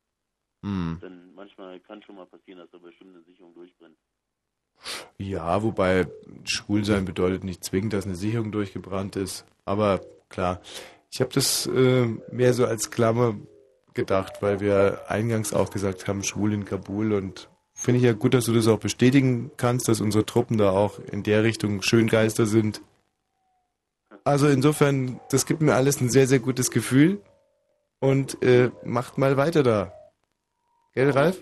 Hm. 0.63 0.97
Dann 1.01 1.33
manchmal 1.33 1.79
kann 1.79 2.03
schon 2.03 2.15
mal 2.15 2.25
passieren, 2.25 2.59
dass 2.59 2.69
da 2.71 2.77
bestimmt 2.79 3.15
eine 3.15 3.23
Sicherung 3.23 3.53
durchbrennt. 3.53 3.97
Ja, 5.17 5.61
wobei 5.63 6.07
schwul 6.43 6.83
sein 6.85 7.05
bedeutet 7.05 7.43
nicht 7.43 7.63
zwingend, 7.63 7.93
dass 7.93 8.05
eine 8.05 8.15
Sicherung 8.15 8.51
durchgebrannt 8.51 9.15
ist. 9.15 9.45
Aber 9.65 10.01
klar, 10.29 10.61
ich 11.11 11.21
habe 11.21 11.31
das 11.33 11.67
äh, 11.67 12.07
mehr 12.31 12.53
so 12.53 12.65
als 12.65 12.89
Klammer 12.89 13.35
gedacht, 13.93 14.41
weil 14.41 14.59
wir 14.59 15.09
eingangs 15.09 15.53
auch 15.53 15.69
gesagt 15.69 16.07
haben, 16.07 16.23
schwul 16.23 16.53
in 16.53 16.65
Kabul 16.65 17.13
und 17.13 17.49
finde 17.73 17.97
ich 17.99 18.05
ja 18.05 18.13
gut, 18.13 18.33
dass 18.33 18.45
du 18.45 18.53
das 18.53 18.67
auch 18.67 18.79
bestätigen 18.79 19.51
kannst, 19.57 19.87
dass 19.87 20.01
unsere 20.01 20.25
Truppen 20.25 20.57
da 20.57 20.71
auch 20.71 20.99
in 20.99 21.23
der 21.23 21.43
Richtung 21.43 21.81
Schöngeister 21.81 22.45
sind. 22.45 22.81
Also 24.23 24.47
insofern, 24.47 25.19
das 25.29 25.45
gibt 25.45 25.61
mir 25.61 25.73
alles 25.73 25.99
ein 25.99 26.09
sehr, 26.09 26.27
sehr 26.27 26.39
gutes 26.39 26.71
Gefühl 26.71 27.21
und 27.99 28.41
äh, 28.43 28.69
macht 28.83 29.17
mal 29.17 29.35
weiter 29.35 29.63
da. 29.63 29.93
Gell, 30.93 31.09
Ralf? 31.09 31.41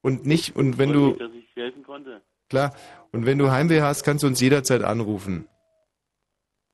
Und 0.00 0.26
nicht, 0.26 0.56
und 0.56 0.78
wenn 0.78 0.92
du... 0.92 1.14
dass 1.14 1.32
ich 1.32 1.54
helfen 1.54 1.82
konnte. 1.82 2.22
Klar. 2.54 2.72
Und 3.10 3.26
wenn 3.26 3.38
du 3.38 3.50
Heimweh 3.50 3.80
hast, 3.80 4.04
kannst 4.04 4.22
du 4.22 4.28
uns 4.28 4.40
jederzeit 4.40 4.84
anrufen. 4.84 5.48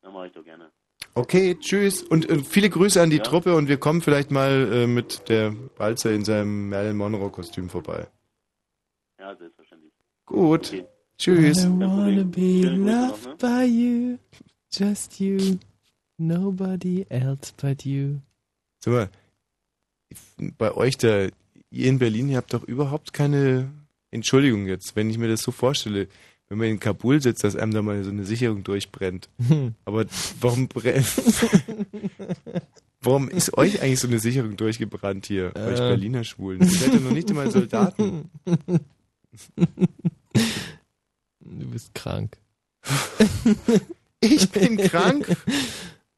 Dann 0.03 0.13
mache 0.13 0.27
ich 0.27 0.33
doch 0.33 0.45
gerne. 0.45 0.71
Okay, 1.15 1.57
tschüss. 1.59 2.03
Und 2.03 2.29
äh, 2.29 2.41
viele 2.41 2.69
Grüße 2.69 3.01
an 3.01 3.09
die 3.09 3.17
Ja. 3.17 3.23
Truppe 3.23 3.55
und 3.55 3.67
wir 3.69 3.79
kommen 3.79 4.03
vielleicht 4.03 4.31
mal 4.31 4.71
äh, 4.71 4.87
mit 4.87 5.31
der 5.31 5.53
Balzer 5.79 6.13
in 6.13 6.27
seinem 6.27 6.69
Marilyn 6.69 6.99
Monroe-Kostüm 6.99 7.71
vorbei. 7.71 8.09
Ja, 9.19 9.35
selbstverständlich. 9.35 9.93
Gut. 10.27 10.69
Okay. 10.69 10.85
Tschüss. 11.17 11.65
I 11.65 11.69
wanna 11.69 12.25
be 12.25 12.63
loved 12.63 13.27
ne? 13.27 13.37
by 13.39 13.65
you, 13.65 14.19
just 14.71 15.19
you, 15.19 15.59
nobody 16.19 17.07
else 17.09 17.55
but 17.57 17.87
you. 17.87 18.21
Sag 18.81 18.93
mal, 18.93 19.11
bei 20.59 20.73
euch 20.75 20.99
da, 20.99 21.29
ihr 21.71 21.89
in 21.89 21.99
Berlin, 21.99 22.29
ihr 22.29 22.37
habt 22.37 22.53
doch 22.53 22.65
überhaupt 22.65 23.15
keine 23.15 23.71
Entschuldigung 24.11 24.67
jetzt, 24.67 24.97
wenn 24.97 25.11
ich 25.11 25.19
mir 25.19 25.29
das 25.29 25.43
so 25.43 25.53
vorstelle, 25.53 26.09
wenn 26.49 26.59
man 26.59 26.67
in 26.69 26.81
Kabul 26.81 27.23
sitzt, 27.23 27.45
dass 27.45 27.55
einem 27.57 27.73
da 27.73 27.81
mal 27.83 28.03
so 28.03 28.11
eine 28.11 28.25
Sicherung 28.25 28.65
durchbrennt. 28.65 29.29
Hm. 29.49 29.75
Aber 29.85 30.05
warum 30.41 30.69
brennt... 30.69 31.07
Warum 33.03 33.31
ist 33.31 33.57
euch 33.57 33.81
eigentlich 33.81 33.99
so 33.99 34.09
eine 34.09 34.19
Sicherung 34.19 34.59
durchgebrannt 34.59 35.25
hier, 35.25 35.57
euch 35.57 35.79
Äh. 35.81 35.89
Berliner 35.89 36.23
Schwulen? 36.23 36.61
Ihr 36.61 36.69
seid 36.69 36.93
ja 36.93 37.01
noch 37.01 37.13
nicht 37.13 37.31
einmal 37.31 37.51
Soldaten. 37.51 38.29
Du 41.41 41.67
bist 41.71 41.95
krank. 41.95 42.37
Ich 44.21 44.51
bin 44.51 44.77
krank? 44.77 45.37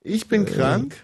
Ich 0.02 0.26
bin 0.28 0.44
krank? 0.44 0.94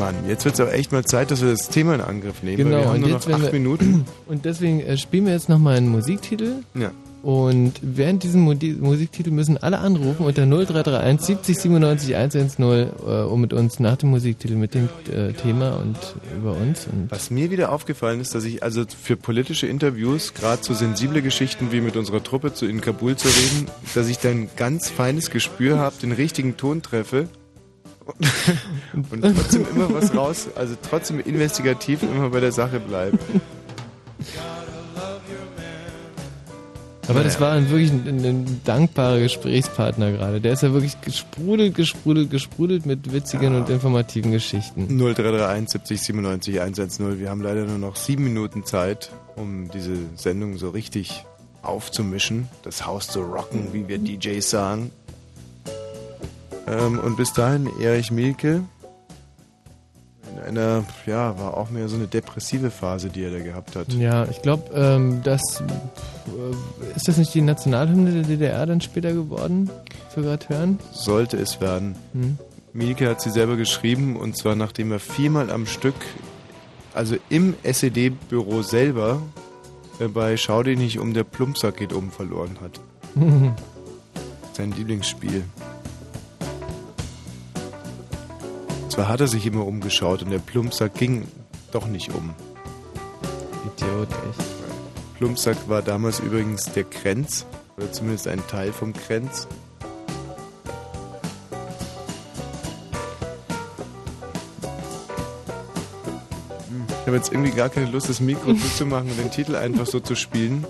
Mann, 0.00 0.14
jetzt 0.26 0.46
wird 0.46 0.54
es 0.54 0.60
aber 0.60 0.72
echt 0.72 0.92
mal 0.92 1.04
Zeit, 1.04 1.30
dass 1.30 1.42
wir 1.42 1.50
das 1.50 1.68
Thema 1.68 1.94
in 1.94 2.00
Angriff 2.00 2.42
nehmen. 2.42 2.56
Genau, 2.56 2.70
wir 2.70 2.86
haben 2.86 2.94
und 2.94 3.00
nur 3.02 3.10
jetzt, 3.10 3.28
noch 3.28 3.36
acht 3.36 3.44
wir, 3.44 3.52
Minuten. 3.52 4.06
Und 4.26 4.46
deswegen 4.46 4.80
äh, 4.80 4.96
spielen 4.96 5.26
wir 5.26 5.34
jetzt 5.34 5.50
nochmal 5.50 5.76
einen 5.76 5.90
Musiktitel. 5.90 6.54
Ja. 6.74 6.90
Und 7.22 7.74
während 7.82 8.22
diesem 8.22 8.40
Musiktitel 8.40 9.30
müssen 9.30 9.58
alle 9.58 9.78
anrufen 9.80 10.24
unter 10.24 10.46
0331 10.46 11.26
70 11.26 11.58
97 11.58 12.16
110, 12.16 12.64
äh, 12.64 13.22
um 13.24 13.42
mit 13.42 13.52
uns 13.52 13.78
nach 13.78 13.96
dem 13.96 14.08
Musiktitel 14.08 14.54
mit 14.54 14.72
dem 14.72 14.88
äh, 15.12 15.34
Thema 15.34 15.76
und 15.76 15.98
über 16.34 16.52
uns 16.52 16.86
und 16.86 17.10
Was 17.10 17.30
mir 17.30 17.50
wieder 17.50 17.72
aufgefallen 17.72 18.20
ist, 18.20 18.34
dass 18.34 18.44
ich 18.44 18.62
also 18.62 18.84
für 18.86 19.18
politische 19.18 19.66
Interviews, 19.66 20.32
gerade 20.32 20.64
so 20.64 20.72
sensible 20.72 21.20
Geschichten 21.20 21.72
wie 21.72 21.82
mit 21.82 21.98
unserer 21.98 22.22
Truppe 22.22 22.54
zu 22.54 22.64
in 22.64 22.80
Kabul 22.80 23.16
zu 23.16 23.28
reden, 23.28 23.66
dass 23.94 24.08
ich 24.08 24.18
dann 24.18 24.48
ganz 24.56 24.88
feines 24.88 25.30
Gespür 25.30 25.78
habe, 25.78 25.96
den 26.00 26.12
richtigen 26.12 26.56
Ton 26.56 26.80
treffe 26.80 27.28
und, 28.92 29.22
trotzdem 29.22 29.66
immer 29.74 29.92
was 29.92 30.14
raus, 30.14 30.48
also 30.54 30.76
trotzdem 30.88 31.20
investigativ 31.20 32.02
immer 32.02 32.30
bei 32.30 32.40
der 32.40 32.52
Sache 32.52 32.80
bleibe. 32.80 33.18
Aber 37.10 37.24
das 37.24 37.40
war 37.40 37.52
ein 37.52 37.68
wirklich 37.70 37.90
ein, 37.90 38.06
ein, 38.06 38.24
ein 38.24 38.60
dankbarer 38.64 39.18
Gesprächspartner 39.18 40.12
gerade. 40.12 40.40
Der 40.40 40.52
ist 40.52 40.62
ja 40.62 40.72
wirklich 40.72 41.00
gesprudelt, 41.00 41.74
gesprudelt, 41.74 42.30
gesprudelt 42.30 42.86
mit 42.86 43.12
witzigen 43.12 43.56
und 43.56 43.68
informativen 43.68 44.30
Geschichten. 44.30 44.86
0331 44.86 45.70
70 45.70 46.02
97 46.02 46.60
110. 46.60 47.18
Wir 47.18 47.30
haben 47.30 47.42
leider 47.42 47.64
nur 47.64 47.78
noch 47.78 47.96
sieben 47.96 48.22
Minuten 48.22 48.64
Zeit, 48.64 49.10
um 49.34 49.68
diese 49.72 49.96
Sendung 50.14 50.56
so 50.56 50.70
richtig 50.70 51.24
aufzumischen, 51.62 52.48
das 52.62 52.86
Haus 52.86 53.08
zu 53.08 53.22
rocken, 53.22 53.72
wie 53.72 53.88
wir 53.88 53.98
DJs 53.98 54.48
sagen. 54.48 54.92
Ähm, 56.66 56.98
und 56.98 57.16
bis 57.16 57.32
dahin 57.32 57.68
Erich 57.80 58.10
Mielke 58.10 58.62
in 60.48 60.58
einer, 60.58 60.84
ja, 61.06 61.38
war 61.38 61.56
auch 61.56 61.70
mehr 61.70 61.88
so 61.88 61.96
eine 61.96 62.06
depressive 62.06 62.70
Phase, 62.70 63.08
die 63.08 63.22
er 63.22 63.30
da 63.30 63.38
gehabt 63.38 63.76
hat. 63.76 63.92
Ja, 63.92 64.24
ich 64.24 64.42
glaube, 64.42 64.70
ähm, 64.74 65.22
das 65.22 65.40
äh, 65.60 66.96
ist 66.96 67.08
das 67.08 67.16
nicht 67.18 67.34
die 67.34 67.42
Nationalhymne 67.42 68.12
der 68.12 68.22
DDR 68.22 68.66
dann 68.66 68.80
später 68.80 69.12
geworden, 69.12 69.70
gerade 70.14 70.48
hören? 70.48 70.78
Sollte 70.92 71.36
es 71.36 71.60
werden. 71.60 71.94
Hm. 72.12 72.38
Mielke 72.72 73.08
hat 73.08 73.20
sie 73.20 73.30
selber 73.30 73.56
geschrieben 73.56 74.16
und 74.16 74.36
zwar 74.36 74.54
nachdem 74.54 74.92
er 74.92 75.00
viermal 75.00 75.50
am 75.50 75.66
Stück, 75.66 75.94
also 76.94 77.16
im 77.28 77.54
SED-Büro 77.62 78.62
selber, 78.62 79.22
äh, 79.98 80.08
bei 80.08 80.36
Schau 80.36 80.62
dich 80.62 80.78
nicht 80.78 80.98
um, 80.98 81.14
der 81.14 81.24
Plumpsack 81.24 81.76
geht 81.76 81.92
um 81.92 82.10
verloren 82.10 82.58
hat. 82.60 82.80
Sein 84.52 84.72
Lieblingsspiel. 84.72 85.44
Zwar 88.90 89.06
hat 89.06 89.20
er 89.20 89.28
sich 89.28 89.46
immer 89.46 89.64
umgeschaut 89.64 90.24
und 90.24 90.30
der 90.30 90.40
Plumpsack 90.40 90.94
ging 90.94 91.28
doch 91.70 91.86
nicht 91.86 92.12
um. 92.12 92.34
Idiot, 93.64 94.08
echt. 94.08 94.50
Plumpsack 95.16 95.56
war 95.68 95.80
damals 95.80 96.18
übrigens 96.18 96.64
der 96.72 96.82
Krenz, 96.82 97.46
oder 97.76 97.92
zumindest 97.92 98.26
ein 98.26 98.44
Teil 98.48 98.72
vom 98.72 98.92
Krenz. 98.92 99.46
Ich 106.90 107.06
habe 107.06 107.16
jetzt 107.16 107.32
irgendwie 107.32 107.52
gar 107.52 107.68
keine 107.68 107.86
Lust, 107.86 108.08
das 108.08 108.18
Mikro 108.18 108.54
zuzumachen 108.54 109.08
und 109.08 109.18
den 109.18 109.30
Titel 109.30 109.54
einfach 109.54 109.86
so 109.86 110.00
zu 110.00 110.16
spielen. 110.16 110.66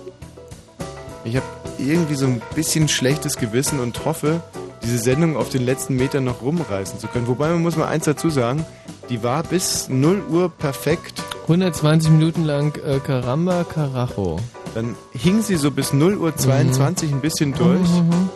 Ich 1.23 1.35
habe 1.35 1.45
irgendwie 1.79 2.15
so 2.15 2.27
ein 2.27 2.39
bisschen 2.53 2.87
schlechtes 2.87 3.37
Gewissen 3.37 3.79
und 3.79 4.05
hoffe, 4.05 4.41
diese 4.83 4.97
Sendung 4.97 5.35
auf 5.37 5.49
den 5.49 5.63
letzten 5.63 5.95
Metern 5.95 6.23
noch 6.23 6.41
rumreißen 6.41 6.99
zu 6.99 7.07
können. 7.07 7.27
Wobei 7.27 7.49
man 7.49 7.61
muss 7.61 7.75
mal 7.77 7.87
eins 7.87 8.05
dazu 8.05 8.29
sagen, 8.29 8.65
die 9.09 9.23
war 9.23 9.43
bis 9.43 9.89
0 9.89 10.23
Uhr 10.29 10.49
perfekt. 10.49 11.21
120 11.43 12.11
Minuten 12.11 12.45
lang 12.45 12.75
äh, 12.85 12.99
Caramba 12.99 13.63
Carajo. 13.63 14.37
Dann 14.73 14.95
hing 15.11 15.41
sie 15.41 15.55
so 15.57 15.69
bis 15.71 15.91
0 15.93 16.17
Uhr 16.17 16.35
22 16.35 17.11
ein 17.11 17.21
bisschen 17.21 17.53
durch. 17.53 17.79
Mhm. 17.89 18.29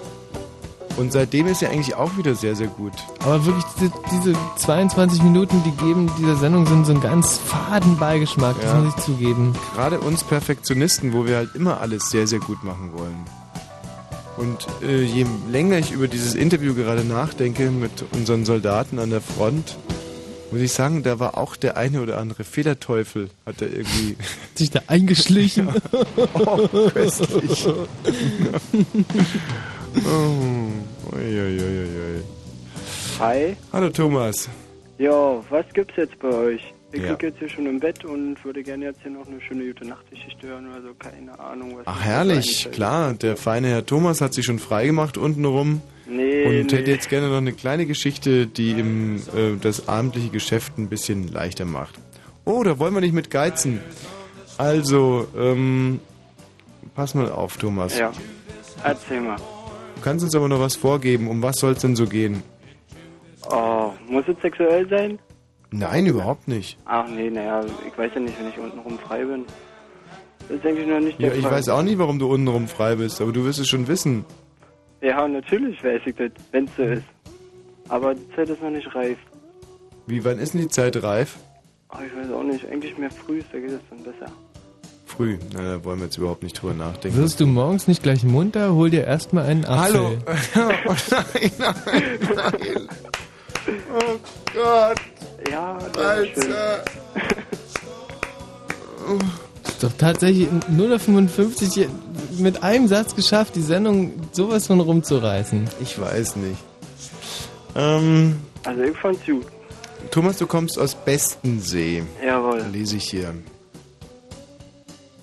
Und 0.98 1.11
seitdem 1.11 1.48
ist 1.48 1.59
sie 1.59 1.67
eigentlich 1.67 1.95
auch 1.95 2.15
wieder 2.17 2.35
sehr, 2.35 2.56
sehr 2.56 2.67
gut. 2.67 2.93
Aber 3.19 3.45
wirklich, 3.45 3.65
diese, 3.77 3.91
diese 4.14 4.33
22 4.57 5.22
Minuten, 5.24 5.61
die 5.65 5.72
geben 5.72 6.09
dieser 6.17 6.38
Sendung 6.38 6.65
so, 6.65 6.83
so 6.85 6.91
einen 6.93 7.01
ganz 7.01 7.38
faden 7.38 7.98
Beigeschmack, 7.98 8.56
das 8.61 8.72
Ja. 8.72 8.80
muss 8.80 8.93
ich 8.98 9.03
zugeben. 9.03 9.53
Gerade 9.75 9.99
uns 9.99 10.24
Perfektionisten, 10.24 11.11
wo 11.11 11.25
wir 11.25 11.35
halt 11.35 11.53
immer 11.56 11.82
alles 11.82 12.09
sehr, 12.11 12.27
sehr 12.27 12.40
gut 12.40 12.64
machen 12.64 12.91
wollen. 12.93 13.25
Und 14.38 14.67
äh, 14.81 15.01
je 15.01 15.25
länger 15.49 15.80
ich 15.80 15.91
über 15.91 16.07
dieses 16.07 16.35
Interview 16.35 16.73
gerade 16.73 17.05
nachdenke 17.05 17.72
mit 17.72 18.03
unseren 18.14 18.43
Soldaten 18.45 18.99
an 18.99 19.09
der 19.09 19.22
Front, 19.22 19.77
muss 20.51 20.61
ich 20.61 20.73
sagen, 20.73 21.03
da 21.03 21.19
war 21.19 21.38
auch 21.38 21.55
der 21.55 21.77
eine 21.77 22.01
oder 22.01 22.17
andere 22.17 22.43
Fehlerteufel, 22.43 23.30
hat 23.45 23.61
er 23.61 23.69
irgendwie 23.69 24.17
sich 24.55 24.72
da 24.72 24.81
eingeschlichen. 24.88 25.69
oh, 26.33 26.67
köstlich. 26.89 27.67
oh. 30.05 30.67
Hi. 33.19 33.55
Hallo 33.72 33.89
Thomas. 33.89 34.49
Ja, 34.97 35.41
was 35.49 35.65
gibt's 35.73 35.95
jetzt 35.95 36.19
bei 36.19 36.30
euch? 36.30 36.75
Ich 36.95 37.01
Ja. 37.03 37.11
lieg 37.11 37.24
jetzt 37.24 37.40
hier 37.40 37.49
schon 37.49 37.65
im 37.65 37.77
Bett 37.82 38.06
und 38.06 38.38
würde 38.45 38.64
gerne 38.64 38.85
jetzt 38.85 39.01
hier 39.01 39.11
noch 39.11 39.27
eine 39.27 39.41
schöne 39.41 39.65
gute 39.65 39.85
Nachtgeschichte 39.85 40.48
hören 40.48 40.69
oder 40.72 40.82
so, 40.82 40.93
keine 40.98 41.38
Ahnung, 41.38 41.74
was 41.75 41.83
Ach 41.88 42.01
herrlich, 42.01 42.69
klar, 42.72 43.14
der 43.14 43.35
feine 43.35 43.67
Herr 43.67 43.85
Thomas 43.85 44.22
hat 44.22 44.33
sich 44.33 44.45
schon 44.45 44.59
freigemacht 44.59 45.17
untenrum. 45.17 45.82
Nee, 46.07 46.45
und 46.45 46.51
nee. 46.72 46.77
hätte 46.77 46.90
jetzt 46.91 47.09
gerne 47.09 47.27
noch 47.27 47.35
eine 47.38 47.51
kleine 47.51 47.85
Geschichte, 47.85 48.48
die 48.48 48.72
ihm 48.72 49.17
äh, 49.35 49.57
das 49.59 49.90
abendliche 49.90 50.30
Geschäft 50.30 50.77
ein 50.77 50.88
bisschen 50.88 51.27
leichter 51.27 51.65
macht. 51.65 51.95
Oh, 52.45 52.64
da 52.64 52.80
wollen 52.80 52.93
wir 52.93 53.01
nicht 53.01 53.14
mit 53.14 53.30
geizen. 53.30 53.82
Also, 54.57 55.27
ähm, 55.38 55.99
pass 56.95 57.14
mal 57.14 57.30
auf, 57.30 57.57
Thomas. 57.57 57.98
Ja, 57.98 58.14
erzähl 58.85 59.19
mal. 59.19 59.35
Du 59.95 60.01
kannst 60.01 60.24
uns 60.24 60.33
aber 60.33 60.48
noch 60.48 60.61
was 60.61 60.77
vorgeben. 60.77 61.27
Um 61.27 61.41
was 61.41 61.57
soll 61.57 61.74
es 61.74 61.80
denn 61.80 61.98
so 61.98 62.06
gehen? 62.07 62.41
Oh, 63.49 63.91
muss 64.07 64.24
es 64.30 64.40
sexuell 64.41 64.88
sein? 64.88 65.19
Nein, 65.78 66.06
überhaupt 66.06 66.48
nicht. 66.48 66.78
Ach 66.86 67.06
nee, 67.10 67.30
naja, 67.30 67.62
ich 67.88 67.98
weiß 67.98 68.12
ja 68.16 68.22
nicht, 68.22 68.40
wenn 68.40 68.48
ich 68.50 68.58
untenrum 68.58 68.98
frei 68.98 69.26
bin. 69.26 69.45
Das 70.48 70.58
ist 70.58 70.66
eigentlich 70.66 70.88
noch 70.88 71.00
nicht 71.00 71.20
Ja, 71.20 71.28
der 71.30 71.38
ich 71.38 71.44
Fall. 71.44 71.52
weiß 71.52 71.70
auch 71.70 71.82
nicht, 71.84 71.98
warum 71.98 72.18
du 72.20 72.28
untenrum 72.32 72.68
frei 72.68 72.95
bist, 72.95 73.20
aber 73.22 73.32
du 73.34 73.44
wirst 73.45 73.60
es 73.60 73.68
schon 73.68 73.88
wissen. 73.88 74.24
Ja, 75.02 75.28
natürlich 75.28 75.84
weiß 75.84 76.02
ich 76.06 76.16
das, 76.16 76.32
wenn's 76.52 76.72
so 76.78 76.84
ist. 76.84 77.04
Aber 77.90 78.16
die 78.16 78.28
Zeit 78.36 78.50
ist 78.50 78.62
noch 78.64 78.70
nicht 78.70 78.94
reif. 78.95 79.18
Wie, 80.08 80.24
wann 80.24 80.40
ist 80.40 80.54
denn 80.54 80.62
die 80.62 80.68
Zeit 80.70 81.02
reif? 81.04 81.36
Ach, 81.90 82.00
ich 82.02 82.16
weiß 82.16 82.32
auch 82.34 82.44
nicht, 82.44 82.66
eigentlich 82.70 82.98
mehr 82.98 83.12
früh, 83.12 83.42
da 83.52 83.60
geht 83.60 83.72
es 83.72 83.80
dann 83.90 84.00
besser. 84.04 84.32
Früh. 85.06 85.38
Na, 85.54 85.62
da 85.62 85.84
wollen 85.84 86.00
wir 86.00 86.06
jetzt 86.06 86.18
überhaupt 86.18 86.44
nicht 86.44 86.62
drüber 86.62 86.74
nachdenken. 86.74 87.18
Wirst 87.18 87.40
du 87.40 87.48
morgens 87.48 87.88
nicht 87.88 88.02
gleich 88.02 88.24
munter, 88.24 88.74
hol 88.74 88.90
dir 88.90 89.04
erstmal 89.06 89.45
einen 89.45 89.66
Apfel. 89.66 89.95
Hallo. 89.95 90.18
oh 90.88 90.94
nein, 91.12 91.52
nein, 91.60 91.74
nein. 92.36 92.90
Oh 93.68 94.18
Gott. 94.53 94.98
Ja, 95.50 95.77
das 95.94 96.19
ist 96.19 96.44
schön. 96.44 96.52
Ist 99.68 99.84
doch 99.84 99.92
tatsächlich 99.98 100.48
055 100.69 101.88
mit 102.38 102.64
einem 102.64 102.88
Satz 102.88 103.16
geschafft, 103.16 103.56
die 103.56 103.61
Sendung 103.61 104.14
sowas 104.32 104.68
von 104.68 104.80
rumzureißen. 104.80 105.69
Ich 105.82 106.00
weiß 106.00 106.35
nicht. 106.38 106.58
Ähm, 107.76 108.40
Also 108.64 108.82
ich 108.84 108.98
fand's 108.98 109.26
gut. 109.26 109.45
Thomas, 110.11 110.38
du 110.38 110.48
kommst 110.48 110.77
aus 110.80 110.95
Bestensee. 110.95 112.03
Jawohl. 112.24 112.64
Lese 112.72 112.98
ich 112.98 113.10
hier. 113.10 113.34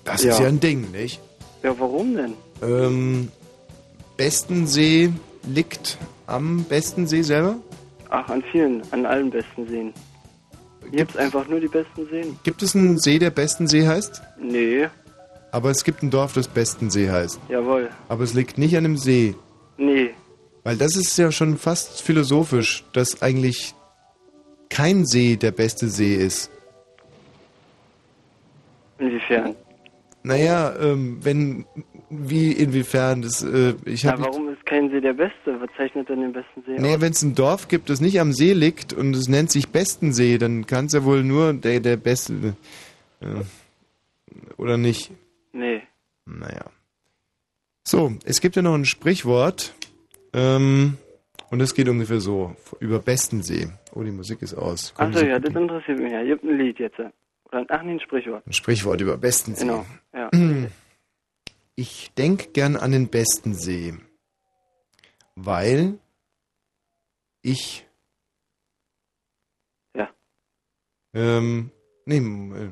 Das 0.03 0.23
Ja. 0.23 0.31
ist 0.33 0.39
ja 0.39 0.47
ein 0.47 0.59
Ding, 0.59 0.91
nicht? 0.91 1.19
Ja, 1.63 1.73
warum 1.79 2.15
denn? 2.15 2.33
Ähm, 2.61 3.31
Bestensee 4.17 5.11
liegt 5.47 5.97
am 6.27 6.63
Bestensee 6.65 7.21
selber? 7.21 7.55
Ach, 8.15 8.29
an 8.29 8.43
vielen, 8.51 8.83
an 8.91 9.07
allen 9.07 9.31
besten 9.31 9.67
Seen. 9.67 9.91
Hier 10.81 10.99
gibt's 10.99 11.17
einfach 11.17 11.47
nur 11.47 11.59
die 11.59 11.67
besten 11.67 12.07
Seen. 12.11 12.37
Gibt 12.43 12.61
es 12.61 12.75
einen 12.75 12.99
See, 12.99 13.17
der 13.17 13.31
Bestensee 13.31 13.87
heißt? 13.87 14.21
Nee, 14.39 14.87
Aber 15.51 15.71
es 15.71 15.83
gibt 15.83 16.03
ein 16.03 16.11
Dorf, 16.11 16.33
das 16.33 16.47
Bestensee 16.47 17.09
heißt. 17.09 17.39
jawohl. 17.49 17.89
Aber 18.09 18.23
es 18.23 18.35
liegt 18.35 18.59
nicht 18.59 18.77
an 18.77 18.85
einem 18.85 18.97
See. 18.97 19.33
Nee, 19.77 20.11
Weil 20.63 20.77
das 20.77 20.95
ist 20.95 21.17
ja 21.17 21.31
schon 21.31 21.57
fast 21.57 22.03
philosophisch, 22.03 22.83
dass 22.93 23.23
eigentlich 23.23 23.73
kein 24.69 25.05
See 25.07 25.35
der 25.35 25.51
beste 25.51 25.87
See 25.89 26.13
ist. 26.15 26.51
inwiefern? 28.99 29.55
Naja, 30.21 30.75
ähm, 30.79 31.17
wenn, 31.23 31.65
wie, 32.15 32.51
inwiefern, 32.51 33.21
das, 33.21 33.43
äh, 33.43 33.73
ich 33.85 34.03
Ja, 34.03 34.13
habe 34.13 34.23
warum 34.23 34.49
ist 34.49 34.65
kein 34.65 34.89
See 34.89 35.01
der 35.01 35.13
beste? 35.13 35.59
Was 35.59 35.69
zeichnet 35.77 36.09
denn 36.09 36.21
den 36.21 36.33
besten 36.33 36.63
See 36.65 36.79
Naja, 36.79 37.01
wenn 37.01 37.11
es 37.11 37.21
ein 37.21 37.35
Dorf 37.35 37.67
gibt, 37.67 37.89
das 37.89 38.01
nicht 38.01 38.19
am 38.19 38.33
See 38.33 38.53
liegt 38.53 38.93
und 38.93 39.15
es 39.15 39.27
nennt 39.27 39.51
sich 39.51 39.69
Bestensee, 39.69 40.37
dann 40.37 40.65
kann 40.65 40.85
es 40.85 40.93
ja 40.93 41.03
wohl 41.03 41.23
nur 41.23 41.53
der, 41.53 41.79
der 41.79 41.97
Beste. 41.97 42.55
Äh, 43.21 43.25
oder 44.57 44.77
nicht? 44.77 45.11
Nee. 45.51 45.81
Naja. 46.25 46.65
So, 47.83 48.13
es 48.25 48.41
gibt 48.41 48.55
ja 48.55 48.61
noch 48.61 48.75
ein 48.75 48.85
Sprichwort. 48.85 49.73
Ähm, 50.33 50.97
und 51.51 51.61
es 51.61 51.75
geht 51.75 51.87
ungefähr 51.87 52.19
so: 52.19 52.55
über 52.79 52.99
Bestensee. 52.99 53.67
Oh, 53.93 54.01
die 54.01 54.11
Musik 54.11 54.41
ist 54.41 54.55
aus. 54.55 54.93
Achso, 54.97 55.23
ja, 55.23 55.37
das 55.37 55.53
interessiert 55.53 55.99
mich 55.99 56.11
ja. 56.11 56.21
Ihr 56.21 56.33
habt 56.33 56.43
ein 56.43 56.57
Lied 56.57 56.79
jetzt. 56.79 56.99
Oder 56.99 57.65
ach 57.69 57.83
nee, 57.83 57.91
ein 57.91 57.99
Sprichwort. 57.99 58.47
Ein 58.47 58.53
Sprichwort 58.53 59.01
über 59.01 59.17
Bestensee. 59.17 59.65
Genau, 59.65 59.85
ja. 60.13 60.29
ich 61.75 62.11
denke 62.13 62.51
gern 62.51 62.75
an 62.75 62.91
den 62.91 63.09
besten 63.09 63.53
See, 63.53 63.97
weil 65.35 65.99
ich. 67.41 67.85
Ja. 69.95 70.13
Ähm, 71.13 71.71
nee, 72.05 72.71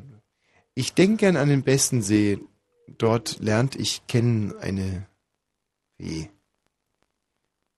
ich 0.76 0.94
denke 0.94 1.18
gern 1.18 1.38
an 1.38 1.50
den 1.50 1.64
besten 1.64 2.02
See. 2.02 2.40
Dort 2.98 3.40
lernt 3.40 3.76
ich 3.76 4.06
kennen 4.08 4.58
eine 4.60 5.08
Fee. 5.98 6.30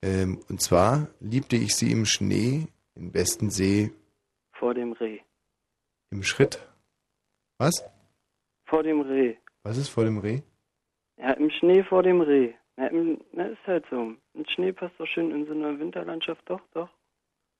Ähm, 0.02 0.44
und 0.50 0.62
zwar 0.62 1.08
liebte 1.20 1.56
ich 1.56 1.76
sie 1.76 1.92
im 1.92 2.06
Schnee, 2.06 2.68
im 2.96 3.12
besten 3.12 3.50
See, 3.50 3.92
Vor 4.52 4.74
dem 4.74 4.92
Reh. 4.94 5.20
im 6.10 6.24
Schritt. 6.24 6.68
Was? 7.58 7.84
Vor 8.66 8.84
dem 8.84 9.02
Reh. 9.02 9.38
Was 9.62 9.78
ist 9.78 9.90
vor 9.90 10.04
dem 10.04 10.18
Reh? 10.18 10.42
Ja, 11.18 11.32
im 11.34 11.50
Schnee 11.50 11.84
vor 11.84 12.04
dem 12.04 12.22
Reh. 12.22 12.54
Na, 12.76 12.88
im, 12.88 13.20
na, 13.34 13.46
ist 13.46 13.60
halt 13.68 13.86
so. 13.90 13.98
Ein 14.36 14.46
Schnee 14.48 14.72
passt 14.72 14.96
doch 15.00 15.06
schön 15.08 15.32
in 15.32 15.46
so 15.46 15.52
einer 15.54 15.78
Winterlandschaft, 15.80 16.42
doch, 16.50 16.62
doch. 16.74 16.90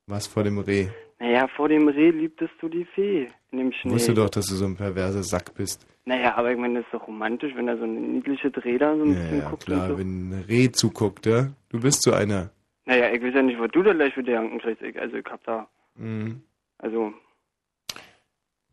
Was 0.08 0.28
vor 0.28 0.44
dem 0.44 0.58
Reh? 0.60 0.88
Naja, 1.20 1.48
vor 1.48 1.70
dem 1.70 1.88
Reh 1.88 2.10
liebtest 2.10 2.54
du 2.60 2.68
die 2.68 2.84
Fee 2.86 3.30
in 3.52 3.58
dem 3.60 3.72
Schnee. 3.72 3.92
wusste 3.92 4.14
doch, 4.14 4.30
dass 4.30 4.48
du 4.48 4.56
so 4.56 4.66
ein 4.66 4.76
perverser 4.76 5.24
Sack 5.24 5.54
bist. 5.56 5.86
Naja, 6.06 6.36
aber 6.36 6.52
ich 6.52 6.58
meine, 6.58 6.80
das 6.80 6.86
ist 6.86 6.94
doch 6.94 7.08
romantisch, 7.08 7.54
wenn 7.56 7.68
da 7.68 7.78
so 7.78 7.84
ein 7.86 8.16
niedliches 8.16 8.52
Reh 8.66 8.78
da 8.78 8.96
so 8.98 9.04
ein 9.04 9.14
Ja, 9.14 9.20
bisschen 9.22 9.40
ja, 9.40 9.50
guckt 9.50 9.66
klar, 9.66 9.88
so. 9.88 9.98
wenn 9.98 10.30
ein 10.32 10.46
Reh 10.50 10.70
zuguckt, 10.72 11.26
ja? 11.26 11.48
Du 11.70 11.80
bist 11.80 12.02
so 12.02 12.12
einer. 12.12 12.50
Naja, 12.86 13.12
ich 13.14 13.22
weiß 13.24 13.34
ja 13.36 13.42
nicht, 13.44 13.58
was 13.60 13.72
du 13.72 13.82
da 13.84 13.94
gleich 13.94 14.14
für 14.14 14.24
Gedanken 14.24 14.60
kriegst. 14.60 14.82
Ich, 14.82 15.00
also 15.00 15.16
ich 15.16 15.26
hab 15.26 15.42
da, 15.46 15.68
Mhm. 15.96 16.42
also, 16.80 17.14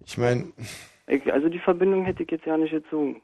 Ich 0.05 0.17
meine, 0.19 0.53
also 1.31 1.49
die 1.49 1.59
Verbindung 1.61 2.05
hätte 2.05 2.23
ich 2.25 2.31
jetzt 2.31 2.47
ja 2.47 2.57
nicht 2.57 2.73
gezogen. 2.73 3.21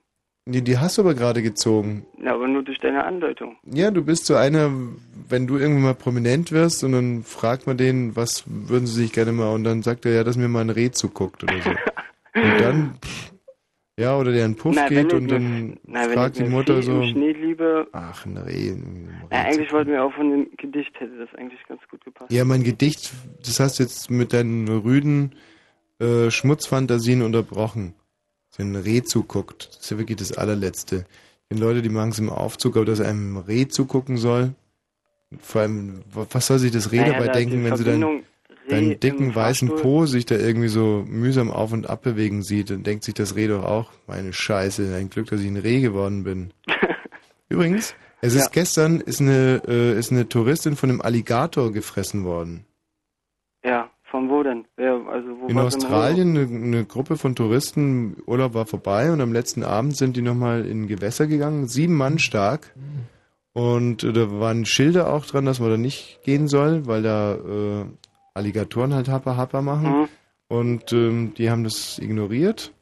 Die, 0.47 0.63
die 0.63 0.79
hast 0.79 0.97
du 0.97 1.03
aber 1.03 1.15
gerade 1.15 1.43
gezogen. 1.43 2.07
Ja, 2.23 2.35
aber 2.35 2.47
nur 2.47 2.63
durch 2.63 2.79
deine 2.79 3.05
Andeutung. 3.05 3.57
Ja, 3.65 3.91
du 3.91 4.05
bist 4.05 4.27
so 4.27 4.37
einer, 4.37 4.71
wenn 5.29 5.47
du 5.49 5.59
irgendwann 5.59 5.83
mal 5.83 5.95
prominent 5.95 6.53
wirst 6.53 6.85
und 6.85 6.93
dann 6.93 7.23
fragt 7.25 7.67
man 7.67 7.77
den, 7.77 8.15
was 8.15 8.45
würden 8.47 8.87
sie 8.87 9.03
sich 9.03 9.13
gerne 9.13 9.33
mal, 9.33 9.53
und 9.53 9.65
dann 9.65 9.83
sagt 9.83 10.07
er 10.07 10.13
ja, 10.15 10.25
dass 10.25 10.37
mir 10.37 10.49
mal 10.49 10.61
ein 10.61 10.71
Reh 10.71 10.91
zuguckt 10.93 11.43
oder 11.43 11.61
so. 11.61 11.71
und 12.41 12.61
dann, 12.61 12.95
pff, 13.05 13.33
ja, 13.99 14.17
oder 14.17 14.31
der 14.31 14.45
in 14.45 14.53
den 14.53 14.59
Puff 14.59 14.77
Na, 14.77 14.89
geht 14.89 15.13
und 15.13 15.29
dann 15.29 15.81
na, 15.85 16.03
fragt 16.11 16.39
die 16.39 16.45
Mutter 16.45 16.83
so, 16.83 17.03
Schnee 17.03 17.33
liebe. 17.33 17.89
ach, 17.93 18.25
ein 18.27 18.37
Reh. 18.37 18.75
Ja, 19.33 19.43
eigentlich 19.43 19.73
wollten 19.73 19.91
wir 19.91 20.05
auch 20.05 20.13
von 20.13 20.31
dem 20.31 20.49
Gedicht, 20.59 20.93
hätte 21.01 21.17
das 21.19 21.35
eigentlich 21.35 21.61
ganz 21.67 21.81
gut 21.91 22.05
gepasst. 22.05 22.31
Ja, 22.31 22.45
mein 22.45 22.63
Gedicht, 22.63 23.13
das 23.45 23.59
hast 23.59 23.79
du 23.79 23.83
jetzt 23.83 24.11
mit 24.11 24.33
deinen 24.33 24.69
rüden 24.69 25.35
äh, 25.99 26.31
Schmutzfantasien 26.31 27.23
unterbrochen. 27.23 27.95
So 28.57 28.63
ein 28.63 28.75
Reh 28.77 29.03
zuguckt. 29.03 29.69
Das 29.69 29.79
ist 29.85 29.91
ja 29.91 29.99
wirklich 29.99 30.17
das 30.19 30.33
allerletzte. 30.33 31.05
Die 31.53 31.59
Leute, 31.59 31.83
die 31.83 31.89
machen 31.89 32.11
es 32.11 32.19
im 32.19 32.31
Aufzug, 32.31 32.77
aber 32.77 32.87
dass 32.87 33.01
einem 33.01 33.37
Reh 33.37 33.69
zugucken 33.69 34.17
soll. 34.17 34.55
Vor 35.41 35.61
allem, 35.63 36.03
wa- 36.13 36.27
was 36.31 36.47
soll 36.47 36.59
sich 36.59 36.73
das 36.73 36.93
Reh 36.93 37.01
Naja, 37.01 37.13
dabei 37.15 37.27
da 37.27 37.33
denken, 37.35 37.65
wenn 37.65 37.77
sie 37.77 37.85
dann 37.85 38.01
Verbindung 38.01 38.23
deinen 38.69 38.99
dicken 39.01 39.35
weißen. 39.35 39.69
Po 39.77 40.07
sich 40.07 40.27
da 40.27 40.37
irgendwie 40.37 40.69
so 40.69 41.05
mühsam 41.07 41.51
auf 41.51 41.73
und 41.73 41.89
ab 41.89 42.03
bewegen 42.03 42.43
sieht, 42.43 42.71
dann 42.71 42.83
denkt 42.83 43.05
sich 43.05 43.15
das 43.15 43.37
Reh 43.37 43.47
doch 43.47 43.65
auch, 43.65 43.91
meine 44.07 44.33
Scheiße, 44.33 44.95
ein 44.97 45.11
Glück, 45.11 45.29
dass 45.29 45.41
ich 45.41 45.47
ein 45.47 45.57
Reh 45.57 45.81
geworden 45.81 46.25
bin. 46.25 46.53
Übrigens, 47.49 47.95
es 48.23 48.35
ist 48.35 48.51
gestern 48.53 49.01
ist 49.01 49.21
eine 49.21 49.63
äh, 49.69 49.97
ist 49.99 50.11
eine 50.11 50.29
Touristin 50.29 50.75
von 50.77 50.91
einem 50.91 51.01
Alligator 51.01 51.71
gefressen 51.73 52.25
worden. 52.25 52.65
Ja, 53.65 53.91
von 54.11 54.31
wo 54.31 54.43
denn? 54.43 54.65
Wer, 54.77 54.95
also 55.09 55.29
wo 55.41 55.47
In 55.49 55.59
Australien 55.59 56.37
eine, 56.37 56.47
eine 56.47 56.85
Gruppe 56.85 57.17
von 57.17 57.35
Touristen, 57.35 58.17
Urlaub 58.27 58.55
war 58.55 58.67
vorbei 58.67 59.13
und 59.13 59.21
am 59.21 59.33
letzten 59.33 59.63
Abend 59.63 59.97
sind 59.97 60.17
die 60.17 60.23
nochmal 60.23 60.65
in 60.67 60.87
Gewässer 60.87 61.27
gegangen, 61.27 61.67
sieben 61.67 61.95
Mann 61.95 62.19
stark. 62.19 62.75
Und 63.53 64.05
äh, 64.05 64.13
da 64.13 64.39
waren 64.39 64.67
Schilder 64.67 65.13
auch 65.13 65.25
dran, 65.25 65.47
dass 65.47 65.61
man 65.61 65.71
da 65.71 65.77
nicht 65.77 66.21
gehen 66.25 66.47
soll, 66.47 66.87
weil 66.87 67.03
da 67.03 67.35
äh, 67.35 67.85
Alligatoren 68.35 68.95
halt 68.95 69.09
Happer 69.09 69.37
Happer 69.37 69.63
machen. 69.63 70.01
Mhm. 70.01 70.09
Und 70.49 70.93
ähm, 70.93 71.35
die 71.35 71.51
haben 71.51 71.65
das 71.65 71.99
ignoriert. 71.99 72.73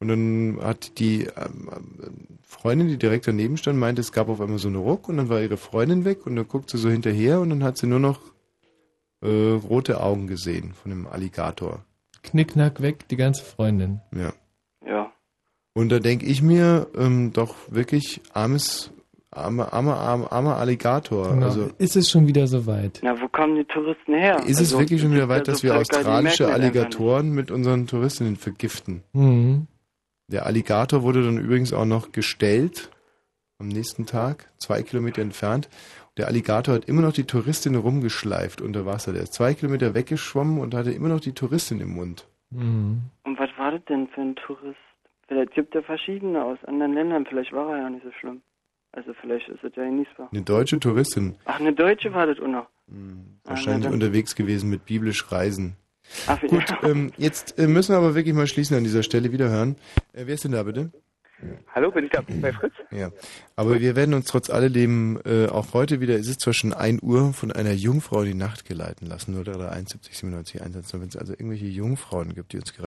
Und 0.00 0.08
dann 0.08 0.58
hat 0.62 0.98
die 0.98 1.24
ähm, 1.24 1.70
ähm, 1.72 2.38
Freundin, 2.42 2.88
die 2.88 2.96
direkt 2.96 3.28
daneben 3.28 3.56
stand, 3.56 3.78
meinte, 3.78 4.00
es 4.00 4.12
gab 4.12 4.28
auf 4.28 4.40
einmal 4.40 4.58
so 4.58 4.68
einen 4.68 4.78
Ruck 4.78 5.08
und 5.08 5.18
dann 5.18 5.28
war 5.28 5.40
ihre 5.40 5.56
Freundin 5.56 6.04
weg 6.04 6.26
und 6.26 6.36
dann 6.36 6.48
guckt 6.48 6.70
sie 6.70 6.78
so 6.78 6.88
hinterher 6.88 7.40
und 7.40 7.50
dann 7.50 7.62
hat 7.62 7.78
sie 7.78 7.86
nur 7.86 8.00
noch 8.00 8.20
äh, 9.22 9.52
rote 9.52 10.00
Augen 10.00 10.26
gesehen 10.26 10.74
von 10.74 10.90
dem 10.90 11.06
Alligator. 11.06 11.84
Knickknack 12.22 12.82
weg, 12.82 13.08
die 13.08 13.16
ganze 13.16 13.44
Freundin. 13.44 14.00
Ja. 14.14 14.32
Ja. 14.86 15.12
Und 15.74 15.90
da 15.90 15.98
denke 15.98 16.26
ich 16.26 16.42
mir, 16.42 16.88
ähm, 16.96 17.32
doch 17.32 17.54
wirklich 17.68 18.20
armes, 18.32 18.92
armer, 19.30 19.72
armer, 19.72 19.96
armer, 19.96 20.32
armer 20.32 20.56
Alligator. 20.56 21.30
Genau. 21.30 21.46
Also 21.46 21.70
ist 21.78 21.96
es 21.96 22.10
schon 22.10 22.26
wieder 22.26 22.46
soweit? 22.46 23.00
Na, 23.02 23.20
wo 23.20 23.28
kommen 23.28 23.56
die 23.56 23.64
Touristen 23.64 24.14
her? 24.14 24.38
ist 24.40 24.52
es 24.52 24.58
also, 24.58 24.80
wirklich 24.80 25.00
schon 25.00 25.10
es 25.10 25.16
wieder 25.16 25.28
weit, 25.28 25.48
dass 25.48 25.58
so 25.58 25.64
wir 25.64 25.76
australische 25.76 26.52
Alligatoren 26.52 27.30
mit 27.30 27.50
unseren 27.50 27.86
Touristinnen 27.86 28.36
vergiften? 28.36 29.02
Mhm. 29.12 29.66
Der 30.28 30.46
Alligator 30.46 31.02
wurde 31.02 31.24
dann 31.24 31.38
übrigens 31.38 31.72
auch 31.72 31.84
noch 31.84 32.12
gestellt 32.12 32.90
am 33.58 33.68
nächsten 33.68 34.06
Tag, 34.06 34.50
zwei 34.58 34.82
Kilometer 34.82 35.22
entfernt. 35.22 35.68
Der 36.20 36.28
Alligator 36.28 36.74
hat 36.74 36.84
immer 36.84 37.00
noch 37.00 37.14
die 37.14 37.24
Touristin 37.24 37.74
rumgeschleift 37.76 38.60
unter 38.60 38.84
Wasser. 38.84 39.14
Der 39.14 39.22
ist 39.22 39.32
zwei 39.32 39.54
Kilometer 39.54 39.94
weggeschwommen 39.94 40.58
und 40.60 40.74
hatte 40.74 40.90
immer 40.90 41.08
noch 41.08 41.20
die 41.20 41.32
Touristin 41.32 41.80
im 41.80 41.94
Mund. 41.94 42.26
Mhm. 42.50 43.00
Und 43.24 43.38
was 43.38 43.48
war 43.56 43.70
das 43.70 43.80
denn 43.86 44.06
für 44.08 44.20
ein 44.20 44.36
Tourist? 44.36 44.76
Vielleicht 45.28 45.54
gibt 45.54 45.74
er 45.74 45.82
verschiedene 45.82 46.44
aus 46.44 46.58
anderen 46.66 46.92
Ländern. 46.92 47.24
Vielleicht 47.24 47.54
war 47.54 47.70
er 47.74 47.78
ja 47.84 47.88
nicht 47.88 48.04
so 48.04 48.10
schlimm. 48.20 48.42
Also 48.92 49.14
vielleicht 49.18 49.48
ist 49.48 49.64
es 49.64 49.74
ja 49.74 49.82
genießbar. 49.84 50.28
Eine 50.30 50.42
deutsche 50.42 50.78
Touristin, 50.78 51.36
Ach, 51.46 51.58
eine 51.58 51.72
Deutsche 51.72 52.12
war 52.12 52.26
das 52.26 52.38
auch 52.38 52.46
noch. 52.48 52.66
wahrscheinlich 53.44 53.84
dann- 53.84 53.94
unterwegs 53.94 54.34
gewesen 54.36 54.68
mit 54.68 54.84
biblisch 54.84 55.32
Reisen. 55.32 55.76
Ach, 56.26 56.38
Gut, 56.42 56.64
ähm, 56.82 57.12
jetzt 57.16 57.58
äh, 57.58 57.66
müssen 57.66 57.94
wir 57.94 57.96
aber 57.98 58.14
wirklich 58.14 58.34
mal 58.34 58.46
schließen 58.46 58.76
an 58.76 58.84
dieser 58.84 59.02
Stelle. 59.04 59.32
Wiederhören. 59.32 59.76
Äh, 60.12 60.24
wer 60.26 60.34
ist 60.34 60.44
denn 60.44 60.52
da 60.52 60.64
bitte? 60.64 60.90
Hallo, 61.74 61.90
bin 61.90 62.04
ich 62.04 62.10
da 62.10 62.22
bei 62.40 62.52
Fritz? 62.52 62.74
Ja, 62.90 63.10
aber 63.56 63.80
wir 63.80 63.96
werden 63.96 64.14
uns 64.14 64.26
trotz 64.26 64.50
alledem 64.50 65.20
äh, 65.24 65.46
auch 65.46 65.72
heute 65.72 66.00
wieder, 66.00 66.14
es 66.18 66.28
ist 66.28 66.40
zwar 66.40 66.52
schon 66.52 66.72
1 66.72 67.02
Uhr, 67.02 67.32
von 67.32 67.52
einer 67.52 67.72
Jungfrau 67.72 68.22
in 68.22 68.28
die 68.28 68.34
Nacht 68.34 68.64
geleiten 68.64 69.06
lassen, 69.06 69.32
0371 69.32 70.16
97 70.16 70.60
110. 70.60 71.00
Wenn 71.00 71.08
es 71.08 71.16
also 71.16 71.32
irgendwelche 71.32 71.66
Jungfrauen 71.66 72.34
gibt, 72.34 72.52
die 72.52 72.58
uns 72.58 72.72
gerade 72.72 72.78